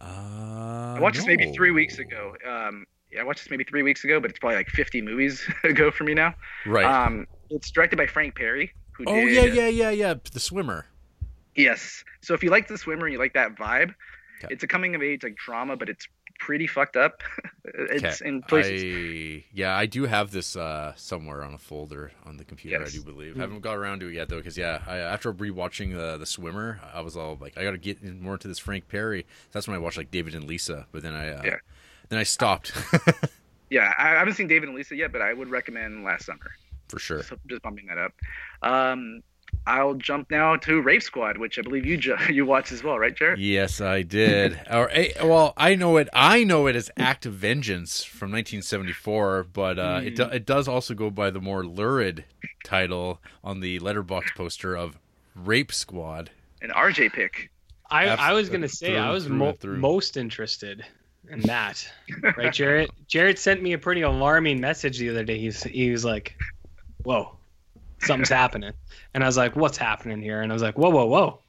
Uh, 0.00 0.94
I 0.96 0.98
watched 1.00 1.16
this 1.16 1.26
maybe 1.26 1.52
three 1.52 1.70
weeks 1.70 1.98
ago. 1.98 2.36
Um, 2.48 2.86
yeah, 3.10 3.20
I 3.20 3.24
watched 3.24 3.42
this 3.44 3.50
maybe 3.50 3.64
three 3.64 3.82
weeks 3.82 4.04
ago, 4.04 4.20
but 4.20 4.30
it's 4.30 4.38
probably 4.38 4.56
like 4.56 4.68
50 4.68 5.02
movies 5.02 5.46
ago 5.64 5.90
for 5.90 6.04
me 6.04 6.14
now. 6.14 6.34
Right. 6.66 6.84
Um, 6.84 7.26
it's 7.50 7.70
directed 7.70 7.96
by 7.96 8.06
Frank 8.06 8.34
Perry. 8.34 8.72
Who 8.92 9.04
oh 9.06 9.14
did, 9.14 9.32
yeah, 9.54 9.62
yeah, 9.62 9.68
yeah, 9.68 9.90
yeah. 9.90 10.14
The 10.32 10.40
swimmer. 10.40 10.86
Yes. 11.54 12.04
So 12.20 12.34
if 12.34 12.42
you 12.42 12.50
like 12.50 12.68
the 12.68 12.78
swimmer 12.78 13.06
and 13.06 13.12
you 13.12 13.18
like 13.18 13.34
that 13.34 13.56
vibe, 13.56 13.94
Okay. 14.44 14.52
it's 14.54 14.62
a 14.62 14.68
coming 14.68 14.94
of 14.94 15.02
age 15.02 15.24
like 15.24 15.34
drama, 15.36 15.76
but 15.76 15.88
it's 15.88 16.06
pretty 16.38 16.66
fucked 16.66 16.96
up. 16.96 17.22
it's 17.64 18.20
in 18.20 18.42
places. 18.42 18.82
I, 18.82 19.44
yeah, 19.52 19.76
I 19.76 19.86
do 19.86 20.04
have 20.04 20.30
this 20.30 20.56
uh, 20.56 20.92
somewhere 20.96 21.42
on 21.42 21.54
a 21.54 21.58
folder 21.58 22.12
on 22.24 22.36
the 22.36 22.44
computer. 22.44 22.78
Yes. 22.80 22.88
I 22.88 22.96
do 22.96 23.02
believe. 23.02 23.36
I 23.36 23.40
haven't 23.40 23.60
got 23.60 23.76
around 23.76 24.00
to 24.00 24.08
it 24.08 24.14
yet 24.14 24.28
though, 24.28 24.38
because 24.38 24.56
yeah, 24.56 24.80
I, 24.86 24.98
after 24.98 25.32
rewatching 25.32 25.94
the 25.96 26.16
the 26.16 26.26
swimmer, 26.26 26.80
I 26.94 27.00
was 27.00 27.16
all 27.16 27.36
like, 27.40 27.58
I 27.58 27.64
got 27.64 27.72
to 27.72 27.78
get 27.78 28.02
more 28.02 28.34
into 28.34 28.48
this 28.48 28.58
Frank 28.58 28.88
Perry. 28.88 29.26
That's 29.52 29.66
when 29.68 29.74
I 29.74 29.78
watched 29.78 29.98
like 29.98 30.10
David 30.10 30.34
and 30.34 30.44
Lisa, 30.44 30.86
but 30.92 31.02
then 31.02 31.14
I 31.14 31.28
uh, 31.30 31.42
Yeah. 31.44 31.56
then 32.08 32.18
I 32.18 32.22
stopped 32.24 32.72
Yeah, 33.70 33.92
I, 33.98 34.14
I 34.14 34.18
haven't 34.18 34.34
seen 34.34 34.48
David 34.48 34.68
and 34.70 34.76
Lisa 34.78 34.96
yet, 34.96 35.12
but 35.12 35.20
I 35.20 35.34
would 35.34 35.48
recommend 35.50 36.02
Last 36.02 36.24
Summer. 36.24 36.52
for 36.88 36.98
sure. 36.98 37.22
So 37.22 37.36
just 37.48 37.60
bumping 37.62 37.86
that 37.88 37.98
up. 37.98 38.12
Um, 38.62 39.22
I'll 39.66 39.94
jump 39.94 40.30
now 40.30 40.56
to 40.56 40.80
Rape 40.80 41.02
Squad, 41.02 41.38
which 41.38 41.58
I 41.58 41.62
believe 41.62 41.84
you 41.84 41.96
ju- 41.96 42.16
you 42.30 42.46
watched 42.46 42.72
as 42.72 42.82
well, 42.82 42.98
right, 42.98 43.14
Jarrett? 43.14 43.38
Yes, 43.38 43.80
I 43.80 44.02
did. 44.02 44.58
or 44.70 44.88
eh, 44.90 45.12
well, 45.22 45.52
I 45.56 45.74
know 45.74 45.96
it. 45.98 46.08
I 46.12 46.44
know 46.44 46.66
it 46.66 46.76
as 46.76 46.90
Act 46.96 47.26
of 47.26 47.34
Vengeance 47.34 48.02
from 48.04 48.30
1974, 48.32 49.48
but 49.52 49.78
uh, 49.78 50.00
it 50.04 50.16
do, 50.16 50.24
it 50.24 50.46
does 50.46 50.68
also 50.68 50.94
go 50.94 51.10
by 51.10 51.30
the 51.30 51.40
more 51.40 51.64
lurid 51.64 52.24
title 52.64 53.20
on 53.44 53.60
the 53.60 53.78
Letterboxd 53.80 54.34
poster 54.36 54.74
of 54.76 54.98
Rape 55.34 55.72
Squad. 55.72 56.30
An 56.62 56.70
RJ 56.70 57.12
pick. 57.12 57.50
I, 57.90 58.06
Abs- 58.06 58.20
I 58.22 58.32
was 58.32 58.48
gonna 58.50 58.68
say 58.68 58.96
I 58.96 59.10
was 59.10 59.24
through 59.26 59.36
mo- 59.36 59.52
through. 59.52 59.78
most 59.78 60.16
interested 60.18 60.84
in 61.30 61.40
that, 61.40 61.86
right, 62.36 62.52
Jarrett? 62.52 62.90
Jarrett 63.06 63.38
sent 63.38 63.62
me 63.62 63.72
a 63.72 63.78
pretty 63.78 64.02
alarming 64.02 64.60
message 64.60 64.98
the 64.98 65.08
other 65.08 65.24
day. 65.24 65.38
He's 65.38 65.62
he 65.62 65.90
was 65.90 66.04
like, 66.04 66.36
"Whoa, 67.04 67.37
something's 68.00 68.28
happening," 68.28 68.72
and 69.14 69.22
I 69.22 69.26
was 69.26 69.36
like, 69.36 69.56
"What's 69.56 69.78
happening 69.78 70.20
here?" 70.20 70.40
And 70.42 70.52
I 70.52 70.54
was 70.54 70.62
like, 70.62 70.78
"Whoa, 70.78 70.90
whoa, 70.90 71.06
whoa, 71.06 71.42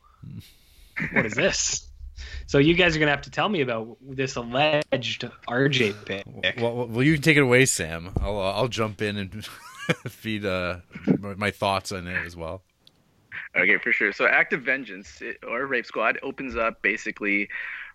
what 1.12 1.26
is 1.26 1.34
this?" 1.34 1.86
So 2.48 2.58
you 2.58 2.74
guys 2.74 2.96
are 2.96 3.00
gonna 3.00 3.12
have 3.12 3.22
to 3.24 3.32
tell 3.32 3.48
me 3.48 3.62
about 3.62 3.98
this 4.02 4.36
alleged 4.36 5.30
RJ 5.48 6.06
pick. 6.06 6.24
Well, 6.58 6.76
well, 6.76 6.88
well, 6.88 7.04
you 7.04 7.14
can 7.14 7.22
take 7.22 7.38
it 7.38 7.44
away, 7.44 7.66
Sam. 7.66 8.12
I'll 8.20 8.40
uh, 8.40 8.52
I'll 8.54 8.68
jump 8.68 9.02
in 9.02 9.18
and 9.18 9.48
feed 10.08 10.46
uh, 10.46 10.78
my 11.20 11.36
my 11.36 11.52
thoughts 11.52 11.92
on 11.92 12.08
it 12.08 12.26
as 12.26 12.36
well. 12.36 12.64
Okay, 13.58 13.78
for 13.78 13.92
sure. 13.92 14.12
So 14.12 14.26
Act 14.28 14.54
of 14.54 14.64
Vengeance 14.64 15.22
it- 15.22 15.38
or 15.48 15.66
Rape 15.66 15.86
Squad 15.86 16.20
opens 16.24 16.56
up 16.56 16.82
basically 16.82 17.50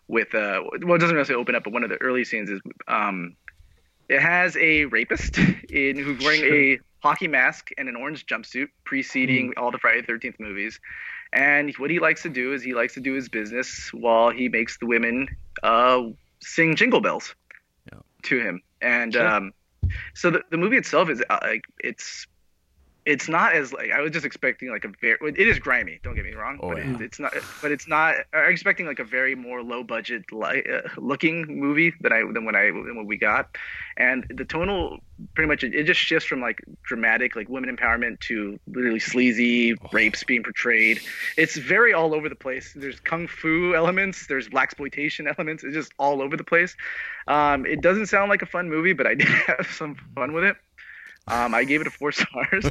with 0.09 0.35
uh 0.35 0.62
well 0.82 0.94
it 0.97 0.98
doesn't 0.98 1.16
necessarily 1.16 1.40
open 1.43 1.55
up, 1.55 1.64
but 1.64 1.72
one 1.72 1.85
of 1.85 1.90
the 1.90 2.01
early 2.01 2.24
scenes 2.24 2.51
is 2.51 2.60
um 2.89 3.36
it 4.09 4.20
has 4.20 4.56
a 4.56 4.85
rapist 4.86 5.39
in 5.70 5.97
who's 5.98 6.22
wearing 6.24 6.44
a 6.44 6.78
hockey 7.05 7.28
mask 7.28 7.68
and 7.76 7.86
an 7.86 7.97
orange 7.97 8.24
jumpsuit 8.24 8.68
preceding 8.85 9.52
all 9.59 9.70
the 9.70 9.78
Friday 9.78 10.01
the 10.01 10.10
13th 10.10 10.40
movies. 10.40 10.81
And 11.35 11.74
what 11.76 11.90
he 11.90 11.98
likes 11.98 12.22
to 12.22 12.31
do 12.31 12.55
is 12.55 12.62
he 12.62 12.72
likes 12.72 12.94
to 12.94 13.01
do 13.01 13.12
his 13.12 13.28
business 13.28 13.90
while 13.93 14.31
he 14.31 14.48
makes 14.48 14.78
the 14.78 14.86
women 14.86 15.28
uh 15.62 16.01
sing 16.40 16.76
jingle 16.76 17.01
bells 17.01 17.35
Yeah. 17.93 18.01
to 18.28 18.40
him. 18.40 18.62
And 18.81 19.12
Sure. 19.12 19.28
um 19.28 19.52
so 20.14 20.31
the, 20.31 20.40
the 20.51 20.56
movie 20.56 20.78
itself 20.78 21.10
is 21.10 21.22
uh, 21.28 21.40
it's 21.90 22.26
it's 23.06 23.28
not 23.28 23.52
as 23.55 23.72
like 23.72 23.90
I 23.90 24.01
was 24.01 24.12
just 24.12 24.24
expecting 24.24 24.70
like 24.70 24.85
a 24.85 24.93
very 25.01 25.18
it 25.36 25.47
is 25.47 25.59
grimy 25.59 26.01
don't 26.02 26.14
get 26.14 26.24
me 26.24 26.32
wrong 26.32 26.59
Oh, 26.62 26.68
but 26.70 26.78
yeah. 26.78 26.94
it, 26.94 27.01
it's 27.02 27.18
not 27.18 27.35
but 27.60 27.70
it's 27.70 27.86
not 27.86 28.14
I'm 28.32 28.51
expecting 28.51 28.86
like 28.86 28.98
a 28.98 29.05
very 29.05 29.35
more 29.35 29.62
low 29.62 29.82
budget 29.85 30.24
li- 30.32 30.64
uh, 30.72 30.89
looking 30.97 31.44
movie 31.60 31.93
than 32.01 32.12
I 32.12 32.20
than 32.32 32.44
when 32.47 32.56
I 32.56 32.70
than 32.70 32.97
what 32.97 33.06
we 33.06 33.16
got. 33.18 33.56
And 33.97 34.24
the 34.28 34.44
tonal 34.44 34.98
pretty 35.35 35.47
much 35.48 35.62
it, 35.62 35.74
it 35.74 35.85
just 35.85 36.01
shifts 36.01 36.26
from 36.26 36.40
like 36.40 36.62
dramatic 36.82 37.36
like 37.36 37.48
women 37.48 37.74
empowerment 37.76 38.20
to 38.20 38.59
literally 38.66 39.01
sleazy 39.01 39.74
Oh. 39.74 39.89
rapes 39.93 40.24
being 40.24 40.43
portrayed. 40.43 41.01
It's 41.36 41.56
very 41.56 41.93
all 41.93 42.14
over 42.14 42.28
the 42.28 42.35
place. 42.35 42.72
There's 42.74 43.01
kung 43.01 43.26
fu 43.28 43.74
elements 43.74 44.26
there's 44.28 44.48
black 44.48 44.68
exploitation 44.68 45.26
elements 45.36 45.62
it's 45.62 45.74
just 45.74 45.93
all 45.98 46.22
over 46.22 46.36
the 46.36 46.44
place. 46.44 46.74
Um, 47.28 47.64
it 47.66 47.81
doesn't 47.81 48.06
sound 48.06 48.31
like 48.31 48.43
a 48.43 48.47
fun 48.47 48.68
movie 48.70 48.94
but 48.94 49.06
I 49.06 49.14
did 49.14 49.28
have 49.47 49.66
some 49.70 49.94
fun 50.14 50.32
with 50.32 50.44
it 50.44 50.56
um, 51.29 51.55
I 51.55 51.65
gave 51.65 51.81
it 51.81 51.87
a 51.87 51.91
four 51.91 52.13
stars 52.21 52.65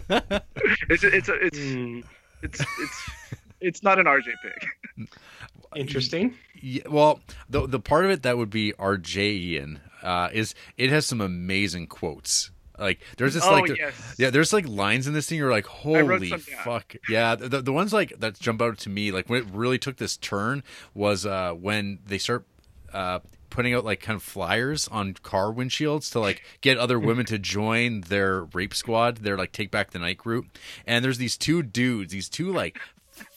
it's 0.90 1.04
it's 1.04 1.30
it's 1.30 1.58
Hmm, 1.58 2.02
it's 2.42 2.60
it's 2.62 3.10
it's 3.62 3.84
not 3.84 3.98
an 4.00 4.06
RJ 4.06 4.26
pick. 4.44 5.10
interesting. 5.76 6.36
Yeah, 6.62 6.84
well, 6.90 7.22
the 7.50 7.68
the 7.68 7.80
part 7.80 8.06
of 8.06 8.12
it 8.12 8.24
that 8.24 8.38
would 8.38 8.50
be 8.50 8.74
RJ 8.74 9.18
Ian 9.18 9.80
uh, 10.02 10.30
is 10.34 10.54
it 10.78 10.90
has 10.90 11.06
some 11.06 11.22
amazing 11.22 11.88
quotes. 11.88 12.52
Like 12.78 13.00
there's 13.18 13.36
this 13.36 13.46
Oh, 13.46 13.52
like 13.54 13.78
yes. 13.78 14.16
yeah, 14.18 14.30
there's 14.32 14.52
like 14.52 14.68
lines 14.68 15.08
in 15.08 15.14
this 15.14 15.28
thing. 15.28 15.38
You're 15.38 15.52
like, 15.52 15.68
holy 15.68 16.30
fuck, 16.32 16.96
yeah. 17.08 17.36
The, 17.36 17.62
the 17.62 17.72
ones 17.72 17.94
like 17.94 18.14
that 18.20 18.40
jump 18.40 18.62
out 18.62 18.78
to 18.80 18.90
me, 18.90 19.12
like 19.12 19.30
when 19.30 19.42
it 19.44 19.48
really 19.54 19.78
took 19.78 19.98
this 19.98 20.18
turn, 20.18 20.64
was 20.94 21.26
uh, 21.26 21.54
when 21.54 22.00
they 22.06 22.18
start 22.18 22.46
uh, 22.92 23.20
putting 23.54 23.74
out 23.76 23.86
like 23.86 24.02
kind 24.02 24.16
of 24.16 24.24
flyers 24.24 24.88
on 24.88 25.14
car 25.14 25.54
windshields 25.54 26.12
to 26.12 26.20
like 26.20 26.44
get 26.62 26.78
other 26.78 27.00
women 27.00 27.24
to 27.28 27.38
join 27.38 28.02
their 28.02 28.46
rape 28.46 28.74
squad. 28.74 29.18
Their 29.18 29.38
like 29.38 29.52
take 29.52 29.70
back 29.70 29.92
the 29.92 30.00
night 30.00 30.18
group, 30.18 30.48
and 30.88 31.06
there's 31.06 31.20
these 31.20 31.38
two 31.38 31.62
dudes, 31.62 32.12
these 32.12 32.30
two 32.30 32.52
like 32.52 32.80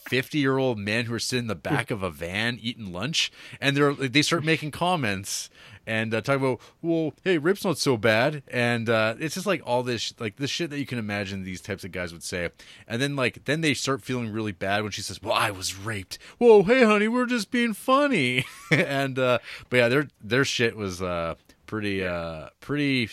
50 0.08 0.38
year 0.38 0.56
old 0.56 0.78
men 0.78 1.04
who 1.04 1.14
are 1.14 1.18
sitting 1.18 1.44
in 1.44 1.48
the 1.48 1.54
back 1.54 1.90
of 1.90 2.02
a 2.02 2.10
van 2.10 2.58
eating 2.62 2.92
lunch 2.92 3.30
and 3.60 3.76
they're 3.76 3.92
they 3.92 4.22
start 4.22 4.42
making 4.42 4.70
comments 4.70 5.50
and 5.86 6.12
uh, 6.12 6.20
talking 6.20 6.44
about 6.44 6.60
well 6.82 7.14
hey 7.22 7.38
rape's 7.38 7.64
not 7.64 7.78
so 7.78 7.96
bad. 7.96 8.42
And 8.48 8.88
uh, 8.90 9.14
it's 9.18 9.34
just 9.34 9.46
like 9.46 9.62
all 9.64 9.82
this 9.82 10.12
like 10.18 10.36
this 10.36 10.50
shit 10.50 10.70
that 10.70 10.78
you 10.78 10.86
can 10.86 10.98
imagine 10.98 11.44
these 11.44 11.60
types 11.60 11.84
of 11.84 11.92
guys 11.92 12.12
would 12.12 12.22
say. 12.22 12.50
And 12.88 13.00
then 13.00 13.16
like 13.16 13.44
then 13.44 13.60
they 13.60 13.74
start 13.74 14.02
feeling 14.02 14.32
really 14.32 14.52
bad 14.52 14.82
when 14.82 14.92
she 14.92 15.02
says 15.02 15.22
well 15.22 15.34
i 15.34 15.50
was 15.50 15.76
raped. 15.78 16.18
Whoa 16.38 16.62
hey 16.62 16.84
honey 16.84 17.08
we're 17.08 17.26
just 17.26 17.50
being 17.50 17.72
funny. 17.72 18.44
And 18.70 19.18
uh 19.18 19.38
but 19.70 19.76
yeah 19.76 19.88
their 19.88 20.08
their 20.20 20.44
shit 20.44 20.76
was 20.76 21.00
uh 21.00 21.34
pretty 21.66 22.04
uh 22.04 22.48
pretty 22.60 23.08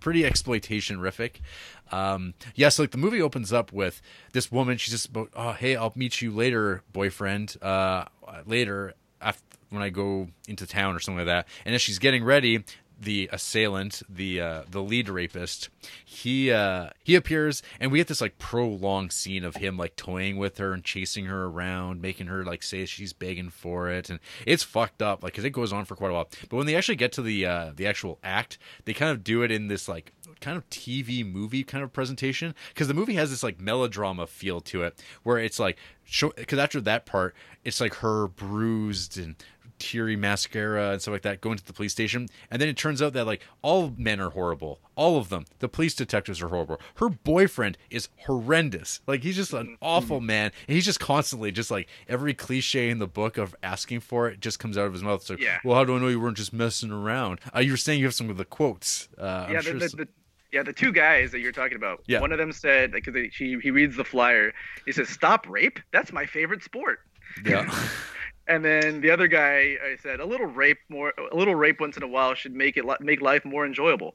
pretty 0.00 0.24
exploitation 0.24 0.98
rific 0.98 1.36
um 1.90 2.34
yeah 2.54 2.68
so 2.68 2.82
like 2.82 2.90
the 2.90 2.98
movie 2.98 3.20
opens 3.20 3.52
up 3.52 3.72
with 3.72 4.00
this 4.32 4.52
woman. 4.52 4.76
She's 4.76 4.92
just 4.92 5.06
about 5.06 5.30
oh 5.34 5.52
hey 5.52 5.76
i'll 5.76 5.92
meet 5.96 6.20
you 6.20 6.30
later 6.30 6.82
boyfriend. 6.92 7.56
Uh 7.62 8.04
later 8.44 8.94
after 9.20 9.42
when 9.70 9.82
i 9.82 9.88
go 9.88 10.28
into 10.46 10.66
town 10.66 10.94
or 10.94 11.00
something 11.00 11.26
like 11.26 11.26
that. 11.26 11.48
And 11.64 11.74
as 11.74 11.82
she's 11.82 11.98
getting 11.98 12.24
ready 12.24 12.64
the 13.00 13.28
assailant, 13.32 14.02
the 14.08 14.40
uh, 14.40 14.62
the 14.68 14.82
lead 14.82 15.08
rapist, 15.08 15.68
he 16.04 16.50
uh, 16.50 16.90
he 17.04 17.14
appears, 17.14 17.62
and 17.78 17.92
we 17.92 17.98
get 17.98 18.08
this 18.08 18.20
like 18.20 18.38
prolonged 18.38 19.12
scene 19.12 19.44
of 19.44 19.56
him 19.56 19.76
like 19.76 19.94
toying 19.96 20.36
with 20.36 20.58
her 20.58 20.72
and 20.72 20.82
chasing 20.82 21.26
her 21.26 21.44
around, 21.44 22.02
making 22.02 22.26
her 22.26 22.44
like 22.44 22.62
say 22.62 22.84
she's 22.86 23.12
begging 23.12 23.50
for 23.50 23.88
it, 23.90 24.10
and 24.10 24.18
it's 24.46 24.62
fucked 24.62 25.00
up, 25.00 25.22
like 25.22 25.32
because 25.32 25.44
it 25.44 25.50
goes 25.50 25.72
on 25.72 25.84
for 25.84 25.94
quite 25.94 26.10
a 26.10 26.14
while. 26.14 26.28
But 26.48 26.56
when 26.56 26.66
they 26.66 26.74
actually 26.74 26.96
get 26.96 27.12
to 27.12 27.22
the 27.22 27.46
uh, 27.46 27.72
the 27.74 27.86
actual 27.86 28.18
act, 28.24 28.58
they 28.84 28.94
kind 28.94 29.12
of 29.12 29.22
do 29.22 29.42
it 29.42 29.52
in 29.52 29.68
this 29.68 29.88
like 29.88 30.12
kind 30.40 30.56
of 30.56 30.68
TV 30.70 31.24
movie 31.24 31.64
kind 31.64 31.84
of 31.84 31.92
presentation. 31.92 32.54
Because 32.68 32.88
the 32.88 32.94
movie 32.94 33.14
has 33.14 33.30
this 33.30 33.42
like 33.42 33.60
melodrama 33.60 34.26
feel 34.26 34.60
to 34.62 34.82
it, 34.82 35.00
where 35.22 35.38
it's 35.38 35.60
like 35.60 35.78
because 36.36 36.58
after 36.58 36.80
that 36.80 37.06
part, 37.06 37.34
it's 37.64 37.80
like 37.80 37.94
her 37.96 38.26
bruised 38.26 39.18
and 39.18 39.36
teary 39.78 40.16
mascara 40.16 40.90
and 40.92 41.02
stuff 41.02 41.12
like 41.12 41.22
that 41.22 41.40
going 41.40 41.56
to 41.56 41.64
the 41.64 41.72
police 41.72 41.92
station 41.92 42.28
and 42.50 42.60
then 42.60 42.68
it 42.68 42.76
turns 42.76 43.00
out 43.00 43.12
that 43.12 43.26
like 43.26 43.42
all 43.62 43.92
men 43.96 44.20
are 44.20 44.30
horrible 44.30 44.80
all 44.96 45.16
of 45.16 45.28
them 45.28 45.44
the 45.60 45.68
police 45.68 45.94
detectives 45.94 46.42
are 46.42 46.48
horrible 46.48 46.80
her 46.96 47.08
boyfriend 47.08 47.78
is 47.90 48.08
horrendous 48.26 49.00
like 49.06 49.22
he's 49.22 49.36
just 49.36 49.52
an 49.52 49.76
awful 49.80 50.20
man 50.20 50.50
and 50.66 50.74
he's 50.74 50.84
just 50.84 51.00
constantly 51.00 51.50
just 51.52 51.70
like 51.70 51.88
every 52.08 52.34
cliche 52.34 52.90
in 52.90 52.98
the 52.98 53.06
book 53.06 53.38
of 53.38 53.54
asking 53.62 54.00
for 54.00 54.28
it 54.28 54.40
just 54.40 54.58
comes 54.58 54.76
out 54.76 54.86
of 54.86 54.92
his 54.92 55.02
mouth 55.02 55.22
so 55.22 55.36
Yeah. 55.38 55.58
well 55.64 55.76
how 55.76 55.84
do 55.84 55.96
i 55.96 55.98
know 55.98 56.08
you 56.08 56.20
weren't 56.20 56.36
just 56.36 56.52
messing 56.52 56.90
around 56.90 57.40
uh, 57.54 57.60
you 57.60 57.72
were 57.72 57.76
saying 57.76 57.98
you 58.00 58.06
have 58.06 58.14
some 58.14 58.30
of 58.30 58.36
the 58.36 58.44
quotes 58.44 59.08
uh, 59.18 59.46
I'm 59.48 59.54
yeah, 59.54 59.60
sure 59.60 59.74
the, 59.74 59.88
the, 59.88 59.96
the, 59.96 60.08
yeah, 60.52 60.62
the 60.62 60.72
two 60.72 60.92
guys 60.92 61.30
that 61.32 61.40
you're 61.40 61.52
talking 61.52 61.76
about. 61.76 62.02
Yeah. 62.06 62.20
One 62.20 62.32
of 62.32 62.38
them 62.38 62.52
said, 62.52 62.92
because 62.92 63.14
he 63.36 63.58
he 63.62 63.70
reads 63.70 63.96
the 63.96 64.04
flyer, 64.04 64.54
he 64.86 64.92
says, 64.92 65.10
"Stop 65.10 65.46
rape. 65.46 65.78
That's 65.92 66.10
my 66.10 66.24
favorite 66.24 66.62
sport." 66.62 67.00
yeah 67.44 67.70
And 68.48 68.64
then 68.64 69.02
the 69.02 69.10
other 69.10 69.28
guy 69.28 69.76
I 69.84 69.96
said, 70.02 70.20
"A 70.20 70.24
little 70.24 70.46
rape 70.46 70.78
more, 70.88 71.12
a 71.30 71.36
little 71.36 71.54
rape 71.54 71.80
once 71.80 71.96
in 71.96 72.02
a 72.02 72.08
while 72.08 72.34
should 72.34 72.54
make 72.54 72.76
it 72.76 72.84
make 73.00 73.20
life 73.20 73.44
more 73.44 73.66
enjoyable." 73.66 74.14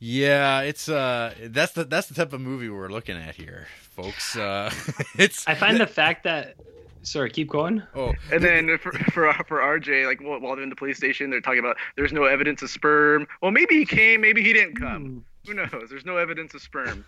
yeah 0.00 0.60
it's 0.60 0.88
uh 0.88 1.34
that's 1.46 1.72
the 1.72 1.82
that's 1.84 2.06
the 2.06 2.14
type 2.14 2.32
of 2.32 2.40
movie 2.40 2.68
we're 2.68 2.88
looking 2.88 3.16
at 3.16 3.34
here 3.34 3.66
folks 3.90 4.36
uh 4.36 4.70
it's 5.18 5.46
I 5.48 5.54
find 5.56 5.80
the 5.80 5.86
fact 5.88 6.24
that. 6.24 6.54
Sorry, 7.02 7.30
keep 7.30 7.48
going. 7.48 7.82
oh 7.94 8.12
And 8.30 8.42
then 8.42 8.76
for 8.78 8.92
for 8.92 9.32
for 9.46 9.58
RJ, 9.58 10.06
like 10.06 10.20
while 10.20 10.40
while 10.40 10.54
they're 10.56 10.64
in 10.64 10.68
the 10.68 10.76
police 10.76 10.98
station, 10.98 11.30
they're 11.30 11.40
talking 11.40 11.60
about 11.60 11.76
there's 11.96 12.12
no 12.12 12.24
evidence 12.24 12.60
of 12.60 12.70
sperm. 12.70 13.26
Well, 13.40 13.50
maybe 13.50 13.76
he 13.76 13.86
came, 13.86 14.20
maybe 14.20 14.42
he 14.42 14.52
didn't 14.52 14.74
come. 14.74 15.24
Who 15.46 15.54
knows? 15.54 15.88
There's 15.88 16.04
no 16.04 16.16
evidence 16.18 16.54
of 16.54 16.60
sperm. 16.60 17.04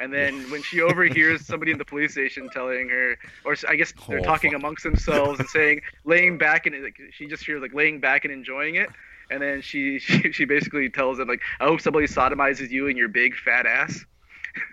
And 0.00 0.12
then 0.12 0.50
when 0.50 0.62
she 0.62 0.80
overhears 0.80 1.44
somebody 1.44 1.72
in 1.72 1.78
the 1.78 1.84
police 1.84 2.12
station 2.12 2.48
telling 2.52 2.88
her, 2.88 3.16
or 3.44 3.54
I 3.68 3.76
guess 3.76 3.92
they're 4.08 4.20
Oh, 4.20 4.22
talking 4.22 4.52
fuck. 4.52 4.60
amongst 4.60 4.82
themselves 4.84 5.38
and 5.40 5.48
saying, 5.50 5.82
laying 6.04 6.38
back 6.38 6.66
and 6.66 6.82
like, 6.82 6.98
she 7.12 7.26
just 7.26 7.44
hears 7.44 7.60
like 7.60 7.74
laying 7.74 8.00
back 8.00 8.24
and 8.24 8.32
enjoying 8.32 8.76
it. 8.76 8.88
And 9.30 9.40
then 9.42 9.60
she, 9.62 9.98
she 10.00 10.32
she 10.32 10.44
basically 10.46 10.88
tells 10.88 11.18
them 11.18 11.28
like, 11.28 11.42
I 11.60 11.64
hope 11.64 11.80
somebody 11.82 12.06
sodomizes 12.06 12.70
you 12.70 12.88
and 12.88 12.96
your 12.96 13.08
big 13.08 13.34
fat 13.36 13.66
ass. 13.66 14.04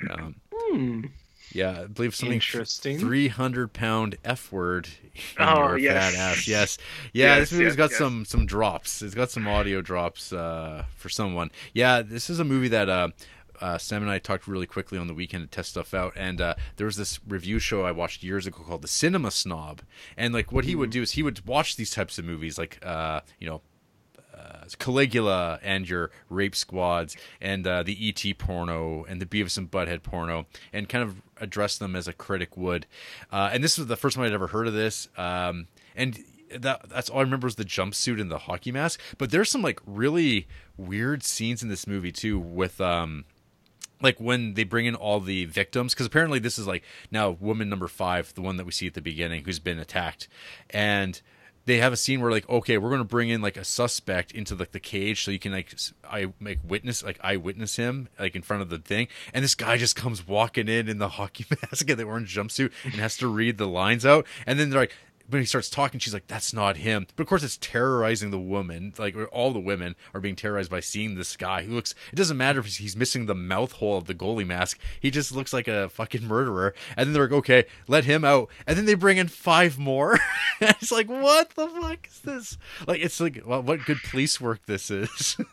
um, 0.10 0.36
Hmm. 0.54 1.06
Yeah, 1.52 1.82
I 1.84 1.86
believe 1.86 2.14
something 2.14 2.36
Interesting. 2.36 3.00
three 3.00 3.30
hundred 3.30 3.72
pound 3.72 4.18
f 4.26 4.52
word. 4.52 4.88
in 5.14 5.22
Oh, 5.48 5.76
yes. 5.76 6.14
fat 6.16 6.20
ass. 6.20 6.48
Yes, 6.48 6.78
yeah. 7.14 7.36
Yes, 7.38 7.40
this 7.40 7.52
movie's 7.54 7.68
yes, 7.68 7.76
got 7.78 7.90
yes. 7.92 8.00
some 8.00 8.26
some 8.26 8.46
drops. 8.46 9.02
It's 9.02 9.16
got 9.16 9.30
some 9.32 9.48
audio 9.48 9.82
drops 9.82 10.34
uh, 10.34 10.84
for 10.98 11.08
someone. 11.10 11.52
Yeah, 11.74 12.02
this 12.02 12.30
is 12.30 12.40
a 12.40 12.44
movie 12.44 12.68
that. 12.70 12.90
Uh, 12.90 13.10
uh, 13.62 13.78
Sam 13.78 14.02
and 14.02 14.12
I 14.12 14.20
talked 14.20 14.48
really 14.48 14.66
quickly 14.66 14.98
on 14.98 15.08
the 15.08 15.14
weekend 15.14 15.44
to 15.44 15.56
test 15.56 15.70
stuff 15.70 15.94
out, 15.94 16.14
and 16.16 16.40
uh, 16.42 16.56
there 16.76 16.86
was 16.86 16.96
this 16.96 17.20
review 17.28 17.60
show 17.60 17.84
I 17.84 17.92
watched 17.92 18.24
years 18.24 18.48
ago 18.48 18.64
called 18.66 18.82
The 18.82 18.88
Cinema 18.88 19.32
Snob, 19.32 19.82
and 20.16 20.34
like 20.34 20.52
what 20.52 20.66
he 20.66 20.76
would 20.76 20.90
do 20.90 21.02
is 21.02 21.12
he 21.12 21.24
would 21.24 21.46
watch 21.46 21.76
these 21.76 21.92
types 21.92 22.18
of 22.18 22.26
movies, 22.26 22.58
like 22.58 22.80
uh, 22.84 23.22
you 23.40 23.48
know 23.48 23.62
uh, 24.38 24.66
Caligula 24.80 25.60
and 25.64 25.90
your 25.90 26.12
rape 26.30 26.56
squads 26.56 27.16
and 27.42 27.66
uh, 27.66 27.84
the 27.84 27.98
ET 28.10 28.38
porno 28.38 29.06
and 29.06 29.22
the 29.22 29.26
Beavis 29.26 29.58
and 29.58 29.70
Butthead 29.70 30.04
porno 30.04 30.46
and 30.72 30.88
kind 30.88 31.04
of 31.04 31.22
address 31.38 31.78
them 31.78 31.96
as 31.96 32.08
a 32.08 32.14
critic 32.14 32.56
would. 32.58 32.86
Uh, 33.32 33.50
and 33.52 33.64
this 33.64 33.78
was 33.78 33.88
the 33.88 33.96
first 33.96 34.16
time 34.16 34.26
I'd 34.26 34.34
ever 34.34 34.48
heard 34.48 34.68
of 34.68 34.74
this. 34.74 35.08
Um, 35.18 35.68
and 35.96 36.20
that 36.56 36.90
that's 36.90 37.10
all 37.10 37.20
I 37.20 37.24
remember 37.24 37.46
was 37.46 37.56
the 37.56 37.66
jumpsuit 37.66 38.22
and 38.22 38.32
the 38.32 38.38
hockey 38.40 38.72
mask. 38.72 39.02
But 39.18 39.32
there's 39.32 39.50
some 39.50 39.62
like 39.62 39.80
really 39.86 40.48
weird 40.78 41.24
scenes 41.24 41.64
in 41.64 41.70
this 41.70 41.88
movie 41.88 42.12
too 42.12 42.40
with 42.40 42.80
um 42.80 43.26
like 44.02 44.20
when 44.20 44.54
they 44.54 44.64
bring 44.64 44.86
in 44.86 44.96
all 44.96 45.20
the 45.20 45.46
victims 45.46 45.94
because 45.94 46.06
apparently 46.06 46.40
this 46.40 46.58
is 46.58 46.68
like 46.68 46.84
now 47.12 47.32
woman 47.32 47.70
number 47.70 47.88
five 47.88 48.34
the 48.34 48.42
one 48.42 48.58
that 48.58 48.66
we 48.66 48.72
see 48.72 48.88
at 48.88 48.94
the 48.94 49.02
beginning 49.02 49.44
who's 49.44 49.60
been 49.60 49.80
attacked. 49.80 50.28
And 50.70 51.22
they 51.66 51.78
have 51.80 51.92
a 51.92 51.98
scene 51.98 52.22
where 52.22 52.32
like 52.32 52.48
okay 52.50 52.78
we're 52.78 52.90
going 52.90 53.02
to 53.02 53.06
bring 53.06 53.30
in 53.30 53.42
like 53.42 53.58
a 53.58 53.64
suspect 53.64 54.32
into 54.32 54.56
like 54.56 54.72
the 54.72 54.80
cage 54.80 55.26
so 55.26 55.32
you 55.32 55.40
can 55.40 55.52
like 55.52 55.76
i 56.10 56.32
make 56.40 56.60
witness 56.64 57.04
like 57.04 57.20
eyewitness 57.22 57.76
him 57.76 58.08
like 58.18 58.36
in 58.36 58.42
front 58.42 58.62
of 58.62 58.70
the 58.70 58.80
thing. 58.80 59.08
And 59.34 59.44
this 59.44 59.56
guy 59.56 59.78
just 59.78 59.96
comes 59.96 60.26
walking 60.28 60.68
in 60.68 60.88
in 60.88 60.98
the 60.98 61.10
hockey 61.18 61.46
mask 61.50 61.90
and 61.90 62.00
the 62.00 62.04
orange 62.04 62.36
jumpsuit 62.36 62.72
and 62.84 62.94
has 62.96 63.18
to 63.18 63.28
read 63.28 63.58
the 63.58 63.68
lines 63.68 64.06
out. 64.06 64.26
And 64.46 64.60
then 64.60 64.70
they're 64.70 64.82
like 64.82 64.96
when 65.30 65.42
he 65.42 65.46
starts 65.46 65.70
talking, 65.70 66.00
she's 66.00 66.14
like, 66.14 66.28
"That's 66.28 66.54
not 66.54 66.78
him." 66.78 67.08
But 67.16 67.24
of 67.24 67.30
course, 67.30 67.44
it's 67.44 67.58
terrorizing 67.58 68.32
the 68.32 68.40
woman. 68.40 68.94
Like 68.98 69.16
all 69.32 69.52
the 69.52 69.60
women 69.60 69.96
are 70.14 70.22
being 70.22 70.36
terrorized 70.36 70.72
by 70.72 70.80
seeing 70.80 71.16
this 71.16 71.36
guy 71.36 71.64
who 71.64 71.74
looks. 71.74 71.94
It 72.12 72.16
doesn't 72.16 72.38
matter 72.38 72.60
if 72.60 72.68
he's 72.68 72.96
missing 72.96 73.26
the 73.26 73.36
mouth 73.36 73.74
hole 73.74 73.98
of 73.98 74.06
the 74.06 74.16
goalie 74.16 74.48
mask. 74.48 74.80
He 75.00 75.12
just 75.12 75.32
looks 75.32 75.54
like 75.54 75.68
a 75.68 75.90
fucking 75.90 76.26
murderer. 76.26 76.74
And 76.96 77.08
then 77.08 77.14
they're 77.14 77.24
like, 77.24 77.34
"Okay, 77.34 77.66
let 77.88 78.06
him 78.06 78.24
out." 78.24 78.50
And 78.66 78.78
then 78.78 78.86
they 78.86 78.96
bring 78.96 79.18
in 79.18 79.28
five 79.28 79.78
more. 79.78 80.20
it's 80.62 80.92
like, 80.92 81.08
what 81.08 81.52
the 81.52 81.68
fuck 81.68 82.08
is 82.08 82.20
this? 82.22 82.58
Like, 82.86 83.02
it's 83.02 83.20
like, 83.20 83.42
well, 83.46 83.62
what 83.62 83.86
good 83.86 84.02
police 84.04 84.40
work 84.42 84.66
this 84.66 84.90
is. 84.90 85.38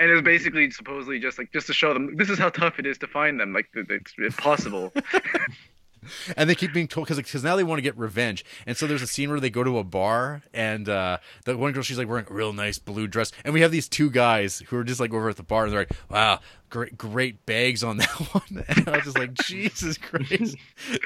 And 0.00 0.10
it 0.10 0.14
was 0.14 0.22
basically 0.22 0.70
supposedly 0.70 1.18
just 1.18 1.38
like 1.38 1.52
just 1.52 1.66
to 1.66 1.72
show 1.72 1.92
them 1.92 2.16
this 2.16 2.30
is 2.30 2.38
how 2.38 2.50
tough 2.50 2.78
it 2.78 2.86
is 2.86 2.98
to 2.98 3.08
find 3.08 3.40
them. 3.40 3.52
Like 3.52 3.68
it's 3.74 4.14
impossible. 4.16 4.92
and 6.36 6.48
they 6.48 6.54
keep 6.54 6.72
being 6.72 6.88
told 6.88 7.06
because 7.06 7.18
because 7.18 7.44
now 7.44 7.56
they 7.56 7.64
want 7.64 7.78
to 7.78 7.82
get 7.82 7.96
revenge. 7.96 8.44
And 8.66 8.76
so 8.76 8.86
there's 8.86 9.02
a 9.02 9.06
scene 9.06 9.30
where 9.30 9.40
they 9.40 9.50
go 9.50 9.64
to 9.64 9.78
a 9.78 9.84
bar 9.84 10.42
and 10.52 10.88
uh 10.88 11.18
the 11.44 11.56
one 11.56 11.72
girl 11.72 11.82
she's 11.82 11.98
like 11.98 12.08
wearing 12.08 12.26
a 12.28 12.32
real 12.32 12.52
nice 12.52 12.78
blue 12.78 13.06
dress. 13.06 13.32
And 13.44 13.54
we 13.54 13.60
have 13.60 13.70
these 13.70 13.88
two 13.88 14.10
guys 14.10 14.62
who 14.68 14.76
are 14.76 14.84
just 14.84 15.00
like 15.00 15.12
over 15.12 15.28
at 15.28 15.36
the 15.36 15.42
bar. 15.42 15.64
And 15.64 15.72
they're 15.72 15.80
like 15.80 15.92
wow 16.10 16.40
great 16.70 16.96
great 16.96 17.44
bags 17.46 17.82
on 17.82 17.96
that 17.98 18.08
one. 18.08 18.64
And 18.68 18.88
i 18.88 18.96
was 18.96 19.04
just 19.04 19.18
like 19.18 19.34
jesus 19.34 19.98
christ 19.98 20.56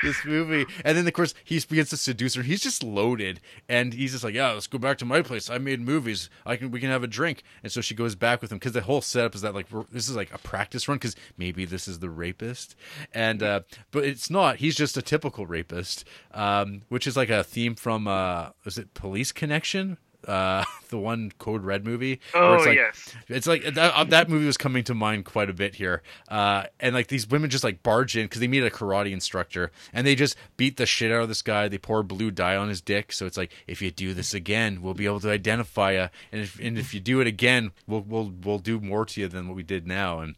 this 0.02 0.24
movie. 0.24 0.66
And 0.84 0.96
then 0.96 1.06
of 1.06 1.12
course 1.12 1.34
he 1.44 1.58
begins 1.60 1.90
to 1.90 1.96
seduce 1.96 2.34
her. 2.34 2.42
He's 2.42 2.60
just 2.60 2.82
loaded. 2.82 3.40
And 3.68 3.94
he's 3.94 4.12
just 4.12 4.24
like 4.24 4.34
yeah 4.34 4.52
let's 4.52 4.66
go 4.66 4.78
back 4.78 4.98
to 4.98 5.04
my 5.04 5.22
place. 5.22 5.50
I 5.50 5.58
made 5.58 5.80
movies. 5.80 6.30
I 6.44 6.56
can 6.56 6.70
we 6.70 6.80
can 6.80 6.90
have 6.90 7.02
a 7.02 7.08
drink. 7.08 7.42
And 7.62 7.70
so 7.70 7.80
she 7.80 7.94
goes 7.94 8.14
back 8.14 8.42
with 8.42 8.52
him. 8.52 8.58
Because 8.58 8.72
the 8.72 8.82
whole 8.82 9.00
setup 9.00 9.34
is 9.34 9.40
that 9.42 9.54
like 9.54 9.70
we're, 9.70 9.84
this 9.90 10.08
is 10.08 10.16
like 10.16 10.32
a 10.32 10.38
practice 10.38 10.88
run 10.88 10.98
because 10.98 11.16
maybe 11.36 11.64
this 11.64 11.88
is 11.88 11.98
the 11.98 12.10
rapist. 12.10 12.74
And 13.12 13.42
uh 13.42 13.60
but 13.90 14.04
it's 14.04 14.30
not. 14.30 14.56
He's 14.56 14.76
just 14.76 14.96
a 14.96 15.02
typical 15.02 15.46
rapist 15.46 16.04
um 16.32 16.82
which 16.88 17.06
is 17.06 17.16
like 17.16 17.30
a 17.30 17.44
theme 17.44 17.74
from 17.74 18.08
uh 18.08 18.50
is 18.64 18.78
it 18.78 18.94
police 18.94 19.32
connection 19.32 19.98
uh 20.28 20.64
the 20.88 20.98
one 20.98 21.32
code 21.38 21.64
red 21.64 21.84
movie 21.84 22.20
Oh 22.34 22.54
it's 22.54 22.66
like, 22.66 22.76
yes. 22.76 23.14
it's 23.28 23.46
like 23.46 23.62
that, 23.74 23.94
uh, 23.94 24.04
that 24.04 24.28
movie 24.28 24.46
was 24.46 24.56
coming 24.56 24.84
to 24.84 24.94
mind 24.94 25.24
quite 25.24 25.50
a 25.50 25.52
bit 25.52 25.74
here. 25.74 26.02
Uh, 26.28 26.64
and 26.80 26.94
like 26.94 27.08
these 27.08 27.28
women 27.28 27.50
just 27.50 27.64
like 27.64 27.82
barge 27.82 28.16
in 28.16 28.24
because 28.24 28.40
they 28.40 28.48
meet 28.48 28.62
a 28.62 28.70
karate 28.70 29.12
instructor 29.12 29.72
and 29.92 30.06
they 30.06 30.14
just 30.14 30.36
beat 30.56 30.76
the 30.76 30.86
shit 30.86 31.10
out 31.10 31.22
of 31.22 31.28
this 31.28 31.42
guy. 31.42 31.68
They 31.68 31.78
pour 31.78 32.02
blue 32.02 32.30
dye 32.30 32.56
on 32.56 32.68
his 32.68 32.80
dick. 32.80 33.12
So 33.12 33.26
it's 33.26 33.36
like, 33.36 33.52
if 33.66 33.82
you 33.82 33.90
do 33.90 34.14
this 34.14 34.34
again, 34.34 34.82
we'll 34.82 34.94
be 34.94 35.06
able 35.06 35.20
to 35.20 35.30
identify 35.30 35.92
you. 35.92 36.08
And 36.30 36.42
if, 36.42 36.58
and 36.60 36.78
if 36.78 36.94
you 36.94 37.00
do 37.00 37.20
it 37.20 37.26
again, 37.26 37.72
we'll, 37.86 38.02
we'll, 38.02 38.32
we'll 38.42 38.58
do 38.58 38.80
more 38.80 39.04
to 39.06 39.20
you 39.20 39.28
than 39.28 39.48
what 39.48 39.56
we 39.56 39.62
did 39.62 39.86
now. 39.86 40.20
And, 40.20 40.36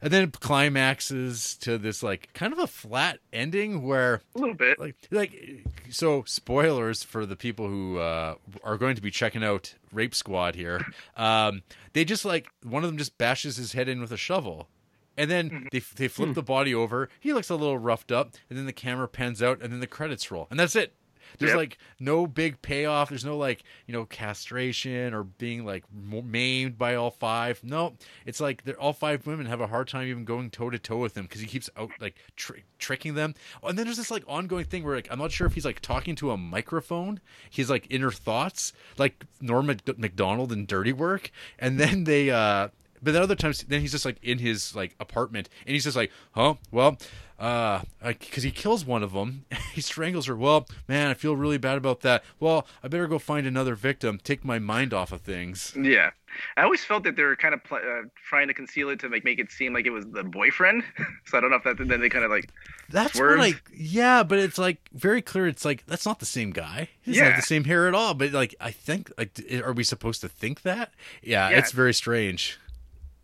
and 0.00 0.12
then 0.12 0.24
it 0.24 0.40
climaxes 0.40 1.56
to 1.58 1.78
this 1.78 2.02
like 2.02 2.32
kind 2.34 2.52
of 2.52 2.58
a 2.58 2.66
flat 2.66 3.18
ending 3.32 3.82
where 3.82 4.22
A 4.34 4.38
little 4.38 4.54
bit. 4.54 4.78
like 4.78 4.94
like 5.10 5.64
so 5.90 6.22
spoilers 6.26 7.02
for 7.02 7.26
the 7.26 7.36
people 7.36 7.68
who 7.68 7.98
uh, 7.98 8.34
are 8.62 8.76
going 8.76 8.96
to 8.96 9.02
be 9.02 9.10
checking 9.10 9.42
out 9.44 9.74
rape 9.92 10.14
squad 10.14 10.54
here. 10.54 10.84
Um, 11.16 11.62
they 11.94 12.04
just 12.04 12.24
like 12.24 12.48
one 12.62 12.84
of 12.84 12.90
them 12.90 12.96
just 12.98 13.18
bashes 13.18 13.56
his 13.56 13.72
head 13.72 13.88
in 13.88 14.00
with 14.00 14.12
a 14.12 14.16
shovel. 14.16 14.68
And 15.16 15.28
then 15.28 15.66
they, 15.72 15.80
they 15.96 16.06
flip 16.06 16.34
the 16.34 16.44
body 16.44 16.72
over. 16.72 17.08
He 17.18 17.32
looks 17.32 17.50
a 17.50 17.56
little 17.56 17.76
roughed 17.76 18.12
up. 18.12 18.34
And 18.48 18.56
then 18.56 18.66
the 18.66 18.72
camera 18.72 19.08
pans 19.08 19.42
out. 19.42 19.60
And 19.60 19.72
then 19.72 19.80
the 19.80 19.88
credits 19.88 20.30
roll. 20.30 20.46
And 20.48 20.60
that's 20.60 20.76
it 20.76 20.94
there's 21.38 21.50
Yep. 21.50 21.56
like 21.56 21.78
no 22.00 22.26
big 22.26 22.60
payoff. 22.62 23.08
There's 23.08 23.24
no 23.24 23.36
like 23.36 23.62
you 23.86 23.92
know 23.92 24.04
castration 24.06 25.14
or 25.14 25.24
being 25.24 25.64
like 25.64 25.84
maimed 25.92 26.78
by 26.78 26.94
all 26.94 27.10
five. 27.10 27.62
No 27.64 27.94
it's 28.26 28.40
like 28.40 28.64
they're 28.64 28.78
all 28.80 28.92
five 28.92 29.26
women 29.26 29.46
have 29.46 29.60
a 29.60 29.66
hard 29.66 29.88
time 29.88 30.06
even 30.06 30.24
going 30.24 30.50
toe 30.50 30.70
to 30.70 30.78
toe 30.78 30.98
with 30.98 31.16
him 31.16 31.24
because 31.24 31.40
he 31.40 31.46
keeps 31.46 31.70
out 31.76 31.90
like 32.00 32.16
tr- 32.36 32.54
tricking 32.78 33.14
them. 33.14 33.34
Oh, 33.62 33.68
and 33.68 33.78
then 33.78 33.86
there's 33.86 33.96
this 33.96 34.10
like 34.10 34.24
ongoing 34.26 34.64
thing 34.64 34.84
where 34.84 34.96
like 34.96 35.08
i'm 35.10 35.18
not 35.18 35.32
sure 35.32 35.46
if 35.46 35.54
he's 35.54 35.64
like 35.64 35.80
talking 35.80 36.14
to 36.16 36.30
a 36.30 36.36
microphone. 36.36 37.20
He's 37.50 37.70
like 37.70 37.86
inner 37.90 38.10
thoughts 38.10 38.72
like 38.96 39.24
norm 39.40 39.66
Mac- 39.66 39.98
Macdonald 39.98 40.52
in 40.52 40.66
dirty 40.66 40.92
work. 40.92 41.30
And 41.58 41.78
then 41.80 42.04
they 42.04 42.30
uh 42.30 42.68
but 43.02 43.12
then 43.12 43.22
other 43.22 43.34
times 43.34 43.64
then 43.68 43.80
he's 43.80 43.92
just 43.92 44.04
like 44.04 44.16
in 44.22 44.38
his 44.38 44.74
like 44.74 44.94
apartment 45.00 45.48
and 45.66 45.74
he's 45.74 45.84
just 45.84 45.96
like 45.96 46.10
huh? 46.32 46.54
Well 46.70 46.96
uh 47.38 47.82
because 48.04 48.42
he 48.42 48.50
kills 48.50 48.84
one 48.84 49.02
of 49.04 49.12
them 49.12 49.44
he 49.72 49.80
strangles 49.80 50.26
her. 50.26 50.34
Well 50.36 50.66
man 50.88 51.08
i 51.10 51.14
feel 51.14 51.36
really 51.36 51.58
bad 51.58 51.76
about 51.78 52.00
that. 52.00 52.24
Well 52.40 52.66
i 52.82 52.88
better 52.88 53.06
go 53.06 53.18
find 53.18 53.46
another 53.46 53.74
victim. 53.74 54.18
Take 54.22 54.44
my 54.44 54.58
mind 54.58 54.92
off 54.92 55.12
of 55.12 55.20
things. 55.20 55.72
Yeah. 55.76 56.10
I 56.58 56.62
always 56.62 56.84
felt 56.84 57.04
that 57.04 57.16
they 57.16 57.22
were 57.22 57.36
kind 57.36 57.54
of 57.54 57.64
pl- 57.64 57.78
uh, 57.78 58.02
trying 58.28 58.48
to 58.48 58.54
conceal 58.54 58.90
it 58.90 59.00
to 59.00 59.08
like 59.08 59.24
make 59.24 59.38
it 59.38 59.50
seem 59.50 59.72
like 59.72 59.86
it 59.86 59.90
was 59.90 60.04
the 60.06 60.22
boyfriend. 60.24 60.84
so 61.26 61.38
I 61.38 61.40
don't 61.40 61.50
know 61.50 61.56
if 61.56 61.64
that 61.64 61.78
then 61.78 62.00
they 62.00 62.08
kind 62.08 62.24
of 62.24 62.30
like 62.30 62.50
that's 62.90 63.14
Swerves. 63.14 63.38
what 63.38 63.54
i 63.54 63.60
yeah 63.74 64.22
but 64.22 64.38
it's 64.38 64.58
like 64.58 64.78
very 64.92 65.22
clear. 65.22 65.46
It's 65.46 65.64
like 65.64 65.86
that's 65.86 66.04
not 66.06 66.18
the 66.18 66.26
same 66.26 66.50
guy. 66.50 66.88
He 67.02 67.12
doesn't 67.12 67.24
Yeah. 67.24 67.36
the 67.36 67.42
same 67.42 67.64
hair 67.64 67.86
at 67.88 67.94
all. 67.94 68.14
But 68.14 68.32
like 68.32 68.54
i 68.60 68.70
think 68.72 69.12
like 69.16 69.40
are 69.64 69.72
we 69.72 69.84
supposed 69.84 70.20
to 70.22 70.28
think 70.28 70.62
that? 70.62 70.92
Yeah, 71.22 71.48
Yeah. 71.50 71.58
it's 71.58 71.70
very 71.72 71.94
strange 71.94 72.58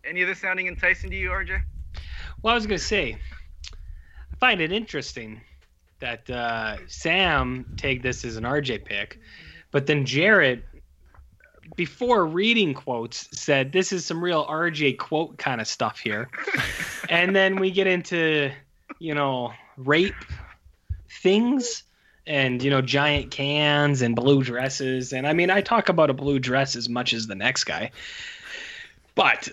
any 0.07 0.21
of 0.21 0.27
this 0.27 0.39
sounding 0.39 0.67
enticing 0.67 1.09
to 1.09 1.15
you, 1.15 1.29
RJ? 1.29 1.61
Well, 2.41 2.51
I 2.51 2.55
was 2.55 2.65
gonna 2.65 2.77
say, 2.77 3.17
I 3.73 4.35
find 4.39 4.61
it 4.61 4.71
interesting 4.71 5.41
that 5.99 6.29
uh, 6.29 6.77
Sam 6.87 7.65
take 7.77 8.01
this 8.03 8.25
as 8.25 8.37
an 8.37 8.43
RJ 8.43 8.85
pick, 8.85 9.19
but 9.71 9.87
then 9.87 10.05
Jarrett, 10.05 10.63
before 11.75 12.25
reading 12.25 12.73
quotes, 12.73 13.27
said 13.37 13.71
this 13.71 13.91
is 13.91 14.05
some 14.05 14.23
real 14.23 14.45
RJ 14.45 14.97
quote 14.97 15.37
kind 15.37 15.59
of 15.59 15.67
stuff 15.67 15.99
here, 15.99 16.29
and 17.09 17.35
then 17.35 17.57
we 17.57 17.71
get 17.71 17.87
into, 17.87 18.51
you 18.99 19.15
know, 19.15 19.53
rape 19.77 20.15
things. 21.09 21.83
And 22.27 22.63
you 22.63 22.71
know, 22.71 22.81
giant 22.81 23.29
cans 23.29 24.01
and 24.01 24.15
blue 24.15 24.41
dresses, 24.41 25.13
and 25.13 25.27
I 25.27 25.33
mean, 25.33 25.51
I 25.51 25.61
talk 25.61 25.89
about 25.89 26.09
a 26.09 26.13
blue 26.15 26.39
dress 26.39 26.75
as 26.75 26.89
much 26.89 27.13
as 27.13 27.27
the 27.27 27.35
next 27.35 27.65
guy, 27.65 27.91
but 29.15 29.49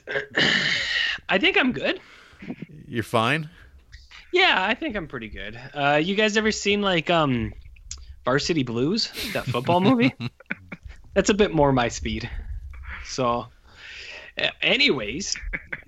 I 1.29 1.39
think 1.39 1.57
I'm 1.57 1.73
good. 1.73 2.01
you're 2.87 3.03
fine 3.03 3.49
Yeah, 4.33 4.57
I 4.59 4.75
think 4.75 4.97
I'm 4.97 5.07
pretty 5.07 5.29
good. 5.29 5.59
Uh, 5.75 6.01
you 6.03 6.15
guys 6.15 6.37
ever 6.37 6.51
seen 6.53 6.83
like 6.83 7.09
um, 7.11 7.53
Varsity 8.25 8.63
Blues, 8.63 9.11
that 9.33 9.45
football 9.47 9.81
movie? 9.89 10.15
That's 11.15 11.31
a 11.31 11.35
bit 11.35 11.53
more 11.55 11.73
my 11.73 11.89
speed. 11.89 12.29
So, 13.05 13.47
uh, 14.39 14.49
anyways, 14.63 15.37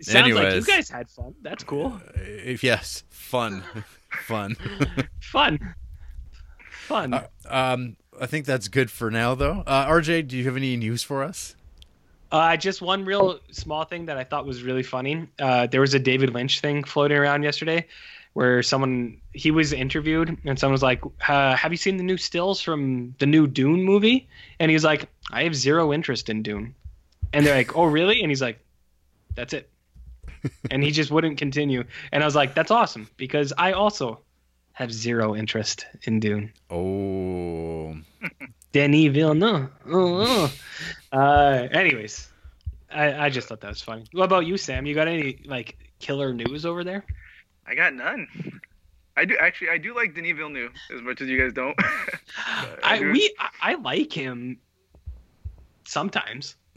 sounds 0.01 0.34
like 0.34 0.55
you 0.55 0.62
guys 0.62 0.90
had 0.90 1.09
fun. 1.09 1.34
That's 1.42 1.64
cool. 1.64 2.01
if 2.16 2.62
yes 2.62 3.05
fun 3.10 3.62
fun 4.26 4.56
Fun. 5.20 5.74
Fun. 6.70 7.14
Uh, 7.14 7.26
um, 7.48 7.96
I 8.20 8.26
think 8.26 8.44
that's 8.44 8.68
good 8.68 8.90
for 8.90 9.10
now, 9.10 9.34
though. 9.34 9.64
Uh, 9.66 9.86
RJ, 9.86 10.28
do 10.28 10.36
you 10.36 10.44
have 10.44 10.56
any 10.56 10.76
news 10.76 11.02
for 11.02 11.22
us? 11.24 11.56
Uh, 12.30 12.56
just 12.56 12.82
one 12.82 13.05
real 13.05 13.38
small 13.51 13.84
thing 13.84 14.06
that 14.06 14.16
I 14.16 14.24
thought 14.24 14.46
was 14.46 14.62
really 14.62 14.82
funny. 14.82 15.28
Uh, 15.38 15.66
there 15.66 15.80
was 15.80 15.94
a 15.94 15.98
David 15.98 16.34
Lynch 16.34 16.60
thing 16.60 16.82
floating 16.84 17.16
around 17.16 17.42
yesterday, 17.42 17.86
where 18.32 18.62
someone 18.62 19.20
he 19.32 19.51
was 19.51 19.72
interviewed 19.72 20.36
and 20.44 20.59
someone 20.59 20.72
was 20.72 20.82
like, 20.82 21.02
uh, 21.28 21.56
"Have 21.56 21.72
you 21.72 21.76
seen 21.76 21.96
the 21.96 22.02
new 22.02 22.16
stills 22.16 22.60
from 22.60 23.14
the 23.18 23.26
new 23.26 23.46
Dune 23.46 23.82
movie?" 23.82 24.28
And 24.59 24.70
he's 24.70 24.84
like, 24.84 25.09
"I 25.30 25.44
have 25.44 25.55
zero 25.55 25.92
interest 25.92 26.28
in 26.28 26.42
Dune." 26.42 26.74
And 27.32 27.46
they're 27.46 27.56
like, 27.56 27.76
"Oh, 27.76 27.84
really?" 27.84 28.20
And 28.20 28.30
he's 28.30 28.42
like, 28.42 28.59
"That's 29.34 29.52
it." 29.52 29.70
and 30.70 30.82
he 30.82 30.90
just 30.90 31.10
wouldn't 31.10 31.38
continue. 31.38 31.84
And 32.10 32.22
I 32.22 32.26
was 32.26 32.34
like, 32.34 32.55
"That's 32.55 32.70
awesome," 32.70 33.09
because 33.16 33.52
I 33.56 33.72
also 33.72 34.20
have 34.72 34.92
zero 34.92 35.36
interest 35.36 35.86
in 36.02 36.20
Dune. 36.20 36.52
Oh, 36.68 37.96
Denis 38.72 39.12
Villeneuve. 39.12 39.70
Oh, 39.86 40.24
oh. 40.26 40.52
Uh, 41.15 41.69
anyways, 41.70 42.28
I, 42.93 43.27
I 43.27 43.31
just 43.31 43.47
thought 43.47 43.61
that 43.61 43.69
was 43.69 43.81
funny. 43.81 44.05
What 44.12 44.24
about 44.24 44.47
you, 44.47 44.57
Sam? 44.57 44.85
You 44.85 44.95
got 44.95 45.07
any 45.07 45.39
like 45.45 45.78
killer 46.01 46.35
news 46.35 46.66
over 46.66 46.82
there? 46.82 47.05
I 47.66 47.77
got 47.77 47.95
none. 47.95 48.27
I 49.16 49.24
do 49.24 49.36
actually. 49.41 49.70
I 49.70 49.78
do 49.78 49.95
like 49.95 50.15
Denis 50.15 50.36
Villeneuve 50.36 50.73
as 50.93 51.03
much 51.03 51.20
as 51.20 51.28
you 51.28 51.41
guys 51.41 51.53
don't. 51.53 51.78
I 52.82 52.99
do. 52.99 53.12
we 53.12 53.32
I, 53.39 53.49
I 53.61 53.74
like 53.77 54.12
him 54.12 54.59
sometimes. 55.86 56.57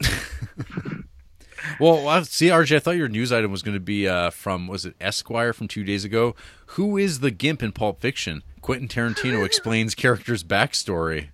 well, 1.80 2.04
well, 2.04 2.24
see, 2.24 2.46
RJ, 2.46 2.76
I 2.76 2.78
thought 2.78 2.92
your 2.92 3.08
news 3.08 3.32
item 3.32 3.50
was 3.50 3.62
going 3.62 3.76
to 3.76 3.80
be 3.80 4.06
uh, 4.06 4.30
from 4.30 4.68
was 4.68 4.86
it 4.86 4.94
Esquire 5.00 5.52
from 5.52 5.66
two 5.66 5.82
days 5.82 6.04
ago? 6.04 6.36
Who 6.66 6.96
is 6.96 7.18
the 7.18 7.32
Gimp 7.32 7.60
in 7.60 7.72
Pulp 7.72 8.00
Fiction? 8.00 8.44
Quentin 8.62 8.86
Tarantino 8.86 9.44
explains 9.46 9.96
character's 9.96 10.44
backstory. 10.44 11.30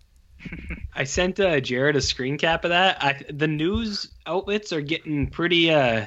I 0.95 1.05
sent 1.05 1.41
uh, 1.41 1.61
Jarrett 1.61 1.97
a 1.97 2.01
screen 2.01 2.39
cap 2.39 2.65
of 2.65 2.71
that. 2.71 3.03
I, 3.03 3.21
the 3.31 3.49
news 3.49 4.09
outlets 4.27 4.73
are 4.73 4.81
getting 4.81 5.29
pretty 5.29 5.71
uh 5.71 6.07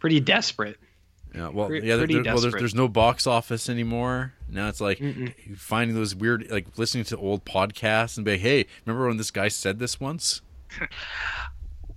pretty 0.00 0.20
desperate. 0.20 0.78
Yeah, 1.34 1.48
well, 1.48 1.68
Pre- 1.68 1.82
yeah. 1.86 1.96
There, 1.96 2.06
there- 2.06 2.22
well, 2.24 2.40
there's, 2.40 2.54
there's 2.54 2.74
no 2.74 2.88
box 2.88 3.26
office 3.26 3.68
anymore. 3.68 4.34
Now 4.50 4.68
it's 4.68 4.80
like 4.80 4.98
Mm-mm. 4.98 5.32
finding 5.56 5.96
those 5.96 6.14
weird, 6.14 6.50
like 6.50 6.66
listening 6.76 7.04
to 7.04 7.16
old 7.16 7.44
podcasts 7.46 8.16
and 8.18 8.24
be, 8.26 8.36
hey, 8.36 8.66
remember 8.84 9.08
when 9.08 9.16
this 9.16 9.30
guy 9.30 9.48
said 9.48 9.78
this 9.78 9.98
once? 9.98 10.42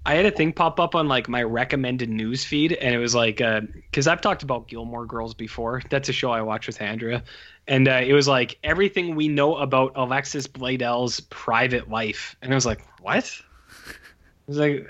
I 0.06 0.14
had 0.14 0.26
a 0.26 0.32
thing 0.32 0.54
pop 0.54 0.80
up 0.80 0.94
on 0.94 1.08
like 1.08 1.28
my 1.28 1.42
recommended 1.42 2.10
news 2.10 2.44
feed, 2.44 2.74
and 2.74 2.94
it 2.94 3.00
was 3.00 3.16
like, 3.16 3.38
because 3.38 4.08
I've 4.08 4.22
talked 4.22 4.44
about 4.44 4.68
Gilmore 4.68 5.06
Girls 5.06 5.34
before. 5.34 5.82
That's 5.90 6.10
a 6.10 6.14
show 6.14 6.32
I 6.32 6.42
watch 6.42 6.68
with 6.68 6.80
Andrea, 6.80 7.24
and 7.68 7.88
uh, 7.88 8.02
it 8.06 8.14
was 8.14 8.28
like 8.28 8.60
everything 8.64 9.16
we 9.16 9.28
know 9.28 9.56
about 9.56 9.94
Alexis 9.96 10.46
Bledel's 10.46 11.22
private 11.22 11.90
life, 11.90 12.36
and 12.42 12.52
I 12.52 12.56
was 12.56 12.66
like, 12.66 12.82
what? 13.02 13.26
It 13.26 14.48
was 14.48 14.58
like, 14.58 14.88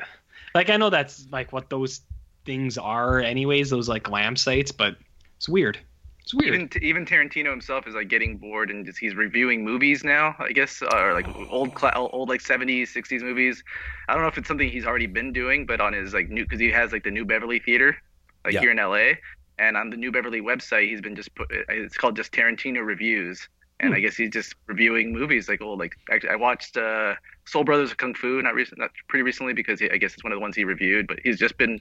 like 0.53 0.69
I 0.69 0.75
know 0.75 0.89
that's 0.89 1.27
like 1.31 1.53
what 1.53 1.69
those 1.69 2.01
things 2.43 2.77
are, 2.77 3.19
anyways. 3.19 3.69
Those 3.69 3.87
like 3.87 4.03
glam 4.03 4.35
sites, 4.35 4.73
but 4.73 4.97
it's 5.37 5.47
weird. 5.47 5.79
It's 6.25 6.33
weird. 6.33 6.53
even 6.53 6.69
even 6.81 7.05
Tarantino 7.05 7.49
himself 7.51 7.87
is 7.87 7.95
like 7.95 8.07
getting 8.07 8.37
bored 8.37 8.69
and 8.71 8.85
just 8.85 8.97
he's 8.99 9.15
reviewing 9.15 9.63
movies 9.63 10.03
now. 10.03 10.35
I 10.39 10.51
guess 10.51 10.81
or 10.81 11.13
like 11.13 11.27
old 11.49 11.73
old 11.95 12.29
like 12.29 12.41
70s 12.41 12.91
60s 12.93 13.21
movies. 13.23 13.63
I 14.07 14.13
don't 14.13 14.21
know 14.23 14.27
if 14.27 14.37
it's 14.37 14.47
something 14.47 14.69
he's 14.69 14.85
already 14.85 15.07
been 15.07 15.33
doing, 15.33 15.65
but 15.65 15.81
on 15.81 15.93
his 15.93 16.13
like 16.13 16.29
new 16.29 16.43
because 16.43 16.59
he 16.59 16.71
has 16.71 16.91
like 16.91 17.03
the 17.03 17.11
New 17.11 17.25
Beverly 17.25 17.59
Theater 17.59 17.97
like 18.45 18.53
Yeah. 18.53 18.59
here 18.59 18.71
in 18.71 18.79
LA, 18.79 19.17
and 19.57 19.77
on 19.77 19.89
the 19.89 19.97
New 19.97 20.11
Beverly 20.11 20.41
website 20.41 20.89
he's 20.89 21.01
been 21.01 21.15
just 21.15 21.33
put 21.35 21.47
it's 21.51 21.97
called 21.97 22.15
just 22.15 22.31
Tarantino 22.31 22.85
reviews. 22.85 23.47
And 23.81 23.89
Hmm. 23.89 23.93
I 23.93 23.99
guess 23.99 24.15
he's 24.15 24.29
just 24.31 24.55
reviewing 24.67 25.11
movies 25.13 25.49
like 25.49 25.61
old 25.61 25.79
like 25.79 25.93
actually 26.11 26.29
I 26.29 26.35
watched 26.35 26.77
uh, 26.77 27.15
Soul 27.45 27.63
Brothers 27.65 27.91
of 27.91 27.97
Kung 27.97 28.13
Fu 28.15 28.41
not 28.41 28.53
recent 28.55 28.79
not 28.79 28.91
pretty 29.09 29.23
recently 29.23 29.53
because 29.53 29.79
he, 29.79 29.89
I 29.91 29.97
guess 29.97 30.13
it's 30.13 30.23
one 30.23 30.31
of 30.31 30.37
the 30.37 30.41
ones 30.41 30.55
he 30.55 30.63
reviewed, 30.63 31.07
but 31.07 31.19
he's 31.23 31.37
just 31.39 31.57
been 31.57 31.79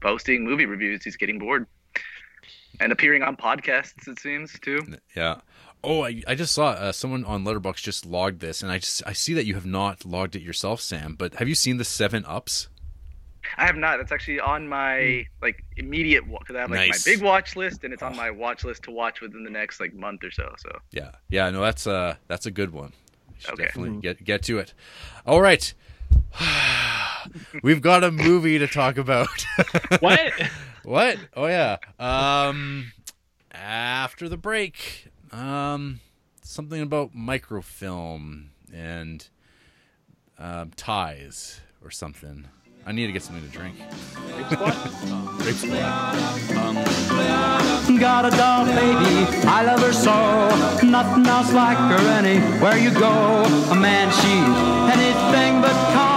posting 0.00 0.44
movie 0.44 0.66
reviews. 0.66 1.04
He's 1.04 1.16
getting 1.16 1.38
bored. 1.38 1.66
And 2.80 2.92
appearing 2.92 3.22
on 3.22 3.36
podcasts, 3.36 4.06
it 4.08 4.18
seems 4.18 4.58
too. 4.60 4.86
Yeah. 5.14 5.40
Oh, 5.84 6.04
I, 6.04 6.22
I 6.26 6.34
just 6.34 6.52
saw 6.54 6.68
uh, 6.70 6.92
someone 6.92 7.24
on 7.24 7.44
Letterboxd 7.44 7.82
just 7.82 8.04
logged 8.06 8.40
this, 8.40 8.62
and 8.62 8.72
I 8.72 8.78
just 8.78 9.02
I 9.06 9.12
see 9.12 9.34
that 9.34 9.46
you 9.46 9.54
have 9.54 9.66
not 9.66 10.04
logged 10.04 10.34
it 10.36 10.42
yourself, 10.42 10.80
Sam. 10.80 11.14
But 11.16 11.34
have 11.36 11.48
you 11.48 11.54
seen 11.54 11.76
the 11.76 11.84
Seven 11.84 12.24
Ups? 12.26 12.68
I 13.56 13.66
have 13.66 13.76
not. 13.76 13.98
That's 13.98 14.10
actually 14.10 14.40
on 14.40 14.68
my 14.68 15.24
like 15.40 15.64
immediate 15.76 16.24
because 16.28 16.56
I 16.56 16.60
have 16.60 16.70
like 16.70 16.88
Nice. 16.88 17.06
my 17.06 17.12
big 17.12 17.22
watch 17.22 17.54
list, 17.54 17.84
and 17.84 17.92
it's 17.94 18.02
on 18.02 18.16
my 18.16 18.30
watch 18.30 18.64
list 18.64 18.82
to 18.84 18.90
watch 18.90 19.20
within 19.20 19.44
the 19.44 19.50
next 19.50 19.78
like 19.78 19.94
month 19.94 20.24
or 20.24 20.30
so. 20.32 20.52
So 20.58 20.78
Yeah, 20.90 21.12
yeah. 21.28 21.48
No, 21.50 21.60
that's 21.60 21.86
uh 21.86 22.16
that's 22.26 22.46
a 22.46 22.50
good 22.50 22.72
one. 22.72 22.92
You 23.28 23.34
should 23.38 23.50
Okay. 23.54 23.64
definitely 23.66 24.00
get 24.00 24.24
get 24.24 24.42
to 24.44 24.58
it. 24.58 24.74
All 25.24 25.40
right. 25.40 25.72
We've 27.62 27.80
got 27.80 28.04
a 28.04 28.10
movie 28.10 28.58
to 28.58 28.66
talk 28.66 28.98
about. 28.98 29.28
what? 30.00 30.32
what? 30.84 31.18
Oh 31.34 31.46
yeah. 31.46 31.78
Um 31.98 32.92
after 33.52 34.28
the 34.28 34.36
break, 34.36 35.08
um 35.32 36.00
something 36.42 36.80
about 36.80 37.14
microfilm 37.14 38.50
and 38.72 39.28
um 40.38 40.70
ties 40.76 41.60
or 41.82 41.90
something. 41.90 42.46
I 42.88 42.92
need 42.92 43.06
to 43.06 43.12
get 43.12 43.24
something 43.24 43.44
to 43.44 43.50
drink. 43.50 43.74
Grape 45.38 45.56
Squad. 45.56 46.14
Got 47.98 48.26
a 48.26 48.30
doll 48.30 48.64
baby, 48.66 49.26
I 49.44 49.64
love 49.64 49.80
her 49.80 49.92
so. 49.92 50.86
Nothing 50.86 51.26
else 51.26 51.52
like 51.52 51.78
her 51.78 52.08
anywhere 52.10 52.76
you 52.76 52.92
go. 52.92 53.42
A 53.72 53.74
man, 53.74 54.08
she's 54.12 54.94
anything 54.94 55.60
but 55.60 55.72
calm. 55.92 56.15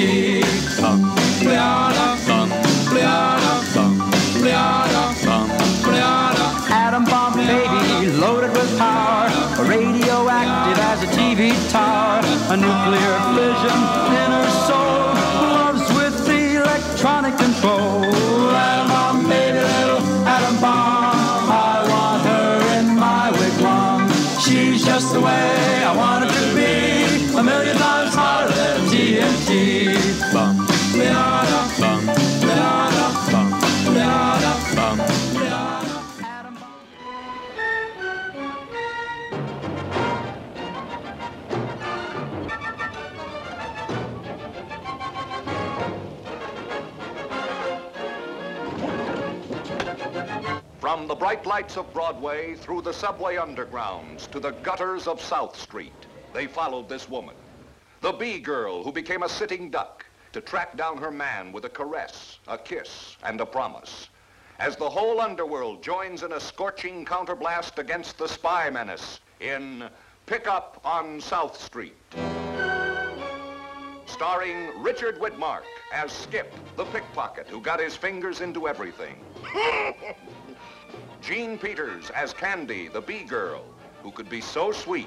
TNT. 0.00 0.29
Bright 51.20 51.44
lights 51.44 51.76
of 51.76 51.92
Broadway 51.92 52.54
through 52.54 52.80
the 52.80 52.94
subway 52.94 53.36
undergrounds 53.36 54.26
to 54.30 54.40
the 54.40 54.52
gutters 54.52 55.06
of 55.06 55.20
South 55.20 55.54
Street, 55.54 56.06
they 56.32 56.46
followed 56.46 56.88
this 56.88 57.10
woman, 57.10 57.34
the 58.00 58.12
B 58.12 58.38
girl 58.38 58.82
who 58.82 58.90
became 58.90 59.22
a 59.22 59.28
sitting 59.28 59.68
duck 59.68 60.06
to 60.32 60.40
track 60.40 60.78
down 60.78 60.96
her 60.96 61.10
man 61.10 61.52
with 61.52 61.66
a 61.66 61.68
caress, 61.68 62.38
a 62.48 62.56
kiss, 62.56 63.18
and 63.22 63.38
a 63.38 63.44
promise. 63.44 64.08
As 64.60 64.76
the 64.76 64.88
whole 64.88 65.20
underworld 65.20 65.82
joins 65.82 66.22
in 66.22 66.32
a 66.32 66.40
scorching 66.40 67.04
counterblast 67.04 67.78
against 67.78 68.16
the 68.16 68.26
spy 68.26 68.70
menace 68.70 69.20
in 69.40 69.90
Pick 70.24 70.48
Up 70.48 70.80
on 70.86 71.20
South 71.20 71.60
Street. 71.60 71.98
Starring 74.06 74.82
Richard 74.82 75.20
Widmark 75.20 75.64
as 75.92 76.12
Skip, 76.12 76.54
the 76.76 76.86
pickpocket 76.86 77.46
who 77.46 77.60
got 77.60 77.78
his 77.78 77.94
fingers 77.94 78.40
into 78.40 78.66
everything. 78.66 79.16
Jean 81.20 81.58
Peters 81.58 82.10
as 82.10 82.32
Candy, 82.32 82.88
the 82.88 83.00
B 83.00 83.24
girl, 83.24 83.64
who 84.02 84.10
could 84.10 84.28
be 84.28 84.40
so 84.40 84.72
sweet 84.72 85.06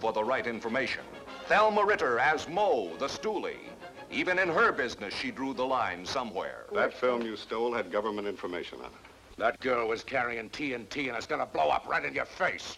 for 0.00 0.12
the 0.12 0.22
right 0.22 0.46
information. 0.46 1.04
Thelma 1.46 1.84
Ritter 1.84 2.18
as 2.18 2.48
Mo, 2.48 2.96
the 2.98 3.06
stoolie. 3.06 3.68
Even 4.10 4.38
in 4.38 4.48
her 4.48 4.72
business, 4.72 5.14
she 5.14 5.30
drew 5.30 5.54
the 5.54 5.64
line 5.64 6.04
somewhere. 6.04 6.66
That 6.72 6.92
film 6.92 7.22
you 7.22 7.36
stole 7.36 7.72
had 7.72 7.90
government 7.90 8.26
information 8.26 8.78
on 8.80 8.86
it. 8.86 9.38
That 9.38 9.58
girl 9.60 9.88
was 9.88 10.02
carrying 10.02 10.50
TNT 10.50 11.08
and 11.08 11.16
it's 11.16 11.26
gonna 11.26 11.46
blow 11.46 11.68
up 11.68 11.86
right 11.88 12.04
in 12.04 12.14
your 12.14 12.26
face. 12.26 12.76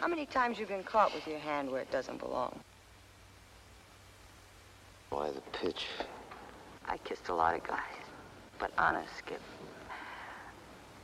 How 0.00 0.08
many 0.08 0.26
times 0.26 0.58
you 0.58 0.66
been 0.66 0.82
caught 0.82 1.14
with 1.14 1.26
your 1.26 1.38
hand 1.38 1.70
where 1.70 1.80
it 1.80 1.90
doesn't 1.90 2.18
belong? 2.18 2.58
Why 5.10 5.30
the 5.30 5.40
pitch? 5.52 5.86
I 6.86 6.98
kissed 6.98 7.28
a 7.28 7.34
lot 7.34 7.54
of 7.54 7.62
guys. 7.64 7.80
But 8.58 8.72
honest, 8.76 9.08
Skip, 9.18 9.40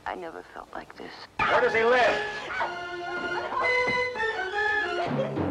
I 0.07 0.15
never 0.15 0.41
felt 0.53 0.69
like 0.73 0.95
this. 0.95 1.11
Where 1.37 1.59
does 1.59 1.73
he 1.73 1.83
live? 1.83 2.21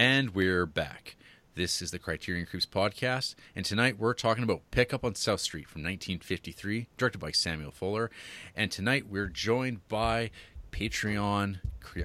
And 0.00 0.30
we're 0.30 0.64
back. 0.64 1.16
This 1.56 1.82
is 1.82 1.90
the 1.90 1.98
Criterion 1.98 2.46
Creeps 2.46 2.66
podcast, 2.66 3.34
and 3.56 3.64
tonight 3.64 3.98
we're 3.98 4.14
talking 4.14 4.44
about 4.44 4.70
Pickup 4.70 5.04
on 5.04 5.16
South 5.16 5.40
Street 5.40 5.66
from 5.68 5.82
1953, 5.82 6.86
directed 6.96 7.18
by 7.18 7.32
Samuel 7.32 7.72
Fuller. 7.72 8.08
And 8.54 8.70
tonight 8.70 9.08
we're 9.08 9.26
joined 9.26 9.88
by 9.88 10.30
Patreon 10.70 11.58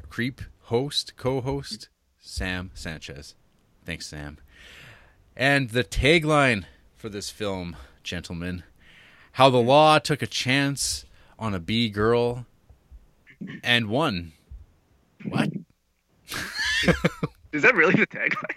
Creep 0.09 0.41
host, 0.61 1.15
co 1.17 1.39
host, 1.41 1.89
Sam 2.19 2.71
Sanchez. 2.73 3.35
Thanks, 3.85 4.07
Sam. 4.07 4.39
And 5.37 5.69
the 5.69 5.83
tagline 5.83 6.63
for 6.97 7.09
this 7.09 7.29
film, 7.29 7.75
gentlemen 8.01 8.63
How 9.33 9.51
the 9.51 9.61
Law 9.61 9.99
Took 9.99 10.23
a 10.23 10.27
Chance 10.27 11.05
on 11.37 11.53
a 11.53 11.59
B 11.59 11.89
Girl 11.89 12.47
and 13.63 13.85
Won. 13.87 14.31
What? 15.23 15.51
Is 17.53 17.61
that 17.61 17.75
really 17.75 17.93
the 17.95 18.07
tagline? 18.07 18.55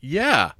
Yeah. 0.00 0.52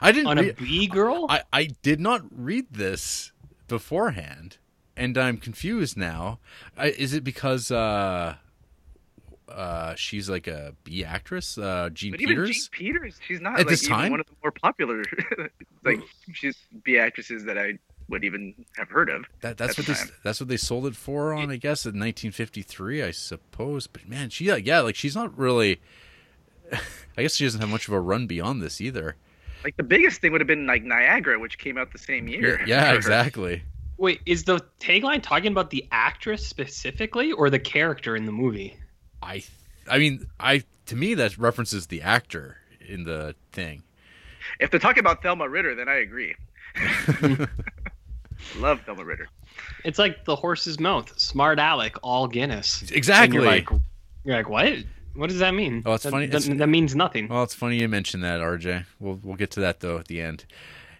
I 0.00 0.12
didn't 0.12 0.26
On 0.28 0.38
a 0.38 0.42
rea- 0.42 0.52
B 0.52 0.86
girl? 0.88 1.26
I, 1.28 1.42
I 1.52 1.64
did 1.82 2.00
not 2.00 2.22
read 2.30 2.66
this 2.70 3.32
beforehand, 3.68 4.58
and 4.96 5.16
I'm 5.16 5.36
confused 5.38 5.96
now. 5.96 6.38
I, 6.76 6.86
is 6.88 7.12
it 7.14 7.22
because 7.24 7.70
uh, 7.70 8.34
uh, 9.48 9.94
she's 9.94 10.28
like 10.28 10.46
a 10.46 10.74
B 10.84 11.04
actress, 11.04 11.56
uh, 11.58 11.90
Jean 11.92 12.12
But 12.12 12.20
even 12.20 12.36
Jean 12.36 12.44
Peters? 12.46 12.68
Peters, 12.72 13.20
she's 13.26 13.40
not 13.40 13.54
At 13.54 13.58
like 13.60 13.68
this 13.68 13.86
time? 13.86 14.10
one 14.10 14.20
of 14.20 14.26
the 14.26 14.32
more 14.42 14.50
popular. 14.52 15.02
like 15.84 16.00
she's 16.32 16.56
B 16.82 16.98
actresses 16.98 17.44
that 17.44 17.56
I 17.58 17.78
would 18.08 18.24
even 18.24 18.54
have 18.76 18.88
heard 18.88 19.08
of. 19.10 19.24
That, 19.40 19.56
that's 19.58 19.76
what 19.78 19.86
the 19.86 19.94
they 19.94 20.00
that's 20.22 20.40
what 20.40 20.48
they 20.48 20.56
sold 20.56 20.86
it 20.86 20.94
for 20.96 21.32
on, 21.32 21.50
I 21.50 21.56
guess, 21.56 21.84
in 21.84 21.90
1953, 21.90 23.02
I 23.02 23.10
suppose. 23.10 23.86
But 23.86 24.08
man, 24.08 24.30
she 24.30 24.44
yeah, 24.44 24.80
like 24.80 24.94
she's 24.96 25.14
not 25.16 25.36
really. 25.36 25.80
I 27.16 27.22
guess 27.22 27.34
she 27.36 27.44
doesn't 27.44 27.60
have 27.60 27.70
much 27.70 27.88
of 27.88 27.94
a 27.94 28.00
run 28.00 28.26
beyond 28.26 28.62
this 28.62 28.80
either. 28.80 29.16
Like 29.64 29.76
the 29.76 29.82
biggest 29.82 30.20
thing 30.20 30.32
would 30.32 30.40
have 30.40 30.48
been 30.48 30.66
like 30.66 30.82
Niagara, 30.82 31.38
which 31.38 31.58
came 31.58 31.78
out 31.78 31.92
the 31.92 31.98
same 31.98 32.28
year. 32.28 32.62
Yeah, 32.66 32.90
for 32.90 32.96
exactly. 32.96 33.62
Wait, 33.98 34.20
is 34.26 34.44
the 34.44 34.60
tagline 34.78 35.22
talking 35.22 35.50
about 35.50 35.70
the 35.70 35.86
actress 35.90 36.46
specifically 36.46 37.32
or 37.32 37.48
the 37.48 37.58
character 37.58 38.14
in 38.14 38.26
the 38.26 38.32
movie? 38.32 38.76
I 39.22 39.42
I 39.90 39.98
mean, 39.98 40.26
I 40.38 40.62
to 40.86 40.96
me 40.96 41.14
that 41.14 41.36
references 41.38 41.86
the 41.86 42.02
actor 42.02 42.58
in 42.86 43.04
the 43.04 43.34
thing. 43.52 43.82
If 44.60 44.70
they're 44.70 44.78
talking 44.80 45.00
about 45.00 45.22
Thelma 45.22 45.48
Ritter, 45.48 45.74
then 45.74 45.88
I 45.88 45.96
agree. 45.96 46.34
Love 48.58 48.80
Thelma 48.82 49.04
Ritter. 49.04 49.28
It's 49.84 49.98
like 49.98 50.24
the 50.24 50.36
horse's 50.36 50.78
mouth, 50.78 51.18
smart 51.18 51.58
Alec, 51.58 51.96
all 52.02 52.28
Guinness. 52.28 52.82
And 52.82 52.92
Exactly. 52.92 53.36
you're 53.38 53.46
like, 53.46 53.68
you're 54.24 54.36
like, 54.36 54.48
what? 54.48 54.74
What 55.16 55.30
does 55.30 55.38
that 55.38 55.54
mean? 55.54 55.82
Oh, 55.86 55.94
it's 55.94 56.04
that, 56.04 56.10
funny. 56.10 56.26
That, 56.26 56.42
It's- 56.42 56.58
that 56.58 56.68
means 56.68 56.94
nothing. 56.94 57.28
Well, 57.28 57.42
it's 57.42 57.54
funny 57.54 57.80
you 57.80 57.88
mentioned 57.88 58.22
that, 58.24 58.40
RJ. 58.40 58.84
We'll 59.00 59.20
we'll 59.22 59.36
get 59.36 59.50
to 59.52 59.60
that 59.60 59.80
though 59.80 59.98
at 59.98 60.08
the 60.08 60.20
end. 60.20 60.44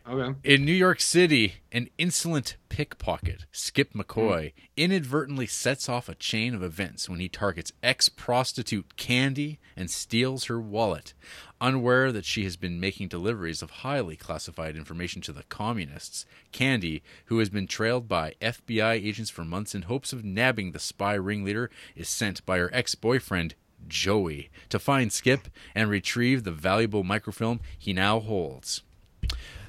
Okay. 0.09 0.39
In 0.45 0.65
New 0.65 0.73
York 0.73 1.01
City, 1.01 1.55
an 1.73 1.89
insolent 1.99 2.57
pickpocket, 2.69 3.45
Skip 3.51 3.93
McCoy, 3.93 4.53
hmm. 4.53 4.61
inadvertently 4.77 5.49
sets 5.49 5.89
off 5.89 6.09
a 6.09 6.15
chain 6.15 6.55
of 6.55 6.63
events 6.63 7.09
when 7.09 7.19
he 7.19 7.29
targets 7.29 7.73
ex 7.83 8.09
prostitute 8.09 8.97
Candy 8.97 9.59
and 9.77 9.91
steals 9.91 10.45
her 10.45 10.61
wallet. 10.61 11.13
Unaware 11.61 12.13
that 12.13 12.25
she 12.25 12.45
has 12.45 12.57
been 12.57 12.79
making 12.79 13.09
deliveries 13.09 13.63
of 13.63 13.71
highly 13.71 14.15
classified 14.15 14.77
information 14.77 15.23
to 15.23 15.33
the 15.33 15.43
communists, 15.45 16.25
Candy, 16.53 17.03
who 17.25 17.41
has 17.41 17.49
been 17.49 17.67
trailed 17.67 18.07
by 18.07 18.35
FBI 18.41 18.93
agents 18.93 19.31
for 19.31 19.45
months 19.45 19.75
in 19.75 19.83
hopes 19.83 20.13
of 20.13 20.25
nabbing 20.25 20.71
the 20.71 20.79
spy 20.79 21.15
ringleader, 21.15 21.69
is 21.97 22.09
sent 22.09 22.47
by 22.47 22.59
her 22.59 22.71
ex 22.73 22.95
boyfriend, 22.95 23.57
Joey, 23.89 24.51
to 24.69 24.79
find 24.79 25.13
Skip 25.13 25.49
and 25.75 25.89
retrieve 25.91 26.45
the 26.45 26.53
valuable 26.53 27.05
microfilm 27.05 27.61
he 27.79 27.93
now 27.93 28.21
holds. 28.21 28.83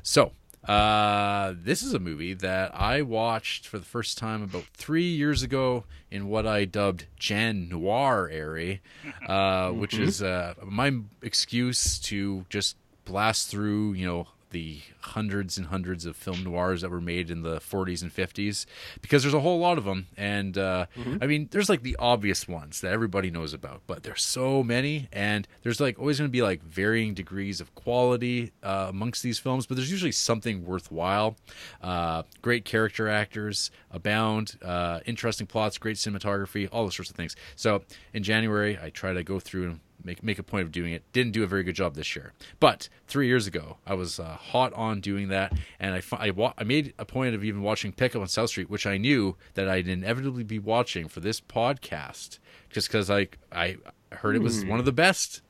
So, 0.02 0.32
uh, 0.68 1.54
this 1.56 1.82
is 1.82 1.94
a 1.94 2.00
movie 2.00 2.34
that 2.34 2.76
I 2.76 3.02
watched 3.02 3.66
for 3.66 3.80
the 3.80 3.86
first 3.86 4.18
time 4.18 4.44
about 4.44 4.66
three 4.74 5.08
years 5.08 5.42
ago 5.42 5.86
in 6.12 6.28
what 6.28 6.46
I 6.46 6.66
dubbed 6.66 7.06
Jan 7.18 7.70
Noir 7.70 8.30
area, 8.32 8.80
uh, 9.28 9.72
which 9.72 9.94
is 9.98 10.22
uh, 10.22 10.56
my 10.66 11.00
excuse 11.22 12.00
to 12.00 12.46
just 12.50 12.76
blast 13.06 13.50
through, 13.50 13.94
you 13.94 14.06
know, 14.06 14.28
the 14.52 14.82
hundreds 15.02 15.58
and 15.58 15.68
hundreds 15.68 16.06
of 16.06 16.16
film 16.16 16.44
noirs 16.44 16.82
that 16.82 16.90
were 16.90 17.02
made 17.02 17.30
in 17.30 17.42
the 17.42 17.58
40s 17.58 18.02
and 18.02 18.14
50s 18.14 18.66
because 19.02 19.24
there's 19.24 19.34
a 19.34 19.40
whole 19.40 19.60
lot 19.60 19.78
of 19.78 19.86
them. 19.86 20.08
And 20.18 20.58
uh, 20.58 20.86
i 21.22 21.28
mean 21.28 21.48
there's 21.52 21.70
like 21.70 21.84
the 21.84 21.96
obvious 22.00 22.48
ones 22.48 22.82
that 22.82 22.92
everybody 22.92 23.32
knows 23.32 23.54
about 23.54 23.82
but 23.88 24.04
there's 24.04 24.24
so 24.24 24.64
many. 24.64 25.08
And 25.12 25.48
there's 25.64 25.80
like 25.80 26.00
always 26.00 26.18
going 26.20 26.30
to 26.30 26.32
be 26.32 26.42
like 26.42 26.64
varying 26.64 27.14
degrees 27.14 27.62
of 27.62 27.74
quality 27.76 28.52
uh, 28.64 28.88
amongst 28.90 29.24
these 29.24 29.40
films 29.40 29.66
but 29.66 29.76
there's 29.78 29.92
usually 29.92 30.12
something 30.12 30.66
worthwhile. 30.66 31.38
Uh, 31.82 32.24
great 32.42 32.66
character 32.66 33.08
actors 33.08 33.72
abound 33.92 34.58
uh, 34.64 35.00
interesting 35.06 35.48
plots 35.48 35.78
great 35.78 35.98
cinematography 35.98 36.68
all 36.72 36.84
those 36.84 36.96
sorts 36.96 37.10
of 37.10 37.16
things. 37.16 37.36
So 37.56 37.84
in 38.14 38.24
january 38.24 38.78
i 38.82 38.90
try 38.90 39.14
to 39.14 39.24
go 39.24 39.40
through 39.40 39.70
and 39.70 39.80
make 40.08 40.24
make 40.24 40.40
a 40.40 40.44
point 40.44 40.64
of 40.64 40.72
doing 40.72 40.94
it. 40.94 41.04
Didn't 41.14 41.34
do 41.34 41.44
a 41.44 41.48
very 41.48 41.62
good 41.64 41.76
job 41.76 41.94
this 41.94 42.16
year, 42.16 42.34
but 42.60 42.90
three 43.08 43.28
years 43.28 43.46
ago 43.46 43.78
I 43.86 43.94
was 43.94 44.20
uh, 44.20 44.24
hot 44.36 44.74
on 44.74 45.00
doing 45.02 45.28
that, 45.28 45.54
and 45.80 45.94
I 45.94 46.02
I, 46.18 46.32
wa- 46.32 46.54
I 46.58 46.64
made 46.64 46.94
a 46.98 47.06
point 47.06 47.36
of 47.36 47.44
even 47.44 47.62
watching 47.62 47.92
Pickup 47.92 48.22
on 48.22 48.28
South 48.28 48.50
Street, 48.50 48.70
which 48.70 48.88
I 48.88 48.98
knew 48.98 49.36
that 49.54 49.70
I'd 49.70 49.88
inevitably 49.88 50.44
be 50.44 50.58
watching 50.58 51.08
for 51.08 51.20
this 51.20 51.40
podcast, 51.40 52.40
just 52.72 52.88
because 52.88 53.12
I 53.12 53.28
I 53.52 53.78
heard 54.12 54.36
it 54.36 54.42
was 54.42 54.64
one 54.66 54.80
of 54.80 54.86
the 54.86 54.92
best, 54.94 55.42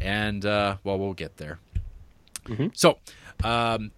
and 0.00 0.44
uh, 0.44 0.78
well 0.82 0.98
we'll 0.98 1.14
get 1.14 1.36
there. 1.36 1.60
So, 2.74 2.98
um, 3.44 3.90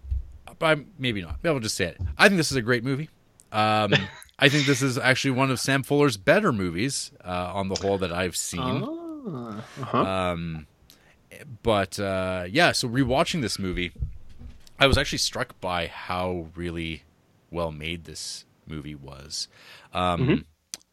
but 0.59 0.79
maybe 0.97 1.21
not. 1.21 1.37
Maybe 1.43 1.53
I'll 1.53 1.59
just 1.59 1.75
say 1.75 1.85
it. 1.85 1.97
I 2.17 2.27
think 2.27 2.37
this 2.37 2.51
is 2.51 2.57
a 2.57 2.61
great 2.61 2.83
movie. 2.83 3.09
Um, 3.51 3.93
I 4.41 4.47
think 4.49 4.65
this 4.67 4.81
is 4.81 4.97
actually 4.97 5.31
one 5.31 5.51
of 5.51 5.59
Sam 5.59 5.83
Fuller's 5.83 6.15
better 6.17 6.51
movies 6.53 7.11
uh, 7.25 7.51
on 7.53 7.67
the 7.67 7.75
whole 7.75 7.97
that 7.99 8.11
I've 8.11 8.35
seen. 8.37 8.59
Oh, 8.61 9.08
uh-huh. 9.35 9.97
Um, 9.97 10.67
but 11.63 11.99
uh, 11.99 12.45
yeah, 12.49 12.71
so 12.71 12.87
rewatching 12.87 13.41
this 13.41 13.59
movie, 13.59 13.91
I 14.79 14.87
was 14.87 14.97
actually 14.97 15.19
struck 15.19 15.59
by 15.61 15.87
how 15.87 16.47
really 16.55 17.03
well 17.51 17.71
made 17.71 18.05
this 18.05 18.45
movie 18.67 18.95
was. 18.95 19.47
Um, 19.93 20.45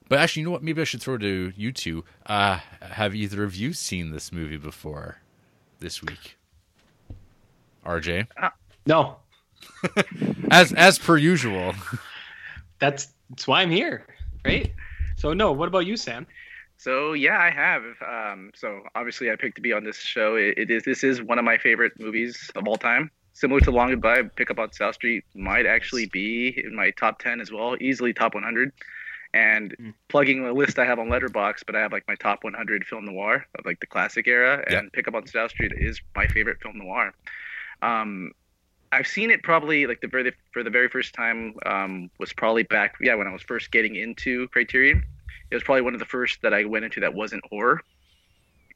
But 0.08 0.20
actually, 0.20 0.42
you 0.42 0.46
know 0.46 0.52
what? 0.52 0.62
Maybe 0.62 0.80
I 0.80 0.84
should 0.84 1.02
throw 1.02 1.14
it 1.14 1.20
to 1.20 1.52
you 1.56 1.72
two. 1.72 2.04
Uh, 2.26 2.60
have 2.80 3.14
either 3.14 3.42
of 3.42 3.56
you 3.56 3.72
seen 3.72 4.12
this 4.12 4.30
movie 4.32 4.56
before 4.56 5.18
this 5.80 6.00
week? 6.00 6.36
RJ, 7.84 8.26
no, 8.86 9.16
as 10.50 10.72
as 10.72 10.98
per 10.98 11.16
usual. 11.16 11.74
that's 12.78 13.08
that's 13.30 13.48
why 13.48 13.62
I'm 13.62 13.70
here, 13.70 14.06
right? 14.44 14.72
So 15.16 15.32
no. 15.32 15.52
What 15.52 15.68
about 15.68 15.86
you, 15.86 15.96
Sam? 15.96 16.26
So 16.76 17.12
yeah, 17.14 17.38
I 17.38 17.50
have. 17.50 17.82
Um, 18.06 18.50
so 18.54 18.80
obviously, 18.94 19.30
I 19.30 19.36
picked 19.36 19.56
to 19.56 19.62
be 19.62 19.72
on 19.72 19.84
this 19.84 19.96
show. 19.98 20.36
It, 20.36 20.58
it 20.58 20.70
is 20.70 20.84
this 20.84 21.02
is 21.04 21.22
one 21.22 21.38
of 21.38 21.44
my 21.44 21.58
favorite 21.58 21.92
movies 21.98 22.50
of 22.54 22.66
all 22.68 22.76
time. 22.76 23.10
Similar 23.32 23.60
to 23.60 23.70
Long 23.70 23.90
Goodbye, 23.90 24.22
Pick 24.34 24.50
Up 24.50 24.58
on 24.58 24.72
South 24.72 24.94
Street 24.94 25.24
might 25.34 25.66
actually 25.66 26.06
be 26.06 26.62
in 26.64 26.74
my 26.74 26.90
top 26.92 27.18
ten 27.18 27.40
as 27.40 27.52
well, 27.52 27.76
easily 27.80 28.12
top 28.14 28.34
100. 28.34 28.72
And 29.34 29.76
plugging 30.08 30.42
the 30.44 30.52
list 30.52 30.78
I 30.78 30.86
have 30.86 30.98
on 30.98 31.08
Letterboxd, 31.08 31.64
but 31.66 31.76
I 31.76 31.80
have 31.80 31.92
like 31.92 32.04
my 32.08 32.14
top 32.14 32.42
100 32.44 32.86
film 32.86 33.04
noir 33.04 33.44
of 33.58 33.66
like 33.66 33.80
the 33.80 33.86
classic 33.86 34.26
era, 34.26 34.64
Yeah. 34.70 34.78
and 34.78 34.92
Pick 34.92 35.08
Up 35.08 35.14
on 35.14 35.26
South 35.26 35.50
Street 35.50 35.72
is 35.76 36.00
my 36.14 36.26
favorite 36.26 36.62
film 36.62 36.78
noir. 36.78 37.12
Um, 37.82 38.32
I've 38.92 39.06
seen 39.06 39.30
it 39.30 39.42
probably 39.42 39.86
like 39.86 40.00
the 40.00 40.06
very 40.08 40.32
for 40.52 40.62
the 40.62 40.70
very 40.70 40.88
first 40.88 41.12
time 41.12 41.54
um, 41.66 42.10
was 42.18 42.32
probably 42.32 42.62
back 42.62 42.94
yeah 43.02 43.14
when 43.16 43.26
I 43.26 43.32
was 43.32 43.42
first 43.42 43.70
getting 43.70 43.96
into 43.96 44.48
Criterion. 44.48 45.04
It 45.50 45.54
was 45.54 45.62
probably 45.62 45.82
one 45.82 45.94
of 45.94 46.00
the 46.00 46.06
first 46.06 46.42
that 46.42 46.52
I 46.54 46.64
went 46.64 46.84
into 46.84 47.00
that 47.00 47.14
wasn't 47.14 47.44
horror, 47.46 47.80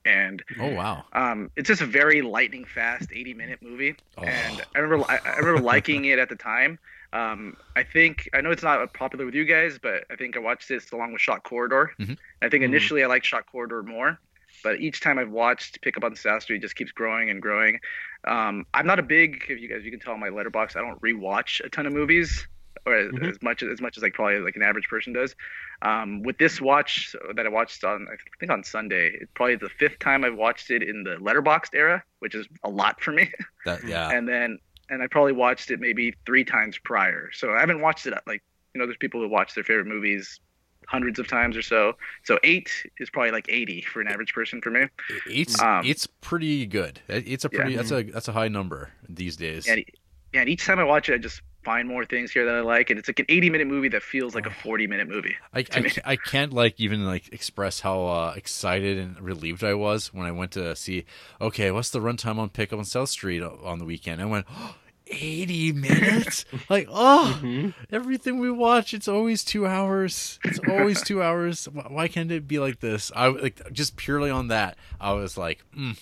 and 0.04 0.42
Oh 0.58 0.68
wow! 0.72 1.04
um, 1.12 1.50
it's 1.56 1.68
just 1.68 1.82
a 1.82 1.86
very 1.86 2.22
lightning 2.22 2.64
fast 2.64 3.10
80 3.12 3.34
minute 3.34 3.58
movie. 3.62 3.96
Oh. 4.16 4.22
And 4.22 4.62
I 4.74 4.78
remember 4.78 5.04
I, 5.10 5.18
I 5.24 5.36
remember 5.38 5.60
liking 5.60 6.06
it 6.06 6.18
at 6.18 6.28
the 6.28 6.36
time. 6.36 6.78
Um, 7.12 7.56
I 7.74 7.82
think 7.82 8.28
I 8.32 8.40
know 8.40 8.50
it's 8.52 8.62
not 8.62 8.94
popular 8.94 9.24
with 9.26 9.34
you 9.34 9.44
guys, 9.44 9.78
but 9.82 10.04
I 10.10 10.16
think 10.16 10.36
I 10.36 10.40
watched 10.40 10.68
this 10.68 10.90
along 10.92 11.12
with 11.12 11.20
Shock 11.20 11.42
Corridor. 11.42 11.92
Mhm. 11.98 12.16
I 12.40 12.48
think 12.48 12.62
initially 12.64 13.02
I 13.02 13.06
liked 13.08 13.26
Shock 13.26 13.50
Corridor 13.50 13.82
more, 13.82 14.18
but 14.62 14.80
each 14.80 15.00
time 15.00 15.18
I've 15.18 15.30
watched 15.30 15.80
Pick 15.82 15.96
Up 15.96 16.04
on 16.04 16.14
South 16.14 16.44
Street, 16.44 16.58
it 16.58 16.62
just 16.62 16.76
keeps 16.76 16.92
growing 16.92 17.28
and 17.28 17.42
growing. 17.42 17.80
Um, 18.24 18.64
I'm 18.72 18.86
not 18.86 18.98
a 19.00 19.02
big, 19.02 19.42
if 19.48 19.60
you 19.60 19.66
guys 19.68 19.84
you 19.84 19.90
can 19.90 19.98
tell 19.98 20.12
on 20.14 20.20
my 20.20 20.28
Letterboxd, 20.28 20.76
I 20.76 20.82
don't 20.82 21.00
rewatch 21.02 21.64
a 21.64 21.68
ton 21.68 21.86
of 21.86 21.92
movies, 21.92 22.46
or 22.90 22.96
as, 22.96 23.10
Mhm. 23.12 23.30
as 23.30 23.42
much 23.42 23.62
as 23.62 23.80
much 23.80 23.96
as 23.96 24.02
like 24.02 24.14
probably 24.14 24.38
like 24.40 24.56
an 24.56 24.62
average 24.62 24.88
person 24.88 25.12
does. 25.12 25.34
Um, 25.82 26.22
with 26.22 26.36
this 26.38 26.60
watch 26.60 27.14
that 27.34 27.46
I 27.46 27.48
watched 27.48 27.84
on, 27.84 28.06
I 28.12 28.16
think 28.38 28.50
on 28.52 28.62
Sunday, 28.64 29.16
it's 29.20 29.30
probably 29.34 29.56
the 29.56 29.70
fifth 29.70 29.98
time 29.98 30.24
I've 30.24 30.34
watched 30.36 30.70
it 30.70 30.82
in 30.82 31.04
the 31.04 31.16
Letterboxd 31.16 31.74
era, 31.74 32.02
which 32.18 32.34
is 32.34 32.46
a 32.64 32.68
lot 32.70 33.00
for 33.00 33.12
me. 33.12 33.30
That 33.64 33.84
yeah. 33.84 34.10
and 34.10 34.26
then, 34.28 34.58
and 34.88 35.02
I 35.02 35.06
probably 35.06 35.32
watched 35.32 35.70
it 35.70 35.80
maybe 35.80 36.14
three 36.26 36.44
times 36.44 36.78
prior. 36.78 37.30
So 37.32 37.52
I 37.54 37.60
haven't 37.60 37.80
watched 37.80 38.06
it 38.06 38.14
like, 38.26 38.42
you 38.74 38.78
know, 38.80 38.86
there's 38.86 38.96
people 38.96 39.20
who 39.20 39.28
watch 39.28 39.54
their 39.54 39.64
favorite 39.64 39.86
movies 39.86 40.40
hundreds 40.86 41.18
of 41.20 41.28
times 41.28 41.56
or 41.56 41.62
so. 41.62 41.96
So 42.24 42.38
eight 42.42 42.70
is 42.98 43.10
probably 43.10 43.30
like 43.30 43.46
80 43.48 43.82
for 43.82 44.00
an 44.00 44.08
average 44.08 44.32
person 44.32 44.60
for 44.60 44.70
me. 44.70 44.86
It's 45.26 45.60
Um, 45.60 45.84
it's 45.84 46.06
pretty 46.06 46.66
good. 46.66 47.00
It's 47.06 47.44
a 47.44 47.50
Yeah. 47.52 47.60
pretty 47.60 47.76
that's 47.76 47.90
a 47.92 48.02
that's 48.02 48.28
a 48.28 48.32
high 48.32 48.48
number 48.48 48.90
these 49.08 49.36
days. 49.36 49.68
And 49.68 49.84
yeah, 50.32 50.40
and 50.40 50.48
each 50.48 50.64
time 50.64 50.78
I 50.78 50.84
watch 50.84 51.08
it, 51.08 51.14
I 51.14 51.18
just 51.18 51.42
find 51.62 51.86
more 51.88 52.04
things 52.04 52.30
here 52.30 52.44
that 52.46 52.54
I 52.54 52.60
like, 52.60 52.90
and 52.90 52.98
it's 52.98 53.08
like 53.08 53.18
an 53.18 53.26
80 53.28 53.50
minute 53.50 53.66
movie 53.66 53.88
that 53.88 54.02
feels 54.02 54.34
like 54.34 54.46
a 54.46 54.50
40 54.50 54.86
minute 54.86 55.08
movie. 55.08 55.36
I, 55.52 55.64
I. 55.72 55.92
I 56.04 56.16
can't 56.16 56.52
like 56.52 56.80
even 56.80 57.04
like 57.04 57.32
express 57.32 57.80
how 57.80 58.04
uh, 58.06 58.34
excited 58.36 58.98
and 58.98 59.20
relieved 59.20 59.62
I 59.64 59.74
was 59.74 60.12
when 60.12 60.26
I 60.26 60.32
went 60.32 60.52
to 60.52 60.74
see. 60.76 61.04
Okay, 61.40 61.70
what's 61.70 61.90
the 61.90 62.00
runtime 62.00 62.38
on 62.38 62.48
Pickup 62.48 62.78
on 62.78 62.84
South 62.84 63.08
Street 63.10 63.42
on 63.42 63.78
the 63.78 63.84
weekend? 63.84 64.22
I 64.22 64.26
went. 64.26 64.46
Oh, 64.50 64.74
80 65.12 65.72
minutes 65.72 66.44
like 66.68 66.86
oh 66.88 67.72
everything 67.90 68.38
we 68.38 68.48
watch 68.48 68.94
it's 68.94 69.08
always 69.08 69.42
two 69.42 69.66
hours 69.66 70.38
it's 70.44 70.60
always 70.68 71.02
two 71.04 71.20
hours 71.20 71.64
why 71.64 71.86
why 71.88 72.06
can't 72.06 72.30
it 72.30 72.46
be 72.46 72.60
like 72.60 72.78
this 72.78 73.10
i 73.16 73.26
like 73.26 73.72
just 73.72 73.96
purely 73.96 74.30
on 74.30 74.46
that 74.48 74.78
i 75.00 75.12
was 75.12 75.36
like 75.36 75.64
mm, 75.76 75.98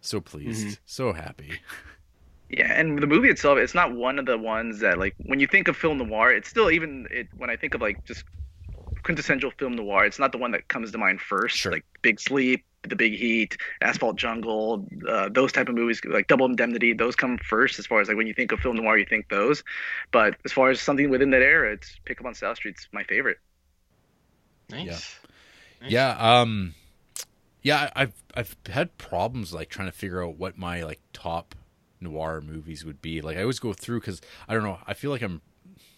so 0.00 0.20
pleased 0.20 0.78
so 0.86 1.12
happy 1.12 1.58
Yeah, 2.52 2.70
and 2.70 2.98
the 2.98 3.06
movie 3.06 3.30
itself, 3.30 3.56
it's 3.56 3.74
not 3.74 3.94
one 3.94 4.18
of 4.18 4.26
the 4.26 4.36
ones 4.36 4.80
that 4.80 4.98
like 4.98 5.14
when 5.24 5.40
you 5.40 5.46
think 5.46 5.68
of 5.68 5.76
film 5.76 5.98
noir, 5.98 6.30
it's 6.30 6.50
still 6.50 6.70
even 6.70 7.08
it, 7.10 7.28
when 7.34 7.48
I 7.48 7.56
think 7.56 7.74
of 7.74 7.80
like 7.80 8.04
just 8.04 8.24
quintessential 9.02 9.50
film 9.58 9.74
noir, 9.74 10.04
it's 10.04 10.18
not 10.18 10.32
the 10.32 10.38
one 10.38 10.50
that 10.50 10.68
comes 10.68 10.92
to 10.92 10.98
mind 10.98 11.22
first. 11.22 11.56
Sure. 11.56 11.72
Like 11.72 11.84
Big 12.02 12.20
Sleep, 12.20 12.62
The 12.82 12.94
Big 12.94 13.14
Heat, 13.14 13.56
Asphalt 13.80 14.16
Jungle, 14.16 14.86
uh, 15.08 15.30
those 15.30 15.50
type 15.50 15.70
of 15.70 15.74
movies 15.74 16.02
like 16.04 16.26
Double 16.26 16.44
Indemnity, 16.44 16.92
those 16.92 17.16
come 17.16 17.38
first 17.38 17.78
as 17.78 17.86
far 17.86 18.02
as 18.02 18.08
like 18.08 18.18
when 18.18 18.26
you 18.26 18.34
think 18.34 18.52
of 18.52 18.60
film 18.60 18.76
noir, 18.76 18.98
you 18.98 19.06
think 19.06 19.30
those. 19.30 19.64
But 20.10 20.36
as 20.44 20.52
far 20.52 20.68
as 20.68 20.78
something 20.78 21.08
within 21.08 21.30
that 21.30 21.40
era, 21.40 21.72
it's 21.72 21.98
Pick 22.04 22.20
Up 22.20 22.26
on 22.26 22.34
South 22.34 22.58
Street's 22.58 22.86
my 22.92 23.04
favorite. 23.04 23.38
Nice. 24.68 25.18
Yeah, 25.88 26.16
um 26.18 26.74
yeah, 27.62 27.90
I've 27.96 28.12
I've 28.34 28.56
had 28.68 28.98
problems 28.98 29.54
like 29.54 29.70
trying 29.70 29.88
to 29.88 29.92
figure 29.92 30.22
out 30.22 30.36
what 30.36 30.58
my 30.58 30.82
like 30.82 31.00
top 31.14 31.54
noir 32.02 32.40
movies 32.40 32.84
would 32.84 33.00
be. 33.00 33.20
Like 33.20 33.36
I 33.36 33.42
always 33.42 33.58
go 33.58 33.72
through 33.72 34.00
cuz 34.00 34.20
I 34.48 34.54
don't 34.54 34.64
know, 34.64 34.78
I 34.86 34.94
feel 34.94 35.10
like 35.10 35.22
I'm 35.22 35.40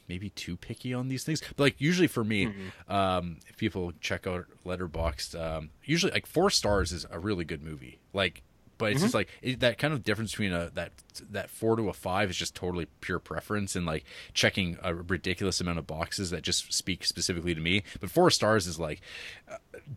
maybe 0.09 0.31
too 0.31 0.57
picky 0.57 0.93
on 0.93 1.09
these 1.09 1.25
things. 1.25 1.41
But 1.57 1.65
like 1.65 1.81
usually 1.81 2.09
for 2.09 2.25
me, 2.25 2.53
um 2.89 3.39
if 3.49 3.57
people 3.57 3.93
check 4.01 4.27
out 4.27 4.47
Letterboxd, 4.65 5.35
um 5.41 5.71
usually 5.85 6.13
like 6.13 6.27
4 6.27 6.51
stars 6.51 6.93
is 6.93 7.07
a 7.11 7.19
really 7.19 7.45
good 7.45 7.63
movie. 7.63 7.99
Like 8.13 8.43
but 8.79 8.93
it's 8.93 9.03
just 9.03 9.15
like 9.15 9.29
it, 9.41 9.61
that 9.61 9.79
kind 9.79 9.95
of 9.95 10.03
difference 10.03 10.33
between 10.33 10.53
a 10.53 10.71
that 10.75 10.93
that 11.31 11.49
four 11.51 11.77
to 11.77 11.89
a 11.89 11.93
five 11.93 12.31
is 12.31 12.37
just 12.37 12.55
totally 12.55 12.87
pure 13.01 13.19
preference 13.19 13.77
and 13.77 13.87
like 13.87 14.05
checking 14.33 14.77
a 14.83 14.95
ridiculous 14.95 15.61
amount 15.61 15.79
of 15.79 15.87
boxes 15.87 16.31
that 16.31 16.43
just 16.43 16.73
speak 16.73 17.05
specifically 17.05 17.55
to 17.55 17.61
me. 17.61 17.83
But 18.01 18.11
four 18.11 18.31
stars 18.31 18.67
is 18.67 18.79
like 18.79 19.01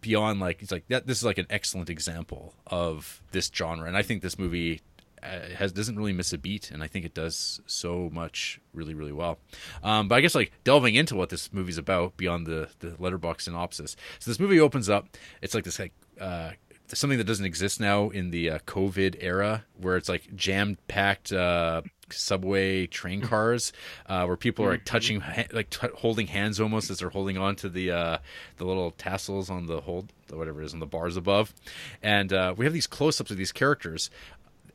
beyond 0.01 0.39
like 0.39 0.61
it's 0.61 0.71
like 0.71 0.87
that. 0.89 1.07
This 1.07 1.17
is 1.17 1.25
like 1.25 1.37
an 1.37 1.47
excellent 1.49 1.89
example 1.89 2.53
of 2.67 3.21
this 3.31 3.49
genre, 3.53 3.87
and 3.87 3.97
I 3.97 4.01
think 4.03 4.21
this 4.21 4.37
movie 4.37 4.81
uh, 4.96 4.96
has 5.23 5.71
doesn't 5.71 5.95
really 5.97 6.13
miss 6.13 6.33
a 6.33 6.37
beat, 6.37 6.71
and 6.71 6.83
I 6.83 6.87
think 6.87 7.05
it 7.05 7.13
does 7.13 7.61
so 7.65 8.09
much 8.11 8.59
really 8.73 8.93
really 8.93 9.11
well. 9.11 9.39
Um, 9.83 10.07
but 10.07 10.15
I 10.15 10.21
guess 10.21 10.35
like 10.35 10.51
delving 10.63 10.95
into 10.95 11.15
what 11.15 11.29
this 11.29 11.51
movie's 11.51 11.77
about 11.77 12.17
beyond 12.17 12.47
the 12.47 12.69
the 12.79 12.89
Letterboxd 12.91 13.41
synopsis. 13.41 13.95
So 14.19 14.31
this 14.31 14.39
movie 14.39 14.59
opens 14.59 14.89
up. 14.89 15.07
It's 15.41 15.53
like 15.53 15.63
this 15.63 15.79
like. 15.79 15.93
Uh, 16.19 16.51
something 16.93 17.17
that 17.17 17.25
doesn't 17.25 17.45
exist 17.45 17.79
now 17.79 18.09
in 18.09 18.31
the 18.31 18.49
uh, 18.49 18.59
COVID 18.59 19.17
era, 19.19 19.65
where 19.75 19.97
it's 19.97 20.09
like 20.09 20.33
jam 20.35 20.77
packed 20.87 21.31
uh, 21.33 21.81
subway 22.09 22.87
train 22.87 23.21
cars, 23.21 23.73
uh, 24.07 24.25
where 24.25 24.37
people 24.37 24.65
are 24.65 24.71
like 24.71 24.85
touching, 24.85 25.21
like 25.51 25.69
t- 25.69 25.87
holding 25.95 26.27
hands 26.27 26.59
almost 26.59 26.89
as 26.89 26.99
they're 26.99 27.09
holding 27.09 27.37
on 27.37 27.55
to 27.57 27.69
the 27.69 27.91
uh, 27.91 28.17
the 28.57 28.65
little 28.65 28.91
tassels 28.91 29.49
on 29.49 29.65
the 29.65 29.81
hold, 29.81 30.11
whatever 30.29 30.61
it 30.61 30.65
is 30.65 30.73
on 30.73 30.79
the 30.79 30.85
bars 30.85 31.17
above, 31.17 31.53
and 32.01 32.31
uh, 32.31 32.53
we 32.55 32.65
have 32.65 32.73
these 32.73 32.87
close 32.87 33.19
ups 33.19 33.31
of 33.31 33.37
these 33.37 33.51
characters. 33.51 34.09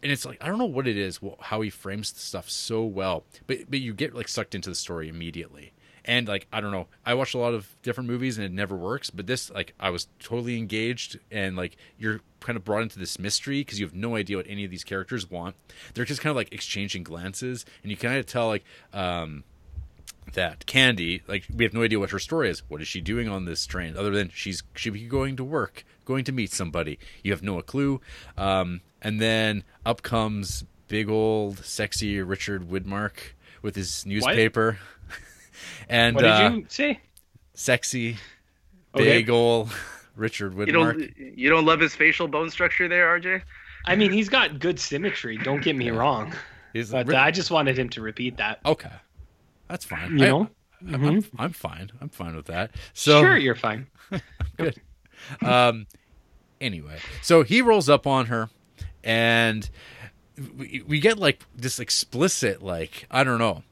And 0.03 0.11
it's 0.11 0.25
like 0.25 0.39
I 0.41 0.47
don't 0.47 0.59
know 0.59 0.65
what 0.65 0.87
it 0.89 0.97
is, 0.97 1.21
how 1.41 1.61
he 1.61 1.71
frames 1.71 2.13
the 2.13 2.21
stuff 2.21 2.51
so 2.51 2.85
well, 2.85 3.25
but 3.47 3.71
but 3.71 3.81
you 3.81 3.95
get 3.95 4.15
like 4.15 4.29
sucked 4.29 4.55
into 4.55 4.69
the 4.69 4.75
story 4.75 5.09
immediately. 5.09 5.73
And 6.05 6.27
like 6.27 6.49
i 6.53 6.61
don't 6.61 6.73
know 6.73 6.89
i 7.07 7.15
watch 7.15 7.33
a 7.33 7.39
lot 7.39 7.55
of 7.55 7.77
different 7.83 8.11
movies 8.11 8.37
and 8.37 8.45
it 8.45 8.51
never 8.51 8.75
works 8.75 9.09
but 9.09 9.29
this 9.29 9.51
like 9.53 9.73
i 9.79 9.89
was 9.89 10.09
totally 10.19 10.59
engaged 10.59 11.21
and 11.31 11.55
like 11.55 11.77
you're 11.97 12.23
kind 12.41 12.57
of 12.57 12.65
brought 12.65 12.83
into 12.83 12.99
this 12.99 13.21
mystery 13.21 13.61
because 13.61 13.79
you 13.79 13.87
have 13.87 13.95
no 13.95 14.17
idea 14.17 14.37
what 14.37 14.47
any 14.49 14.65
of 14.65 14.71
these 14.71 14.85
characters 14.85 15.31
want. 15.31 15.55
They're 15.95 16.05
just 16.05 16.21
kind 16.21 16.31
of 16.31 16.37
like 16.37 16.53
exchanging 16.53 17.05
glances 17.05 17.65
and 17.83 17.91
you 17.91 17.97
kind 17.97 18.19
of 18.19 18.27
tell 18.27 18.49
like 18.49 18.65
um 18.93 19.45
that 20.33 20.67
candy 20.67 21.23
like 21.27 21.45
we 21.55 21.65
have 21.65 21.73
no 21.75 21.83
idea 21.83 21.99
what 21.99 22.11
her 22.11 22.19
story 22.19 22.49
is 22.51 22.63
what 22.69 22.81
is 22.81 22.89
she 22.89 23.01
doing 23.01 23.29
on 23.29 23.45
this 23.45 23.67
train 23.67 23.97
other 23.97 24.11
than 24.11 24.31
she's 24.35 24.63
she 24.75 24.91
be 24.91 25.07
going 25.07 25.37
to 25.37 25.45
work 25.45 25.85
going 26.05 26.25
to 26.25 26.33
meet 26.33 26.53
somebody 26.53 26.99
you 27.23 27.31
have 27.33 27.43
no 27.43 27.61
clue 27.63 28.01
um 28.37 28.81
and 29.01 29.21
then 29.21 29.63
up 29.85 30.03
comes 30.03 30.65
big 30.89 31.09
old 31.09 31.59
sexy 31.65 32.21
richard 32.21 32.69
widmark 32.69 33.13
with 33.63 33.75
his 33.77 34.05
newspaper 34.05 34.79
and 35.89 36.17
What 36.17 36.23
did 36.23 36.31
uh, 36.31 36.51
you 36.53 36.67
say? 36.69 37.01
sexy 37.55 38.17
Okay. 38.95 39.05
big 39.05 39.31
ol' 39.31 39.69
richard 40.17 40.55
You 40.55 40.67
widmark 40.67 40.99
don't 41.17 41.39
you 41.39 41.49
don't 41.49 41.65
love 41.65 41.81
his 41.81 41.95
facial 41.95 42.29
bone 42.29 42.51
structure 42.51 42.89
there, 42.89 43.19
RJ? 43.19 43.43
I 43.87 43.97
mean, 43.97 44.13
he's 44.13 44.29
got 44.29 44.61
good 44.61 44.79
symmetry. 44.79 45.39
Don't 45.39 45.63
get 45.63 45.75
me 45.75 45.91
wrong, 45.91 46.33
He's 46.73 46.91
but 46.91 47.13
uh, 47.13 47.17
I 47.17 47.31
just 47.33 47.51
wanted 47.51 47.77
him 47.79 47.89
to 47.91 48.01
repeat 48.01 48.37
that. 48.37 48.61
okay 48.67 48.91
that's 49.69 49.85
fine 49.85 50.19
You 50.19 50.25
I- 50.25 50.29
know, 50.29 50.49
I'm, 50.89 51.05
I'm, 51.05 51.25
I'm 51.39 51.53
fine 51.53 51.91
i'm 52.01 52.09
fine 52.09 52.35
with 52.35 52.47
that 52.47 52.73
so 52.93 53.21
sure, 53.23 53.37
you're 53.37 53.55
fine. 53.55 53.87
good. 54.57 54.81
Um, 55.41 55.87
anyway, 56.61 56.99
so 57.23 57.43
he 57.45 57.63
rolls 57.63 57.89
up 57.89 58.07
on 58.07 58.27
her, 58.27 58.51
and 59.05 59.69
we, 60.57 60.83
we 60.87 60.99
get 61.01 61.19
like 61.19 61.45
this 61.55 61.79
explicit, 61.79 62.63
like 62.63 63.07
I 63.11 63.23
don't 63.25 63.39
know, 63.39 63.63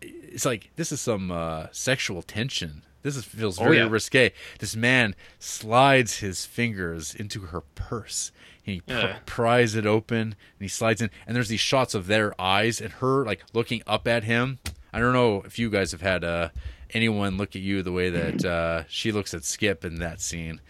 it's 0.00 0.44
like 0.46 0.70
this 0.76 0.90
is 0.92 1.00
some 1.00 1.30
uh, 1.30 1.66
sexual 1.72 2.22
tension. 2.22 2.82
This 3.02 3.16
is, 3.18 3.24
feels 3.26 3.60
Oh, 3.60 3.64
very 3.64 3.76
yeah. 3.76 3.88
risque. 3.90 4.32
This 4.60 4.74
man 4.74 5.14
slides 5.38 6.20
his 6.20 6.46
fingers 6.46 7.14
into 7.14 7.40
her 7.42 7.60
purse. 7.74 8.32
He 8.62 8.80
pr- 8.80 9.18
pries 9.26 9.74
it 9.74 9.84
open 9.84 10.20
and 10.22 10.34
he 10.58 10.68
slides 10.68 11.02
in, 11.02 11.10
and 11.26 11.36
there's 11.36 11.48
these 11.50 11.60
shots 11.60 11.94
of 11.94 12.06
their 12.06 12.32
eyes 12.40 12.80
and 12.80 12.94
her 12.94 13.22
like 13.26 13.44
looking 13.52 13.82
up 13.86 14.08
at 14.08 14.24
him. 14.24 14.58
I 14.94 15.00
don't 15.00 15.12
know 15.12 15.42
if 15.44 15.58
you 15.58 15.70
guys 15.70 15.90
have 15.90 16.02
had 16.02 16.22
uh, 16.22 16.50
anyone 16.90 17.36
look 17.36 17.56
at 17.56 17.62
you 17.62 17.82
the 17.82 17.90
way 17.90 18.10
that 18.10 18.44
uh, 18.44 18.84
she 18.86 19.10
looks 19.10 19.34
at 19.34 19.42
Skip 19.42 19.84
in 19.84 19.96
that 19.96 20.20
scene, 20.20 20.60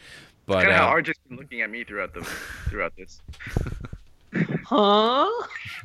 but 0.47 0.63
Kind 0.63 0.71
of 0.71 0.77
how 0.77 0.89
uh, 0.89 0.95
RJ's 0.95 1.19
been 1.29 1.37
looking 1.37 1.61
at 1.61 1.69
me 1.69 1.85
throughout 1.85 2.15
the 2.15 2.23
throughout 2.71 2.95
this. 2.97 3.21
Huh? 4.65 5.31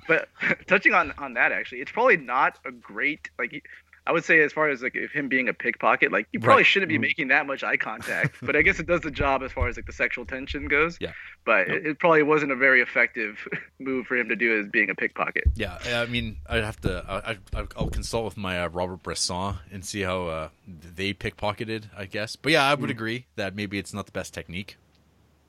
But 0.08 0.30
touching 0.68 0.94
on 0.94 1.14
on 1.18 1.34
that, 1.34 1.52
actually, 1.52 1.82
it's 1.82 1.92
probably 1.92 2.16
not 2.16 2.60
a 2.64 2.72
great 2.72 3.30
like. 3.38 3.66
He- 4.10 4.10
I 4.10 4.12
would 4.12 4.24
say 4.26 4.42
as 4.42 4.52
far 4.54 4.70
as 4.70 4.82
like 4.82 4.96
if 4.96 5.12
him 5.12 5.28
being 5.30 5.48
a 5.50 5.54
pickpocket, 5.54 6.12
like 6.12 6.28
you 6.32 6.40
probably 6.40 6.60
Right. 6.62 6.66
shouldn't 6.66 6.90
be 6.90 6.98
making 6.98 7.28
that 7.30 7.46
much 7.46 7.64
eye 7.64 7.78
contact. 7.78 8.38
but 8.42 8.56
I 8.56 8.62
guess 8.64 8.80
it 8.80 8.88
does 8.88 9.02
the 9.02 9.12
job 9.12 9.44
as 9.44 9.52
far 9.52 9.68
as 9.68 9.76
like 9.76 9.86
the 9.86 9.94
sexual 9.94 10.26
tension 10.26 10.68
goes. 10.68 10.98
Yeah. 11.00 11.14
But 11.46 11.68
it, 11.70 11.86
it 11.86 12.00
probably 12.00 12.24
wasn't 12.24 12.52
a 12.52 12.56
very 12.56 12.82
effective 12.82 13.48
move 13.80 14.08
for 14.08 14.18
him 14.18 14.30
to 14.30 14.36
do 14.36 14.60
as 14.60 14.68
being 14.68 14.90
a 14.90 14.96
pickpocket. 14.96 15.44
Yeah, 15.56 15.78
I 15.86 16.06
mean, 16.08 16.38
I'd 16.48 16.64
have 16.64 16.80
to. 16.82 17.06
I, 17.08 17.38
I, 17.60 17.68
I'll 17.78 17.90
consult 17.90 18.26
with 18.26 18.38
my 18.38 18.62
uh, 18.64 18.70
Robert 18.70 19.04
Bresson 19.04 19.56
and 19.72 19.84
see 19.86 20.02
how 20.02 20.28
uh, 20.28 20.50
they 20.96 21.14
pickpocketed. 21.14 21.84
I 21.98 22.06
guess, 22.06 22.36
but 22.36 22.52
yeah, 22.52 22.64
I 22.66 22.74
would 22.74 22.90
agree 22.90 23.26
that 23.36 23.56
maybe 23.56 23.78
it's 23.78 23.94
not 23.94 24.06
the 24.06 24.12
best 24.12 24.34
technique. 24.34 24.78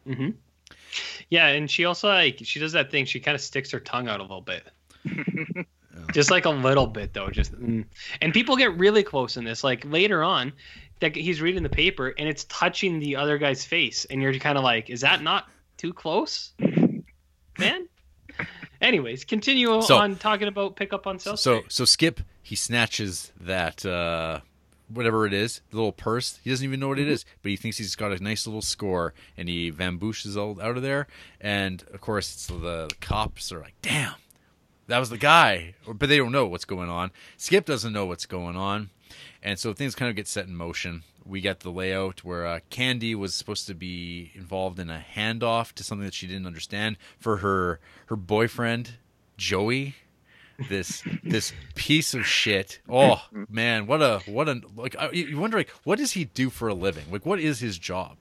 Hmm. 0.07 0.31
Yeah, 1.29 1.49
and 1.49 1.71
she 1.71 1.85
also 1.85 2.09
like 2.09 2.39
she 2.43 2.59
does 2.61 2.73
that 2.73 2.91
thing. 2.91 3.05
She 3.05 3.21
kind 3.21 3.35
of 3.35 3.41
sticks 3.41 3.71
her 3.73 3.81
tongue 3.81 4.09
out 4.09 4.21
a 4.21 4.23
little 4.23 4.41
bit, 4.41 4.67
just 6.13 6.31
like 6.31 6.45
a 6.45 6.51
little 6.51 6.87
bit 6.87 7.13
though. 7.13 7.31
Just 7.31 7.53
mm. 7.53 7.85
and 8.21 8.33
people 8.33 8.57
get 8.57 8.77
really 8.79 9.03
close 9.03 9.37
in 9.37 9.45
this. 9.45 9.65
Like 9.65 9.85
later 9.85 10.23
on, 10.23 10.53
that 11.01 11.17
he's 11.17 11.41
reading 11.41 11.63
the 11.63 11.69
paper 11.69 12.15
and 12.19 12.29
it's 12.29 12.45
touching 12.45 12.99
the 12.99 13.17
other 13.17 13.39
guy's 13.39 13.65
face, 13.65 14.05
and 14.07 14.23
you're 14.23 14.35
kind 14.35 14.59
of 14.59 14.65
like, 14.65 14.91
is 14.91 15.01
that 15.01 15.23
not 15.23 15.49
too 15.77 15.93
close, 15.93 16.53
man? 17.59 17.89
Anyways, 18.81 19.25
continue 19.25 19.81
So- 19.83 19.97
on 19.97 20.17
talking 20.17 20.49
about 20.49 20.77
pickup 20.77 21.07
on 21.07 21.19
South 21.19 21.39
So, 21.39 21.63
so 21.69 21.85
Skip 21.85 22.21
he 22.43 22.57
snatches 22.57 23.31
that 23.41 23.85
uh, 23.87 24.41
whatever 24.89 25.27
it 25.27 25.33
is, 25.33 25.61
the 25.71 25.77
little 25.77 25.93
purse. 25.93 26.41
He 26.43 26.51
doesn't 26.51 26.65
even 26.65 26.81
know 26.81 26.89
what 26.89 26.99
it 26.99 27.09
is, 27.09 27.25
but 27.43 27.51
he 27.51 27.57
thinks 27.57 27.79
he's 27.79 27.95
got 27.95 28.13
a 28.13 28.21
nice 28.23 28.47
little 28.47 28.63
score, 28.63 29.15
and 29.37 29.49
he 29.49 29.71
vamooses 29.71 30.37
all 30.37 30.61
out 30.61 30.77
of 30.77 30.83
there. 30.83 31.07
And 31.41 31.85
of 31.95 32.01
course, 32.01 32.33
it's 32.33 32.47
the, 32.47 32.55
the 32.55 32.91
cops 33.01 33.53
are 33.53 33.61
like, 33.61 33.75
"Damn, 33.83 34.15
that 34.91 34.99
was 34.99 35.11
the 35.11 35.19
guy," 35.19 35.75
but 35.87 36.09
they 36.09 36.19
don't 36.19 36.33
know 36.33 36.47
what's 36.47 36.65
going 36.65 36.89
on. 36.91 37.11
Skip 37.37 37.65
doesn't 37.65 37.93
know 37.93 38.07
what's 38.07 38.27
going 38.27 38.57
on, 38.57 38.91
and 39.43 39.59
so 39.59 39.73
things 39.73 39.95
kind 39.95 40.11
of 40.11 40.17
get 40.17 40.29
set 40.29 40.47
in 40.47 40.55
motion. 40.55 41.03
We 41.25 41.41
get 41.41 41.61
the 41.61 41.71
layout 41.71 42.25
where 42.25 42.47
uh, 42.47 42.61
Candy 42.71 43.15
was 43.15 43.35
supposed 43.35 43.67
to 43.67 43.75
be 43.75 44.33
involved 44.35 44.79
in 44.79 44.91
a 44.91 45.05
handoff 45.17 45.73
to 45.75 45.85
something 45.85 46.05
that 46.05 46.15
she 46.15 46.27
didn't 46.27 46.47
understand 46.47 46.97
for 47.19 47.39
her 47.39 47.81
her 48.07 48.17
boyfriend 48.17 48.99
Joey. 49.37 49.95
this 50.69 51.03
this 51.25 51.53
piece 51.75 52.15
of 52.15 52.27
shit. 52.27 52.81
Oh 52.89 53.23
man, 53.49 53.87
what 53.87 54.03
a 54.03 54.21
what 54.27 54.49
a 54.49 54.61
like 54.77 54.97
you 55.13 55.39
wonder 55.39 55.57
like 55.57 55.71
what 55.85 55.99
does 55.99 56.13
he 56.13 56.25
do 56.25 56.51
for 56.51 56.69
a 56.69 56.75
living? 56.75 57.05
Like 57.11 57.25
what 57.25 57.41
is 57.41 57.61
his 57.61 57.79
job? 57.79 58.19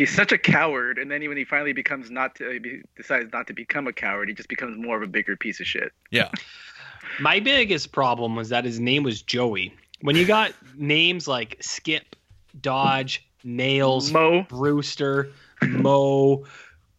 He's 0.00 0.10
such 0.10 0.32
a 0.32 0.38
coward, 0.38 0.96
and 0.96 1.10
then 1.10 1.28
when 1.28 1.36
he 1.36 1.44
finally 1.44 1.74
becomes 1.74 2.10
not 2.10 2.34
to, 2.36 2.50
he 2.52 2.80
decides 2.96 3.30
not 3.34 3.46
to 3.48 3.52
become 3.52 3.86
a 3.86 3.92
coward, 3.92 4.30
he 4.30 4.34
just 4.34 4.48
becomes 4.48 4.78
more 4.78 4.96
of 4.96 5.02
a 5.02 5.06
bigger 5.06 5.36
piece 5.36 5.60
of 5.60 5.66
shit. 5.66 5.92
Yeah. 6.10 6.30
My 7.20 7.38
biggest 7.38 7.92
problem 7.92 8.34
was 8.34 8.48
that 8.48 8.64
his 8.64 8.80
name 8.80 9.02
was 9.02 9.20
Joey. 9.20 9.74
When 10.00 10.16
you 10.16 10.24
got 10.24 10.54
names 10.74 11.28
like 11.28 11.58
Skip, 11.60 12.16
Dodge, 12.62 13.26
Nails, 13.44 14.10
Mo. 14.10 14.46
Brewster, 14.48 15.32
Mo, 15.60 16.46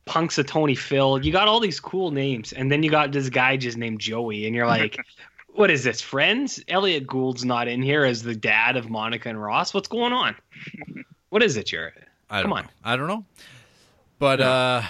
Punxsutawney 0.06 0.78
Phil, 0.78 1.26
you 1.26 1.32
got 1.32 1.48
all 1.48 1.60
these 1.60 1.80
cool 1.80 2.12
names, 2.12 2.54
and 2.54 2.72
then 2.72 2.84
you 2.84 2.92
got 2.92 3.12
this 3.12 3.30
guy 3.30 3.58
just 3.58 3.80
named 3.80 4.00
Joey, 4.00 4.46
and 4.46 4.56
you're 4.56 4.68
like, 4.68 5.04
what 5.56 5.72
is 5.72 5.84
this, 5.84 6.02
friends? 6.02 6.64
Elliott 6.68 7.08
Gould's 7.08 7.46
not 7.46 7.68
in 7.68 7.82
here 7.82 8.06
as 8.06 8.22
the 8.22 8.36
dad 8.36 8.78
of 8.78 8.92
Monica 8.92 9.28
and 9.28 9.42
Ross. 9.42 9.74
What's 9.74 9.88
going 9.88 10.14
on? 10.14 10.36
What 11.30 11.42
is 11.42 11.58
it, 11.58 11.66
Jarrett? 11.66 12.10
I 12.32 12.42
Come 12.42 12.50
don't 12.50 12.60
on. 12.60 12.64
know. 12.66 12.70
I 12.84 12.96
don't 12.96 13.08
know. 13.08 13.26
But 14.18 14.42
uh 14.42 14.82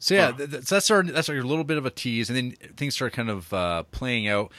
so 0.00 0.14
yeah, 0.14 0.30
th- 0.30 0.50
th- 0.50 0.62
so 0.64 0.76
that's 0.76 0.90
our 0.90 1.02
that's 1.02 1.28
our 1.28 1.42
little 1.42 1.64
bit 1.64 1.76
of 1.76 1.84
a 1.84 1.90
tease, 1.90 2.30
and 2.30 2.36
then 2.36 2.52
things 2.76 2.94
start 2.94 3.12
kind 3.12 3.28
of 3.28 3.52
uh, 3.52 3.82
playing 3.84 4.28
out 4.28 4.52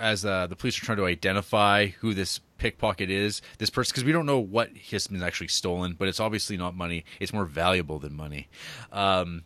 as 0.00 0.24
uh, 0.24 0.46
the 0.46 0.54
police 0.54 0.80
are 0.80 0.84
trying 0.84 0.98
to 0.98 1.06
identify 1.06 1.88
who 1.88 2.14
this 2.14 2.38
pickpocket 2.58 3.10
is, 3.10 3.42
this 3.58 3.70
person, 3.70 3.92
because 3.92 4.04
we 4.04 4.12
don't 4.12 4.24
know 4.24 4.38
what 4.38 4.70
has 4.92 5.08
been 5.08 5.20
actually 5.20 5.48
stolen, 5.48 5.94
but 5.98 6.06
it's 6.06 6.20
obviously 6.20 6.56
not 6.56 6.76
money; 6.76 7.04
it's 7.18 7.32
more 7.32 7.44
valuable 7.44 7.98
than 7.98 8.14
money, 8.14 8.48
um, 8.92 9.42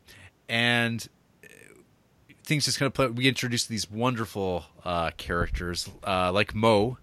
and 0.50 1.08
uh, 1.42 1.48
things 2.44 2.66
just 2.66 2.78
kind 2.78 2.88
of 2.88 2.92
play. 2.92 3.06
We 3.06 3.26
introduce 3.26 3.64
these 3.64 3.90
wonderful 3.90 4.66
uh, 4.84 5.12
characters 5.16 5.88
uh, 6.06 6.30
like 6.30 6.54
Mo, 6.54 6.98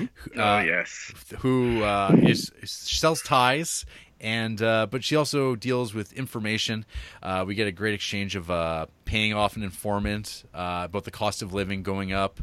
oh 0.00 0.02
uh, 0.36 0.62
yes. 0.66 1.12
who 1.38 1.84
uh, 1.84 2.16
is, 2.22 2.50
is 2.60 2.72
sells 2.72 3.22
ties 3.22 3.86
and 4.22 4.62
uh, 4.62 4.86
but 4.90 5.02
she 5.04 5.16
also 5.16 5.56
deals 5.56 5.92
with 5.92 6.12
information. 6.12 6.86
Uh, 7.22 7.44
we 7.46 7.54
get 7.54 7.66
a 7.66 7.72
great 7.72 7.92
exchange 7.92 8.36
of 8.36 8.50
uh, 8.50 8.86
paying 9.04 9.34
off 9.34 9.56
an 9.56 9.62
informant 9.62 10.44
uh, 10.54 10.82
about 10.84 11.04
the 11.04 11.10
cost 11.10 11.42
of 11.42 11.52
living 11.52 11.82
going 11.82 12.12
up, 12.12 12.40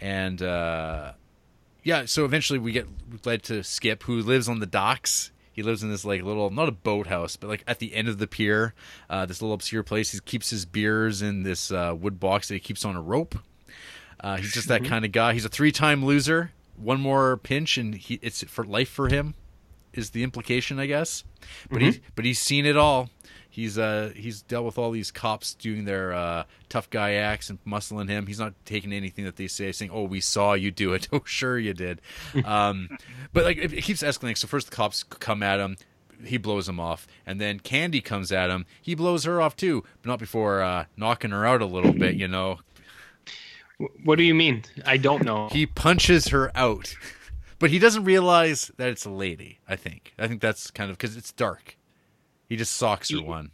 and 0.00 0.42
uh, 0.42 1.12
yeah. 1.84 2.04
So 2.04 2.24
eventually 2.24 2.58
we 2.58 2.72
get 2.72 2.88
led 3.24 3.44
to 3.44 3.62
Skip, 3.62 4.02
who 4.02 4.20
lives 4.20 4.48
on 4.48 4.58
the 4.58 4.66
docks. 4.66 5.30
He 5.52 5.62
lives 5.62 5.84
in 5.84 5.90
this 5.90 6.04
like 6.04 6.22
little 6.22 6.50
not 6.50 6.68
a 6.68 6.72
boathouse, 6.72 7.36
but 7.36 7.48
like 7.48 7.62
at 7.66 7.78
the 7.78 7.94
end 7.94 8.08
of 8.08 8.18
the 8.18 8.26
pier, 8.26 8.74
uh, 9.08 9.24
this 9.24 9.40
little 9.40 9.54
obscure 9.54 9.84
place. 9.84 10.10
He 10.10 10.18
keeps 10.18 10.50
his 10.50 10.66
beers 10.66 11.22
in 11.22 11.44
this 11.44 11.70
uh, 11.70 11.94
wood 11.96 12.18
box 12.18 12.48
that 12.48 12.54
he 12.54 12.60
keeps 12.60 12.84
on 12.84 12.96
a 12.96 13.00
rope. 13.00 13.36
Uh, 14.18 14.36
he's 14.36 14.52
just 14.52 14.68
that 14.68 14.84
kind 14.84 15.04
of 15.04 15.12
guy. 15.12 15.34
He's 15.34 15.44
a 15.44 15.50
three-time 15.50 16.04
loser. 16.04 16.52
One 16.76 17.00
more 17.00 17.36
pinch, 17.36 17.76
and 17.76 17.94
he, 17.94 18.18
it's 18.22 18.42
for 18.44 18.64
life 18.64 18.88
for 18.88 19.08
him. 19.08 19.34
Is 19.94 20.10
the 20.10 20.22
implication, 20.22 20.78
I 20.78 20.86
guess? 20.86 21.24
But 21.70 21.80
he, 21.82 22.00
but 22.14 22.24
he's 22.24 22.38
seen 22.40 22.66
it 22.66 22.76
all. 22.76 23.10
He's 23.48 23.78
uh 23.78 24.10
he's 24.16 24.42
dealt 24.42 24.64
with 24.64 24.78
all 24.78 24.90
these 24.90 25.12
cops 25.12 25.54
doing 25.54 25.84
their 25.84 26.12
uh, 26.12 26.42
tough 26.68 26.90
guy 26.90 27.12
acts 27.12 27.48
and 27.50 27.64
muscling 27.64 28.08
him. 28.08 28.26
He's 28.26 28.40
not 28.40 28.54
taking 28.64 28.92
anything 28.92 29.24
that 29.26 29.36
they 29.36 29.46
say, 29.46 29.70
saying, 29.70 29.92
"Oh, 29.94 30.02
we 30.02 30.20
saw 30.20 30.54
you 30.54 30.72
do 30.72 30.92
it." 30.92 31.06
oh, 31.12 31.22
sure 31.24 31.56
you 31.56 31.72
did. 31.72 32.00
um, 32.44 32.98
but 33.32 33.44
like 33.44 33.58
it, 33.58 33.72
it 33.72 33.82
keeps 33.84 34.02
escalating. 34.02 34.36
So 34.36 34.48
first 34.48 34.70
the 34.70 34.74
cops 34.74 35.04
come 35.04 35.42
at 35.44 35.60
him. 35.60 35.76
He 36.24 36.36
blows 36.36 36.68
him 36.68 36.80
off, 36.80 37.06
and 37.26 37.40
then 37.40 37.60
Candy 37.60 38.00
comes 38.00 38.32
at 38.32 38.50
him. 38.50 38.66
He 38.82 38.94
blows 38.96 39.22
her 39.24 39.40
off 39.40 39.54
too, 39.56 39.84
but 40.02 40.08
not 40.08 40.18
before 40.18 40.60
uh, 40.60 40.86
knocking 40.96 41.30
her 41.30 41.46
out 41.46 41.62
a 41.62 41.66
little 41.66 41.92
bit. 41.92 42.14
You 42.16 42.26
know, 42.26 42.58
What 44.04 44.16
do 44.16 44.24
you 44.24 44.34
mean? 44.34 44.64
I 44.86 44.96
don't 44.96 45.24
know. 45.24 45.48
he 45.50 45.66
punches 45.66 46.28
her 46.28 46.50
out 46.56 46.94
but 47.64 47.70
he 47.70 47.78
doesn't 47.78 48.04
realize 48.04 48.70
that 48.76 48.88
it's 48.90 49.06
a 49.06 49.10
lady 49.10 49.58
i 49.66 49.74
think. 49.74 50.12
I 50.18 50.28
think 50.28 50.42
that's 50.42 50.70
kind 50.70 50.90
of 50.90 50.98
because 50.98 51.16
it's 51.16 51.32
dark. 51.32 51.78
He 52.46 52.56
just 52.56 52.72
socks 52.76 53.10
her 53.10 53.22
one. 53.22 53.52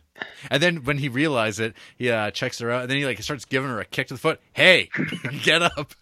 And 0.50 0.60
then 0.60 0.82
when 0.82 0.98
he 0.98 1.08
realizes 1.08 1.60
it 1.60 1.74
he 1.96 2.10
uh, 2.10 2.32
checks 2.32 2.58
her 2.58 2.72
out 2.72 2.82
and 2.82 2.90
then 2.90 2.98
he 2.98 3.06
like 3.06 3.22
starts 3.22 3.44
giving 3.44 3.70
her 3.70 3.78
a 3.78 3.84
kick 3.84 4.08
to 4.08 4.14
the 4.14 4.18
foot. 4.18 4.40
Hey 4.52 4.90
get 5.44 5.62
up. 5.62 5.94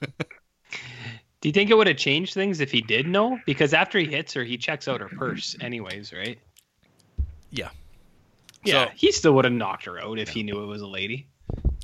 Do 1.43 1.49
you 1.51 1.53
think 1.53 1.69
it 1.69 1.75
would 1.75 1.87
have 1.87 1.99
changed 1.99 2.33
things 2.33 2.61
if 2.61 2.71
he 2.73 2.81
did 2.81 3.07
know? 3.07 3.39
Because 3.45 3.75
after 3.75 3.99
he 3.99 4.07
hits 4.07 4.33
her, 4.33 4.43
he 4.43 4.57
checks 4.57 4.89
out 4.89 5.03
her 5.03 5.09
purse, 5.09 5.55
anyways, 5.61 6.11
right? 6.15 6.39
yeah. 7.51 7.69
Yeah, 8.65 8.87
So- 8.87 8.91
he 8.97 9.13
still 9.13 9.33
would 9.35 9.45
have 9.45 9.53
knocked 9.53 9.85
her 9.85 10.01
out 10.01 10.19
if 10.19 10.31
he 10.31 10.43
knew 10.43 10.63
it 10.63 10.67
was 10.67 10.81
a 10.81 10.87
lady. 10.87 11.29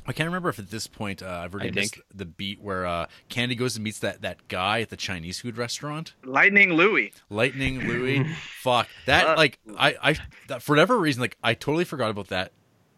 I 0.07 0.13
can't 0.13 0.27
remember 0.27 0.49
if 0.49 0.59
at 0.59 0.69
this 0.69 0.87
point 0.87 1.21
uh, 1.23 1.41
i've 1.43 1.53
already 1.53 1.69
I 1.69 1.71
missed 1.71 1.95
think. 1.95 2.05
the 2.13 2.25
beat 2.25 2.61
where 2.61 2.85
uh, 2.85 3.07
candy 3.29 3.55
goes 3.55 3.75
and 3.75 3.83
meets 3.83 3.99
that, 3.99 4.21
that 4.21 4.47
guy 4.47 4.81
at 4.81 4.89
the 4.89 4.97
chinese 4.97 5.39
food 5.39 5.57
restaurant 5.57 6.13
Lightning 6.23 6.73
Louie. 6.73 7.13
Lightning 7.29 7.79
Louie. 7.87 8.23
Fuck 8.61 8.87
that! 9.05 9.27
Uh, 9.27 9.35
like 9.35 9.59
I, 9.77 9.95
I, 10.01 10.15
that, 10.47 10.61
for 10.61 10.73
whatever 10.73 10.97
reason, 10.97 11.21
like 11.21 11.37
I 11.43 11.53
totally 11.53 11.85
forgot 11.85 12.09
about 12.09 12.27
that. 12.27 12.51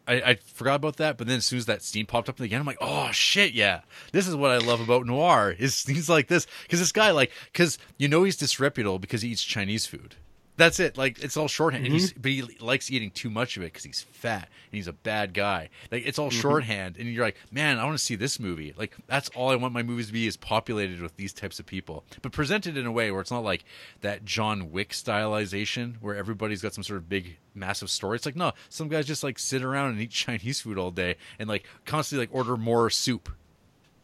I, 0.08 0.14
I 0.22 0.36
forgot 0.54 0.76
about 0.76 0.98
that, 0.98 1.18
but 1.18 1.28
then 1.28 1.38
as 1.38 1.46
soon 1.46 1.60
as 1.60 1.66
that 1.66 1.82
scene 1.82 2.06
popped 2.06 2.30
up 2.30 2.40
again, 2.40 2.62
I'm 2.62 2.66
like, 2.66 2.78
oh 2.80 3.12
shit, 3.12 3.54
yeah, 3.54 3.82
this 4.14 4.28
is 4.28 4.36
what 4.36 4.52
I 4.52 4.58
love 4.58 4.80
about 4.80 5.06
noir 5.06 5.54
is 5.58 5.76
scenes 5.76 6.10
like 6.10 6.28
this 6.28 6.48
because 6.64 6.80
this 6.80 6.94
guy, 6.94 7.12
like, 7.12 7.32
because 7.52 7.78
you 7.98 8.08
know 8.08 8.24
he's 8.24 8.38
disreputable 8.38 9.00
because 9.00 9.22
he 9.22 9.30
eats 9.30 9.44
Chinese 9.44 9.86
food. 9.86 10.16
That's 10.58 10.80
it. 10.80 10.98
Like 10.98 11.24
it's 11.24 11.38
all 11.38 11.48
shorthand, 11.48 11.86
and 11.86 11.94
he's, 11.94 12.12
mm-hmm. 12.12 12.22
but 12.22 12.32
he 12.32 12.42
likes 12.60 12.92
eating 12.92 13.12
too 13.12 13.30
much 13.30 13.58
of 13.58 13.64
it 13.64 13.68
because 13.68 13.84
he's 13.84 14.02
fat 14.02 14.50
and 14.72 14.76
he's 14.76 14.88
a 14.88 14.94
bad 14.94 15.36
guy. 15.36 15.70
Like 15.92 16.06
it's 16.06 16.18
all 16.18 16.30
mm-hmm. 16.30 16.40
shorthand, 16.40 16.98
and 16.98 17.08
you're 17.08 17.24
like, 17.24 17.38
man, 17.52 17.78
I 17.78 17.86
want 17.86 17.98
to 17.98 18.04
see 18.04 18.16
this 18.16 18.40
movie. 18.40 18.74
Like 18.76 18.96
that's 19.06 19.30
all 19.30 19.50
I 19.50 19.56
want 19.56 19.74
my 19.74 19.84
movies 19.84 20.08
to 20.08 20.14
be 20.14 20.26
is 20.26 20.36
populated 20.36 21.00
with 21.00 21.16
these 21.16 21.32
types 21.32 21.60
of 21.60 21.68
people, 21.68 22.04
but 22.24 22.32
presented 22.32 22.76
in 22.76 22.88
a 22.88 22.92
way 22.92 23.12
where 23.12 23.22
it's 23.22 23.32
not 23.32 23.44
like 23.44 23.66
that 24.02 24.26
John 24.26 24.72
Wick 24.72 24.90
stylization 24.90 25.96
where 26.02 26.16
everybody's 26.16 26.64
got 26.64 26.74
some 26.74 26.84
sort 26.84 26.98
of 26.98 27.08
big, 27.08 27.38
massive 27.54 27.92
story. 27.92 28.16
It's 28.16 28.26
like 28.26 28.36
no, 28.36 28.54
some 28.68 28.88
guys 28.88 29.06
just 29.06 29.24
like 29.24 29.38
sit 29.38 29.64
around 29.64 29.92
and 29.92 30.02
eat 30.02 30.10
Chinese 30.12 30.62
food 30.62 30.80
all 30.80 30.92
day 30.92 31.18
and 31.38 31.48
like 31.48 31.66
constantly 31.86 32.26
like 32.26 32.36
order 32.36 32.58
more 32.58 32.90
soup. 32.90 33.30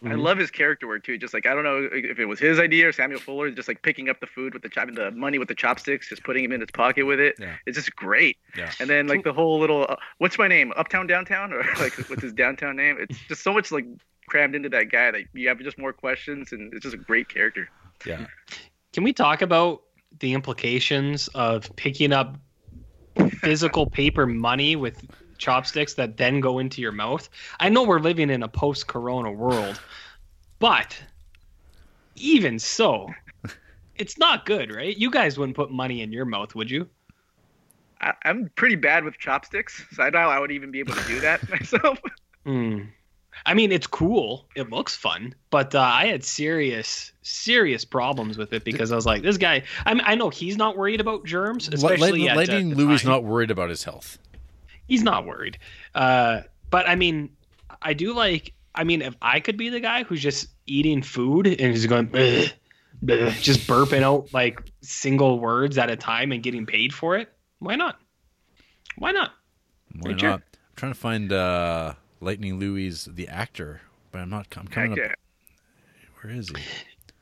I 0.06 0.16
love 0.16 0.38
his 0.38 0.52
character 0.52 0.88
work 0.88 1.04
too. 1.04 1.18
Just 1.18 1.34
like 1.34 1.46
I 1.46 1.54
don't 1.54 1.64
know 1.64 1.88
if 1.92 2.20
it 2.20 2.26
was 2.26 2.40
his 2.40 2.60
idea 2.60 2.88
or 2.88 2.92
Samuel 2.92 3.20
Fuller, 3.20 3.52
just 3.52 3.68
like 3.68 3.82
picking 3.82 4.10
up 4.10 4.20
the 4.20 4.28
food 4.28 4.54
with 4.54 4.64
the 4.64 4.70
chop, 4.70 4.90
the 4.94 5.12
money 5.12 5.40
with 5.40 5.48
the 5.48 5.56
chopsticks, 5.56 6.10
just 6.10 6.24
putting 6.24 6.44
him 6.44 6.52
in 6.52 6.62
his 6.62 6.72
pocket 6.72 7.04
with 7.04 7.20
it. 7.20 7.36
Yeah. 7.40 7.56
It's 7.66 7.78
just 7.78 7.96
great. 7.96 8.38
Yeah. 8.58 8.72
And 8.80 8.90
then 8.90 9.08
like 9.08 9.24
the 9.24 9.34
whole 9.34 9.60
little, 9.60 9.86
uh, 9.88 9.96
what's 10.18 10.38
my 10.38 10.48
name? 10.48 10.74
Uptown, 10.76 11.08
downtown, 11.08 11.54
or 11.54 11.60
like 11.80 11.94
what's 12.10 12.22
his 12.22 12.34
downtown 12.34 12.76
name? 12.76 12.98
It's 13.00 13.18
just 13.28 13.44
so 13.44 13.54
much 13.54 13.72
like 13.72 13.86
crammed 14.28 14.56
into 14.56 14.70
that 14.70 14.92
guy 14.92 15.12
that 15.12 15.24
you 15.34 15.48
have 15.48 15.60
just 15.60 15.78
more 15.78 15.94
questions, 15.94 16.52
and 16.52 16.74
it's 16.74 16.84
just 16.84 16.96
a 16.96 16.98
great 16.98 17.30
character. 17.30 17.70
Yeah, 18.06 18.26
Can 18.92 19.04
we 19.04 19.14
talk 19.14 19.42
about 19.42 19.84
the 20.20 20.34
implications 20.34 21.30
of 21.30 21.74
picking 21.76 22.12
up 22.12 22.38
physical 23.40 23.90
paper 23.90 24.26
money 24.26 24.76
with 24.76 25.06
chopsticks 25.38 25.96
that 25.96 26.18
then 26.18 26.40
go 26.40 26.60
into 26.60 26.82
your 26.82 26.92
mouth? 26.92 27.30
I 27.60 27.70
know 27.70 27.84
we're 27.84 28.00
living 28.00 28.30
in 28.30 28.44
a 28.44 28.48
post 28.48 28.88
corona 28.88 29.32
world, 29.32 29.80
but 30.60 30.98
even 32.16 32.60
so, 32.60 33.10
it's 33.96 34.18
not 34.18 34.46
good, 34.46 34.74
right? 34.74 34.96
You 34.96 35.10
guys 35.10 35.38
wouldn't 35.38 35.56
put 35.56 35.72
money 35.72 36.02
in 36.02 36.12
your 36.12 36.26
mouth, 36.26 36.56
would 36.56 36.70
you? 36.70 36.88
I, 38.02 38.14
I'm 38.26 38.50
pretty 38.56 38.76
bad 38.76 39.04
with 39.04 39.18
chopsticks, 39.18 39.84
so 39.94 40.04
I 40.04 40.10
doubt 40.10 40.32
I 40.32 40.40
would 40.40 40.52
even 40.52 40.72
be 40.72 40.80
able 40.80 40.94
to 40.94 41.08
do 41.08 41.20
that 41.22 41.50
myself. 41.50 42.00
Hmm. 42.46 42.82
I 43.46 43.54
mean, 43.56 43.72
it's 43.72 43.88
cool. 43.88 44.46
It 44.56 44.70
looks 44.70 44.96
fun, 44.96 45.36
but 45.50 45.74
uh, 45.74 45.80
I 45.82 46.08
had 46.08 46.24
serious, 46.24 47.12
serious 47.24 47.84
problems 47.84 48.38
with 48.38 48.54
it 48.54 48.64
because 48.64 48.92
I 48.92 48.96
was 48.96 49.06
like, 49.06 49.24
this 49.24 49.38
guy. 49.38 49.64
I, 49.86 49.94
mean, 49.94 50.04
I 50.06 50.16
know 50.16 50.30
he's 50.30 50.56
not 50.56 50.78
worried 50.78 51.02
about 51.02 51.26
germs, 51.26 51.68
especially 51.68 52.28
at, 52.30 52.36
uh, 52.36 52.40
Lightning 52.40 52.70
the 52.70 52.76
Louis 52.76 53.04
not 53.04 53.24
worried 53.24 53.52
about 53.52 53.70
his 53.70 53.84
health. 53.84 54.18
He's 54.94 55.02
not 55.02 55.26
worried. 55.26 55.58
Uh, 55.96 56.42
but 56.70 56.88
I 56.88 56.94
mean, 56.94 57.32
I 57.82 57.94
do 57.94 58.14
like. 58.14 58.54
I 58.76 58.84
mean, 58.84 59.02
if 59.02 59.16
I 59.24 59.40
could 59.40 59.58
be 59.58 59.70
the 59.70 59.80
guy 59.80 60.04
who's 60.04 60.22
just 60.22 60.50
eating 60.68 61.02
food 61.02 61.48
and 61.48 61.60
is 61.74 61.88
going, 61.88 62.10
"Bleh, 62.10 62.54
bleh," 63.04 63.42
just 63.42 63.62
burping 63.62 64.04
out 64.04 64.32
like 64.36 64.62
single 64.82 65.40
words 65.40 65.80
at 65.80 65.90
a 65.90 65.96
time 65.96 66.32
and 66.32 66.44
getting 66.44 66.68
paid 66.68 66.94
for 66.94 67.18
it, 67.18 67.34
why 67.58 67.76
not? 67.76 68.00
Why 69.00 69.12
not? 69.12 69.32
Why 70.00 70.12
Richard? 70.12 70.28
not? 70.28 70.42
I'm 70.42 70.76
trying 70.76 70.94
to 70.94 71.00
find 71.00 71.34
uh, 71.34 71.94
Lightning 72.22 72.60
Louie, 72.60 72.94
the 73.08 73.28
actor, 73.30 73.82
but 74.12 74.20
I'm 74.20 74.30
not. 74.30 74.46
I'm 74.56 74.68
coming 74.68 74.92
Heck 74.92 75.10
up. 75.10 75.18
Where 76.22 76.36
is 76.36 76.50
he? 76.50 76.58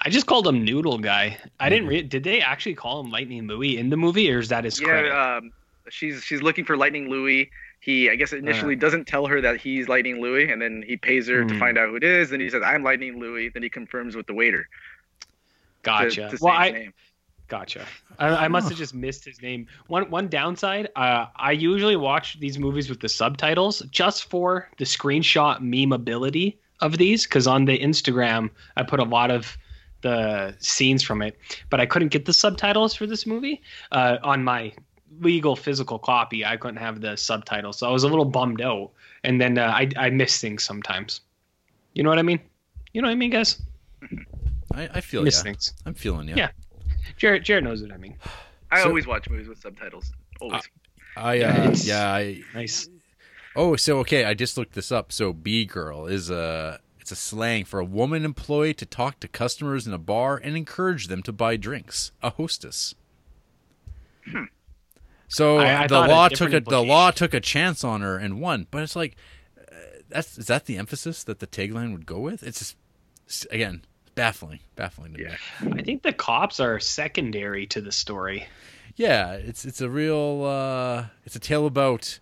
I 0.01 0.09
just 0.09 0.25
called 0.25 0.45
him 0.45 0.65
Noodle 0.65 0.97
Guy. 0.97 1.37
I 1.57 1.69
didn't. 1.69 1.87
Re- 1.87 2.01
did 2.01 2.25
they 2.25 2.41
actually 2.41 2.75
call 2.75 2.99
him 2.99 3.11
Lightning 3.11 3.47
Louie 3.47 3.77
in 3.77 3.89
the 3.89 3.97
movie, 3.97 4.29
or 4.29 4.39
is 4.39 4.49
that 4.49 4.65
his 4.65 4.77
credit? 4.77 5.07
Yeah, 5.07 5.37
um, 5.37 5.51
she's 5.89 6.23
she's 6.23 6.41
looking 6.41 6.65
for 6.65 6.77
Lightning 6.77 7.09
Louie. 7.09 7.49
He, 7.79 8.09
I 8.11 8.15
guess, 8.15 8.31
Uh. 8.33 8.37
initially 8.37 8.75
doesn't 8.75 9.07
tell 9.07 9.25
her 9.25 9.41
that 9.41 9.59
he's 9.59 9.87
Lightning 9.89 10.21
Louie, 10.21 10.51
and 10.51 10.61
then 10.61 10.83
he 10.85 10.97
pays 10.97 11.27
her 11.27 11.43
to 11.45 11.53
Hmm. 11.53 11.59
find 11.59 11.77
out 11.77 11.89
who 11.89 11.95
it 11.95 12.03
is. 12.03 12.29
Then 12.29 12.39
he 12.39 12.49
says, 12.49 12.61
"I'm 12.63 12.83
Lightning 12.83 13.19
Louie." 13.19 13.49
Then 13.49 13.63
he 13.63 13.69
confirms 13.69 14.15
with 14.15 14.27
the 14.27 14.33
waiter. 14.33 14.67
gotcha. 15.83 16.29
To, 16.29 16.37
say 16.37 16.37
well, 16.41 16.53
I 16.53 16.71
name. 16.71 16.93
gotcha. 17.47 17.85
I, 18.19 18.45
I 18.45 18.47
must 18.47 18.69
have 18.69 18.77
just 18.77 18.93
missed 18.93 19.25
his 19.25 19.41
name. 19.41 19.67
One 19.87 20.09
one 20.11 20.27
downside. 20.27 20.89
Uh, 20.95 21.25
I 21.35 21.51
usually 21.53 21.95
watch 21.95 22.39
these 22.39 22.59
movies 22.59 22.89
with 22.89 22.99
the 22.99 23.09
subtitles 23.09 23.81
just 23.91 24.29
for 24.29 24.69
the 24.77 24.85
screenshot 24.85 25.59
meme 25.61 25.91
ability 25.91 26.59
of 26.81 26.97
these 26.97 27.23
because 27.25 27.47
on 27.47 27.65
the 27.65 27.77
Instagram 27.79 28.49
I 28.77 28.83
put 28.83 28.99
a 28.99 29.03
lot 29.03 29.31
of 29.31 29.57
the 30.01 30.55
scenes 30.59 31.03
from 31.03 31.21
it, 31.21 31.37
but 31.69 31.79
I 31.79 31.85
couldn't 31.85 32.07
get 32.09 32.25
the 32.25 32.33
subtitles 32.33 32.95
for 32.95 33.05
this 33.05 33.25
movie 33.27 33.61
uh, 33.91 34.17
on 34.23 34.43
my 34.43 34.73
legal 35.19 35.55
physical 35.55 35.99
copy. 35.99 36.45
I 36.45 36.57
couldn't 36.57 36.77
have 36.77 37.01
the 37.01 37.15
subtitles, 37.15 37.77
so 37.77 37.87
I 37.87 37.91
was 37.91 38.03
a 38.03 38.07
little 38.07 38.25
bummed 38.25 38.61
out. 38.61 38.91
And 39.23 39.39
then 39.39 39.57
uh, 39.57 39.65
I 39.67 39.89
I 39.97 40.09
miss 40.09 40.39
things 40.41 40.63
sometimes. 40.63 41.21
You 41.93 42.03
know 42.03 42.09
what 42.09 42.19
I 42.19 42.23
mean? 42.23 42.39
You 42.93 43.01
know 43.01 43.07
what 43.07 43.13
I 43.13 43.15
mean, 43.15 43.29
guys? 43.31 43.61
I, 44.73 44.89
I 44.95 45.01
feel 45.01 45.21
Miss 45.23 45.37
yeah. 45.39 45.43
things. 45.43 45.73
I'm 45.85 45.93
feeling 45.93 46.27
you. 46.29 46.35
Yeah. 46.35 46.49
Jarrett 47.17 47.43
Jarrett 47.43 47.63
knows 47.63 47.81
what 47.81 47.91
I 47.91 47.97
mean. 47.97 48.15
I 48.71 48.81
So- 48.81 48.87
always 48.87 49.05
watch 49.05 49.29
movies 49.29 49.47
with 49.47 49.59
subtitles. 49.59 50.11
Always. 50.39 50.61
I 51.17 51.33
Yeah, 51.35 51.49
uh, 51.49 51.61
it's- 51.63 51.85
yeah. 51.85 52.11
I, 52.13 52.41
Nice. 52.55 52.87
oh, 53.55 53.75
so 53.75 53.99
okay. 53.99 54.23
I 54.25 54.33
just 54.33 54.57
looked 54.57 54.73
this 54.73 54.91
up. 54.91 55.11
So 55.11 55.33
B 55.33 55.65
girl 55.65 56.07
is 56.07 56.29
a 56.29 56.79
it's 57.01 57.11
a 57.11 57.15
slang 57.15 57.65
for 57.65 57.79
a 57.79 57.85
woman 57.85 58.23
employee 58.23 58.73
to 58.75 58.85
talk 58.85 59.19
to 59.19 59.27
customers 59.27 59.85
in 59.85 59.93
a 59.93 59.97
bar 59.97 60.37
and 60.41 60.55
encourage 60.55 61.07
them 61.07 61.21
to 61.23 61.33
buy 61.33 61.57
drinks. 61.57 62.11
A 62.23 62.29
hostess. 62.29 62.95
So 65.31 65.57
I- 65.59 65.83
I 65.83 65.87
the 65.87 65.95
thought 65.95 66.09
a 66.09 66.11
law 66.11 66.27
took 66.27 66.53
a 66.53 66.59
the 66.59 66.83
law 66.83 67.11
took 67.11 67.33
a 67.33 67.39
chance 67.39 67.83
on 67.83 68.01
her 68.01 68.17
and 68.17 68.39
won, 68.41 68.67
but 68.69 68.83
it's 68.83 68.95
like 68.95 69.15
uh, 69.57 69.75
that's 70.09 70.37
is 70.37 70.47
that 70.47 70.65
the 70.65 70.77
emphasis 70.77 71.23
that 71.23 71.39
the 71.39 71.47
tagline 71.47 71.91
would 71.93 72.05
go 72.05 72.19
with? 72.19 72.43
It's 72.43 72.59
just 73.27 73.47
again 73.51 73.83
baffling, 74.13 74.59
baffling 74.75 75.13
to 75.13 75.21
Yeah. 75.21 75.37
me. 75.63 75.79
I 75.79 75.83
think 75.83 76.03
the 76.03 76.11
cops 76.13 76.59
are 76.59 76.79
secondary 76.81 77.65
to 77.67 77.79
the 77.81 77.91
story. 77.93 78.45
Yeah, 78.97 79.33
it's 79.33 79.63
it's 79.63 79.79
a 79.81 79.89
real 79.89 80.43
uh, 80.43 81.05
it's 81.25 81.35
a 81.35 81.39
tale 81.39 81.65
about 81.65 82.19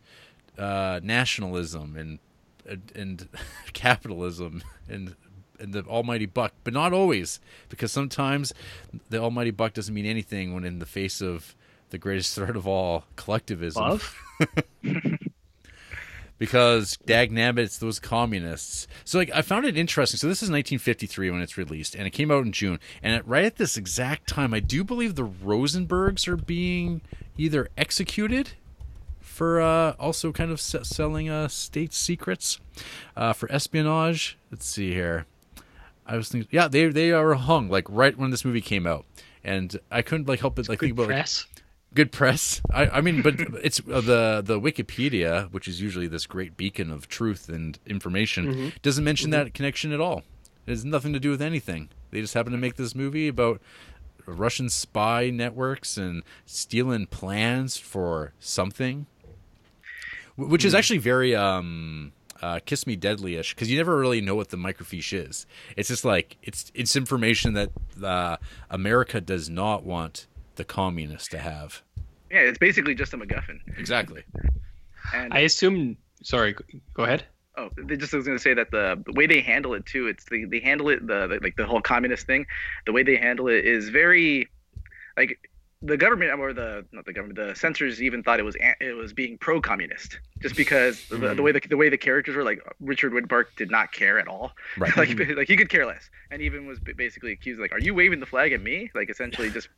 uh, 0.57 0.99
nationalism 1.03 1.95
and 1.97 2.19
and, 2.67 2.91
and 2.95 3.27
capitalism 3.73 4.61
and 4.88 5.15
and 5.59 5.73
the 5.73 5.83
almighty 5.85 6.25
buck, 6.27 6.53
but 6.63 6.73
not 6.73 6.93
always, 6.93 7.39
because 7.69 7.91
sometimes 7.91 8.53
the 9.09 9.17
almighty 9.19 9.51
buck 9.51 9.73
doesn't 9.73 9.93
mean 9.93 10.05
anything 10.05 10.53
when 10.53 10.63
in 10.63 10.79
the 10.79 10.85
face 10.85 11.21
of 11.21 11.55
the 11.89 11.97
greatest 11.97 12.35
threat 12.35 12.55
of 12.55 12.67
all, 12.67 13.05
collectivism. 13.15 13.81
Love? 13.81 14.15
because 16.39 16.97
dag 17.05 17.31
nabbit, 17.31 17.59
it's 17.59 17.77
those 17.77 17.99
communists. 17.99 18.87
So 19.03 19.19
like 19.19 19.29
I 19.33 19.41
found 19.43 19.65
it 19.65 19.77
interesting. 19.77 20.17
So 20.17 20.27
this 20.27 20.39
is 20.39 20.49
1953 20.49 21.29
when 21.29 21.41
it's 21.41 21.57
released, 21.57 21.93
and 21.93 22.07
it 22.07 22.11
came 22.11 22.31
out 22.31 22.45
in 22.45 22.51
June. 22.51 22.79
And 23.03 23.13
at, 23.13 23.27
right 23.27 23.45
at 23.45 23.57
this 23.57 23.77
exact 23.77 24.27
time, 24.27 24.53
I 24.53 24.59
do 24.59 24.83
believe 24.83 25.15
the 25.15 25.27
Rosenbergs 25.27 26.27
are 26.27 26.37
being 26.37 27.01
either 27.37 27.69
executed 27.77 28.51
for 29.19 29.61
uh, 29.61 29.91
also 29.99 30.31
kind 30.31 30.51
of 30.51 30.59
se- 30.59 30.83
selling 30.83 31.29
uh, 31.29 31.47
state 31.47 31.93
secrets 31.93 32.59
uh, 33.15 33.33
for 33.33 33.51
espionage. 33.51 34.37
Let's 34.51 34.65
see 34.65 34.93
here. 34.93 35.25
I 36.05 36.17
was 36.17 36.29
thinking, 36.29 36.49
yeah, 36.51 36.67
they 36.67 36.87
they 36.87 37.11
are 37.11 37.35
hung 37.35 37.69
like 37.69 37.85
right 37.87 38.17
when 38.17 38.31
this 38.31 38.43
movie 38.43 38.61
came 38.61 38.87
out, 38.87 39.05
and 39.43 39.79
I 39.91 40.01
couldn't 40.01 40.27
like 40.27 40.39
help 40.39 40.55
but 40.55 40.67
like 40.67 40.79
think 40.79 40.93
about 40.93 41.03
like, 41.03 41.09
press. 41.09 41.45
Good 41.93 42.11
press. 42.11 42.61
I, 42.71 42.87
I 42.87 43.01
mean, 43.01 43.21
but 43.21 43.39
it's 43.63 43.79
uh, 43.91 44.01
the 44.01 44.41
the 44.45 44.59
Wikipedia, 44.59 45.51
which 45.51 45.67
is 45.67 45.81
usually 45.81 46.07
this 46.07 46.25
great 46.25 46.55
beacon 46.57 46.91
of 46.91 47.07
truth 47.07 47.49
and 47.49 47.77
information, 47.85 48.73
doesn't 48.81 49.03
mention 49.03 49.29
that 49.31 49.53
connection 49.53 49.91
at 49.91 49.99
all. 49.99 50.23
It 50.67 50.71
has 50.71 50.85
nothing 50.85 51.13
to 51.13 51.19
do 51.19 51.29
with 51.31 51.41
anything. 51.41 51.89
They 52.11 52.21
just 52.21 52.33
happen 52.33 52.51
to 52.51 52.57
make 52.57 52.75
this 52.75 52.93
movie 52.95 53.27
about 53.27 53.61
Russian 54.25 54.69
spy 54.69 55.29
networks 55.31 55.97
and 55.97 56.21
stealing 56.45 57.07
plans 57.07 57.77
for 57.77 58.33
something, 58.39 59.07
Wh- 60.35 60.49
which 60.49 60.63
is 60.65 60.75
actually 60.75 60.99
very 60.99 61.35
um, 61.35 62.11
uh, 62.41 62.59
"Kiss 62.65 62.85
Me 62.85 62.95
deadly 62.95 63.35
ish 63.35 63.55
because 63.55 63.69
you 63.71 63.77
never 63.77 63.97
really 63.97 64.21
know 64.21 64.35
what 64.35 64.49
the 64.49 64.57
microfiche 64.57 65.13
is. 65.27 65.45
It's 65.75 65.89
just 65.89 66.05
like 66.05 66.37
it's 66.43 66.71
it's 66.75 66.95
information 66.95 67.53
that 67.53 67.71
uh, 68.03 68.37
America 68.69 69.19
does 69.21 69.49
not 69.49 69.83
want 69.83 70.27
the 70.59 70.65
communists 70.65 71.29
to 71.29 71.39
have. 71.39 71.81
yeah, 72.29 72.41
it's 72.41 72.59
basically 72.59 72.93
just 72.93 73.13
a 73.13 73.17
MacGuffin. 73.17 73.59
Exactly. 73.77 74.23
And 75.13 75.33
I 75.33 75.39
assume. 75.39 75.97
Sorry, 76.21 76.53
go- 76.53 76.65
go 76.93 77.03
ahead. 77.05 77.23
Oh, 77.57 77.69
they 77.77 77.97
just 77.97 78.13
was 78.13 78.25
going 78.25 78.38
to 78.38 78.41
say 78.41 78.53
that 78.53 78.71
the, 78.71 79.01
the 79.05 79.13
way 79.13 79.25
they 79.25 79.39
handle 79.41 79.73
it 79.73 79.85
too. 79.85 80.07
It's 80.07 80.25
the 80.25 80.45
they 80.45 80.59
handle 80.59 80.89
it 80.89 81.05
the, 81.07 81.27
the 81.27 81.39
like 81.41 81.55
the 81.55 81.65
whole 81.65 81.81
communist 81.81 82.27
thing. 82.27 82.45
The 82.85 82.91
way 82.91 83.03
they 83.03 83.15
handle 83.15 83.47
it 83.47 83.65
is 83.65 83.89
very 83.89 84.49
like 85.17 85.39
the 85.81 85.95
government 85.95 86.38
or 86.38 86.51
the 86.51 86.85
not 86.91 87.05
the 87.05 87.13
government 87.13 87.38
the 87.39 87.55
censors 87.55 88.01
even 88.01 88.21
thought 88.21 88.39
it 88.39 88.43
was 88.43 88.55
it 88.59 88.95
was 88.97 89.13
being 89.13 89.38
pro-communist 89.38 90.19
just 90.41 90.55
because 90.57 91.07
the, 91.07 91.17
the 91.17 91.35
hmm. 91.35 91.41
way 91.41 91.51
the, 91.53 91.61
the 91.69 91.77
way 91.77 91.88
the 91.88 91.97
characters 91.97 92.35
were 92.35 92.43
like 92.43 92.61
Richard 92.81 93.13
Widmark 93.13 93.45
did 93.55 93.71
not 93.71 93.93
care 93.93 94.19
at 94.19 94.27
all 94.27 94.51
Right. 94.77 94.95
like 94.97 95.11
hmm. 95.11 95.31
like 95.38 95.47
he 95.47 95.55
could 95.55 95.69
care 95.69 95.85
less 95.85 96.09
and 96.31 96.41
even 96.41 96.65
was 96.65 96.79
basically 96.79 97.31
accused 97.31 97.61
like 97.61 97.71
are 97.71 97.79
you 97.79 97.93
waving 97.93 98.19
the 98.19 98.25
flag 98.25 98.51
at 98.51 98.61
me 98.61 98.91
like 98.93 99.09
essentially 99.09 99.49
just 99.49 99.69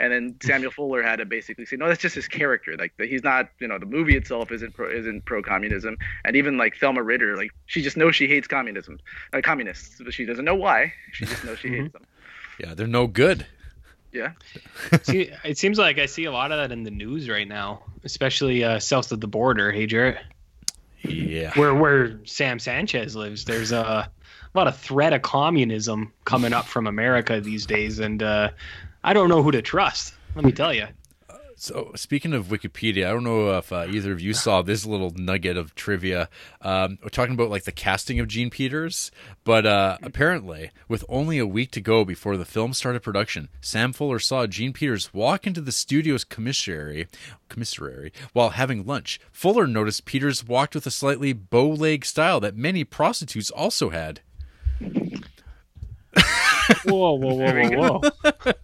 and 0.00 0.12
then 0.12 0.36
Samuel 0.42 0.70
Fuller 0.76 1.02
had 1.02 1.16
to 1.16 1.24
basically 1.24 1.66
say 1.66 1.76
no 1.76 1.88
that's 1.88 2.00
just 2.00 2.14
his 2.14 2.28
character. 2.28 2.76
Like 2.78 2.92
that 2.98 3.08
he's 3.08 3.22
not 3.22 3.48
you 3.58 3.68
know 3.68 3.78
the 3.78 3.86
movie 3.86 4.16
itself 4.16 4.50
isn't 4.52 4.74
pro, 4.74 4.90
isn't 4.90 5.24
pro 5.24 5.42
communism 5.42 5.96
and 6.24 6.36
even 6.36 6.56
like 6.56 6.76
Thelma 6.76 7.02
Ritter 7.02 7.36
like 7.36 7.50
she 7.66 7.82
just 7.82 7.96
knows 7.96 8.14
she 8.16 8.26
hates 8.28 8.46
communism 8.48 8.98
uh, 9.32 9.40
communists 9.42 10.00
but 10.04 10.12
she 10.14 10.24
doesn't 10.24 10.44
know 10.44 10.54
why. 10.54 10.92
She 11.12 11.24
just 11.26 11.44
knows 11.44 11.58
she 11.58 11.68
hates 11.76 11.92
them. 11.92 12.04
Yeah, 12.60 12.74
they're 12.74 12.86
no 12.86 13.06
good. 13.06 13.46
yeah. 14.12 14.32
See, 15.02 15.30
it 15.44 15.58
seems 15.58 15.78
like 15.78 15.98
I 15.98 16.06
see 16.06 16.24
a 16.24 16.32
lot 16.32 16.50
of 16.50 16.58
that 16.58 16.72
in 16.72 16.82
the 16.82 16.90
news 16.90 17.28
right 17.28 17.46
now, 17.46 17.82
especially 18.04 18.64
uh, 18.64 18.78
south 18.80 19.12
of 19.12 19.20
the 19.20 19.28
border. 19.28 19.70
Hey, 19.70 19.86
Jarrett, 19.86 20.18
Yeah. 21.02 21.52
where 21.54 21.74
where 21.74 22.18
Sam 22.24 22.58
Sanchez 22.58 23.14
lives, 23.14 23.44
there's 23.44 23.70
a, 23.70 23.76
a 23.78 24.10
lot 24.54 24.66
of 24.66 24.76
threat 24.76 25.12
of 25.12 25.22
communism 25.22 26.12
coming 26.24 26.52
up 26.52 26.64
from 26.66 26.86
America 26.86 27.40
these 27.40 27.64
days, 27.66 27.98
and 28.00 28.22
uh, 28.22 28.50
I 29.02 29.12
don't 29.12 29.28
know 29.28 29.42
who 29.42 29.52
to 29.52 29.62
trust. 29.62 30.14
Let 30.34 30.44
me 30.44 30.52
tell 30.52 30.72
you. 30.72 30.86
So 31.60 31.90
speaking 31.96 32.34
of 32.34 32.46
Wikipedia, 32.46 33.08
I 33.08 33.10
don't 33.10 33.24
know 33.24 33.58
if 33.58 33.72
uh, 33.72 33.86
either 33.90 34.12
of 34.12 34.20
you 34.20 34.32
saw 34.32 34.62
this 34.62 34.86
little 34.86 35.10
nugget 35.16 35.56
of 35.56 35.74
trivia. 35.74 36.28
Um, 36.62 37.00
we're 37.02 37.08
talking 37.08 37.34
about 37.34 37.50
like 37.50 37.64
the 37.64 37.72
casting 37.72 38.20
of 38.20 38.28
Jean 38.28 38.48
Peters, 38.48 39.10
but 39.42 39.66
uh, 39.66 39.98
apparently, 40.00 40.70
with 40.86 41.04
only 41.08 41.36
a 41.36 41.46
week 41.48 41.72
to 41.72 41.80
go 41.80 42.04
before 42.04 42.36
the 42.36 42.44
film 42.44 42.74
started 42.74 43.02
production, 43.02 43.48
Sam 43.60 43.92
Fuller 43.92 44.20
saw 44.20 44.46
Jean 44.46 44.72
Peters 44.72 45.12
walk 45.12 45.48
into 45.48 45.60
the 45.60 45.72
studio's 45.72 46.22
commissary, 46.22 47.08
commissary 47.48 48.12
while 48.32 48.50
having 48.50 48.86
lunch. 48.86 49.18
Fuller 49.32 49.66
noticed 49.66 50.04
Peters 50.04 50.46
walked 50.46 50.76
with 50.76 50.86
a 50.86 50.92
slightly 50.92 51.32
bow 51.32 51.70
leg 51.70 52.04
style 52.04 52.38
that 52.38 52.56
many 52.56 52.84
prostitutes 52.84 53.50
also 53.50 53.90
had. 53.90 54.20
Whoa, 56.84 57.14
whoa, 57.14 57.34
whoa, 57.34 57.70
whoa, 57.70 58.00
whoa. 58.00 58.52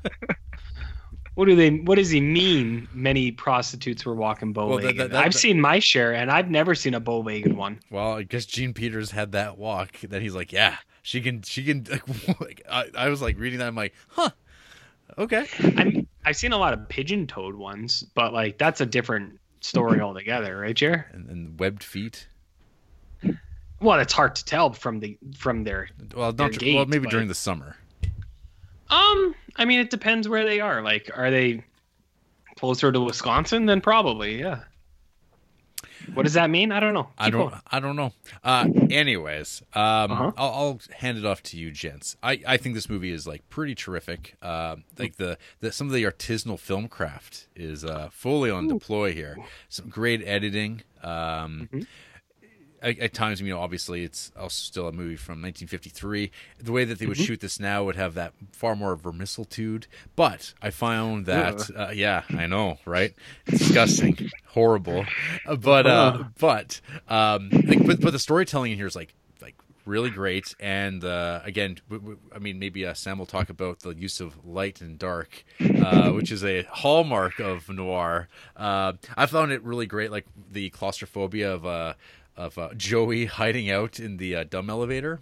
What 1.35 1.47
do 1.47 1.57
they? 1.57 1.71
What 1.71 1.97
does 1.97 2.11
he 2.11 2.21
mean? 2.21 2.87
Many 2.95 3.33
prostitutes 3.33 4.07
were 4.07 4.15
walking 4.15 4.53
bow-legged. 4.53 4.99
that- 5.01 5.11
that- 5.11 5.25
I've 5.25 5.33
that- 5.33 5.39
seen 5.39 5.61
my 5.61 5.81
share, 5.81 6.15
and 6.15 6.31
I've 6.31 6.49
never 6.49 6.77
seen 6.77 6.95
a 6.95 7.01
bow-legged 7.01 7.53
one. 7.57 7.81
Well, 7.91 8.13
I 8.13 8.23
guess 8.23 8.47
Jean 8.47 8.73
Peters 8.73 9.11
had 9.11 9.33
that 9.33 9.59
walk. 9.59 9.99
That 10.03 10.23
he's 10.23 10.35
like, 10.37 10.53
yeah, 10.53 10.77
she 11.03 11.21
can, 11.21 11.43
she 11.43 11.65
can. 11.65 11.85
Like, 12.41 12.63
I, 12.71 12.85
I 12.97 13.09
was 13.09 13.21
like 13.21 13.37
reading 13.37 13.59
that. 13.59 13.67
I'm 13.67 13.75
like, 13.75 13.95
huh, 14.11 14.31
okay. 15.19 15.47
I'm, 15.77 16.07
I've 16.25 16.37
seen 16.37 16.53
a 16.53 16.57
lot 16.57 16.73
of 16.73 16.89
pigeon-toed 16.89 17.57
ones, 17.57 18.05
but 18.15 18.33
like 18.33 18.57
that's 18.57 18.81
a 18.81 18.87
different 18.87 19.41
story 19.61 20.01
altogether, 20.01 20.57
right, 20.59 20.77
Jer? 20.77 21.07
And, 21.13 21.29
and 21.29 21.59
webbed 21.59 21.83
feet. 21.83 22.29
Well, 23.81 23.99
it's 23.99 24.13
hard 24.13 24.37
to 24.37 24.45
tell 24.45 24.73
from 24.73 25.01
the 25.01 25.19
from 25.37 25.65
their. 25.65 25.89
Well, 26.15 26.33
Their 26.33 26.47
not 26.49 26.61
tr- 26.61 26.65
well, 26.77 26.87
maybe 26.87 27.07
but- 27.07 27.11
during 27.11 27.27
the 27.27 27.35
summer. 27.35 27.77
Um, 28.91 29.35
I 29.57 29.65
mean, 29.65 29.81
it 29.81 29.91
depends 29.91 30.29
where 30.29 30.45
they 30.45 30.61
are. 30.61 30.83
Like, 30.83 31.11
are 31.15 31.31
they 31.31 31.65
closer 32.57 32.93
to 32.93 33.01
Wisconsin? 33.01 33.67
Then 33.67 33.81
probably, 33.81 34.39
yeah. 34.41 34.61
What 36.13 36.25
does 36.25 36.35
that 36.35 36.51
mean? 36.51 36.71
I 36.71 36.81
don't 36.81 36.93
know. 36.93 37.09
I 37.17 37.31
don't. 37.31 37.49
going. 37.49 37.61
I 37.71 37.81
don't 37.81 37.97
know. 37.97 38.13
Uh, 38.43 38.69
anyways, 38.91 39.63
um, 39.73 40.13
Uh-huh. 40.13 40.33
I'll, 40.37 40.51
I'll 40.53 40.81
hand 40.99 41.17
it 41.17 41.25
off 41.25 41.43
to 41.45 41.57
you, 41.57 41.71
gents. 41.71 42.15
I, 42.23 42.41
I 42.47 42.57
think 42.59 42.75
this 42.75 42.91
movie 42.91 43.11
is 43.11 43.27
like 43.27 43.49
pretty 43.49 43.75
terrific. 43.75 44.37
Uh, 44.43 44.77
like 44.99 45.17
the, 45.17 45.39
the 45.61 45.73
some 45.73 45.87
of 45.87 45.95
the 45.95 46.05
artisanal 46.05 46.59
film 46.61 46.89
craft 46.89 47.49
is 47.57 47.87
uh, 47.87 48.11
fully 48.13 48.51
on 48.51 48.69
deploy 48.69 49.15
here. 49.15 49.39
Some 49.71 49.89
great 49.89 50.23
editing. 50.27 50.83
Um, 51.03 51.69
Mm-hmm. 51.73 51.81
At, 52.85 53.15
times, 53.15 53.41
you 53.41 53.49
know, 53.49 53.61
obviously 53.61 54.05
it's 54.05 54.31
also 54.39 54.55
still 54.63 54.89
a 54.89 54.93
movie 54.93 55.17
from 55.17 55.41
1953. 55.43 56.31
The 56.59 56.73
way 56.73 56.85
that 56.85 56.99
they 56.99 57.07
would 57.07 57.17
Mm-hmm. 57.17 57.25
shoot 57.25 57.41
this 57.41 57.59
now 57.59 57.85
would 57.85 57.97
have 57.97 58.15
that 58.15 58.35
far 58.53 58.77
more 58.77 58.97
vermicelitude. 58.97 59.87
But 60.17 60.55
I 60.63 60.71
found 60.71 61.27
that, 61.27 61.71
uh, 61.77 61.91
yeah, 61.95 62.23
I 62.37 62.47
know, 62.47 62.79
right? 62.85 63.15
Disgusting, 63.47 64.19
horrible. 64.47 65.07
Uh, 65.47 65.57
But 65.57 65.87
uh, 65.87 66.25
but 66.39 66.81
um, 67.09 67.51
like, 67.67 67.85
but 67.85 68.01
but 68.01 68.13
the 68.13 68.19
storytelling 68.19 68.73
in 68.73 68.79
here 68.79 68.87
is 68.87 68.97
like 68.97 69.15
like 69.43 69.55
really 69.87 70.11
great. 70.11 70.55
And 70.61 71.05
uh, 71.05 71.41
again, 71.45 71.79
w- 71.91 72.01
w- 72.01 72.19
I 72.35 72.39
mean, 72.39 72.59
maybe 72.59 72.87
uh, 72.87 72.95
Sam 72.95 73.19
will 73.19 73.27
talk 73.27 73.51
about 73.51 73.81
the 73.81 73.91
use 73.95 74.21
of 74.21 74.45
light 74.45 74.81
and 74.81 74.99
dark, 74.99 75.45
uh, 75.79 76.11
which 76.13 76.33
is 76.33 76.45
a 76.45 76.63
hallmark 76.65 77.39
of 77.41 77.69
noir. 77.69 78.29
Uh, 78.57 78.95
I 79.17 79.27
found 79.27 79.53
it 79.53 79.63
really 79.63 79.87
great, 79.87 80.11
like 80.11 80.27
the 80.51 80.71
claustrophobia 80.71 81.53
of 81.53 81.67
uh, 81.67 81.95
of 82.37 82.59
uh, 82.59 82.75
Joey 82.75 83.27
hiding 83.27 83.71
out 83.71 83.99
in 84.01 84.17
the 84.17 84.35
uh, 84.37 84.45
dumb 84.45 84.71
elevator. 84.71 85.21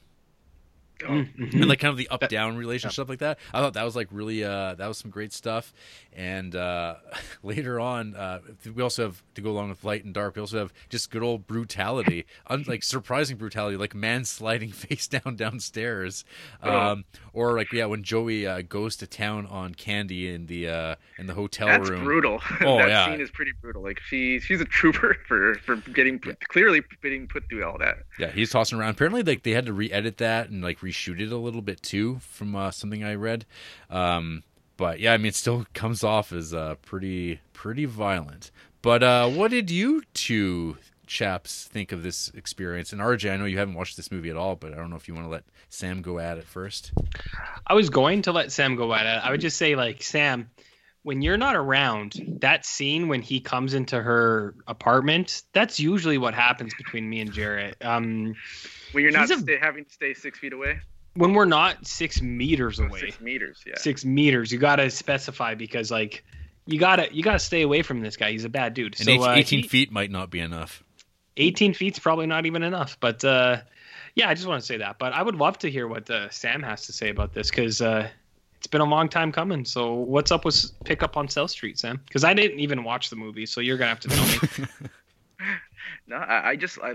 Mhm. 1.02 1.52
and 1.54 1.66
like 1.68 1.80
kind 1.80 1.90
of 1.90 1.96
the 1.98 2.08
up 2.08 2.28
down 2.28 2.56
relationship 2.56 2.92
stuff 2.94 3.08
like 3.08 3.18
that. 3.20 3.38
I 3.52 3.60
thought 3.60 3.74
that 3.74 3.84
was 3.84 3.96
like 3.96 4.08
really 4.10 4.44
uh 4.44 4.74
that 4.74 4.86
was 4.86 4.98
some 4.98 5.10
great 5.10 5.32
stuff. 5.32 5.72
And 6.14 6.54
uh 6.54 6.96
later 7.42 7.80
on, 7.80 8.14
uh 8.14 8.40
we 8.74 8.82
also 8.82 9.04
have 9.04 9.22
to 9.34 9.40
go 9.40 9.50
along 9.50 9.70
with 9.70 9.84
light 9.84 10.04
and 10.04 10.12
dark. 10.14 10.36
We 10.36 10.40
also 10.40 10.58
have 10.58 10.72
just 10.88 11.10
good 11.10 11.22
old 11.22 11.46
brutality, 11.46 12.26
un- 12.46 12.64
like 12.68 12.82
surprising 12.82 13.36
brutality, 13.36 13.76
like 13.76 13.94
man 13.94 14.24
sliding 14.24 14.70
face 14.72 15.06
down 15.06 15.36
downstairs, 15.36 16.24
um, 16.62 17.04
or 17.32 17.56
like 17.56 17.72
yeah 17.72 17.86
when 17.86 18.02
Joey 18.02 18.46
uh, 18.46 18.62
goes 18.62 18.96
to 18.96 19.06
town 19.06 19.46
on 19.46 19.74
Candy 19.74 20.32
in 20.32 20.46
the 20.46 20.68
uh 20.68 20.94
in 21.18 21.26
the 21.26 21.34
hotel 21.34 21.66
That's 21.68 21.88
room. 21.88 22.04
brutal. 22.04 22.40
Oh, 22.60 22.78
that 22.78 22.88
yeah. 22.88 23.06
scene 23.06 23.20
is 23.20 23.30
pretty 23.30 23.52
brutal. 23.60 23.82
Like 23.82 24.00
she, 24.00 24.38
she's 24.40 24.60
a 24.60 24.64
trooper 24.64 25.16
for 25.26 25.54
for 25.64 25.76
getting 25.76 26.20
clearly 26.48 26.82
getting 27.02 27.26
put 27.26 27.48
through 27.48 27.64
all 27.64 27.78
that. 27.78 27.98
Yeah, 28.18 28.30
he's 28.30 28.50
tossing 28.50 28.78
around. 28.78 28.90
Apparently, 28.90 29.22
like 29.22 29.42
they 29.42 29.52
had 29.52 29.66
to 29.66 29.72
re-edit 29.72 30.18
that 30.18 30.50
and 30.50 30.62
like 30.62 30.82
reshoot 30.92 31.20
it 31.20 31.32
a 31.32 31.36
little 31.36 31.62
bit 31.62 31.82
too, 31.82 32.18
from 32.20 32.54
uh, 32.54 32.70
something 32.70 33.02
I 33.02 33.14
read. 33.14 33.46
Um, 33.90 34.42
but 34.76 35.00
yeah, 35.00 35.12
I 35.12 35.16
mean, 35.16 35.26
it 35.26 35.34
still 35.34 35.66
comes 35.74 36.04
off 36.04 36.32
as 36.32 36.52
uh, 36.54 36.76
pretty 36.82 37.40
pretty 37.52 37.84
violent. 37.84 38.50
But 38.82 39.02
uh, 39.02 39.28
what 39.28 39.50
did 39.50 39.70
you 39.70 40.02
two 40.12 40.76
chaps 41.06 41.64
think 41.64 41.92
of 41.92 42.02
this 42.02 42.30
experience? 42.30 42.92
And 42.92 43.00
RJ, 43.00 43.32
I 43.32 43.36
know 43.36 43.44
you 43.44 43.58
haven't 43.58 43.74
watched 43.74 43.96
this 43.96 44.10
movie 44.10 44.30
at 44.30 44.36
all, 44.36 44.56
but 44.56 44.72
I 44.72 44.76
don't 44.76 44.90
know 44.90 44.96
if 44.96 45.06
you 45.06 45.14
want 45.14 45.26
to 45.26 45.30
let 45.30 45.44
Sam 45.68 46.02
go 46.02 46.18
at 46.18 46.38
it 46.38 46.44
first. 46.44 46.92
I 47.66 47.74
was 47.74 47.90
going 47.90 48.22
to 48.22 48.32
let 48.32 48.50
Sam 48.50 48.74
go 48.74 48.92
at 48.92 49.06
it. 49.06 49.24
I 49.24 49.30
would 49.30 49.40
just 49.40 49.56
say, 49.56 49.76
like, 49.76 50.02
Sam, 50.02 50.50
when 51.04 51.22
you're 51.22 51.36
not 51.36 51.54
around, 51.54 52.38
that 52.40 52.66
scene 52.66 53.06
when 53.06 53.22
he 53.22 53.38
comes 53.38 53.74
into 53.74 54.02
her 54.02 54.56
apartment, 54.66 55.42
that's 55.52 55.78
usually 55.78 56.18
what 56.18 56.34
happens 56.34 56.74
between 56.74 57.08
me 57.08 57.20
and 57.20 57.32
Jarrett. 57.32 57.76
Um, 57.82 58.34
When 58.92 59.02
you're 59.02 59.12
not 59.12 59.30
a- 59.30 59.38
stay, 59.38 59.58
having 59.60 59.84
to 59.84 59.90
stay 59.90 60.14
six 60.14 60.38
feet 60.38 60.52
away, 60.52 60.80
when 61.14 61.34
we're 61.34 61.44
not 61.44 61.86
six 61.86 62.22
meters 62.22 62.78
away, 62.78 63.00
six 63.00 63.20
meters. 63.20 63.62
Yeah. 63.66 63.76
six 63.76 64.04
meters, 64.04 64.52
you 64.52 64.58
gotta 64.58 64.88
specify 64.90 65.54
because, 65.54 65.90
like, 65.90 66.24
you 66.66 66.78
gotta 66.78 67.12
you 67.14 67.22
gotta 67.22 67.38
stay 67.38 67.62
away 67.62 67.82
from 67.82 68.00
this 68.00 68.16
guy. 68.16 68.30
He's 68.32 68.44
a 68.44 68.48
bad 68.48 68.74
dude. 68.74 68.94
And 68.98 69.04
so 69.04 69.10
18, 69.12 69.22
uh, 69.28 69.32
18 69.34 69.62
he- 69.62 69.68
feet 69.68 69.92
might 69.92 70.10
not 70.10 70.30
be 70.30 70.40
enough. 70.40 70.82
18 71.36 71.74
feet's 71.74 71.98
probably 71.98 72.26
not 72.26 72.44
even 72.46 72.62
enough. 72.62 72.96
But 73.00 73.24
uh, 73.24 73.62
yeah, 74.14 74.28
I 74.28 74.34
just 74.34 74.46
want 74.46 74.60
to 74.60 74.66
say 74.66 74.76
that. 74.78 74.98
But 74.98 75.12
I 75.14 75.22
would 75.22 75.34
love 75.34 75.58
to 75.60 75.70
hear 75.70 75.88
what 75.88 76.08
uh, 76.10 76.28
Sam 76.30 76.62
has 76.62 76.86
to 76.86 76.92
say 76.92 77.08
about 77.08 77.32
this 77.32 77.50
because 77.50 77.80
uh, 77.80 78.08
it's 78.58 78.66
been 78.66 78.82
a 78.82 78.86
long 78.86 79.08
time 79.08 79.32
coming. 79.32 79.64
So 79.64 79.94
what's 79.94 80.30
up 80.30 80.44
with 80.44 80.70
Pick 80.84 81.02
Up 81.02 81.16
on 81.16 81.28
South 81.28 81.50
Street, 81.50 81.78
Sam? 81.78 82.00
Because 82.06 82.22
I 82.22 82.34
didn't 82.34 82.60
even 82.60 82.84
watch 82.84 83.08
the 83.10 83.16
movie, 83.16 83.46
so 83.46 83.60
you're 83.60 83.76
gonna 83.78 83.88
have 83.88 84.00
to 84.00 84.08
tell 84.08 84.24
me. 84.26 84.68
No, 86.06 86.16
I, 86.16 86.50
I 86.50 86.56
just 86.56 86.78
I 86.80 86.94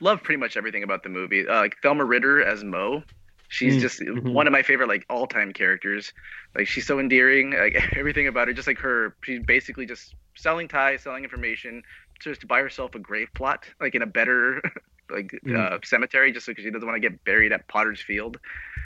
love 0.00 0.22
pretty 0.22 0.38
much 0.38 0.56
everything 0.56 0.82
about 0.82 1.02
the 1.02 1.08
movie. 1.08 1.46
Uh, 1.46 1.60
like 1.60 1.76
Thelma 1.82 2.04
Ritter 2.04 2.42
as 2.42 2.64
Mo, 2.64 3.02
she's 3.48 3.76
Mm, 3.76 3.80
just 3.80 4.00
mhm. 4.00 4.32
one 4.32 4.46
of 4.46 4.52
my 4.52 4.62
favorite 4.62 4.88
like 4.88 5.04
all 5.10 5.26
time 5.26 5.52
characters. 5.52 6.12
Like 6.54 6.66
she's 6.66 6.86
so 6.86 6.98
endearing. 6.98 7.52
Like 7.52 7.76
everything 7.96 8.26
about 8.28 8.48
her, 8.48 8.54
just 8.54 8.68
like 8.68 8.78
her, 8.78 9.16
she's 9.24 9.40
basically 9.46 9.86
just 9.86 10.14
selling 10.36 10.68
ties, 10.68 11.02
selling 11.02 11.24
information, 11.24 11.82
just 12.20 12.40
to 12.42 12.46
buy 12.46 12.60
herself 12.60 12.94
a 12.94 12.98
grave 12.98 13.28
plot, 13.34 13.64
like 13.80 13.94
in 13.94 14.02
a 14.02 14.06
better 14.06 14.62
like 15.10 15.32
Mm. 15.46 15.56
uh, 15.58 15.78
cemetery, 15.84 16.32
just 16.32 16.46
because 16.46 16.64
she 16.64 16.70
doesn't 16.70 16.86
want 16.86 17.00
to 17.00 17.08
get 17.08 17.24
buried 17.24 17.52
at 17.52 17.66
Potter's 17.68 18.00
Field. 18.00 18.38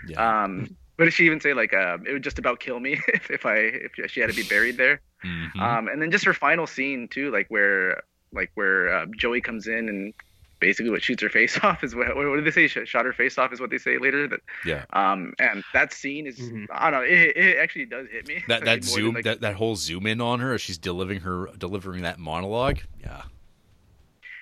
Yeah. 0.06 0.44
Um, 0.44 0.76
what 0.96 1.06
did 1.06 1.14
she 1.14 1.26
even 1.26 1.40
say? 1.40 1.52
Like, 1.54 1.72
uh, 1.74 1.98
it 2.06 2.12
would 2.12 2.22
just 2.22 2.38
about 2.38 2.60
kill 2.60 2.78
me 2.78 2.92
if, 3.08 3.30
if 3.30 3.46
I 3.46 3.54
if 3.56 4.10
she 4.10 4.20
had 4.20 4.28
to 4.30 4.36
be 4.36 4.44
buried 4.44 4.76
there. 4.76 5.00
Mhm. 5.24 5.60
Um, 5.60 5.88
and 5.88 6.00
then 6.00 6.10
just 6.10 6.24
her 6.24 6.34
final 6.34 6.66
scene 6.66 7.08
too, 7.08 7.30
like 7.32 7.46
where 7.48 8.02
like 8.32 8.50
where 8.54 8.92
uh, 8.94 9.06
Joey 9.16 9.40
comes 9.40 9.66
in 9.66 9.88
and 9.88 10.14
basically 10.62 10.90
what 10.90 11.02
shoots 11.02 11.22
her 11.22 11.28
face 11.28 11.58
off 11.62 11.84
is 11.84 11.94
what, 11.94 12.16
what 12.16 12.36
did 12.36 12.46
they 12.46 12.50
say? 12.68 12.84
Shot 12.86 13.04
her 13.04 13.12
face 13.12 13.36
off 13.36 13.52
is 13.52 13.60
what 13.60 13.68
they 13.68 13.76
say 13.78 13.98
later. 13.98 14.26
That 14.28 14.40
yeah. 14.64 14.84
um, 14.94 15.34
and 15.38 15.62
that 15.74 15.92
scene 15.92 16.26
is 16.26 16.38
Mhm. 16.38 16.66
I 16.72 16.90
don't 16.90 17.00
know. 17.00 17.06
It, 17.06 17.36
it 17.36 17.58
actually 17.58 17.84
does 17.86 18.06
hit 18.10 18.26
me. 18.26 18.42
That 18.48 18.64
that 18.64 18.66
more 18.66 18.74
than, 18.76 18.82
zoom 18.82 19.14
like- 19.16 19.24
that, 19.24 19.40
that 19.42 19.56
whole 19.56 19.76
zoom 19.76 20.06
in 20.06 20.20
on 20.22 20.40
her 20.40 20.54
as 20.54 20.62
she's 20.62 20.78
delivering 20.78 21.20
her 21.20 21.48
delivering 21.58 22.02
that 22.02 22.18
monologue. 22.18 22.78
Yeah. 23.00 23.22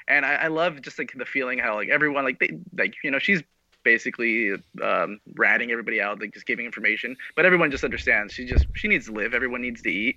and 0.07 0.25
I, 0.27 0.35
I 0.35 0.47
love 0.49 0.81
just 0.83 0.99
like 0.99 1.13
the 1.17 1.25
feeling 1.25 1.59
how 1.59 1.75
like 1.75 1.89
everyone 1.89 2.25
like 2.25 2.39
they 2.39 2.51
like 2.77 2.95
you 3.03 3.11
know 3.11 3.19
she's 3.19 3.43
basically 3.83 4.53
um, 4.83 5.21
ratting 5.35 5.71
everybody 5.71 6.01
out 6.03 6.21
like 6.21 6.35
just 6.35 6.45
giving 6.47 6.67
information 6.67 7.17
but 7.35 7.47
everyone 7.47 7.71
just 7.71 7.83
understands 7.83 8.35
she 8.35 8.45
just 8.45 8.67
she 8.75 8.89
needs 8.89 9.07
to 9.07 9.13
live 9.13 9.33
everyone 9.33 9.63
needs 9.63 9.81
to 9.81 9.89
eat 9.91 10.17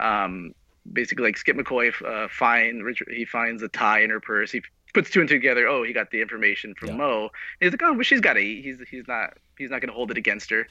um, 0.00 0.52
basically 0.92 1.24
like 1.24 1.36
skip 1.36 1.56
mccoy 1.56 1.92
uh, 2.04 2.26
find 2.28 2.82
richard 2.84 3.06
he 3.14 3.24
finds 3.24 3.62
a 3.62 3.68
tie 3.68 4.00
in 4.00 4.10
her 4.10 4.18
purse 4.20 4.50
he 4.50 4.60
puts 4.94 5.10
two 5.10 5.20
and 5.20 5.28
two 5.28 5.36
together. 5.36 5.66
Oh 5.68 5.82
he 5.82 5.92
got 5.92 6.10
the 6.10 6.22
information 6.22 6.74
from 6.78 6.90
Yeah. 6.90 6.96
mo. 6.96 7.30
He's 7.60 7.72
like 7.72 7.82
oh 7.82 7.94
but 7.96 8.06
she's 8.06 8.20
got 8.20 8.34
to 8.34 8.40
eat. 8.40 8.64
He's 8.64 8.78
he's 8.90 9.04
not 9.08 9.30
he's 9.58 9.70
not 9.70 9.80
going 9.80 9.88
to 9.88 9.94
hold 9.94 10.10
it 10.10 10.18
against 10.18 10.50
her. 10.50 10.66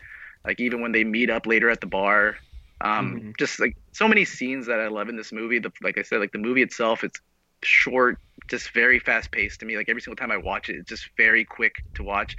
Like 0.46 0.60
even 0.60 0.82
when 0.82 0.92
they 0.92 1.04
meet 1.04 1.30
up 1.30 1.46
later 1.46 1.70
at 1.70 1.82
the 1.82 1.88
bar 1.88 2.38
um, 2.82 3.22
Mhm. 3.22 3.38
just 3.38 3.60
like 3.60 3.78
so 3.94 4.08
many 4.08 4.26
scenes 4.26 4.66
that 4.68 4.80
i 4.80 4.88
love 4.88 5.08
in 5.10 5.16
this 5.16 5.32
movie. 5.32 5.60
The, 5.60 5.72
like 5.82 5.98
i 5.98 6.02
said 6.02 6.20
like 6.20 6.32
the 6.32 6.40
movie 6.40 6.62
itself 6.64 7.04
it's 7.04 7.20
short 7.64 8.18
just 8.50 8.74
very 8.74 9.00
fast 9.00 9.32
paced 9.32 9.60
to 9.62 9.66
me. 9.66 9.78
Like 9.78 9.88
every 9.90 10.02
single 10.02 10.18
time 10.18 10.32
i 10.32 10.38
watch 10.38 10.70
it 10.70 10.76
it's 10.78 10.90
just 10.90 11.10
very 11.18 11.46
quick 11.46 11.74
to 11.96 12.04
watch. 12.04 12.36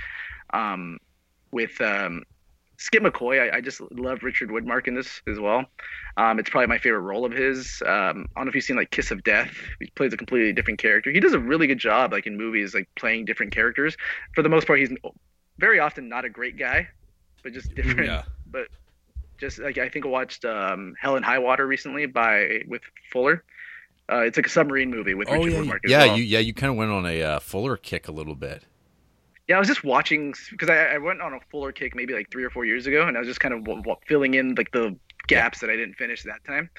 Um, 0.52 0.98
with 1.52 1.80
um, 1.80 2.24
skip 2.84 3.02
mccoy 3.02 3.50
I, 3.52 3.56
I 3.56 3.60
just 3.60 3.80
love 3.92 4.22
richard 4.22 4.50
widmark 4.50 4.86
in 4.88 4.94
this 4.94 5.22
as 5.26 5.38
well 5.40 5.64
um, 6.16 6.38
it's 6.38 6.50
probably 6.50 6.66
my 6.68 6.78
favorite 6.78 7.00
role 7.00 7.24
of 7.24 7.32
his 7.32 7.82
um, 7.86 8.26
i 8.36 8.40
don't 8.40 8.44
know 8.44 8.48
if 8.48 8.54
you've 8.54 8.64
seen 8.64 8.76
like 8.76 8.90
kiss 8.90 9.10
of 9.10 9.22
death 9.24 9.52
he 9.80 9.90
plays 9.96 10.12
a 10.12 10.16
completely 10.16 10.52
different 10.52 10.78
character 10.78 11.10
he 11.10 11.20
does 11.20 11.32
a 11.34 11.38
really 11.38 11.66
good 11.66 11.78
job 11.78 12.12
like 12.12 12.26
in 12.26 12.36
movies 12.36 12.74
like 12.74 12.88
playing 12.96 13.24
different 13.24 13.52
characters 13.52 13.96
for 14.34 14.42
the 14.42 14.48
most 14.48 14.66
part 14.66 14.78
he's 14.78 14.90
very 15.58 15.78
often 15.80 16.08
not 16.08 16.24
a 16.24 16.30
great 16.30 16.56
guy 16.58 16.86
but 17.42 17.52
just 17.52 17.74
different 17.74 18.06
Yeah. 18.06 18.22
but 18.46 18.68
just 19.38 19.58
like 19.58 19.78
I 19.78 19.88
think 19.88 20.06
I 20.06 20.08
watched 20.08 20.44
um, 20.44 20.94
Hell 20.98 21.16
and 21.16 21.24
High 21.24 21.40
Water 21.40 21.66
recently 21.66 22.06
by 22.06 22.60
with 22.68 22.82
Fuller. 23.12 23.42
Uh, 24.10 24.18
it's 24.20 24.36
like 24.38 24.46
a 24.46 24.50
submarine 24.50 24.90
movie 24.90 25.12
with 25.14 25.28
Oh 25.28 25.34
Richard 25.34 25.52
yeah, 25.52 25.58
Widmark 25.58 25.80
as 25.84 25.90
yeah. 25.90 26.06
well. 26.06 26.16
You 26.16 26.22
yeah 26.22 26.38
you 26.38 26.54
kind 26.54 26.70
of 26.70 26.76
went 26.76 26.92
on 26.92 27.04
a 27.04 27.20
uh, 27.22 27.38
Fuller 27.40 27.76
kick 27.76 28.06
a 28.06 28.12
little 28.12 28.36
bit. 28.36 28.62
Yeah, 29.48 29.56
I 29.56 29.58
was 29.58 29.68
just 29.68 29.84
watching 29.84 30.34
because 30.50 30.70
I, 30.70 30.94
I 30.94 30.98
went 30.98 31.20
on 31.20 31.34
a 31.34 31.40
Fuller 31.50 31.72
kick 31.72 31.94
maybe 31.94 32.14
like 32.14 32.30
three 32.30 32.44
or 32.44 32.50
four 32.50 32.64
years 32.64 32.86
ago, 32.86 33.06
and 33.06 33.16
I 33.16 33.20
was 33.20 33.28
just 33.28 33.40
kind 33.40 33.52
of 33.52 33.60
w- 33.64 33.82
w- 33.82 34.00
filling 34.06 34.34
in 34.34 34.54
like 34.54 34.70
the 34.72 34.96
gaps 35.26 35.60
that 35.60 35.70
I 35.70 35.76
didn't 35.76 35.94
finish 35.94 36.22
that 36.22 36.44
time. 36.44 36.70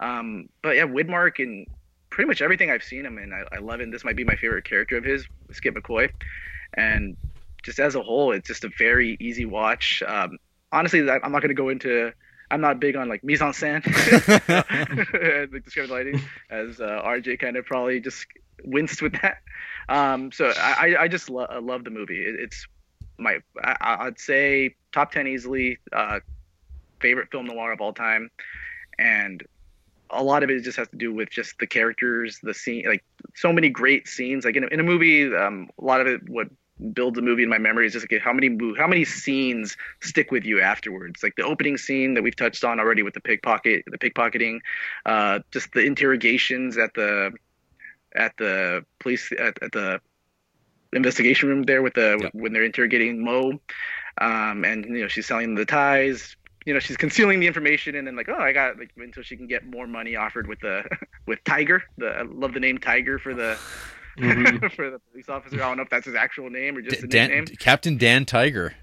Um, 0.00 0.48
but 0.62 0.76
yeah, 0.76 0.84
Widmark 0.84 1.42
and 1.42 1.66
pretty 2.10 2.28
much 2.28 2.42
everything 2.42 2.70
I've 2.70 2.82
seen 2.82 3.06
him 3.06 3.18
in, 3.18 3.32
I, 3.32 3.56
I 3.56 3.58
love 3.58 3.80
it. 3.80 3.90
This 3.90 4.04
might 4.04 4.16
be 4.16 4.24
my 4.24 4.36
favorite 4.36 4.64
character 4.64 4.96
of 4.98 5.04
his, 5.04 5.26
Skip 5.52 5.74
McCoy, 5.74 6.10
and 6.74 7.16
just 7.62 7.78
as 7.78 7.94
a 7.94 8.02
whole, 8.02 8.32
it's 8.32 8.48
just 8.48 8.64
a 8.64 8.70
very 8.78 9.16
easy 9.20 9.44
watch. 9.44 10.02
Um, 10.06 10.38
honestly, 10.72 11.00
I'm 11.00 11.32
not 11.32 11.40
going 11.42 11.48
to 11.48 11.54
go 11.54 11.68
into. 11.68 12.12
I'm 12.50 12.60
not 12.60 12.80
big 12.80 12.96
on 12.96 13.08
like 13.08 13.22
mise 13.22 13.40
en 13.42 13.52
scène, 13.52 13.86
like 15.52 15.64
descriptive 15.64 15.90
lighting, 15.90 16.20
as 16.50 16.80
uh, 16.80 17.00
RJ 17.04 17.38
kind 17.38 17.56
of 17.56 17.64
probably 17.64 18.00
just 18.00 18.26
winced 18.64 19.02
with 19.02 19.12
that. 19.22 19.38
Um, 19.90 20.32
so 20.32 20.52
I, 20.56 20.94
I- 21.00 21.08
just 21.08 21.28
lo- 21.28 21.48
love 21.60 21.84
the 21.84 21.90
movie. 21.90 22.22
It, 22.24 22.36
it's 22.40 22.66
my 23.18 23.40
I, 23.62 24.06
I'd 24.06 24.18
say 24.18 24.74
top 24.92 25.12
ten 25.12 25.26
easily. 25.26 25.78
Uh, 25.92 26.20
favorite 27.00 27.30
film 27.30 27.46
noir 27.46 27.72
of 27.72 27.80
all 27.80 27.92
time, 27.92 28.30
and 28.98 29.42
a 30.10 30.22
lot 30.22 30.42
of 30.42 30.50
it 30.50 30.62
just 30.62 30.76
has 30.76 30.88
to 30.88 30.96
do 30.96 31.12
with 31.12 31.30
just 31.30 31.58
the 31.58 31.66
characters, 31.66 32.38
the 32.42 32.52
scene, 32.54 32.84
like 32.86 33.02
so 33.34 33.52
many 33.52 33.68
great 33.68 34.06
scenes. 34.06 34.44
Like 34.44 34.56
in 34.56 34.64
a, 34.64 34.66
in 34.68 34.80
a 34.80 34.82
movie, 34.82 35.34
um, 35.34 35.70
a 35.80 35.84
lot 35.84 36.00
of 36.00 36.06
it 36.06 36.28
what 36.28 36.48
builds 36.94 37.18
a 37.18 37.22
movie 37.22 37.42
in 37.42 37.48
my 37.48 37.58
memory 37.58 37.86
is 37.86 37.92
just 37.92 38.10
like 38.10 38.22
how 38.22 38.32
many 38.32 38.56
how 38.78 38.86
many 38.86 39.04
scenes 39.04 39.76
stick 40.00 40.30
with 40.30 40.44
you 40.44 40.60
afterwards. 40.60 41.22
Like 41.22 41.36
the 41.36 41.44
opening 41.44 41.76
scene 41.76 42.14
that 42.14 42.22
we've 42.22 42.36
touched 42.36 42.64
on 42.64 42.78
already 42.80 43.02
with 43.02 43.14
the 43.14 43.20
pickpocket, 43.20 43.84
the 43.86 43.98
pickpocketing, 43.98 44.60
uh, 45.06 45.40
just 45.50 45.72
the 45.72 45.80
interrogations 45.80 46.78
at 46.78 46.94
the 46.94 47.32
at 48.14 48.36
the 48.36 48.84
police 48.98 49.30
at, 49.38 49.62
at 49.62 49.72
the 49.72 50.00
investigation 50.92 51.48
room 51.48 51.62
there 51.62 51.82
with 51.82 51.94
the 51.94 52.18
Yep. 52.20 52.30
when 52.34 52.52
they're 52.52 52.64
interrogating 52.64 53.22
Mo, 53.24 53.60
um, 54.20 54.64
and 54.64 54.84
you 54.84 55.02
know 55.02 55.08
she's 55.08 55.26
selling 55.26 55.54
the 55.54 55.64
ties. 55.64 56.36
You 56.66 56.74
know 56.74 56.80
she's 56.80 56.96
concealing 56.96 57.40
the 57.40 57.46
information, 57.46 57.94
and 57.94 58.06
then 58.06 58.16
like, 58.16 58.28
oh, 58.28 58.38
I 58.38 58.52
got 58.52 58.78
like 58.78 58.90
until 58.96 59.22
she 59.22 59.36
can 59.36 59.46
get 59.46 59.64
more 59.64 59.86
money 59.86 60.16
offered 60.16 60.46
with 60.46 60.60
the 60.60 60.84
with 61.26 61.42
Tiger. 61.44 61.82
The 61.98 62.08
I 62.08 62.22
love 62.22 62.52
the 62.54 62.60
name 62.60 62.78
Tiger 62.78 63.18
for 63.18 63.34
the 63.34 63.56
Mhm. 64.18 64.72
for 64.76 64.90
the 64.90 64.98
police 65.10 65.28
officer. 65.28 65.56
I 65.62 65.68
don't 65.68 65.76
know 65.78 65.84
if 65.84 65.88
that's 65.88 66.04
his 66.06 66.14
actual 66.16 66.50
name 66.50 66.76
or 66.76 66.82
just 66.82 67.08
Dan, 67.08 67.30
nickname. 67.30 67.56
Captain 67.58 67.96
Dan 67.96 68.26
Tiger. 68.26 68.74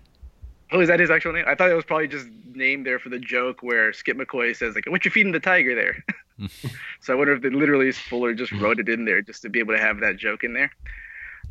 Oh, 0.72 0.82
is 0.82 0.90
that 0.90 1.00
his 1.00 1.10
actual 1.10 1.34
name? 1.34 1.46
I 1.48 1.56
thought 1.56 1.70
it 1.70 1.76
was 1.76 1.86
probably 1.86 2.08
just 2.08 2.28
named 2.54 2.86
there 2.86 3.00
for 3.00 3.10
the 3.10 3.20
joke 3.20 3.64
where 3.64 3.94
Skip 3.94 4.18
McCoy 4.18 4.56
says 4.56 4.76
like, 4.76 4.86
"What 4.88 5.06
you 5.06 5.12
feeding 5.12 5.32
the 5.32 5.40
tiger 5.40 5.76
there?" 5.76 6.04
so 7.02 7.14
I 7.14 7.16
wonder 7.16 7.34
if 7.34 7.42
they 7.42 7.50
literally 7.50 7.92
Fuller 7.92 8.34
just 8.34 8.52
wrote 8.52 8.80
it 8.80 8.90
in 8.90 9.06
there 9.06 9.22
just 9.22 9.42
to 9.42 9.50
be 9.50 9.60
able 9.60 9.74
to 9.74 9.80
have 9.80 10.00
that 10.02 10.18
joke 10.18 10.44
in 10.44 10.54
there. 10.54 10.72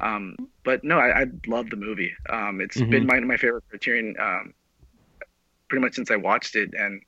Um, 0.01 0.37
but 0.65 0.85
no, 0.85 0.99
I, 0.99 1.23
I 1.23 1.27
love 1.47 1.71
the 1.71 1.77
movie. 1.77 2.13
Um, 2.29 2.61
it's 2.61 2.81
been 2.81 3.07
my 3.07 3.19
my 3.21 3.37
favorite 3.37 3.65
Criterion 3.69 4.15
um, 4.21 4.55
pretty 5.69 5.83
much 5.83 5.95
since 5.95 6.11
I 6.11 6.17
watched 6.17 6.55
it, 6.55 6.75
and 6.75 7.03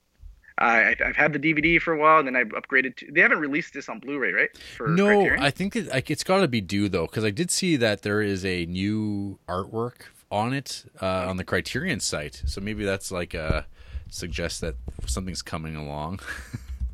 I, 0.59 0.97
I've 1.05 1.17
had 1.17 1.33
the 1.33 1.39
DVD 1.39 1.81
for 1.81 1.93
a 1.93 1.99
while, 1.99 2.19
and 2.19 2.27
then 2.27 2.37
I 2.37 2.45
upgraded. 2.45 2.97
to 2.97 3.13
They 3.13 3.21
haven't 3.21 3.39
released 3.39 3.75
this 3.75 3.89
on 3.89 4.01
Blu-ray, 4.01 4.33
right? 4.33 4.57
For 4.77 4.89
No, 4.89 5.07
Criterion? 5.07 5.43
I 5.43 5.51
think 5.51 5.77
it, 5.77 5.89
like 5.89 6.11
it's 6.11 6.25
got 6.25 6.41
to 6.41 6.49
be 6.49 6.61
due 6.61 6.89
though, 6.89 7.07
because 7.07 7.25
I 7.25 7.31
did 7.31 7.51
see 7.51 7.77
that 7.77 8.03
there 8.03 8.23
is 8.23 8.45
a 8.45 8.67
new 8.67 9.39
artwork 9.49 10.07
on 10.31 10.53
it 10.53 10.85
uh, 11.01 11.27
on 11.29 11.37
the 11.37 11.45
Criterion 11.45 12.01
site. 12.01 12.43
So 12.47 12.61
maybe 12.61 12.85
that's 12.85 13.11
like 13.11 13.35
uh 13.35 13.63
suggests 14.11 14.61
that 14.61 14.75
something's 15.07 15.43
coming 15.43 15.77
along. 15.77 16.21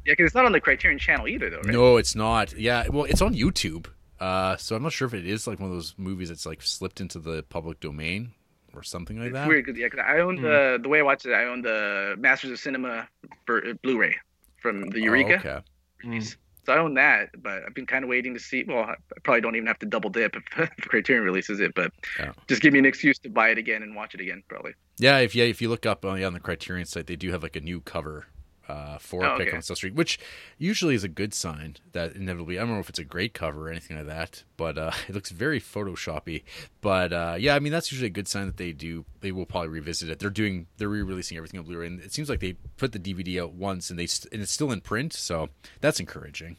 Yeah, 0.07 0.13
because 0.13 0.27
it's 0.27 0.35
not 0.35 0.45
on 0.45 0.53
the 0.53 0.61
Criterion 0.61 0.99
channel 0.99 1.27
either, 1.27 1.49
though, 1.49 1.63
right? 1.63 1.73
No, 1.73 1.97
it's 1.97 2.15
not. 2.15 2.53
Yeah, 2.59 2.87
well, 2.91 3.05
it's 3.05 3.23
on 3.23 3.33
YouTube. 3.35 3.87
Uh, 4.21 4.55
so 4.59 4.77
I'm 4.77 4.83
not 4.83 4.93
sure 4.93 5.07
if 5.09 5.15
it 5.15 5.27
is 5.27 5.47
like 5.47 5.59
one 5.59 5.71
of 5.71 5.75
those 5.75 5.95
movies 5.97 6.29
that's 6.29 6.45
like 6.45 6.61
slipped 6.61 7.01
into 7.01 7.19
the 7.19 7.43
public 7.45 7.81
domain 7.81 8.33
or 8.75 8.83
something 8.83 9.17
like 9.17 9.29
It's 9.29 9.33
that. 9.33 9.49
weird 9.49 9.65
'cause, 9.65 9.77
yeah, 9.79 9.89
'cause 9.89 10.01
I 10.07 10.19
own 10.19 10.43
the 10.43 10.79
the 10.83 10.91
way 10.91 10.99
I 10.99 11.03
watch 11.03 11.25
it. 11.25 11.33
I 11.33 11.45
own 11.47 11.63
the 11.63 12.17
Masters 12.19 12.51
of 12.51 12.59
Cinema 12.61 13.09
for, 13.47 13.63
Blu-ray 13.83 14.15
from 14.61 14.83
the 14.91 15.01
Oh, 15.01 15.05
Eureka. 15.05 15.35
okay. 15.37 15.61
Mm. 16.07 16.37
So 16.67 16.73
I 16.73 16.79
own 16.79 16.95
that, 16.95 17.31
but 17.43 17.63
I've 17.67 17.75
been 17.75 17.87
kind 17.87 18.05
of 18.05 18.09
waiting 18.09 18.35
to 18.35 18.41
see. 18.41 18.65
Well, 18.67 18.85
I 18.85 18.95
probably 19.23 19.41
don't 19.43 19.57
even 19.57 19.67
have 19.67 19.79
to 19.81 19.87
double 19.87 20.11
dip 20.11 20.37
if, 20.37 20.43
if 20.79 20.89
Criterion 20.89 21.25
releases 21.25 21.61
it, 21.61 21.75
but 21.75 21.93
Yeah. 22.19 22.33
just 22.49 22.63
give 22.63 22.73
me 22.73 22.79
an 22.79 22.87
excuse 22.87 23.19
to 23.21 23.31
buy 23.31 23.51
it 23.51 23.59
again 23.59 23.83
and 23.83 23.95
watch 23.95 24.15
it 24.15 24.21
again, 24.21 24.43
probably. 24.49 24.75
Yeah, 24.99 25.19
if 25.19 25.35
yeah, 25.35 25.45
if 25.45 25.61
you 25.61 25.69
look 25.69 25.87
up 25.87 26.05
uh, 26.05 26.09
on, 26.09 26.23
on 26.23 26.33
the 26.33 26.41
Criterion 26.41 26.87
site, 26.87 27.07
they 27.07 27.17
do 27.17 27.31
have 27.33 27.43
like 27.43 27.57
a 27.57 27.61
new 27.61 27.81
cover 27.81 28.27
uh, 28.69 28.99
for 28.99 29.25
Oh, 29.25 29.37
Pick 29.39 29.49
okay. 29.49 29.57
on 29.57 29.63
South 29.63 29.77
Street, 29.77 29.95
which 29.95 30.19
usually 30.59 30.95
is 30.95 31.05
a 31.05 31.09
good 31.09 31.35
sign 31.35 31.77
that 31.93 32.15
inevitably. 32.17 32.59
I 32.59 32.63
don't 32.63 32.73
know 32.75 32.79
if 32.79 32.89
it's 32.89 32.99
a 32.99 33.05
great 33.05 33.35
cover 33.35 33.69
or 33.69 33.71
anything 33.71 33.97
like 33.97 34.07
that, 34.07 34.45
but 34.57 34.79
uh, 34.79 34.91
it 35.09 35.15
looks 35.15 35.31
very 35.31 35.61
photoshoppy. 35.61 36.43
But 36.81 37.13
uh, 37.13 37.37
yeah, 37.39 37.55
I 37.55 37.59
mean 37.59 37.73
that's 37.73 37.93
usually 37.93 38.07
a 38.07 38.11
good 38.11 38.29
sign 38.29 38.47
that 38.47 38.57
they 38.57 38.73
do. 38.73 39.05
They 39.21 39.33
will 39.33 39.47
probably 39.47 39.69
revisit 39.69 40.09
it. 40.11 40.19
They're 40.19 40.31
doing 40.31 40.67
they're 40.79 40.89
re-releasing 40.89 41.37
everything 41.37 41.61
on 41.61 41.67
Blu-ray, 41.67 41.87
and 41.87 42.01
it 42.01 42.13
seems 42.13 42.29
like 42.29 42.41
they 42.41 42.55
put 42.77 42.93
the 42.93 42.99
DVD 42.99 43.43
out 43.43 43.53
once 43.53 43.91
and 43.91 43.99
they 43.99 44.07
st- 44.07 44.33
and 44.33 44.43
it's 44.43 44.53
still 44.53 44.73
in 44.73 44.81
print, 44.81 45.13
so 45.13 45.49
that's 45.81 46.01
encouraging. 46.01 46.57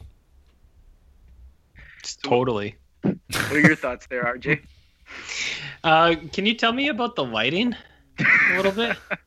Totally. 2.22 2.76
What 3.02 3.52
are 3.52 3.60
your 3.60 3.76
thoughts 3.76 4.06
there, 4.06 4.24
RJ? 4.24 4.62
Uh, 5.84 6.16
can 6.32 6.44
you 6.44 6.54
tell 6.54 6.72
me 6.72 6.88
about 6.88 7.14
the 7.14 7.22
lighting 7.24 7.72
a 8.18 8.56
little 8.56 8.72
bit? 8.72 8.96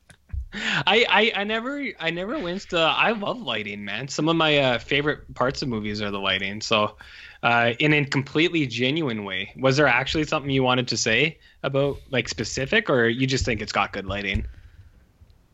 I, 0.52 1.06
I 1.08 1.40
I 1.40 1.44
never 1.44 1.82
I 2.00 2.10
never 2.10 2.38
winced. 2.38 2.74
Uh, 2.74 2.92
I 2.96 3.12
love 3.12 3.40
lighting, 3.40 3.84
man. 3.84 4.08
Some 4.08 4.28
of 4.28 4.36
my 4.36 4.58
uh, 4.58 4.78
favorite 4.78 5.32
parts 5.34 5.62
of 5.62 5.68
movies 5.68 6.02
are 6.02 6.10
the 6.10 6.18
lighting. 6.18 6.60
So, 6.60 6.96
uh, 7.42 7.72
in 7.78 7.92
a 7.92 8.04
completely 8.04 8.66
genuine 8.66 9.24
way, 9.24 9.52
was 9.56 9.76
there 9.76 9.86
actually 9.86 10.24
something 10.24 10.50
you 10.50 10.62
wanted 10.62 10.88
to 10.88 10.96
say 10.96 11.38
about 11.62 12.02
like 12.10 12.28
specific, 12.28 12.90
or 12.90 13.06
you 13.08 13.26
just 13.26 13.44
think 13.44 13.62
it's 13.62 13.72
got 13.72 13.92
good 13.92 14.06
lighting? 14.06 14.44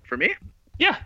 For 0.05 0.17
me? 0.17 0.35
Yeah. 0.79 0.97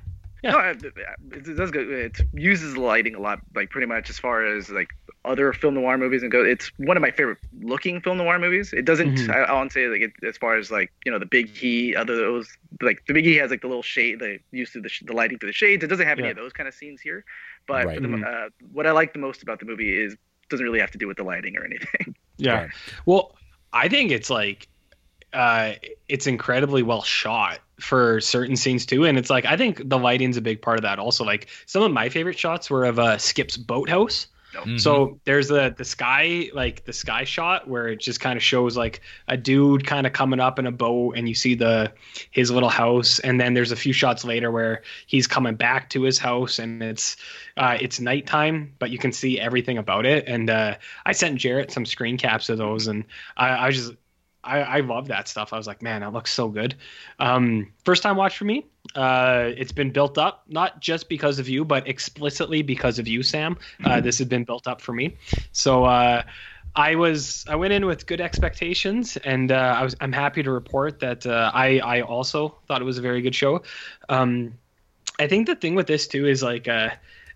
Yeah. 0.43 0.53
No, 0.53 0.59
it, 0.61 0.85
it 1.33 1.57
does 1.57 1.71
go. 1.71 1.81
It 1.81 2.19
uses 2.33 2.77
lighting 2.77 3.15
a 3.15 3.21
lot, 3.21 3.41
like 3.55 3.71
pretty 3.71 3.87
much 3.87 4.09
as 4.09 4.19
far 4.19 4.45
as 4.47 4.71
like 4.71 4.89
other 5.25 5.53
film 5.53 5.75
noir 5.75 5.99
movies 5.99 6.23
and 6.23 6.33
go. 6.33 6.43
It's 6.45 6.71
one 6.79 6.97
of 6.97 7.01
my 7.03 7.11
favorite 7.11 7.39
looking 7.61 8.01
film 8.01 8.19
noir 8.19 8.39
movies. 8.39 8.73
It 8.73 8.85
doesn't. 8.87 9.17
Mhm. 9.17 9.31
I, 9.31 9.41
I 9.43 9.53
won't 9.53 9.71
say 9.73 9.87
like 9.89 10.01
it, 10.01 10.13
as 10.27 10.37
far 10.39 10.57
as 10.57 10.71
like 10.71 10.91
you 11.05 11.13
know 11.13 11.19
the 11.19 11.27
Big 11.27 11.49
Heat. 11.55 11.95
Other 11.97 12.17
those 12.17 12.49
like 12.81 13.05
the 13.07 13.13
Big 13.13 13.25
Heat 13.25 13.37
has 13.37 13.51
like 13.51 13.61
the 13.61 13.67
little 13.69 13.83
shade, 13.83 14.19
the 14.21 14.39
use 14.51 14.75
of 14.77 14.83
the, 14.83 14.89
sh- 14.89 15.03
the 15.05 15.13
lighting 15.13 15.39
through 15.39 15.51
the 15.51 15.55
shades. 15.55 15.85
It 15.85 15.89
doesn't 15.89 16.07
have 16.07 16.19
any 16.19 16.31
of 16.31 16.37
those 16.37 16.53
kind 16.53 16.69
of 16.69 16.75
scenes 16.75 17.01
here. 17.01 17.25
But 17.67 17.87
Right. 17.87 17.97
for 17.97 18.01
the, 18.03 18.09
Mhm. 18.09 18.47
uh, 18.47 18.51
what 18.73 18.87
I 18.87 18.93
like 18.93 19.13
the 19.13 19.19
most 19.19 19.43
about 19.43 19.59
the 19.61 19.67
movie 19.67 19.95
is 19.95 20.17
doesn't 20.49 20.65
really 20.65 20.81
have 20.81 20.91
to 20.93 20.99
do 20.99 21.07
with 21.07 21.17
the 21.19 21.23
lighting 21.25 21.57
or 21.57 21.65
anything. 21.65 22.15
Yeah. 22.39 22.69
Well, 23.05 23.37
I 23.73 23.89
think 23.89 24.11
it's 24.13 24.31
like 24.31 24.67
uh 25.35 25.75
it's 26.09 26.27
incredibly 26.27 26.83
well 26.83 27.03
shot 27.03 27.61
for 27.79 28.21
certain 28.23 28.57
scenes 28.57 28.85
too 28.87 29.05
and 29.05 29.17
it's 29.19 29.29
like 29.31 29.45
I 29.45 29.57
think 29.59 29.89
the 29.89 29.99
lighting's 29.99 30.37
a 30.39 30.41
big 30.41 30.61
part 30.63 30.79
of 30.79 30.83
that 30.83 30.99
also 30.99 31.23
like 31.25 31.47
some 31.67 31.83
of 31.83 31.93
my 31.93 32.09
favorite 32.09 32.39
shots 32.39 32.69
were 32.71 32.85
of 32.87 32.99
uh 32.99 33.19
Skip's 33.19 33.57
boathouse. 33.59 34.27
Mhm. 34.53 34.81
So 34.81 35.21
there's 35.25 35.49
the 35.49 35.75
the 35.77 35.85
sky 35.85 36.51
like 36.53 36.85
the 36.85 36.93
sky 36.93 37.25
shot 37.25 37.69
where 37.69 37.89
it 37.89 38.01
just 38.01 38.21
kind 38.21 38.37
of 38.37 38.43
shows 38.43 38.77
like 38.77 39.01
a 39.29 39.37
dude 39.37 39.87
kind 39.87 40.07
of 40.07 40.13
coming 40.13 40.41
up 40.41 40.59
in 40.59 40.67
a 40.67 40.73
boat 40.73 41.17
and 41.17 41.29
you 41.29 41.35
see 41.35 41.55
the 41.55 41.93
his 42.31 42.51
little 42.51 42.69
house 42.69 43.19
and 43.21 43.41
then 43.41 43.55
there's 43.55 43.73
a 43.73 43.77
few 43.77 43.93
shots 43.93 44.25
later 44.25 44.51
where 44.51 44.83
he's 45.07 45.27
coming 45.27 45.55
back 45.55 45.91
to 45.91 46.03
his 46.03 46.19
house 46.19 46.59
and 46.59 46.83
it's 46.83 47.17
uh, 47.57 47.77
it's 47.81 48.01
nighttime 48.01 48.75
but 48.79 48.91
you 48.91 48.99
can 48.99 49.13
see 49.13 49.39
everything 49.39 49.79
about 49.79 50.07
it 50.07 50.25
and 50.27 50.51
uh, 50.51 50.77
I 51.07 51.13
sent 51.13 51.39
Jarrett 51.39 51.71
some 51.71 51.87
screen 51.87 52.19
caps 52.19 52.49
of 52.49 52.59
those 52.59 52.87
and 52.87 53.05
I, 53.37 53.49
I 53.49 53.67
was 53.67 53.77
just 53.77 53.93
I, 54.43 54.61
I 54.61 54.81
love 54.81 55.09
that 55.09 55.29
stuff. 55.29 55.53
I 55.53 55.57
was 55.57 55.67
like, 55.67 55.83
man, 55.83 56.01
that 56.01 56.13
looks 56.13 56.33
so 56.33 56.49
good. 56.49 56.75
Um, 57.19 57.73
first 57.85 58.03
time 58.03 58.17
watch 58.17 58.39
for 58.39 58.45
me. 58.45 58.67
Uh, 58.95 59.51
it's 59.57 59.73
been 59.73 59.91
built 59.91 60.17
up 60.17 60.45
not 60.49 60.81
just 60.81 61.09
because 61.09 61.39
of 61.39 61.49
you, 61.49 61.65
but 61.65 61.87
explicitly 61.87 62.63
because 62.63 62.99
of 62.99 63.07
you, 63.07 63.23
Sam. 63.23 63.59
Uh, 63.85 64.01
this 64.01 64.19
has 64.19 64.27
been 64.27 64.45
built 64.45 64.67
up 64.67 64.81
for 64.81 64.93
me. 64.93 65.17
So 65.53 65.85
uh, 65.85 66.23
I 66.75 66.95
was 66.95 67.45
I 67.49 67.57
went 67.57 67.73
in 67.73 67.85
with 67.85 68.07
good 68.07 68.21
expectations, 68.21 69.17
and 69.19 69.53
uh, 69.53 69.77
I 69.79 69.85
was 69.85 69.95
I'm 70.01 70.13
happy 70.13 70.43
to 70.43 70.51
report 70.51 71.01
that 71.01 71.27
uh, 71.27 71.51
I 71.53 71.79
I 71.81 72.01
also 72.01 72.57
thought 72.67 72.81
it 72.81 72.85
was 72.85 72.99
a 72.99 73.03
very 73.03 73.21
good 73.23 73.35
show. 73.35 73.63
Um, 74.09 74.55
I 75.19 75.27
think 75.27 75.47
the 75.47 75.55
thing 75.57 75.75
with 75.75 75.87
this 75.87 76.07
too 76.07 76.27
is 76.27 76.43
like. 76.43 76.69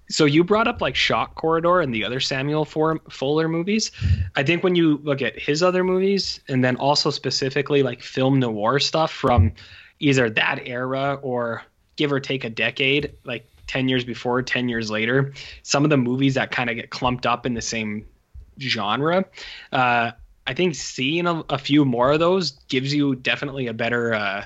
So 0.09 0.25
you 0.27 0.45
brought 0.45 0.69
up 0.69 0.81
like 0.81 0.95
Shock 0.95 1.35
Corridor 1.35 1.81
and 1.81 1.95
the 1.95 2.05
other 2.05 2.21
Samuel 2.21 2.65
Fuller 2.65 3.49
movies. 3.49 3.91
I 4.37 4.43
think 4.43 4.63
when 4.63 4.75
you 4.75 4.99
look 5.03 5.23
at 5.23 5.39
his 5.39 5.63
other 5.63 5.83
movies, 5.83 6.41
and 6.49 6.63
then 6.63 6.77
also 6.77 7.11
specifically 7.11 7.83
like 7.83 8.03
film 8.03 8.39
noir 8.39 8.79
stuff 8.79 9.13
from 9.13 9.53
either 10.01 10.29
that 10.31 10.61
era 10.67 11.19
or 11.23 11.63
give 11.97 12.13
or 12.13 12.21
take 12.21 12.45
a 12.45 12.51
decade, 12.51 13.13
like 13.25 13.47
10 13.67 13.89
years 13.89 14.05
before, 14.05 14.43
10 14.43 14.69
years 14.69 14.91
later, 14.91 15.33
some 15.63 15.85
of 15.85 15.91
the 15.91 15.97
movies 15.97 16.35
that 16.35 16.51
kind 16.51 16.69
of 16.69 16.77
get 16.77 16.91
clumped 16.91 17.27
up 17.27 17.47
in 17.47 17.55
the 17.55 17.63
same 17.63 18.05
genre. 18.61 19.25
Uh, 19.73 20.11
I 20.47 20.55
think 20.55 20.75
seeing 20.75 21.27
a, 21.27 21.43
a 21.49 21.59
few 21.59 21.85
more 21.85 22.13
of 22.13 22.21
those 22.21 22.53
gives 22.69 22.93
you 22.93 23.15
definitely 23.15 23.67
a 23.69 23.73
better, 23.73 24.15
uh, 24.15 24.45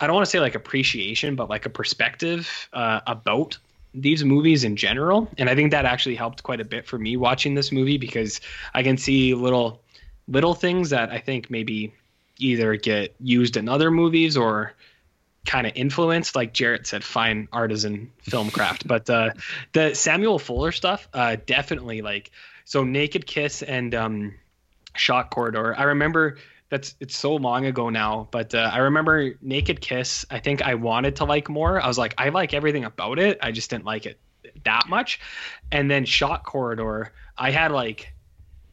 I 0.00 0.06
don't 0.06 0.14
want 0.14 0.24
to 0.24 0.30
say 0.30 0.40
like 0.40 0.56
appreciation, 0.56 1.36
but 1.36 1.48
like 1.48 1.66
a 1.66 1.70
perspective 1.70 2.68
uh, 2.72 3.00
about 3.06 3.58
these 3.94 4.24
movies 4.24 4.64
in 4.64 4.76
general. 4.76 5.30
And 5.38 5.48
I 5.48 5.54
think 5.54 5.70
that 5.70 5.84
actually 5.84 6.16
helped 6.16 6.42
quite 6.42 6.60
a 6.60 6.64
bit 6.64 6.86
for 6.86 6.98
me 6.98 7.16
watching 7.16 7.54
this 7.54 7.70
movie 7.70 7.98
because 7.98 8.40
I 8.74 8.82
can 8.82 8.96
see 8.96 9.34
little 9.34 9.80
little 10.26 10.54
things 10.54 10.90
that 10.90 11.10
I 11.10 11.18
think 11.18 11.50
maybe 11.50 11.94
either 12.38 12.76
get 12.76 13.14
used 13.20 13.56
in 13.56 13.68
other 13.68 13.90
movies 13.90 14.36
or 14.36 14.72
kind 15.46 15.66
of 15.66 15.74
influenced, 15.76 16.34
like 16.34 16.54
Jarrett 16.54 16.86
said, 16.86 17.04
fine 17.04 17.48
artisan 17.52 18.10
film 18.22 18.50
craft. 18.50 18.88
but 18.88 19.08
uh, 19.08 19.30
the 19.72 19.94
Samuel 19.94 20.38
Fuller 20.38 20.72
stuff, 20.72 21.06
uh, 21.12 21.36
definitely 21.46 22.02
like 22.02 22.30
so 22.64 22.82
Naked 22.82 23.26
Kiss 23.26 23.62
and 23.62 23.94
um, 23.94 24.34
Shock 24.96 25.30
Corridor. 25.30 25.74
I 25.76 25.84
remember 25.84 26.38
that's 26.74 26.96
it's 26.98 27.16
so 27.16 27.36
long 27.36 27.66
ago 27.66 27.88
now, 27.88 28.26
but 28.32 28.52
uh, 28.52 28.68
I 28.72 28.78
remember 28.78 29.34
Naked 29.40 29.80
Kiss. 29.80 30.26
I 30.28 30.40
think 30.40 30.60
I 30.60 30.74
wanted 30.74 31.14
to 31.16 31.24
like 31.24 31.48
more. 31.48 31.80
I 31.80 31.86
was 31.86 31.98
like, 31.98 32.14
I 32.18 32.30
like 32.30 32.52
everything 32.52 32.84
about 32.84 33.20
it. 33.20 33.38
I 33.40 33.52
just 33.52 33.70
didn't 33.70 33.84
like 33.84 34.06
it 34.06 34.18
that 34.64 34.88
much. 34.88 35.20
And 35.70 35.88
then 35.88 36.04
Shock 36.04 36.44
Corridor, 36.44 37.12
I 37.38 37.52
had 37.52 37.70
like 37.70 38.12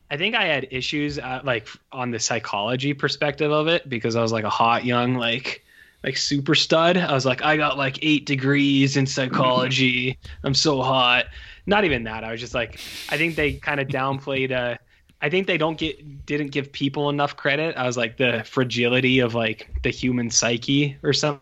I 0.09 0.17
think 0.17 0.33
I 0.33 0.45
had 0.45 0.67
issues 0.71 1.19
uh, 1.19 1.41
like 1.43 1.67
on 1.91 2.09
the 2.09 2.17
psychology 2.17 2.95
perspective 2.95 3.51
of 3.51 3.67
it 3.67 3.87
because 3.87 4.15
I 4.15 4.23
was 4.23 4.31
like 4.31 4.45
a 4.45 4.49
hot 4.49 4.83
young 4.83 5.13
like 5.13 5.63
like 6.03 6.17
super 6.17 6.55
stud. 6.55 6.97
I 6.97 7.13
was 7.13 7.27
like 7.27 7.43
I 7.43 7.55
got 7.55 7.77
like 7.77 7.99
8 8.01 8.25
degrees 8.25 8.97
in 8.97 9.05
psychology. 9.05 10.17
I'm 10.43 10.55
so 10.55 10.81
hot. 10.81 11.27
Not 11.67 11.85
even 11.85 12.05
that. 12.05 12.23
I 12.23 12.31
was 12.31 12.39
just 12.39 12.55
like 12.55 12.79
I 13.09 13.17
think 13.17 13.35
they 13.35 13.53
kind 13.53 13.79
of 13.79 13.87
downplayed 13.89 14.51
uh 14.51 14.77
I 15.21 15.29
think 15.29 15.47
they 15.47 15.57
don't 15.57 15.77
get 15.77 16.25
didn't 16.25 16.47
give 16.47 16.71
people 16.71 17.09
enough 17.09 17.35
credit. 17.35 17.77
I 17.77 17.85
was 17.85 17.97
like 17.97 18.17
the 18.17 18.43
fragility 18.45 19.19
of 19.19 19.35
like 19.35 19.69
the 19.83 19.89
human 19.89 20.29
psyche 20.29 20.97
or 21.03 21.13
something. 21.13 21.41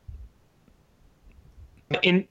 In 2.04 2.28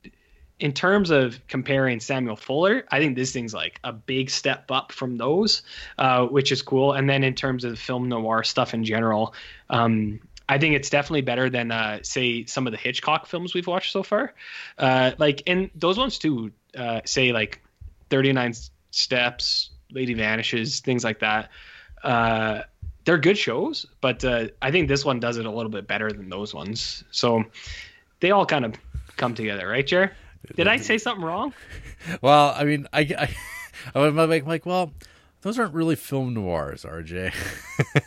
in 0.60 0.72
terms 0.72 1.10
of 1.10 1.40
comparing 1.46 2.00
Samuel 2.00 2.36
Fuller, 2.36 2.84
I 2.90 2.98
think 2.98 3.16
this 3.16 3.32
thing's 3.32 3.54
like 3.54 3.78
a 3.84 3.92
big 3.92 4.28
step 4.28 4.70
up 4.70 4.92
from 4.92 5.16
those, 5.16 5.62
uh, 5.98 6.26
which 6.26 6.50
is 6.50 6.62
cool. 6.62 6.92
And 6.92 7.08
then 7.08 7.22
in 7.22 7.34
terms 7.34 7.64
of 7.64 7.78
film 7.78 8.08
noir 8.08 8.42
stuff 8.42 8.74
in 8.74 8.84
general, 8.84 9.34
um, 9.70 10.20
I 10.48 10.58
think 10.58 10.74
it's 10.74 10.90
definitely 10.90 11.20
better 11.20 11.48
than 11.48 11.70
uh, 11.70 12.00
say 12.02 12.44
some 12.46 12.66
of 12.66 12.72
the 12.72 12.78
Hitchcock 12.78 13.26
films 13.26 13.54
we've 13.54 13.66
watched 13.66 13.92
so 13.92 14.02
far. 14.02 14.34
Uh, 14.78 15.12
like 15.18 15.42
and 15.46 15.70
those 15.74 15.98
ones 15.98 16.18
too, 16.18 16.52
uh, 16.76 17.00
say 17.04 17.32
like 17.32 17.62
Thirty 18.10 18.32
Nine 18.32 18.54
Steps, 18.90 19.70
Lady 19.92 20.14
Vanishes, 20.14 20.80
things 20.80 21.04
like 21.04 21.20
that. 21.20 21.50
Uh, 22.02 22.62
they're 23.04 23.18
good 23.18 23.38
shows, 23.38 23.86
but 24.00 24.24
uh, 24.24 24.48
I 24.60 24.70
think 24.70 24.88
this 24.88 25.04
one 25.04 25.18
does 25.18 25.38
it 25.38 25.46
a 25.46 25.50
little 25.50 25.70
bit 25.70 25.86
better 25.86 26.12
than 26.12 26.28
those 26.28 26.52
ones. 26.54 27.04
So 27.10 27.44
they 28.20 28.30
all 28.30 28.44
kind 28.46 28.64
of 28.64 28.74
come 29.16 29.34
together, 29.34 29.66
right, 29.68 29.86
Jer? 29.86 30.12
Did 30.54 30.68
I 30.68 30.76
say 30.76 30.98
something 30.98 31.24
wrong? 31.24 31.54
Well, 32.22 32.54
I 32.56 32.62
mean, 32.62 32.86
I, 32.92 33.00
I, 33.00 33.36
I 33.94 33.98
was 33.98 34.14
like, 34.14 34.46
like, 34.46 34.64
well, 34.64 34.92
those 35.42 35.58
aren't 35.58 35.74
really 35.74 35.96
film 35.96 36.32
noirs, 36.32 36.84
RJ. 36.84 37.34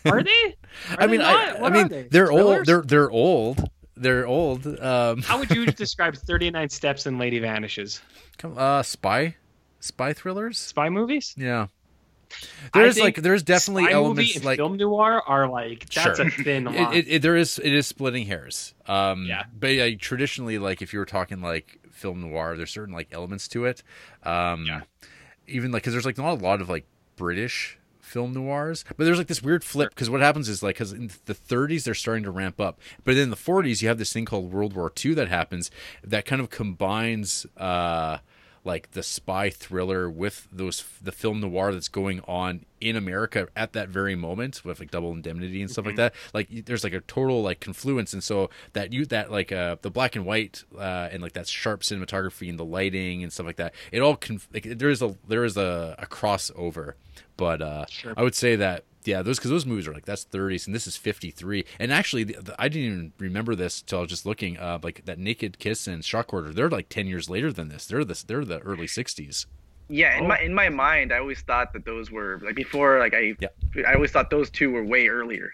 Are 0.06 0.24
they? 0.24 0.56
Are 0.92 1.02
I 1.04 1.08
mean? 1.08 1.22
I, 1.22 1.58
I 1.62 1.70
mean, 1.70 1.88
they? 1.90 2.04
they're 2.04 2.28
Thrillers? 2.28 2.58
old. 2.60 2.66
They're 2.68 2.82
they're 2.84 3.12
old. 3.12 3.70
They're 3.98 4.26
old. 4.26 4.66
Um, 4.80 5.22
How 5.22 5.40
would 5.40 5.52
you 5.52 5.66
describe 5.66 6.16
39 6.16 6.70
Steps 6.70 7.06
and 7.06 7.20
Lady 7.20 7.40
Vanishes? 7.40 8.02
come, 8.38 8.58
uh, 8.58 8.82
spy, 8.82 9.36
spy 9.82 10.14
thrillers. 10.14 10.58
Spy 10.58 10.88
movies? 10.90 11.36
Yeah, 11.38 11.68
There's 12.74 12.98
like 12.98 13.18
there's 13.18 13.44
definitely 13.44 13.92
elements 13.92 14.42
like 14.46 14.58
film 14.58 14.78
noir 14.78 15.22
are 15.28 15.50
like 15.50 15.90
that's 15.90 16.18
Sure. 16.18 16.28
a 16.28 16.32
thin 16.32 16.64
line. 16.66 16.94
it, 16.96 17.06
it- 17.10 17.22
there 17.22 17.36
is 17.36 17.60
it 17.60 17.74
is 17.74 17.88
splitting 17.88 18.26
hairs. 18.28 18.74
Um, 18.88 19.26
Yeah. 19.26 19.44
but 19.58 19.68
yeah, 19.68 19.94
traditionally, 19.96 20.58
like 20.58 20.82
if 20.82 20.94
you 20.94 21.00
were 21.00 21.06
talking 21.06 21.42
like 21.42 21.80
film 21.92 22.22
noir, 22.22 22.56
there's 22.56 22.72
certain 22.72 22.94
like 22.94 23.10
elements 23.12 23.48
to 23.50 23.66
it. 23.66 23.84
Um, 24.24 24.66
Yeah. 24.66 24.82
Even 25.48 25.72
like 25.72 25.82
because 25.84 25.94
there's 25.94 26.06
like 26.06 26.18
not 26.18 26.30
a 26.40 26.42
lot 26.42 26.62
of 26.62 26.70
like 26.70 26.86
British 27.18 27.78
film 28.00 28.34
noirs, 28.34 28.84
but 28.98 29.04
there's 29.06 29.18
like 29.18 29.28
this 29.28 29.42
weird 29.44 29.64
flip 29.64 29.90
because 29.90 30.10
what 30.10 30.22
happens 30.22 30.48
is 30.50 30.62
like 30.64 30.76
because 30.76 30.92
in 30.94 31.10
the 31.26 31.34
30s 31.36 31.84
they're 31.84 31.94
starting 31.94 32.24
to 32.24 32.32
ramp 32.32 32.60
up, 32.62 32.80
but 33.04 33.16
then 33.16 33.24
in 33.24 33.30
the 33.30 33.36
40s 33.36 33.82
you 33.82 33.88
have 33.90 33.98
this 33.98 34.14
thing 34.14 34.24
called 34.26 34.52
World 34.54 34.74
War 34.74 34.92
II 35.04 35.14
that 35.16 35.28
happens 35.28 35.70
that 36.04 36.26
kind 36.26 36.42
of 36.42 36.50
combines. 36.50 37.46
Uh, 37.58 38.20
like 38.64 38.92
the 38.92 39.02
spy 39.02 39.50
thriller 39.50 40.10
with 40.10 40.48
those 40.52 40.84
the 41.02 41.12
film 41.12 41.40
noir 41.40 41.72
that's 41.74 41.88
going 41.88 42.22
on 42.28 42.66
in 42.80 42.96
America 42.96 43.48
at 43.56 43.74
that 43.74 43.90
very 43.90 44.16
moment 44.16 44.64
with 44.64 44.80
like 44.80 44.92
double 44.92 45.12
indemnity 45.12 45.62
and 45.62 45.70
stuff 45.72 45.86
like 45.86 45.96
that. 45.96 46.14
Like 46.34 46.48
there's 46.66 46.84
like 46.84 46.94
a 46.94 47.02
total 47.02 47.42
like 47.42 47.60
confluence. 47.60 48.14
And 48.14 48.24
so 48.24 48.50
that 48.74 48.94
you 48.94 49.06
that 49.08 49.32
like 49.32 49.52
uh 49.52 49.78
the 49.82 49.90
black 49.92 50.16
and 50.16 50.26
white 50.26 50.64
uh 50.78 51.10
and 51.12 51.24
like 51.24 51.34
that 51.34 51.48
sharp 51.48 51.82
cinematography 51.82 52.50
and 52.50 52.60
the 52.60 52.66
lighting 52.66 53.24
and 53.24 53.34
stuff 53.34 53.46
like 53.46 53.58
that 53.58 53.74
it 53.92 54.02
all 54.02 54.16
conf- 54.16 54.48
like 54.54 54.64
there 54.64 54.90
is 54.90 55.02
a 55.02 55.16
there 55.28 55.44
is 55.44 55.58
a, 55.58 55.96
a 55.98 56.06
crossover. 56.06 56.94
But 57.38 57.62
uh 57.62 57.86
Sure. 57.90 58.14
I 58.16 58.24
would 58.24 58.36
say 58.36 58.56
that 58.58 58.84
yeah, 59.04 59.22
those 59.22 59.38
because 59.40 59.52
those 59.52 59.66
movies 59.66 59.88
are 59.88 59.94
like 59.94 60.06
that's 60.06 60.26
30s 60.26 60.66
and 60.68 60.76
this 60.76 60.88
is 60.88 60.96
53. 60.98 61.66
And 61.80 61.92
actually, 61.92 62.24
the, 62.24 62.34
the, 62.42 62.56
I 62.62 62.68
didn't 62.70 62.86
even 62.92 63.14
remember 63.20 63.56
this 63.56 63.82
till 63.82 64.00
I 64.00 64.02
was 64.02 64.10
just 64.10 64.26
looking. 64.26 64.58
Uh, 64.58 64.80
like 64.84 65.06
that 65.06 65.18
Naked 65.20 65.60
Kiss 65.60 65.88
and 65.88 66.04
Shock 66.06 66.28
Corridor, 66.28 66.54
they're 66.54 66.70
like 66.70 66.90
10 66.90 67.08
years 67.08 67.30
later 67.30 67.52
than 67.52 67.70
this. 67.70 67.86
They're 67.86 68.04
this 68.06 68.24
they're 68.24 68.46
the 68.46 68.60
early 68.60 68.88
60s. 68.88 69.46
Yeah, 69.90 70.18
in 70.18 70.24
Oh. 70.26 70.28
my 70.28 70.40
in 70.40 70.54
my 70.54 70.70
mind, 70.70 71.12
I 71.12 71.18
always 71.20 71.42
thought 71.42 71.74
that 71.74 71.84
those 71.86 72.10
were 72.12 72.40
like 72.44 72.56
before. 72.56 73.00
Like 73.00 73.14
I, 73.14 73.36
Yeah. 73.40 73.50
I 73.88 73.96
always 73.96 74.12
thought 74.12 74.30
those 74.30 74.50
two 74.50 74.72
were 74.72 74.84
way 74.86 75.08
earlier 75.08 75.54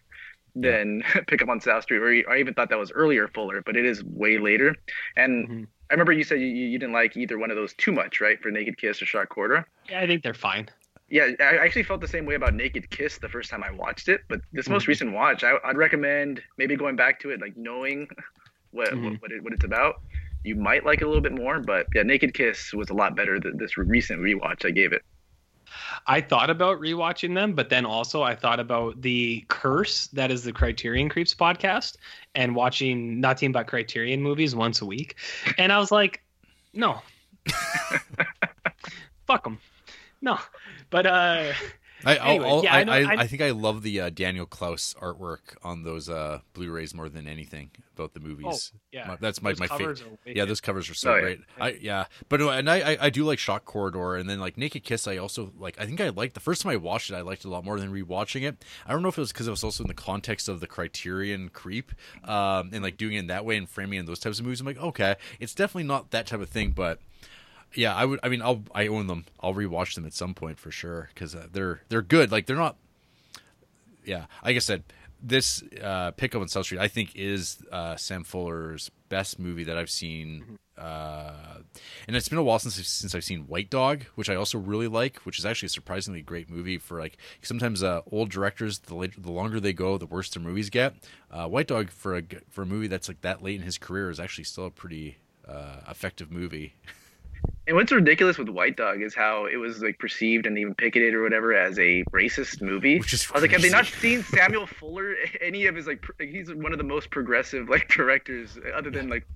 than 0.56 1.04
Pick 1.28 1.42
Up 1.42 1.50
on 1.50 1.62
South 1.62 1.84
Street, 1.84 2.00
or 2.26 2.32
I 2.32 2.40
even 2.40 2.54
thought 2.54 2.70
that 2.70 2.80
was 2.80 2.92
earlier 2.92 3.28
Fuller, 3.28 3.62
but 3.66 3.76
it 3.78 3.86
is 3.86 4.04
way 4.04 4.38
later. 4.40 4.76
And 5.16 5.48
Mhm. 5.50 5.68
I 5.90 5.94
remember 5.94 6.12
you 6.12 6.24
said 6.24 6.40
you, 6.42 6.48
you 6.48 6.78
didn't 6.78 6.94
like 6.94 7.16
either 7.16 7.38
one 7.40 7.50
of 7.50 7.56
those 7.56 7.74
too 7.76 7.92
much, 7.94 8.20
right? 8.20 8.42
For 8.42 8.52
Naked 8.52 8.78
Kiss 8.78 9.02
or 9.02 9.06
Shock 9.06 9.30
Corridor. 9.30 9.66
yeah, 9.90 10.02
I 10.02 10.08
think 10.08 10.22
they're 10.24 10.34
fine. 10.34 10.68
Yeah, 11.10 11.30
I 11.40 11.58
actually 11.58 11.84
felt 11.84 12.02
the 12.02 12.08
same 12.08 12.26
way 12.26 12.36
about 12.36 12.54
Naked 12.54 12.90
Kiss 12.90 13.18
the 13.18 13.30
first 13.30 13.50
time 13.50 13.64
I 13.64 13.72
watched 13.72 14.10
it, 14.10 14.22
but 14.28 14.42
this 14.52 14.68
most 14.68 14.84
Mhm. 14.84 14.88
recent 14.88 15.12
watch, 15.14 15.44
I, 15.44 15.54
I'd 15.64 15.78
recommend 15.78 16.44
maybe 16.58 16.76
going 16.76 16.98
back 16.98 17.20
to 17.22 17.30
it, 17.32 17.40
like 17.40 17.56
knowing 17.56 18.10
what 18.72 18.90
Mhm. 18.90 19.04
what, 19.12 19.22
what, 19.22 19.32
it, 19.32 19.44
what 19.44 19.54
it's 19.54 19.64
about. 19.64 20.02
You 20.44 20.56
might 20.56 20.86
like 20.86 21.00
it 21.02 21.06
a 21.06 21.08
little 21.08 21.22
bit 21.22 21.32
more, 21.34 21.60
but 21.60 21.88
yeah, 21.96 22.04
Naked 22.04 22.34
Kiss 22.34 22.74
was 22.74 22.90
a 22.90 22.94
lot 22.94 23.16
better 23.16 23.40
than 23.40 23.58
this 23.58 23.78
recent 23.78 24.20
rewatch 24.20 24.66
I 24.66 24.72
gave 24.72 24.92
it. 24.94 25.02
I 26.08 26.22
thought 26.22 26.50
about 26.50 26.80
rewatching 26.80 27.34
them, 27.36 27.54
but 27.54 27.70
then 27.70 27.86
also 27.86 28.22
I 28.24 28.36
thought 28.36 28.60
about 28.60 29.02
the 29.02 29.46
curse 29.50 30.08
that 30.08 30.32
is 30.32 30.44
the 30.44 30.54
Criterion 30.54 31.10
Creeps 31.10 31.34
podcast 31.36 31.98
and 32.36 32.56
watching 32.56 33.20
nothing 33.20 33.52
but 33.52 33.68
Criterion 33.68 34.22
movies 34.22 34.56
once 34.56 34.82
a 34.82 34.86
week. 34.86 35.16
And 35.58 35.72
I 35.74 35.78
was 35.80 35.92
like, 35.92 36.22
no. 36.74 37.02
Fuck 39.28 39.44
them. 39.44 39.60
No. 40.22 40.40
But 40.90 41.06
uh 41.06 41.54
I 42.06 42.16
Anyway, 42.18 42.48
I'll, 42.48 42.64
yeah, 42.64 42.76
I, 42.76 42.80
I 42.82 42.84
know- 42.84 42.92
I, 42.92 42.98
I- 43.00 43.18
I 43.22 43.28
think 43.28 43.42
I 43.42 43.50
love 43.50 43.82
the 43.82 44.00
uh, 44.02 44.10
Daniel 44.12 44.46
Clowes 44.46 44.94
artwork 45.02 45.56
on 45.64 45.82
those 45.82 46.08
uh, 46.10 46.42
Blu-rays 46.54 46.94
more 46.94 47.10
than 47.10 47.28
anything 47.28 47.72
about 47.96 48.14
the 48.14 48.20
movies. 48.20 48.72
oh, 48.76 48.80
yeah. 48.92 49.08
My- 49.08 49.16
that's 49.20 49.42
my 49.42 49.52
those 49.54 49.60
my 49.62 49.68
favorite. 49.68 50.04
Yeah, 50.24 50.46
those 50.46 50.62
covers 50.62 50.92
are 50.92 50.94
so 50.94 51.12
Oh, 51.12 51.16
yeah. 51.16 51.22
great. 51.22 51.40
I 51.60 51.70
yeah, 51.82 52.06
but 52.30 52.40
no, 52.40 52.50
and 52.50 52.70
I, 52.70 52.92
I 52.94 52.98
I 53.02 53.10
do 53.10 53.24
like 53.26 53.40
Shock 53.40 53.66
Corridor, 53.66 54.16
and 54.16 54.30
then 54.30 54.40
like 54.40 54.58
Naked 54.60 54.84
Kiss. 54.84 55.08
I 55.08 55.18
also 55.18 55.52
like. 55.58 55.76
I 55.82 55.88
think 55.88 56.00
I 56.00 56.10
liked 56.10 56.36
the 56.36 56.40
first 56.40 56.62
time 56.62 56.72
I 56.72 56.76
watched 56.76 57.10
it. 57.10 57.16
I 57.16 57.22
liked 57.22 57.44
it 57.44 57.48
a 57.48 57.52
lot 57.52 57.66
more 57.66 57.80
than 57.80 57.92
rewatching 57.92 58.44
it. 58.44 58.64
I 58.86 58.92
don't 58.94 59.02
know 59.02 59.10
if 59.10 59.18
it 59.18 59.22
was 59.22 59.32
because 59.32 59.48
it 59.48 59.52
was 59.52 59.64
also 59.64 59.84
in 59.84 59.88
the 59.88 59.96
context 59.96 60.48
of 60.48 60.60
the 60.60 60.68
Criterion 60.68 61.50
creep, 61.50 61.92
um, 62.26 62.70
and 62.74 62.84
like 62.84 62.98
doing 62.98 63.16
it 63.16 63.20
in 63.22 63.28
that 63.28 63.44
way 63.44 63.58
and 63.58 63.68
framing 63.68 63.98
in 63.98 64.06
those 64.06 64.20
types 64.20 64.38
of 64.38 64.46
movies. 64.46 64.62
I'm 64.62 64.68
like, 64.68 64.78
okay, 64.82 65.16
it's 65.40 65.56
definitely 65.56 65.86
not 65.88 66.12
that 66.12 66.28
type 66.28 66.42
of 66.42 66.50
thing, 66.50 66.72
but. 66.74 67.00
Yeah, 67.74 67.96
I 67.96 68.06
would. 68.06 68.20
I 68.24 68.30
mean, 68.30 68.42
I'll. 68.42 68.64
I 68.74 68.88
own 68.88 69.08
them. 69.08 69.26
I'll 69.40 69.54
rewatch 69.54 69.96
them 69.96 70.06
at 70.06 70.14
some 70.14 70.34
point 70.34 70.58
for 70.58 70.72
sure 70.72 71.10
because 71.14 71.36
uh, 71.36 71.48
they're 71.52 71.82
they're 71.90 72.02
good. 72.02 72.32
Like 72.32 72.46
they're 72.46 72.56
not 72.56 72.78
yeah, 74.08 74.26
like 74.44 74.56
I 74.56 74.60
said, 74.60 74.84
this 75.22 75.64
uh, 75.84 76.12
Pickup 76.12 76.42
on 76.42 76.48
South 76.48 76.66
Street, 76.66 76.80
I 76.80 76.88
think, 76.88 77.16
is 77.16 77.58
uh, 77.72 77.96
Sam 77.98 78.24
Fuller's 78.24 78.90
best 79.10 79.38
movie 79.38 79.64
that 79.66 79.78
I've 79.78 79.90
seen. 79.90 80.58
Uh, 80.78 81.34
and 82.08 82.16
it's 82.16 82.30
been 82.30 82.38
a 82.38 82.44
while 82.44 82.60
since 82.60 82.76
since 82.88 83.14
I've 83.14 83.24
seen 83.24 83.42
White 83.42 83.70
Dog, 83.70 84.06
which 84.16 84.30
I 84.30 84.36
also 84.36 84.58
really 84.58 84.88
like, 84.88 85.18
which 85.26 85.38
is 85.40 85.46
actually 85.46 85.68
a 85.68 85.70
surprisingly 85.70 86.22
great 86.22 86.50
movie. 86.50 86.78
For 86.78 87.00
like 87.00 87.18
sometimes 87.42 87.84
uh, 87.84 88.02
old 88.12 88.30
directors, 88.30 88.80
the 88.80 88.96
later, 88.96 89.20
the 89.20 89.32
longer 89.32 89.60
they 89.60 89.74
go, 89.74 89.98
the 89.98 90.06
worse 90.06 90.30
their 90.30 90.44
movies 90.44 90.70
get. 90.70 90.96
Uh, 91.30 91.48
White 91.48 91.68
Dog 91.68 91.90
for 91.90 92.16
a 92.16 92.24
for 92.50 92.62
a 92.62 92.66
movie 92.66 92.88
that's 92.88 93.08
like 93.08 93.22
that 93.22 93.44
late 93.44 93.56
in 93.56 93.64
his 93.64 93.78
career 93.78 94.10
is 94.10 94.20
actually 94.20 94.46
still 94.46 94.68
a 94.68 94.72
pretty 94.72 95.18
uh, 95.48 95.78
effective 95.90 96.32
movie. 96.32 96.74
And 97.68 97.76
what's 97.76 97.92
ridiculous 97.92 98.38
with 98.38 98.48
White 98.48 98.78
Dog 98.78 99.02
is 99.02 99.14
how 99.14 99.46
it 99.46 99.58
was 99.58 99.82
like 99.82 100.00
perceived 100.00 100.46
and 100.46 100.58
even 100.58 100.74
picketed 100.74 101.14
or 101.14 101.22
whatever 101.22 101.54
as 101.54 101.78
a 101.78 102.04
racist 102.14 102.62
movie. 102.62 102.98
Which 102.98 103.14
is 103.14 103.28
I 103.30 103.34
was 103.34 103.42
like, 103.42 103.52
have 103.52 103.62
they 103.62 103.70
not 103.70 103.86
seen 103.86 104.24
Samuel 104.34 104.66
Fuller? 104.66 105.16
Any 105.42 105.66
of 105.66 105.76
his 105.76 105.86
like, 105.86 106.02
pr- 106.02 106.24
he's 106.24 106.54
one 106.54 106.72
of 106.72 106.78
the 106.78 106.86
most 106.86 107.10
progressive 107.10 107.68
like 107.68 107.90
directors, 107.94 108.58
other 108.74 108.90
than 108.90 109.10
like 109.10 109.28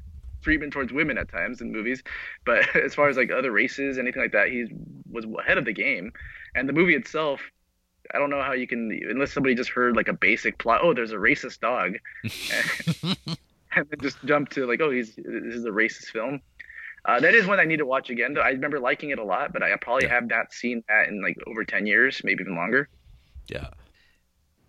treatment 0.42 0.72
towards 0.72 0.94
women 0.94 1.18
at 1.18 1.30
times 1.30 1.60
in 1.60 1.74
movies. 1.74 2.02
But 2.46 2.74
as 2.76 2.96
far 2.96 3.10
as 3.10 3.18
like 3.18 3.32
other 3.32 3.52
races, 3.52 3.98
anything 3.98 4.22
like 4.22 4.32
that, 4.32 4.48
he 4.48 4.66
was 5.12 5.26
ahead 5.40 5.58
of 5.58 5.66
the 5.66 5.74
game. 5.74 6.14
And 6.56 6.70
the 6.70 6.74
movie 6.74 6.96
itself, 6.96 7.42
I 8.14 8.18
don't 8.18 8.30
know 8.30 8.42
how 8.42 8.54
you 8.54 8.66
can, 8.66 8.98
unless 9.10 9.34
somebody 9.34 9.56
just 9.56 9.70
heard 9.70 9.98
like 9.98 10.08
a 10.08 10.14
basic 10.14 10.58
plot. 10.58 10.80
Oh, 10.84 10.94
there's 10.94 11.12
a 11.12 11.18
racist 11.18 11.60
dog, 11.60 11.98
and 13.76 13.88
then 13.90 14.00
just 14.02 14.24
jump 14.24 14.50
to 14.52 14.66
like, 14.66 14.80
oh, 14.80 14.90
he's 14.90 15.16
this 15.16 15.56
is 15.56 15.66
a 15.66 15.70
racist 15.70 16.06
film. 16.06 16.42
Uh, 17.04 17.20
that 17.20 17.34
is 17.34 17.48
one 17.48 17.60
I 17.60 17.66
need 17.66 17.78
to 17.78 17.86
watch 17.86 18.10
again. 18.10 18.34
Though 18.34 18.42
I 18.42 18.50
remember 18.50 18.80
liking 18.80 19.10
it 19.10 19.20
a 19.20 19.24
lot, 19.24 19.54
but 19.54 19.64
I 19.64 19.76
probably 19.78 20.04
Yeah. 20.04 20.14
have 20.14 20.28
not 20.28 20.54
seen 20.54 20.84
that 20.88 21.08
in 21.08 21.22
like 21.22 21.38
over 21.48 21.64
ten 21.66 21.88
years, 21.88 22.22
maybe 22.24 22.44
even 22.44 22.56
longer. 22.56 22.88
Yeah, 23.48 23.70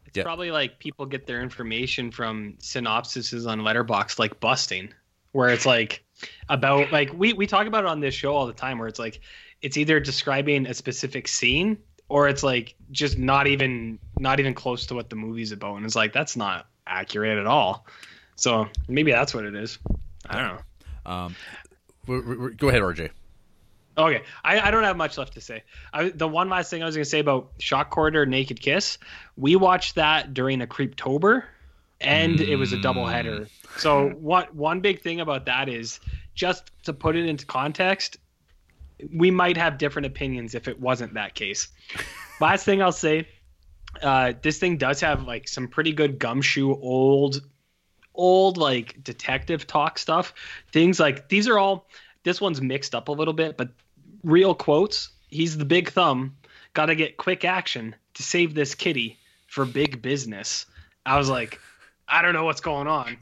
It's 0.06 0.16
Yeah. 0.16 0.24
probably 0.24 0.50
like 0.50 0.78
people 0.78 1.06
get 1.06 1.26
their 1.26 1.42
information 1.42 2.10
from 2.10 2.54
synopsises 2.58 3.46
on 3.46 3.60
Letterboxd, 3.60 4.18
like 4.18 4.40
busting, 4.40 4.92
where 5.32 5.50
it's 5.50 5.66
like 5.66 6.04
about 6.48 6.90
like 6.90 7.12
we 7.12 7.32
we 7.34 7.46
talk 7.46 7.66
about 7.66 7.84
it 7.84 7.88
on 7.90 8.00
this 8.00 8.14
show 8.14 8.34
all 8.34 8.46
the 8.46 8.52
time, 8.52 8.78
where 8.78 8.88
it's 8.88 8.98
like 8.98 9.20
it's 9.60 9.76
either 9.76 10.00
describing 10.00 10.66
a 10.66 10.74
specific 10.74 11.28
scene 11.28 11.78
or 12.08 12.28
it's 12.28 12.42
like 12.42 12.74
just 12.90 13.16
not 13.18 13.46
even 13.46 13.98
not 14.18 14.40
even 14.40 14.54
close 14.54 14.86
to 14.86 14.94
what 14.94 15.08
the 15.10 15.16
movie's 15.16 15.52
about, 15.52 15.76
and 15.76 15.84
it's 15.84 15.96
like 15.96 16.12
that's 16.12 16.36
not 16.36 16.66
accurate 16.86 17.38
at 17.38 17.46
all. 17.46 17.86
So 18.36 18.68
maybe 18.88 19.12
that's 19.12 19.34
what 19.34 19.44
it 19.44 19.54
is. 19.54 19.78
I 20.28 20.38
don't 20.40 20.56
know. 20.56 20.62
um, 21.12 21.34
go 22.06 22.68
ahead, 22.68 22.82
RJ. 22.82 23.10
Okay, 23.96 24.22
I, 24.42 24.60
I 24.60 24.70
don't 24.70 24.84
have 24.84 24.96
much 24.96 25.18
left 25.18 25.34
to 25.34 25.40
say. 25.40 25.62
I, 25.92 26.08
the 26.08 26.26
one 26.26 26.48
last 26.48 26.70
thing 26.70 26.82
I 26.82 26.86
was 26.86 26.94
going 26.94 27.04
to 27.04 27.10
say 27.10 27.18
about 27.18 27.52
Shock 27.58 27.90
Corridor 27.90 28.24
Naked 28.24 28.60
Kiss, 28.60 28.96
we 29.36 29.54
watched 29.56 29.96
that 29.96 30.32
during 30.32 30.62
a 30.62 30.66
Creeptober, 30.66 31.44
and 32.00 32.40
it 32.40 32.56
was 32.56 32.72
a 32.72 32.80
double 32.80 33.06
header. 33.06 33.46
So 33.76 34.10
what 34.10 34.54
one 34.54 34.80
big 34.80 35.02
thing 35.02 35.20
about 35.20 35.46
that 35.46 35.68
is 35.68 36.00
just 36.34 36.70
to 36.84 36.92
put 36.92 37.16
it 37.16 37.26
into 37.26 37.44
context, 37.44 38.16
we 39.14 39.30
might 39.30 39.56
have 39.56 39.78
different 39.78 40.06
opinions 40.06 40.54
if 40.54 40.68
it 40.68 40.80
wasn't 40.80 41.14
that 41.14 41.34
case. 41.34 41.68
last 42.40 42.64
thing 42.64 42.82
I'll 42.82 42.92
say, 42.92 43.28
uh, 44.02 44.32
this 44.40 44.58
thing 44.58 44.78
does 44.78 45.00
have 45.00 45.24
like 45.24 45.46
some 45.48 45.68
pretty 45.68 45.92
good 45.92 46.18
gumshoe 46.18 46.74
old 46.80 47.42
old 48.14 48.56
like 48.56 49.02
detective 49.02 49.66
talk 49.66 49.98
stuff. 49.98 50.34
Things 50.72 51.00
like 51.00 51.28
these 51.28 51.48
are 51.48 51.58
all 51.58 51.86
this 52.24 52.40
one's 52.40 52.60
mixed 52.60 52.94
up 52.94 53.08
a 53.08 53.12
little 53.12 53.34
bit 53.34 53.56
but 53.56 53.70
real 54.22 54.54
quotes 54.54 55.10
he's 55.28 55.56
the 55.56 55.64
big 55.64 55.90
thumb. 55.90 56.36
Gotta 56.74 56.94
get 56.94 57.16
quick 57.16 57.44
action 57.44 57.94
to 58.14 58.22
save 58.22 58.54
this 58.54 58.74
kitty 58.74 59.18
for 59.46 59.64
big 59.64 60.02
business. 60.02 60.66
I 61.04 61.18
was 61.18 61.28
like 61.28 61.60
i 62.08 62.20
don't 62.20 62.32
know 62.32 62.44
what's 62.44 62.60
going 62.60 62.88
on 62.88 63.16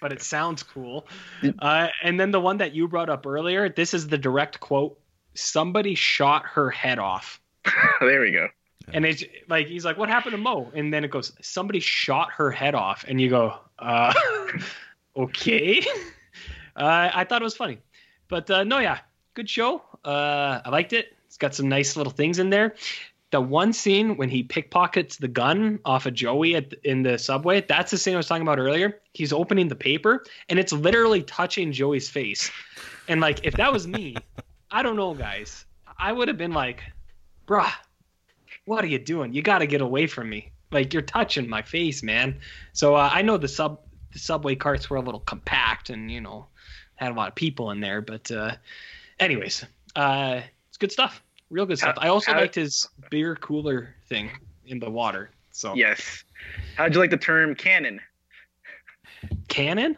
but 0.00 0.12
it 0.12 0.22
sounds 0.22 0.62
cool. 0.62 1.06
Uh, 1.58 1.88
and 2.02 2.20
then 2.20 2.30
the 2.30 2.40
one 2.40 2.58
that 2.58 2.74
you 2.74 2.88
brought 2.88 3.08
up 3.08 3.26
earlier 3.26 3.68
this 3.68 3.94
is 3.94 4.08
the 4.08 4.18
direct 4.18 4.60
quote 4.60 4.98
somebody 5.34 5.94
shot 5.94 6.44
her 6.46 6.70
head 6.70 6.98
off. 6.98 7.40
There 8.00 8.20
we 8.20 8.32
go. 8.32 8.48
and 8.92 9.04
it's 9.04 9.24
like 9.48 9.66
he's 9.66 9.84
like, 9.84 9.98
"What 9.98 10.08
happened 10.08 10.32
to 10.32 10.38
Mo?" 10.38 10.70
And 10.74 10.92
then 10.92 11.04
it 11.04 11.10
goes, 11.10 11.32
"Somebody 11.42 11.80
shot 11.80 12.32
her 12.32 12.50
head 12.50 12.74
off," 12.74 13.04
and 13.06 13.20
you 13.20 13.28
go, 13.28 13.58
uh, 13.78 14.12
"Okay." 15.16 15.84
Uh, 16.76 17.10
I 17.12 17.24
thought 17.24 17.42
it 17.42 17.44
was 17.44 17.56
funny, 17.56 17.78
but 18.28 18.48
uh, 18.52 18.62
no, 18.62 18.78
yeah, 18.78 19.00
good 19.34 19.50
show. 19.50 19.82
Uh, 20.04 20.60
I 20.64 20.68
liked 20.70 20.92
it. 20.92 21.16
It's 21.26 21.36
got 21.36 21.52
some 21.52 21.68
nice 21.68 21.96
little 21.96 22.12
things 22.12 22.38
in 22.38 22.50
there. 22.50 22.76
The 23.30 23.40
one 23.40 23.72
scene 23.72 24.16
when 24.16 24.30
he 24.30 24.42
pickpockets 24.42 25.16
the 25.16 25.28
gun 25.28 25.80
off 25.84 26.06
of 26.06 26.14
Joey 26.14 26.54
at 26.54 26.72
in 26.84 27.02
the 27.02 27.18
subway, 27.18 27.60
that's 27.60 27.90
the 27.90 27.98
scene 27.98 28.14
I 28.14 28.16
was 28.16 28.26
talking 28.26 28.42
about 28.42 28.58
earlier. 28.58 29.00
He's 29.12 29.32
opening 29.32 29.68
the 29.68 29.76
paper 29.76 30.24
and 30.48 30.58
it's 30.58 30.72
literally 30.72 31.22
touching 31.22 31.70
Joey's 31.72 32.08
face. 32.08 32.50
And 33.08 33.20
like, 33.20 33.44
if 33.44 33.54
that 33.54 33.70
was 33.70 33.86
me, 33.86 34.16
I 34.70 34.82
don't 34.82 34.96
know, 34.96 35.12
guys, 35.14 35.66
I 35.98 36.12
would 36.12 36.28
have 36.28 36.38
been 36.38 36.52
like, 36.52 36.82
bruh, 37.46 37.70
what 38.64 38.82
are 38.84 38.88
you 38.88 38.98
doing? 38.98 39.34
You 39.34 39.42
got 39.42 39.58
to 39.58 39.66
get 39.66 39.82
away 39.82 40.06
from 40.06 40.30
me. 40.30 40.52
Like 40.70 40.92
you're 40.92 41.02
touching 41.02 41.48
my 41.48 41.62
face, 41.62 42.02
man. 42.02 42.38
So 42.72 42.94
uh, 42.94 43.08
I 43.12 43.22
know 43.22 43.36
the 43.36 43.48
sub 43.48 43.80
the 44.12 44.18
subway 44.18 44.54
carts 44.54 44.88
were 44.90 44.96
a 44.96 45.02
little 45.02 45.20
compact 45.20 45.90
and 45.90 46.10
you 46.10 46.20
know 46.20 46.46
had 46.96 47.12
a 47.12 47.14
lot 47.14 47.28
of 47.28 47.34
people 47.34 47.70
in 47.70 47.80
there, 47.80 48.00
but 48.00 48.30
uh, 48.30 48.54
anyways, 49.20 49.64
uh, 49.96 50.40
it's 50.68 50.76
good 50.78 50.92
stuff. 50.92 51.22
Real 51.50 51.64
good 51.66 51.78
stuff. 51.78 51.96
I 51.98 52.08
also 52.08 52.32
how- 52.32 52.40
liked 52.40 52.54
his 52.56 52.88
beer 53.10 53.34
cooler 53.36 53.94
thing 54.08 54.30
in 54.66 54.78
the 54.78 54.90
water. 54.90 55.30
So 55.52 55.74
Yes. 55.74 56.24
How'd 56.76 56.94
you 56.94 57.00
like 57.00 57.10
the 57.10 57.16
term 57.16 57.54
cannon? 57.54 58.00
cannon. 59.48 59.96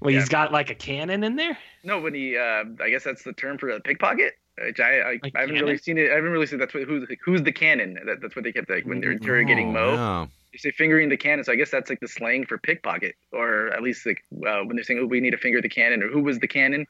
Well, 0.00 0.10
Yeah. 0.12 0.20
he's 0.20 0.28
got 0.28 0.52
like 0.52 0.70
a 0.70 0.74
cannon 0.74 1.24
in 1.24 1.36
there. 1.36 1.58
No, 1.82 2.00
when 2.00 2.14
he, 2.14 2.36
uh, 2.36 2.64
I 2.80 2.90
guess 2.90 3.04
that's 3.04 3.22
the 3.22 3.32
term 3.32 3.58
for 3.58 3.70
a 3.70 3.80
pickpocket. 3.80 4.38
Which 4.58 4.80
I, 4.80 4.98
I, 5.00 5.18
Like 5.22 5.32
I 5.36 5.40
haven't 5.40 5.56
really 5.56 5.78
seen 5.78 5.96
it. 5.98 6.10
I 6.10 6.14
haven't 6.16 6.30
really 6.30 6.46
seen 6.46 6.58
that's 6.58 6.74
what, 6.74 6.82
who's 6.84 7.08
who's 7.24 7.42
the 7.42 7.52
cannon. 7.52 7.98
That, 8.06 8.20
that's 8.20 8.36
what 8.36 8.44
they 8.44 8.52
kept 8.52 8.68
like 8.70 8.84
when 8.84 9.00
they're 9.00 9.12
interrogating 9.12 9.68
Oh, 9.68 9.72
Mo. 9.72 9.94
yeah. 9.94 10.26
They 10.52 10.58
say 10.58 10.70
fingering 10.72 11.08
the 11.08 11.16
cannon. 11.16 11.44
So 11.44 11.52
I 11.52 11.56
guess 11.56 11.70
that's 11.70 11.88
like 11.88 12.00
the 12.00 12.08
slang 12.08 12.44
for 12.44 12.58
pickpocket, 12.58 13.14
or 13.32 13.68
at 13.68 13.82
least 13.82 14.04
like 14.04 14.22
uh, 14.46 14.62
when 14.64 14.76
they're 14.76 14.82
saying, 14.84 15.00
"Oh, 15.00 15.06
we 15.06 15.20
need 15.20 15.30
to 15.30 15.38
finger 15.38 15.60
the 15.62 15.68
cannon," 15.68 16.02
or 16.02 16.08
"Who 16.08 16.22
was 16.22 16.38
the 16.40 16.48
cannon?" 16.48 16.86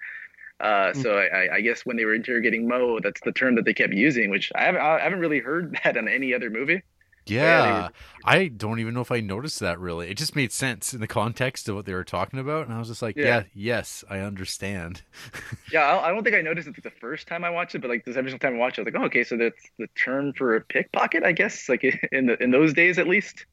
Uh, 0.59 0.93
Hmm. 0.93 1.01
so 1.03 1.17
I, 1.19 1.25
I- 1.45 1.55
I 1.57 1.61
guess 1.61 1.87
when 1.87 1.97
they 1.97 2.05
were 2.05 2.15
interrogating 2.15 2.67
Mo, 2.69 3.01
that's 3.01 3.21
the 3.23 3.33
term 3.33 3.55
that 3.57 3.65
they 3.65 3.75
kept 3.75 3.93
using, 3.95 4.31
which 4.31 4.51
I 4.55 4.65
haven't, 4.65 4.81
I 4.81 4.99
haven't 5.01 5.21
really 5.21 5.39
heard 5.41 5.79
that 5.85 5.97
in 5.97 6.09
any 6.09 6.35
other 6.35 6.51
movie. 6.51 6.83
Yeah, 7.27 7.83
were- 7.85 7.91
I 8.25 8.49
don't 8.49 8.81
even 8.81 8.95
know 8.95 9.01
if 9.01 9.13
I 9.13 9.21
noticed 9.21 9.61
that 9.61 9.79
really. 9.79 10.11
It 10.11 10.17
just 10.17 10.35
made 10.35 10.53
sense 10.53 10.93
in 10.95 11.01
the 11.01 11.07
context 11.07 11.69
of 11.69 11.75
what 11.77 11.87
they 11.87 11.95
were 11.95 12.05
talking 12.05 12.39
about, 12.39 12.67
and 12.67 12.75
I 12.75 12.79
was 12.79 12.89
just 12.89 13.03
like, 13.03 13.17
yeah, 13.17 13.25
Yeah. 13.25 13.43
yes, 13.55 14.05
I 14.11 14.19
understand. 14.21 15.03
Yeah, 15.73 15.83
I, 15.83 16.09
I 16.09 16.11
don't 16.13 16.25
think 16.25 16.35
I 16.35 16.43
noticed 16.43 16.67
it 16.67 16.83
the 16.83 16.91
first 16.91 17.29
time 17.29 17.45
I 17.45 17.51
watched 17.51 17.75
it, 17.77 17.79
but 17.81 17.89
like 17.91 18.05
this 18.05 18.17
every 18.17 18.31
single 18.33 18.45
time 18.49 18.57
I 18.57 18.59
watch 18.59 18.77
it, 18.79 18.81
I 18.81 18.85
was 18.85 18.93
like, 18.93 19.03
oh, 19.03 19.07
okay, 19.07 19.23
so 19.23 19.37
that's 19.37 19.63
the 19.79 19.87
term 19.89 20.33
for 20.33 20.57
a 20.57 20.61
pickpocket, 20.61 21.23
I 21.23 21.31
guess, 21.33 21.69
like 21.69 21.85
in 22.13 22.27
the 22.27 22.43
in 22.43 22.51
those 22.51 22.73
days 22.75 22.99
at 22.99 23.07
least. 23.07 23.47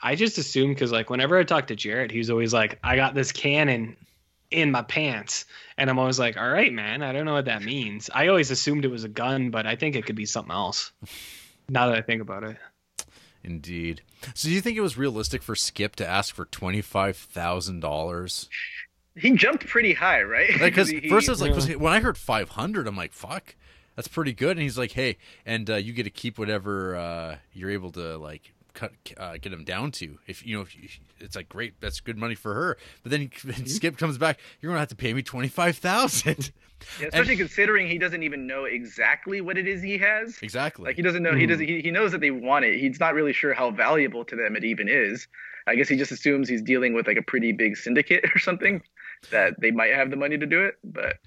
I 0.00 0.14
just 0.14 0.38
assumed 0.38 0.74
because 0.76 0.92
like 0.92 1.10
whenever 1.10 1.36
I 1.36 1.42
talk 1.44 1.66
to 1.66 1.76
Jarrett, 1.76 2.10
he's 2.10 2.30
always 2.30 2.54
like, 2.54 2.78
"I 2.82 2.96
got 2.96 3.14
this 3.14 3.32
cannon 3.32 3.96
in 4.50 4.70
my 4.70 4.82
pants," 4.82 5.44
and 5.76 5.90
I'm 5.90 5.98
always 5.98 6.18
like, 6.18 6.36
"All 6.36 6.48
right, 6.48 6.72
man, 6.72 7.02
I 7.02 7.12
don't 7.12 7.24
know 7.26 7.34
what 7.34 7.44
that 7.46 7.62
means." 7.62 8.08
I 8.14 8.28
always 8.28 8.50
assumed 8.50 8.84
it 8.84 8.88
was 8.88 9.04
a 9.04 9.08
gun, 9.08 9.50
but 9.50 9.66
I 9.66 9.74
think 9.76 9.96
it 9.96 10.06
could 10.06 10.16
be 10.16 10.26
something 10.26 10.52
else. 10.52 10.92
Now 11.68 11.88
that 11.88 11.98
I 11.98 12.02
think 12.02 12.22
about 12.22 12.44
it, 12.44 12.56
Indeed. 13.44 14.02
So, 14.34 14.48
do 14.48 14.54
you 14.54 14.60
think 14.60 14.76
it 14.76 14.82
was 14.82 14.96
realistic 14.96 15.42
for 15.42 15.54
Skip 15.56 15.96
to 15.96 16.06
ask 16.08 16.34
for 16.34 16.44
twenty 16.46 16.80
five 16.80 17.16
thousand 17.16 17.80
dollars? 17.80 18.48
He 19.16 19.32
jumped 19.32 19.66
pretty 19.66 19.92
high, 19.94 20.22
right? 20.22 20.50
Because 20.58 20.88
He- 20.90 21.08
first 21.08 21.28
I 21.28 21.32
was 21.32 21.40
like, 21.40 21.50
Yeah. 21.50 21.54
'cause 21.54 21.76
when 21.76 21.92
I 21.92 22.00
heard 22.00 22.16
five 22.16 22.50
hundred, 22.50 22.86
I'm 22.86 22.96
like, 22.96 23.12
fuck, 23.12 23.54
that's 23.96 24.08
pretty 24.08 24.32
good. 24.32 24.52
And 24.52 24.60
he's 24.60 24.78
like, 24.78 24.92
hey, 24.92 25.18
and 25.44 25.68
uh, 25.68 25.74
you 25.76 25.92
get 25.92 26.04
to 26.04 26.10
keep 26.10 26.38
whatever 26.38 26.96
uh, 26.96 27.36
you're 27.52 27.70
able 27.70 27.90
to 27.92 28.16
like 28.16 28.52
cut 28.74 28.92
uh, 29.16 29.36
get 29.40 29.52
him 29.52 29.64
down 29.64 29.90
to. 29.92 30.18
If 30.26 30.44
you 30.46 30.56
know, 30.56 30.62
if 30.62 30.76
you, 30.76 30.88
it's 31.20 31.36
like 31.36 31.48
great, 31.48 31.80
that's 31.80 32.00
good 32.00 32.16
money 32.18 32.34
for 32.34 32.54
her. 32.54 32.76
But 33.02 33.10
then 33.10 33.28
Mm-hmm. 33.42 33.66
Skip 33.66 33.96
comes 33.98 34.18
back, 34.18 34.38
you're 34.60 34.70
gonna 34.70 34.80
have 34.80 34.88
to 34.88 34.96
pay 34.96 35.12
me 35.14 35.22
twenty 35.22 35.48
five 35.48 35.76
thousand. 35.76 36.52
Yeah, 37.00 37.06
especially 37.12 37.36
considering 37.36 37.86
he 37.88 37.98
doesn't 37.98 38.22
even 38.22 38.46
know 38.46 38.64
exactly 38.64 39.40
what 39.40 39.56
it 39.58 39.66
is 39.68 39.82
he 39.82 39.98
has. 39.98 40.38
exactly. 40.42 40.86
Like 40.86 40.96
he 40.96 41.02
doesn't 41.02 41.22
know 41.22 41.34
he 41.34 41.46
doesn't 41.46 41.66
he, 41.66 41.80
he 41.80 41.90
knows 41.90 42.12
that 42.12 42.20
they 42.20 42.30
want 42.30 42.64
it. 42.64 42.78
He's 42.80 42.98
not 43.00 43.14
really 43.14 43.32
sure 43.32 43.54
how 43.54 43.70
valuable 43.70 44.24
to 44.24 44.36
them 44.36 44.56
it 44.56 44.64
even 44.64 44.88
is. 44.88 45.26
I 45.66 45.76
guess 45.76 45.88
he 45.88 45.96
just 45.96 46.10
assumes 46.10 46.48
he's 46.48 46.62
dealing 46.62 46.92
with 46.94 47.06
like 47.06 47.16
a 47.16 47.22
pretty 47.22 47.52
big 47.52 47.76
syndicate 47.76 48.24
or 48.34 48.38
something 48.38 48.82
that 49.30 49.54
they 49.60 49.70
might 49.70 49.94
have 49.94 50.10
the 50.10 50.16
money 50.16 50.36
to 50.38 50.46
do 50.46 50.60
it. 50.64 50.74
But 50.82 51.18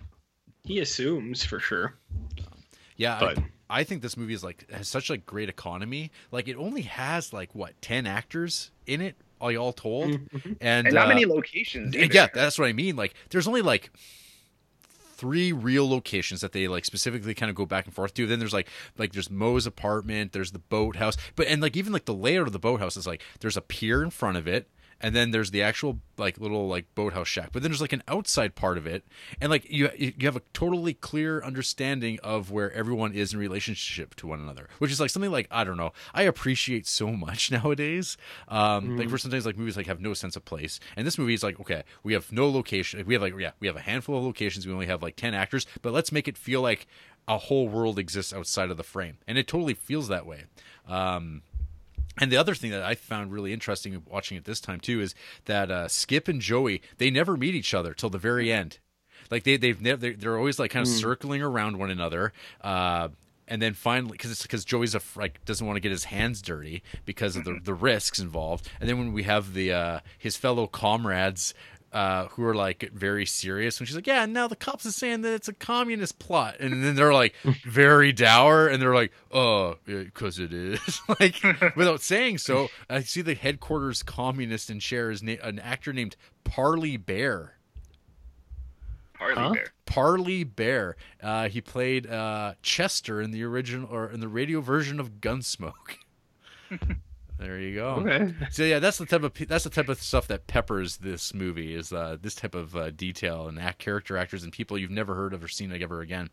he 0.65 0.79
assumes 0.79 1.43
for 1.43 1.59
sure. 1.59 1.95
Yeah, 2.97 3.17
But- 3.19 3.39
I, 3.39 3.45
I 3.69 3.83
think 3.83 4.01
this 4.01 4.15
movie 4.15 4.33
is 4.33 4.43
like 4.43 4.69
has 4.71 4.87
such 4.87 5.09
like 5.09 5.25
great 5.25 5.49
economy. 5.49 6.11
Like 6.31 6.47
it 6.47 6.55
only 6.55 6.83
has 6.83 7.33
like 7.33 7.53
what 7.53 7.79
ten 7.81 8.05
actors 8.05 8.71
in 8.85 9.01
it, 9.01 9.15
all 9.39 9.55
all 9.57 9.73
told, 9.73 10.11
and, 10.11 10.57
and 10.61 10.93
not 10.93 11.05
uh, 11.05 11.09
many 11.09 11.25
locations. 11.25 11.95
yeah, 11.95 12.27
that's 12.33 12.59
what 12.59 12.67
I 12.67 12.73
mean. 12.73 12.95
Like 12.95 13.15
there's 13.29 13.47
only 13.47 13.61
like 13.61 13.91
three 15.15 15.51
real 15.51 15.89
locations 15.89 16.41
that 16.41 16.51
they 16.51 16.67
like 16.67 16.85
specifically 16.85 17.33
kind 17.33 17.49
of 17.49 17.55
go 17.55 17.65
back 17.65 17.85
and 17.85 17.93
forth 17.93 18.13
to. 18.13 18.27
Then 18.27 18.39
there's 18.39 18.53
like 18.53 18.67
like 18.97 19.13
there's 19.13 19.29
Mo's 19.29 19.65
apartment, 19.65 20.33
there's 20.33 20.51
the 20.51 20.59
boathouse, 20.59 21.17
but 21.35 21.47
and 21.47 21.61
like 21.61 21.75
even 21.75 21.93
like 21.93 22.05
the 22.05 22.13
layout 22.13 22.47
of 22.47 22.53
the 22.53 22.59
boathouse 22.59 22.97
is 22.97 23.07
like 23.07 23.21
there's 23.39 23.57
a 23.57 23.61
pier 23.61 24.03
in 24.03 24.09
front 24.09 24.37
of 24.37 24.47
it. 24.47 24.69
And 25.01 25.13
then 25.15 25.31
there's 25.31 25.51
the 25.51 25.61
actual 25.61 25.99
like 26.17 26.39
little 26.39 26.67
like 26.67 26.85
boathouse 26.95 27.27
shack, 27.27 27.49
but 27.51 27.61
then 27.61 27.69
there's 27.69 27.81
like 27.81 27.93
an 27.93 28.01
outside 28.07 28.55
part 28.55 28.77
of 28.77 28.87
it, 28.87 29.03
and 29.41 29.49
like 29.49 29.69
you 29.69 29.89
you 29.97 30.13
have 30.21 30.37
a 30.37 30.41
totally 30.53 30.93
clear 30.93 31.43
understanding 31.43 32.17
of 32.23 32.49
where 32.49 32.71
everyone 32.71 33.13
is 33.13 33.33
in 33.33 33.39
relationship 33.39 34.15
to 34.15 34.27
one 34.27 34.39
another, 34.39 34.69
which 34.79 34.91
is 34.91 34.99
like 34.99 35.09
something 35.09 35.31
like 35.31 35.47
I 35.51 35.63
don't 35.65 35.77
know 35.77 35.91
I 36.13 36.23
appreciate 36.23 36.87
so 36.87 37.11
much 37.11 37.51
nowadays. 37.57 38.17
Um, 38.47 38.97
Like 38.97 39.09
for 39.09 39.17
sometimes 39.17 39.45
like 39.45 39.57
movies 39.57 39.75
like 39.77 39.87
have 39.87 39.99
no 40.01 40.13
sense 40.13 40.35
of 40.37 40.45
place, 40.45 40.79
and 40.95 41.05
this 41.05 41.17
movie 41.17 41.33
is 41.33 41.43
like 41.43 41.59
okay 41.59 41.83
we 42.03 42.13
have 42.13 42.31
no 42.31 42.49
location, 42.49 43.03
we 43.05 43.13
have 43.13 43.21
like 43.21 43.37
yeah 43.37 43.51
we 43.59 43.67
have 43.67 43.75
a 43.75 43.81
handful 43.81 44.17
of 44.17 44.23
locations, 44.23 44.65
we 44.65 44.73
only 44.73 44.85
have 44.87 45.03
like 45.03 45.17
ten 45.17 45.33
actors, 45.33 45.67
but 45.81 45.91
let's 45.93 46.11
make 46.11 46.27
it 46.27 46.37
feel 46.37 46.61
like 46.61 46.87
a 47.27 47.37
whole 47.37 47.67
world 47.67 47.99
exists 47.99 48.31
outside 48.33 48.69
of 48.71 48.77
the 48.77 48.83
frame, 48.83 49.17
and 49.27 49.37
it 49.37 49.47
totally 49.47 49.73
feels 49.73 50.07
that 50.07 50.25
way. 50.25 50.43
Um, 50.87 51.41
and 52.19 52.31
the 52.31 52.37
other 52.37 52.55
thing 52.55 52.71
that 52.71 52.83
I 52.83 52.95
found 52.95 53.31
really 53.31 53.53
interesting 53.53 54.01
watching 54.07 54.37
it 54.37 54.45
this 54.45 54.61
time 54.61 54.79
too 54.79 55.01
is 55.01 55.15
that 55.45 55.71
uh, 55.71 55.87
Skip 55.87 56.27
and 56.27 56.41
Joey 56.41 56.81
they 56.97 57.09
never 57.09 57.37
meet 57.37 57.55
each 57.55 57.73
other 57.73 57.93
till 57.93 58.09
the 58.09 58.17
very 58.17 58.51
end. 58.51 58.79
Like 59.31 59.43
they 59.43 59.57
they've 59.57 59.81
never 59.81 60.11
they're, 60.11 60.37
always 60.37 60.59
like 60.59 60.71
kind 60.71 60.85
of 60.85 60.91
circling 60.91 61.41
around 61.41 61.77
one 61.77 61.89
another. 61.89 62.33
Uh, 62.61 63.09
and 63.47 63.61
then 63.61 63.73
finally, 63.73 64.13
because 64.13 64.31
it's 64.31 64.41
because 64.41 64.65
Joey's 64.65 64.95
a, 64.95 65.01
like 65.15 65.43
doesn't 65.45 65.65
want 65.65 65.77
to 65.77 65.81
get 65.81 65.91
his 65.91 66.05
hands 66.05 66.41
dirty 66.41 66.83
because 67.05 67.35
of 67.35 67.43
the 67.43 67.59
the 67.63 67.73
risks 67.73 68.19
involved. 68.19 68.69
And 68.79 68.89
then 68.89 68.97
when 68.97 69.13
we 69.13 69.23
have 69.23 69.53
the 69.53 69.71
uh, 69.71 69.99
his 70.17 70.35
fellow 70.35 70.67
comrades 70.67 71.53
uh, 71.95 72.27
who 72.27 72.43
are 72.43 72.53
like 72.53 72.91
very 72.93 73.25
serious 73.25 73.79
when 73.79 73.87
she's 73.87 73.95
like, 73.95 74.05
"Yeah, 74.05 74.25
now 74.25 74.49
the 74.49 74.55
cops 74.57 74.85
are 74.85 74.91
saying 74.91 75.21
that 75.21 75.33
it's 75.33 75.47
a 75.47 75.53
communist 75.53 76.19
plot," 76.19 76.57
and 76.59 76.83
then 76.83 76.95
they're 76.95 77.13
like 77.13 77.33
very 77.63 78.11
dour, 78.11 78.67
and 78.67 78.81
they're 78.81 78.93
like, 78.93 79.13
"Oh, 79.31 79.77
because 79.85 80.37
it 80.37 80.51
is." 80.53 80.99
like 81.21 81.41
without 81.77 82.01
saying 82.01 82.39
so, 82.39 82.67
I 82.89 82.99
see 82.99 83.21
the 83.21 83.33
headquarters 83.33 84.03
communist 84.03 84.69
and 84.69 84.83
share 84.83 85.09
is 85.09 85.23
na- 85.23 85.41
an 85.41 85.57
actor 85.57 85.93
named 85.93 86.17
Parley 86.43 86.97
Baer. 86.97 87.53
Parley 89.13 89.35
Huh? 89.35 89.53
Bear. 89.53 89.67
Parley 89.85 90.43
Baer. 90.43 90.97
Uh, 91.23 91.47
he 91.47 91.61
played 91.61 92.07
uh, 92.07 92.55
Chester 92.61 93.21
in 93.21 93.31
the 93.31 93.43
original 93.43 93.87
or 93.89 94.11
in 94.11 94.19
the 94.19 94.27
radio 94.27 94.59
version 94.59 94.99
of 94.99 95.21
Gunsmoke. 95.21 95.71
there 97.37 97.59
you 97.59 97.75
go. 97.75 97.87
Okay. 97.95 98.33
So 98.51 98.63
yeah, 98.63 98.79
that's 98.79 98.97
the 98.97 99.05
type 99.05 99.23
of 99.23 99.33
that's 99.47 99.63
the 99.65 99.69
type 99.69 99.89
of 99.89 100.01
stuff 100.01 100.27
that 100.27 100.47
peppers 100.47 100.97
this 100.97 101.33
movie 101.33 101.75
is 101.75 101.91
uh, 101.91 102.17
this 102.21 102.35
type 102.35 102.55
of 102.55 102.75
uh, 102.75 102.91
detail 102.91 103.47
and 103.47 103.59
act 103.59 103.79
character 103.79 104.17
actors 104.17 104.43
and 104.43 104.51
people 104.53 104.77
you've 104.77 104.91
never 104.91 105.15
heard 105.15 105.33
of 105.33 105.43
or 105.43 105.47
seen 105.47 105.71
like, 105.71 105.81
ever 105.81 106.01
again. 106.01 106.29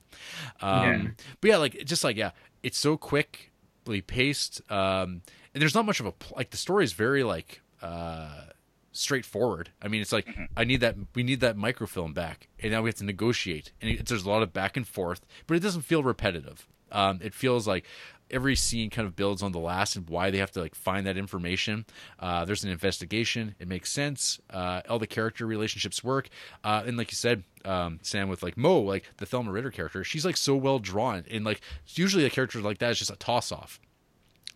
Um, 0.61 0.83
Yeah. 0.83 1.03
But 1.41 1.49
yeah, 1.49 1.57
like 1.57 1.85
just 1.85 2.05
like 2.05 2.17
yeah, 2.17 2.31
it's 2.63 2.79
so 2.79 2.97
quickly 2.97 4.01
paced, 4.07 4.61
um, 4.71 5.23
and 5.55 5.61
there's 5.61 5.75
not 5.75 5.85
much 5.87 6.01
of 6.01 6.07
a 6.07 6.15
like 6.37 6.51
the 6.51 6.57
story 6.57 6.85
is 6.85 6.93
very 6.93 7.25
like 7.25 7.61
uh, 7.81 8.45
straightforward. 8.93 9.71
I 9.81 9.89
mean, 9.89 10.01
it's 10.01 10.13
like 10.13 10.29
I 10.57 10.65
need 10.65 10.81
that 10.81 10.97
we 11.15 11.23
need 11.23 11.41
that 11.41 11.57
microfilm 11.57 12.13
back, 12.13 12.49
and 12.61 12.73
now 12.73 12.83
we 12.83 12.89
have 12.91 12.97
to 12.97 13.05
negotiate, 13.05 13.73
and 13.81 13.91
it, 13.91 14.07
there's 14.07 14.25
a 14.25 14.31
lot 14.31 14.43
of 14.43 14.53
back 14.53 14.77
and 14.77 14.87
forth, 14.87 15.27
but 15.47 15.57
it 15.57 15.61
doesn't 15.61 15.83
feel 15.83 16.03
repetitive. 16.03 16.69
Um, 16.93 17.21
it 17.23 17.33
feels 17.33 17.67
like 17.67 17.87
every 18.33 18.57
scene 18.57 18.91
kind 18.91 19.07
of 19.07 19.15
builds 19.15 19.43
on 19.43 19.53
the 19.53 19.59
last 19.59 19.97
and 19.97 20.09
why 20.09 20.31
they 20.31 20.39
have 20.39 20.51
to 20.53 20.61
like 20.61 20.75
find 20.75 21.07
that 21.07 21.17
information. 21.17 21.85
Uh, 22.19 22.45
there's 22.45 22.65
an 22.65 22.71
investigation. 22.71 23.55
It 23.59 23.69
makes 23.69 23.93
sense. 23.93 24.41
Uh, 24.51 24.81
all 24.89 24.99
the 24.99 25.07
character 25.07 25.47
relationships 25.47 26.03
work. 26.03 26.29
Uh, 26.65 26.83
and 26.87 26.97
like 26.97 27.11
you 27.11 27.17
said, 27.17 27.45
um, 27.65 28.01
Sam, 28.03 28.29
with 28.29 28.43
like 28.43 28.57
Mo, 28.57 28.81
like 28.81 29.05
the 29.19 29.27
Thelma 29.27 29.53
Ritter 29.53 29.71
character, 29.71 30.03
she's 30.03 30.25
like 30.25 30.37
so 30.37 30.57
well 30.57 30.79
drawn. 30.79 31.25
And 31.31 31.45
like 31.45 31.61
usually 31.95 32.25
a 32.25 32.31
character 32.31 32.61
like 32.61 32.79
that 32.79 32.91
is 32.91 32.99
just 32.99 33.11
a 33.11 33.17
toss 33.17 33.53
off. 33.53 33.81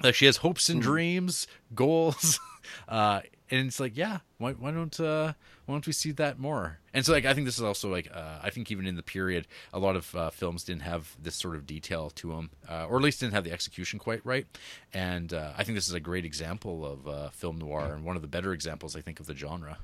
Like 0.03 0.15
she 0.15 0.27
has 0.27 0.39
hopes 0.39 0.69
and 0.69 0.83
dreams, 0.83 1.47
goals, 1.75 2.39
uh, 2.89 3.21
and 3.51 3.67
it's 3.67 3.81
like, 3.81 3.97
yeah, 3.97 4.19
why, 4.39 4.53
why 4.53 4.71
don't 4.71 4.99
uh, 5.01 5.33
why 5.67 5.75
don't 5.75 5.87
we 5.87 5.93
see 5.93 6.13
that 6.13 6.39
more? 6.39 6.79
And 6.95 7.05
so, 7.05 7.13
like, 7.13 7.27
I 7.27 7.35
think 7.35 7.45
this 7.45 7.59
is 7.59 7.65
also 7.65 7.91
like, 7.91 8.09
uh, 8.13 8.39
I 8.43 8.51
think 8.51 8.71
even 8.71 8.87
in 8.87 8.97
the 8.97 9.03
period, 9.03 9.47
a 9.73 9.79
lot 9.79 9.97
of 9.97 10.15
uh, 10.15 10.31
films 10.31 10.65
didn't 10.65 10.83
have 10.83 11.17
this 11.21 11.35
sort 11.35 11.57
of 11.57 11.67
detail 11.67 12.11
to 12.11 12.29
them, 12.31 12.51
uh, 12.69 12.87
or 12.87 12.97
at 12.97 13.03
least 13.03 13.21
didn't 13.21 13.35
have 13.35 13.45
the 13.45 13.53
execution 13.53 13.99
quite 13.99 14.25
right. 14.25 14.47
And 14.95 15.33
uh, 15.35 15.53
I 15.57 15.65
think 15.65 15.77
this 15.77 15.89
is 15.89 15.95
a 15.95 16.01
great 16.01 16.25
example 16.25 16.87
of 16.87 17.09
uh, 17.09 17.29
film 17.31 17.59
noir 17.59 17.93
and 17.95 18.05
one 18.05 18.17
of 18.17 18.23
the 18.23 18.29
better 18.29 18.53
examples, 18.53 18.97
I 18.97 19.01
think, 19.01 19.21
of 19.21 19.27
the 19.27 19.35
genre. 19.35 19.79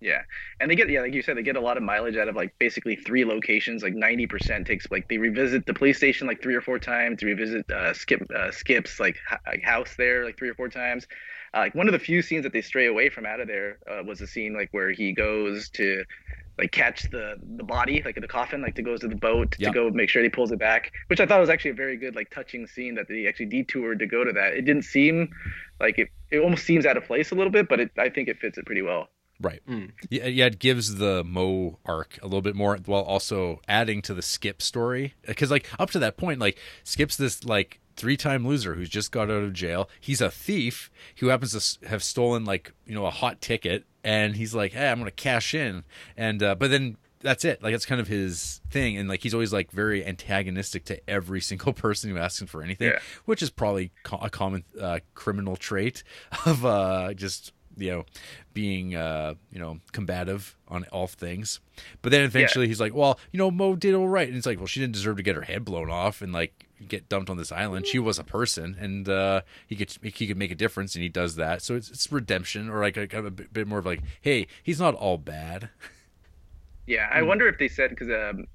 Yeah, 0.00 0.22
and 0.60 0.70
they 0.70 0.76
get 0.76 0.88
yeah, 0.88 1.00
like 1.00 1.12
you 1.12 1.22
said, 1.22 1.36
they 1.36 1.42
get 1.42 1.56
a 1.56 1.60
lot 1.60 1.76
of 1.76 1.82
mileage 1.82 2.16
out 2.16 2.28
of 2.28 2.36
like 2.36 2.56
basically 2.60 2.94
three 2.94 3.24
locations. 3.24 3.82
Like 3.82 3.94
ninety 3.94 4.28
percent 4.28 4.66
takes 4.66 4.88
like 4.92 5.08
they 5.08 5.18
revisit 5.18 5.66
the 5.66 5.74
police 5.74 5.96
station 5.96 6.28
like 6.28 6.40
three 6.40 6.54
or 6.54 6.60
four 6.60 6.78
times. 6.78 7.20
They 7.20 7.26
revisit 7.26 7.68
uh, 7.68 7.92
Skip 7.94 8.22
uh, 8.32 8.52
Skip's 8.52 9.00
like, 9.00 9.18
h- 9.32 9.60
house 9.64 9.96
there 9.98 10.24
like 10.24 10.38
three 10.38 10.50
or 10.50 10.54
four 10.54 10.68
times. 10.68 11.08
Uh, 11.58 11.62
like 11.62 11.74
one 11.74 11.88
of 11.88 11.92
the 11.92 11.98
few 11.98 12.22
scenes 12.22 12.42
that 12.44 12.52
they 12.52 12.60
stray 12.62 12.86
away 12.86 13.08
from 13.08 13.26
out 13.26 13.40
of 13.40 13.48
there 13.48 13.78
uh, 13.90 14.02
was 14.04 14.20
a 14.20 14.26
scene 14.26 14.54
like 14.54 14.68
where 14.72 14.90
he 14.92 15.12
goes 15.12 15.68
to 15.70 16.04
like 16.58 16.72
catch 16.72 17.02
the 17.10 17.34
the 17.56 17.62
body 17.64 18.02
like 18.04 18.16
in 18.16 18.20
the 18.20 18.28
coffin 18.28 18.60
like 18.62 18.74
to 18.74 18.82
goes 18.82 19.00
to 19.00 19.08
the 19.08 19.16
boat 19.16 19.56
Yeah. 19.58 19.68
to 19.68 19.74
go 19.74 19.90
make 19.90 20.08
sure 20.08 20.22
he 20.22 20.28
pulls 20.28 20.50
it 20.52 20.58
back 20.58 20.92
which 21.06 21.20
i 21.20 21.26
thought 21.26 21.40
was 21.40 21.48
actually 21.50 21.70
a 21.72 21.74
very 21.74 21.96
good 21.96 22.14
like 22.16 22.30
touching 22.30 22.66
scene 22.66 22.94
that 22.96 23.06
they 23.08 23.26
actually 23.26 23.46
detoured 23.46 23.98
to 24.00 24.06
go 24.06 24.24
to 24.24 24.32
that 24.32 24.54
it 24.54 24.62
didn't 24.62 24.82
seem 24.84 25.30
like 25.80 25.98
it 25.98 26.08
it 26.30 26.38
almost 26.40 26.64
seems 26.64 26.84
out 26.84 26.96
of 26.96 27.04
place 27.04 27.30
a 27.30 27.34
little 27.34 27.52
bit 27.52 27.68
but 27.68 27.78
it, 27.80 27.90
i 27.98 28.08
think 28.08 28.28
it 28.28 28.38
fits 28.38 28.58
it 28.58 28.66
pretty 28.66 28.82
well 28.82 29.08
Right. 29.40 29.60
Mm. 29.68 29.92
Yeah, 30.10 30.26
yeah, 30.26 30.46
it 30.46 30.58
gives 30.58 30.96
the 30.96 31.22
Mo 31.22 31.78
arc 31.86 32.18
a 32.20 32.24
little 32.26 32.42
bit 32.42 32.56
more 32.56 32.76
while 32.86 33.02
also 33.02 33.60
adding 33.68 34.02
to 34.02 34.12
the 34.12 34.20
Skip 34.20 34.60
story. 34.60 35.14
Because, 35.24 35.48
like, 35.48 35.68
up 35.78 35.90
to 35.92 36.00
that 36.00 36.16
point, 36.16 36.40
like, 36.40 36.58
Skip's 36.82 37.16
this, 37.16 37.44
like, 37.44 37.78
three 37.98 38.16
time 38.16 38.46
loser 38.46 38.74
who's 38.74 38.88
just 38.88 39.12
got 39.12 39.24
out 39.30 39.42
of 39.42 39.52
jail. 39.52 39.90
He's 40.00 40.20
a 40.22 40.30
thief 40.30 40.90
who 41.18 41.26
happens 41.28 41.76
to 41.80 41.88
have 41.88 42.02
stolen, 42.02 42.44
like, 42.46 42.72
you 42.86 42.94
know, 42.94 43.04
a 43.04 43.10
hot 43.10 43.40
ticket. 43.42 43.84
And 44.04 44.36
he's 44.36 44.54
like, 44.54 44.72
hey, 44.72 44.88
I'm 44.88 44.98
going 44.98 45.04
to 45.06 45.10
cash 45.10 45.54
in. 45.54 45.84
And, 46.16 46.42
uh, 46.42 46.54
but 46.54 46.70
then 46.70 46.96
that's 47.20 47.44
it. 47.44 47.62
Like, 47.62 47.72
that's 47.74 47.84
kind 47.84 48.00
of 48.00 48.06
his 48.08 48.60
thing. 48.70 48.96
And, 48.96 49.08
like, 49.08 49.22
he's 49.22 49.34
always, 49.34 49.52
like, 49.52 49.70
very 49.72 50.06
antagonistic 50.06 50.84
to 50.86 51.10
every 51.10 51.40
single 51.50 51.72
person 51.74 52.08
who 52.10 52.16
asks 52.16 52.40
him 52.40 52.46
for 52.46 52.62
anything, 52.62 52.90
Yeah. 52.92 53.00
which 53.26 53.42
is 53.42 53.50
probably 53.50 53.90
co- 54.04 54.18
a 54.22 54.30
common 54.30 54.64
uh, 54.80 55.00
criminal 55.14 55.56
trait 55.56 56.02
of 56.46 56.64
uh, 56.64 57.12
just 57.14 57.52
you 57.76 57.92
know 57.92 58.04
being 58.54 58.96
uh 58.96 59.34
you 59.52 59.58
know 59.60 59.78
combative 59.92 60.56
on 60.66 60.82
all 60.90 61.06
things 61.06 61.60
but 62.02 62.10
then 62.10 62.22
eventually 62.24 62.66
he's 62.66 62.80
like 62.80 62.92
well 62.92 63.20
you 63.30 63.38
know 63.38 63.52
mo 63.52 63.76
did 63.76 63.94
all 63.94 64.08
right 64.08 64.26
and 64.26 64.36
it's 64.36 64.46
like 64.46 64.58
well 64.58 64.66
she 64.66 64.80
didn't 64.80 64.94
deserve 64.94 65.16
to 65.16 65.22
get 65.22 65.36
her 65.36 65.42
head 65.42 65.64
blown 65.64 65.88
off 65.88 66.20
and 66.20 66.32
like 66.32 66.66
get 66.86 67.08
dumped 67.08 67.30
on 67.30 67.36
this 67.36 67.50
island. 67.50 67.86
She 67.86 67.98
was 67.98 68.18
a 68.18 68.24
person 68.24 68.76
and 68.78 69.08
uh 69.08 69.42
he 69.66 69.76
could 69.76 69.92
he 70.02 70.26
could 70.26 70.36
make 70.36 70.50
a 70.50 70.54
difference 70.54 70.94
and 70.94 71.02
he 71.02 71.08
does 71.08 71.36
that. 71.36 71.62
So 71.62 71.74
it's, 71.74 71.90
it's 71.90 72.10
redemption 72.12 72.68
or 72.68 72.80
like 72.80 72.96
a, 72.96 73.06
kind 73.06 73.20
of 73.20 73.26
a 73.26 73.30
bit, 73.30 73.52
bit 73.52 73.66
more 73.66 73.78
of 73.78 73.86
like 73.86 74.02
hey 74.20 74.46
he's 74.62 74.80
not 74.80 74.94
all 74.94 75.18
bad. 75.18 75.70
Yeah, 76.86 77.08
I 77.12 77.20
wonder 77.20 77.46
if 77.48 77.58
they 77.58 77.68
said 77.68 77.90
because 77.90 78.08
um, 78.08 78.46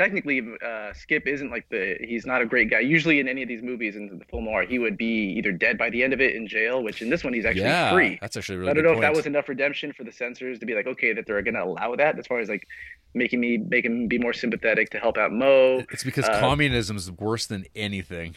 technically 0.00 0.42
uh, 0.64 0.92
Skip 0.94 1.26
isn't 1.26 1.50
like 1.50 1.68
the 1.68 1.96
he's 2.00 2.24
not 2.24 2.40
a 2.40 2.46
great 2.46 2.70
guy. 2.70 2.80
Usually 2.80 3.20
in 3.20 3.28
any 3.28 3.42
of 3.42 3.48
these 3.48 3.62
movies 3.62 3.96
in 3.96 4.18
the 4.18 4.24
film 4.24 4.44
noir, 4.46 4.62
he 4.62 4.78
would 4.78 4.96
be 4.96 5.34
either 5.36 5.52
dead 5.52 5.76
by 5.76 5.90
the 5.90 6.02
end 6.02 6.14
of 6.14 6.20
it 6.20 6.34
in 6.34 6.48
jail, 6.48 6.82
which 6.82 7.02
in 7.02 7.10
this 7.10 7.22
one 7.22 7.34
he's 7.34 7.44
actually 7.44 7.64
yeah 7.64 7.92
free. 7.92 8.18
that's 8.20 8.36
actually 8.36 8.56
really 8.56 8.70
I 8.70 8.74
don't 8.74 8.84
know 8.84 8.92
if 8.92 9.00
that 9.00 9.14
was 9.14 9.26
enough 9.26 9.48
redemption 9.48 9.92
for 9.92 10.04
the 10.04 10.12
censors 10.12 10.58
to 10.60 10.66
be 10.66 10.74
like, 10.74 10.86
okay, 10.86 11.12
that 11.12 11.26
they're 11.26 11.42
going 11.42 11.54
to 11.54 11.64
allow 11.64 11.94
that 11.96 12.18
as 12.18 12.26
far 12.26 12.38
as 12.40 12.48
like 12.48 12.66
making 13.12 13.40
me 13.40 13.58
making 13.58 14.00
me 14.00 14.06
be 14.06 14.18
more 14.18 14.32
sympathetic 14.32 14.90
to 14.90 14.98
help 14.98 15.18
out 15.18 15.32
Mo. 15.32 15.82
it's 15.90 16.04
because 16.04 16.24
uh, 16.24 16.40
communism 16.40 16.96
is 16.96 17.10
worse 17.10 17.46
than 17.46 17.66
anything 17.74 18.34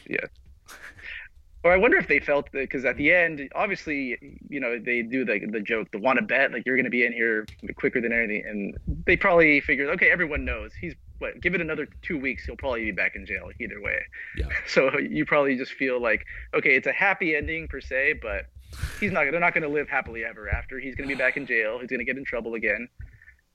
Or 1.64 1.72
I 1.72 1.77
wonder 1.77 1.98
if 1.98 2.08
they 2.08 2.19
felt 2.19 2.51
that 2.51 2.59
because 2.59 2.83
at 2.83 2.98
the 2.98 3.14
end, 3.14 3.50
obviously, 3.56 4.17
you 4.50 4.59
know, 4.59 4.77
they 4.77 5.01
do 5.01 5.24
the 5.24 5.40
the 5.50 5.61
joke, 5.61 5.92
the 5.92 5.98
want 5.98 6.19
to 6.19 6.25
bet, 6.25 6.51
like 6.51 6.66
you're 6.66 6.75
going 6.75 6.83
to 6.85 6.92
be 6.92 7.06
in 7.06 7.14
here 7.14 7.45
quicker 7.75 8.01
than 8.01 8.11
anything, 8.11 8.43
and 8.45 8.77
they 9.06 9.16
probably 9.16 9.61
figured, 9.61 9.90
okay, 9.92 10.11
everyone 10.11 10.43
knows 10.43 10.74
he's 10.74 10.93
what, 11.24 11.40
give 11.40 11.56
it 11.56 11.61
another 11.61 11.88
two 12.01 12.19
weeks, 12.19 12.45
he'll 12.45 12.58
probably 12.58 12.83
be 12.83 12.92
back 12.92 13.16
in 13.16 13.25
jail 13.25 13.50
either 13.59 13.82
way. 13.82 14.00
Yeah. 14.38 14.48
So 14.67 14.98
you 15.00 15.25
probably 15.25 15.56
just 15.56 15.74
feel 15.74 16.01
like, 16.01 16.25
okay, 16.53 16.75
it's 16.75 16.88
a 16.88 16.92
happy 16.92 17.35
ending 17.35 17.67
per 17.67 17.80
se, 17.80 18.19
but 18.22 18.48
he's 19.00 19.11
not, 19.11 19.25
they're 19.32 19.40
not 19.40 19.53
going 19.53 19.64
to 19.64 19.69
live 19.69 19.88
happily 19.88 20.25
ever 20.25 20.50
after. 20.50 20.80
He's 20.80 20.95
going 20.95 21.08
to 21.08 21.16
be 21.16 21.17
back 21.17 21.38
in 21.38 21.45
jail. 21.45 21.80
He's 21.80 21.90
going 21.90 22.00
to 22.00 22.06
get 22.06 22.17
in 22.17 22.25
trouble 22.25 22.56
again. 22.56 22.88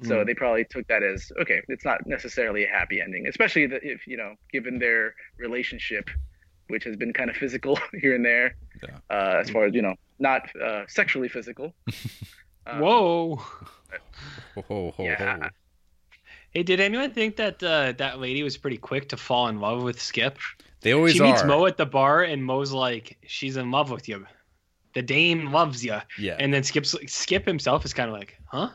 So 0.04 0.20
hmm. 0.20 0.26
they 0.26 0.34
probably 0.34 0.64
took 0.64 0.86
that 0.88 1.02
as 1.02 1.32
okay. 1.40 1.60
It's 1.68 1.84
not 1.84 2.06
necessarily 2.06 2.64
a 2.64 2.68
happy 2.68 3.00
ending, 3.00 3.26
especially 3.26 3.66
the, 3.66 3.84
if 3.84 4.06
you 4.06 4.16
know, 4.16 4.34
given 4.52 4.78
their 4.78 5.14
relationship, 5.38 6.08
which 6.68 6.84
has 6.84 6.96
been 6.96 7.12
kind 7.12 7.28
of 7.30 7.36
physical 7.36 7.78
here 8.00 8.14
and 8.14 8.24
there, 8.24 8.54
Yeah. 8.82 8.96
uh, 9.10 9.38
as 9.40 9.50
far 9.50 9.64
as 9.66 9.74
you 9.74 9.82
know, 9.82 9.94
not 10.18 10.42
uh, 10.56 10.84
sexually 10.88 11.28
physical. 11.28 11.74
Um, 12.70 12.80
Whoa. 12.80 13.36
Ho, 14.56 14.62
ho, 14.68 14.90
ho, 14.94 15.02
Yeah. 15.04 15.38
ho. 15.38 15.48
Hey, 16.50 16.62
did 16.62 16.80
anyone 16.80 17.12
think 17.12 17.36
that 17.36 17.62
uh, 17.62 17.92
that 17.92 18.18
lady 18.20 18.42
was 18.42 18.58
pretty 18.58 18.76
quick 18.76 19.08
to 19.08 19.16
fall 19.16 19.48
in 19.48 19.58
love 19.58 19.82
with 19.82 19.98
Skip? 19.98 20.36
they 20.82 20.92
always 20.92 21.14
she 21.14 21.20
are 21.20 21.26
meets 21.32 21.44
Mo 21.44 21.64
at 21.64 21.78
the 21.78 21.86
bar, 21.86 22.22
and 22.24 22.44
Mo's 22.44 22.70
like, 22.70 23.16
"She's 23.26 23.56
in 23.56 23.70
love 23.70 23.90
with 23.90 24.06
you. 24.06 24.26
The 24.92 25.00
dame 25.00 25.50
loves 25.50 25.82
you." 25.82 25.96
yeah 26.18 26.36
And 26.38 26.52
then 26.52 26.62
Skip's 26.62 26.94
Skip 27.10 27.46
himself 27.46 27.86
is 27.86 27.94
kind 27.94 28.10
of 28.10 28.14
like, 28.14 28.36
"Huh?" 28.44 28.68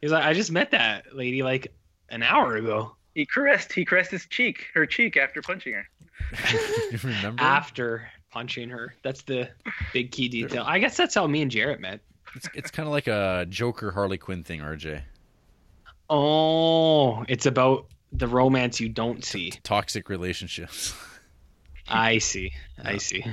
He's 0.00 0.12
like, 0.12 0.22
"I 0.24 0.32
just 0.32 0.52
met 0.52 0.70
that 0.70 1.16
lady 1.16 1.42
like 1.42 1.74
an 2.10 2.22
hour 2.22 2.54
ago." 2.54 2.94
He 3.14 3.26
caressed, 3.26 3.72
he 3.72 3.84
caressed 3.84 4.10
his 4.10 4.26
cheek, 4.26 4.66
her 4.74 4.86
cheek 4.86 5.16
after 5.16 5.40
punching 5.40 5.74
her. 5.74 5.88
you 6.92 6.98
remember 7.02 7.42
After 7.42 8.08
punching 8.30 8.68
her, 8.70 8.94
that's 9.02 9.22
the 9.22 9.48
big 9.92 10.10
key 10.10 10.28
detail. 10.28 10.64
I 10.66 10.78
guess 10.78 10.96
that's 10.96 11.14
how 11.14 11.26
me 11.26 11.42
and 11.42 11.50
Jarrett 11.50 11.80
met. 11.80 12.00
It's, 12.34 12.48
it's 12.54 12.70
kind 12.70 12.86
of 12.88 12.92
like 12.92 13.06
a 13.06 13.46
Joker 13.48 13.92
Harley 13.92 14.18
Quinn 14.18 14.42
thing, 14.42 14.60
RJ. 14.60 15.02
Oh, 16.10 17.24
it's 17.28 17.46
about 17.46 17.86
the 18.12 18.26
romance 18.26 18.80
you 18.80 18.88
don't 18.88 19.24
see. 19.24 19.52
Toxic 19.62 20.08
relationships. 20.08 20.94
I 21.88 22.18
see. 22.18 22.52
I 22.82 22.98
see. 22.98 23.24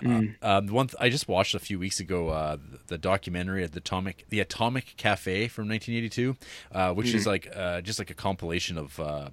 Mm. 0.00 0.34
Um, 0.42 0.66
one 0.68 0.86
th- 0.88 0.96
I 1.00 1.08
just 1.08 1.28
watched 1.28 1.54
a 1.54 1.58
few 1.58 1.78
weeks 1.78 2.00
ago, 2.00 2.28
uh, 2.28 2.56
the 2.86 2.98
documentary 2.98 3.64
at 3.64 3.72
the 3.72 3.78
Atomic, 3.78 4.26
the 4.28 4.40
Atomic 4.40 4.94
Cafe 4.96 5.48
from 5.48 5.68
1982, 5.68 6.36
uh, 6.72 6.92
which 6.94 7.14
is 7.14 7.26
like 7.26 7.50
uh, 7.54 7.80
just 7.80 7.98
like 7.98 8.10
a 8.10 8.14
compilation 8.14 8.78
of 8.78 8.98
uh, 9.00 9.30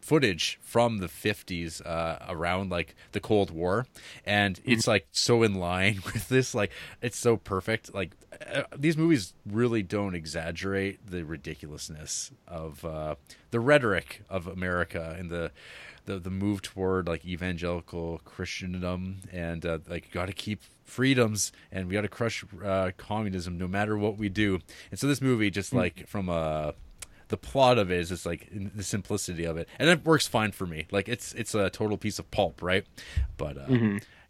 footage 0.00 0.58
from 0.62 0.98
the 0.98 1.06
50s 1.06 1.84
uh, 1.86 2.18
around 2.28 2.70
like 2.70 2.96
the 3.12 3.20
Cold 3.20 3.50
War, 3.50 3.86
and 4.24 4.60
it's 4.64 4.86
like 4.86 5.06
so 5.12 5.42
in 5.42 5.54
line 5.54 6.00
with 6.04 6.28
this. 6.28 6.54
Like 6.54 6.72
it's 7.00 7.18
so 7.18 7.36
perfect. 7.36 7.94
Like 7.94 8.12
uh, 8.52 8.62
these 8.76 8.96
movies 8.96 9.34
really 9.46 9.82
don't 9.82 10.14
exaggerate 10.14 11.06
the 11.06 11.24
ridiculousness 11.24 12.32
of 12.48 12.84
uh, 12.84 13.14
the 13.50 13.60
rhetoric 13.60 14.22
of 14.28 14.46
America 14.46 15.14
and 15.18 15.30
the 15.30 15.52
the 16.06 16.18
the 16.18 16.30
move 16.30 16.62
toward 16.62 17.08
like 17.08 17.24
evangelical 17.24 18.20
Christendom 18.24 19.20
and 19.32 19.64
uh, 19.64 19.78
like 19.88 20.10
got 20.10 20.26
to 20.26 20.32
keep 20.32 20.62
freedoms 20.84 21.52
and 21.70 21.86
we 21.86 21.94
got 21.94 22.00
to 22.02 22.08
crush 22.08 22.44
uh, 22.64 22.90
communism 22.96 23.56
no 23.58 23.68
matter 23.68 23.96
what 23.96 24.16
we 24.18 24.28
do. 24.28 24.58
And 24.90 24.98
so 24.98 25.06
this 25.06 25.20
movie 25.20 25.50
just 25.50 25.72
like 25.72 26.06
from 26.08 26.28
a 26.28 26.74
the 27.28 27.36
plot 27.36 27.78
of 27.78 27.90
it 27.90 28.00
is 28.00 28.08
just 28.08 28.26
like 28.26 28.48
the 28.52 28.82
simplicity 28.82 29.44
of 29.44 29.56
it, 29.56 29.68
and 29.78 29.88
it 29.88 30.04
works 30.04 30.26
fine 30.26 30.50
for 30.52 30.66
me. 30.66 30.86
Like 30.90 31.08
it's 31.08 31.32
it's 31.34 31.54
a 31.54 31.70
total 31.70 31.96
piece 31.96 32.18
of 32.18 32.30
pulp, 32.30 32.60
right? 32.60 32.84
But 33.36 33.56
uh, 33.56 33.66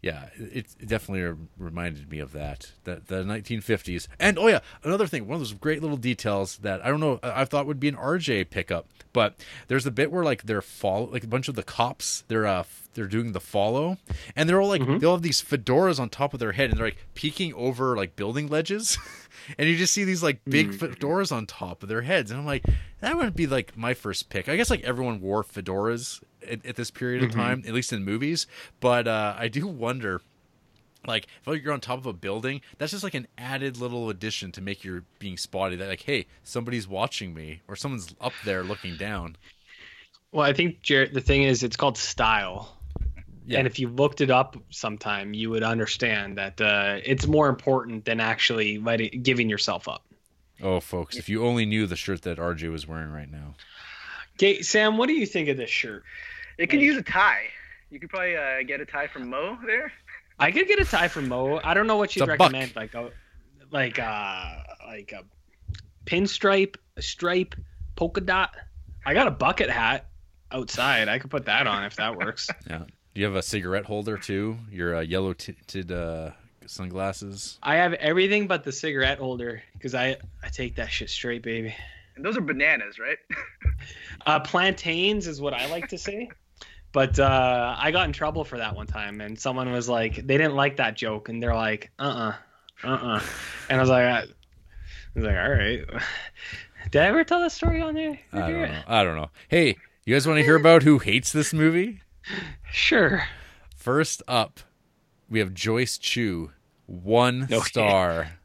yeah, 0.01 0.29
it, 0.35 0.75
it 0.79 0.87
definitely 0.87 1.45
reminded 1.57 2.09
me 2.09 2.19
of 2.19 2.31
that 2.33 2.71
the 2.85 3.01
the 3.05 3.23
1950s. 3.23 4.07
And 4.19 4.39
oh 4.39 4.47
yeah, 4.47 4.59
another 4.83 5.07
thing, 5.07 5.27
one 5.27 5.35
of 5.35 5.41
those 5.41 5.53
great 5.53 5.81
little 5.81 5.97
details 5.97 6.57
that 6.59 6.83
I 6.83 6.89
don't 6.89 6.99
know 6.99 7.19
I 7.21 7.45
thought 7.45 7.67
would 7.67 7.79
be 7.79 7.87
an 7.87 7.95
RJ 7.95 8.49
pickup, 8.49 8.87
but 9.13 9.35
there's 9.67 9.85
a 9.85 9.91
bit 9.91 10.11
where 10.11 10.23
like 10.23 10.43
they're 10.43 10.61
follow 10.61 11.07
like 11.11 11.23
a 11.23 11.27
bunch 11.27 11.47
of 11.47 11.55
the 11.55 11.63
cops 11.63 12.23
they're 12.27 12.47
uh 12.47 12.63
they're 12.93 13.07
doing 13.07 13.31
the 13.31 13.39
follow 13.39 13.97
and 14.35 14.49
they're 14.49 14.59
all 14.59 14.67
like 14.67 14.81
they 14.99 15.05
all 15.05 15.15
have 15.15 15.21
these 15.21 15.41
fedoras 15.41 15.99
on 15.99 16.09
top 16.09 16.33
of 16.33 16.39
their 16.39 16.51
head 16.51 16.69
and 16.69 16.77
they're 16.77 16.87
like 16.87 17.05
peeking 17.13 17.53
over 17.53 17.95
like 17.95 18.15
building 18.17 18.47
ledges 18.47 18.97
and 19.57 19.69
you 19.69 19.77
just 19.77 19.93
see 19.93 20.03
these 20.03 20.21
like 20.21 20.41
big 20.45 20.71
fedoras 20.71 21.31
on 21.31 21.45
top 21.45 21.83
of 21.83 21.89
their 21.89 22.01
heads 22.01 22.31
and 22.31 22.39
i'm 22.39 22.45
like 22.45 22.65
that 23.01 23.17
would 23.17 23.35
be 23.35 23.47
like 23.47 23.75
my 23.75 23.93
first 23.93 24.29
pick. 24.29 24.47
I 24.47 24.55
guess 24.55 24.69
like 24.69 24.83
everyone 24.83 25.21
wore 25.21 25.43
fedoras 25.43 26.21
at, 26.49 26.65
at 26.65 26.75
this 26.75 26.91
period 26.91 27.23
of 27.23 27.31
time 27.31 27.63
at 27.67 27.73
least 27.73 27.91
in 27.93 28.03
movies 28.03 28.47
but 28.79 29.07
uh 29.07 29.35
i 29.37 29.47
do 29.47 29.67
wonder 29.67 30.21
like 31.07 31.27
if 31.47 31.63
you're 31.63 31.73
on 31.73 31.79
top 31.79 31.97
of 31.97 32.05
a 32.05 32.13
building 32.13 32.61
that's 32.77 32.91
just 32.91 33.03
like 33.03 33.13
an 33.15 33.27
added 33.37 33.77
little 33.77 34.09
addition 34.09 34.51
to 34.51 34.61
make 34.61 34.83
your 34.83 35.03
being 35.19 35.37
spotted 35.37 35.79
that 35.79 35.87
like 35.89 36.01
hey 36.03 36.25
somebody's 36.43 36.87
watching 36.87 37.33
me 37.33 37.61
or 37.67 37.75
someone's 37.75 38.13
up 38.21 38.33
there 38.45 38.63
looking 38.63 38.95
down 38.97 39.35
Well, 40.31 40.45
I 40.45 40.53
think 40.53 40.81
Jarrett. 40.81 41.13
The 41.13 41.19
thing 41.21 41.43
is, 41.43 41.61
it's 41.63 41.75
called 41.75 41.97
style. 41.97 42.77
Yeah. 43.45 43.57
And 43.57 43.67
if 43.67 43.79
you 43.79 43.89
looked 43.89 44.21
it 44.21 44.29
up 44.31 44.55
sometime, 44.69 45.33
you 45.33 45.49
would 45.49 45.63
understand 45.63 46.37
that 46.37 46.61
uh, 46.61 46.99
it's 47.03 47.27
more 47.27 47.49
important 47.49 48.05
than 48.05 48.19
actually 48.21 48.77
letting 48.77 49.21
giving 49.23 49.49
yourself 49.49 49.87
up. 49.89 50.03
oh 50.61 50.79
folks 50.79 51.17
if 51.17 51.27
you 51.27 51.43
only 51.43 51.65
knew 51.65 51.87
the 51.87 51.95
shirt 51.95 52.21
that 52.21 52.37
rj 52.37 52.69
was 52.71 52.87
wearing 52.87 53.11
right 53.11 53.31
now 53.31 53.55
Okay, 54.41 54.63
Sam, 54.63 54.97
what 54.97 55.05
do 55.05 55.13
you 55.13 55.27
think 55.27 55.49
of 55.49 55.57
this 55.57 55.69
shirt? 55.69 56.01
It 56.57 56.71
could 56.71 56.81
use 56.81 56.97
a 56.97 57.03
tie. 57.03 57.43
You 57.91 57.99
could 57.99 58.09
probably 58.09 58.35
uh, 58.35 58.63
get 58.63 58.81
a 58.81 58.87
tie 58.87 59.05
from 59.05 59.29
Mo 59.29 59.59
there. 59.67 59.93
I 60.39 60.49
could 60.49 60.67
get 60.67 60.79
a 60.79 60.85
tie 60.85 61.09
from 61.09 61.27
Mo. 61.27 61.61
I 61.63 61.75
don't 61.75 61.85
know 61.85 61.97
what 61.97 62.15
you'd 62.15 62.23
It's 62.23 62.33
a 62.33 62.37
buck. 62.37 62.51
recommend, 62.51 62.75
like 62.75 62.95
a 62.95 63.11
like 63.69 63.99
uh 63.99 64.55
like 64.87 65.11
a 65.11 65.23
pinstripe, 66.05 66.77
a 66.97 67.03
stripe, 67.03 67.53
polka 67.95 68.19
dot. 68.19 68.55
I 69.05 69.13
got 69.13 69.27
a 69.27 69.31
bucket 69.31 69.69
hat 69.69 70.07
outside. 70.51 71.07
I 71.07 71.19
could 71.19 71.29
put 71.29 71.45
that 71.45 71.67
on 71.67 71.83
if 71.83 71.97
that 71.97 72.17
works. 72.17 72.49
yeah 72.69 72.85
do 73.13 73.19
you 73.19 73.25
have 73.25 73.35
a 73.35 73.43
cigarette 73.43 73.85
holder 73.85 74.17
too 74.17 74.57
your 74.71 74.95
uh, 74.95 75.01
yellow 75.01 75.33
tinted 75.33 75.91
uh 75.91 76.31
sunglasses 76.65 77.59
I 77.61 77.75
have 77.75 77.93
everything 77.93 78.47
but 78.47 78.63
the 78.63 78.71
cigarette 78.71 79.19
holder 79.19 79.61
because 79.73 79.93
I 79.93 80.17
I 80.41 80.49
take 80.49 80.75
that 80.75 80.89
shit 80.89 81.09
straight, 81.09 81.43
baby. 81.43 81.75
And 82.15 82.25
those 82.25 82.37
are 82.37 82.41
bananas, 82.41 82.99
right? 82.99 83.17
Uh, 84.25 84.39
plantains 84.39 85.25
is 85.25 85.41
what 85.41 85.53
I 85.53 85.65
like 85.65 85.87
to 85.87 85.97
say. 85.97 86.29
But 86.91 87.17
uh, 87.17 87.75
I 87.77 87.89
got 87.89 88.05
in 88.05 88.13
trouble 88.13 88.43
for 88.43 88.57
that 88.59 88.75
one 88.75 88.85
time, 88.85 89.19
and 89.19 89.39
someone 89.39 89.71
was 89.71 89.89
like, 89.89 90.15
they 90.15 90.37
didn't 90.37 90.55
like 90.55 90.77
that 90.77 90.95
joke, 90.95 91.29
and 91.29 91.41
they're 91.41 91.55
like, 91.55 91.89
uh, 91.97 92.03
uh-uh, 92.83 92.87
uh, 92.87 93.15
uh, 93.15 93.21
and 93.69 93.77
I 93.79 93.81
was 93.81 93.89
like, 93.89 94.03
I, 94.05 94.19
I 94.19 94.25
was 95.15 95.23
like, 95.23 95.35
all 95.37 95.49
right. 95.49 95.83
Did 96.91 97.01
I 97.01 97.05
ever 97.07 97.23
tell 97.23 97.39
that 97.41 97.51
story 97.51 97.81
on 97.81 97.95
there? 97.95 98.19
I 98.33 98.39
don't 98.51 98.61
know. 98.61 98.83
I 98.85 99.03
don't 99.03 99.15
know. 99.15 99.29
Hey, 99.47 99.77
you 100.05 100.13
guys 100.13 100.27
want 100.27 100.37
to 100.37 100.43
hear 100.43 100.55
about 100.55 100.83
who 100.83 100.99
hates 100.99 101.31
this 101.31 101.53
movie? 101.53 102.01
Sure. 102.71 103.23
First 103.75 104.21
up, 104.27 104.59
we 105.29 105.39
have 105.39 105.53
Joyce 105.53 105.97
Chu, 105.97 106.51
one 106.85 107.43
Okay. 107.51 107.61
star. 107.63 108.40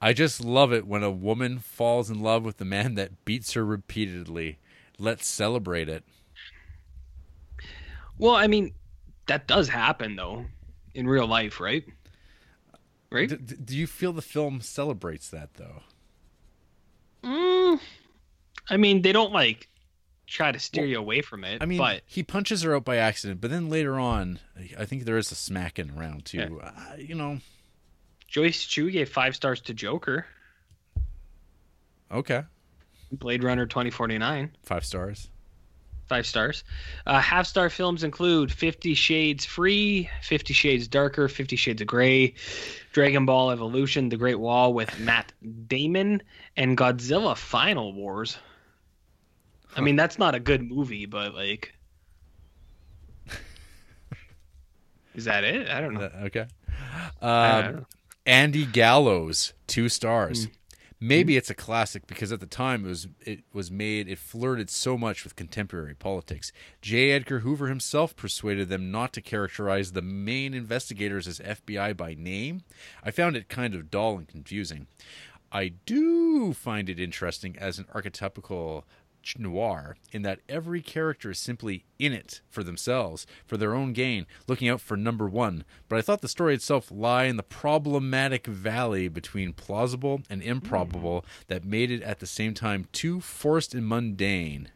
I 0.00 0.12
just 0.12 0.44
love 0.44 0.72
it 0.72 0.86
when 0.86 1.02
a 1.02 1.10
woman 1.10 1.58
falls 1.58 2.08
in 2.10 2.20
love 2.20 2.44
with 2.44 2.58
the 2.58 2.64
man 2.64 2.94
that 2.94 3.24
beats 3.24 3.54
her 3.54 3.64
repeatedly. 3.64 4.58
Let's 4.98 5.26
celebrate 5.26 5.88
it. 5.88 6.04
Well, 8.16 8.34
I 8.34 8.46
mean, 8.46 8.74
that 9.26 9.46
does 9.46 9.68
happen 9.68 10.16
though, 10.16 10.46
in 10.94 11.06
real 11.08 11.26
life, 11.26 11.60
right? 11.60 11.84
Right. 13.10 13.28
D- 13.28 13.36
d- 13.36 13.56
do 13.64 13.76
you 13.76 13.86
feel 13.86 14.12
the 14.12 14.22
film 14.22 14.60
celebrates 14.60 15.28
that 15.30 15.54
though? 15.54 15.82
Mm, 17.24 17.80
I 18.68 18.76
mean, 18.76 19.02
they 19.02 19.12
don't 19.12 19.32
like 19.32 19.68
try 20.26 20.52
to 20.52 20.58
steer 20.58 20.84
you 20.84 20.98
away 20.98 21.22
from 21.22 21.42
it. 21.44 21.62
I 21.62 21.66
mean, 21.66 21.78
but 21.78 22.02
he 22.06 22.22
punches 22.22 22.62
her 22.62 22.74
out 22.74 22.84
by 22.84 22.96
accident, 22.96 23.40
but 23.40 23.50
then 23.50 23.70
later 23.70 23.98
on, 23.98 24.40
I 24.78 24.84
think 24.84 25.04
there 25.04 25.16
is 25.16 25.32
a 25.32 25.34
smacking 25.34 25.92
around 25.96 26.24
too. 26.26 26.60
Uh, 26.62 26.70
you 26.98 27.14
know, 27.14 27.38
Joyce 28.28 28.64
Chu 28.66 28.90
gave 28.90 29.08
five 29.08 29.34
stars 29.34 29.60
to 29.62 29.74
Joker, 29.74 30.26
okay, 32.12 32.42
Blade 33.10 33.42
Runner 33.42 33.66
2049. 33.66 34.52
five 34.62 34.84
stars. 34.84 35.30
Five 36.08 36.26
stars. 36.26 36.64
Uh, 37.04 37.20
half 37.20 37.46
star 37.46 37.68
films 37.68 38.02
include 38.02 38.50
Fifty 38.50 38.94
Shades 38.94 39.44
Freed, 39.44 40.08
Fifty 40.22 40.54
Shades 40.54 40.88
Darker, 40.88 41.28
Fifty 41.28 41.56
Shades 41.56 41.82
of 41.82 41.86
Grey, 41.86 42.32
Dragon 42.92 43.26
Ball 43.26 43.50
Evolution, 43.50 44.08
The 44.08 44.16
Great 44.16 44.38
Wall 44.40 44.72
with 44.72 44.98
Matt 45.00 45.32
Damon, 45.66 46.22
and 46.56 46.78
Godzilla 46.78 47.36
Final 47.36 47.92
Wars. 47.92 48.38
I 49.76 49.82
mean, 49.82 49.96
that's 49.96 50.18
not 50.18 50.34
a 50.34 50.40
good 50.40 50.62
movie, 50.62 51.04
but 51.04 51.34
like. 51.34 51.74
Is 55.14 55.26
that 55.26 55.44
it? 55.44 55.68
I 55.68 55.80
don't 55.82 55.92
know. 55.94 56.00
Uh, 56.02 56.24
okay. 56.26 56.46
I 57.20 57.50
Um, 57.58 57.64
don't 57.64 57.76
know. 57.76 57.86
Andy 58.28 58.66
Gallows, 58.66 59.54
two 59.66 59.88
stars. 59.88 60.44
Hmm. 60.44 60.50
Maybe 61.00 61.38
it's 61.38 61.48
a 61.48 61.54
classic 61.54 62.06
because 62.06 62.30
at 62.30 62.40
the 62.40 62.46
time 62.46 62.84
it 62.84 62.88
was 62.88 63.08
it 63.20 63.40
was 63.54 63.70
made 63.70 64.06
it 64.06 64.18
flirted 64.18 64.68
so 64.68 64.98
much 64.98 65.24
with 65.24 65.34
contemporary 65.34 65.94
politics. 65.94 66.52
J. 66.82 67.12
Edgar 67.12 67.38
Hoover 67.38 67.68
himself 67.68 68.14
persuaded 68.16 68.68
them 68.68 68.90
not 68.90 69.14
to 69.14 69.22
characterize 69.22 69.92
the 69.92 70.02
main 70.02 70.52
investigators 70.52 71.26
as 71.26 71.38
FBI 71.38 71.96
by 71.96 72.14
name. 72.14 72.64
I 73.02 73.12
found 73.12 73.34
it 73.34 73.48
kind 73.48 73.74
of 73.74 73.90
dull 73.90 74.18
and 74.18 74.28
confusing. 74.28 74.88
I 75.50 75.68
do 75.86 76.52
find 76.52 76.90
it 76.90 77.00
interesting 77.00 77.56
as 77.56 77.78
an 77.78 77.86
archetypical 77.94 78.82
noir 79.36 79.96
in 80.12 80.22
that 80.22 80.40
every 80.48 80.80
character 80.80 81.32
is 81.32 81.38
simply 81.38 81.84
in 81.98 82.12
it 82.12 82.40
for 82.48 82.62
themselves, 82.62 83.26
for 83.44 83.56
their 83.56 83.74
own 83.74 83.92
gain, 83.92 84.26
looking 84.46 84.68
out 84.68 84.80
for 84.80 84.96
number 84.96 85.28
one. 85.28 85.64
But 85.88 85.98
I 85.98 86.02
thought 86.02 86.20
the 86.20 86.28
story 86.28 86.54
itself 86.54 86.90
lie 86.90 87.24
in 87.24 87.36
the 87.36 87.42
problematic 87.42 88.46
valley 88.46 89.08
between 89.08 89.52
plausible 89.52 90.22
and 90.30 90.42
improbable 90.42 91.22
mm. 91.22 91.46
that 91.48 91.64
made 91.64 91.90
it 91.90 92.02
at 92.02 92.20
the 92.20 92.26
same 92.26 92.54
time 92.54 92.86
too 92.92 93.20
forced 93.20 93.74
and 93.74 93.86
mundane. 93.86 94.70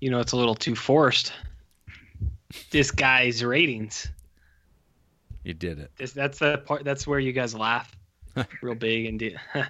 You 0.00 0.10
know, 0.10 0.20
it's 0.20 0.32
a 0.32 0.36
little 0.36 0.54
too 0.54 0.76
forced. 0.76 1.32
This 2.70 2.90
guy's 2.90 3.42
ratings. 3.42 4.08
You 5.42 5.54
did 5.54 5.78
it. 5.78 5.90
This, 5.96 6.12
that's 6.12 6.38
the 6.38 6.58
part. 6.58 6.84
That's 6.84 7.06
where 7.06 7.18
you 7.18 7.32
guys 7.32 7.54
laugh, 7.54 7.96
real 8.62 8.74
big 8.74 9.06
indeed. 9.06 9.38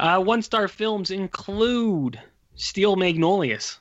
uh, 0.00 0.22
one 0.22 0.42
star 0.42 0.68
films 0.68 1.10
include 1.10 2.20
Steel 2.54 2.96
Magnolias, 2.96 3.78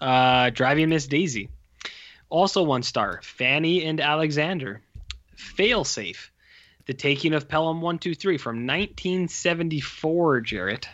uh, 0.00 0.50
Driving 0.50 0.88
Miss 0.88 1.06
Daisy. 1.06 1.48
Also 2.28 2.62
one 2.62 2.82
star, 2.82 3.20
Fanny 3.22 3.84
and 3.84 4.00
Alexander, 4.00 4.80
Failsafe, 5.36 6.30
The 6.86 6.94
Taking 6.94 7.34
of 7.34 7.48
Pelham 7.48 7.80
One 7.80 7.98
Two 7.98 8.14
Three 8.14 8.38
from 8.38 8.66
1974. 8.66 10.40
Jarrett, 10.42 10.88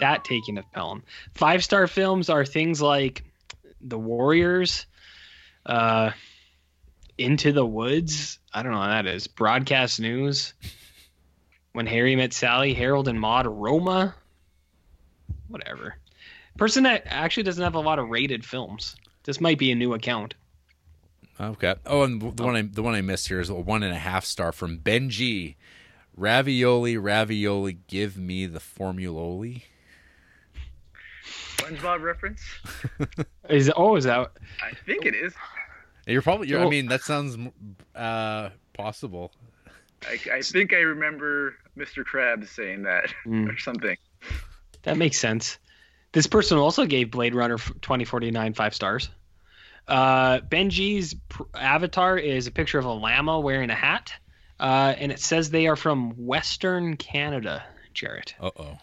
that 0.00 0.24
Taking 0.24 0.58
of 0.58 0.70
Pelham. 0.72 1.04
Five 1.34 1.62
star 1.62 1.86
films 1.86 2.30
are 2.30 2.44
things 2.44 2.82
like 2.82 3.22
The 3.80 3.98
Warriors. 3.98 4.86
Uh, 5.64 6.10
into 7.18 7.52
the 7.52 7.64
Woods. 7.64 8.38
I 8.52 8.62
don't 8.62 8.72
know 8.72 8.78
what 8.78 8.88
that 8.88 9.06
is. 9.06 9.26
Broadcast 9.26 10.00
News. 10.00 10.54
When 11.74 11.86
Harry 11.86 12.14
Met 12.14 12.32
Sally, 12.32 12.72
Harold 12.72 13.08
and 13.08 13.20
Maude, 13.20 13.46
Roma. 13.46 14.14
Whatever. 15.48 15.96
Person 16.56 16.84
that 16.84 17.02
actually 17.06 17.42
doesn't 17.42 17.64
have 17.64 17.74
a 17.74 17.80
lot 17.80 17.98
of 17.98 18.08
rated 18.08 18.44
films. 18.44 18.94
This 19.24 19.40
might 19.40 19.58
be 19.58 19.72
a 19.72 19.74
new 19.74 19.92
account. 19.92 20.34
Okay. 21.40 21.74
Oh, 21.84 22.04
and 22.04 22.22
the 22.36 22.44
one 22.44 22.54
I 22.54 22.62
the 22.62 22.82
one 22.84 22.94
I 22.94 23.00
missed 23.00 23.26
here 23.26 23.40
is 23.40 23.50
a 23.50 23.54
one 23.54 23.82
and 23.82 23.92
a 23.92 23.98
half 23.98 24.24
star 24.24 24.52
from 24.52 24.78
Benji. 24.78 25.56
Ravioli, 26.16 26.96
ravioli, 26.96 27.78
give 27.88 28.16
me 28.16 28.46
the 28.46 28.60
formuloli. 28.60 29.62
SpongeBob 31.56 32.02
reference? 32.02 32.40
Is 33.48 33.72
oh 33.76 33.96
is 33.96 34.04
that 34.04 34.30
I 34.62 34.74
think 34.86 35.06
it 35.06 35.14
is. 35.16 35.34
You're 36.06 36.22
probably. 36.22 36.48
You're, 36.48 36.64
I 36.64 36.68
mean, 36.68 36.86
that 36.86 37.00
sounds 37.00 37.36
uh, 37.96 38.50
possible. 38.74 39.32
I, 40.08 40.36
I 40.36 40.42
think 40.42 40.72
I 40.72 40.78
remember 40.80 41.54
Mr. 41.76 42.04
Krabs 42.04 42.48
saying 42.48 42.82
that 42.82 43.12
Mm. 43.26 43.52
or 43.52 43.58
something. 43.58 43.96
that 44.82 44.96
makes 44.96 45.18
sense? 45.18 45.58
This 46.12 46.26
person 46.26 46.58
also 46.58 46.86
gave 46.86 47.10
Blade 47.10 47.34
Runner 47.34 47.58
2049 47.58 48.54
five 48.54 48.74
stars. 48.74 49.08
Uh, 49.88 50.40
Benji's 50.40 51.14
pr- 51.28 51.42
avatar 51.54 52.16
is 52.16 52.46
a 52.46 52.50
picture 52.50 52.78
of 52.78 52.84
a 52.84 52.92
llama 52.92 53.40
wearing 53.40 53.70
a 53.70 53.74
hat, 53.74 54.12
uh, 54.60 54.94
and 54.96 55.10
it 55.12 55.18
says 55.20 55.50
they 55.50 55.66
are 55.66 55.76
from 55.76 56.10
Western 56.12 56.96
Canada. 56.96 57.64
Jarrett. 57.92 58.34
Uh 58.40 58.50
oh. 58.56 58.78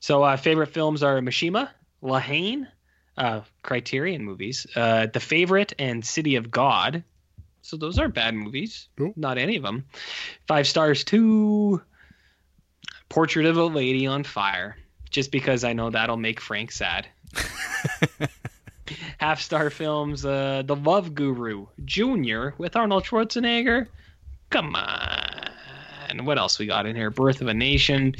So, 0.00 0.22
uh, 0.22 0.36
favorite 0.36 0.68
films 0.68 1.02
are 1.02 1.20
Mishima, 1.20 1.68
La 2.02 2.18
Haine, 2.18 2.66
uh, 3.16 3.42
Criterion 3.62 4.24
movies, 4.24 4.66
uh, 4.74 5.06
The 5.06 5.20
Favorite, 5.20 5.72
and 5.78 6.04
City 6.04 6.36
of 6.36 6.50
God. 6.50 7.04
So 7.68 7.76
those 7.76 7.98
aren't 7.98 8.14
bad 8.14 8.34
movies. 8.34 8.88
Nope. 8.96 9.12
Not 9.14 9.36
any 9.36 9.56
of 9.56 9.62
them. 9.62 9.84
Five 10.46 10.66
stars 10.66 11.04
to 11.04 11.82
Portrait 13.10 13.44
of 13.44 13.58
a 13.58 13.64
Lady 13.64 14.06
on 14.06 14.24
Fire, 14.24 14.78
just 15.10 15.30
because 15.30 15.64
I 15.64 15.74
know 15.74 15.90
that'll 15.90 16.16
make 16.16 16.40
Frank 16.40 16.72
sad. 16.72 17.06
Half 19.18 19.42
star 19.42 19.68
films, 19.68 20.24
uh, 20.24 20.62
The 20.64 20.76
Love 20.76 21.14
Guru, 21.14 21.66
Junior 21.84 22.54
with 22.56 22.74
Arnold 22.74 23.04
Schwarzenegger. 23.04 23.88
Come 24.48 24.74
on. 24.74 26.24
What 26.24 26.38
else 26.38 26.58
we 26.58 26.64
got 26.64 26.86
in 26.86 26.96
here? 26.96 27.10
Birth 27.10 27.42
of 27.42 27.48
a 27.48 27.54
Nation, 27.54 28.14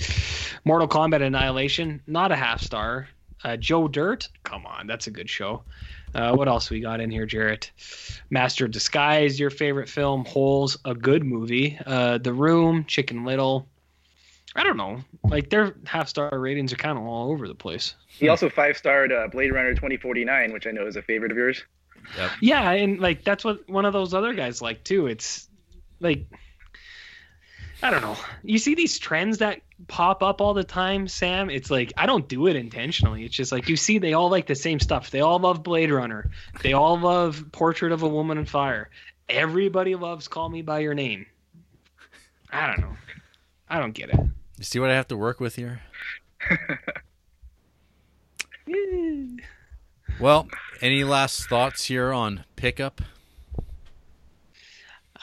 Mortal 0.67 0.89
Kombat 0.89 1.23
Annihilation, 1.23 2.02
not 2.07 2.33
a 2.33 2.36
half 2.36 2.60
star. 2.60 3.09
Uh, 3.44 3.57
Joe 3.57 3.89
Dirt, 3.89 4.28
come 4.42 4.67
on, 4.67 4.86
that's 4.86 5.07
a 5.07 5.10
good 5.10 5.31
show. 5.31 5.62
Uh, 6.15 6.34
what 6.34 6.49
else 6.49 6.70
we 6.70 6.81
got 6.81 7.00
in 7.00 7.10
here, 7.10 7.26
Jarrett? 7.26 7.70
Master 8.31 8.65
of 8.65 8.70
Disguise, 8.70 9.39
your 9.39 9.50
favorite 9.50 9.89
film. 9.89 10.25
Holes, 10.25 10.78
a 10.84 10.94
good 10.94 11.25
movie. 11.25 11.78
Uh, 11.84 12.18
the 12.18 12.33
Room, 12.33 12.84
Chicken 12.84 13.25
Little. 13.25 13.68
I 14.57 14.65
don't 14.65 14.76
know. 14.76 15.05
Like 15.23 15.50
their 15.50 15.76
half 15.86 16.08
star 16.08 16.36
ratings 16.39 16.73
are 16.73 16.76
kind 16.76 16.99
of 16.99 17.05
all 17.05 17.31
over 17.31 17.47
the 17.47 17.55
place. 17.55 17.94
He 18.08 18.28
also 18.28 18.49
five 18.49 18.76
starred 18.76 19.12
uh, 19.12 19.28
Blade 19.28 19.52
Runner 19.52 19.75
2049, 19.75 20.52
which 20.52 20.67
I 20.67 20.70
know 20.70 20.86
is 20.86 20.97
a 20.97 21.02
favorite 21.02 21.31
of 21.31 21.36
yours. 21.36 21.62
Yeah, 22.41 22.70
and 22.70 22.99
like 22.99 23.23
that's 23.23 23.44
what 23.44 23.68
one 23.68 23.84
of 23.84 23.92
those 23.92 24.15
other 24.15 24.33
guys 24.33 24.62
like 24.62 24.83
too. 24.83 25.07
It's 25.07 25.49
like 26.00 26.26
I 27.82 27.90
don't 27.90 28.02
know. 28.02 28.16
You 28.42 28.58
see 28.58 28.74
these 28.74 28.98
trends 28.98 29.39
that 29.39 29.60
pop 29.86 30.23
up 30.23 30.40
all 30.40 30.55
the 30.55 30.65
time, 30.65 31.07
Sam. 31.07 31.48
It's 31.48 31.70
like 31.70 31.92
I 31.97 32.07
don't 32.07 32.28
do 32.28 32.47
it 32.48 32.57
intentionally. 32.57 33.24
It's 33.24 33.34
just 33.34 33.52
like 33.52 33.68
you 33.68 33.76
see 33.76 33.98
they 33.98 34.15
all 34.15 34.31
like 34.31 34.47
the 34.47 34.55
same 34.55 34.81
stuff. 34.81 35.10
They 35.10 35.20
all 35.20 35.39
love 35.39 35.62
Blade 35.62 35.90
Runner. 35.90 36.31
They 36.62 36.73
all 36.73 36.98
love 36.98 37.44
Portrait 37.52 37.92
of 37.92 38.02
a 38.02 38.08
Woman 38.08 38.39
on 38.39 38.47
Fire. 38.47 38.90
Everybody 39.28 39.94
loves 39.94 40.26
Call 40.26 40.48
Me 40.48 40.62
by 40.62 40.81
Your 40.81 40.94
Name. 40.94 41.26
I 42.50 42.66
don't 42.66 42.81
know. 42.81 42.97
I 43.68 43.78
don't 43.78 43.92
get 43.92 44.10
it. 44.10 44.18
You 44.57 44.65
see 44.65 44.81
what 44.81 44.90
I 44.90 44.94
have 44.94 45.08
to 45.08 45.16
work 45.16 45.39
with 45.39 45.57
here? 45.57 45.82
Well, 50.20 50.48
any 50.81 51.05
last 51.05 51.48
thoughts 51.48 51.84
here 51.84 52.12
on 52.12 52.44
pickup? 52.57 53.00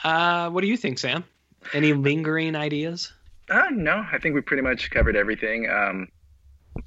Uh, 0.02 0.48
what 0.48 0.62
do 0.62 0.68
you 0.68 0.76
think, 0.78 0.98
Sam? 0.98 1.24
Any 1.72 1.92
lingering 1.92 2.56
ideas? 2.56 3.12
Uh, 3.50 3.66
no, 3.70 4.04
I 4.10 4.18
think 4.18 4.34
we 4.34 4.40
pretty 4.40 4.62
much 4.62 4.90
covered 4.90 5.16
everything. 5.16 5.68
Um, 5.70 6.08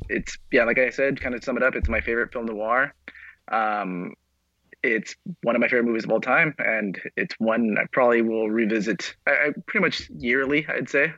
it's 0.09 0.37
yeah, 0.51 0.65
like 0.65 0.79
I 0.79 0.89
said, 0.89 1.21
kind 1.21 1.35
of 1.35 1.43
sum 1.43 1.57
it 1.57 1.63
up. 1.63 1.75
It's 1.75 1.89
my 1.89 2.01
favorite 2.01 2.33
film 2.33 2.47
noir. 2.47 2.93
Um, 3.51 4.13
it's 4.83 5.15
one 5.43 5.55
of 5.55 5.61
my 5.61 5.67
favorite 5.67 5.85
movies 5.85 6.05
of 6.05 6.11
all 6.11 6.21
time, 6.21 6.55
and 6.59 6.99
it's 7.17 7.35
one 7.39 7.77
I 7.79 7.85
probably 7.91 8.21
will 8.21 8.49
revisit. 8.49 9.15
I, 9.27 9.31
I 9.31 9.51
pretty 9.67 9.85
much 9.85 10.09
yearly, 10.17 10.67
I'd 10.67 10.89
say. 10.89 11.13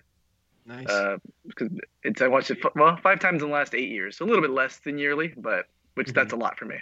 Nice. 0.65 0.87
Uh, 0.89 1.17
because 1.47 1.69
it's 2.03 2.21
I 2.21 2.27
watched 2.27 2.51
it 2.51 2.59
f- 2.63 2.71
well 2.75 2.97
five 2.97 3.19
times 3.19 3.41
in 3.43 3.49
the 3.49 3.53
last 3.55 3.75
eight 3.75 3.89
years, 3.89 4.17
so 4.17 4.25
a 4.25 4.27
little 4.27 4.41
bit 4.41 4.51
less 4.51 4.79
than 4.79 4.97
yearly, 4.97 5.33
but 5.37 5.65
which 5.95 6.13
Mm-hmm. 6.13 6.13
that's 6.13 6.33
a 6.33 6.37
lot 6.37 6.57
for 6.57 6.65
me. 6.65 6.77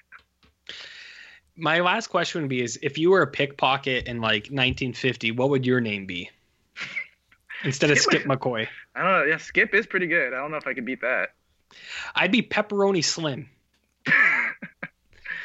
My 1.56 1.82
last 1.82 2.08
question 2.08 2.42
would 2.42 2.50
be: 2.50 2.62
Is 2.64 2.80
if 2.82 2.98
you 2.98 3.12
were 3.12 3.22
a 3.22 3.28
pickpocket 3.28 4.08
in 4.08 4.20
like 4.22 4.48
1950, 4.52 5.32
what 5.32 5.50
would 5.52 5.66
your 5.66 5.82
name 5.82 6.06
be 6.08 6.30
instead 7.64 7.92
of 7.92 8.00
Skip 8.00 8.22
Skip 8.22 8.30
McCoy? 8.30 8.68
I 8.96 9.02
don't 9.02 9.12
know. 9.12 9.24
Yeah, 9.26 9.38
Skip 9.38 9.74
is 9.74 9.86
pretty 9.88 10.08
good. 10.08 10.34
I 10.34 10.38
don't 10.38 10.52
know 10.52 10.58
if 10.58 10.68
I 10.68 10.74
could 10.74 10.86
beat 10.86 11.02
that. 11.02 11.30
I'd 12.16 12.32
be 12.32 12.42
Pepperoni 12.42 13.04
Slim. 13.04 13.50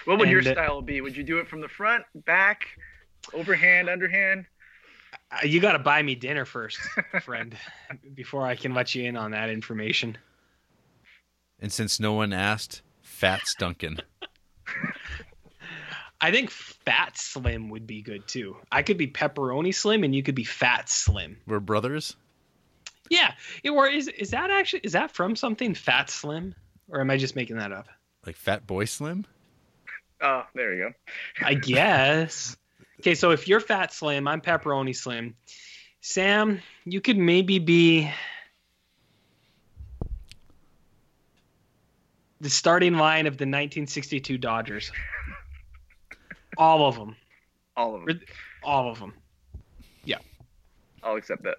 What 0.05 0.18
would 0.18 0.28
your 0.28 0.41
And, 0.41 0.49
uh, 0.49 0.52
style 0.52 0.83
be? 0.83 1.01
Would 1.01 1.17
you 1.17 1.23
do 1.23 1.39
it 1.39 1.49
from 1.49 1.62
the 1.62 1.68
front, 1.68 2.05
back, 2.26 2.67
overhand, 3.33 3.89
underhand? 3.89 4.44
Uh, 5.33 5.39
You 5.44 5.60
got 5.60 5.73
to 5.73 5.78
buy 5.78 6.02
me 6.02 6.15
dinner 6.15 6.44
first, 6.44 6.78
friend, 7.23 7.57
before 8.15 8.47
I 8.47 8.55
can 8.55 8.75
let 8.75 8.94
you 8.94 9.05
in 9.05 9.17
on 9.17 9.31
that 9.31 9.49
information. 9.49 10.18
And 11.59 11.73
since 11.73 11.99
no 11.99 12.12
one 12.12 12.34
asked, 12.34 12.83
Fats 13.01 13.55
Duncan. 13.59 13.99
I 16.25 16.31
think 16.31 16.49
Fat 16.49 17.19
Slim 17.19 17.69
would 17.69 17.86
be 17.86 18.01
good 18.01 18.27
too. 18.27 18.57
I 18.73 18.83
could 18.83 18.97
be 18.97 19.07
Pepperoni 19.07 19.75
Slim, 19.75 20.05
and 20.05 20.15
you 20.15 20.23
could 20.23 20.35
be 20.35 20.44
Fat 20.44 20.89
Slim. 20.89 21.36
We're 21.47 21.61
brothers. 21.61 22.17
Yeah, 23.11 23.35
Yeah, 23.62 23.73
or 23.73 23.89
is 23.89 24.09
is 24.09 24.31
that 24.31 24.49
actually 24.49 24.81
is 24.85 24.93
that 24.93 25.11
from 25.11 25.36
something 25.36 25.75
Fat 25.75 26.09
Slim, 26.09 26.55
or 26.89 27.03
am 27.03 27.11
I 27.11 27.19
just 27.19 27.36
making 27.36 27.59
that 27.59 27.73
up? 27.73 27.89
Like 28.25 28.36
Fat 28.36 28.67
Boy 28.67 28.86
Slim? 28.86 29.27
Oh, 30.23 30.47
there 30.55 30.73
you 30.73 30.85
go. 30.85 31.47
I 31.47 31.55
guess. 31.55 32.57
Okay, 33.01 33.17
so 33.17 33.33
if 33.33 33.49
you're 33.49 33.61
Fat 33.61 33.93
Slim, 33.93 34.27
I'm 34.27 34.41
Pepperoni 34.41 34.97
Slim. 34.97 35.35
Sam, 36.01 36.62
you 36.86 37.03
could 37.03 37.19
maybe 37.19 37.59
be 37.59 38.11
the 42.41 42.49
starting 42.49 42.94
line 42.94 43.27
of 43.27 43.33
the 43.33 43.43
1962 43.43 44.39
Dodgers. 44.39 44.91
All 46.57 46.86
of 46.86 46.97
them. 46.97 47.16
All 47.76 47.94
of 47.94 48.05
them. 48.05 48.20
All 48.62 48.91
of 48.91 48.99
them. 48.99 49.15
Yeah. 50.05 50.18
I'll 51.02 51.16
accept 51.16 51.42
that. 51.44 51.58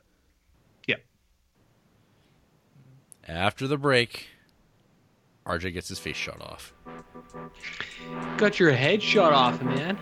Yeah. 0.88 0.96
After 3.28 3.68
the 3.68 3.78
break, 3.78 4.28
RJ 5.46 5.74
gets 5.74 5.90
his 5.90 6.00
face 6.00 6.16
shot 6.16 6.42
off. 6.42 6.74
Got 8.38 8.60
your 8.60 8.72
head 8.72 9.02
shot 9.02 9.34
off, 9.34 9.62
man. 9.62 9.98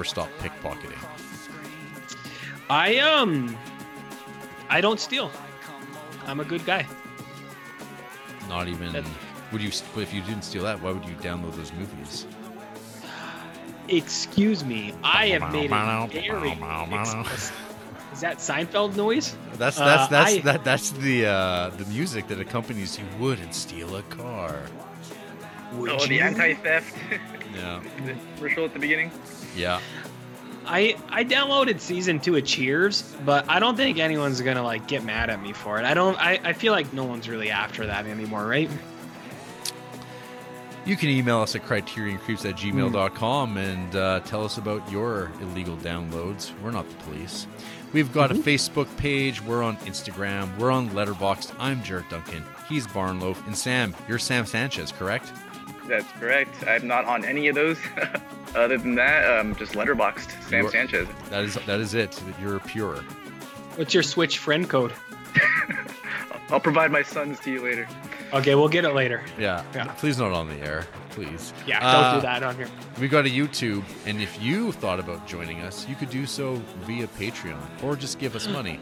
Ever 0.00 0.04
stop 0.08 0.30
pickpocketing? 0.38 0.96
I 2.70 2.98
um 3.00 3.54
I 4.70 4.80
don't 4.80 4.98
steal. 4.98 5.30
I'm 6.26 6.40
a 6.40 6.44
good 6.44 6.64
guy. 6.64 6.86
Not 8.48 8.68
even. 8.68 8.92
That- 8.92 9.04
Would 9.52 9.60
you? 9.62 9.70
But 9.94 10.00
if 10.02 10.14
you 10.14 10.22
didn't 10.22 10.42
steal 10.44 10.62
that, 10.62 10.80
why 10.80 10.92
would 10.92 11.04
you 11.04 11.14
download 11.16 11.54
those 11.56 11.72
movies? 11.74 12.26
Excuse 13.88 14.64
me. 14.64 14.94
I 15.02 15.26
have 15.28 15.52
made 15.52 15.70
it 15.70 16.12
very 16.12 16.52
explicit. 16.52 17.52
Is 18.12 18.20
that 18.22 18.38
Seinfeld 18.38 18.96
noise? 18.96 19.36
That's 19.58 19.76
that's 19.76 20.04
Uh, 20.04 20.06
that's 20.08 20.32
I- 20.34 20.38
that 20.40 20.64
that's 20.64 20.90
the 20.92 21.26
uh, 21.26 21.70
the 21.76 21.84
music 21.86 22.26
that 22.28 22.40
accompanies 22.40 22.98
you 22.98 23.04
wouldn't 23.18 23.54
steal 23.54 23.96
a 23.96 24.02
car. 24.04 24.62
Would 25.74 25.90
oh, 25.90 26.06
the 26.06 26.20
anti-theft 26.20 26.96
Yeah. 27.54 27.80
the 28.06 28.14
commercial 28.36 28.64
at 28.64 28.72
the 28.72 28.78
beginning. 28.80 29.10
Yeah. 29.56 29.80
I 30.66 30.96
I 31.08 31.24
downloaded 31.24 31.80
season 31.80 32.20
two 32.20 32.36
of 32.36 32.44
Cheers, 32.44 33.02
but 33.24 33.48
I 33.48 33.58
don't 33.58 33.76
think 33.76 33.98
anyone's 33.98 34.40
gonna 34.40 34.62
like 34.62 34.86
get 34.86 35.04
mad 35.04 35.30
at 35.30 35.42
me 35.42 35.52
for 35.52 35.78
it. 35.78 35.84
I 35.84 35.94
don't. 35.94 36.16
I, 36.20 36.38
I 36.44 36.52
feel 36.52 36.72
like 36.72 36.92
no 36.92 37.04
one's 37.04 37.28
really 37.28 37.50
after 37.50 37.86
that 37.86 38.06
anymore, 38.06 38.46
right? 38.46 38.70
You 40.86 40.96
can 40.96 41.10
email 41.10 41.40
us 41.40 41.54
at 41.54 41.64
criterioncreeps 41.64 42.48
at 42.48 42.56
gmail.com 42.56 43.56
and 43.58 43.96
uh, 43.96 44.20
tell 44.20 44.44
us 44.44 44.56
about 44.56 44.90
your 44.90 45.30
illegal 45.42 45.76
downloads. 45.76 46.52
We're 46.62 46.70
not 46.70 46.88
the 46.88 46.96
police. 47.04 47.46
We've 47.92 48.12
got 48.12 48.30
a 48.30 48.34
Facebook 48.34 48.94
page. 48.96 49.42
We're 49.42 49.62
on 49.62 49.76
Instagram. 49.78 50.56
We're 50.58 50.70
on 50.70 50.88
Letterboxd. 50.90 51.52
I'm 51.58 51.82
Jarrett 51.82 52.08
Duncan. 52.08 52.44
He's 52.68 52.86
Barnloaf. 52.86 53.44
And 53.46 53.56
Sam, 53.56 53.94
you're 54.08 54.18
Sam 54.18 54.46
Sanchez, 54.46 54.90
correct? 54.92 55.30
That's 55.86 56.10
correct. 56.12 56.54
I'm 56.66 56.86
not 56.86 57.04
on 57.04 57.24
any 57.24 57.48
of 57.48 57.54
those. 57.54 57.78
Other 58.54 58.78
than 58.78 58.94
that, 58.96 59.38
um, 59.40 59.54
just 59.56 59.72
Letterboxd. 59.72 60.30
Sam 60.48 60.60
You 60.62 60.66
are- 60.66 60.70
Sanchez. 60.70 61.08
That 61.30 61.44
is 61.44 61.54
that 61.54 61.80
is 61.80 61.94
it. 61.94 62.20
You're 62.40 62.58
pure. 62.60 62.96
What's 63.76 63.94
your 63.94 64.02
Switch 64.02 64.38
friend 64.38 64.68
code? 64.68 64.92
I'll 66.50 66.58
provide 66.60 66.90
my 66.90 67.02
sons 67.02 67.38
to 67.40 67.52
you 67.52 67.62
later. 67.62 67.86
Okay, 68.32 68.54
we'll 68.56 68.68
get 68.68 68.84
it 68.84 68.92
later. 68.94 69.22
Yeah. 69.38 69.64
Yeah. 69.74 69.84
Please 69.94 70.18
not 70.18 70.32
on 70.32 70.48
the 70.48 70.56
air. 70.56 70.86
Please. 71.10 71.52
Yeah, 71.66 71.78
Uh, 71.80 72.10
don't 72.12 72.20
do 72.20 72.26
that 72.26 72.42
on 72.42 72.56
here. 72.56 72.68
We 73.00 73.06
got 73.08 73.24
a 73.26 73.28
YouTube, 73.28 73.84
and 74.06 74.20
if 74.20 74.40
you 74.42 74.72
thought 74.72 74.98
about 74.98 75.26
joining 75.28 75.60
us, 75.60 75.86
you 75.88 75.94
could 75.94 76.10
do 76.10 76.26
so 76.26 76.54
via 76.86 77.06
Patreon 77.06 77.56
or 77.84 77.94
just 77.96 78.18
give 78.18 78.34
us 78.34 78.48
money. 78.58 78.80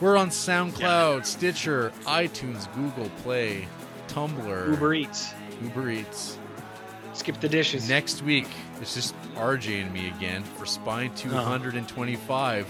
We're 0.00 0.16
on 0.16 0.30
SoundCloud, 0.30 1.24
Stitcher, 1.24 1.92
iTunes, 2.04 2.72
Google 2.74 3.08
Play, 3.22 3.68
Tumblr, 4.08 4.70
Uber 4.70 4.94
Eats. 4.94 5.32
Uber 5.62 5.90
Eats. 5.90 6.38
Skip 7.14 7.40
the 7.40 7.48
dishes. 7.48 7.88
Next 7.88 8.22
week, 8.22 8.48
it's 8.80 8.94
just 8.94 9.14
RJ 9.34 9.82
and 9.82 9.92
me 9.92 10.08
again 10.08 10.42
for 10.44 10.66
Spine 10.66 11.10
uh-huh. 11.10 11.58
225 11.58 12.66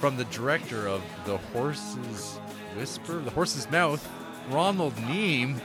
from 0.00 0.16
the 0.16 0.24
director 0.26 0.86
of 0.88 1.02
The 1.24 1.36
Horse's 1.38 2.38
Whisper, 2.76 3.18
The 3.20 3.30
Horse's 3.30 3.70
Mouth, 3.70 4.08
Ronald 4.50 4.94
Neame. 4.96 5.60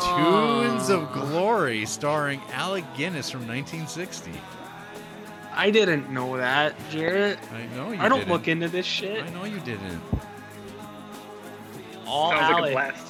Tunes 0.00 0.90
of 0.90 1.08
oh. 1.10 1.12
Glory, 1.12 1.84
starring 1.84 2.40
Alec 2.52 2.84
Guinness 2.96 3.30
from 3.30 3.48
1960. 3.48 4.30
I 5.52 5.72
didn't 5.72 6.08
know 6.10 6.36
that, 6.36 6.76
Jarrett. 6.88 7.40
I 7.52 7.66
know 7.74 7.90
you 7.90 8.00
I 8.00 8.08
don't 8.08 8.20
didn't. 8.20 8.32
look 8.32 8.46
into 8.46 8.68
this 8.68 8.86
shit. 8.86 9.24
I 9.24 9.28
know 9.30 9.44
you 9.44 9.58
didn't. 9.58 10.00
All 12.06 12.30
sounds 12.30 12.60
like 12.60 12.70
a 12.70 12.72
blast. 12.74 13.07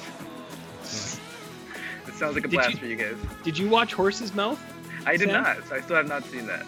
It 2.19 2.23
sounds 2.23 2.35
like 2.35 2.43
a 2.43 2.47
Did 2.49 2.57
blast 2.57 2.71
you- 2.71 2.77
for 2.77 2.85
you 2.85 2.95
guys. 2.97 3.15
Did 3.43 3.57
you 3.57 3.69
watch 3.69 3.93
Horse's 3.93 4.33
Mouth? 4.35 4.61
I 5.05 5.15
did 5.15 5.29
Sam? 5.29 5.41
not. 5.43 5.71
I 5.71 5.79
still 5.79 5.95
have 5.95 6.07
not 6.09 6.25
seen 6.25 6.45
that. 6.47 6.65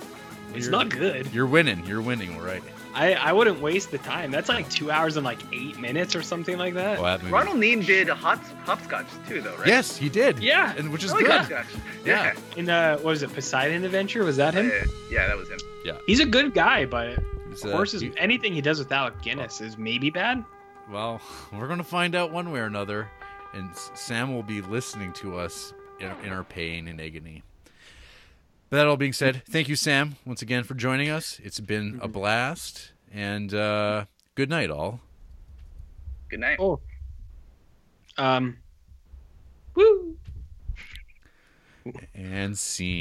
It's 0.55 0.65
You're- 0.67 0.71
not 0.77 0.88
good. 0.89 1.27
You're 1.33 1.45
winning. 1.45 1.85
You're 1.85 2.01
winning. 2.01 2.35
All 2.35 2.41
right. 2.41 2.63
I, 2.93 3.13
I 3.15 3.33
wouldn't 3.33 3.59
waste 3.61 3.91
the 3.91 3.97
time. 3.97 4.31
That's 4.31 4.47
like 4.49 4.69
two 4.69 4.91
hours 4.91 5.17
and 5.17 5.25
like 5.25 5.39
eight 5.53 5.77
minutes 5.80 6.15
or 6.15 6.21
something 6.21 6.57
like 6.57 6.73
that. 6.75 6.99
Oh, 6.99 7.03
that 7.03 7.23
Ronald 7.30 7.57
Neame 7.57 7.85
did 7.85 8.07
hot 8.09 8.39
hopscotch 8.65 9.07
too, 9.27 9.41
though, 9.41 9.55
right? 9.57 9.67
Yes, 9.67 9.95
he 9.97 10.07
did. 10.09 10.39
Yeah. 10.39 10.73
and 10.77 10.89
which 10.91 11.03
is 11.03 11.11
I 11.11 11.15
like 11.15 11.25
good. 11.25 11.31
hopscotch. 11.31 11.65
Yeah. 12.05 12.33
In 12.55 12.69
uh, 12.69 12.95
what 12.95 13.05
was 13.05 13.23
it, 13.23 13.33
Poseidon 13.33 13.83
Adventure? 13.83 14.23
Was 14.23 14.38
that 14.38 14.53
him? 14.53 14.67
Uh, 14.73 14.88
yeah, 15.09 15.27
that 15.27 15.38
was 15.38 15.49
him. 15.49 15.59
Yeah. 15.85 15.97
He's 16.05 16.19
a 16.21 16.25
good 16.25 16.53
guy, 16.53 16.85
but 16.85 17.19
He's, 17.49 17.63
uh, 17.65 17.71
horses, 17.71 18.01
he- 18.01 18.13
anything 18.17 18.53
he 18.53 18.61
does 18.61 18.80
with 18.80 18.91
Alec 18.91 19.21
Guinness 19.21 19.59
is 19.61 19.77
maybe 19.77 20.09
bad. 20.09 20.43
Well, 20.89 21.21
we're 21.53 21.67
going 21.67 21.77
to 21.80 21.83
find 21.85 22.13
out 22.15 22.31
one 22.31 22.51
way 22.51 22.59
or 22.59 22.65
another, 22.65 23.09
and 23.53 23.69
Sam 23.75 24.33
will 24.33 24.43
be 24.43 24.61
listening 24.61 25.13
to 25.13 25.38
us 25.38 25.73
in, 25.99 26.11
in 26.23 26.31
our 26.31 26.43
pain 26.43 26.88
and 26.88 26.99
agony. 26.99 27.43
But 28.69 28.77
that 28.77 28.88
all 28.88 28.97
being 28.97 29.13
said, 29.13 29.43
thank 29.49 29.67
you, 29.67 29.75
Sam, 29.75 30.15
once 30.25 30.41
again 30.41 30.63
for 30.63 30.75
joining 30.75 31.09
us. 31.09 31.39
It's 31.43 31.59
been 31.59 31.99
a 32.01 32.07
blast, 32.07 32.93
and 33.13 33.53
uh, 33.53 34.05
good 34.35 34.49
night, 34.49 34.69
all. 34.69 35.01
Good 36.30 36.39
night. 36.39 36.57
Oh. 36.59 36.80
Um. 38.17 38.57
Woo. 39.75 40.15
And 42.15 42.57
scene. 42.57 43.00